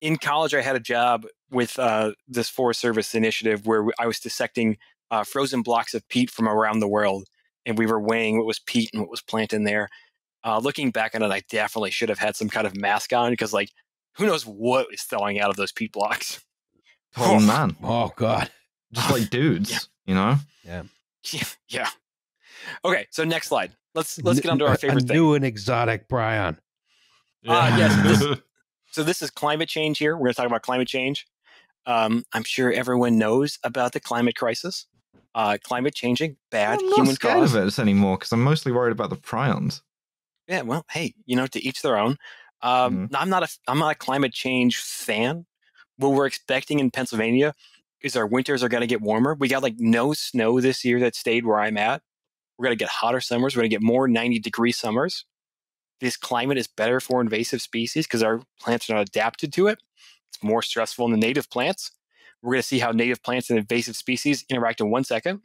In 0.00 0.16
college, 0.16 0.52
I 0.52 0.62
had 0.62 0.74
a 0.74 0.80
job 0.80 1.26
with 1.50 1.78
uh, 1.78 2.12
this 2.26 2.48
Forest 2.48 2.80
Service 2.80 3.14
initiative 3.14 3.66
where 3.66 3.86
I 4.00 4.06
was 4.08 4.18
dissecting 4.18 4.76
uh, 5.12 5.22
frozen 5.22 5.62
blocks 5.62 5.94
of 5.94 6.06
peat 6.08 6.28
from 6.28 6.48
around 6.48 6.80
the 6.80 6.88
world, 6.88 7.28
and 7.66 7.78
we 7.78 7.86
were 7.86 8.00
weighing 8.00 8.36
what 8.36 8.46
was 8.46 8.58
peat 8.58 8.90
and 8.92 9.00
what 9.02 9.10
was 9.10 9.20
plant 9.22 9.52
in 9.52 9.62
there. 9.62 9.88
Uh, 10.44 10.58
looking 10.58 10.90
back 10.90 11.14
on 11.14 11.22
it, 11.22 11.30
I 11.30 11.42
definitely 11.48 11.92
should 11.92 12.08
have 12.08 12.18
had 12.18 12.34
some 12.34 12.48
kind 12.48 12.66
of 12.66 12.74
mask 12.76 13.12
on 13.12 13.30
because, 13.30 13.52
like, 13.52 13.70
who 14.16 14.26
knows 14.26 14.44
what 14.44 14.88
is 14.92 15.02
thawing 15.02 15.38
out 15.38 15.50
of 15.50 15.56
those 15.56 15.70
peat 15.70 15.92
blocks? 15.92 16.42
Oh 17.16 17.38
man, 17.46 17.76
Oh 17.80 18.10
God. 18.16 18.50
just 18.92 19.10
like 19.12 19.30
dudes, 19.30 19.70
Yeah. 19.70 19.78
you 20.06 20.14
know. 20.16 20.36
yeah, 20.64 20.82
yeah. 21.68 21.90
Okay, 22.84 23.06
so 23.10 23.24
next 23.24 23.48
slide. 23.48 23.72
Let's 23.94 24.22
let's 24.22 24.40
get 24.40 24.50
on 24.50 24.58
to 24.58 24.64
A- 24.64 24.68
our 24.68 24.74
a 24.74 24.78
favorite 24.78 25.06
thing. 25.06 25.16
new 25.16 25.34
and 25.34 25.44
exotic 25.44 26.08
prion. 26.08 26.56
Ah, 27.48 27.76
yes, 27.76 28.38
So 28.92 29.02
this 29.02 29.22
is 29.22 29.30
climate 29.30 29.68
change 29.68 29.98
here. 29.98 30.14
We're 30.16 30.24
going 30.24 30.32
to 30.34 30.36
talk 30.36 30.46
about 30.46 30.62
climate 30.62 30.86
change. 30.86 31.26
Um, 31.86 32.24
I'm 32.32 32.44
sure 32.44 32.70
everyone 32.72 33.18
knows 33.18 33.58
about 33.64 33.92
the 33.92 34.00
climate 34.00 34.36
crisis. 34.36 34.86
Uh, 35.34 35.56
climate 35.64 35.94
changing, 35.94 36.36
bad, 36.50 36.78
I'm 36.78 36.86
not 36.90 36.96
human 36.96 37.14
scared 37.14 37.38
cause. 37.38 37.54
of 37.54 37.66
it 37.66 37.78
anymore 37.78 38.18
because 38.18 38.32
I'm 38.32 38.44
mostly 38.44 38.70
worried 38.70 38.92
about 38.92 39.08
the 39.08 39.16
prions. 39.16 39.80
Yeah, 40.46 40.60
well, 40.60 40.84
hey, 40.90 41.14
you 41.24 41.36
know, 41.36 41.46
to 41.46 41.66
each 41.66 41.80
their 41.80 41.96
own. 41.96 42.18
Um, 42.60 43.08
I'm 43.14 43.30
not 43.30 43.42
a 43.42 43.48
I'm 43.66 43.78
not 43.78 43.92
a 43.92 43.94
climate 43.94 44.32
change 44.34 44.76
fan. 44.78 45.46
What 45.96 46.10
we're 46.10 46.26
expecting 46.26 46.80
in 46.80 46.90
Pennsylvania 46.90 47.54
is 48.02 48.14
our 48.14 48.26
winters 48.26 48.62
are 48.62 48.68
going 48.68 48.82
to 48.82 48.86
get 48.86 49.00
warmer. 49.00 49.34
We 49.34 49.48
got 49.48 49.62
like 49.62 49.76
no 49.78 50.12
snow 50.12 50.60
this 50.60 50.84
year 50.84 51.00
that 51.00 51.14
stayed 51.16 51.46
where 51.46 51.58
I'm 51.60 51.78
at. 51.78 52.02
We're 52.56 52.66
going 52.66 52.78
to 52.78 52.82
get 52.82 52.90
hotter 52.90 53.20
summers. 53.20 53.56
We're 53.56 53.62
going 53.62 53.70
to 53.70 53.76
get 53.76 53.82
more 53.82 54.08
90 54.08 54.38
degree 54.38 54.72
summers. 54.72 55.24
This 56.00 56.16
climate 56.16 56.58
is 56.58 56.66
better 56.66 57.00
for 57.00 57.20
invasive 57.20 57.62
species 57.62 58.06
because 58.06 58.22
our 58.22 58.42
plants 58.60 58.90
are 58.90 58.94
not 58.94 59.08
adapted 59.08 59.52
to 59.54 59.68
it. 59.68 59.78
It's 60.28 60.42
more 60.42 60.62
stressful 60.62 61.08
than 61.08 61.20
the 61.20 61.26
native 61.26 61.48
plants. 61.50 61.92
We're 62.42 62.54
going 62.54 62.62
to 62.62 62.66
see 62.66 62.80
how 62.80 62.90
native 62.90 63.22
plants 63.22 63.50
and 63.50 63.58
invasive 63.58 63.96
species 63.96 64.44
interact 64.48 64.80
in 64.80 64.90
one 64.90 65.04
second. 65.04 65.42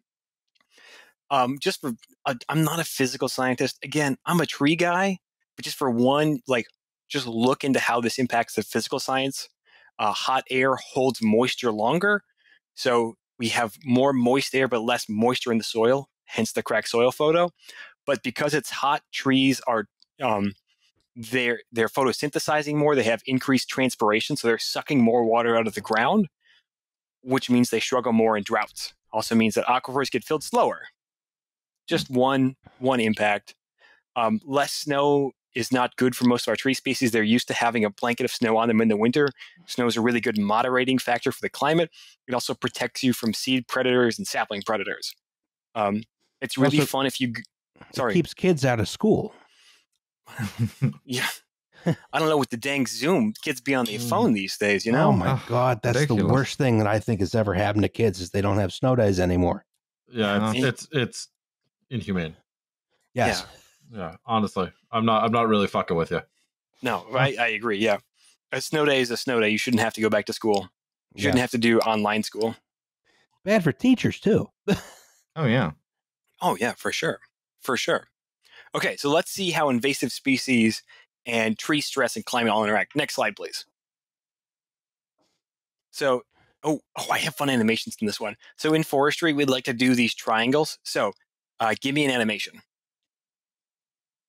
Um, 1.29 1.57
just 1.59 1.81
for, 1.81 1.93
uh, 2.25 2.35
I'm 2.49 2.63
not 2.63 2.79
a 2.79 2.83
physical 2.83 3.27
scientist. 3.27 3.77
Again, 3.83 4.17
I'm 4.25 4.39
a 4.39 4.45
tree 4.45 4.75
guy, 4.75 5.19
but 5.55 5.65
just 5.65 5.77
for 5.77 5.91
one, 5.91 6.39
like, 6.47 6.65
just 7.09 7.27
look 7.27 7.63
into 7.63 7.79
how 7.79 8.01
this 8.01 8.17
impacts 8.17 8.55
the 8.55 8.63
physical 8.63 8.99
science. 8.99 9.49
Uh, 9.99 10.11
hot 10.11 10.43
air 10.49 10.75
holds 10.75 11.21
moisture 11.21 11.71
longer, 11.71 12.23
so 12.75 13.15
we 13.39 13.49
have 13.49 13.75
more 13.83 14.13
moist 14.13 14.53
air 14.53 14.67
but 14.67 14.81
less 14.81 15.07
moisture 15.09 15.51
in 15.51 15.57
the 15.57 15.63
soil. 15.63 16.09
Hence 16.27 16.51
the 16.51 16.63
cracked 16.63 16.89
soil 16.89 17.11
photo. 17.11 17.51
But 18.05 18.23
because 18.23 18.53
it's 18.53 18.69
hot, 18.69 19.01
trees 19.11 19.61
are 19.67 19.87
um, 20.21 20.53
they're 21.15 21.61
they're 21.71 21.89
photosynthesizing 21.89 22.75
more. 22.75 22.95
They 22.95 23.03
have 23.03 23.21
increased 23.25 23.69
transpiration, 23.69 24.37
so 24.37 24.47
they're 24.47 24.59
sucking 24.59 25.01
more 25.01 25.25
water 25.25 25.57
out 25.57 25.67
of 25.67 25.73
the 25.73 25.81
ground, 25.81 26.27
which 27.21 27.49
means 27.49 27.69
they 27.69 27.79
struggle 27.79 28.13
more 28.13 28.37
in 28.37 28.43
droughts. 28.43 28.93
Also 29.11 29.35
means 29.35 29.55
that 29.55 29.65
aquifers 29.65 30.11
get 30.11 30.23
filled 30.23 30.43
slower. 30.43 30.83
Just 31.87 32.09
one 32.09 32.55
one 32.79 32.99
impact. 32.99 33.55
Um, 34.15 34.41
less 34.45 34.73
snow 34.73 35.31
is 35.55 35.71
not 35.71 35.95
good 35.95 36.15
for 36.15 36.25
most 36.25 36.47
of 36.47 36.51
our 36.51 36.55
tree 36.55 36.73
species. 36.75 37.11
They're 37.11 37.23
used 37.23 37.47
to 37.47 37.53
having 37.53 37.83
a 37.83 37.89
blanket 37.89 38.25
of 38.25 38.31
snow 38.31 38.57
on 38.57 38.67
them 38.67 38.79
in 38.79 38.89
the 38.89 38.97
winter. 38.97 39.29
Snow 39.65 39.87
is 39.87 39.97
a 39.97 40.01
really 40.01 40.21
good 40.21 40.37
moderating 40.37 40.99
factor 40.99 41.31
for 41.31 41.41
the 41.41 41.49
climate. 41.49 41.89
It 42.27 42.33
also 42.35 42.53
protects 42.53 43.01
you 43.01 43.11
from 43.11 43.33
seed 43.33 43.67
predators 43.67 44.19
and 44.19 44.27
sapling 44.27 44.61
predators. 44.63 45.15
Um, 45.73 46.03
it's 46.41 46.57
really 46.57 46.79
Also- 46.79 46.87
fun 46.87 47.05
if 47.05 47.19
you. 47.21 47.27
g- 47.33 47.43
It 47.89 47.95
Sorry. 47.95 48.13
keeps 48.13 48.33
kids 48.33 48.65
out 48.65 48.79
of 48.79 48.87
school. 48.89 49.33
Yeah. 51.05 51.27
I 51.85 52.19
don't 52.19 52.27
know 52.27 52.37
with 52.37 52.49
the 52.49 52.57
dang 52.57 52.85
Zoom, 52.87 53.33
kids 53.43 53.61
be 53.61 53.73
on 53.75 53.85
their 53.85 53.99
Mm. 53.99 54.09
phone 54.09 54.33
these 54.33 54.57
days, 54.57 54.85
you 54.85 54.91
oh 54.93 54.95
know? 54.95 55.11
my 55.13 55.39
God, 55.47 55.79
that's 55.81 56.05
the 56.07 56.15
worst 56.25 56.57
thing 56.57 56.79
that 56.79 56.87
I 56.87 56.99
think 56.99 57.19
has 57.21 57.33
ever 57.35 57.53
happened 57.53 57.83
to 57.83 57.89
kids 57.89 58.19
is 58.19 58.31
they 58.31 58.41
don't 58.41 58.57
have 58.57 58.73
snow 58.73 58.95
days 58.95 59.19
anymore. 59.19 59.63
Yeah, 60.11 60.51
it's 60.51 60.63
Uh, 60.63 60.67
it's, 60.67 60.87
it's 60.91 61.27
inhumane. 61.89 62.35
Yes. 63.13 63.45
Yeah, 63.91 64.17
honestly, 64.25 64.69
I'm 64.91 65.05
not 65.05 65.23
I'm 65.23 65.31
not 65.31 65.47
really 65.47 65.67
fucking 65.67 65.95
with 65.95 66.11
you. 66.11 66.21
No, 66.81 67.05
I, 67.15 67.35
I 67.39 67.47
agree. 67.49 67.77
Yeah. 67.77 67.97
A 68.51 68.59
snow 68.59 68.83
day 68.85 68.99
is 68.99 69.11
a 69.11 69.17
snow 69.17 69.39
day. 69.39 69.49
You 69.49 69.57
shouldn't 69.57 69.81
have 69.81 69.93
to 69.93 70.01
go 70.01 70.09
back 70.09 70.25
to 70.25 70.33
school. 70.33 70.69
You 71.13 71.21
shouldn't 71.21 71.37
Yeah. 71.37 71.41
have 71.41 71.51
to 71.51 71.57
do 71.57 71.79
online 71.79 72.23
school. 72.23 72.55
Bad 73.45 73.63
for 73.63 73.71
teachers 73.71 74.19
too. 74.19 74.49
Oh 75.39 75.45
yeah. 75.45 75.71
Oh, 76.41 76.57
yeah, 76.59 76.73
for 76.73 76.91
sure. 76.91 77.19
For 77.61 77.77
sure. 77.77 78.07
Okay, 78.75 78.95
so 78.97 79.09
let's 79.09 79.31
see 79.31 79.51
how 79.51 79.69
invasive 79.69 80.11
species 80.11 80.83
and 81.25 81.57
tree 81.57 81.81
stress 81.81 82.15
and 82.15 82.25
climate 82.25 82.51
all 82.51 82.63
interact. 82.63 82.95
Next 82.95 83.15
slide, 83.15 83.35
please. 83.35 83.65
So, 85.91 86.23
oh, 86.63 86.81
oh, 86.97 87.05
I 87.11 87.17
have 87.19 87.35
fun 87.35 87.49
animations 87.49 87.97
in 87.99 88.07
this 88.07 88.19
one. 88.19 88.35
So, 88.57 88.73
in 88.73 88.83
forestry, 88.83 89.33
we'd 89.33 89.49
like 89.49 89.63
to 89.65 89.73
do 89.73 89.95
these 89.95 90.13
triangles. 90.13 90.77
So, 90.83 91.13
uh, 91.59 91.73
give 91.81 91.95
me 91.95 92.05
an 92.05 92.11
animation. 92.11 92.61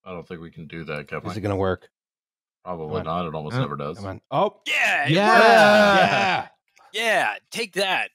I 0.05 0.13
don't 0.13 0.27
think 0.27 0.41
we 0.41 0.51
can 0.51 0.67
do 0.67 0.85
that, 0.85 1.09
can 1.09 1.19
Is 1.27 1.37
it 1.37 1.41
going 1.43 1.51
to 1.51 1.57
work? 1.57 1.91
Probably 2.65 3.03
not. 3.03 3.27
It 3.27 3.35
almost 3.35 3.57
Uh, 3.57 3.61
never 3.61 3.77
does. 3.77 3.99
Come 3.99 4.07
on. 4.07 4.21
Oh, 4.31 4.61
Yeah, 4.67 5.05
it 5.07 5.11
Yeah. 5.13 5.39
yeah. 5.39 6.49
Yeah, 6.93 7.37
take 7.51 7.75
that. 7.75 8.11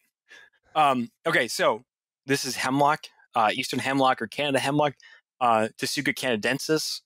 Um, 0.75 1.11
okay, 1.25 1.47
so 1.47 1.83
this 2.25 2.45
is 2.45 2.55
hemlock, 2.55 3.05
uh, 3.35 3.49
eastern 3.53 3.79
hemlock 3.79 4.21
or 4.21 4.27
Canada 4.27 4.59
hemlock, 4.59 4.93
uh, 5.41 5.67
Tsuga 5.77 6.13
canadensis, 6.13 7.01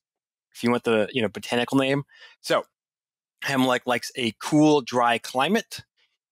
if 0.53 0.63
you 0.63 0.71
want 0.71 0.83
the 0.83 1.07
you 1.11 1.21
know 1.21 1.29
botanical 1.29 1.77
name. 1.77 2.03
So 2.41 2.63
hemlock 3.43 3.83
likes 3.85 4.11
a 4.15 4.33
cool, 4.41 4.81
dry 4.81 5.17
climate. 5.17 5.81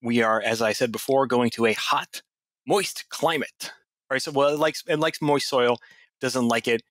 We 0.02 0.22
are, 0.22 0.42
as 0.42 0.62
I 0.62 0.74
said 0.74 0.92
before, 0.92 1.26
going 1.26 1.50
to 1.52 1.66
a 1.66 1.74
hot, 1.74 2.22
moist 2.68 3.06
climate. 3.10 3.72
All 4.10 4.16
right, 4.16 4.22
so 4.22 4.32
well, 4.32 4.50
it 4.50 4.60
likes 4.60 4.84
it 4.88 5.00
likes 5.00 5.22
moist 5.22 5.48
soil, 5.48 5.78
doesn't 6.22 6.48
like 6.48 6.68
it, 6.68 6.84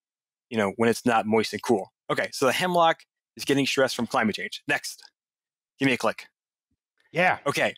you 0.51 0.57
know, 0.57 0.73
when 0.77 0.89
it's 0.89 1.07
not 1.07 1.27
moist 1.27 1.53
and 1.53 1.63
cool. 1.63 1.93
Okay, 2.11 2.29
so 2.33 2.47
the 2.47 2.53
hemlock 2.53 3.01
is 3.37 3.45
getting 3.45 3.67
stressed 3.67 3.97
from 3.97 4.07
climate 4.07 4.37
change. 4.37 4.63
Next, 4.69 5.03
give 5.79 5.87
me 5.87 5.93
a 5.93 5.97
click. 5.97 6.27
Yeah. 7.13 7.39
Okay. 7.47 7.75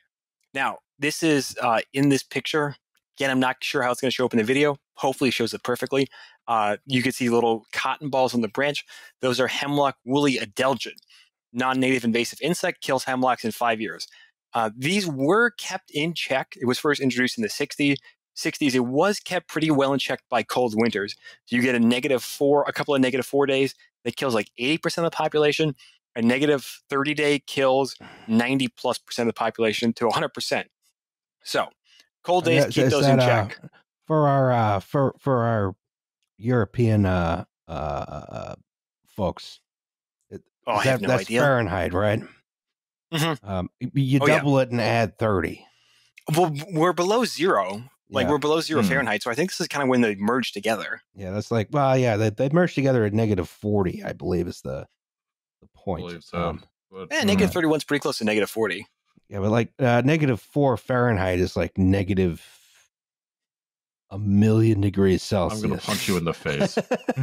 Now, 0.55 0.79
this 0.99 1.23
is 1.23 1.57
uh, 1.61 1.81
in 1.93 2.09
this 2.09 2.23
picture. 2.23 2.77
Again, 3.17 3.31
I'm 3.31 3.41
not 3.41 3.57
sure 3.63 3.83
how 3.83 3.91
it's 3.91 4.01
going 4.01 4.11
to 4.11 4.15
show 4.15 4.27
up 4.27 4.35
in 4.35 4.39
the 4.39 4.45
video. 4.45 4.77
Hopefully, 4.95 5.29
it 5.29 5.35
shows 5.35 5.55
it 5.55 5.63
perfectly. 5.63 6.09
Uh, 6.47 6.77
you 6.87 7.03
can 7.03 7.13
see 7.13 7.29
little 7.31 7.65
cotton 7.73 8.11
balls 8.11 8.35
on 8.35 8.43
the 8.43 8.49
branch. 8.49 8.85
Those 9.21 9.41
are 9.41 9.47
hemlock 9.47 9.97
woolly 10.05 10.39
adelgid. 10.39 10.97
Non 11.53 11.81
native 11.81 12.05
invasive 12.05 12.39
insect 12.43 12.83
kills 12.83 13.05
hemlocks 13.05 13.45
in 13.45 13.53
five 13.53 13.81
years. 13.81 14.07
Uh, 14.53 14.71
these 14.77 15.07
were 15.07 15.51
kept 15.51 15.91
in 15.91 16.15
check. 16.15 16.55
It 16.61 16.67
was 16.67 16.79
first 16.79 17.01
introduced 17.01 17.39
in 17.39 17.43
the 17.43 17.49
60s. 17.49 17.97
60s, 18.37 18.75
it 18.75 18.85
was 18.85 19.19
kept 19.19 19.49
pretty 19.49 19.71
well 19.71 19.95
in 19.95 19.99
check 19.99 20.21
by 20.29 20.43
cold 20.43 20.75
winters. 20.77 21.15
So 21.47 21.57
you 21.57 21.63
get 21.63 21.75
a 21.75 21.81
negative 21.81 22.23
four, 22.23 22.65
a 22.69 22.73
couple 22.73 22.95
of 22.95 23.01
negative 23.01 23.25
four 23.25 23.47
days 23.47 23.75
that 24.05 24.17
kills 24.17 24.35
like 24.35 24.51
80% 24.61 24.99
of 24.99 25.05
the 25.05 25.11
population. 25.11 25.75
A 26.15 26.23
negative 26.23 26.83
30 26.91 27.15
day 27.15 27.39
kills 27.39 27.97
90 28.29 28.69
plus 28.69 28.99
percent 28.99 29.29
of 29.29 29.35
the 29.35 29.39
population 29.39 29.93
to 29.95 30.07
100%. 30.07 30.65
So, 31.45 31.69
cold 32.27 32.45
days, 32.45 32.65
Is- 32.67 32.75
keep 32.75 32.85
is 32.85 32.93
those 32.93 33.07
in 33.07 33.17
that, 33.19 33.29
uh, 33.29 33.47
check. 33.49 33.59
for 34.07 34.29
our 34.29 34.53
uh, 34.53 34.81
for 34.81 35.15
for 35.19 35.43
our 35.45 35.75
European 36.39 37.07
uh, 37.07 37.45
uh, 37.69 37.71
uh, 37.73 38.55
folks. 39.07 39.61
It, 40.31 40.43
Oh, 40.67 40.73
I 40.73 40.79
is 40.81 40.85
have 40.85 41.01
that- 41.01 41.07
no 41.07 41.09
that's 41.17 41.23
idea. 41.23 41.41
Fahrenheit, 41.41 41.93
right? 41.95 42.21
Mhm. 43.15 43.39
Um, 43.49 43.71
y- 43.81 43.91
you 43.95 44.19
Oh, 44.21 44.27
yeah. 44.27 44.39
double 44.39 44.59
it 44.59 44.71
and 44.71 44.81
add 44.81 45.19
thirty. 45.19 45.65
Well, 46.37 46.53
we're 46.73 46.93
below 46.93 47.25
zero. 47.25 47.85
Like, 48.11 48.25
Yeah. 48.27 48.31
we're 48.33 48.39
below 48.39 48.61
zero 48.61 48.83
Hmm. 48.83 48.89
Fahrenheit. 48.89 49.23
So, 49.23 49.31
I 49.31 49.35
think 49.35 49.51
this 49.51 49.61
is 49.61 49.69
kind 49.69 49.83
of 49.83 49.89
when 49.89 50.01
they 50.01 50.15
merge 50.17 50.53
together. 50.53 51.03
Yeah, 51.15 51.31
that's 51.33 51.51
like 51.51 51.69
well, 51.71 51.97
yeah, 51.97 52.17
they 52.17 52.31
they 52.31 52.49
merged 52.51 52.75
together 52.75 53.05
at 53.05 53.13
negative 53.13 53.49
forty, 53.49 54.03
I 54.05 54.13
believe, 54.13 54.47
is 54.49 54.61
the 54.61 54.87
the 55.63 55.69
point. 55.75 56.07
believe 56.07 56.25
so. 56.25 56.39
Um, 56.51 56.65
But, 56.91 57.09
Eh, 57.13 57.25
negative 57.25 57.53
31 57.53 57.79
is 57.79 57.85
pretty 57.85 58.01
close 58.01 58.19
to 58.19 58.25
negative 58.25 58.49
40. 58.49 58.87
Yeah, 59.29 59.41
but 59.41 59.51
like 59.51 59.73
uh, 59.79 60.03
negative 60.05 60.41
four 60.41 60.77
Fahrenheit 60.77 61.39
is 61.41 61.57
like 61.57 61.77
negative 61.79 62.43
a 64.09 64.19
million 64.21 64.81
degrees 64.81 65.21
Celsius. 65.21 65.65
I'm 65.65 65.69
going 65.69 65.81
to 65.81 65.85
punch 65.85 66.07
you 66.07 66.17
in 66.17 66.25
the 66.25 66.33
face. 66.33 66.79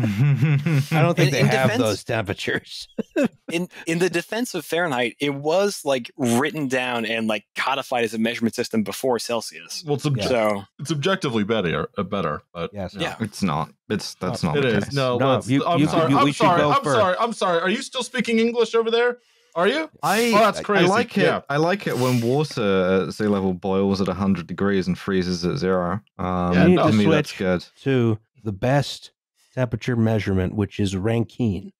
I 0.91 1.01
don't 1.01 1.15
think 1.15 1.27
In- 1.27 1.31
they 1.31 1.39
in 1.39 1.45
have 1.45 1.69
defense- 1.69 1.81
those 1.81 2.03
temperatures. 2.03 2.89
in 3.53 3.69
in 3.87 3.99
the 3.99 4.09
defense 4.09 4.53
of 4.53 4.65
Fahrenheit, 4.65 5.15
it 5.21 5.33
was 5.33 5.85
like 5.85 6.11
written 6.17 6.67
down 6.67 7.05
and 7.05 7.25
like 7.27 7.45
codified 7.55 8.03
as 8.03 8.13
a 8.13 8.17
measurement 8.17 8.53
system 8.53 8.83
before 8.83 9.17
Celsius. 9.17 9.81
Well, 9.87 9.95
it's, 9.95 10.05
obje- 10.05 10.23
Yeah. 10.23 10.27
So 10.27 10.63
it's 10.79 10.91
objectively 10.91 11.45
better, 11.45 11.87
uh, 11.97 12.03
better, 12.03 12.41
but 12.53 12.71
Yes. 12.73 12.93
Yeah. 12.99 13.15
it's 13.21 13.41
not. 13.41 13.69
It's 13.89 14.15
that's 14.15 14.43
not 14.43 14.57
it 14.57 14.63
the 14.63 14.77
is. 14.79 14.83
case. 14.83 14.93
No, 14.93 15.17
No, 15.17 15.35
let's, 15.35 15.47
you- 15.47 15.65
I'm 15.65 15.79
you- 15.79 15.87
sorry. 15.87 16.11
you- 16.11 16.17
I'm 16.19 16.33
sorry. 16.33 16.61
I'm 16.63 16.83
for- 16.83 16.93
sorry. 16.95 17.15
I'm 17.17 17.31
sorry. 17.33 17.61
Are 17.61 17.69
you 17.69 17.81
still 17.81 18.03
speaking 18.03 18.39
English 18.39 18.75
over 18.75 18.91
there? 18.91 19.19
Are 19.55 19.67
you? 19.67 19.89
I 20.01 20.31
Oh, 20.33 20.39
that's 20.39 20.59
crazy. 20.61 20.85
I 20.85 20.87
like 20.87 21.17
it. 21.17 21.21
Yeah. 21.23 21.41
I 21.49 21.57
like 21.57 21.85
it 21.87 21.97
when 21.97 22.21
water 22.21 23.03
at 23.07 23.13
sea 23.13 23.27
level 23.27 23.53
boils 23.53 24.01
at 24.01 24.07
100 24.07 24.47
degrees 24.47 24.87
and 24.87 24.97
freezes 24.97 25.45
at 25.45 25.57
zero. 25.57 26.01
Um, 26.17 26.53
Yeah, 26.53 26.65
You 26.65 26.75
no. 26.75 26.85
to 26.85 26.91
to 26.91 26.97
me, 26.97 27.05
that's 27.05 27.31
good. 27.37 27.63
to 27.83 28.17
the 28.43 28.51
best 28.51 29.11
temperature 29.53 29.95
measurement, 29.95 30.55
which 30.55 30.79
is 30.79 30.95
Rankine. 30.95 31.71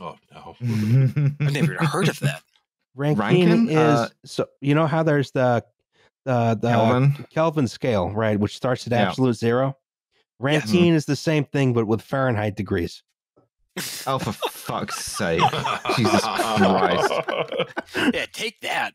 Oh 0.00 0.16
no. 0.32 0.56
I've 1.40 1.52
never 1.52 1.74
heard 1.84 2.08
of 2.08 2.18
that. 2.20 2.42
Rankine 2.94 3.48
Rankine? 3.48 3.68
is 3.70 3.76
Uh, 3.78 4.08
so 4.24 4.46
you 4.60 4.74
know 4.74 4.86
how 4.86 5.02
there's 5.02 5.30
the 5.30 5.64
the 6.24 6.54
the 6.60 6.68
Kelvin. 6.68 7.26
Kelvin 7.30 7.66
scale, 7.68 8.10
right, 8.10 8.38
which 8.38 8.54
starts 8.56 8.86
at 8.86 8.92
Yeah. 8.92 9.08
absolute 9.08 9.34
zero. 9.36 9.76
Yes. 10.40 10.64
Rankine 10.66 10.92
is 10.94 11.06
the 11.06 11.16
same 11.16 11.44
thing, 11.44 11.72
but 11.72 11.86
with 11.86 12.02
Fahrenheit 12.02 12.56
degrees. 12.56 13.02
Oh, 14.06 14.18
for 14.18 14.32
fuck's 14.32 15.04
sake! 15.04 15.40
Jesus 15.96 16.20
Christ. 16.20 17.12
Yeah, 18.14 18.26
take 18.32 18.60
that. 18.60 18.92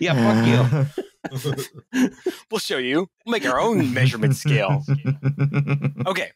Yeah, 0.00 0.14
fuck 0.14 0.92
you. 1.94 2.08
We'll 2.50 2.58
show 2.60 2.78
you. 2.78 3.08
We'll 3.26 3.32
make 3.32 3.46
our 3.46 3.58
own 3.60 3.92
measurement 3.94 4.36
scale. 4.36 4.82
Okay. 6.06 6.30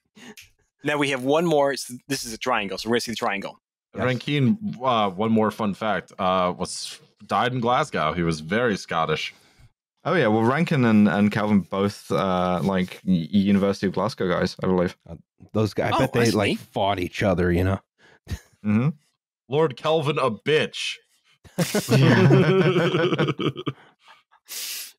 Now 0.82 0.98
we 0.98 1.10
have 1.10 1.24
one 1.24 1.44
more. 1.46 1.72
It's- 1.72 1.92
This 2.08 2.24
is 2.24 2.32
a 2.32 2.38
triangle, 2.38 2.78
so 2.78 2.88
we're 2.88 2.94
gonna 2.94 3.00
see 3.00 3.12
the 3.12 3.16
triangle. 3.16 3.58
Yes. 3.94 4.04
Rankine. 4.04 4.76
Uh, 4.82 5.10
one 5.10 5.30
more 5.32 5.50
fun 5.50 5.72
fact. 5.74 6.12
Uh, 6.18 6.52
was 6.56 6.98
died 7.26 7.52
in 7.52 7.60
Glasgow. 7.60 8.12
He 8.12 8.22
was 8.22 8.40
very 8.40 8.76
Scottish. 8.76 9.32
Oh 10.04 10.14
yeah, 10.14 10.26
well 10.26 10.42
Rankine 10.42 10.84
and, 10.84 11.08
and 11.08 11.32
Kelvin 11.32 11.60
both 11.60 12.10
uh, 12.10 12.60
like 12.62 13.00
University 13.04 13.86
of 13.86 13.94
Glasgow 13.94 14.28
guys, 14.28 14.54
I 14.62 14.66
believe. 14.66 14.96
Those 15.52 15.72
guys, 15.74 15.92
I 15.92 15.96
Oh, 15.96 16.00
bet 16.00 16.12
they 16.12 16.24
that's 16.24 16.34
like 16.34 16.48
neat. 16.50 16.58
fought 16.58 16.98
each 17.00 17.22
other, 17.22 17.50
you 17.50 17.64
know. 17.64 17.80
hmm 18.62 18.88
Lord 19.48 19.76
Kelvin, 19.76 20.18
a 20.18 20.30
bitch. 20.30 20.96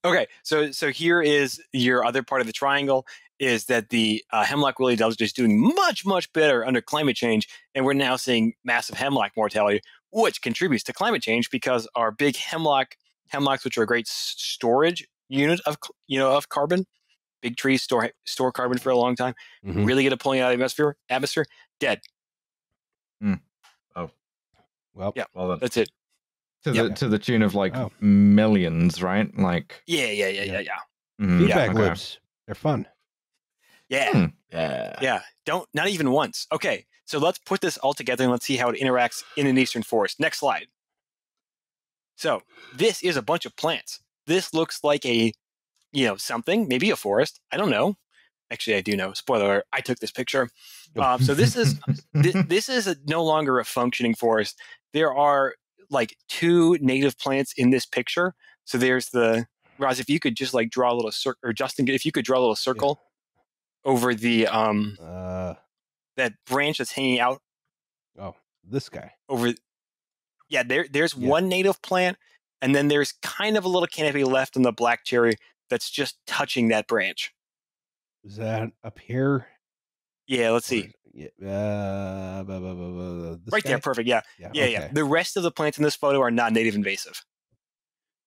Okay, 0.03 0.27
so 0.43 0.69
so 0.71 0.91
here 0.91 1.19
is 1.19 1.59
your 1.73 2.05
other 2.05 2.21
part 2.21 2.39
of 2.39 2.45
the 2.47 2.53
triangle 2.53 3.07
is 3.39 3.65
that 3.65 3.89
the 3.89 4.23
uh, 4.31 4.43
hemlock 4.43 4.77
woolly 4.79 4.95
adelgid 4.95 5.19
is 5.21 5.33
doing 5.33 5.59
much 5.59 6.05
much 6.05 6.31
better 6.31 6.63
under 6.63 6.79
climate 6.79 7.15
change, 7.15 7.47
and 7.73 7.85
we're 7.85 7.93
now 7.93 8.15
seeing 8.15 8.53
massive 8.63 8.95
hemlock 8.97 9.31
mortality, 9.35 9.81
which 10.11 10.43
contributes 10.43 10.83
to 10.83 10.93
climate 10.93 11.23
change 11.23 11.49
because 11.49 11.87
our 11.95 12.11
big 12.11 12.35
hemlock 12.35 12.95
hemlocks, 13.29 13.63
which 13.65 13.77
are 13.77 13.83
a 13.83 13.87
great 13.87 14.07
storage 14.07 15.07
unit 15.29 15.59
of 15.65 15.77
you 16.07 16.19
know 16.19 16.35
of 16.35 16.49
carbon, 16.49 16.85
big 17.41 17.57
trees 17.57 17.81
store 17.83 18.11
store 18.25 18.51
carbon 18.51 18.77
for 18.77 18.89
a 18.91 18.97
long 18.97 19.15
time, 19.15 19.33
Mhm. 19.65 19.85
really 19.85 20.03
good 20.03 20.13
at 20.13 20.19
pulling 20.19 20.39
out 20.39 20.51
of 20.51 20.57
the 20.57 20.61
atmosphere 20.63 20.95
atmosphere, 21.09 21.45
dead. 21.79 22.01
Oh 23.95 24.09
well, 24.93 25.13
Yeah. 25.15 25.25
Well 25.33 25.49
then, 25.49 25.59
That's 25.61 25.77
it. 25.77 25.89
To 26.63 26.71
Yep. 26.73 26.83
the 26.89 26.93
to 26.95 27.07
the 27.09 27.19
tune 27.19 27.41
of 27.41 27.53
like 27.55 27.75
Oh. 27.75 27.91
millions, 27.99 29.01
right? 29.01 29.35
Like 29.37 29.83
Yeah, 29.87 30.05
yeah, 30.07 30.27
yeah, 30.27 30.43
yeah, 30.43 30.59
Yeah. 30.59 30.59
yeah, 30.61 31.25
mhm, 31.25 31.39
feedback 31.39 31.69
okay. 31.71 31.79
loops. 31.79 32.19
They're 32.45 32.55
fun. 32.55 32.87
yeah. 33.89 34.11
Hmm. 34.11 34.25
yeah. 34.51 34.95
Yeah, 35.01 35.21
don't 35.45 35.67
not 35.73 35.87
even 35.89 36.11
once. 36.11 36.47
Okay, 36.51 36.85
so 37.05 37.19
let's 37.19 37.37
put 37.39 37.61
this 37.61 37.77
all 37.79 37.93
together 37.93 38.23
and 38.23 38.31
let's 38.31 38.45
see 38.45 38.57
how 38.57 38.69
it 38.69 38.79
interacts 38.79 39.23
in 39.37 39.45
an 39.47 39.57
eastern 39.57 39.83
forest. 39.83 40.19
Next 40.19 40.39
slide. 40.39 40.67
So 42.15 42.41
this 42.75 43.03
is 43.03 43.17
a 43.17 43.21
bunch 43.21 43.45
of 43.45 43.55
plants. 43.55 43.99
This 44.27 44.53
looks 44.53 44.83
like 44.83 45.05
a, 45.05 45.33
you 45.91 46.05
know, 46.05 46.15
something, 46.15 46.67
maybe 46.67 46.89
a 46.89 46.95
forest. 46.95 47.39
I 47.51 47.57
don't 47.57 47.69
know. 47.69 47.95
Actually, 48.51 48.77
I 48.77 48.81
do 48.81 48.95
know. 48.95 49.13
Spoiler: 49.13 49.45
alert, 49.45 49.65
I 49.73 49.81
took 49.81 49.99
this 49.99 50.11
picture. 50.11 50.49
Um, 50.97 51.21
so 51.21 51.33
this 51.33 51.55
is 51.55 51.79
this, 52.13 52.35
this 52.47 52.69
is 52.69 52.87
a, 52.87 52.95
no 53.07 53.23
longer 53.23 53.59
a 53.59 53.65
functioning 53.65 54.15
forest. 54.15 54.59
There 54.93 55.13
are 55.13 55.55
like 55.89 56.15
two 56.29 56.77
native 56.79 57.17
plants 57.17 57.53
in 57.57 57.71
this 57.71 57.85
picture. 57.85 58.33
So 58.65 58.77
there's 58.77 59.09
the 59.09 59.47
Roz. 59.77 59.99
If 59.99 60.09
you 60.09 60.19
could 60.19 60.35
just 60.35 60.53
like 60.53 60.69
draw 60.69 60.91
a 60.91 60.95
little 60.95 61.11
circle, 61.11 61.39
or 61.43 61.53
Justin, 61.53 61.87
if 61.87 62.05
you 62.05 62.11
could 62.11 62.25
draw 62.25 62.37
a 62.37 62.41
little 62.41 62.55
circle 62.55 63.01
over 63.83 64.13
the 64.13 64.47
um 64.47 64.97
Uh, 65.01 65.55
that 66.17 66.33
branch 66.45 66.77
that's 66.77 66.91
hanging 66.91 67.19
out 67.19 67.41
oh, 68.19 68.35
this 68.63 68.89
guy. 68.89 69.13
over 69.27 69.53
yeah 70.49 70.63
there 70.63 70.85
there's 70.91 71.15
Yeah. 71.15 71.29
one 71.29 71.47
native 71.49 71.81
plant 71.81 72.17
and 72.61 72.73
then 72.75 72.87
there's 72.87 73.13
kind 73.21 73.57
of 73.57 73.65
a 73.65 73.67
little 73.67 73.87
canopy 73.87 74.23
left 74.23 74.55
on 74.57 74.63
the 74.63 74.71
black 74.71 75.03
cherry 75.05 75.33
that's 75.69 75.89
just 75.89 76.17
touching 76.27 76.67
that 76.69 76.87
branch 76.87 77.33
Is 78.23 78.35
that 78.37 78.69
up 78.83 78.99
here? 78.99 79.47
yeah 80.27 80.49
let's 80.51 80.65
see 80.67 80.91
Yeah, 81.13 81.27
uh, 81.47 82.43
blah, 82.43 82.59
blah, 82.59 82.73
blah, 82.73 82.89
blah, 82.91 83.29
this 83.43 83.51
right 83.51 83.63
there 83.63 83.79
perfect 83.79 84.07
yeah 84.07 84.21
Yeah, 84.39 84.49
yeah 84.53 84.65
yeah 84.65 84.87
the 84.91 85.03
rest 85.03 85.37
of 85.37 85.43
the 85.43 85.51
plants 85.51 85.77
in 85.77 85.83
this 85.83 85.95
photo 85.95 86.19
are 86.21 86.31
not 86.31 86.53
native 86.53 86.75
invasive 86.75 87.23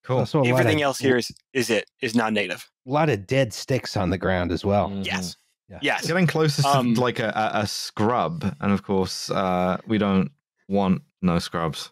Cool. 0.05 0.25
So 0.25 0.41
everything 0.43 0.77
of- 0.77 0.83
else 0.83 0.97
here 0.99 1.17
is 1.17 1.29
is 1.53 1.69
it 1.69 1.89
is 2.01 2.15
non-native 2.15 2.67
A 2.87 2.89
lot 2.91 3.09
of 3.09 3.27
dead 3.27 3.53
sticks 3.53 3.95
on 3.97 4.09
the 4.09 4.17
ground 4.17 4.51
as 4.51 4.63
well. 4.65 4.89
Mhm. 4.89 5.05
yes 5.05 5.35
Yeah. 5.69 5.79
yes 5.81 6.07
Getting 6.07 6.25
closer 6.25 6.65
Um, 6.67 6.95
to 6.95 7.01
like 7.01 7.19
a, 7.19 7.27
a, 7.35 7.59
a 7.61 7.67
scrub, 7.67 8.55
and 8.59 8.71
of 8.71 8.81
course, 8.83 9.29
uh, 9.29 9.77
we 9.87 9.97
don't 9.99 10.31
want 10.67 11.03
no 11.21 11.37
scrubs. 11.37 11.91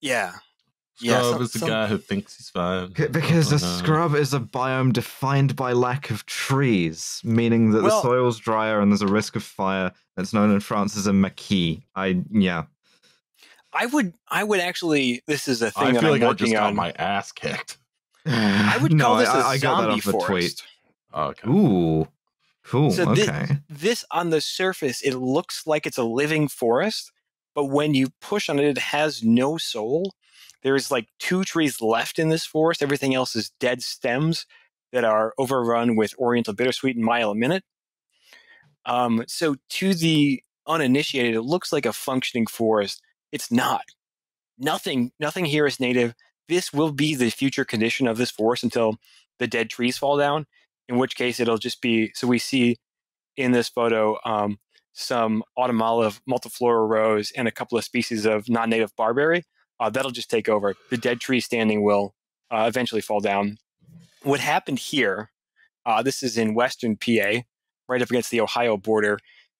Yeah 0.00 0.32
Yeah, 1.00 1.20
Scrub 1.22 1.32
some- 1.32 1.42
is 1.42 1.52
the 1.52 1.58
some- 1.60 1.68
guy 1.68 1.86
who 1.86 1.98
thinks 1.98 2.36
he's 2.36 2.50
fine. 2.50 2.92
Because 2.92 3.52
a 3.52 3.58
scrub 3.58 4.14
is 4.14 4.34
a 4.34 4.40
biome 4.40 4.92
defined 4.92 5.56
by 5.56 5.72
lack 5.72 6.10
of 6.10 6.26
trees, 6.26 7.20
meaning 7.24 7.70
that 7.70 7.82
Well- 7.82 8.02
the 8.02 8.08
soil's 8.08 8.38
drier 8.38 8.80
and 8.80 8.92
there's 8.92 9.00
a 9.02 9.06
risk 9.06 9.34
of 9.36 9.42
fire. 9.42 9.92
It's 10.18 10.32
known 10.34 10.50
in 10.50 10.60
France 10.60 10.96
as 10.98 11.06
a 11.06 11.12
maquis. 11.12 11.82
I 11.96 12.22
yeah. 12.30 12.64
I 13.72 13.86
would 13.86 14.12
I 14.28 14.44
would 14.44 14.60
actually 14.60 15.22
this 15.26 15.46
is 15.48 15.62
a 15.62 15.70
thing 15.70 15.94
that 15.94 16.00
feel 16.02 16.12
I'm 16.14 16.20
like 16.20 16.22
I 16.22 16.32
just 16.32 16.40
working 16.42 16.52
got 16.54 16.62
on. 16.64 16.74
my 16.76 16.90
ass 16.92 17.32
kicked. 17.32 17.78
I 18.26 18.76
would 18.82 18.92
no, 18.94 19.04
call 19.04 19.16
this 19.18 19.28
I 19.28 19.40
a 19.40 19.44
I 19.44 19.58
got 19.58 19.76
that 19.80 19.84
zombie 19.86 19.92
off 19.94 20.04
the 20.04 20.12
tweet. 20.12 20.22
forest. 20.26 20.62
Okay. 21.14 21.48
Ooh, 21.48 22.08
cool. 22.64 22.90
So 22.90 23.14
thi- 23.14 23.22
okay. 23.22 23.58
This 23.70 24.04
on 24.10 24.30
the 24.30 24.40
surface, 24.40 25.00
it 25.02 25.14
looks 25.14 25.66
like 25.66 25.86
it's 25.86 25.96
a 25.98 26.04
living 26.04 26.46
forest, 26.48 27.10
but 27.60 27.66
when 27.66 27.92
you 27.92 28.08
push 28.22 28.48
on 28.48 28.58
it, 28.58 28.64
it 28.64 28.78
has 28.78 29.22
no 29.22 29.58
soul. 29.58 30.14
There's 30.62 30.90
like 30.90 31.08
two 31.18 31.44
trees 31.44 31.82
left 31.82 32.18
in 32.18 32.30
this 32.30 32.46
forest. 32.46 32.82
Everything 32.82 33.14
else 33.14 33.36
is 33.36 33.52
dead 33.60 33.82
stems 33.82 34.46
that 34.92 35.04
are 35.04 35.34
overrun 35.36 35.94
with 35.94 36.18
Oriental 36.18 36.54
bittersweet 36.54 36.96
and 36.96 37.04
mile 37.04 37.30
a 37.30 37.34
minute. 37.34 37.62
Um, 38.86 39.24
so 39.28 39.56
to 39.68 39.92
the 39.92 40.42
uninitiated, 40.66 41.34
it 41.34 41.42
looks 41.42 41.70
like 41.70 41.84
a 41.84 41.92
functioning 41.92 42.46
forest. 42.46 43.02
It's 43.30 43.52
not. 43.52 43.84
Nothing. 44.56 45.12
Nothing 45.20 45.44
here 45.44 45.66
is 45.66 45.78
native. 45.78 46.14
This 46.48 46.72
will 46.72 46.92
be 46.92 47.14
the 47.14 47.28
future 47.28 47.66
condition 47.66 48.08
of 48.08 48.16
this 48.16 48.30
forest 48.30 48.64
until 48.64 48.96
the 49.38 49.46
dead 49.46 49.68
trees 49.68 49.98
fall 49.98 50.16
down. 50.16 50.46
In 50.88 50.96
which 50.96 51.14
case, 51.14 51.38
it'll 51.38 51.58
just 51.58 51.82
be. 51.82 52.10
So 52.14 52.26
we 52.26 52.38
see 52.38 52.78
in 53.36 53.52
this 53.52 53.68
photo 53.68 54.16
um, 54.24 54.60
some 54.92 55.42
autumn 55.56 55.82
olive, 55.82 56.20
multiflora 56.28 56.88
rose, 56.88 57.30
and 57.32 57.46
a 57.48 57.52
couple 57.52 57.78
of 57.78 57.84
species 57.84 58.26
of 58.26 58.48
non-native 58.48 58.94
barberry. 58.96 59.44
Uh, 59.78 59.88
that'll 59.88 60.10
just 60.10 60.30
take 60.30 60.48
over. 60.48 60.74
The 60.90 60.96
dead 60.96 61.20
tree 61.20 61.40
standing 61.40 61.82
will 61.82 62.14
uh, 62.50 62.66
eventually 62.68 63.00
fall 63.00 63.20
down. 63.20 63.58
What 64.22 64.40
happened 64.40 64.78
here? 64.78 65.30
Uh, 65.86 66.02
this 66.02 66.22
is 66.22 66.36
in 66.36 66.54
western 66.54 66.96
PA, 66.96 67.40
right 67.88 68.02
up 68.02 68.10
against 68.10 68.30
the 68.30 68.40
Ohio 68.40 68.76
border. 68.76 69.18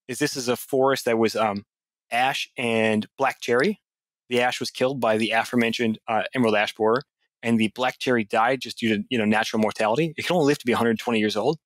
Is 0.09 0.19
this 0.19 0.36
is 0.36 0.48
a 0.48 0.57
forest 0.57 1.07
that 1.07 1.19
was 1.19 1.36
um, 1.36 1.65
ash 2.11 2.51
and 2.59 3.07
black 3.16 3.40
cherry. 3.40 3.81
The 4.28 4.43
ash 4.43 4.61
was 4.61 4.70
killed 4.70 5.01
by 5.01 5.16
the 5.16 5.31
aforementioned 5.31 5.98
uh, 6.07 6.23
emerald 6.35 6.57
ash 6.57 6.74
borer, 6.74 7.02
and 7.43 7.59
the 7.59 7.69
black 7.74 7.98
cherry 7.98 8.24
died 8.24 8.61
just 8.61 8.78
due 8.78 8.97
to 8.97 9.05
you 9.09 9.19
know 9.19 9.24
natural 9.24 9.61
mortality. 9.62 10.12
It 10.16 10.27
can 10.27 10.36
only 10.36 10.47
live 10.47 10.59
to 10.59 10.66
be 10.66 10.73
120 10.73 11.19
years 11.19 11.36
old, 11.36 11.59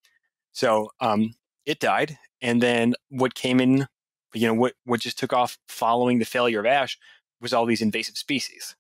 so 0.53 0.91
um, 1.01 1.35
it 1.66 1.81
died. 1.81 2.19
And 2.41 2.62
then 2.62 2.95
what 3.09 3.35
came 3.35 3.61
in, 3.61 3.86
you 4.35 4.47
know, 4.47 4.55
what 4.55 4.74
what 4.85 5.01
just 5.01 5.19
took 5.19 5.32
off 5.32 5.59
following 5.69 6.19
the 6.19 6.24
failure 6.24 6.61
of 6.61 6.66
ash 6.66 6.99
was 7.41 7.53
all 7.53 7.66
these 7.66 7.82
invasive 7.82 8.16
species. 8.16 8.77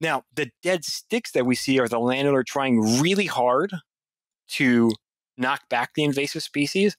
Now, 0.00 0.24
the 0.34 0.50
dead 0.62 0.84
sticks 0.84 1.30
that 1.32 1.46
we 1.46 1.54
see 1.54 1.78
are 1.78 1.88
the 1.88 1.98
landowner 1.98 2.42
trying 2.42 3.00
really 3.00 3.26
hard 3.26 3.72
to 4.48 4.92
knock 5.36 5.68
back 5.68 5.94
the 5.94 6.04
invasive 6.04 6.42
species, 6.42 6.96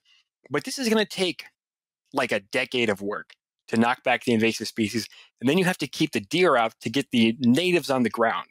but 0.49 0.63
this 0.63 0.79
is 0.79 0.89
going 0.89 1.03
to 1.03 1.09
take 1.09 1.45
like 2.13 2.31
a 2.31 2.39
decade 2.39 2.89
of 2.89 3.01
work 3.01 3.31
to 3.67 3.77
knock 3.77 4.03
back 4.03 4.23
the 4.23 4.33
invasive 4.33 4.67
species, 4.67 5.07
and 5.41 5.49
then 5.49 5.57
you 5.57 5.65
have 5.65 5.77
to 5.77 5.87
keep 5.87 6.11
the 6.11 6.19
deer 6.19 6.55
out 6.55 6.73
to 6.81 6.89
get 6.89 7.11
the 7.11 7.35
natives 7.39 7.89
on 7.89 8.03
the 8.03 8.09
ground. 8.09 8.47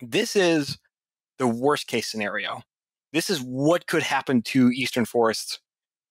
This 0.00 0.34
is 0.34 0.78
the 1.38 1.46
worst 1.46 1.86
case 1.86 2.10
scenario. 2.10 2.62
This 3.12 3.28
is 3.30 3.40
what 3.40 3.86
could 3.86 4.02
happen 4.02 4.42
to 4.42 4.68
eastern 4.70 5.04
forests, 5.04 5.58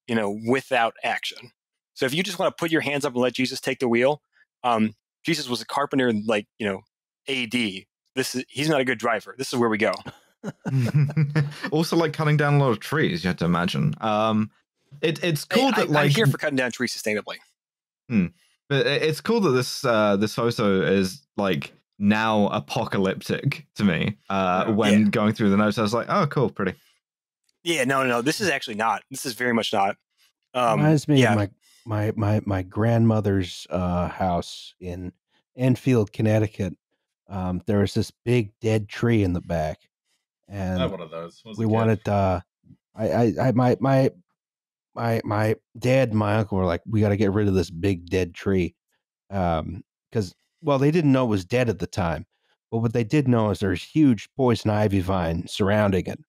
you 0.08 0.16
know, 0.16 0.38
without 0.48 0.94
action. 1.04 1.52
So 1.94 2.06
if 2.06 2.14
you 2.14 2.24
just 2.24 2.40
want 2.40 2.56
to 2.56 2.60
put 2.62 2.72
your 2.72 2.82
hands 2.82 3.06
up 3.06 3.14
and 3.14 3.22
let 3.22 3.34
Jesus 3.34 3.60
take 3.62 3.80
the 3.80 3.88
wheel, 3.88 4.22
um, 4.64 4.94
Jesus 5.26 5.48
was 5.50 5.62
a 5.62 5.66
carpenter 5.66 6.08
in 6.08 6.26
like 6.26 6.48
you 6.58 6.66
know 6.68 6.82
AD. 7.28 7.86
This 8.16 8.36
is 8.36 8.44
he's 8.50 8.70
not 8.70 8.82
a 8.82 8.86
good 8.86 8.98
driver. 9.00 9.36
This 9.38 9.52
is 9.54 9.60
where 9.60 9.70
we 9.70 9.78
go. 9.78 9.94
also, 11.72 11.96
like 11.96 12.14
cutting 12.14 12.38
down 12.38 12.56
a 12.56 12.60
lot 12.60 12.70
of 12.70 12.80
trees, 12.80 13.24
you 13.24 13.28
have 13.28 13.38
to 13.38 13.46
imagine. 13.46 13.94
Um, 14.02 14.52
it, 15.02 15.24
it's 15.24 15.46
cool 15.46 15.68
I, 15.68 15.86
that 15.86 15.96
I'm 15.96 16.10
here 16.10 16.26
for 16.26 16.38
cutting 16.38 16.56
down 16.56 16.72
trees 16.72 16.96
sustainably. 16.96 17.38
But 18.70 18.86
it- 18.88 19.04
it's 19.04 19.22
cool 19.22 19.40
that 19.42 19.52
this 19.52 19.84
uh, 19.86 20.16
this 20.18 20.36
photo 20.36 20.82
is 20.82 21.22
like 21.38 21.74
now 21.98 22.48
apocalyptic 22.50 23.68
to 23.76 23.84
me. 23.84 24.18
Uh, 24.30 24.66
Yeah. 24.68 24.74
when 24.74 25.06
going 25.10 25.34
through 25.34 25.50
the 25.50 25.58
notes, 25.58 25.78
I 25.78 25.82
was 25.82 25.94
like, 25.94 26.08
"Oh, 26.10 26.28
cool, 26.28 26.50
pretty." 26.50 26.74
Yeah, 27.70 27.84
no, 27.84 28.02
no, 28.02 28.10
no. 28.10 28.22
This 28.22 28.42
is 28.42 28.50
actually 28.50 28.76
not. 28.76 29.04
This 29.12 29.26
is 29.26 29.34
very 29.34 29.54
much 29.54 29.72
not. 29.72 29.96
Um, 30.56 30.80
Reminds 30.80 31.08
me 31.08 31.22
yeah. 31.22 31.34
of 31.34 31.38
my 31.38 31.50
my 31.86 32.14
my 32.16 32.42
my 32.46 32.62
grandmother's 32.64 33.68
uh, 33.70 34.08
house 34.08 34.74
in 34.80 35.14
Enfield, 35.56 36.12
Connecticut. 36.12 36.76
Um, 37.30 37.62
there 37.68 37.80
was 37.80 37.94
this 37.94 38.12
big 38.26 38.54
dead 38.60 38.90
tree 38.90 39.24
in 39.24 39.34
the 39.34 39.42
back, 39.42 39.78
I 40.50 40.54
had 40.54 40.82
and 40.82 40.92
one 40.92 41.02
of 41.02 41.12
those. 41.12 41.44
was 41.46 41.58
we 41.60 41.68
wanted. 41.68 42.08
Uh, 42.08 42.42
I, 42.96 43.10
I 43.10 43.34
I 43.40 43.52
my 43.52 43.78
my 43.80 44.10
my 44.96 45.22
my 45.24 45.56
dad 45.78 46.10
and 46.10 46.18
my 46.18 46.38
uncle 46.38 46.58
were 46.58 46.66
like, 46.66 46.82
we 46.90 47.02
got 47.02 47.10
to 47.10 47.18
get 47.18 47.32
rid 47.32 47.48
of 47.48 47.54
this 47.54 47.70
big 47.70 48.10
dead 48.10 48.34
tree, 48.34 48.74
um, 49.30 49.84
because 50.10 50.34
well, 50.64 50.80
they 50.80 50.90
didn't 50.90 51.12
know 51.12 51.26
it 51.26 51.30
was 51.30 51.46
dead 51.46 51.70
at 51.70 51.78
the 51.78 51.88
time, 51.88 52.26
but 52.72 52.80
what 52.80 52.94
they 52.94 53.04
did 53.04 53.28
know 53.28 53.52
is 53.52 53.60
there's 53.60 53.84
huge 53.84 54.28
poison 54.36 54.72
ivy 54.72 55.02
vine 55.02 55.48
surrounding 55.48 56.08
it. 56.08 56.20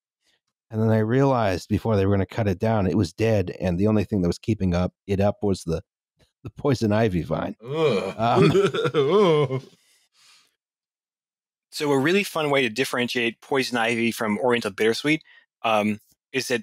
And 0.70 0.80
then 0.80 0.88
they 0.88 1.02
realized 1.02 1.68
before 1.68 1.96
they 1.96 2.06
were 2.06 2.14
going 2.16 2.26
to 2.26 2.34
cut 2.34 2.46
it 2.46 2.60
down, 2.60 2.86
it 2.86 2.96
was 2.96 3.12
dead, 3.12 3.56
and 3.60 3.78
the 3.78 3.88
only 3.88 4.04
thing 4.04 4.22
that 4.22 4.28
was 4.28 4.38
keeping 4.38 4.74
up 4.74 4.92
it 5.06 5.20
up 5.20 5.38
was 5.42 5.64
the 5.64 5.82
the 6.42 6.50
poison 6.50 6.92
ivy 6.92 7.22
vine. 7.22 7.56
Um, 8.16 9.60
So 11.70 11.92
a 11.92 11.98
really 11.98 12.24
fun 12.24 12.50
way 12.50 12.62
to 12.62 12.68
differentiate 12.68 13.40
poison 13.40 13.78
ivy 13.78 14.10
from 14.10 14.38
Oriental 14.38 14.72
bittersweet 14.72 15.22
um, 15.62 16.00
is 16.32 16.48
that 16.48 16.62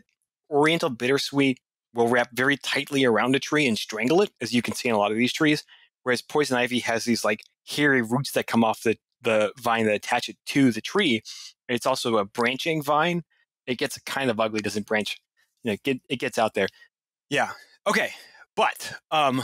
Oriental 0.50 0.90
bittersweet 0.90 1.60
will 1.94 2.10
wrap 2.10 2.30
very 2.34 2.58
tightly 2.58 3.06
around 3.06 3.36
a 3.36 3.40
tree 3.40 3.68
and 3.68 3.78
strangle 3.78 4.22
it, 4.22 4.32
as 4.42 4.54
you 4.54 4.62
can 4.62 4.74
see 4.74 4.90
in 4.90 4.96
a 4.96 4.98
lot 4.98 5.12
of 5.12 5.18
these 5.18 5.34
trees. 5.34 5.64
Whereas 6.04 6.22
poison 6.22 6.58
ivy 6.58 6.80
has 6.80 7.06
these 7.06 7.24
like 7.24 7.44
hairy 7.68 8.02
roots 8.02 8.32
that 8.34 8.48
come 8.48 8.64
off 8.64 8.84
the 8.84 8.98
the 9.22 9.52
vine 9.60 9.86
that 9.86 9.96
attach 9.96 10.30
it 10.30 10.38
to 10.46 10.72
the 10.72 10.82
tree. 10.82 11.24
It's 11.68 11.86
also 11.88 12.18
a 12.18 12.26
branching 12.26 12.84
vine. 12.84 13.24
It 13.68 13.78
gets 13.78 14.00
kind 14.00 14.32
of 14.32 14.40
ugly, 14.40 14.62
doesn't 14.62 14.88
branch. 14.88 15.20
You 15.64 15.70
know, 15.70 15.74
it, 15.74 15.84
get, 15.84 16.00
it 16.10 16.20
gets 16.20 16.38
out 16.38 16.54
there. 16.54 16.68
Yeah. 17.30 17.52
Okay. 17.86 18.12
But 18.56 18.94
um, 19.12 19.44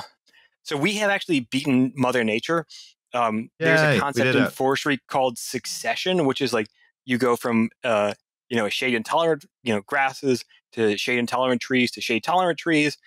so 0.64 0.76
we 0.78 0.96
have 0.96 1.12
actually 1.12 1.42
beaten 1.42 1.94
Mother 1.96 2.24
Nature. 2.24 2.66
Um, 3.14 3.50
there's 3.60 3.82
a 3.82 4.00
concept 4.00 4.36
in 4.36 4.48
forestry 4.48 5.00
called 5.08 5.38
succession, 5.38 6.26
which 6.26 6.42
is 6.42 6.52
like 6.52 6.68
you 7.06 7.18
go 7.18 7.36
from 7.36 7.70
uh, 7.84 8.14
you 8.50 8.58
know 8.58 8.70
shade 8.70 8.96
intolerant 8.96 9.46
you 9.62 9.74
know 9.74 9.82
grasses 9.86 10.44
to 10.72 10.98
shade 10.98 11.20
intolerant 11.20 11.62
trees 11.62 11.92
to 11.92 12.02
shade 12.02 12.24
tolerant 12.24 12.58
trees 12.58 12.98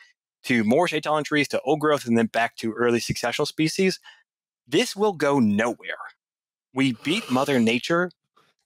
to 0.44 0.62
more 0.62 0.86
shade 0.86 1.02
tolerant 1.02 1.26
trees 1.26 1.48
to 1.48 1.60
old 1.62 1.80
growth 1.80 2.06
and 2.06 2.16
then 2.16 2.26
back 2.26 2.56
to 2.56 2.72
early 2.72 3.00
successional 3.00 3.46
species. 3.46 3.98
This 4.68 4.94
will 4.94 5.12
go 5.12 5.40
nowhere. 5.40 5.98
We 6.72 6.92
beat 6.92 7.30
Mother 7.30 7.58
Nature. 7.58 8.10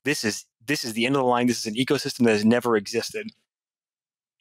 This 0.04 0.24
is 0.24 0.44
this 0.70 0.84
is 0.84 0.92
the 0.92 1.04
end 1.04 1.16
of 1.16 1.20
the 1.20 1.26
line. 1.26 1.48
This 1.48 1.58
is 1.58 1.66
an 1.66 1.74
ecosystem 1.74 2.24
that 2.24 2.30
has 2.30 2.44
never 2.44 2.76
existed. 2.76 3.26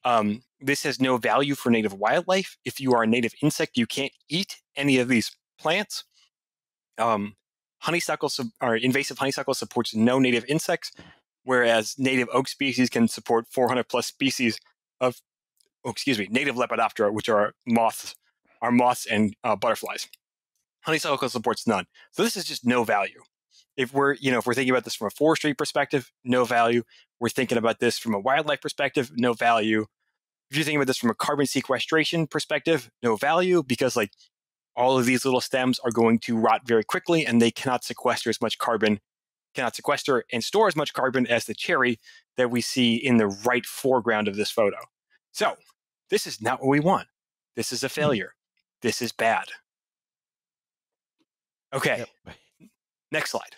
Um, 0.06 0.44
this 0.62 0.84
has 0.84 1.02
no 1.02 1.18
value 1.18 1.56
for 1.56 1.72
native 1.72 1.94
wildlife. 1.94 2.56
If 2.64 2.80
you 2.80 2.94
are 2.94 3.02
a 3.02 3.08
native 3.08 3.34
insect, 3.42 3.78
you 3.78 3.88
can't 3.88 4.12
eat 4.30 4.58
any 4.76 5.00
of 5.00 5.08
these 5.08 5.36
plants. 5.60 6.04
Um, 7.00 7.36
honeysuckle 7.80 8.30
or 8.62 8.76
invasive 8.76 9.18
honeysuckle 9.18 9.56
supports 9.56 9.96
no 9.96 10.20
native 10.20 10.46
insects, 10.48 10.92
whereas 11.46 11.96
native 11.98 12.28
oak 12.32 12.48
species 12.48 12.92
can 12.92 13.08
support 13.08 13.48
400 13.50 13.90
plus 13.90 14.06
species 14.06 14.60
of, 15.02 15.16
oh, 15.84 15.90
excuse 15.90 16.20
me, 16.20 16.28
native 16.30 16.56
Lepidoptera, 16.56 17.12
which 17.12 17.28
are 17.28 17.54
moths, 17.66 18.14
are 18.62 18.72
moths 18.72 19.08
and 19.08 19.34
uh, 19.44 19.56
butterflies. 19.56 20.08
Honeysuckle 20.82 21.30
supports 21.30 21.66
none. 21.66 21.86
So 22.12 22.22
this 22.22 22.38
is 22.38 22.46
just 22.46 22.68
no 22.68 22.84
value. 22.84 23.24
If 23.80 23.94
we're, 23.94 24.16
you 24.16 24.30
know, 24.30 24.40
if 24.40 24.46
we're 24.46 24.54
thinking 24.54 24.72
about 24.72 24.84
this 24.84 24.96
from 24.96 25.08
a 25.08 25.12
forestry 25.12 25.54
perspective, 25.54 26.12
no 26.26 26.44
value. 26.44 26.84
We're 27.18 27.30
thinking 27.30 27.58
about 27.58 27.80
this 27.80 27.98
from 27.98 28.14
a 28.14 28.20
wildlife 28.20 28.60
perspective, 28.60 29.10
no 29.16 29.32
value. 29.32 29.86
If 30.52 30.58
you're 30.58 30.66
thinking 30.66 30.80
about 30.80 30.88
this 30.88 30.98
from 30.98 31.12
a 31.12 31.16
carbon 31.16 31.46
sequestration 31.46 32.28
perspective, 32.28 32.92
no 33.02 33.16
value 33.16 33.64
because 33.64 33.96
like 33.96 34.12
all 34.76 35.00
of 35.00 35.06
these 35.06 35.24
little 35.24 35.40
stems 35.40 35.80
are 35.80 35.92
going 35.92 36.20
to 36.20 36.38
rot 36.38 36.68
very 36.68 36.84
quickly 36.84 37.26
and 37.26 37.42
they 37.42 37.52
cannot 37.52 37.86
sequester 37.86 38.30
as 38.30 38.42
much 38.42 38.58
carbon, 38.58 39.00
cannot 39.56 39.78
sequester 39.78 40.26
and 40.34 40.44
store 40.44 40.68
as 40.68 40.76
much 40.76 40.92
carbon 40.92 41.26
as 41.26 41.46
the 41.46 41.54
cherry 41.54 42.02
that 42.36 42.52
we 42.52 42.60
see 42.60 42.96
in 42.96 43.16
the 43.16 43.28
right 43.28 43.66
foreground 43.66 44.28
of 44.28 44.36
this 44.36 44.52
photo. 44.52 44.78
So 45.32 45.56
this 46.10 46.28
is 46.28 46.42
not 46.42 46.60
what 46.60 46.68
we 46.68 46.82
want. 46.82 47.08
This 47.56 47.72
is 47.72 47.82
a 47.82 47.88
hmm. 47.88 47.94
failure. 47.94 48.34
This 48.82 49.02
is 49.02 49.14
bad. 49.14 49.46
Okay, 51.74 52.04
next 53.10 53.32
slide. 53.32 53.56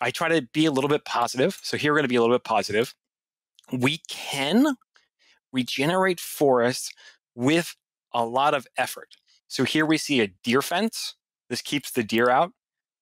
I 0.00 0.10
try 0.10 0.28
to 0.28 0.42
be 0.52 0.66
a 0.66 0.70
little 0.70 0.88
bit 0.88 1.04
positive. 1.04 1.58
So 1.62 1.76
here 1.76 1.92
we're 1.92 1.98
going 1.98 2.04
to 2.04 2.08
be 2.08 2.16
a 2.16 2.20
little 2.20 2.36
bit 2.36 2.44
positive. 2.44 2.94
We 3.72 4.00
can 4.08 4.76
regenerate 5.52 6.20
forests 6.20 6.90
with 7.34 7.74
a 8.12 8.24
lot 8.24 8.54
of 8.54 8.66
effort. 8.76 9.16
So 9.48 9.64
here 9.64 9.86
we 9.86 9.98
see 9.98 10.20
a 10.20 10.28
deer 10.44 10.62
fence. 10.62 11.14
This 11.48 11.62
keeps 11.62 11.90
the 11.90 12.02
deer 12.02 12.30
out. 12.30 12.52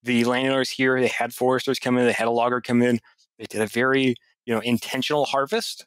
the 0.03 0.25
landowners 0.25 0.71
here, 0.71 1.01
they 1.01 1.09
had 1.09 1.35
foresters 1.35 1.81
come 1.81 1.99
in, 1.99 2.07
they 2.07 2.13
had 2.13 2.29
a 2.29 2.31
logger 2.31 2.61
come 2.61 2.81
in, 2.81 3.01
they 3.39 3.47
did 3.47 3.61
a 3.61 3.67
very 3.67 4.15
you 4.45 4.55
know 4.55 4.61
intentional 4.61 5.25
harvest, 5.25 5.85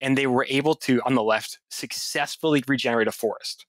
and 0.00 0.16
they 0.16 0.26
were 0.26 0.46
able 0.48 0.74
to, 0.74 1.00
on 1.04 1.14
the 1.14 1.22
left, 1.22 1.60
successfully 1.70 2.62
regenerate 2.66 3.08
a 3.08 3.12
forest. 3.12 3.66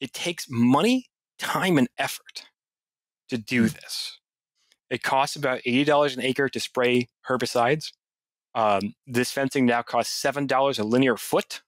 It 0.00 0.12
takes 0.12 0.46
money, 0.48 1.06
time, 1.38 1.78
and 1.78 1.88
effort 1.98 2.44
to 3.28 3.38
do 3.38 3.62
hmm. 3.62 3.74
this. 3.74 4.18
It 4.92 5.02
costs 5.02 5.36
about 5.36 5.62
$80 5.62 6.14
an 6.14 6.22
acre 6.22 6.50
to 6.50 6.60
spray 6.60 7.08
herbicides. 7.26 7.92
Um, 8.54 8.92
this 9.06 9.32
fencing 9.32 9.64
now 9.64 9.80
costs 9.80 10.22
$7 10.22 10.78
a 10.78 10.82
linear 10.84 11.16
foot 11.16 11.62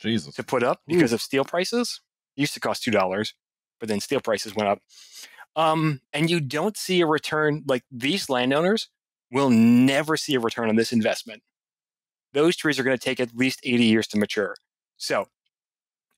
Jesus. 0.00 0.34
to 0.34 0.42
put 0.42 0.64
up 0.64 0.80
because 0.84 1.12
of 1.12 1.22
steel 1.22 1.44
prices. 1.44 2.00
It 2.36 2.40
used 2.40 2.54
to 2.54 2.60
cost 2.60 2.84
$2, 2.84 3.32
but 3.78 3.88
then 3.88 4.00
steel 4.00 4.18
prices 4.18 4.56
went 4.56 4.68
up. 4.68 4.80
Um, 5.54 6.00
and 6.12 6.28
you 6.28 6.40
don't 6.40 6.76
see 6.76 7.00
a 7.00 7.06
return 7.06 7.62
like 7.64 7.84
these 7.92 8.28
landowners 8.28 8.88
will 9.30 9.50
never 9.50 10.16
see 10.16 10.34
a 10.34 10.40
return 10.40 10.68
on 10.68 10.74
this 10.74 10.92
investment. 10.92 11.44
Those 12.32 12.56
trees 12.56 12.80
are 12.80 12.82
going 12.82 12.98
to 12.98 13.04
take 13.04 13.20
at 13.20 13.36
least 13.36 13.60
80 13.62 13.84
years 13.84 14.08
to 14.08 14.18
mature. 14.18 14.56
So, 14.96 15.26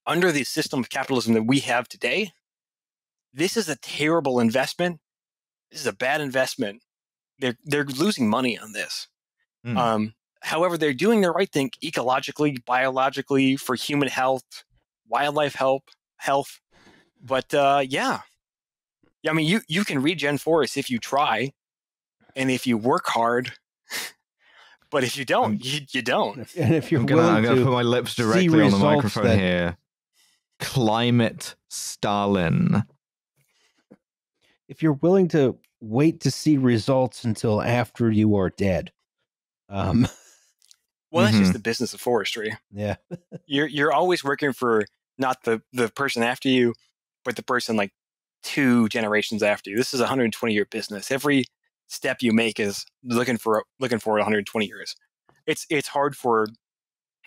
under 0.07 0.33
the 0.33 0.45
system 0.45 0.81
of 0.81 0.89
capitalism 0.89 1.35
that 1.35 1.43
we 1.43 1.61
have 1.61 1.87
today, 1.87 2.33
this 3.35 3.59
is 3.59 3.69
a 3.69 3.77
terrible 3.77 4.41
investment. 4.41 5.01
This 5.77 5.83
is 5.83 5.89
a 5.89 5.93
bad 5.93 6.23
investment. 6.23 6.81
They're 7.39 7.59
they're 7.63 7.85
losing 7.85 8.31
money 8.31 8.59
on 8.59 8.73
this. 8.73 9.09
Hmm. 9.63 9.77
Um, 9.77 10.15
however, 10.41 10.79
they're 10.79 10.95
doing 10.95 11.21
the 11.21 11.31
right 11.31 11.53
thing 11.53 11.71
ecologically, 11.85 12.65
biologically, 12.65 13.57
for 13.57 13.75
human 13.75 14.09
health, 14.09 14.65
wildlife 15.07 15.55
health, 15.55 15.83
health. 16.17 16.61
But 17.23 17.53
uh, 17.53 17.83
yeah, 17.87 18.21
yeah. 19.23 19.31
I 19.31 19.35
mean, 19.35 19.47
you 19.47 19.61
you 19.69 19.85
can 19.85 20.01
regen 20.01 20.39
forests 20.39 20.79
if 20.79 20.89
you 20.89 20.99
try, 20.99 21.53
and 22.35 22.51
if 22.51 22.67
you 22.67 22.79
work 22.79 23.09
hard. 23.09 23.53
but 24.91 25.05
if 25.05 25.19
you 25.19 25.27
don't, 25.27 25.63
you, 25.63 25.81
you 25.91 26.01
don't. 26.01 26.39
And 26.57 26.75
if 26.75 26.91
you're 26.91 27.01
I'm 27.03 27.07
gonna, 27.07 27.29
I'm 27.29 27.43
gonna 27.43 27.57
to 27.57 27.65
put 27.65 27.73
my 27.73 27.83
lips 27.83 28.15
directly 28.15 28.63
on 28.63 28.71
the 28.71 28.79
microphone 28.79 29.25
that- 29.25 29.39
here. 29.39 29.77
Climate 30.59 31.55
Stalin. 31.69 32.85
if 34.69 34.83
you're 34.83 34.95
willing 34.95 35.29
to 35.29 35.59
wait 35.81 36.21
to 36.21 36.31
see 36.31 36.57
results 36.57 37.25
until 37.25 37.63
after 37.63 38.11
you 38.11 38.37
are 38.37 38.51
dead. 38.51 38.93
Um, 39.69 40.09
Well, 41.11 41.25
that's 41.25 41.39
just 41.39 41.51
Mhm. 41.51 41.55
the 41.55 41.59
business 41.61 41.95
of 41.95 42.01
forestry. 42.01 42.57
yeah. 42.73 42.97
You're 43.47 43.69
you're 43.69 43.93
always 43.93 44.25
working 44.25 44.53
for 44.53 44.85
not 45.19 45.45
the 45.45 45.63
the 45.73 45.89
person 45.89 46.23
after 46.23 46.49
you, 46.49 46.75
but 47.25 47.37
the 47.37 47.43
person 47.45 47.77
like 47.77 47.93
two 48.43 48.89
generations 48.89 49.43
after 49.43 49.71
you. 49.71 49.77
This 49.77 49.95
is 49.95 50.01
a 50.01 50.05
120 50.05 50.53
year 50.53 50.67
business. 50.67 51.11
Every 51.13 51.45
step 51.89 52.23
you 52.23 52.33
make 52.33 52.59
is 52.59 52.85
looking 53.05 53.39
for 53.39 53.65
looking 53.79 54.01
for 54.01 54.15
120 54.15 54.67
years. 54.67 54.97
It's 55.47 55.65
it's 55.71 55.89
hard 55.89 56.17
for 56.17 56.49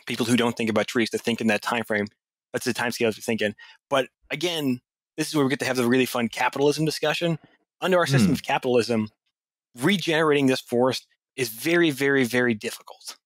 people 0.08 0.26
who 0.26 0.36
don't 0.36 0.58
think 0.58 0.70
about 0.70 0.88
trees 0.88 1.10
to 1.12 1.18
think 1.18 1.40
in 1.42 1.48
that 1.48 1.62
time 1.62 1.84
frame. 1.86 2.08
That's 2.54 2.66
the 2.66 2.74
time 2.74 2.92
scales 2.92 3.18
we're 3.18 3.22
thinking. 3.22 3.56
But 3.90 4.10
again, 4.32 4.82
this 5.18 5.28
is 5.30 5.36
where 5.36 5.46
we 5.46 5.50
get 5.50 5.60
to 5.60 5.66
have 5.66 5.78
the 5.78 5.88
really 5.88 6.06
fun 6.06 6.28
capitalism 6.30 6.84
discussion. 6.86 7.40
Under 7.82 7.98
our 7.98 8.08
system 8.08 8.28
Hmm. 8.28 8.34
of 8.34 8.44
capitalism, 8.44 9.10
regenerating 9.78 10.48
this 10.48 10.60
forest 10.62 11.08
is 11.36 11.50
very, 11.50 11.92
very, 11.92 12.24
very 12.26 12.54
difficult 12.54 13.18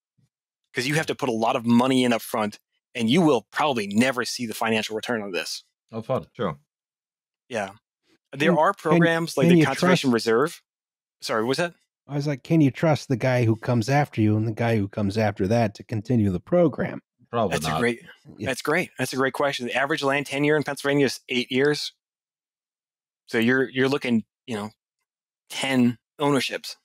because 0.72 0.88
you 0.88 0.96
have 0.96 1.06
to 1.08 1.16
put 1.16 1.30
a 1.30 1.34
lot 1.34 1.56
of 1.56 1.66
money 1.66 2.04
in 2.04 2.14
up 2.14 2.22
front 2.22 2.60
and 2.94 3.10
you 3.10 3.22
will 3.22 3.48
probably 3.52 3.88
never 3.88 4.24
see 4.26 4.46
the 4.46 4.54
financial 4.54 4.96
return 4.96 5.22
on 5.24 5.32
this. 5.32 5.64
Oh, 5.92 6.02
fun. 6.02 6.28
Sure. 6.34 6.58
Yeah. 7.50 7.72
There 8.32 8.52
Can- 8.52 8.60
are 8.60 8.74
programs 8.74 9.38
like 9.38 9.48
can 9.48 9.58
the 9.60 9.66
Conservation 9.66 10.10
trust- 10.12 10.26
Reserve. 10.26 10.62
Sorry, 11.22 11.44
what 11.44 11.50
was 11.50 11.58
that? 11.58 11.74
I 12.08 12.16
was 12.16 12.28
like, 12.28 12.44
can 12.44 12.60
you 12.62 12.70
trust 12.70 13.08
the 13.08 13.16
guy 13.16 13.46
who 13.46 13.56
comes 13.56 13.88
after 13.90 14.22
you 14.22 14.36
and 14.36 14.48
the 14.48 14.52
guy 14.52 14.78
who 14.78 14.88
comes 14.90 15.18
after 15.18 15.48
that 15.48 15.74
to 15.76 15.84
continue 15.84 16.30
the 16.32 16.40
program? 16.40 17.02
Probably 17.30 17.56
That's 17.56 17.66
not. 17.68 17.78
a 17.78 17.80
great. 17.80 18.02
Yeah. 18.38 18.48
That's 18.48 18.62
great. 18.62 18.92
That's 19.00 19.14
a 19.14 19.16
great 19.16 19.34
question. 19.34 19.66
The 19.68 19.74
average 19.76 20.04
land 20.04 20.26
tenure 20.28 20.56
in 20.58 20.64
Pennsylvania 20.64 21.06
is 21.06 21.22
eight 21.30 21.52
years. 21.52 21.94
So 23.28 23.38
you're 23.40 23.70
you're 23.70 23.88
looking, 23.90 24.24
you 24.48 24.56
know, 24.56 24.70
ten 25.50 25.98
ownerships. 26.20 26.76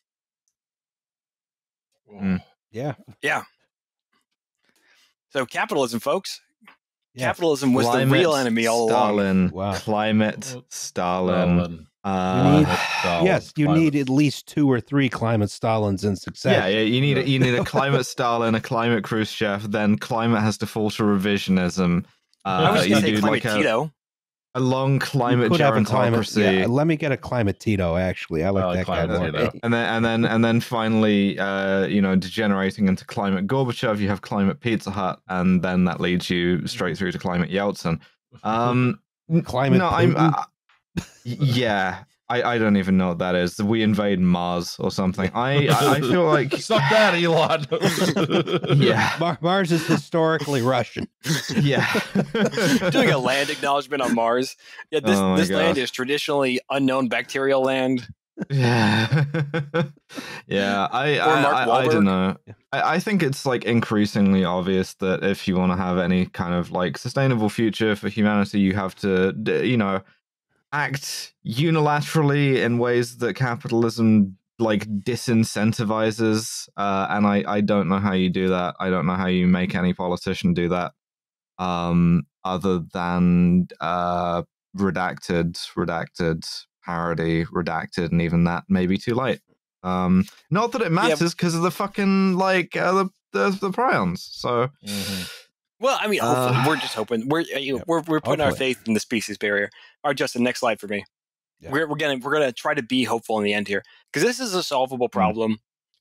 Mm. 2.13 2.41
Yeah. 2.71 2.95
Yeah. 3.23 3.43
So 5.31 5.45
capitalism, 5.47 6.01
folks. 6.01 6.41
Yeah. 7.15 7.27
Capitalism 7.27 7.73
was 7.75 7.91
the 7.91 8.07
real 8.07 8.35
enemy 8.35 8.67
all 8.67 8.89
along. 8.89 8.91
Stalin. 8.91 9.51
Wow. 9.51 9.75
Climate 9.75 10.45
Stalin. 10.71 11.59
Stalin. 11.59 11.87
Uh, 12.05 12.59
need- 12.61 12.69
Stalin. 13.01 13.27
yes, 13.27 13.53
you 13.57 13.67
Climate. 13.67 13.83
need 13.83 13.97
at 13.97 14.09
least 14.09 14.47
two 14.47 14.71
or 14.71 14.81
three 14.81 15.09
climate 15.09 15.51
Stalins 15.51 16.05
in 16.05 16.17
success. 16.17 16.53
yeah, 16.53 16.67
yeah, 16.67 16.81
you 16.85 17.01
need 17.01 17.19
a, 17.19 17.29
you 17.29 17.39
need 17.39 17.55
a 17.55 17.65
climate 17.67 18.07
Stalin, 18.07 18.55
a 18.55 18.61
climate 18.61 19.05
Khrushchev, 19.05 19.71
then 19.73 19.99
climate 19.99 20.41
has 20.41 20.57
to 20.59 20.67
fall 20.67 20.91
to 20.91 21.03
revisionism. 21.03 22.05
Uh, 22.45 22.49
I 22.49 22.71
was 22.71 22.87
going 22.89 23.03
to 23.03 23.09
say 23.09 23.21
climate 23.21 23.45
like 23.45 23.53
a, 23.53 23.57
Tito. 23.59 23.93
A 24.55 24.61
long 24.61 24.95
You 24.95 25.01
climate 25.01 25.51
could 25.51 25.61
have 25.61 25.77
a 25.77 25.85
climate. 25.85 26.20
gerontocracy. 26.20 26.61
Yeah, 26.61 26.66
let 26.66 26.87
me 26.87 26.97
get 26.97 27.12
a 27.12 27.16
climate 27.16 27.61
Tito. 27.61 27.97
Actually, 27.97 28.45
I 28.45 28.51
like 28.51 28.65
I 28.65 28.66
like 28.66 28.87
that 28.87 28.87
guy 28.87 29.07
more. 29.19 29.31
Tito. 29.31 29.59
and 29.62 29.73
then 29.73 29.87
and 29.87 30.05
then 30.05 30.25
and 30.25 30.45
then 30.45 30.61
finally 30.61 31.39
uh 31.39 31.87
you 31.87 32.01
know 32.01 32.16
degenerating 32.16 32.89
into 32.89 33.05
climate 33.05 33.47
gorbachev 33.47 33.99
you 33.99 34.09
have 34.09 34.23
climate 34.23 34.61
pizza 34.61 34.91
hut 34.91 35.20
and 35.29 35.62
then 35.62 35.85
that 35.85 36.01
leads 36.01 36.29
you 36.31 36.66
straight 36.66 36.97
through 36.97 37.12
to 37.12 37.19
climate 37.19 37.51
yeltsin 37.51 38.01
um 38.43 38.99
Climate 39.45 39.79
no 39.79 39.89
i'm 39.91 40.16
uh, 40.16 40.45
yeah 41.25 42.05
I, 42.31 42.43
I 42.55 42.59
don't 42.59 42.77
even 42.77 42.99
know 42.99 43.09
what 43.09 43.19
that 43.19 43.35
is. 43.35 43.59
We 43.63 43.83
invade 43.83 44.21
Mars 44.21 44.77
or 44.79 44.91
something. 44.91 45.31
I 45.35 45.69
I 45.69 45.95
I 45.97 46.01
feel 46.01 46.25
like 46.37 46.53
Suck 46.55 46.83
that, 46.91 47.15
Elon. 47.15 47.67
yeah 48.83 49.17
Mar- 49.19 49.39
Mars 49.41 49.73
is 49.73 49.87
historically 49.87 50.61
Russian. 50.63 51.09
yeah. 51.57 51.87
Doing 52.91 53.11
a 53.11 53.19
land 53.19 53.51
acknowledgement 53.51 54.03
on 54.03 54.15
Mars. 54.15 54.57
Yeah, 54.91 55.01
this 55.01 55.17
Oh 55.19 55.31
my 55.31 55.37
this 55.39 55.51
land 55.51 55.79
is 55.79 55.91
traditionally 55.91 56.61
unknown 56.71 57.09
bacterial 57.09 57.63
land. 57.63 58.07
Yeah, 58.51 59.25
yeah. 60.47 60.87
I 60.93 61.19
I, 61.19 61.43
I, 61.43 61.79
I 61.81 61.85
don't 61.89 62.05
know. 62.05 62.37
I, 62.73 62.95
I 62.95 62.99
think 63.01 63.23
it's 63.23 63.45
like 63.45 63.65
increasingly 63.65 64.45
obvious 64.45 64.95
that 64.95 65.25
if 65.25 65.49
you 65.49 65.57
want 65.57 65.73
to 65.73 65.77
have 65.77 65.99
any 65.99 66.27
kind 66.27 66.55
of 66.55 66.71
like 66.71 66.99
sustainable 66.99 67.49
future 67.49 67.97
for 67.97 68.09
humanity, 68.09 68.61
you 68.61 68.75
have 68.75 68.95
to, 68.97 69.35
you 69.65 69.77
know, 69.77 70.03
act 70.73 71.32
unilaterally 71.47 72.57
in 72.62 72.78
ways 72.78 73.19
that 73.19 73.35
capitalism 73.35 74.36
like 74.59 74.85
disincentivizes. 74.86 76.69
Uh, 76.77 77.07
and 77.11 77.27
I 77.27 77.45
I 77.47 77.61
don't 77.61 77.89
know 77.89 77.99
how 77.99 78.12
you 78.12 78.31
do 78.31 78.49
that. 78.49 78.74
I 78.81 78.90
don't 78.90 79.07
know 79.07 79.15
how 79.15 79.27
you 79.27 79.47
make 79.47 79.74
any 79.74 79.95
politician 79.95 80.55
do 80.55 80.69
that. 80.70 80.93
Um, 81.59 82.24
other 82.45 82.81
than 82.93 83.69
uh 83.81 84.43
redacted, 84.77 85.55
redacted, 85.77 86.47
parody, 86.85 87.45
redacted, 87.47 88.11
and 88.12 88.23
even 88.23 88.45
that 88.45 88.65
may 88.69 88.86
be 88.86 88.97
too 88.99 89.15
late. 89.15 89.40
Um, 89.82 90.24
not 90.51 90.73
that 90.73 90.82
it 90.82 90.93
matters 90.93 91.35
because 91.35 91.55
of 91.55 91.62
the 91.62 91.70
fucking 91.70 92.35
like 92.35 92.77
uh, 92.77 92.93
the, 92.93 93.09
the 93.32 93.51
the 93.51 93.70
prions. 93.70 94.19
So 94.19 94.69
Mhm. 94.86 95.31
Well, 95.81 95.99
I 96.01 96.09
mean, 96.09 96.21
hopefully, 96.21 96.57
Uh, 96.57 96.65
we're 96.67 96.77
just 96.77 96.95
hoping. 96.95 97.29
We're 97.29 97.41
uh, 97.55 97.59
you 97.59 97.79
know, 97.79 97.85
we're 97.87 98.01
we're 98.03 98.21
putting 98.21 98.45
our 98.45 98.55
faith 98.55 98.81
in 98.87 98.95
the 98.95 99.01
species 99.01 99.39
barrier. 99.39 99.71
All 100.03 100.11
right, 100.11 100.17
Justin, 100.17 100.43
next 100.43 100.61
slide 100.61 100.81
for 100.81 100.89
me. 100.89 101.05
Yeah. 101.61 101.71
We're 101.71 101.89
we're 101.89 101.97
gonna 101.97 102.19
we're 102.19 102.33
gonna 102.33 102.53
try 102.53 102.75
to 102.75 102.83
be 102.83 103.05
hopeful 103.05 103.39
in 103.39 103.45
the 103.45 103.53
end 103.53 103.69
here 103.69 103.83
because 104.13 104.27
this 104.27 104.41
is 104.41 104.55
a 104.55 104.63
solvable 104.63 105.09
problem. 105.09 105.59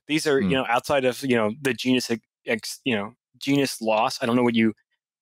These 0.07 0.25
are 0.27 0.39
Mm. 0.41 0.49
you 0.51 0.55
know 0.57 0.65
outside 0.67 1.05
of 1.05 1.21
you 1.23 1.35
know 1.35 1.53
the 1.61 1.73
genus 1.73 2.09
ex, 2.45 2.79
you 2.85 2.95
know 2.95 3.13
genus 3.37 3.81
loss. 3.81 4.21
I 4.21 4.25
don't 4.25 4.35
know 4.35 4.43
what 4.43 4.55
you 4.55 4.73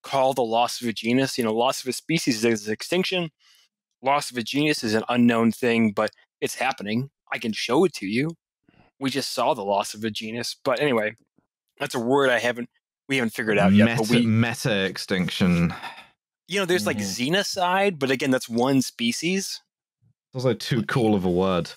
call 0.03 0.33
the 0.33 0.43
loss 0.43 0.81
of 0.81 0.87
a 0.87 0.93
genus. 0.93 1.37
You 1.37 1.43
know, 1.43 1.53
loss 1.53 1.81
of 1.81 1.87
a 1.87 1.93
species 1.93 2.43
is 2.45 2.67
extinction. 2.69 3.31
Loss 4.01 4.31
of 4.31 4.37
a 4.37 4.43
genus 4.43 4.83
is 4.83 4.93
an 4.93 5.03
unknown 5.09 5.51
thing, 5.51 5.91
but 5.91 6.11
it's 6.41 6.55
happening. 6.55 7.09
I 7.31 7.39
can 7.39 7.51
show 7.53 7.83
it 7.85 7.93
to 7.95 8.05
you. 8.05 8.31
We 8.99 9.09
just 9.09 9.33
saw 9.33 9.53
the 9.53 9.63
loss 9.65 9.93
of 9.93 10.03
a 10.03 10.11
genus, 10.11 10.55
but 10.63 10.79
anyway, 10.79 11.15
that's 11.79 11.95
a 11.95 11.99
word 11.99 12.29
I 12.29 12.39
haven't 12.39 12.69
we 13.07 13.17
haven't 13.17 13.31
figured 13.31 13.57
out 13.57 13.73
yet. 13.73 13.85
meta, 13.85 14.01
But 14.01 14.09
we 14.09 14.25
meta 14.25 14.85
extinction. 14.85 15.73
you 16.47 16.59
know, 16.59 16.65
there's 16.65 16.85
like 16.85 16.97
Mhm. 16.97 17.31
xenocide, 17.31 17.99
but 17.99 18.11
again, 18.11 18.31
that's 18.31 18.49
one 18.49 18.81
species. 18.81 19.61
It's 20.33 20.43
also 20.45 20.53
too 20.53 20.83
cool 20.83 21.15
of 21.15 21.25
a 21.25 21.31
word. 21.31 21.71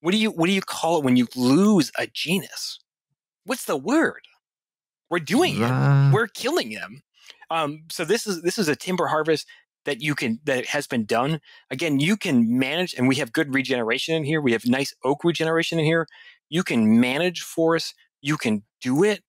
What 0.00 0.12
do 0.12 0.16
you 0.18 0.30
what 0.30 0.46
do 0.46 0.52
you 0.52 0.62
call 0.62 0.98
it 0.98 1.04
when 1.04 1.16
you 1.16 1.28
lose 1.36 1.90
a 1.98 2.06
genus? 2.06 2.78
What's 3.44 3.64
the 3.64 3.76
word? 3.76 4.22
We're 5.10 5.18
doing 5.18 5.56
it. 5.56 5.62
Uh, 5.62 6.10
We're 6.12 6.28
killing 6.28 6.70
them. 6.70 7.02
Um, 7.50 7.84
so 7.90 8.04
this 8.04 8.26
is 8.26 8.42
this 8.42 8.58
is 8.58 8.68
a 8.68 8.76
timber 8.76 9.08
harvest 9.08 9.46
that 9.84 10.00
you 10.00 10.14
can 10.14 10.40
that 10.44 10.66
has 10.66 10.86
been 10.86 11.04
done. 11.04 11.40
Again, 11.70 12.00
you 12.00 12.16
can 12.16 12.58
manage, 12.58 12.94
and 12.94 13.08
we 13.08 13.16
have 13.16 13.32
good 13.32 13.52
regeneration 13.54 14.14
in 14.14 14.24
here. 14.24 14.40
We 14.40 14.52
have 14.52 14.66
nice 14.66 14.94
oak 15.04 15.24
regeneration 15.24 15.78
in 15.78 15.84
here. 15.84 16.06
You 16.48 16.62
can 16.62 17.00
manage 17.00 17.40
forests. 17.42 17.94
You 18.22 18.36
can 18.36 18.62
do 18.80 19.02
it. 19.04 19.22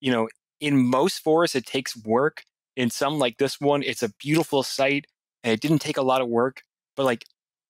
You 0.00 0.12
know, 0.12 0.28
in 0.60 0.76
most 0.78 1.18
forests, 1.22 1.56
it 1.56 1.66
takes 1.66 1.96
work. 1.96 2.42
In 2.76 2.88
some, 2.90 3.18
like 3.18 3.38
this 3.38 3.60
one, 3.60 3.82
it's 3.82 4.02
a 4.02 4.10
beautiful 4.18 4.62
site, 4.62 5.06
and 5.42 5.52
it 5.52 5.60
didn't 5.60 5.80
take 5.80 5.96
a 5.96 6.02
lot 6.02 6.20
of 6.20 6.28
work. 6.28 6.62
But 6.96 7.04
like 7.04 7.24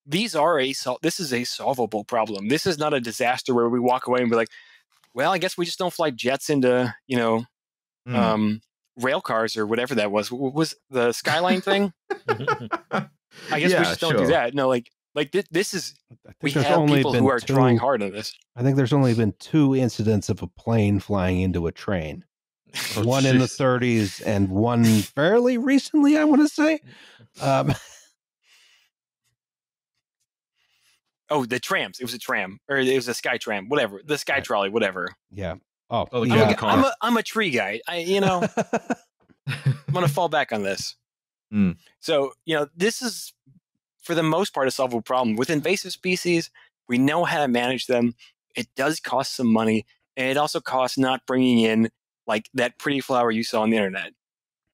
these 0.07 0.35
are 0.37 0.59
a 0.61 0.73
sol- 0.73 0.99
this 1.03 1.19
is 1.21 1.33
a 1.33 1.45
solvable 1.45 2.05
problem. 2.05 2.49
This 2.49 2.67
is 2.67 2.79
not 2.79 2.95
a 2.95 3.01
disaster 3.01 3.55
where 3.55 3.69
we 3.69 3.81
walk 3.81 4.07
away 4.07 4.21
and 4.21 4.31
be 4.31 4.37
like, 4.37 4.49
well, 5.15 5.33
I 5.33 5.39
guess 5.39 5.57
we 5.59 5.65
just 5.65 5.79
don't 5.79 5.93
fly 5.93 6.11
jets 6.11 6.51
into 6.51 6.95
you 7.07 7.17
know 7.17 7.45
Hmm. 8.07 8.17
um, 8.17 8.61
rail 8.97 9.21
cars 9.21 9.57
or 9.57 9.67
whatever 9.67 9.95
that 9.97 10.11
was. 10.11 10.31
What 10.33 10.55
was 10.55 10.75
the 10.91 11.13
skyline 11.13 11.61
thing? 11.61 11.93
I 12.91 13.61
guess 13.61 13.73
we 13.73 13.85
just 13.85 14.01
don't 14.01 14.17
do 14.17 14.27
that. 14.29 14.55
No, 14.55 14.69
like 14.69 14.91
like 15.15 15.33
thi- 15.33 15.45
this 15.51 15.75
is 15.75 15.95
we 16.43 16.51
have 16.53 16.79
only 16.79 16.99
people 16.99 17.15
who 17.15 17.29
are 17.29 17.41
two, 17.41 17.55
trying 17.55 17.77
hard 17.79 18.03
on 18.03 18.11
this. 18.13 18.35
I 18.57 18.63
think 18.63 18.77
there's 18.77 18.93
only 18.93 19.15
been 19.15 19.35
two 19.39 19.75
incidents 19.75 20.29
of 20.29 20.43
a 20.43 20.47
plane 20.47 21.01
flying 21.01 21.41
into 21.41 21.67
a 21.67 21.73
train. 21.73 22.25
Oh, 22.97 23.05
one 23.05 23.27
in 23.27 23.39
the 23.39 23.47
30s 23.47 24.23
and 24.27 24.49
one 24.51 24.85
fairly 24.85 25.59
recently, 25.59 26.17
I 26.17 26.25
want 26.25 26.43
to 26.43 26.49
say. 26.49 26.81
Um, 27.41 27.75
Oh, 31.33 31.45
the 31.45 31.61
trams. 31.61 32.01
It 32.01 32.05
was 32.05 32.15
a 32.15 32.19
tram, 32.19 32.59
or 32.69 32.79
it 32.79 32.93
was 32.95 33.07
a 33.07 33.15
sky 33.15 33.39
tram, 33.39 33.69
whatever. 33.69 34.01
The 34.05 34.19
sky 34.19 34.35
Right. 34.35 34.45
trolley, 34.45 34.69
whatever. 34.69 35.15
yeah. 35.31 35.55
Oh, 35.89 36.07
Oh, 36.13 36.25
the 36.25 36.33
I'm, 36.33 36.39
yeah. 36.39 36.51
a, 36.51 36.55
car. 36.57 36.71
I'm, 36.71 36.85
a, 36.85 36.95
I'm 37.03 37.17
a 37.17 37.23
tree 37.23 37.51
guy. 37.51 37.81
I, 37.89 37.99
you 37.99 38.21
know, 38.21 38.43
I'm 39.47 39.75
going 39.93 40.07
to 40.07 40.13
fall 40.13 40.29
back 40.29 40.53
on 40.53 40.63
this. 40.63 40.97
Hmm. 41.53 41.73
So, 41.99 42.33
you 42.45 42.55
know, 42.55 42.69
this 42.77 43.03
is 43.03 43.33
for 44.03 44.15
the 44.15 44.23
most 44.23 44.55
part 44.55 44.69
a 44.69 44.71
solvable 44.71 45.03
problem. 45.03 45.35
With 45.35 45.51
invasive 45.51 45.91
species, 45.91 46.49
we 46.89 46.97
know 46.97 47.25
how 47.25 47.39
to 47.41 47.49
manage 47.49 47.87
them. 47.89 48.15
It 48.55 48.69
does 48.77 49.01
cost 49.01 49.35
some 49.35 49.53
money, 49.53 49.85
and 50.17 50.29
it 50.29 50.37
also 50.37 50.61
costs 50.61 50.97
not 50.97 51.27
bringing 51.27 51.59
in 51.59 51.91
like 52.31 52.49
that 52.55 52.79
pretty 52.79 53.01
flower 53.01 53.33
you 53.33 53.43
saw 53.43 53.63
on 53.63 53.71
the 53.71 53.77
internet. 53.77 54.13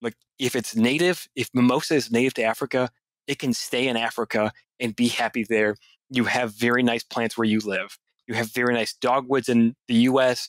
Like 0.02 0.14
if 0.38 0.54
it's 0.54 0.76
native, 0.76 1.26
if 1.34 1.48
mimosa 1.54 1.94
is 1.94 2.12
native 2.12 2.34
to 2.34 2.42
Africa, 2.42 2.90
it 3.26 3.38
can 3.38 3.54
stay 3.54 3.88
in 3.88 3.96
Africa 3.96 4.52
and 4.78 4.94
be 4.94 5.08
happy 5.08 5.42
there. 5.48 5.74
You 6.10 6.24
have 6.24 6.52
very 6.52 6.82
nice 6.82 7.02
plants 7.02 7.38
where 7.38 7.46
you 7.46 7.60
live. 7.60 7.98
You 8.26 8.34
have 8.34 8.52
very 8.52 8.74
nice 8.74 8.92
dogwoods 8.92 9.48
in 9.48 9.74
the 9.88 9.94
U.S. 10.10 10.48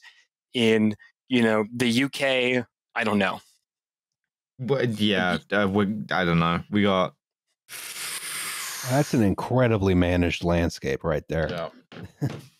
In 0.53 0.95
you 1.29 1.41
know 1.41 1.63
the 1.73 2.03
UK. 2.03 2.65
I 2.93 3.03
don't 3.05 3.19
know. 3.19 3.39
But 4.59 4.99
yeah, 4.99 5.37
uh, 5.51 5.67
we, 5.71 5.83
I 6.11 6.25
don't 6.25 6.39
know. 6.39 6.61
We 6.69 6.83
got. 6.83 7.13
That's 8.89 9.13
an 9.13 9.23
incredibly 9.23 9.95
managed 9.95 10.43
landscape 10.43 11.05
right 11.05 11.23
there. 11.29 11.49
Yeah. 11.49 12.29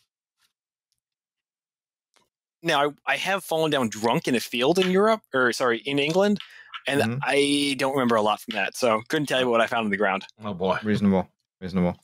Now, 2.68 2.89
I, 3.07 3.14
I 3.14 3.15
have 3.18 3.44
fallen 3.44 3.72
down 3.72 3.89
drunk 3.89 4.27
in 4.27 4.35
a 4.35 4.39
field 4.39 4.77
in 4.77 4.91
Europe, 4.91 5.22
or 5.34 5.52
sorry, 5.53 5.80
in 5.80 5.98
England, 5.99 6.39
and 6.85 7.02
Mhm. 7.02 7.19
I 7.23 7.76
don't 7.80 7.94
remember 7.94 8.15
a 8.15 8.22
lot 8.22 8.39
from 8.41 8.53
that. 8.56 8.76
So 8.76 9.02
couldn't 9.07 9.26
tell 9.27 9.39
you 9.39 9.49
what 9.49 9.61
I 9.61 9.68
found 9.68 9.85
on 9.85 9.91
the 9.91 9.98
ground. 9.98 10.26
Oh 10.44 10.53
boy. 10.53 10.77
Reasonable. 10.84 11.27
Reasonable. 11.61 11.99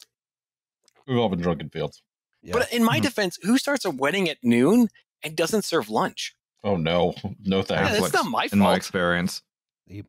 We've 1.08 1.18
all 1.18 1.30
been 1.30 1.42
drunk 1.42 1.62
in 1.62 1.70
fields. 1.70 2.02
Yeah. 2.42 2.54
But 2.54 2.72
in 2.74 2.84
my 2.84 3.00
Mhm. 3.00 3.04
defense, 3.04 3.38
who 3.44 3.58
starts 3.58 3.86
a 3.86 3.92
wedding 3.92 4.30
at 4.30 4.38
noon 4.44 4.88
and 5.22 5.36
doesn't 5.36 5.64
serve 5.64 5.90
lunch? 5.90 6.34
Oh 6.64 6.76
no. 6.78 7.14
No 7.44 7.58
Yeah, 7.58 7.64
thanks. 7.64 8.00
that's 8.00 8.14
not 8.14 8.26
my 8.26 8.44
fault. 8.44 8.54
In 8.54 8.60
my 8.60 8.66
fault. 8.68 8.78
experience. 8.78 9.42
The- 9.88 10.04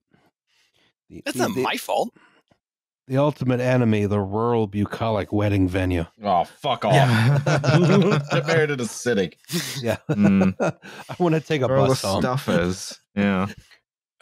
That's 1.25 1.37
the, 1.37 1.49
not 1.49 1.55
the- 1.55 1.63
my 1.63 1.77
fault. 1.77 2.15
The 3.07 3.19
ultimate 3.19 3.61
enemy, 3.61 4.07
the 4.07 4.21
rural 4.21 4.67
bucolic 4.67 5.33
wedding 5.33 5.69
venue. 5.69 6.07
Oh, 6.23 6.45
fuck 6.45 6.85
off. 6.85 6.95
Yeah. 6.95 8.19
Get 8.33 8.47
married 8.47 8.71
in 8.71 8.81
a 8.81 8.85
city. 8.87 9.37
Yeah. 9.83 9.97
Mm. 10.11 10.55
I 10.61 11.17
want 11.19 11.35
to 11.35 11.41
take 11.41 11.63
a 11.63 11.67
Where 11.69 11.77
all 11.77 11.85
the 11.85 11.89
bus 11.91 12.03
home. 12.03 12.23
stuff 12.23 12.49
is. 12.49 12.99
Yeah. 13.15 13.47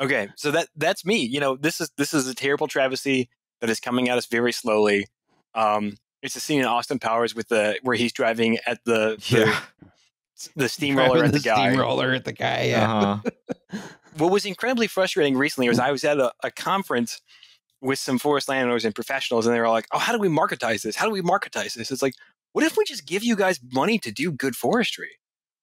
Okay, 0.00 0.28
so 0.36 0.50
that 0.50 0.68
that's 0.76 1.04
me. 1.04 1.18
You 1.18 1.38
know, 1.38 1.56
this 1.56 1.80
is 1.80 1.90
this 1.96 2.12
is 2.12 2.26
a 2.26 2.34
terrible 2.34 2.66
travesty 2.66 3.30
that 3.60 3.70
is 3.70 3.78
coming 3.78 4.08
at 4.08 4.18
us 4.18 4.26
very 4.26 4.50
slowly. 4.52 5.06
Um, 5.54 5.96
it's 6.22 6.34
a 6.34 6.40
scene 6.40 6.58
in 6.60 6.66
Austin 6.66 6.98
Powers 6.98 7.34
with 7.36 7.48
the 7.48 7.78
where 7.82 7.94
he's 7.94 8.12
driving 8.12 8.58
at 8.66 8.80
the 8.84 9.16
the, 9.30 9.46
Yeah. 9.46 9.60
the 10.56 10.68
steamroller 10.68 11.18
Driving 11.20 11.26
at 11.26 11.32
the, 11.34 11.38
guy. 11.40 11.68
steamroller 11.68 12.12
at 12.14 12.24
the 12.24 12.32
guy. 12.32 12.64
Yeah. 12.64 12.92
Uh-huh. 12.92 13.78
what 14.18 14.32
was 14.32 14.44
incredibly 14.44 14.88
frustrating 14.88 15.36
recently 15.36 15.68
was 15.68 15.78
I 15.78 15.92
was 15.92 16.02
at 16.02 16.18
a, 16.18 16.32
a 16.42 16.50
conference 16.50 17.20
with 17.82 17.98
some 17.98 18.18
forest 18.18 18.48
landowners 18.48 18.84
and 18.86 18.94
professionals, 18.94 19.44
and 19.46 19.54
they 19.54 19.60
were 19.60 19.68
like, 19.68 19.86
"Oh, 19.92 19.98
how 19.98 20.12
do 20.12 20.18
we 20.18 20.28
marketize 20.28 20.82
this? 20.82 20.96
How 20.96 21.04
do 21.04 21.10
we 21.12 21.20
marketize 21.20 21.74
this?" 21.74 21.90
It's 21.90 22.00
like, 22.02 22.14
what 22.52 22.64
if 22.64 22.76
we 22.78 22.84
just 22.84 23.06
give 23.06 23.22
you 23.22 23.36
guys 23.36 23.60
money 23.72 23.98
to 23.98 24.10
do 24.10 24.32
good 24.32 24.56
forestry? 24.56 25.10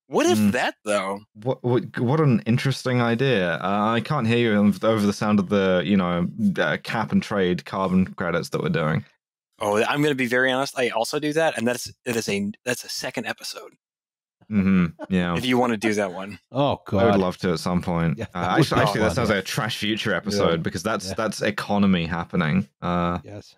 What 0.08 0.26
if 0.26 0.38
Mm. 0.40 0.52
that 0.54 0.76
though? 0.86 1.22
What, 1.34 1.64
what 1.64 2.00
what 2.00 2.20
an 2.20 2.41
interesting 2.46 3.00
idea! 3.02 3.56
Uh, 3.56 3.94
I 3.96 4.02
can't 4.02 4.28
hear 4.28 4.54
you 4.54 4.74
over 4.84 5.06
the 5.06 5.14
sound 5.14 5.40
of 5.40 5.50
the 5.50 5.82
you 5.86 5.96
know 5.98 6.28
uh, 6.60 6.78
cap 6.84 7.12
and 7.12 7.22
trade 7.24 7.66
carbon 7.66 8.06
credits 8.16 8.50
that 8.50 8.62
we're 8.62 8.70
doing. 8.70 9.06
Oh, 9.62 9.78
I'm 9.84 10.02
going 10.02 10.12
to 10.12 10.16
be 10.16 10.26
very 10.26 10.52
honest. 10.52 10.80
I 10.80 10.90
also 10.90 11.20
do 11.20 11.34
that, 11.34 11.58
and 11.58 11.68
that's 11.68 11.91
it 12.06 12.16
is 12.16 12.28
a 12.28 12.52
that's 12.66 12.84
a 12.84 12.90
second 12.90 13.28
episode. 13.28 13.74
Hmm 14.50 14.88
Yeah, 15.10 15.38
If 15.38 15.46
you 15.46 15.58
want 15.58 15.72
to 15.74 15.78
do 15.78 15.94
that 15.94 16.12
one, 16.12 16.40
Oh 16.52 16.82
I 16.92 17.06
would 17.06 17.19
love 17.19 17.38
to 17.38 17.53
at 17.53 17.60
some 17.60 17.82
point. 17.82 18.18
Yeah, 18.18 18.26
uh, 18.34 18.42
that 18.42 18.52
would 18.58 18.60
actually, 18.61 18.82
actually, 18.82 19.02
that 19.02 19.11
sounds 19.14 19.30
like 19.30 19.40
a 19.40 19.44
trash 19.44 19.78
future 19.78 20.14
episode 20.14 20.64
because 20.64 20.84
that's 20.84 21.08
Yeah. 21.08 21.14
that's 21.16 21.42
economy 21.42 22.06
happening. 22.08 22.68
Uh, 22.82 23.19
yes. 23.24 23.56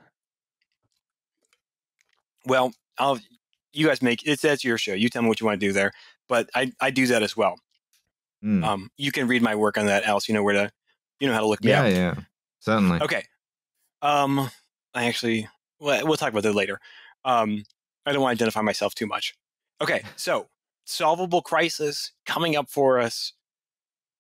well, 2.46 2.74
I'll 2.98 3.20
you 3.74 3.88
guys 3.88 4.02
make 4.02 4.26
it's 4.28 4.42
that's 4.42 4.64
your 4.64 4.78
show. 4.78 4.94
You 4.94 5.10
tell 5.10 5.22
me 5.22 5.30
what 5.30 5.40
you 5.40 5.46
want 5.46 5.60
to 5.60 5.66
do 5.66 5.72
there, 5.72 5.92
but 6.28 6.50
I 6.54 6.72
I 6.80 6.92
do 6.92 7.08
that 7.08 7.24
as 7.24 7.38
well. 7.38 7.56
mm. 8.44 8.64
Um, 8.64 8.90
you 8.98 9.12
can 9.12 9.28
read 9.28 9.42
my 9.42 9.56
work 9.56 9.78
on 9.78 9.86
that, 9.86 10.04
Alice. 10.04 10.28
You 10.28 10.36
know 10.36 10.44
where 10.44 10.54
to, 10.56 10.72
you 11.20 11.28
know 11.28 11.34
how 11.34 11.40
to 11.40 11.48
look 11.48 11.64
me 11.64 11.72
yeah, 11.72 11.84
up. 11.84 11.92
yeah, 11.92 12.16
certainly. 12.60 13.00
Okay. 13.02 13.24
Um, 14.02 14.50
I 14.94 15.06
actually, 15.06 15.48
well, 15.80 16.06
we'll 16.06 16.18
talk 16.18 16.30
about 16.30 16.44
that 16.44 16.54
later. 16.56 16.80
Um, 17.24 17.64
I 18.06 18.12
don't 18.12 18.22
want 18.22 18.38
to 18.38 18.44
identify 18.44 18.62
myself 18.62 18.96
too 18.96 19.06
much. 19.06 19.36
Okay, 19.80 20.04
so 20.16 20.48
solvable 20.86 21.42
crisis 21.42 22.12
coming 22.26 22.56
up 22.56 22.70
for 22.70 23.00
us. 23.00 23.34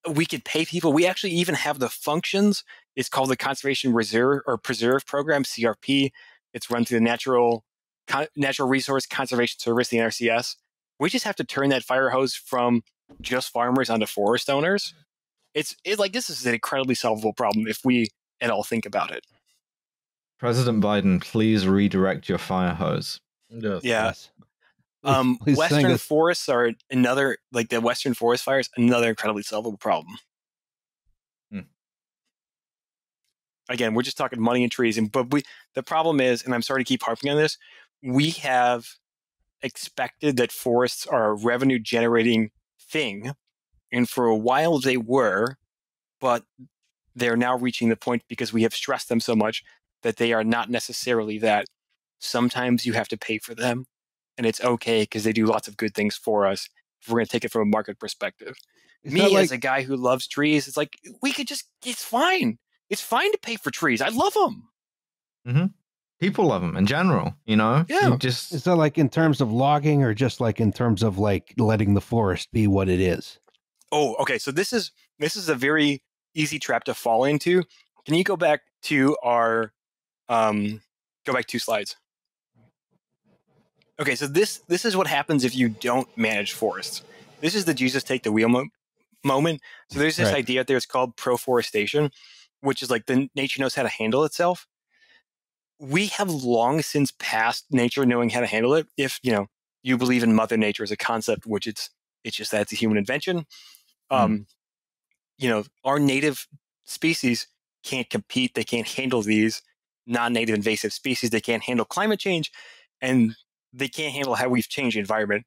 We 0.09 0.25
could 0.25 0.43
pay 0.45 0.65
people. 0.65 0.93
We 0.93 1.06
actually 1.06 1.33
even 1.33 1.56
have 1.56 1.80
the 1.80 1.90
functions. 1.90 2.64
It's 2.95 3.09
called 3.09 3.30
the 3.30 3.38
Conservation 3.38 3.93
Reserve 3.93 4.41
or 4.48 4.57
Preserve 4.57 5.06
Program 5.06 5.43
(CRP). 5.43 6.11
It's 6.53 6.69
run 6.72 6.85
through 6.85 6.99
the 6.99 7.03
Natural 7.03 7.64
Con- 8.07 8.27
Natural 8.35 8.67
Resource 8.67 9.06
Conservation 9.06 9.59
Service, 9.59 9.90
the 9.90 9.98
NRCS. 9.98 10.56
We 10.99 11.09
just 11.09 11.25
have 11.25 11.35
to 11.38 11.43
turn 11.43 11.69
that 11.69 11.83
fire 11.83 12.09
hose 12.09 12.35
from 12.35 12.83
just 13.22 13.49
farmers 13.51 13.90
onto 13.90 14.06
forest 14.06 14.49
owners. 14.49 14.93
It's 15.53 15.75
it's 15.83 15.99
like 15.99 16.14
this 16.14 16.30
is 16.30 16.45
an 16.45 16.53
incredibly 16.53 16.95
solvable 16.95 17.33
problem 17.33 17.67
if 17.67 17.80
we 17.83 18.07
at 18.40 18.49
all 18.49 18.64
think 18.64 18.85
about 18.85 19.11
it. 19.11 19.25
President 20.40 20.83
Biden, 20.83 21.22
please 21.22 21.67
redirect 21.67 22.27
your 22.27 22.40
fire 22.40 22.73
hose. 22.73 23.19
Yes. 23.49 23.83
Yeah. 23.83 24.06
Yes. 24.06 24.31
Um, 25.03 25.38
please 25.38 25.57
Western 25.57 25.97
forests 25.97 26.47
are 26.47 26.71
another, 26.89 27.38
like 27.51 27.69
the 27.69 27.81
Western 27.81 28.13
forest 28.13 28.43
fires, 28.43 28.69
another 28.77 29.09
incredibly 29.09 29.43
solvable 29.43 29.77
problem. 29.77 30.17
Hmm. 31.51 31.59
Again, 33.69 33.93
we're 33.93 34.03
just 34.03 34.17
talking 34.17 34.39
money 34.39 34.63
and 34.63 34.71
trees, 34.71 34.97
and 34.97 35.11
but 35.11 35.31
we 35.31 35.43
the 35.73 35.83
problem 35.83 36.21
is, 36.21 36.43
and 36.43 36.53
I'm 36.53 36.61
sorry 36.61 36.83
to 36.83 36.88
keep 36.88 37.03
harping 37.03 37.31
on 37.31 37.38
this, 37.38 37.57
we 38.03 38.31
have 38.31 38.85
expected 39.63 40.38
that 40.38 40.51
forests 40.51 41.07
are 41.07 41.31
a 41.31 41.35
revenue 41.35 41.80
generating 41.80 42.51
thing, 42.80 43.31
and 43.91 44.07
for 44.07 44.25
a 44.27 44.38
while 44.38 44.80
they 44.80 44.97
were, 44.97 45.57
but 46.19 46.43
they're 47.15 47.38
now 47.38 47.57
reaching 47.57 47.89
the 47.89 47.95
point 47.95 48.23
because 48.30 48.53
we 48.53 48.63
have 48.63 48.73
stressed 48.73 49.09
them 49.09 49.19
so 49.19 49.35
much 49.35 49.63
that 50.03 50.17
they 50.17 50.31
are 50.31 50.43
not 50.43 50.69
necessarily 50.69 51.39
that. 51.39 51.65
Sometimes 52.19 52.85
you 52.85 52.93
have 52.93 53.07
to 53.07 53.17
pay 53.17 53.39
for 53.39 53.55
them 53.55 53.88
and 54.41 54.47
it's 54.47 54.63
okay 54.63 55.03
because 55.03 55.23
they 55.23 55.33
do 55.33 55.45
lots 55.45 55.67
of 55.67 55.77
good 55.77 55.93
things 55.93 56.15
for 56.15 56.47
us. 56.47 56.67
If 56.99 57.09
we're 57.09 57.19
going 57.19 57.27
to 57.27 57.31
take 57.31 57.45
it 57.45 57.51
from 57.51 57.61
a 57.61 57.65
market 57.65 57.99
perspective, 57.99 58.55
Is 59.03 59.13
me 59.13 59.21
like 59.21 59.43
as 59.43 59.51
a 59.51 59.57
guy 59.59 59.83
who 59.83 59.95
loves 59.95 60.27
trees, 60.27 60.67
it's 60.67 60.75
like 60.75 60.97
we 61.21 61.31
could 61.31 61.47
just. 61.47 61.65
It's 61.85 62.03
fine. 62.03 62.57
It's 62.89 63.01
fine 63.01 63.31
to 63.33 63.37
pay 63.37 63.55
for 63.55 63.69
trees. 63.69 64.01
I 64.01 64.09
love 64.09 64.33
them. 64.33 64.67
Mm-hmm. 65.47 65.65
People 66.19 66.45
love 66.45 66.63
them 66.63 66.75
in 66.75 66.87
general. 66.87 67.35
You 67.45 67.55
know, 67.55 67.85
Yeah. 67.87 68.09
You 68.09 68.17
just 68.17 68.51
is 68.51 68.63
that 68.63 68.77
like 68.77 68.97
in 68.97 69.09
terms 69.09 69.41
of 69.41 69.51
logging 69.51 70.01
or 70.01 70.15
just 70.15 70.41
like 70.41 70.59
in 70.59 70.73
terms 70.73 71.03
of 71.03 71.19
like 71.19 71.53
letting 71.57 71.93
the 71.93 72.01
forest 72.01 72.51
be 72.51 72.65
what 72.65 72.89
it 72.89 72.99
is? 72.99 73.37
Oh, 73.91 74.15
okay. 74.15 74.39
So 74.39 74.49
this 74.49 74.73
is 74.73 74.91
this 75.19 75.35
is 75.35 75.49
a 75.49 75.55
very 75.55 76.01
easy 76.33 76.57
trap 76.57 76.85
to 76.85 76.95
fall 76.95 77.25
into. 77.25 77.61
Can 78.07 78.15
you 78.15 78.23
go 78.23 78.35
back 78.35 78.61
to 78.83 79.15
our 79.21 79.71
um 80.29 80.81
go 81.27 81.33
back 81.33 81.45
two 81.45 81.59
slides? 81.59 81.95
Okay, 84.01 84.15
so 84.15 84.27
this 84.27 84.61
this 84.69 84.85
is 84.85 84.97
what 84.97 85.07
happens 85.07 85.45
if 85.45 85.55
you 85.55 85.69
don't 85.69 86.09
manage 86.17 86.53
forests. 86.53 87.03
This 87.41 87.55
is 87.55 87.65
the 87.65 87.75
Jesus 87.75 88.03
take 88.03 88.23
the 88.23 88.33
wheel 88.33 88.49
mo- 88.49 88.69
moment. 89.25 89.61
So 89.89 89.99
there's 89.99 90.17
this 90.17 90.33
Right. 90.33 90.39
idea 90.39 90.61
out 90.61 90.67
there. 90.67 90.77
It's 90.77 90.88
called 90.88 91.17
proforestation, 91.17 92.11
which 92.61 92.83
is 92.83 92.91
like 92.91 93.07
the 93.07 93.30
nature 93.35 93.61
knows 93.61 93.75
how 93.75 93.83
to 93.83 93.89
handle 93.89 94.25
itself. 94.25 94.67
We 95.80 96.07
have 96.07 96.30
long 96.31 96.81
since 96.83 97.11
passed 97.19 97.65
nature 97.71 98.05
knowing 98.05 98.31
how 98.31 98.41
to 98.41 98.47
handle 98.47 98.73
it. 98.75 98.88
If 98.97 99.19
you 99.23 99.31
know 99.33 99.47
you 99.83 99.97
believe 99.97 100.23
in 100.23 100.35
Mother 100.35 100.57
Nature 100.57 100.83
as 100.83 100.91
a 100.91 100.97
concept, 100.97 101.45
which 101.45 101.67
it's 101.67 101.89
it's 102.23 102.38
just 102.38 102.51
that 102.51 102.61
it's 102.63 102.73
a 102.73 102.77
human 102.77 102.97
invention. 102.97 103.45
Um, 104.11 104.47
you 105.38 105.49
know, 105.49 105.63
our 105.85 105.99
native 105.99 106.47
species 106.85 107.47
can't 107.83 108.09
compete. 108.09 108.55
They 108.55 108.63
can't 108.63 108.88
handle 108.88 109.21
these. 109.21 109.61
non-native 110.07 110.55
invasive 110.55 110.93
species. 110.93 111.30
They 111.31 111.41
can't 111.41 111.63
handle 111.63 111.85
climate 111.85 112.19
change, 112.19 112.51
and 113.01 113.35
they 113.74 113.88
can't 113.88 114.14
handle 114.14 114.35
how 114.35 114.50
we've 114.50 114.69
changed 114.69 114.95
the 114.95 115.00
environment. 115.00 115.45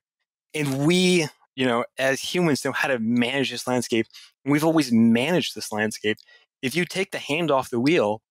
And 0.55 0.86
we, 0.86 1.28
you 1.57 1.67
know, 1.67 1.85
as 1.99 2.20
humans, 2.20 2.65
know 2.65 2.73
how 2.73 2.89
to 2.89 2.99
manage 2.99 3.51
this 3.51 3.67
landscape. 3.67 4.07
We've 4.44 4.65
always 4.65 4.93
managed 4.93 5.55
this 5.55 5.73
landscape. 5.73 6.19
If 6.62 6.75
you 6.77 6.85
take 6.85 7.11
the 7.11 7.19
hand 7.19 7.51
off 7.51 7.70
the 7.70 7.81
wheel, 7.81 8.23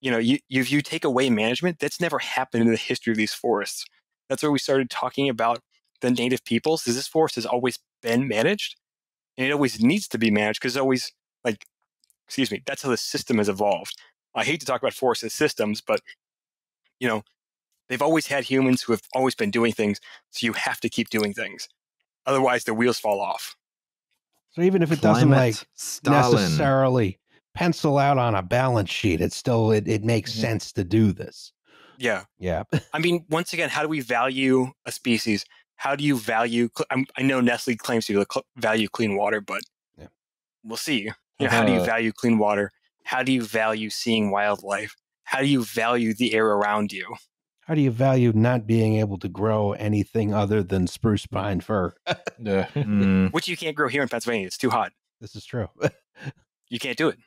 you 0.00 0.10
know, 0.10 0.18
you, 0.18 0.38
if 0.50 0.70
you 0.70 0.82
take 0.82 1.04
away 1.04 1.30
management, 1.30 1.78
that's 1.78 2.00
never 2.00 2.18
happened 2.18 2.64
in 2.64 2.70
the 2.70 2.76
history 2.76 3.12
of 3.12 3.16
these 3.16 3.34
forests. 3.34 3.84
That's 4.28 4.42
where 4.42 4.52
we 4.52 4.58
started 4.58 4.90
talking 4.90 5.28
about 5.28 5.60
the 6.00 6.10
native 6.10 6.44
peoples. 6.44 6.86
Is 6.86 6.96
this 6.96 7.08
forest 7.08 7.36
has 7.36 7.46
always 7.46 7.78
been 8.02 8.28
managed, 8.28 8.76
and 9.38 9.46
it 9.46 9.52
always 9.52 9.80
needs 9.80 10.08
to 10.08 10.18
be 10.18 10.30
managed 10.30 10.60
because 10.60 10.74
it's 10.76 10.80
always 10.80 11.12
like, 11.44 11.64
excuse 12.26 12.50
me, 12.50 12.62
that's 12.66 12.82
how 12.82 12.90
the 12.90 12.96
system 12.96 13.38
has 13.38 13.48
evolved. 13.48 13.94
I 14.34 14.44
hate 14.44 14.60
to 14.60 14.66
talk 14.66 14.82
about 14.82 14.94
forests 14.94 15.24
as 15.24 15.34
systems, 15.34 15.80
but 15.80 16.00
you 16.98 17.08
know, 17.08 17.22
they've 17.92 18.02
always 18.02 18.26
had 18.26 18.44
humans 18.44 18.82
who 18.82 18.92
have 18.92 19.02
always 19.14 19.34
been 19.34 19.50
doing 19.50 19.72
things, 19.72 20.00
so 20.30 20.46
you 20.46 20.54
have 20.54 20.80
to 20.80 20.88
keep 20.88 21.10
doing 21.10 21.34
things. 21.34 21.68
Otherwise, 22.26 22.64
the 22.64 22.72
wheels 22.74 22.98
fall 22.98 23.20
off. 23.20 23.54
So 24.52 24.62
even 24.62 24.82
if 24.82 24.90
it 24.92 25.00
doesn't 25.00 25.30
like 25.30 25.56
Stalin. 25.74 26.32
necessarily 26.34 27.18
pencil 27.54 27.98
out 27.98 28.16
on 28.18 28.34
a 28.34 28.42
balance 28.42 28.90
sheet, 28.90 29.20
it 29.20 29.32
still 29.32 29.70
it, 29.72 29.86
it 29.86 30.02
makes 30.04 30.32
Mhm. 30.32 30.40
sense 30.40 30.72
to 30.72 30.84
do 30.84 31.12
this. 31.12 31.52
Yeah. 31.98 32.24
Yeah. 32.38 32.64
I 32.94 32.98
mean, 32.98 33.26
once 33.28 33.52
again, 33.52 33.68
how 33.68 33.82
do 33.82 33.88
we 33.88 34.00
value 34.00 34.72
a 34.86 34.92
species? 34.92 35.44
How 35.76 35.94
do 35.96 36.04
you 36.04 36.16
value? 36.18 36.70
I'm, 36.90 37.06
I 37.18 37.22
know 37.22 37.40
Nestle 37.40 37.76
claims 37.76 38.06
to 38.06 38.24
value 38.56 38.88
clean 38.88 39.16
water, 39.16 39.40
but 39.40 39.62
Yeah. 39.98 40.08
we'll 40.64 40.76
see. 40.76 41.02
You 41.02 41.12
know, 41.40 41.48
how 41.48 41.64
do 41.64 41.72
you 41.72 41.78
Uh-huh. 41.78 41.86
value 41.86 42.12
clean 42.12 42.38
water? 42.38 42.72
How 43.04 43.22
do 43.22 43.32
you 43.32 43.42
value 43.42 43.90
seeing 43.90 44.30
wildlife? 44.30 44.94
How 45.24 45.40
do 45.40 45.46
you 45.46 45.64
value 45.64 46.14
the 46.14 46.34
air 46.34 46.46
around 46.46 46.92
you? 46.92 47.16
How 47.66 47.74
do 47.74 47.80
you 47.80 47.90
value 47.90 48.32
not 48.34 48.66
being 48.66 48.96
able 48.96 49.18
to 49.18 49.28
grow 49.28 49.72
anything 49.72 50.34
other 50.34 50.62
than 50.62 50.86
spruce 50.86 51.26
pine 51.26 51.60
fir? 51.60 51.94
Yeah. 52.38 52.66
Mm, 52.74 53.32
Which 53.32 53.46
you 53.46 53.56
can't 53.56 53.76
grow 53.76 53.86
here 53.88 54.02
in 54.02 54.08
Pennsylvania. 54.08 54.48
It's 54.48 54.58
too 54.58 54.70
hot. 54.70 54.92
This 55.20 55.36
is 55.36 55.44
true. 55.44 55.68
You 56.68 56.78
can't 56.78 56.96
do 56.96 57.08
it. 57.08 57.18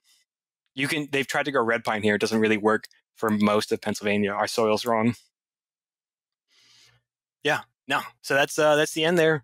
You 0.73 0.87
can. 0.87 1.07
They've 1.11 1.27
tried 1.27 1.43
to 1.45 1.51
grow 1.51 1.63
red 1.63 1.83
pine 1.83 2.01
here. 2.01 2.15
It 2.15 2.21
doesn't 2.21 2.39
really 2.39 2.57
work 2.57 2.87
for 3.15 3.29
most 3.29 3.71
of 3.71 3.79
Pennsylvania. 3.79 4.31
Our 4.31 4.47
soil's 4.47 4.87
wrong. 4.87 5.13
Yeah. 7.43 7.59
No. 7.87 8.01
So 8.23 8.33
that's 8.33 8.57
uh 8.57 8.75
that's 8.75 8.93
the 8.95 9.05
end 9.05 9.19
there. 9.19 9.43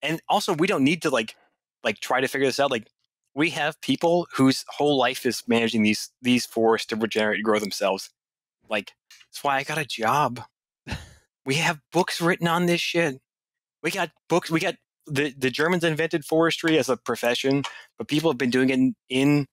And 0.00 0.20
also, 0.28 0.54
we 0.54 0.68
don't 0.68 0.84
need 0.84 1.02
to 1.02 1.10
like 1.10 1.34
like 1.82 1.98
try 1.98 2.20
to 2.20 2.28
figure 2.28 2.46
this 2.46 2.60
out. 2.60 2.70
Like 2.70 2.88
we 3.34 3.50
have 3.50 3.80
people 3.80 4.28
whose 4.32 4.64
whole 4.68 4.96
life 4.96 5.26
is 5.26 5.42
managing 5.48 5.82
these 5.82 6.10
these 6.22 6.46
forests 6.46 6.86
to 6.88 6.96
regenerate 6.96 7.38
and 7.38 7.44
grow 7.44 7.58
themselves. 7.58 8.10
Like 8.68 8.92
that's 9.30 9.42
why 9.44 9.56
I 9.56 9.62
got 9.64 9.78
a 9.78 9.84
job. 9.84 10.40
we 11.46 11.56
have 11.56 11.80
books 11.92 12.20
written 12.20 12.46
on 12.48 12.66
this 12.66 12.80
shit. 12.80 13.20
We 13.82 13.90
got 13.90 14.10
books. 14.28 14.50
We 14.50 14.60
got 14.60 14.76
the 15.06 15.34
the 15.36 15.50
Germans 15.50 15.84
invented 15.84 16.24
forestry 16.24 16.78
as 16.78 16.88
a 16.88 16.96
profession, 16.96 17.62
but 17.98 18.08
people 18.08 18.30
have 18.30 18.38
been 18.38 18.50
doing 18.50 18.70
it 18.70 18.74
in, 18.78 18.94
in 19.08 19.46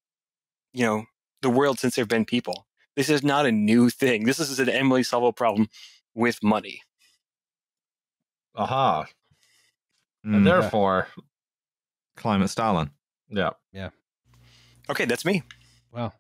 you 0.74 0.86
know 0.86 1.06
the 1.42 1.50
world 1.50 1.80
since 1.80 1.96
there've 1.96 2.08
been 2.08 2.26
people. 2.26 2.66
This 2.96 3.10
is 3.10 3.24
not 3.24 3.46
a 3.46 3.52
new 3.52 3.90
thing. 3.90 4.26
This 4.26 4.40
is 4.40 4.60
an 4.60 4.70
Emily 4.70 5.02
Solvo 5.04 5.36
problem 5.36 5.70
with 6.14 6.44
money. 6.44 6.82
Aha. 8.56 9.06
mm, 10.26 10.36
And 10.36 10.46
therefore, 10.46 11.08
Climate 12.18 12.50
Stalin. 12.50 12.92
yeah. 13.30 13.52
Yeah. 13.72 13.90
Okay, 14.90 15.06
that's 15.06 15.24
me. 15.24 15.44
well, 15.92 16.14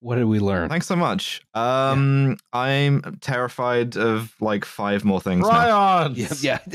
what 0.00 0.16
did 0.16 0.24
we 0.24 0.38
learn? 0.38 0.68
Thanks 0.68 0.86
so 0.86 0.96
much. 0.96 1.42
Um, 1.54 2.36
I'm 2.52 3.18
terrified 3.20 3.96
of 3.96 4.34
like 4.40 4.64
five 4.64 5.04
more 5.04 5.20
things. 5.20 5.42
now. 5.42 5.48
Ryan. 5.48 6.14
Yeah, 6.14 6.28
yeah, 6.40 6.58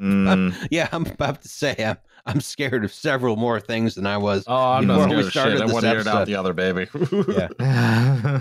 Mm, 0.00 0.54
yeah. 0.70 0.88
I'm 0.92 1.06
about 1.06 1.42
to 1.42 1.48
say 1.48 1.74
I'm 1.78 1.96
I'm 2.26 2.40
scared 2.40 2.84
of 2.84 2.92
several 2.92 3.36
more 3.36 3.60
things 3.60 3.96
than 3.96 4.06
I 4.06 4.16
was. 4.16 4.44
Oh, 4.46 4.54
I'm 4.56 4.86
Before 4.86 5.06
not 5.08 5.16
we 5.16 5.24
scared 5.24 5.26
of 5.26 5.30
started 5.32 5.52
shit. 5.52 5.60
I 5.60 5.64
this 5.66 5.72
want 5.74 5.82
to 5.84 5.90
hear 5.90 5.98
it 6.00 6.06
out 6.06 6.26
the 6.26 6.36
other 6.36 6.54
baby. 6.54 6.86
Yeah. 7.34 8.40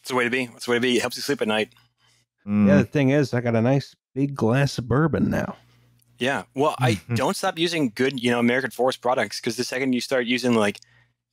It's 0.00 0.08
the 0.08 0.14
way 0.14 0.24
to 0.24 0.30
be. 0.30 0.44
It's 0.56 0.64
the 0.64 0.70
way 0.70 0.76
to 0.78 0.80
be. 0.80 0.96
It 0.96 1.00
helps 1.00 1.16
you 1.16 1.22
sleep 1.22 1.42
at 1.42 1.48
night. 1.48 1.68
Mm, 2.46 2.66
Yeah, 2.68 2.76
the 2.78 2.84
thing 2.84 3.10
is, 3.10 3.34
I 3.34 3.40
got 3.42 3.54
a 3.54 3.60
nice 3.60 3.94
big 4.14 4.34
glass 4.34 4.78
of 4.78 4.88
bourbon 4.88 5.28
now. 5.30 5.56
Yeah. 6.18 6.44
Well, 6.54 6.74
I 6.78 7.00
don't 7.14 7.36
stop 7.36 7.58
using 7.58 7.92
good, 7.94 8.22
you 8.22 8.30
know, 8.30 8.38
American 8.38 8.70
forest 8.70 9.00
products 9.02 9.40
because 9.40 9.56
the 9.56 9.64
second 9.64 9.92
you 9.92 10.00
start 10.00 10.26
using 10.26 10.54
like 10.54 10.80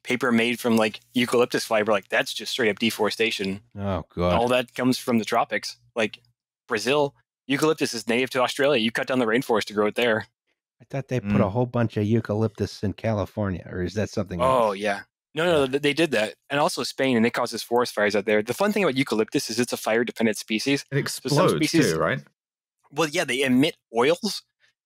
paper 0.03 0.31
made 0.31 0.59
from 0.59 0.77
like 0.77 0.99
eucalyptus 1.13 1.65
fiber, 1.65 1.91
like 1.91 2.09
that's 2.09 2.33
just 2.33 2.51
straight 2.51 2.69
up 2.69 2.79
deforestation. 2.79 3.61
Oh 3.77 4.03
god. 4.15 4.33
All 4.33 4.47
that 4.49 4.73
comes 4.73 4.97
from 4.97 5.17
the 5.19 5.25
tropics. 5.25 5.77
Like 5.95 6.19
Brazil, 6.67 7.15
eucalyptus 7.47 7.93
is 7.93 8.07
native 8.07 8.29
to 8.31 8.41
Australia. 8.41 8.81
You 8.81 8.91
cut 8.91 9.07
down 9.07 9.19
the 9.19 9.25
rainforest 9.25 9.65
to 9.65 9.73
grow 9.73 9.87
it 9.87 9.95
there. 9.95 10.27
I 10.81 10.85
thought 10.89 11.07
they 11.07 11.19
put 11.19 11.41
a 11.41 11.45
Mm. 11.45 11.51
whole 11.51 11.65
bunch 11.65 11.97
of 11.97 12.05
eucalyptus 12.05 12.83
in 12.83 12.93
California, 12.93 13.67
or 13.69 13.81
is 13.83 13.95
that 13.95 14.09
something? 14.09 14.41
Oh 14.41 14.67
else? 14.69 14.77
yeah. 14.77 15.01
No, 15.35 15.43
no, 15.45 15.67
th- 15.67 15.81
they 15.83 15.93
did 15.93 16.11
that, 16.11 16.33
and 16.49 16.59
also 16.59 16.81
Spain, 16.83 17.15
and 17.17 17.25
it 17.25 17.29
causes 17.31 17.61
forest 17.61 17.93
fires 17.93 18.15
out 18.15 18.25
there. 18.25 18.41
The 18.41 18.53
fun 18.55 18.71
thing 18.71 18.83
about 18.83 18.95
eucalyptus 18.95 19.49
is 19.51 19.59
it's 19.59 19.73
a 19.73 19.77
fire-dependent 19.77 20.37
species. 20.37 20.83
It 20.91 20.97
explodes 20.97 21.53
species- 21.53 21.93
too, 21.93 21.99
right? 21.99 22.19
Well, 22.91 23.07
yeah, 23.09 23.23
they 23.23 23.41
emit 23.43 23.75
oils 23.95 24.41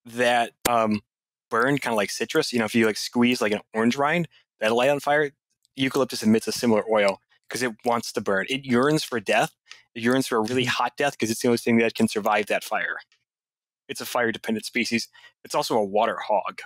that 0.05 0.51
um, 0.67 1.01
burn 1.49 1.77
kind 1.77 1.93
of 1.93 1.97
like 1.97 2.09
citrus. 2.09 2.51
You 2.51 2.59
know, 2.59 2.65
if 2.65 2.75
you 2.75 2.85
like 2.85 2.97
squeeze 2.97 3.41
like 3.41 3.51
an 3.53 3.61
orange 3.73 3.95
rind, 3.95 4.27
that'll 4.61 4.77
light 4.77 4.89
on 4.89 5.01
fire. 5.01 5.31
Eucalyptus 5.75 6.23
emits 6.23 6.47
a 6.47 6.53
similar 6.53 6.83
oil 6.89 7.19
because 7.49 7.61
it 7.63 7.73
wants 7.83 8.13
to 8.13 8.21
burn. 8.21 8.45
It 8.49 8.63
yearns 8.65 9.03
for 9.03 9.19
death. 9.19 9.51
It 9.93 10.03
yearns 10.03 10.27
for 10.27 10.37
a 10.37 10.41
really 10.41 10.63
hot 10.65 10.93
death 10.95 11.13
because 11.13 11.29
it's 11.29 11.41
the 11.41 11.49
only 11.49 11.57
thing 11.57 11.77
that 11.79 11.95
can 11.95 12.07
survive 12.07 12.45
that 12.47 12.63
fire. 12.63 12.97
It's 13.89 13.99
a 13.99 14.05
fire-dependent 14.05 14.65
species. 14.65 15.09
It's 15.43 15.53
also 15.55 15.75
a 15.75 15.83
water 15.83 16.17
hog. 16.29 16.61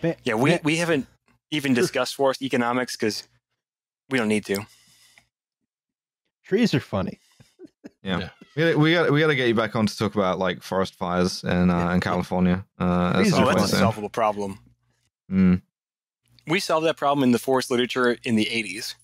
Ba- 0.00 0.16
Yeah, 0.24 0.34
we, 0.34 0.50
ba- 0.52 0.60
we 0.64 0.76
haven't 0.76 1.06
even 1.50 1.74
discussed 1.74 2.14
forest 2.14 2.42
economics 2.42 2.96
because 2.96 3.28
we 4.10 4.18
don't 4.18 4.28
need 4.28 4.44
to. 4.46 4.66
trees 6.44 6.74
are 6.74 6.80
funny. 6.80 7.20
Yeah. 8.02 8.30
We 8.56 8.62
gotta, 8.62 8.78
we 8.78 8.92
got 8.92 9.10
we 9.12 9.20
got 9.20 9.28
to 9.28 9.34
get 9.36 9.48
you 9.48 9.54
back 9.54 9.76
on 9.76 9.86
to 9.86 9.96
talk 9.96 10.14
about 10.14 10.38
like 10.38 10.62
forest 10.62 10.94
fires 10.96 11.42
in 11.44 11.70
uh, 11.70 11.90
in 11.90 12.00
California. 12.00 12.64
Uh, 12.78 13.12
at 13.14 13.32
Oh, 13.32 13.46
that's 13.46 13.72
a 13.72 13.76
solvable 13.78 14.10
problem. 14.10 14.58
Mm. 15.32 15.62
We 16.46 16.60
solved 16.60 16.86
that 16.86 16.96
problem 16.96 17.24
in 17.24 17.32
the 17.32 17.38
forest 17.38 17.70
literature 17.70 18.16
in 18.24 18.36
the 18.36 18.46
80s. 18.46 18.94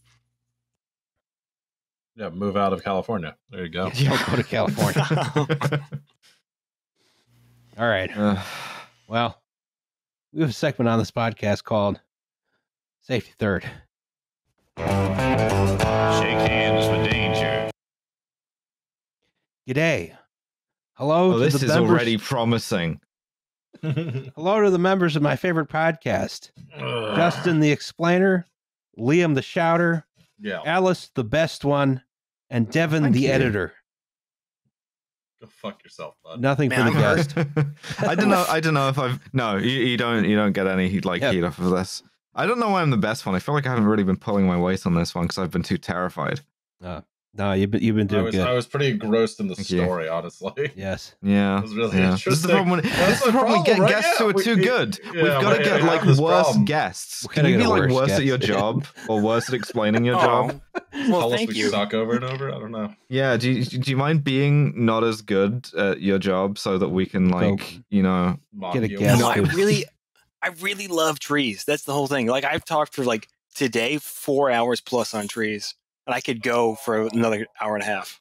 Yeah, 2.17 2.31
move 2.31 2.57
out 2.57 2.73
of 2.73 2.83
California. 2.83 3.37
There 3.51 3.65
you 3.65 3.69
go. 3.71 3.91
Don't 3.91 4.27
go 4.27 4.37
to 4.37 4.43
California. 4.43 5.07
All 7.79 7.89
right. 7.89 8.11
Uh, 8.17 8.43
Well, 9.07 9.41
we 10.33 10.41
have 10.41 10.51
a 10.51 10.53
segment 10.53 10.89
on 10.89 10.99
this 10.99 11.13
podcast 11.13 11.63
called 11.65 12.01
Safety 13.01 13.33
Third. 13.39 13.65
Shake 14.77 14.87
hands 14.87 16.89
with 16.89 17.11
danger. 17.11 17.71
G'day. 19.69 20.17
Hello 20.95 21.31
oh, 21.31 21.33
to 21.35 21.39
this 21.39 21.55
the 21.55 21.67
is 21.67 21.73
members. 21.73 21.91
already 21.91 22.19
promising. 22.19 23.01
Hello 23.83 24.63
to 24.63 24.71
the 24.71 24.79
members 24.79 25.15
of 25.17 25.23
my 25.23 25.37
favorite 25.37 25.69
podcast: 25.69 26.51
Justin 26.79 27.61
the 27.61 27.71
Explainer, 27.71 28.47
Liam 28.99 29.35
the 29.35 29.43
Shouter, 29.43 30.07
Yeah. 30.41 30.61
Alice 30.65 31.11
the 31.15 31.25
Best 31.25 31.65
One, 31.65 32.03
and 32.51 32.71
Devin 32.71 33.03
Thank 33.05 33.15
the 33.15 33.23
you. 33.23 33.31
Editor. 33.31 33.73
Go 35.41 35.47
fuck 35.49 35.85
yourself, 35.85 36.15
bud. 36.25 36.41
Nothing 36.41 36.71
Man, 36.71 36.93
for 36.93 36.99
the 36.99 37.07
I'm 37.07 37.17
guest. 37.17 37.35
I 38.01 38.15
don't 38.17 38.29
know. 38.29 38.45
I 38.49 38.59
don't 38.59 38.75
know 38.75 38.89
if 38.89 38.99
I've 38.99 39.21
no. 39.33 39.57
You, 39.57 39.69
you 39.71 39.97
don't. 39.97 40.25
You 40.25 40.35
don't 40.35 40.53
get 40.53 40.67
any 40.67 40.99
like 41.01 41.23
Yeah. 41.23 41.31
heat 41.33 41.45
off 41.45 41.59
of 41.61 41.71
this. 41.71 42.03
I 42.35 42.47
don't 42.47 42.59
know 42.59 42.71
why 42.71 42.83
I'm 42.83 42.91
the 42.91 42.97
best 42.97 43.27
one. 43.27 43.35
I 43.35 43.39
feel 43.39 43.55
like 43.55 43.67
I 43.67 43.71
haven't 43.71 43.87
really 43.87 44.03
been 44.05 44.17
pulling 44.17 44.47
my 44.47 44.59
weight 44.59 44.85
on 44.87 44.95
this 44.95 45.15
one 45.15 45.25
because 45.27 45.39
I've 45.39 45.51
been 45.53 45.63
too 45.63 45.79
terrified. 45.79 46.41
Uh. 46.83 47.03
No, 47.39 47.53
you've 47.53 47.71
been, 47.71 47.83
you've 47.83 47.95
been 47.95 48.09
I 48.09 48.11
doing 48.11 48.25
was, 48.25 48.35
good. 48.35 48.47
I 48.47 48.53
was 48.53 48.67
pretty 48.67 48.89
engrossed 48.89 49.39
in 49.39 49.47
the 49.47 49.55
Thank 49.55 49.71
you. 49.71 49.83
story, 49.85 50.09
honestly. 50.09 50.73
yes. 50.77 51.15
Yeah, 51.23 51.59
It 51.59 51.63
was 51.63 51.75
really 51.75 51.97
yeah. 51.97 52.11
This 52.11 52.27
is 52.27 52.43
the 52.43 52.49
interesting. 52.49 52.51
problem. 52.51 52.71
When, 52.71 52.81
That's 52.83 52.97
this 52.99 53.13
is 53.19 53.21
the 53.21 53.27
the 53.27 53.39
problem. 53.39 53.59
We 53.61 53.65
get 53.65 53.79
right? 53.79 53.89
guests 53.91 54.11
Yeah, 54.13 54.25
who 54.25 54.31
are 54.31 54.35
we- 54.35 54.43
too 54.45 54.57
we- 54.57 54.63
good. 54.65 54.99
yeah, 55.05 55.13
We've 55.13 55.25
got 55.25 55.57
to 55.57 55.63
get 55.63 55.83
like 55.85 56.03
this 56.03 56.19
worse 56.19 56.43
problem. 56.47 56.65
guests. 56.65 57.27
We 57.29 57.35
Can 57.35 57.47
you 57.47 57.59
be 57.59 57.67
like 57.67 57.83
worse 57.83 57.93
worse 57.93 58.11
at 58.11 58.25
your 58.25 58.39
job 58.39 58.87
or 59.09 59.21
worse 59.21 59.49
at 59.49 59.55
explaining 59.55 60.05
your 60.05 60.17
Oh, 60.17 60.21
job? 60.21 60.61
well, 60.75 61.21
Tell 61.21 61.33
us 61.33 61.37
thank 61.39 61.51
we 61.51 61.57
you. 61.57 61.69
suck 61.71 61.95
over 61.95 62.17
and 62.17 62.25
over. 62.25 62.53
I 62.53 62.59
don't 62.59 62.73
know. 62.73 62.93
Yeah. 63.09 63.37
Do 63.37 63.53
you, 63.53 63.65
do 63.65 63.89
you 63.91 63.97
mind 63.97 64.25
being 64.25 64.85
not 64.85 65.05
as 65.05 65.23
good 65.23 65.69
at 65.79 66.01
your 66.01 66.19
job 66.19 66.59
so 66.59 66.77
that 66.77 66.89
we 66.89 67.07
can 67.07 67.29
like 67.29 67.79
you 67.89 68.03
know? 68.03 68.37
Get 68.73 68.83
a 68.83 68.91
you. 68.91 68.99
guess. 68.99 69.21
No, 69.21 69.29
I 69.29 69.37
really, 69.37 69.85
I 70.43 70.49
really 70.61 70.89
love 70.89 71.21
trees. 71.21 71.65
That's 71.65 71.85
the 71.85 71.93
whole 71.93 72.09
thing. 72.09 72.27
Like 72.27 72.43
I've 72.43 72.65
talked 72.65 72.95
for 72.95 73.05
like 73.05 73.29
today 73.55 73.99
four 73.99 74.51
hours 74.51 74.81
plus 74.81 75.15
on 75.15 75.29
trees, 75.29 75.75
and 76.09 76.15
I 76.15 76.21
could 76.21 76.43
go 76.43 76.75
for 76.75 77.03
another 77.07 77.47
hour 77.61 77.75
and 77.75 77.83
a 77.83 77.87
half. 77.87 78.19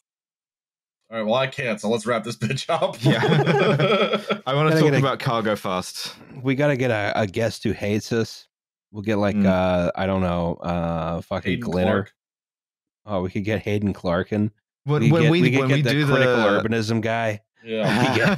All 1.10 1.18
right, 1.18 1.26
well, 1.26 1.36
I 1.36 1.48
can't, 1.48 1.80
so 1.80 1.90
let's 1.90 2.06
wrap 2.06 2.26
this 2.26 2.36
bitch 2.44 2.70
up. 2.70 2.98
Yeah. 3.02 3.22
I 4.46 4.54
want 4.54 4.70
to 4.74 4.76
talk 4.80 4.84
get 4.84 4.94
a- 4.94 4.98
about 4.98 5.20
cargo 5.20 5.56
fast. 5.56 6.14
We 6.44 6.54
got 6.54 6.68
to 6.68 6.76
get 6.76 6.92
a, 6.92 7.14
a 7.16 7.26
guest 7.26 7.64
who 7.64 7.72
hates 7.72 8.12
us. 8.12 8.48
We'll 8.92 9.04
get 9.04 9.16
like 9.18 9.36
Mm. 9.36 9.46
uh 9.46 9.92
I 9.96 10.06
don't 10.06 10.22
know 10.22 10.56
uh 10.56 11.22
fucking 11.22 11.52
Hayden 11.52 11.70
Glinner. 11.72 11.86
Clark. 11.86 12.14
Oh, 13.06 13.22
we 13.22 13.30
could 13.30 13.44
get 13.46 13.60
Hayden 13.62 13.94
Clarkin. 13.94 14.52
When, 14.86 15.02
we 15.02 15.12
when 15.12 15.22
get, 15.24 15.32
we, 15.32 15.42
we 15.42 15.58
when 15.58 15.68
get 15.70 15.76
we 15.76 15.82
the 15.82 15.90
do 15.92 16.06
critical 16.08 16.36
the 16.36 16.62
urbanism 16.62 17.02
guy. 17.02 17.42
Yeah. 17.64 18.36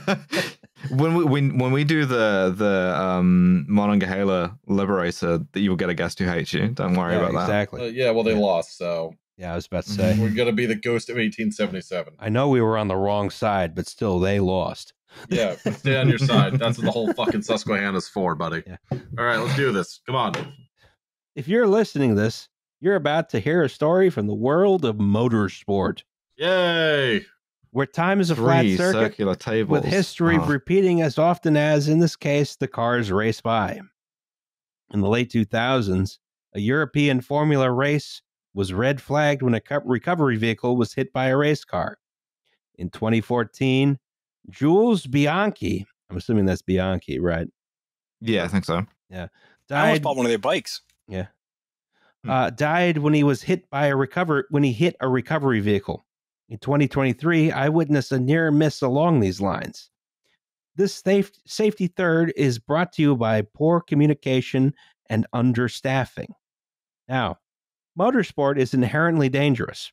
when 0.89 1.13
we 1.15 1.23
when, 1.23 1.57
when 1.59 1.71
we 1.71 1.83
do 1.83 2.05
the 2.05 2.53
the 2.55 2.99
um 2.99 3.65
Monongahela 3.69 4.57
Liberator, 4.67 5.39
that 5.51 5.59
you'll 5.59 5.75
get 5.75 5.89
a 5.89 5.93
guest 5.93 6.17
who 6.19 6.25
hates 6.25 6.51
you. 6.53 6.69
Don't 6.69 6.93
worry 6.95 7.13
Yeah, 7.13 7.19
about 7.29 7.33
that. 7.33 7.41
exactly. 7.43 7.81
Uh, 7.81 7.85
yeah, 7.91 8.09
well, 8.11 8.23
they 8.23 8.33
lost, 8.35 8.77
so 8.77 9.13
Yeah, 9.39 9.53
I 9.53 9.55
was 9.55 9.67
about 9.67 9.85
to 9.85 9.91
say. 9.91 10.11
Mm-hmm. 10.11 10.21
we're 10.21 10.29
gonna 10.31 10.51
be 10.51 10.65
the 10.65 10.75
ghost 10.75 11.09
of 11.09 11.13
1877. 11.15 12.15
I 12.19 12.27
know 12.27 12.49
we 12.49 12.59
were 12.59 12.77
on 12.77 12.89
the 12.89 12.97
wrong 12.97 13.29
side, 13.29 13.73
but 13.73 13.87
still, 13.87 14.19
they 14.19 14.41
lost. 14.41 14.93
Yeah, 15.29 15.55
but 15.63 15.75
stay 15.75 15.95
on 15.97 16.09
your 16.09 16.17
side. 16.17 16.59
That's 16.59 16.77
what 16.77 16.83
the 16.85 16.91
whole 16.91 17.13
fucking 17.13 17.43
Susquehanna's 17.43 18.09
for, 18.09 18.35
buddy. 18.35 18.63
Yeah. 18.67 18.75
All 18.91 19.23
right, 19.23 19.37
let's 19.37 19.55
do 19.55 19.71
this. 19.71 20.01
Come 20.05 20.15
on. 20.15 20.33
If 21.35 21.47
you're 21.47 21.67
listening 21.67 22.15
to 22.15 22.21
this, 22.21 22.49
you're 22.81 22.97
about 22.97 23.29
to 23.29 23.39
hear 23.39 23.63
a 23.63 23.69
story 23.69 24.09
from 24.09 24.27
the 24.27 24.35
world 24.35 24.83
of 24.83 24.97
motorsport, 24.97 26.03
Yay! 26.35 27.25
where 27.71 27.85
time 27.85 28.19
is 28.19 28.31
a 28.31 28.35
flat 28.35 28.65
circuit 28.75 28.93
circular 28.93 29.35
tables 29.35 29.69
with 29.71 29.85
history 29.85 30.37
Oh. 30.37 30.45
repeating 30.45 31.01
as 31.01 31.17
often 31.17 31.55
as, 31.55 31.87
in 31.87 31.99
this 31.99 32.17
case, 32.17 32.57
the 32.57 32.67
cars 32.67 33.09
race 33.09 33.39
by. 33.39 33.79
In 34.93 34.99
the 34.99 35.07
late 35.07 35.31
2000s, 35.31 36.17
a 36.55 36.59
European 36.59 37.21
Formula 37.21 37.71
race 37.71 38.21
was 38.53 38.73
red 38.73 39.01
flagged 39.01 39.41
when 39.41 39.53
a 39.53 39.61
recovery 39.85 40.37
vehicle 40.37 40.75
was 40.75 40.93
hit 40.93 41.13
by 41.13 41.27
a 41.27 41.37
race 41.37 41.63
car. 41.63 41.97
In 42.75 42.89
2014, 42.89 43.99
Jules 44.49 45.05
Bianchi, 45.05 45.85
I'm 46.09 46.17
assuming 46.17 46.45
that's 46.45 46.61
Bianchi, 46.61 47.19
right? 47.19 47.47
Yeah, 48.21 48.43
I 48.43 48.47
think 48.47 48.65
so. 48.65 48.85
Yeah. 49.09 49.27
I 49.69 49.81
almost 49.81 49.95
Died, 49.95 50.01
bought 50.01 50.17
one 50.17 50.25
of 50.25 50.31
their 50.31 50.39
bikes. 50.39 50.81
Hmm. 52.23 52.29
uh, 52.29 52.49
died 52.49 52.97
when 52.97 53.13
he 53.13 53.23
was 53.23 53.41
hit 53.41 53.69
by 53.69 53.87
a 53.87 53.95
recover 53.95 54.45
when 54.49 54.63
he 54.63 54.73
hit 54.73 54.95
a 54.99 55.07
recovery 55.07 55.61
vehicle. 55.61 56.05
In 56.49 56.57
2023, 56.57 57.51
I 57.51 57.69
witnessed 57.69 58.11
a 58.11 58.19
near 58.19 58.51
miss 58.51 58.81
along 58.81 59.19
these 59.19 59.39
lines. 59.39 59.89
This 60.75 60.95
safe, 60.95 61.31
safety 61.45 61.87
third 61.87 62.33
is 62.35 62.59
brought 62.59 62.91
to 62.93 63.01
you 63.01 63.15
by 63.15 63.43
poor 63.53 63.81
communication 63.81 64.73
and 65.09 65.27
understaffing. 65.33 66.29
Now, 67.07 67.37
motorsport 67.99 68.57
is 68.57 68.73
inherently 68.73 69.27
dangerous, 69.29 69.91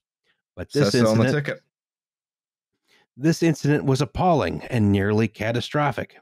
but 0.55 0.70
this 0.73 0.93
Says 0.93 1.02
so 1.02 1.10
on 1.10 1.18
the 1.18 1.25
incident, 1.25 1.47
ticket. 1.47 1.62
this 3.17 3.43
incident 3.43 3.85
was 3.85 4.01
appalling 4.01 4.62
and 4.70 4.93
nearly 4.93 5.26
catastrophic. 5.28 6.17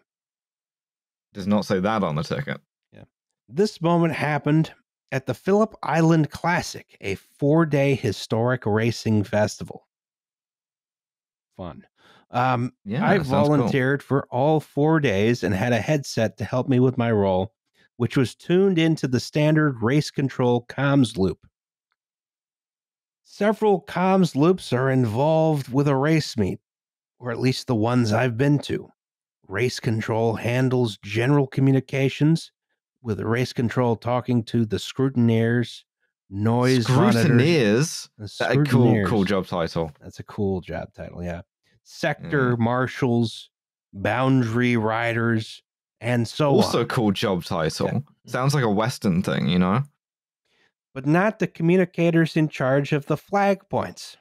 Does 1.32 1.46
not 1.46 1.64
say 1.66 1.80
that 1.80 2.02
on 2.02 2.14
the 2.14 2.22
ticket. 2.22 2.60
Yeah. 2.92 3.04
This 3.48 3.82
moment 3.82 4.14
happened 4.14 4.72
at 5.12 5.26
the 5.26 5.34
Phillip 5.34 5.74
Island 5.82 6.30
Classic, 6.30 6.96
a 7.00 7.16
four 7.16 7.66
day 7.66 7.94
historic 7.94 8.64
racing 8.66 9.24
festival. 9.24 9.86
Fun. 11.56 11.84
Um, 12.30 12.72
Yeah, 12.84 13.06
I 13.06 13.16
sounds 13.18 13.28
cool. 13.28 13.40
volunteered 13.56 14.02
for 14.02 14.26
all 14.30 14.58
four 14.58 14.98
days 15.00 15.44
and 15.44 15.54
had 15.54 15.72
a 15.72 15.80
headset 15.80 16.36
to 16.38 16.44
help 16.44 16.68
me 16.68 16.80
with 16.80 16.98
my 16.98 17.12
role, 17.12 17.52
which 17.96 18.16
was 18.16 18.34
tuned 18.34 18.76
into 18.78 19.06
the 19.06 19.20
standard 19.20 19.80
race 19.82 20.10
control 20.10 20.66
comms 20.68 21.16
loop. 21.16 21.46
Several 23.26 23.80
comms 23.82 24.36
loops 24.36 24.72
are 24.72 24.90
involved 24.90 25.72
with 25.72 25.88
a 25.88 25.96
race 25.96 26.36
meet, 26.36 26.60
or 27.18 27.30
at 27.30 27.40
least 27.40 27.66
the 27.66 27.74
ones 27.74 28.12
I've 28.12 28.36
been 28.36 28.58
to. 28.60 28.90
Race 29.48 29.80
control 29.80 30.36
handles 30.36 30.98
general 31.02 31.46
communications, 31.46 32.52
with 33.02 33.20
race 33.20 33.52
control 33.52 33.96
talking 33.96 34.42
to 34.44 34.64
the 34.66 34.76
scrutineers, 34.76 35.84
noise. 36.30 36.86
Scrutineers. 36.86 38.08
a 38.40 38.62
cool, 38.64 39.04
cool 39.06 39.24
job 39.24 39.46
title. 39.46 39.90
That's 40.00 40.20
a 40.20 40.24
cool 40.24 40.60
job 40.60 40.92
title, 40.94 41.22
yeah. 41.22 41.42
Sector 41.82 42.56
mm. 42.56 42.60
marshals, 42.60 43.50
boundary 43.92 44.76
riders, 44.76 45.62
and 46.00 46.28
so 46.28 46.50
on. 46.50 46.56
also, 46.56 46.80
on. 46.80 46.88
cool 46.88 47.10
job 47.10 47.44
title. 47.44 48.04
Sounds 48.26 48.54
like 48.54 48.64
a 48.64 48.70
Western 48.70 49.22
thing, 49.22 49.48
you 49.48 49.58
know? 49.58 49.82
But 50.94 51.04
not 51.04 51.40
the 51.40 51.46
communicators 51.46 52.38
in 52.38 52.48
charge 52.48 52.92
of 52.92 53.04
the 53.04 53.18
flag 53.18 53.68
points. 53.68 54.16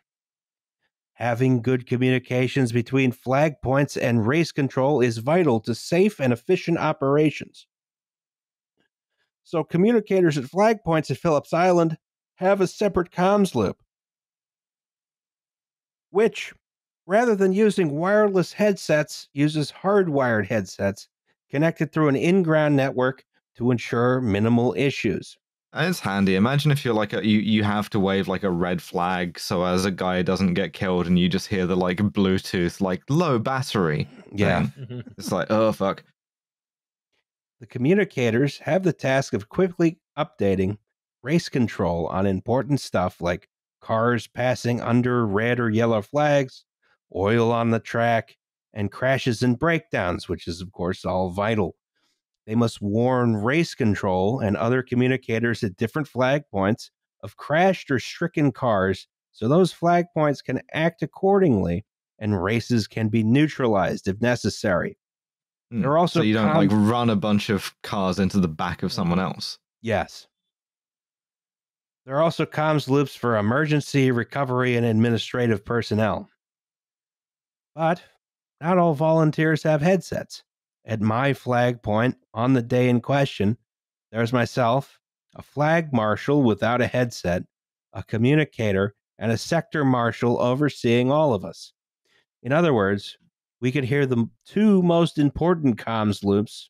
Having 1.13 1.61
good 1.61 1.87
communications 1.87 2.73
between 2.73 3.13
flag 3.13 3.61
points 3.61 3.95
and 3.95 4.27
race 4.27 4.51
control 4.51 4.99
is 4.99 5.19
vital 5.19 5.61
to 5.61 5.73
safe 5.73 6.19
and 6.19 6.33
efficient 6.33 6.79
operations. 6.79 7.67
So, 9.43 9.63
communicators 9.63 10.37
at 10.37 10.45
flag 10.45 10.83
points 10.83 11.09
at 11.09 11.17
Phillips 11.17 11.53
Island 11.53 11.97
have 12.35 12.59
a 12.59 12.67
separate 12.67 13.11
comms 13.11 13.55
loop, 13.55 13.81
which, 16.11 16.53
rather 17.05 17.35
than 17.35 17.53
using 17.53 17.91
wireless 17.91 18.53
headsets, 18.53 19.27
uses 19.33 19.71
hardwired 19.71 20.47
headsets 20.47 21.09
connected 21.49 21.91
through 21.91 22.07
an 22.07 22.15
in 22.15 22.41
ground 22.43 22.75
network 22.75 23.25
to 23.55 23.71
ensure 23.71 24.21
minimal 24.21 24.73
issues. 24.77 25.37
It's 25.75 25.99
handy. 25.99 26.35
Imagine 26.35 26.71
if 26.71 26.85
you're 26.85 26.93
like 26.93 27.13
a 27.13 27.25
you 27.25 27.39
you 27.39 27.63
have 27.63 27.89
to 27.91 27.99
wave 27.99 28.27
like 28.27 28.43
a 28.43 28.49
red 28.49 28.81
flag 28.81 29.39
so 29.39 29.63
as 29.65 29.85
a 29.85 29.91
guy 29.91 30.21
doesn't 30.21 30.53
get 30.53 30.73
killed 30.73 31.07
and 31.07 31.17
you 31.17 31.27
just 31.27 31.47
hear 31.47 31.65
the 31.65 31.75
like 31.75 31.97
Bluetooth 31.97 32.79
like 32.79 33.01
low 33.09 33.39
battery. 33.39 34.07
Yeah. 34.31 34.67
It's 35.17 35.31
like, 35.31 35.49
oh 35.49 35.71
fuck. 35.71 36.03
The 37.59 37.65
communicators 37.65 38.59
have 38.59 38.83
the 38.83 38.93
task 38.93 39.33
of 39.33 39.49
quickly 39.49 39.99
updating 40.17 40.77
race 41.23 41.49
control 41.49 42.07
on 42.07 42.27
important 42.27 42.81
stuff 42.81 43.21
like 43.21 43.47
cars 43.81 44.27
passing 44.27 44.81
under 44.81 45.25
red 45.25 45.59
or 45.59 45.69
yellow 45.69 46.01
flags, 46.01 46.65
oil 47.15 47.51
on 47.51 47.71
the 47.71 47.79
track, 47.79 48.35
and 48.73 48.91
crashes 48.91 49.43
and 49.43 49.57
breakdowns, 49.57 50.27
which 50.27 50.47
is, 50.47 50.61
of 50.61 50.71
course, 50.71 51.05
all 51.05 51.29
vital. 51.29 51.75
They 52.45 52.55
must 52.55 52.81
warn 52.81 53.37
race 53.37 53.73
control 53.73 54.39
and 54.39 54.57
other 54.57 54.83
communicators 54.83 55.63
at 55.63 55.77
different 55.77 56.07
flag 56.07 56.43
points 56.51 56.91
of 57.21 57.37
crashed 57.37 57.89
or 57.89 57.99
stricken 57.99 58.51
cars 58.51 59.07
so 59.33 59.47
those 59.47 59.73
flag 59.73 60.05
points 60.13 60.41
can 60.41 60.61
act 60.73 61.01
accordingly 61.01 61.85
and 62.19 62.41
races 62.41 62.87
can 62.87 63.09
be 63.09 63.23
neutralized 63.23 64.07
if 64.07 64.21
necessary. 64.21 64.97
Hmm. 65.71 65.81
There 65.81 65.91
are 65.91 65.97
also 65.97 66.19
so 66.19 66.23
you 66.23 66.35
don't 66.35 66.51
com- 66.51 66.57
like 66.57 66.69
run 66.71 67.09
a 67.09 67.15
bunch 67.15 67.49
of 67.49 67.73
cars 67.81 68.19
into 68.19 68.39
the 68.39 68.47
back 68.47 68.83
of 68.83 68.93
someone 68.93 69.17
mm-hmm. 69.17 69.33
else. 69.33 69.57
Yes. 69.81 70.27
There 72.05 72.15
are 72.15 72.21
also 72.21 72.45
comms 72.45 72.87
loops 72.87 73.15
for 73.15 73.37
emergency, 73.37 74.11
recovery, 74.11 74.75
and 74.75 74.85
administrative 74.85 75.65
personnel. 75.65 76.29
But 77.75 78.03
not 78.61 78.77
all 78.77 78.93
volunteers 78.93 79.63
have 79.63 79.81
headsets. 79.81 80.43
At 80.85 81.01
my 81.01 81.33
flag 81.33 81.81
point 81.81 82.17
on 82.33 82.53
the 82.53 82.61
day 82.61 82.89
in 82.89 82.99
question, 82.99 83.57
there's 84.11 84.33
myself, 84.33 84.99
a 85.35 85.41
flag 85.41 85.93
marshal 85.93 86.43
without 86.43 86.81
a 86.81 86.87
headset, 86.87 87.43
a 87.93 88.03
communicator, 88.03 88.95
and 89.17 89.31
a 89.31 89.37
sector 89.37 89.85
marshal 89.85 90.41
overseeing 90.41 91.11
all 91.11 91.33
of 91.33 91.45
us. 91.45 91.73
In 92.41 92.51
other 92.51 92.73
words, 92.73 93.17
we 93.61 93.71
could 93.71 93.85
hear 93.85 94.05
the 94.05 94.29
two 94.45 94.83
most 94.83 95.17
important 95.17 95.77
comms 95.77 96.23
loops 96.23 96.69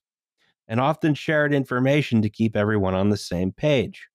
and 0.67 0.79
often 0.79 1.15
shared 1.15 1.53
information 1.53 2.21
to 2.21 2.29
keep 2.29 2.55
everyone 2.55 2.93
on 2.93 3.09
the 3.09 3.17
same 3.17 3.51
page. 3.51 4.07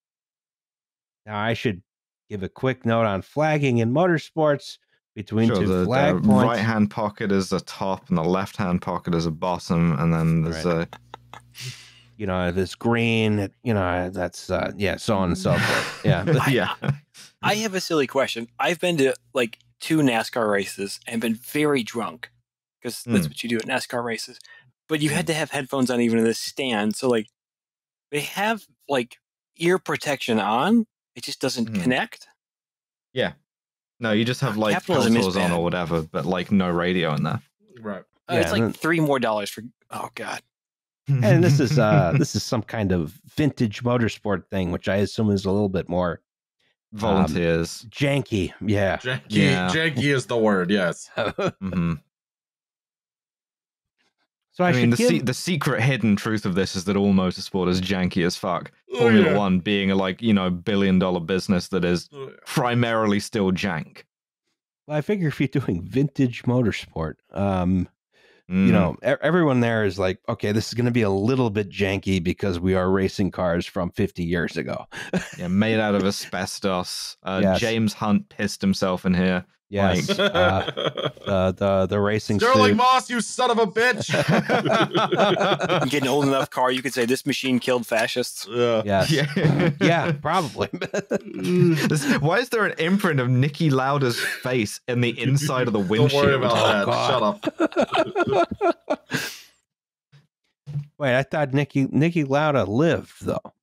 Now, 1.25 1.37
I 1.37 1.53
should 1.53 1.83
give 2.29 2.41
a 2.41 2.49
quick 2.49 2.85
note 2.85 3.05
on 3.05 3.21
flagging 3.21 3.79
in 3.79 3.91
motorsports 3.91 4.77
between 5.19 5.49
Sure, 5.49 5.59
two 5.59 5.67
the, 5.67 5.83
flag 5.85 6.15
the 6.21 6.27
points. 6.29 6.45
right 6.45 6.59
hand 6.59 6.89
pocket 6.89 7.29
is 7.29 7.49
the 7.49 7.59
top 7.59 8.07
and 8.07 8.17
the 8.17 8.23
left 8.23 8.55
hand 8.55 8.81
pocket 8.81 9.13
is 9.13 9.25
a 9.25 9.31
bottom, 9.31 9.91
and 9.99 10.13
then 10.13 10.43
there's 10.43 10.63
Right. 10.65 10.87
a 10.89 10.99
You 12.15 12.25
know, 12.25 12.51
this 12.51 12.73
green, 12.75 13.49
you 13.63 13.73
know, 13.73 14.09
that's, 14.09 14.49
uh, 14.49 14.71
yeah, 14.77 14.95
so 14.97 15.17
on 15.17 15.29
and 15.29 15.37
so 15.37 15.51
forth. 15.57 16.05
Yeah. 16.05 16.23
yeah. 16.49 16.73
I 17.41 17.55
have 17.55 17.73
a 17.73 17.81
silly 17.81 18.07
question. 18.07 18.47
I've 18.59 18.79
been 18.79 18.95
to 18.97 19.13
like 19.33 19.57
two 19.81 19.97
NASCAR 19.99 20.49
races 20.49 20.99
and 21.07 21.19
been 21.21 21.35
very 21.35 21.83
drunk 21.83 22.29
because 22.81 23.03
that's 23.03 23.25
Hmm. 23.25 23.29
what 23.29 23.43
you 23.43 23.49
do 23.49 23.57
at 23.57 23.65
NASCAR 23.65 24.03
races. 24.03 24.37
But 24.87 25.01
you 25.01 25.09
had 25.09 25.27
to 25.27 25.33
have 25.33 25.51
headphones 25.51 25.89
on 25.89 25.99
even 26.01 26.17
in 26.17 26.23
the 26.25 26.33
stand. 26.33 26.95
So 26.95 27.07
like 27.09 27.27
they 28.11 28.21
have 28.21 28.65
like 28.89 29.17
ear 29.57 29.79
protection 29.79 30.39
on. 30.39 30.87
It 31.15 31.23
just 31.23 31.39
doesn't 31.41 31.67
Hmm. 31.69 31.81
connect. 31.81 32.27
No, 33.99 34.11
you 34.11 34.23
just 34.25 34.41
have 34.41 34.57
like 34.57 34.73
Capitalism 34.73 35.17
is 35.17 35.35
on 35.37 35.51
or 35.51 35.63
whatever, 35.63 36.01
but 36.01 36.25
like 36.25 36.51
no 36.51 36.69
radio 36.69 37.13
in 37.15 37.23
there. 37.23 37.41
Right. 37.81 38.03
Uh, 38.29 38.35
it's 38.35 38.51
like 38.51 38.61
then- 38.61 38.73
three 38.73 38.99
more 38.99 39.19
dollars 39.19 39.49
for. 39.49 39.63
Oh 39.91 40.09
god. 40.15 40.41
and 41.07 41.43
this 41.43 41.59
is 41.59 41.79
uh 41.79 42.13
this 42.17 42.35
is 42.35 42.43
some 42.43 42.61
kind 42.61 42.91
of 42.91 43.19
vintage 43.35 43.83
motorsport 43.83 44.45
thing, 44.47 44.71
which 44.71 44.87
I 44.87 44.97
assume 44.97 45.31
is 45.31 45.43
a 45.45 45.51
little 45.51 45.69
bit 45.69 45.89
more 45.89 46.21
volunteers. 46.93 47.85
janky. 47.89 48.53
Yeah. 48.61 48.97
Janky, 48.97 49.21
Yeah. 49.29 49.69
janky 49.69 50.13
is 50.13 50.27
the 50.27 50.37
word. 50.37 50.69
Yes. 50.71 51.09
hmm 51.59 51.93
So 54.59 54.65
I, 54.65 54.69
I, 54.69 54.71
mean, 54.73 54.81
should 54.81 54.91
the 54.91 54.97
give 54.97 55.07
se- 55.09 55.19
the 55.19 55.33
secret 55.33 55.81
hidden 55.81 56.15
truth 56.17 56.45
of 56.45 56.53
this 56.53 56.75
is 56.75 56.83
that 56.83 56.97
all 56.97 57.13
motorsport 57.13 57.69
is 57.69 57.79
janky 57.81 58.25
as 58.25 58.35
fuck. 58.35 58.71
Oh, 58.93 58.99
Formula 58.99 59.31
yeah. 59.31 59.37
One 59.37 59.59
being 59.59 59.89
a 59.89 59.95
like 59.95 60.21
you 60.21 60.33
know 60.33 60.49
billion 60.49 60.99
dollar 60.99 61.21
business 61.21 61.69
that 61.69 61.85
is 61.85 62.09
Oh, 62.13 62.25
yeah. 62.25 62.33
primarily 62.45 63.21
still 63.21 63.51
jank. 63.53 64.03
Well, 64.85 64.97
I 64.97 65.01
figure 65.01 65.29
if 65.29 65.39
you're 65.39 65.47
doing 65.47 65.81
vintage 65.87 66.43
motorsport, 66.43 67.13
um, 67.33 67.87
Mm. 68.51 68.65
you 68.65 68.71
know, 68.71 68.95
e- 69.05 69.13
everyone 69.21 69.59
there 69.59 69.85
is 69.85 69.99
like, 69.99 70.19
okay, 70.27 70.51
this 70.51 70.69
is 70.69 70.73
going 70.73 70.87
to 70.87 70.91
be 70.91 71.03
a 71.03 71.09
little 71.11 71.51
bit 71.51 71.69
janky 71.69 72.21
because 72.21 72.59
we 72.59 72.73
are 72.73 72.89
racing 72.89 73.29
cars 73.29 73.67
from 73.67 73.91
50 73.91 74.23
years 74.23 74.57
ago. 74.57 74.87
yeah, 75.37 75.47
made 75.47 75.79
out 75.79 75.93
of 75.93 76.03
asbestos. 76.13 77.15
Uh, 77.21 77.41
Yes. 77.43 77.59
James 77.59 77.93
Hunt 77.93 78.27
pissed 78.29 78.59
himself 78.61 79.05
in 79.05 79.13
here. 79.13 79.45
Yes, 79.71 80.09
uh, 80.09 81.11
the 81.25 81.53
the 81.55 81.85
the 81.85 81.99
racing 81.99 82.39
Stirling 82.39 82.69
suit. 82.71 82.77
Moss, 82.77 83.07
you 83.09 83.21
son 83.21 83.51
of 83.51 83.59
a 83.59 83.67
bitch! 83.67 84.09
You 85.83 85.89
get 85.91 86.01
an 86.01 86.07
old 86.09 86.25
enough 86.25 86.49
car, 86.49 86.71
you 86.71 86.81
could 86.81 86.93
say 86.93 87.05
this 87.05 87.23
machine 87.25 87.59
killed 87.59 87.85
fascists. 87.85 88.47
yeah. 88.49 88.81
Yes. 88.83 89.11
Yeah. 89.11 89.69
yeah, 89.81 90.11
probably. 90.13 90.67
Why 92.19 92.39
is 92.39 92.49
there 92.49 92.65
an 92.65 92.73
imprint 92.79 93.19
of 93.19 93.27
Niki 93.27 93.71
Lauda's 93.71 94.19
face 94.19 94.81
in 94.87 95.01
the 95.01 95.19
inside 95.21 95.67
of 95.67 95.73
the 95.73 95.79
windshield? 95.79 96.23
Don't 96.23 96.41
windshield? 96.41 96.41
worry 96.41 96.45
about 96.47 96.57
Oh, 96.57 96.67
that. 96.67 96.85
God. 96.85 98.39
Shut 98.39 98.57
up. 98.89 98.99
Wait, 100.97 101.15
I 101.15 101.23
thought 101.23 101.51
Niki 101.51 101.87
Niki 101.91 102.27
Lauda 102.27 102.63
lived 102.65 103.25
though. 103.25 103.53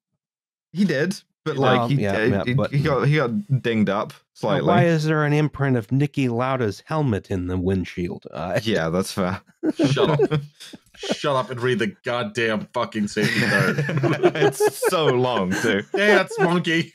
He 0.73 0.85
did, 0.85 1.21
but 1.47 1.57
Well, 1.57 1.77
like 1.87 1.91
he, 1.93 2.03
yeah, 2.03 2.25
yeah, 2.25 2.43
he, 2.45 2.55
but- 2.55 2.73
he 2.73 2.81
got 2.83 3.07
he 3.07 3.17
got 3.17 3.63
dinged 3.63 3.89
up 3.89 4.13
slightly. 4.35 4.67
why 4.69 4.85
is 4.85 5.05
there 5.05 5.25
an 5.25 5.33
imprint 5.33 5.77
of 5.77 5.87
Niki 5.87 6.29
Lauda's 6.29 6.83
helmet 6.87 7.31
in 7.31 7.47
the 7.47 7.57
windshield? 7.57 8.27
Uh, 8.33 8.59
yeah, 8.65 8.89
that's 8.91 9.13
fair. 9.13 9.41
Shut 9.77 10.11
up. 10.11 10.41
Shut 10.97 11.37
up 11.37 11.51
and 11.51 11.61
read 11.61 11.79
the 11.79 11.95
goddamn 12.05 12.69
fucking 12.73 13.07
safety 13.09 13.41
card. 13.47 13.77
it's 14.37 14.89
so 14.89 15.07
long 15.07 15.53
too. 15.53 15.83
Dance, 15.95 16.35
monkey. 16.41 16.91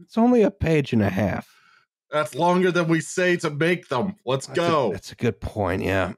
it's 0.00 0.16
only 0.16 0.42
a 0.42 0.50
page 0.50 0.92
and 0.92 1.02
a 1.02 1.10
half. 1.10 1.46
That's 2.10 2.34
longer 2.36 2.70
than 2.70 2.86
we 2.88 3.00
say 3.00 3.36
to 3.38 3.50
make 3.50 3.88
them. 3.88 4.14
Let's 4.24 4.46
That's 4.46 4.58
a- 4.60 4.62
go. 4.62 4.92
that's 4.92 5.12
a 5.12 5.16
good 5.16 5.40
point. 5.40 5.82
Yeah, 5.82 6.12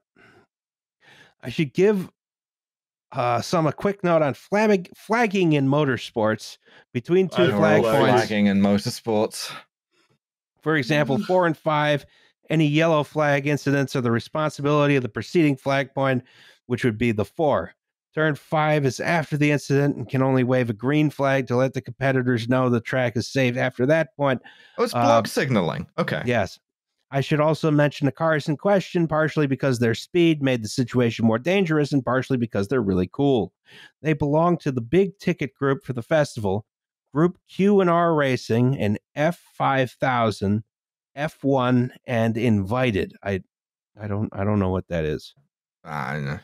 I 1.42 1.48
should 1.48 1.72
give 1.74 2.10
uh, 3.16 3.40
some 3.40 3.66
a 3.66 3.72
quick 3.72 4.04
note 4.04 4.22
on 4.22 4.34
flag- 4.34 4.90
flagging 4.94 5.54
in 5.54 5.68
motorsports 5.68 6.58
between 6.92 7.28
two 7.28 7.50
flag 7.52 7.82
points. 7.82 8.26
Flagging 8.26 8.46
in 8.46 8.60
motorsports. 8.60 9.52
For 10.62 10.76
example, 10.76 11.18
four 11.18 11.46
and 11.46 11.56
five, 11.56 12.04
any 12.50 12.66
yellow 12.66 13.02
flag 13.04 13.46
incidents 13.46 13.94
are 13.96 14.00
the 14.00 14.10
responsibility 14.10 14.96
of 14.96 15.02
the 15.02 15.08
preceding 15.08 15.56
flag 15.56 15.94
point, 15.94 16.24
which 16.66 16.84
would 16.84 16.98
be 16.98 17.12
the 17.12 17.24
four. 17.24 17.72
Turn 18.14 18.34
five 18.34 18.86
is 18.86 18.98
after 18.98 19.36
the 19.36 19.50
incident 19.50 19.96
and 19.96 20.08
can 20.08 20.22
only 20.22 20.42
wave 20.42 20.70
a 20.70 20.72
green 20.72 21.10
flag 21.10 21.46
to 21.48 21.56
let 21.56 21.74
the 21.74 21.82
competitors 21.82 22.48
know 22.48 22.70
the 22.70 22.80
track 22.80 23.16
is 23.16 23.28
safe 23.28 23.56
after 23.56 23.84
that 23.86 24.16
point. 24.16 24.40
Oh, 24.78 24.84
it's 24.84 24.94
Uh, 24.94 25.02
block 25.02 25.26
signaling. 25.26 25.86
Okay. 25.98 26.22
Yes. 26.24 26.58
I 27.10 27.20
should 27.20 27.40
also 27.40 27.70
mention 27.70 28.06
the 28.06 28.12
cars 28.12 28.48
in 28.48 28.56
question, 28.56 29.06
partially 29.06 29.46
because 29.46 29.78
their 29.78 29.94
speed 29.94 30.42
made 30.42 30.64
the 30.64 30.68
situation 30.68 31.24
more 31.24 31.38
dangerous 31.38 31.92
and 31.92 32.04
partially 32.04 32.36
because 32.36 32.68
they're 32.68 32.82
really 32.82 33.08
cool. 33.12 33.52
They 34.02 34.12
belong 34.12 34.58
to 34.58 34.72
the 34.72 34.80
big 34.80 35.18
ticket 35.18 35.54
group 35.54 35.84
for 35.84 35.92
the 35.92 36.02
festival, 36.02 36.66
Group 37.14 37.38
Q 37.48 37.80
and 37.80 37.88
R 37.88 38.14
Racing 38.14 38.76
and 38.78 38.98
F5000, 39.16 40.62
F1 41.16 41.90
and 42.06 42.36
Invited. 42.36 43.14
I 43.22 43.42
I 43.98 44.08
don't 44.08 44.28
I 44.32 44.44
don't 44.44 44.58
know 44.58 44.70
what 44.70 44.88
that 44.88 45.04
is. 45.04 45.34
Ah, 45.84 46.18
know. 46.18 46.38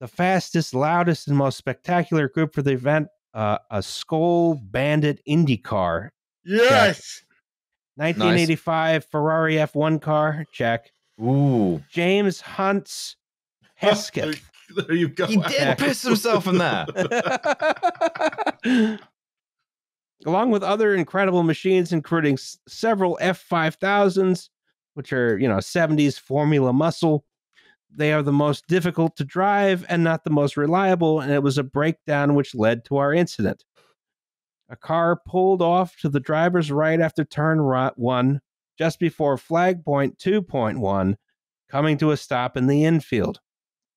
The 0.00 0.08
fastest, 0.08 0.74
loudest 0.74 1.28
and 1.28 1.36
most 1.36 1.58
spectacular 1.58 2.28
group 2.28 2.54
for 2.54 2.62
the 2.62 2.72
event, 2.72 3.08
uh, 3.32 3.58
a 3.70 3.78
Skoal 3.78 4.60
Bandit 4.70 5.20
Indy 5.26 5.56
car 5.56 6.12
yes. 6.44 7.24
1985 7.96 9.06
Ferrari 9.10 9.54
F1 9.54 10.00
car, 10.02 10.44
check. 10.52 10.90
Ooh. 11.20 11.82
James 11.90 12.40
Hunt's 12.40 13.16
Hesketh. 13.74 14.40
There 14.74 14.96
you 14.96 15.08
go. 15.08 15.26
He 15.26 15.36
did 15.36 15.76
piss 15.76 16.00
himself 16.02 16.46
in 16.48 16.56
that. 16.56 16.88
Along 20.26 20.50
with 20.50 20.62
other 20.62 20.94
incredible 20.94 21.42
machines, 21.42 21.92
including 21.92 22.34
s- 22.34 22.56
several 22.66 23.18
F5000s, 23.20 24.48
which 24.94 25.12
are, 25.12 25.38
you 25.38 25.46
know, 25.48 25.56
70s 25.58 26.18
Formula 26.18 26.72
muscle. 26.72 27.24
They 27.94 28.12
are 28.12 28.22
the 28.22 28.32
most 28.32 28.66
difficult 28.66 29.16
to 29.16 29.24
drive 29.24 29.84
and 29.88 30.02
not 30.02 30.24
the 30.24 30.30
most 30.30 30.56
reliable, 30.56 31.20
and 31.20 31.30
it 31.30 31.42
was 31.42 31.58
a 31.58 31.62
breakdown 31.62 32.34
which 32.34 32.54
led 32.54 32.84
to 32.86 32.96
our 32.96 33.12
incident. 33.12 33.64
A 34.74 34.76
car 34.76 35.14
pulled 35.24 35.62
off 35.62 35.96
to 35.98 36.08
the 36.08 36.18
driver's 36.18 36.72
right 36.72 37.00
after 37.00 37.24
turn 37.24 37.60
ri- 37.60 37.92
one, 37.94 38.40
just 38.76 38.98
before 38.98 39.38
flag 39.38 39.84
point 39.84 40.18
2.1, 40.18 41.14
coming 41.68 41.96
to 41.98 42.10
a 42.10 42.16
stop 42.16 42.56
in 42.56 42.66
the 42.66 42.84
infield. 42.84 43.38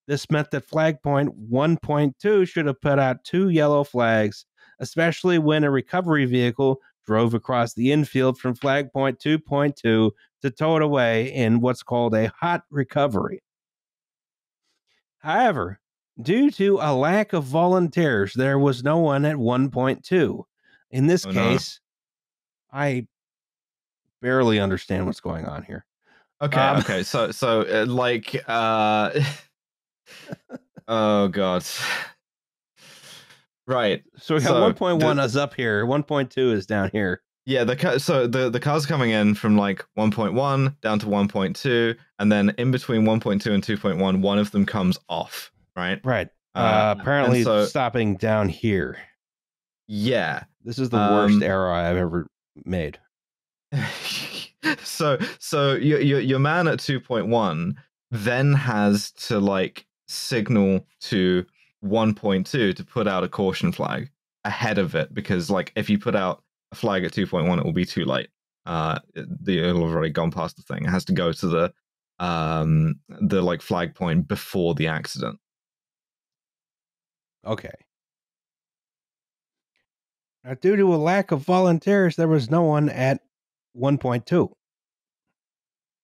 This 0.05 0.29
meant 0.29 0.51
that 0.51 0.67
flag 0.67 1.01
point 1.01 1.49
1.2 1.49 2.47
should 2.47 2.67
have 2.67 2.79
put 2.79 2.99
out 2.99 3.23
two 3.23 3.49
yellow 3.49 3.83
flags, 3.83 4.45
especially 4.79 5.39
when 5.39 5.63
a 5.63 5.71
recovery 5.71 6.25
vehicle 6.25 6.79
drove 7.07 7.33
across 7.33 7.73
the 7.73 7.91
infield 7.91 8.37
from 8.37 8.53
flag 8.53 8.93
point 8.93 9.17
2.2 9.17 9.73
to 9.81 10.11
tow 10.51 10.75
it 10.75 10.83
away 10.83 11.33
in 11.33 11.59
what's 11.59 11.81
called 11.81 12.13
a 12.13 12.31
hot 12.39 12.61
recovery. 12.69 13.41
However, 15.17 15.79
due 16.21 16.51
to 16.51 16.77
a 16.79 16.93
lack 16.93 17.33
of 17.33 17.45
volunteers, 17.45 18.35
there 18.35 18.59
was 18.59 18.83
no 18.83 18.99
one 18.99 19.25
at 19.25 19.37
1.2. 19.37 20.43
In 20.91 21.07
this 21.07 21.25
Oh, 21.25 21.31
no. 21.31 21.41
case, 21.49 21.79
I 22.71 23.07
barely 24.21 24.59
understand 24.59 25.05
what's 25.05 25.19
going 25.19 25.45
on 25.45 25.63
here. 25.63 25.85
Okay, 26.41 26.59
Um, 26.59 26.77
okay. 26.77 27.03
So 27.03 27.31
so 27.31 27.61
uh, 27.61 27.85
like 27.87 28.35
uh 28.47 29.11
Oh 30.87 31.27
god. 31.27 31.65
Right. 33.65 34.03
So 34.17 34.35
we 34.35 34.41
got 34.41 34.47
So, 34.47 34.73
1.1 34.73 35.15
the- 35.17 35.23
is 35.23 35.35
up 35.35 35.53
here, 35.53 35.85
1.2 35.85 36.53
is 36.53 36.65
down 36.65 36.89
here. 36.91 37.21
Yeah, 37.45 37.63
the 37.63 37.97
so 37.99 38.27
the 38.27 38.49
the 38.49 38.59
cars 38.59 38.85
coming 38.85 39.11
in 39.11 39.33
from 39.33 39.57
like 39.57 39.85
1.1 39.97 40.79
down 40.81 40.99
to 40.99 41.05
1.2 41.05 41.95
and 42.19 42.31
then 42.31 42.49
in 42.57 42.71
between 42.71 43.03
1.2 43.03 43.53
and 43.53 43.63
2.1 43.63 44.21
one 44.21 44.37
of 44.37 44.51
them 44.51 44.65
comes 44.65 44.97
off, 45.07 45.51
right? 45.75 46.01
Right. 46.03 46.27
Uh, 46.55 46.59
Uh, 46.59 46.95
apparently 46.99 47.43
so- 47.43 47.65
stopping 47.65 48.15
down 48.17 48.49
here. 48.49 48.97
Yeah. 49.87 50.43
This 50.67 50.79
is 50.79 50.89
the 50.89 50.97
worst 50.97 51.35
Um, 51.35 51.43
error 51.43 51.71
I've 51.71 51.95
ever 51.95 52.27
made. 52.65 52.99
so 54.83 55.17
so 55.39 55.75
your, 55.75 56.01
your 56.01 56.19
your 56.19 56.39
man 56.39 56.67
at 56.67 56.79
2.1 56.79 57.73
then 58.11 58.51
has 58.51 59.11
to 59.11 59.39
like 59.39 59.85
signal 60.09 60.85
to 60.99 61.45
1.2 61.85 62.45
to 62.75 62.83
put 62.83 63.07
out 63.07 63.23
a 63.23 63.29
caution 63.29 63.71
flag 63.71 64.09
ahead 64.43 64.77
of 64.77 64.93
it 64.93 65.13
because 65.13 65.49
like 65.49 65.71
if 65.77 65.89
you 65.89 65.97
put 65.97 66.15
out 66.15 66.43
a 66.73 66.75
flag 66.75 67.05
at 67.05 67.13
2.1 67.13 67.57
it 67.57 67.63
will 67.63 67.71
be 67.71 67.85
too 67.85 68.03
late 68.03 68.29
uh 68.65 68.99
the 69.15 69.59
it'll 69.59 69.85
have 69.85 69.95
already 69.95 70.11
gone 70.11 70.31
past 70.31 70.57
the 70.57 70.63
thing 70.63 70.83
it 70.83 70.89
has 70.89 71.05
to 71.05 71.13
go 71.13 71.31
to 71.31 71.47
the 71.47 71.73
um 72.19 72.95
the 73.21 73.41
like 73.41 73.61
flag 73.61 73.95
point 73.95 74.27
before 74.27 74.75
the 74.75 74.87
accident 74.87 75.39
Okay. 77.45 77.71
Now, 80.47 80.53
due 80.53 80.77
to 80.77 80.95
a 80.95 80.95
lack 80.95 81.31
of 81.31 81.41
volunteers, 81.41 82.15
there 82.15 82.29
was 82.29 82.49
no 82.49 82.61
one 82.61 82.87
at 82.87 83.19
1.2. 83.75 84.49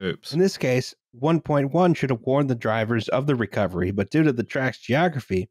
oops 0.04 0.34
In 0.34 0.40
this 0.40 0.58
case, 0.58 0.94
1.1 1.18 1.96
should 1.96 2.10
have 2.10 2.20
warned 2.24 2.50
the 2.50 2.56
drivers 2.56 3.08
of 3.08 3.26
the 3.26 3.36
recovery, 3.36 3.92
but 3.92 4.12
due 4.12 4.22
to 4.24 4.34
the 4.34 4.44
track's 4.44 4.80
geography, 4.80 5.50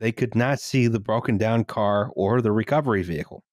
they 0.00 0.10
could 0.10 0.34
not 0.34 0.58
see 0.58 0.88
the 0.88 0.98
broken 0.98 1.38
down 1.38 1.62
car 1.62 2.10
or 2.16 2.40
the 2.40 2.50
recovery 2.50 3.04
vehicle. 3.04 3.44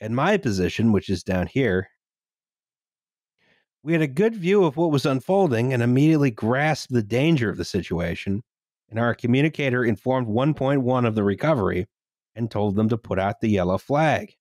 In 0.00 0.12
my 0.12 0.36
position, 0.36 0.90
which 0.90 1.08
is 1.08 1.22
down 1.22 1.46
here, 1.46 1.86
we 3.84 3.92
had 3.92 4.02
a 4.02 4.08
good 4.08 4.34
view 4.34 4.64
of 4.64 4.76
what 4.76 4.90
was 4.90 5.06
unfolding 5.06 5.72
and 5.72 5.80
immediately 5.80 6.32
grasped 6.32 6.92
the 6.92 7.04
danger 7.04 7.50
of 7.50 7.56
the 7.56 7.64
situation. 7.64 8.42
And 8.90 8.98
our 8.98 9.14
communicator 9.14 9.84
informed 9.84 10.26
1.1 10.26 11.06
of 11.06 11.14
the 11.14 11.22
recovery 11.22 11.86
and 12.36 12.50
told 12.50 12.76
them 12.76 12.88
to 12.90 12.98
put 12.98 13.18
out 13.18 13.40
the 13.40 13.48
yellow 13.48 13.78
flag. 13.78 14.36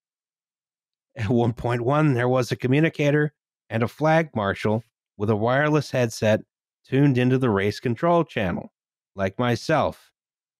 At 1.16 1.28
1.1, 1.28 2.14
there 2.14 2.30
was 2.30 2.52
a 2.52 2.58
communicator 2.58 3.34
and 3.70 3.82
a 3.82 3.88
flag 3.88 4.30
marshal 4.36 4.84
with 5.18 5.30
a 5.30 5.36
wireless 5.36 5.90
headset 5.90 6.42
tuned 6.86 7.18
into 7.18 7.38
the 7.38 7.50
race 7.50 7.80
control 7.80 8.24
channel, 8.24 8.72
like 9.16 9.40
myself, 9.40 10.12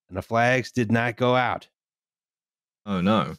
and 0.08 0.18
the 0.18 0.22
flags 0.22 0.72
did 0.72 0.92
not 0.92 1.18
go 1.18 1.36
out. 1.36 1.68
oh 2.86 3.02
no 3.02 3.36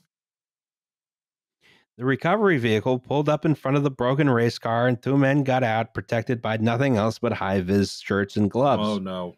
The 1.96 2.04
recovery 2.04 2.58
vehicle 2.58 2.98
pulled 2.98 3.28
up 3.30 3.46
in 3.46 3.54
front 3.54 3.78
of 3.78 3.82
the 3.82 3.90
broken 3.90 4.28
race 4.28 4.58
car, 4.58 4.86
and 4.86 5.00
two 5.00 5.16
men 5.16 5.42
got 5.42 5.62
out, 5.62 5.94
protected 5.94 6.42
by 6.42 6.58
nothing 6.58 6.96
else 6.96 7.18
but 7.18 7.32
high 7.32 7.62
vis 7.62 7.98
shirts 7.98 8.36
and 8.36 8.50
gloves. 8.50 8.86
Oh 8.86 8.98
no. 8.98 9.34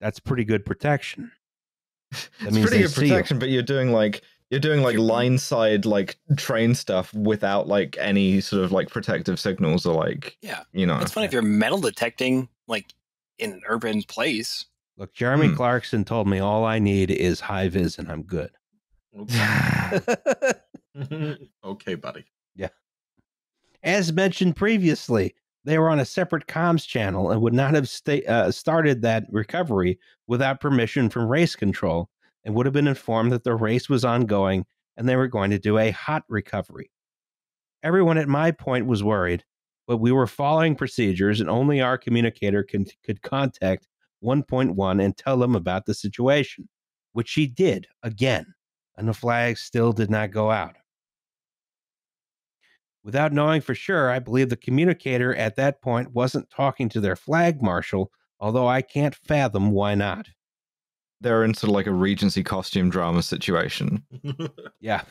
That's 0.00 0.20
pretty 0.20 0.44
good 0.44 0.64
protection. 0.64 1.32
That 2.12 2.28
it's 2.40 2.54
means 2.54 2.66
pretty 2.68 2.82
good 2.82 2.90
see 2.90 3.06
you. 3.06 3.12
protection, 3.12 3.38
but 3.38 3.48
you're 3.48 3.62
doing 3.62 3.92
like 3.92 4.22
you're 4.50 4.60
doing 4.60 4.82
like 4.82 4.96
line 4.96 5.38
side 5.38 5.84
like 5.84 6.16
train 6.36 6.74
stuff 6.74 7.12
without 7.14 7.66
like 7.68 7.96
any 7.98 8.40
sort 8.40 8.64
of 8.64 8.72
like 8.72 8.88
protective 8.88 9.38
signals 9.40 9.86
or 9.86 9.94
like 9.94 10.36
Yeah. 10.42 10.62
you 10.72 10.86
know. 10.86 10.98
It's 11.00 11.12
fun 11.12 11.24
if 11.24 11.32
you're 11.32 11.42
metal 11.42 11.78
detecting, 11.78 12.48
like 12.68 12.94
in 13.38 13.52
an 13.52 13.60
urban 13.68 14.02
place. 14.04 14.66
Look, 14.96 15.12
Jeremy 15.14 15.48
Hmm. 15.48 15.56
Clarkson 15.56 16.04
told 16.04 16.26
me 16.28 16.38
all 16.38 16.64
I 16.64 16.78
need 16.78 17.10
is 17.10 17.40
high 17.40 17.68
vis 17.68 17.98
and 17.98 18.10
I'm 18.10 18.22
good. 18.22 18.50
okay, 21.64 21.94
buddy. 21.94 22.24
Yeah 22.54 22.68
as 23.82 24.12
mentioned 24.12 24.56
previously, 24.56 25.34
they 25.66 25.78
were 25.78 25.90
on 25.90 25.98
a 25.98 26.04
separate 26.04 26.46
comms 26.46 26.86
channel 26.86 27.32
and 27.32 27.42
would 27.42 27.52
not 27.52 27.74
have 27.74 27.88
sta- 27.88 28.24
uh, 28.26 28.50
started 28.52 29.02
that 29.02 29.24
recovery 29.30 29.98
without 30.28 30.60
permission 30.60 31.10
from 31.10 31.26
race 31.26 31.56
control 31.56 32.08
and 32.44 32.54
would 32.54 32.66
have 32.66 32.72
been 32.72 32.86
informed 32.86 33.32
that 33.32 33.42
the 33.42 33.54
race 33.54 33.88
was 33.88 34.04
ongoing 34.04 34.64
and 34.96 35.08
they 35.08 35.16
were 35.16 35.26
going 35.26 35.50
to 35.50 35.58
do 35.58 35.76
a 35.76 35.90
hot 35.90 36.22
recovery. 36.28 36.90
Everyone 37.82 38.16
at 38.16 38.28
my 38.28 38.52
point 38.52 38.86
was 38.86 39.02
worried, 39.02 39.44
but 39.88 39.96
we 39.96 40.12
were 40.12 40.28
following 40.28 40.76
procedures 40.76 41.40
and 41.40 41.50
only 41.50 41.80
our 41.80 41.98
communicator 41.98 42.62
can, 42.62 42.86
could 43.04 43.20
contact 43.22 43.88
1.1 44.22 45.04
and 45.04 45.16
tell 45.16 45.36
them 45.36 45.56
about 45.56 45.84
the 45.84 45.94
situation, 45.94 46.68
which 47.12 47.28
she 47.28 47.48
did 47.48 47.88
again, 48.04 48.46
and 48.96 49.08
the 49.08 49.12
flag 49.12 49.58
still 49.58 49.92
did 49.92 50.10
not 50.10 50.30
go 50.30 50.52
out. 50.52 50.76
Without 53.06 53.32
knowing 53.32 53.60
for 53.60 53.72
sure, 53.72 54.10
I 54.10 54.18
believe 54.18 54.48
the 54.48 54.56
communicator 54.56 55.32
at 55.36 55.54
that 55.54 55.80
point 55.80 56.12
wasn't 56.12 56.50
talking 56.50 56.88
to 56.88 57.00
their 57.00 57.14
flag 57.14 57.62
marshal, 57.62 58.10
although 58.40 58.66
I 58.66 58.82
can't 58.82 59.14
fathom 59.14 59.70
why 59.70 59.94
not. 59.94 60.26
They're 61.20 61.44
in 61.44 61.54
sort 61.54 61.68
of 61.68 61.76
like 61.76 61.86
a 61.86 61.92
Regency 61.92 62.42
costume 62.42 62.90
drama 62.90 63.22
situation. 63.22 64.02
Yeah. 64.80 65.02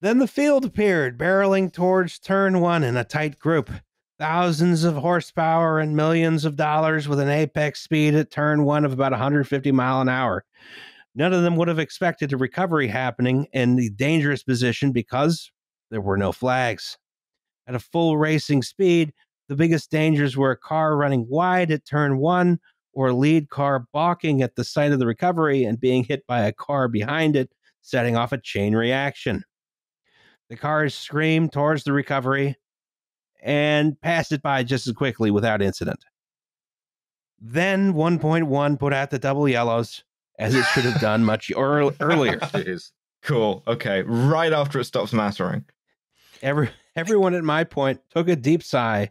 then 0.00 0.18
the 0.18 0.26
field 0.26 0.64
appeared, 0.64 1.16
barreling 1.16 1.72
towards 1.72 2.18
turn 2.18 2.58
one 2.58 2.82
in 2.82 2.96
a 2.96 3.04
tight 3.04 3.38
group. 3.38 3.70
Thousands 4.18 4.82
of 4.82 4.96
horsepower 4.96 5.78
and 5.78 5.94
millions 5.94 6.44
of 6.44 6.56
dollars 6.56 7.06
with 7.06 7.20
an 7.20 7.28
apex 7.28 7.82
speed 7.82 8.16
at 8.16 8.32
turn 8.32 8.64
one 8.64 8.84
of 8.84 8.92
about 8.92 9.12
150 9.12 9.70
mile 9.70 10.00
an 10.00 10.08
hour. 10.08 10.44
None 11.14 11.32
of 11.32 11.42
them 11.42 11.56
would 11.56 11.68
have 11.68 11.78
expected 11.78 12.32
a 12.32 12.36
recovery 12.36 12.88
happening 12.88 13.46
in 13.52 13.76
the 13.76 13.90
dangerous 13.90 14.42
position 14.42 14.92
because 14.92 15.50
there 15.90 16.00
were 16.00 16.16
no 16.16 16.32
flags. 16.32 16.96
At 17.66 17.74
a 17.74 17.80
full 17.80 18.16
racing 18.16 18.62
speed, 18.62 19.12
the 19.48 19.56
biggest 19.56 19.90
dangers 19.90 20.36
were 20.36 20.50
a 20.50 20.56
car 20.56 20.96
running 20.96 21.26
wide 21.28 21.70
at 21.70 21.84
turn 21.84 22.18
one 22.18 22.58
or 22.94 23.08
a 23.08 23.12
lead 23.12 23.50
car 23.50 23.86
balking 23.92 24.42
at 24.42 24.56
the 24.56 24.64
sight 24.64 24.92
of 24.92 24.98
the 24.98 25.06
recovery 25.06 25.64
and 25.64 25.80
being 25.80 26.04
hit 26.04 26.26
by 26.26 26.40
a 26.40 26.52
car 26.52 26.88
behind 26.88 27.36
it, 27.36 27.50
setting 27.82 28.16
off 28.16 28.32
a 28.32 28.38
chain 28.38 28.74
reaction. 28.74 29.44
The 30.48 30.56
cars 30.56 30.94
screamed 30.94 31.52
towards 31.52 31.84
the 31.84 31.92
recovery 31.92 32.56
and 33.42 34.00
passed 34.00 34.32
it 34.32 34.42
by 34.42 34.62
just 34.62 34.86
as 34.86 34.94
quickly 34.94 35.30
without 35.30 35.62
incident. 35.62 36.04
Then 37.40 37.94
1.1 37.94 38.78
put 38.78 38.92
out 38.92 39.10
the 39.10 39.18
double 39.18 39.48
yellows, 39.48 40.04
as 40.42 40.54
it 40.54 40.64
should 40.66 40.84
have 40.84 41.00
done 41.00 41.24
much 41.24 41.50
ear- 41.56 41.92
earlier. 42.00 42.38
Jeez. 42.38 42.90
Cool. 43.22 43.62
Okay. 43.66 44.02
Right 44.02 44.52
after 44.52 44.80
it 44.80 44.84
stops 44.84 45.12
mattering. 45.12 45.64
Every, 46.42 46.70
everyone 46.96 47.34
at 47.34 47.44
my 47.44 47.64
point 47.64 48.00
took 48.10 48.28
a 48.28 48.36
deep 48.36 48.62
sigh, 48.62 49.10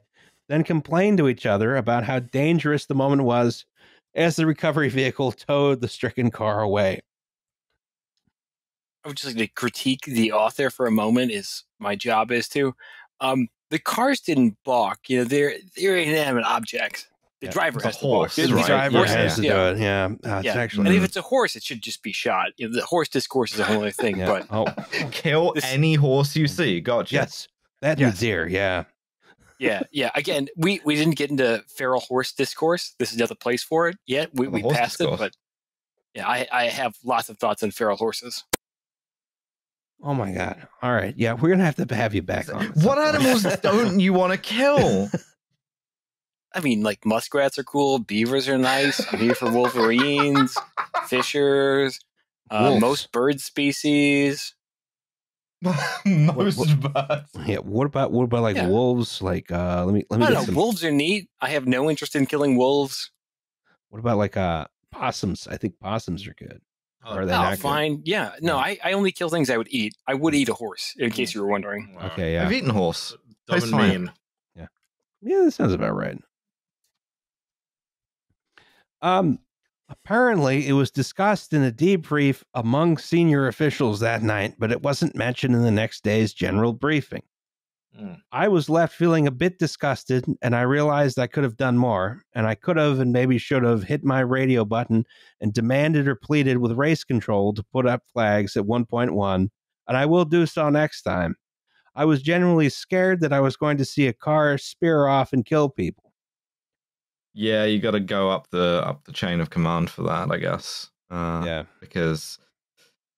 then 0.50 0.64
complained 0.64 1.18
to 1.20 1.30
each 1.30 1.46
other 1.46 1.78
about 1.78 2.04
how 2.04 2.20
dangerous 2.20 2.86
the 2.86 2.96
moment 2.96 3.24
was 3.24 3.66
as 4.14 4.36
the 4.36 4.46
recovery 4.46 4.90
vehicle 4.90 5.32
towed 5.32 5.80
the 5.80 5.88
stricken 5.88 6.30
car 6.30 6.62
away. 6.62 7.00
I 9.04 9.08
would 9.08 9.18
just 9.18 9.36
like 9.36 9.38
to 9.38 9.48
critique 9.48 10.06
the 10.06 10.32
author 10.32 10.70
for 10.70 10.86
a 10.86 10.92
moment. 10.92 11.32
Is 11.32 11.64
my 11.80 11.96
job 11.96 12.32
is 12.32 12.48
to. 12.50 12.76
Um, 13.20 13.48
the 13.70 13.80
cars 13.80 14.20
didn't 14.20 14.58
balk. 14.64 15.00
You 15.08 15.20
know, 15.20 15.24
they're 15.24 15.56
they're 15.76 15.98
inanimate 15.98 16.46
objects. 16.46 17.08
The 17.42 17.48
Yeah, 17.48 17.52
driver 17.54 17.78
it's 17.80 17.86
has 17.86 17.98
to 17.98 18.02
horse, 18.06 18.36
The- 18.36 18.44
The 18.44 18.56
the 18.56 18.62
driver 18.64 18.98
horse 19.00 19.10
has 19.12 19.36
to 19.38 19.42
yeah. 19.44 19.54
do 19.54 19.60
it. 19.76 19.82
Yeah, 19.82 20.06
uh, 20.06 20.38
it's 20.38 20.46
Yeah. 20.46 20.54
actually. 20.56 20.88
And 20.88 20.96
if 20.96 21.04
it's 21.04 21.18
a 21.18 21.22
horse, 21.24 21.56
it 21.56 21.64
should 21.64 21.82
just 21.82 22.04
be 22.04 22.14
shot. 22.14 22.50
You 22.58 22.70
know, 22.70 22.76
the 22.80 22.86
horse 22.86 23.10
discourse 23.10 23.54
is 23.54 23.60
a 23.60 23.64
whole 23.64 23.78
other 23.80 23.90
thing. 23.92 24.20
yeah. 24.20 24.28
But 24.28 24.48
oh, 24.52 24.66
Kill 25.12 25.54
This- 25.54 25.66
any 25.66 25.96
horse 25.96 26.36
you 26.36 26.48
see. 26.48 26.80
Gotcha. 26.82 27.16
yes, 27.16 27.48
that 27.82 27.98
Yes. 28.00 28.20
deer. 28.20 28.48
Yeah, 28.48 28.84
yeah, 29.58 29.82
yeah. 29.92 30.12
Again, 30.14 30.50
we 30.56 30.82
we 30.86 30.96
didn't 30.96 31.16
get 31.16 31.32
into 31.32 31.64
feral 31.68 32.02
horse 32.02 32.32
discourse. 32.32 32.94
This 33.00 33.12
is 33.12 33.18
not 33.18 33.30
the 33.30 33.36
place 33.36 33.64
for 33.64 33.88
it 33.90 33.98
yet. 34.06 34.30
We 34.36 34.48
we 34.48 34.62
passed 34.62 35.00
discourse. 35.00 35.16
it, 35.16 35.24
but 35.24 35.34
yeah, 36.14 36.28
I 36.28 36.48
I 36.52 36.66
have 36.66 36.96
lots 37.04 37.30
of 37.30 37.40
thoughts 37.40 37.64
on 37.64 37.72
feral 37.72 37.98
horses. 37.98 38.44
Oh 40.04 40.14
my 40.14 40.32
god! 40.32 40.68
All 40.84 40.92
right, 40.94 41.14
yeah, 41.18 41.34
we're 41.34 41.50
gonna 41.50 41.66
have 41.66 41.76
to 41.88 41.96
have 41.96 42.14
you 42.16 42.22
back 42.24 42.54
on. 42.54 42.68
What 42.84 42.98
animals 43.00 43.44
don't 43.62 44.00
you 44.00 44.14
want 44.14 44.32
to 44.34 44.38
kill? 44.38 45.10
I 46.54 46.60
mean, 46.60 46.84
like 46.84 47.06
muskrats 47.06 47.58
are 47.58 47.64
cool, 47.64 48.00
beavers 48.00 48.48
are 48.50 48.58
nice. 48.58 49.02
I'm 49.14 49.20
here 49.20 49.36
for 49.36 49.52
wolverines, 49.52 50.56
fishers, 51.08 52.00
uh, 52.50 52.78
most 52.80 53.12
bird 53.12 53.40
species. 53.40 54.54
Most 56.06 56.58
what- 56.58 56.94
birds. 56.94 57.30
Yeah, 57.46 57.58
what 57.58 57.86
about 57.86 58.12
what 58.12 58.24
about 58.24 58.42
like 58.42 58.56
Yeah. 58.56 58.68
wolves? 58.68 59.22
Like, 59.22 59.52
uh, 59.52 59.86
let 59.86 59.94
me 59.94 60.04
let 60.10 60.20
me 60.20 60.26
I 60.26 60.30
get 60.30 60.34
know. 60.40 60.44
some. 60.46 60.56
Wolves 60.56 60.84
are 60.84 60.92
neat. 60.92 61.30
I 61.40 61.50
have 61.50 61.68
no 61.68 61.88
interest 61.88 62.16
in 62.16 62.26
killing 62.26 62.58
wolves. 62.58 63.12
What 63.90 64.00
about 64.00 64.18
like 64.18 64.36
uh 64.38 64.66
possums? 64.92 65.48
I 65.48 65.58
think 65.58 65.80
possums 65.80 66.26
are 66.28 66.34
good. 66.34 66.62
Oh, 67.06 67.12
Are 67.16 67.26
they 67.28 67.34
Oh, 67.34 67.38
not 67.44 67.52
good? 67.52 67.60
fine. 67.60 68.02
Yeah. 68.06 68.32
No, 68.42 68.58
I, 68.58 68.80
I 68.84 68.94
only 68.94 69.12
kill 69.12 69.30
things 69.30 69.50
I 69.52 69.58
would 69.58 69.68
eat. 69.72 69.94
I 70.08 70.16
would 70.16 70.34
eat 70.34 70.50
a 70.50 70.54
horse, 70.56 70.96
in 70.98 71.10
Mm. 71.12 71.14
case 71.14 71.34
you 71.36 71.42
were 71.44 71.48
wondering. 71.48 71.94
Wow. 71.96 72.08
Okay, 72.08 72.34
yeah, 72.34 72.46
I've 72.46 72.52
eaten 72.54 72.70
horse. 72.72 73.12
Dumb 73.48 73.60
Tastes 73.60 73.72
and 73.72 73.80
fine. 73.80 73.90
mean. 74.06 74.12
yeah, 75.22 75.44
that 75.46 75.52
sounds 75.52 75.74
about 75.74 75.96
right. 75.96 76.18
Um, 79.02 79.40
apparently, 79.90 80.68
it 80.68 80.74
was 80.74 80.92
discussed 80.92 81.54
in 81.54 81.64
a 81.64 81.72
debrief 81.72 82.44
among 82.54 82.98
senior 82.98 83.48
officials 83.48 84.00
that 84.00 84.24
night, 84.24 84.56
but 84.58 84.72
it 84.72 84.84
wasn't 84.84 85.16
mentioned 85.16 85.56
in 85.56 85.64
the 85.64 85.72
next 85.72 86.04
day's 86.04 86.34
general 86.34 86.74
briefing. 86.74 87.24
Mm. 88.00 88.22
I 88.32 88.48
was 88.48 88.70
left 88.70 88.96
feeling 88.96 89.28
a 89.28 89.32
bit 89.32 89.60
disgusted, 89.60 90.26
and 90.42 90.56
I 90.56 90.62
realized 90.62 91.20
I 91.20 91.28
could 91.28 91.44
have 91.44 91.58
done 91.58 91.78
more, 91.78 92.24
and 92.34 92.48
I 92.48 92.56
could 92.56 92.78
have 92.78 93.00
and 93.00 93.12
maybe 93.12 93.38
should 93.38 93.64
have 93.64 93.84
hit 93.84 94.04
my 94.04 94.22
radio 94.22 94.64
button 94.64 95.06
and 95.42 95.54
demanded 95.54 96.08
or 96.08 96.16
pleaded 96.16 96.58
with 96.58 96.72
race 96.74 97.04
control 97.04 97.54
to 97.54 97.64
put 97.64 97.86
up 97.86 98.04
flags 98.14 98.56
at 98.56 98.64
1.1, 98.64 99.50
and 99.88 99.98
I 99.98 100.06
will 100.06 100.26
do 100.26 100.46
so 100.46 100.70
next 100.70 101.02
time. 101.02 101.36
I 101.94 102.06
was 102.06 102.22
genuinely 102.22 102.70
scared 102.70 103.20
that 103.22 103.34
I 103.34 103.42
was 103.42 103.58
going 103.58 103.78
to 103.78 103.86
see 103.86 104.08
a 104.08 104.14
car 104.14 104.58
spear 104.58 105.08
off 105.08 105.34
and 105.34 105.46
kill 105.46 105.68
people. 105.68 106.11
Yeah, 107.34 107.66
you 107.66 107.80
got 107.80 107.92
to 107.92 108.00
go 108.00 108.30
up 108.30 108.50
the 108.50 108.84
up 108.86 109.06
the 109.06 109.14
chain 109.14 109.40
of 109.40 109.50
command 109.50 109.90
for 109.90 110.04
that, 110.04 110.32
I 110.32 110.38
guess. 110.38 110.90
Uh, 111.10 111.44
yeah. 111.46 111.64
Because, 111.80 112.38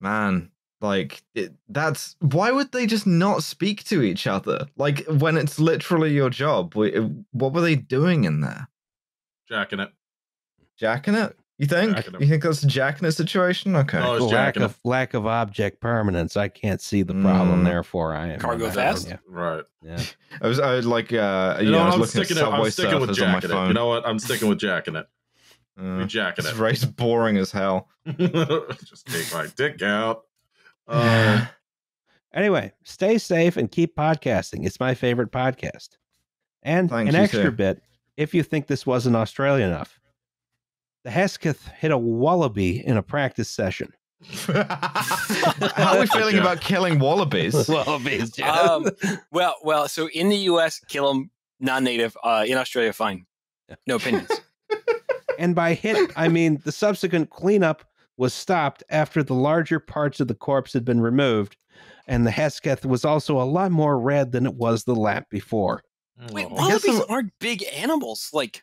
man, 0.01 0.51
like 0.81 1.23
it, 1.33 1.53
that's 1.69 2.15
why 2.19 2.51
would 2.51 2.71
they 2.71 2.85
just 2.85 3.07
not 3.07 3.41
speak 3.41 3.83
to 3.85 4.01
each 4.03 4.27
other? 4.27 4.67
Like 4.77 5.05
when 5.07 5.37
it's 5.37 5.59
literally 5.59 6.13
your 6.13 6.29
job. 6.29 6.75
What 6.75 7.53
were 7.53 7.61
they 7.61 7.75
doing 7.75 8.25
in 8.25 8.41
there? 8.41 8.67
Jacking 9.49 9.79
it. 9.79 9.91
Jacking 10.77 11.15
it? 11.15 11.37
You 11.59 11.67
think? 11.67 11.95
Jacking 11.95 12.15
'em. 12.15 12.21
You 12.21 12.27
think 12.27 12.43
that's 12.43 12.63
a 12.63 12.67
jacking 12.67 13.07
it 13.07 13.11
situation? 13.11 13.75
Okay. 13.75 13.99
The 13.99 14.23
lack 14.25 14.55
of 14.57 14.77
lack 14.83 15.13
of 15.13 15.27
object 15.27 15.79
permanence. 15.81 16.35
I 16.35 16.47
can't 16.47 16.81
see 16.81 17.03
the 17.03 17.13
problem. 17.13 17.61
Mm. 17.61 17.65
Therefore, 17.65 18.13
I 18.15 18.29
am 18.33 18.39
Cargo 18.39 18.69
fast? 18.71 19.07
Yeah, 19.07 19.17
Right. 19.27 19.63
yeah. 19.83 20.01
I 20.41 20.47
was, 20.47 20.59
I 20.59 20.73
was 20.75 20.87
like, 20.87 21.13
uh, 21.13 21.57
you, 21.59 21.65
You 21.67 21.71
know, 21.71 21.77
know, 21.77 21.83
I 21.83 21.89
what? 21.91 21.99
was 21.99 22.15
I'm 22.15 22.19
looking 22.21 22.21
at 22.21 22.25
sticking 22.25 22.37
it. 22.37 22.39
Subway 22.39 22.65
I'm 22.65 22.71
sticking 22.71 22.99
with 22.99 23.09
Surfers 23.11 23.23
on 23.25 23.31
my 23.31 23.37
it. 23.37 23.43
phone. 23.49 23.67
You 23.67 23.73
know 23.75 23.87
what? 23.87 24.07
I'm 24.07 24.19
sticking 24.19 24.49
with 24.49 24.57
jacking 24.59 24.95
it. 24.95 25.05
Uh, 25.79 25.97
We 25.99 26.05
jacking 26.05 26.43
this 26.45 26.53
it. 26.53 26.59
race 26.59 26.85
boring 26.85 27.37
as 27.37 27.51
hell. 27.51 27.87
Just 28.17 29.05
take 29.07 29.31
my 29.33 29.47
dick 29.55 29.81
out. 29.81 30.23
Uh, 30.87 31.45
Anyway, 32.33 32.73
stay 32.83 33.17
safe 33.19 33.57
and 33.57 33.71
keep 33.71 33.95
podcasting. 33.95 34.65
It's 34.65 34.79
my 34.79 34.95
favorite 34.95 35.31
podcast. 35.31 35.89
And 36.63 36.89
Thank 36.89 37.09
an 37.09 37.15
extra 37.15 37.43
sir. 37.43 37.51
bit, 37.51 37.83
if 38.17 38.33
you 38.33 38.41
think 38.41 38.65
this 38.65 38.85
wasn't 38.87 39.15
Australian 39.15 39.69
enough. 39.69 39.99
The 41.03 41.11
Hesketh 41.11 41.67
hit 41.67 41.91
a 41.91 41.97
wallaby 41.97 42.85
in 42.85 42.95
a 42.97 43.03
practice 43.03 43.49
session. 43.49 43.91
How 44.47 45.95
are 45.95 45.99
we 45.99 46.07
feeling 46.13 46.37
about 46.37 46.61
killing 46.61 46.97
wallabies? 46.99 47.53
Wallabies, 47.67 48.39
Um, 48.41 48.89
well, 49.31 49.55
well. 49.63 49.89
So 49.89 50.07
in 50.09 50.29
the 50.29 50.37
U.S., 50.37 50.79
kill 50.87 51.11
them 51.13 51.29
non-native. 51.59 52.15
Uh, 52.23 52.45
in 52.47 52.57
Australia, 52.57 52.93
fine. 52.93 53.25
No 53.85 53.95
opinions. 53.95 54.29
and 55.39 55.53
by 55.55 55.73
hit, 55.73 56.11
I 56.15 56.29
mean 56.29 56.61
the 56.63 56.71
subsequent 56.71 57.31
cleanup 57.31 57.83
was 58.15 58.33
stopped 58.33 58.81
after 58.89 59.23
the 59.23 59.33
larger 59.33 59.79
parts 59.79 60.19
of 60.21 60.27
the 60.29 60.35
corpse 60.35 60.71
had 60.71 60.85
been 60.85 61.01
removed, 61.01 61.57
and 62.07 62.25
the 62.25 62.31
Hesketh 62.31 62.85
was 62.85 63.03
also 63.03 63.41
a 63.41 63.43
lot 63.43 63.71
more 63.71 63.99
red 63.99 64.31
than 64.31 64.45
it 64.45 64.53
was 64.55 64.83
the 64.85 64.95
lap 64.95 65.25
before. 65.29 65.81
Wait, 66.31 66.45
I 66.45 66.49
guess 66.49 66.57
wallabies 66.85 66.99
I'm- 66.99 67.05
aren't 67.09 67.33
big 67.39 67.65
animals. 67.73 68.29
Like 68.31 68.61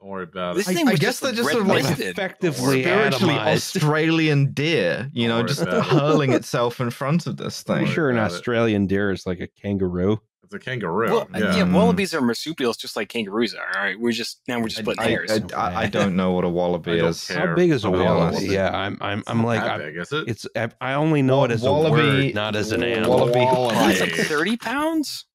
Don't 0.00 0.08
worry 0.08 0.22
about 0.24 0.56
This 0.56 0.66
it. 0.68 0.74
Thing 0.74 0.88
I 0.88 0.92
was 0.92 1.00
guess 1.00 1.20
just 1.20 1.22
they're 1.22 1.32
just 1.32 1.46
red 1.46 1.52
sort 1.52 1.62
of 1.62 1.68
like. 1.68 1.98
Effectively 2.00 2.82
Spiritually 2.82 3.34
atomized. 3.34 3.76
Australian 3.76 4.52
deer, 4.52 5.10
you 5.12 5.28
know, 5.28 5.42
just 5.42 5.60
hurling 5.60 6.32
itself 6.40 6.80
in 6.80 6.90
front 6.90 7.26
of 7.26 7.36
this 7.36 7.62
Don't 7.64 7.78
I'm 7.78 7.84
thing. 7.84 7.94
sure 7.94 8.08
an 8.10 8.16
about 8.16 8.30
it. 8.30 8.34
Australian 8.34 8.86
deer 8.86 9.10
is 9.10 9.26
like 9.26 9.40
a 9.40 9.46
kangaroo. 9.46 10.18
It's 10.42 10.54
a 10.54 10.58
kangaroo. 10.58 11.10
Well, 11.10 11.28
yeah. 11.32 11.38
yeah. 11.58 11.62
Mm. 11.64 11.74
wallabies 11.74 12.12
are 12.14 12.20
marsupials, 12.22 12.76
just 12.76 12.96
like 12.96 13.08
kangaroos 13.08 13.54
are. 13.54 13.68
All 13.76 13.84
right, 13.84 14.00
we're 14.00 14.10
just 14.10 14.40
now 14.48 14.58
we're 14.58 14.68
just 14.68 14.82
putting 14.84 15.00
I, 15.00 15.08
hairs. 15.08 15.30
I, 15.30 15.56
I, 15.56 15.82
I 15.82 15.86
don't 15.86 16.16
know 16.16 16.32
what 16.32 16.44
a 16.44 16.48
wallaby 16.48 16.98
is. 16.98 17.26
care. 17.28 17.48
How 17.48 17.54
big 17.54 17.70
is 17.70 17.84
a 17.84 17.88
I'll 17.88 17.92
wallaby? 17.92 18.46
Yeah, 18.46 18.70
I'm 18.76 18.96
I'm 19.00 19.22
I'm 19.28 19.44
like 19.44 19.60
that 19.60 19.74
I, 19.74 19.78
big, 19.78 19.96
is 19.98 20.10
it? 20.12 20.28
it's 20.28 20.46
I- 20.56 20.70
I 20.80 20.94
only 20.94 21.22
know 21.22 21.44
it 21.44 21.50
as 21.52 21.62
a 21.62 21.70
Wallaby- 21.70 22.26
word, 22.28 22.34
not 22.34 22.56
as 22.56 22.72
an 22.72 22.82
animal. 22.82 23.18
Wallaby 23.18 23.40
I 23.40 23.92
think 23.92 24.10
it's 24.12 24.18
like 24.18 24.26
thirty 24.28 24.56
pounds. 24.56 25.26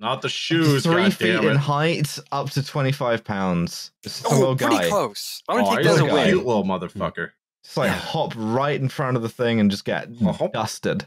Not 0.00 0.22
the 0.22 0.28
shoes. 0.30 0.82
Three 0.82 0.94
God 1.04 1.14
feet 1.14 1.32
damn 1.34 1.46
in 1.46 1.56
height, 1.56 2.18
up 2.32 2.48
to 2.50 2.62
25 2.62 3.22
pounds. 3.22 3.92
It's 4.02 4.20
just 4.20 4.32
a 4.32 4.34
Oh, 4.34 4.38
little 4.38 4.56
pretty 4.56 4.76
guy. 4.76 4.88
close. 4.88 5.42
I 5.46 5.54
don't 5.54 5.62
Oh, 5.64 5.68
think 5.68 5.80
he's 5.82 5.86
that's 5.88 6.00
a 6.00 6.04
a 6.04 6.08
guy. 6.08 6.26
cute 6.30 6.46
little 6.46 6.64
motherfucker. 6.64 7.30
Just 7.62 7.76
like 7.76 7.90
Yeah. 7.90 7.96
hop 7.98 8.32
right 8.34 8.80
in 8.80 8.88
front 8.88 9.18
of 9.18 9.22
the 9.22 9.28
thing 9.28 9.60
and 9.60 9.70
just 9.70 9.84
get 9.84 10.08
Uh-huh. 10.24 10.48
dusted. 10.54 11.04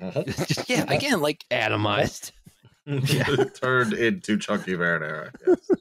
Just 0.48 0.70
Yeah, 0.70 0.86
again, 0.88 1.22
like 1.22 1.44
atomized. 1.50 2.32
Turned 3.60 3.94
into 3.94 4.38
Chunky 4.38 4.76
Marinara. 4.76 5.32
Yes. 5.48 5.72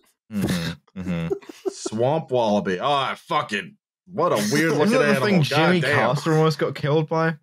hmm 0.94 1.02
hmm 1.02 1.28
Swamp 1.68 2.30
wallaby. 2.30 2.78
Oh, 2.80 3.14
fucking 3.16 3.76
what 4.06 4.32
a 4.32 4.36
weird 4.36 4.72
Isn't 4.72 4.78
looking 4.78 4.92
that 4.94 4.98
the 4.98 5.04
animal. 5.04 5.26
thing 5.26 5.36
God 5.40 5.44
Jimmy 5.44 5.80
damn. 5.80 6.14
Carter 6.14 6.34
almost 6.34 6.58
got 6.58 6.74
killed 6.74 7.08
by? 7.10 7.36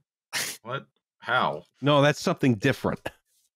What? 0.64 0.88
How? 1.20 1.64
No, 1.82 2.02
that's 2.02 2.20
something 2.22 2.56
different. 2.56 3.00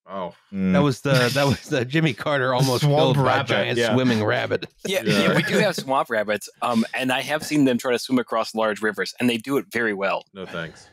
Oh, 0.06 0.36
Mm. 0.52 0.74
That 0.74 0.80
was 0.84 1.00
the 1.02 1.32
that 1.34 1.46
was 1.46 1.62
the 1.70 1.86
Jimmy 1.86 2.14
Carter 2.14 2.54
almost 2.54 2.84
Swamp 2.84 2.98
killed 2.98 3.16
by 3.16 3.22
a 3.22 3.26
rabbit, 3.26 3.48
giant 3.48 3.78
yeah. 3.80 3.94
swimming 3.94 4.24
rabbit. 4.24 4.66
yeah, 4.86 5.02
Yeah. 5.06 5.20
yeah, 5.30 5.36
we 5.36 5.44
do 5.44 5.58
have 5.60 5.76
swamp 5.76 6.10
rabbits. 6.10 6.50
Um, 6.62 6.86
and 6.94 7.12
I 7.12 7.22
have 7.22 7.44
seen 7.44 7.64
them 7.66 7.78
try 7.78 7.94
to 7.94 8.00
swim 8.00 8.20
across 8.20 8.54
large 8.54 8.82
rivers, 8.82 9.14
and 9.20 9.30
they 9.30 9.38
do 9.38 9.58
it 9.58 9.66
very 9.72 9.94
well. 9.94 10.26
no 10.34 10.46
thanks. 10.46 10.90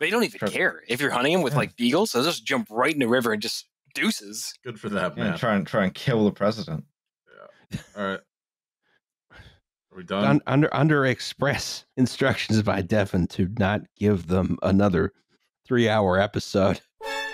They 0.00 0.10
don't 0.10 0.24
even 0.24 0.38
Sure. 0.38 0.48
care 0.48 0.82
if 0.88 1.00
you're 1.00 1.10
hunting 1.10 1.32
them 1.34 1.42
with 1.42 1.52
Yeah. 1.52 1.58
like 1.60 1.76
beagles. 1.76 2.12
They'll 2.12 2.24
just 2.24 2.44
jump 2.44 2.66
right 2.70 2.92
in 2.92 2.98
the 2.98 3.08
river 3.08 3.32
and 3.32 3.40
just 3.40 3.68
deuces. 3.94 4.52
Good 4.64 4.80
for 4.80 4.88
that 4.90 5.16
Yeah, 5.16 5.24
man. 5.24 5.38
try 5.38 5.54
and 5.54 5.66
try 5.66 5.84
and 5.84 5.94
kill 5.94 6.24
the 6.24 6.32
president. 6.32 6.84
Yeah. 7.70 7.78
All 7.96 8.04
right. 8.04 8.20
Are 9.32 9.96
we 9.96 10.02
done? 10.02 10.24
Un, 10.24 10.40
under 10.46 10.74
under 10.74 11.06
express 11.06 11.84
instructions 11.96 12.60
by 12.62 12.82
Devin 12.82 13.28
to 13.28 13.48
not 13.58 13.82
give 13.96 14.26
them 14.26 14.58
another 14.62 15.12
three 15.64 15.88
hour 15.88 16.18
episode. 16.18 16.80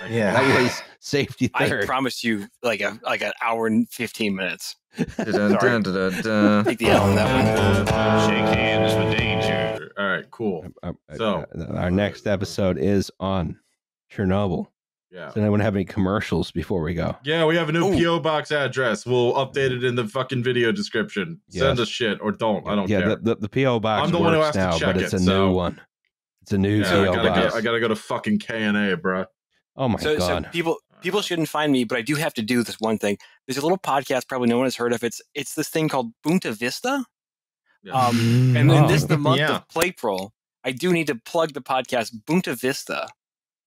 I- 0.01 0.07
Yeah. 0.07 0.33
That 0.33 0.61
was 0.63 0.81
safety 0.99 1.49
I 1.53 1.67
third. 1.69 1.85
promise 1.85 2.23
you, 2.23 2.47
like 2.63 2.81
a 2.81 2.99
like 3.03 3.21
an 3.21 3.31
hour 3.43 3.67
and 3.67 3.87
fifteen 3.89 4.35
minutes. 4.35 4.75
Dun, 5.17 5.53
dun, 5.57 5.81
dun, 5.83 6.21
dun. 6.21 6.65
Take 6.65 6.79
the 6.79 6.89
L 6.89 7.03
on 7.03 7.15
that 7.15 7.87
one. 7.87 8.29
Shake 8.29 8.55
hands 8.57 8.93
with 8.95 9.17
danger. 9.17 9.91
All 9.97 10.05
right. 10.05 10.29
Cool. 10.31 10.65
Uh, 10.83 10.93
uh, 11.09 11.15
So- 11.15 11.45
uh, 11.57 11.75
our 11.77 11.91
next 11.91 12.27
episode 12.27 12.77
is 12.77 13.09
on 13.19 13.57
Chernobyl. 14.13 14.67
Yeah. 15.11 15.25
Does 15.27 15.37
anyone 15.37 15.59
have 15.59 15.75
any 15.75 15.83
commercials 15.83 16.51
before 16.51 16.81
we 16.81 16.93
go? 16.93 17.17
Yeah, 17.25 17.45
we 17.45 17.57
have 17.57 17.67
a 17.67 17.71
new 17.73 17.85
Ooh. 17.87 18.01
PO 18.01 18.19
box 18.21 18.49
address. 18.51 19.05
We'll 19.05 19.33
update 19.33 19.71
it 19.71 19.83
in 19.83 19.95
the 19.95 20.07
fucking 20.07 20.41
video 20.41 20.71
description. 20.71 21.41
Send 21.49 21.79
us 21.81 21.89
shit 21.89 22.19
or 22.21 22.31
don't. 22.31 22.65
I 22.65 22.75
don't 22.75 22.89
yeah, 22.89 22.99
care. 23.01 23.09
The, 23.17 23.35
the, 23.35 23.47
the 23.47 23.49
PO 23.49 23.81
box 23.81 24.05
I'm 24.05 24.11
the 24.13 24.19
one 24.19 24.31
who 24.33 24.39
works 24.39 24.55
has 24.55 24.65
to 24.65 24.71
now, 24.71 24.77
check 24.77 24.95
but 24.95 25.03
it's 25.03 25.13
it, 25.13 25.17
a 25.17 25.23
so- 25.23 25.47
new 25.49 25.53
one. 25.53 25.81
It's 26.43 26.53
a 26.53 26.57
new 26.57 26.79
Yeah, 26.79 26.87
I 26.87 27.05
PO 27.05 27.13
gotta, 27.13 27.29
box. 27.29 27.51
go, 27.53 27.57
I 27.57 27.61
gotta 27.61 27.79
go 27.81 27.87
to 27.89 27.95
fucking 27.95 28.39
K 28.39 28.63
and 28.63 28.75
A, 28.77 28.95
bro. 28.97 29.25
Oh 29.77 29.87
my 29.87 29.99
so, 29.99 30.19
so 30.19 30.41
people 30.51 30.77
people 31.01 31.21
shouldn't 31.21 31.49
find 31.49 31.71
me, 31.71 31.83
but 31.83 31.97
I 31.97 32.01
do 32.01 32.15
have 32.15 32.33
to 32.35 32.41
do 32.41 32.63
this 32.63 32.79
one 32.79 32.97
thing. 32.97 33.17
There's 33.47 33.57
a 33.57 33.61
little 33.61 33.77
podcast 33.77 34.27
probably 34.27 34.49
no 34.49 34.57
one 34.57 34.65
has 34.65 34.75
heard 34.75 34.93
of. 34.93 35.03
It's 35.03 35.21
it's 35.33 35.55
this 35.55 35.69
thing 35.69 35.89
called 35.89 36.11
Bunta 36.25 36.53
Vista. 36.57 37.05
Yeah. 37.83 37.93
Um, 37.93 38.55
and 38.55 38.69
then 38.69 38.85
Oh, 38.85 38.87
this 38.87 39.05
the 39.05 39.17
month 39.17 39.39
yeah. 39.39 39.55
of 39.55 39.67
Playprol. 39.67 40.31
I 40.63 40.71
do 40.71 40.93
need 40.93 41.07
to 41.07 41.15
plug 41.15 41.53
the 41.53 41.61
podcast 41.61 42.11
Bunta 42.25 42.55
Vista. 42.55 43.07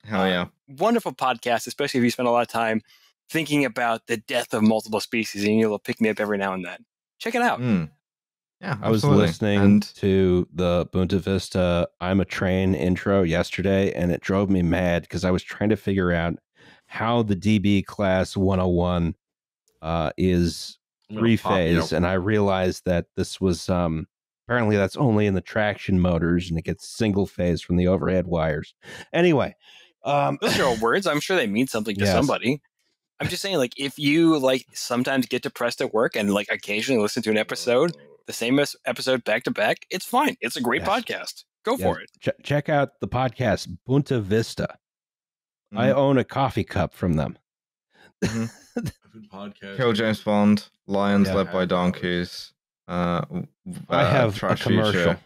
Hell 0.04 0.28
yeah. 0.28 0.46
Wonderful 0.68 1.12
podcast, 1.12 1.66
especially 1.66 1.98
if 1.98 2.04
you 2.04 2.10
spend 2.10 2.28
a 2.28 2.30
lot 2.30 2.42
of 2.42 2.48
time 2.48 2.82
thinking 3.30 3.64
about 3.64 4.06
the 4.06 4.18
death 4.18 4.54
of 4.54 4.62
multiple 4.62 5.00
species, 5.00 5.44
and 5.44 5.58
you'll 5.58 5.78
pick 5.78 6.00
me 6.00 6.10
up 6.10 6.20
every 6.20 6.38
now 6.38 6.52
and 6.52 6.64
then. 6.64 6.84
Check 7.18 7.34
it 7.34 7.42
out. 7.42 7.58
Mm. 7.60 7.90
Yeah, 8.60 8.78
I 8.80 8.90
was 8.90 9.02
absolutely. 9.02 9.26
listening 9.26 9.80
And 9.80 9.94
to 9.94 10.48
the 10.52 10.86
Bunta 10.92 11.18
Vista 11.18 11.88
I'm 12.00 12.20
a 12.20 12.24
Train 12.24 12.74
intro 12.74 13.22
yesterday, 13.22 13.92
and 13.92 14.12
it 14.12 14.20
drove 14.20 14.48
me 14.50 14.62
mad 14.62 15.02
because 15.02 15.24
I 15.24 15.30
was 15.30 15.42
trying 15.42 15.70
to 15.70 15.76
figure 15.76 16.12
out 16.12 16.38
how 16.86 17.22
the 17.22 17.36
DB 17.36 17.84
class 17.84 18.36
101 18.36 19.14
uh, 19.82 20.10
is 20.16 20.78
three 21.12 21.36
pop 21.42 21.68
you. 21.68 21.82
phase, 21.82 21.92
and 21.92 22.06
I 22.06 22.14
realized 22.14 22.84
that 22.86 23.06
this 23.16 23.40
was 23.40 23.68
um, 23.68 24.06
apparently 24.46 24.76
that's 24.76 24.96
only 24.96 25.26
in 25.26 25.34
the 25.34 25.40
traction 25.40 26.00
motors, 26.00 26.48
and 26.48 26.58
it 26.58 26.62
gets 26.64 26.88
single 26.88 27.26
phase 27.26 27.60
from 27.62 27.76
the 27.76 27.88
overhead 27.88 28.26
wires. 28.26 28.74
Anyway, 29.12 29.54
um, 30.04 30.38
Those 30.40 30.58
are 30.58 30.64
all 30.66 30.76
words. 30.80 31.06
I'm 31.06 31.20
sure 31.20 31.36
they 31.36 31.46
mean 31.46 31.66
something 31.66 31.96
to 31.96 32.06
Yes. 32.06 32.06
somebody. 32.06 32.60
I'm 33.20 33.28
just 33.28 33.42
saying, 33.42 33.58
like, 33.58 33.74
if 33.78 33.98
you 33.98 34.38
like 34.38 34.66
sometimes 34.74 35.26
get 35.26 35.42
depressed 35.42 35.80
at 35.80 35.94
work 35.94 36.16
and 36.16 36.34
like 36.34 36.48
occasionally 36.50 37.00
listen 37.02 37.22
to 37.24 37.30
an 37.30 37.38
episode, 37.38 37.92
the 38.26 38.32
same 38.32 38.58
as- 38.58 38.76
episode 38.86 39.24
back 39.24 39.44
to 39.44 39.50
back, 39.50 39.86
it's 39.90 40.04
fine. 40.06 40.36
It's 40.40 40.56
a 40.56 40.60
great 40.60 40.82
Yes. 40.82 40.88
podcast. 40.88 41.44
Go 41.64 41.72
Yes. 41.72 41.82
for 41.82 42.00
it. 42.00 42.10
ch- 42.20 42.42
check 42.44 42.68
out 42.68 43.00
the 43.00 43.08
podcast 43.08 43.68
Bunta 43.88 44.20
Vista. 44.22 44.78
I 45.74 45.88
Mhm. 45.88 45.94
own 45.94 46.18
a 46.18 46.24
coffee 46.24 46.64
cup 46.64 46.94
from 46.94 47.14
them. 47.14 47.38
podcast. 49.32 49.76
Kill 49.76 49.92
James 49.92 50.22
Bond, 50.22 50.68
Lions 50.86 51.28
Yeah. 51.28 51.34
led 51.34 51.52
by 51.52 51.64
donkeys. 51.64 52.52
Uh, 52.86 53.20
w- 53.22 53.46
I 53.88 54.02
uh, 54.02 54.10
have 54.10 54.42
a 54.42 54.56
commercial. 54.56 54.92
Future. 54.92 55.18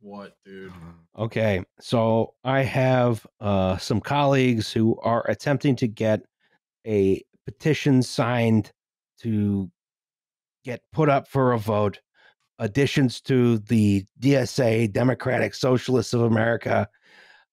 What, 0.00 0.36
dude? 0.44 0.72
Okay, 1.18 1.64
so 1.80 2.34
I 2.44 2.60
have 2.62 3.26
uh, 3.40 3.78
some 3.78 4.00
colleagues 4.00 4.72
who 4.72 4.98
are 5.00 5.28
attempting 5.28 5.76
to 5.76 5.88
get 5.88 6.20
a 6.86 7.22
petition 7.46 8.02
signed 8.02 8.70
to 9.20 9.70
get 10.64 10.82
put 10.92 11.08
up 11.08 11.26
for 11.28 11.52
a 11.52 11.58
vote. 11.58 12.00
Additions 12.58 13.20
to 13.22 13.58
the 13.58 14.04
DSA, 14.20 14.92
Democratic 14.92 15.54
Socialists 15.54 16.14
of 16.14 16.22
America, 16.22 16.88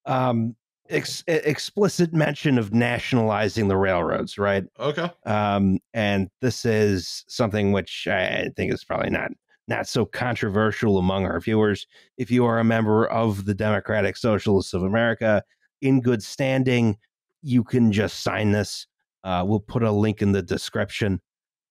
um, 0.05 0.55
ex- 0.89 1.23
explicit 1.27 2.13
mention 2.13 2.57
of 2.57 2.73
nationalizing 2.73 3.67
the 3.67 3.77
railroads, 3.77 4.37
right? 4.37 4.63
Okay. 4.79 5.09
um, 5.25 5.79
and 5.93 6.29
this 6.41 6.65
is 6.65 7.25
something 7.27 7.71
which 7.71 8.07
I 8.07 8.49
think 8.55 8.73
is 8.73 8.83
probably 8.83 9.09
not 9.09 9.31
not 9.67 9.87
so 9.87 10.05
controversial 10.05 10.97
among 10.97 11.25
our 11.25 11.39
viewers. 11.39 11.87
If 12.17 12.29
you 12.29 12.45
are 12.45 12.59
a 12.59 12.65
member 12.65 13.05
of 13.07 13.45
the 13.45 13.53
Democratic 13.53 14.17
Socialists 14.17 14.73
of 14.73 14.83
America 14.83 15.41
in 15.81 16.01
good 16.01 16.21
standing, 16.21 16.97
you 17.41 17.63
can 17.63 17.91
just 17.91 18.23
sign 18.23 18.51
this. 18.51 18.87
Uh, 19.23 19.43
we'll 19.45 19.61
put 19.61 19.83
a 19.83 19.91
link 19.91 20.21
in 20.21 20.33
the 20.33 20.41
description. 20.41 21.21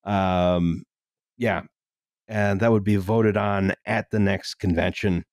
Um, 0.05 0.83
yeah, 1.37 1.61
and 2.33 2.59
that 2.61 2.71
would 2.71 2.83
be 2.83 2.95
voted 2.95 3.37
on 3.37 3.73
at 3.85 4.09
the 4.09 4.17
next 4.17 4.55
convention, 4.55 5.23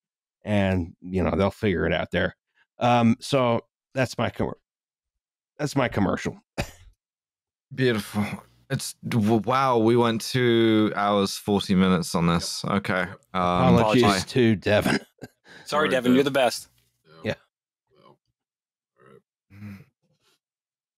and 0.44 0.94
you 1.00 1.22
know 1.22 1.30
they'll 1.34 1.50
figure 1.50 1.86
it 1.86 1.94
out 1.94 2.10
there. 2.10 2.36
Um, 2.78 3.16
so 3.20 3.62
that's 3.94 4.18
my 4.18 4.28
com- 4.28 4.52
that's 5.58 5.74
my 5.74 5.88
commercial. 5.88 6.36
Beautiful. 7.74 8.24
It's 8.68 8.94
wow. 9.02 9.78
We 9.78 9.96
went 9.96 10.20
two 10.20 10.92
hours 10.94 11.36
forty 11.36 11.74
minutes 11.74 12.14
on 12.14 12.26
this. 12.26 12.64
Okay. 12.66 13.00
Um, 13.00 13.08
Apologies 13.32 14.02
apologies. 14.02 14.24
to 14.26 14.56
Devin. 14.56 14.92
Sorry, 14.92 15.06
Sorry, 15.64 15.88
Devin, 15.88 16.14
you're 16.14 16.22
the 16.22 16.30
best. 16.30 16.68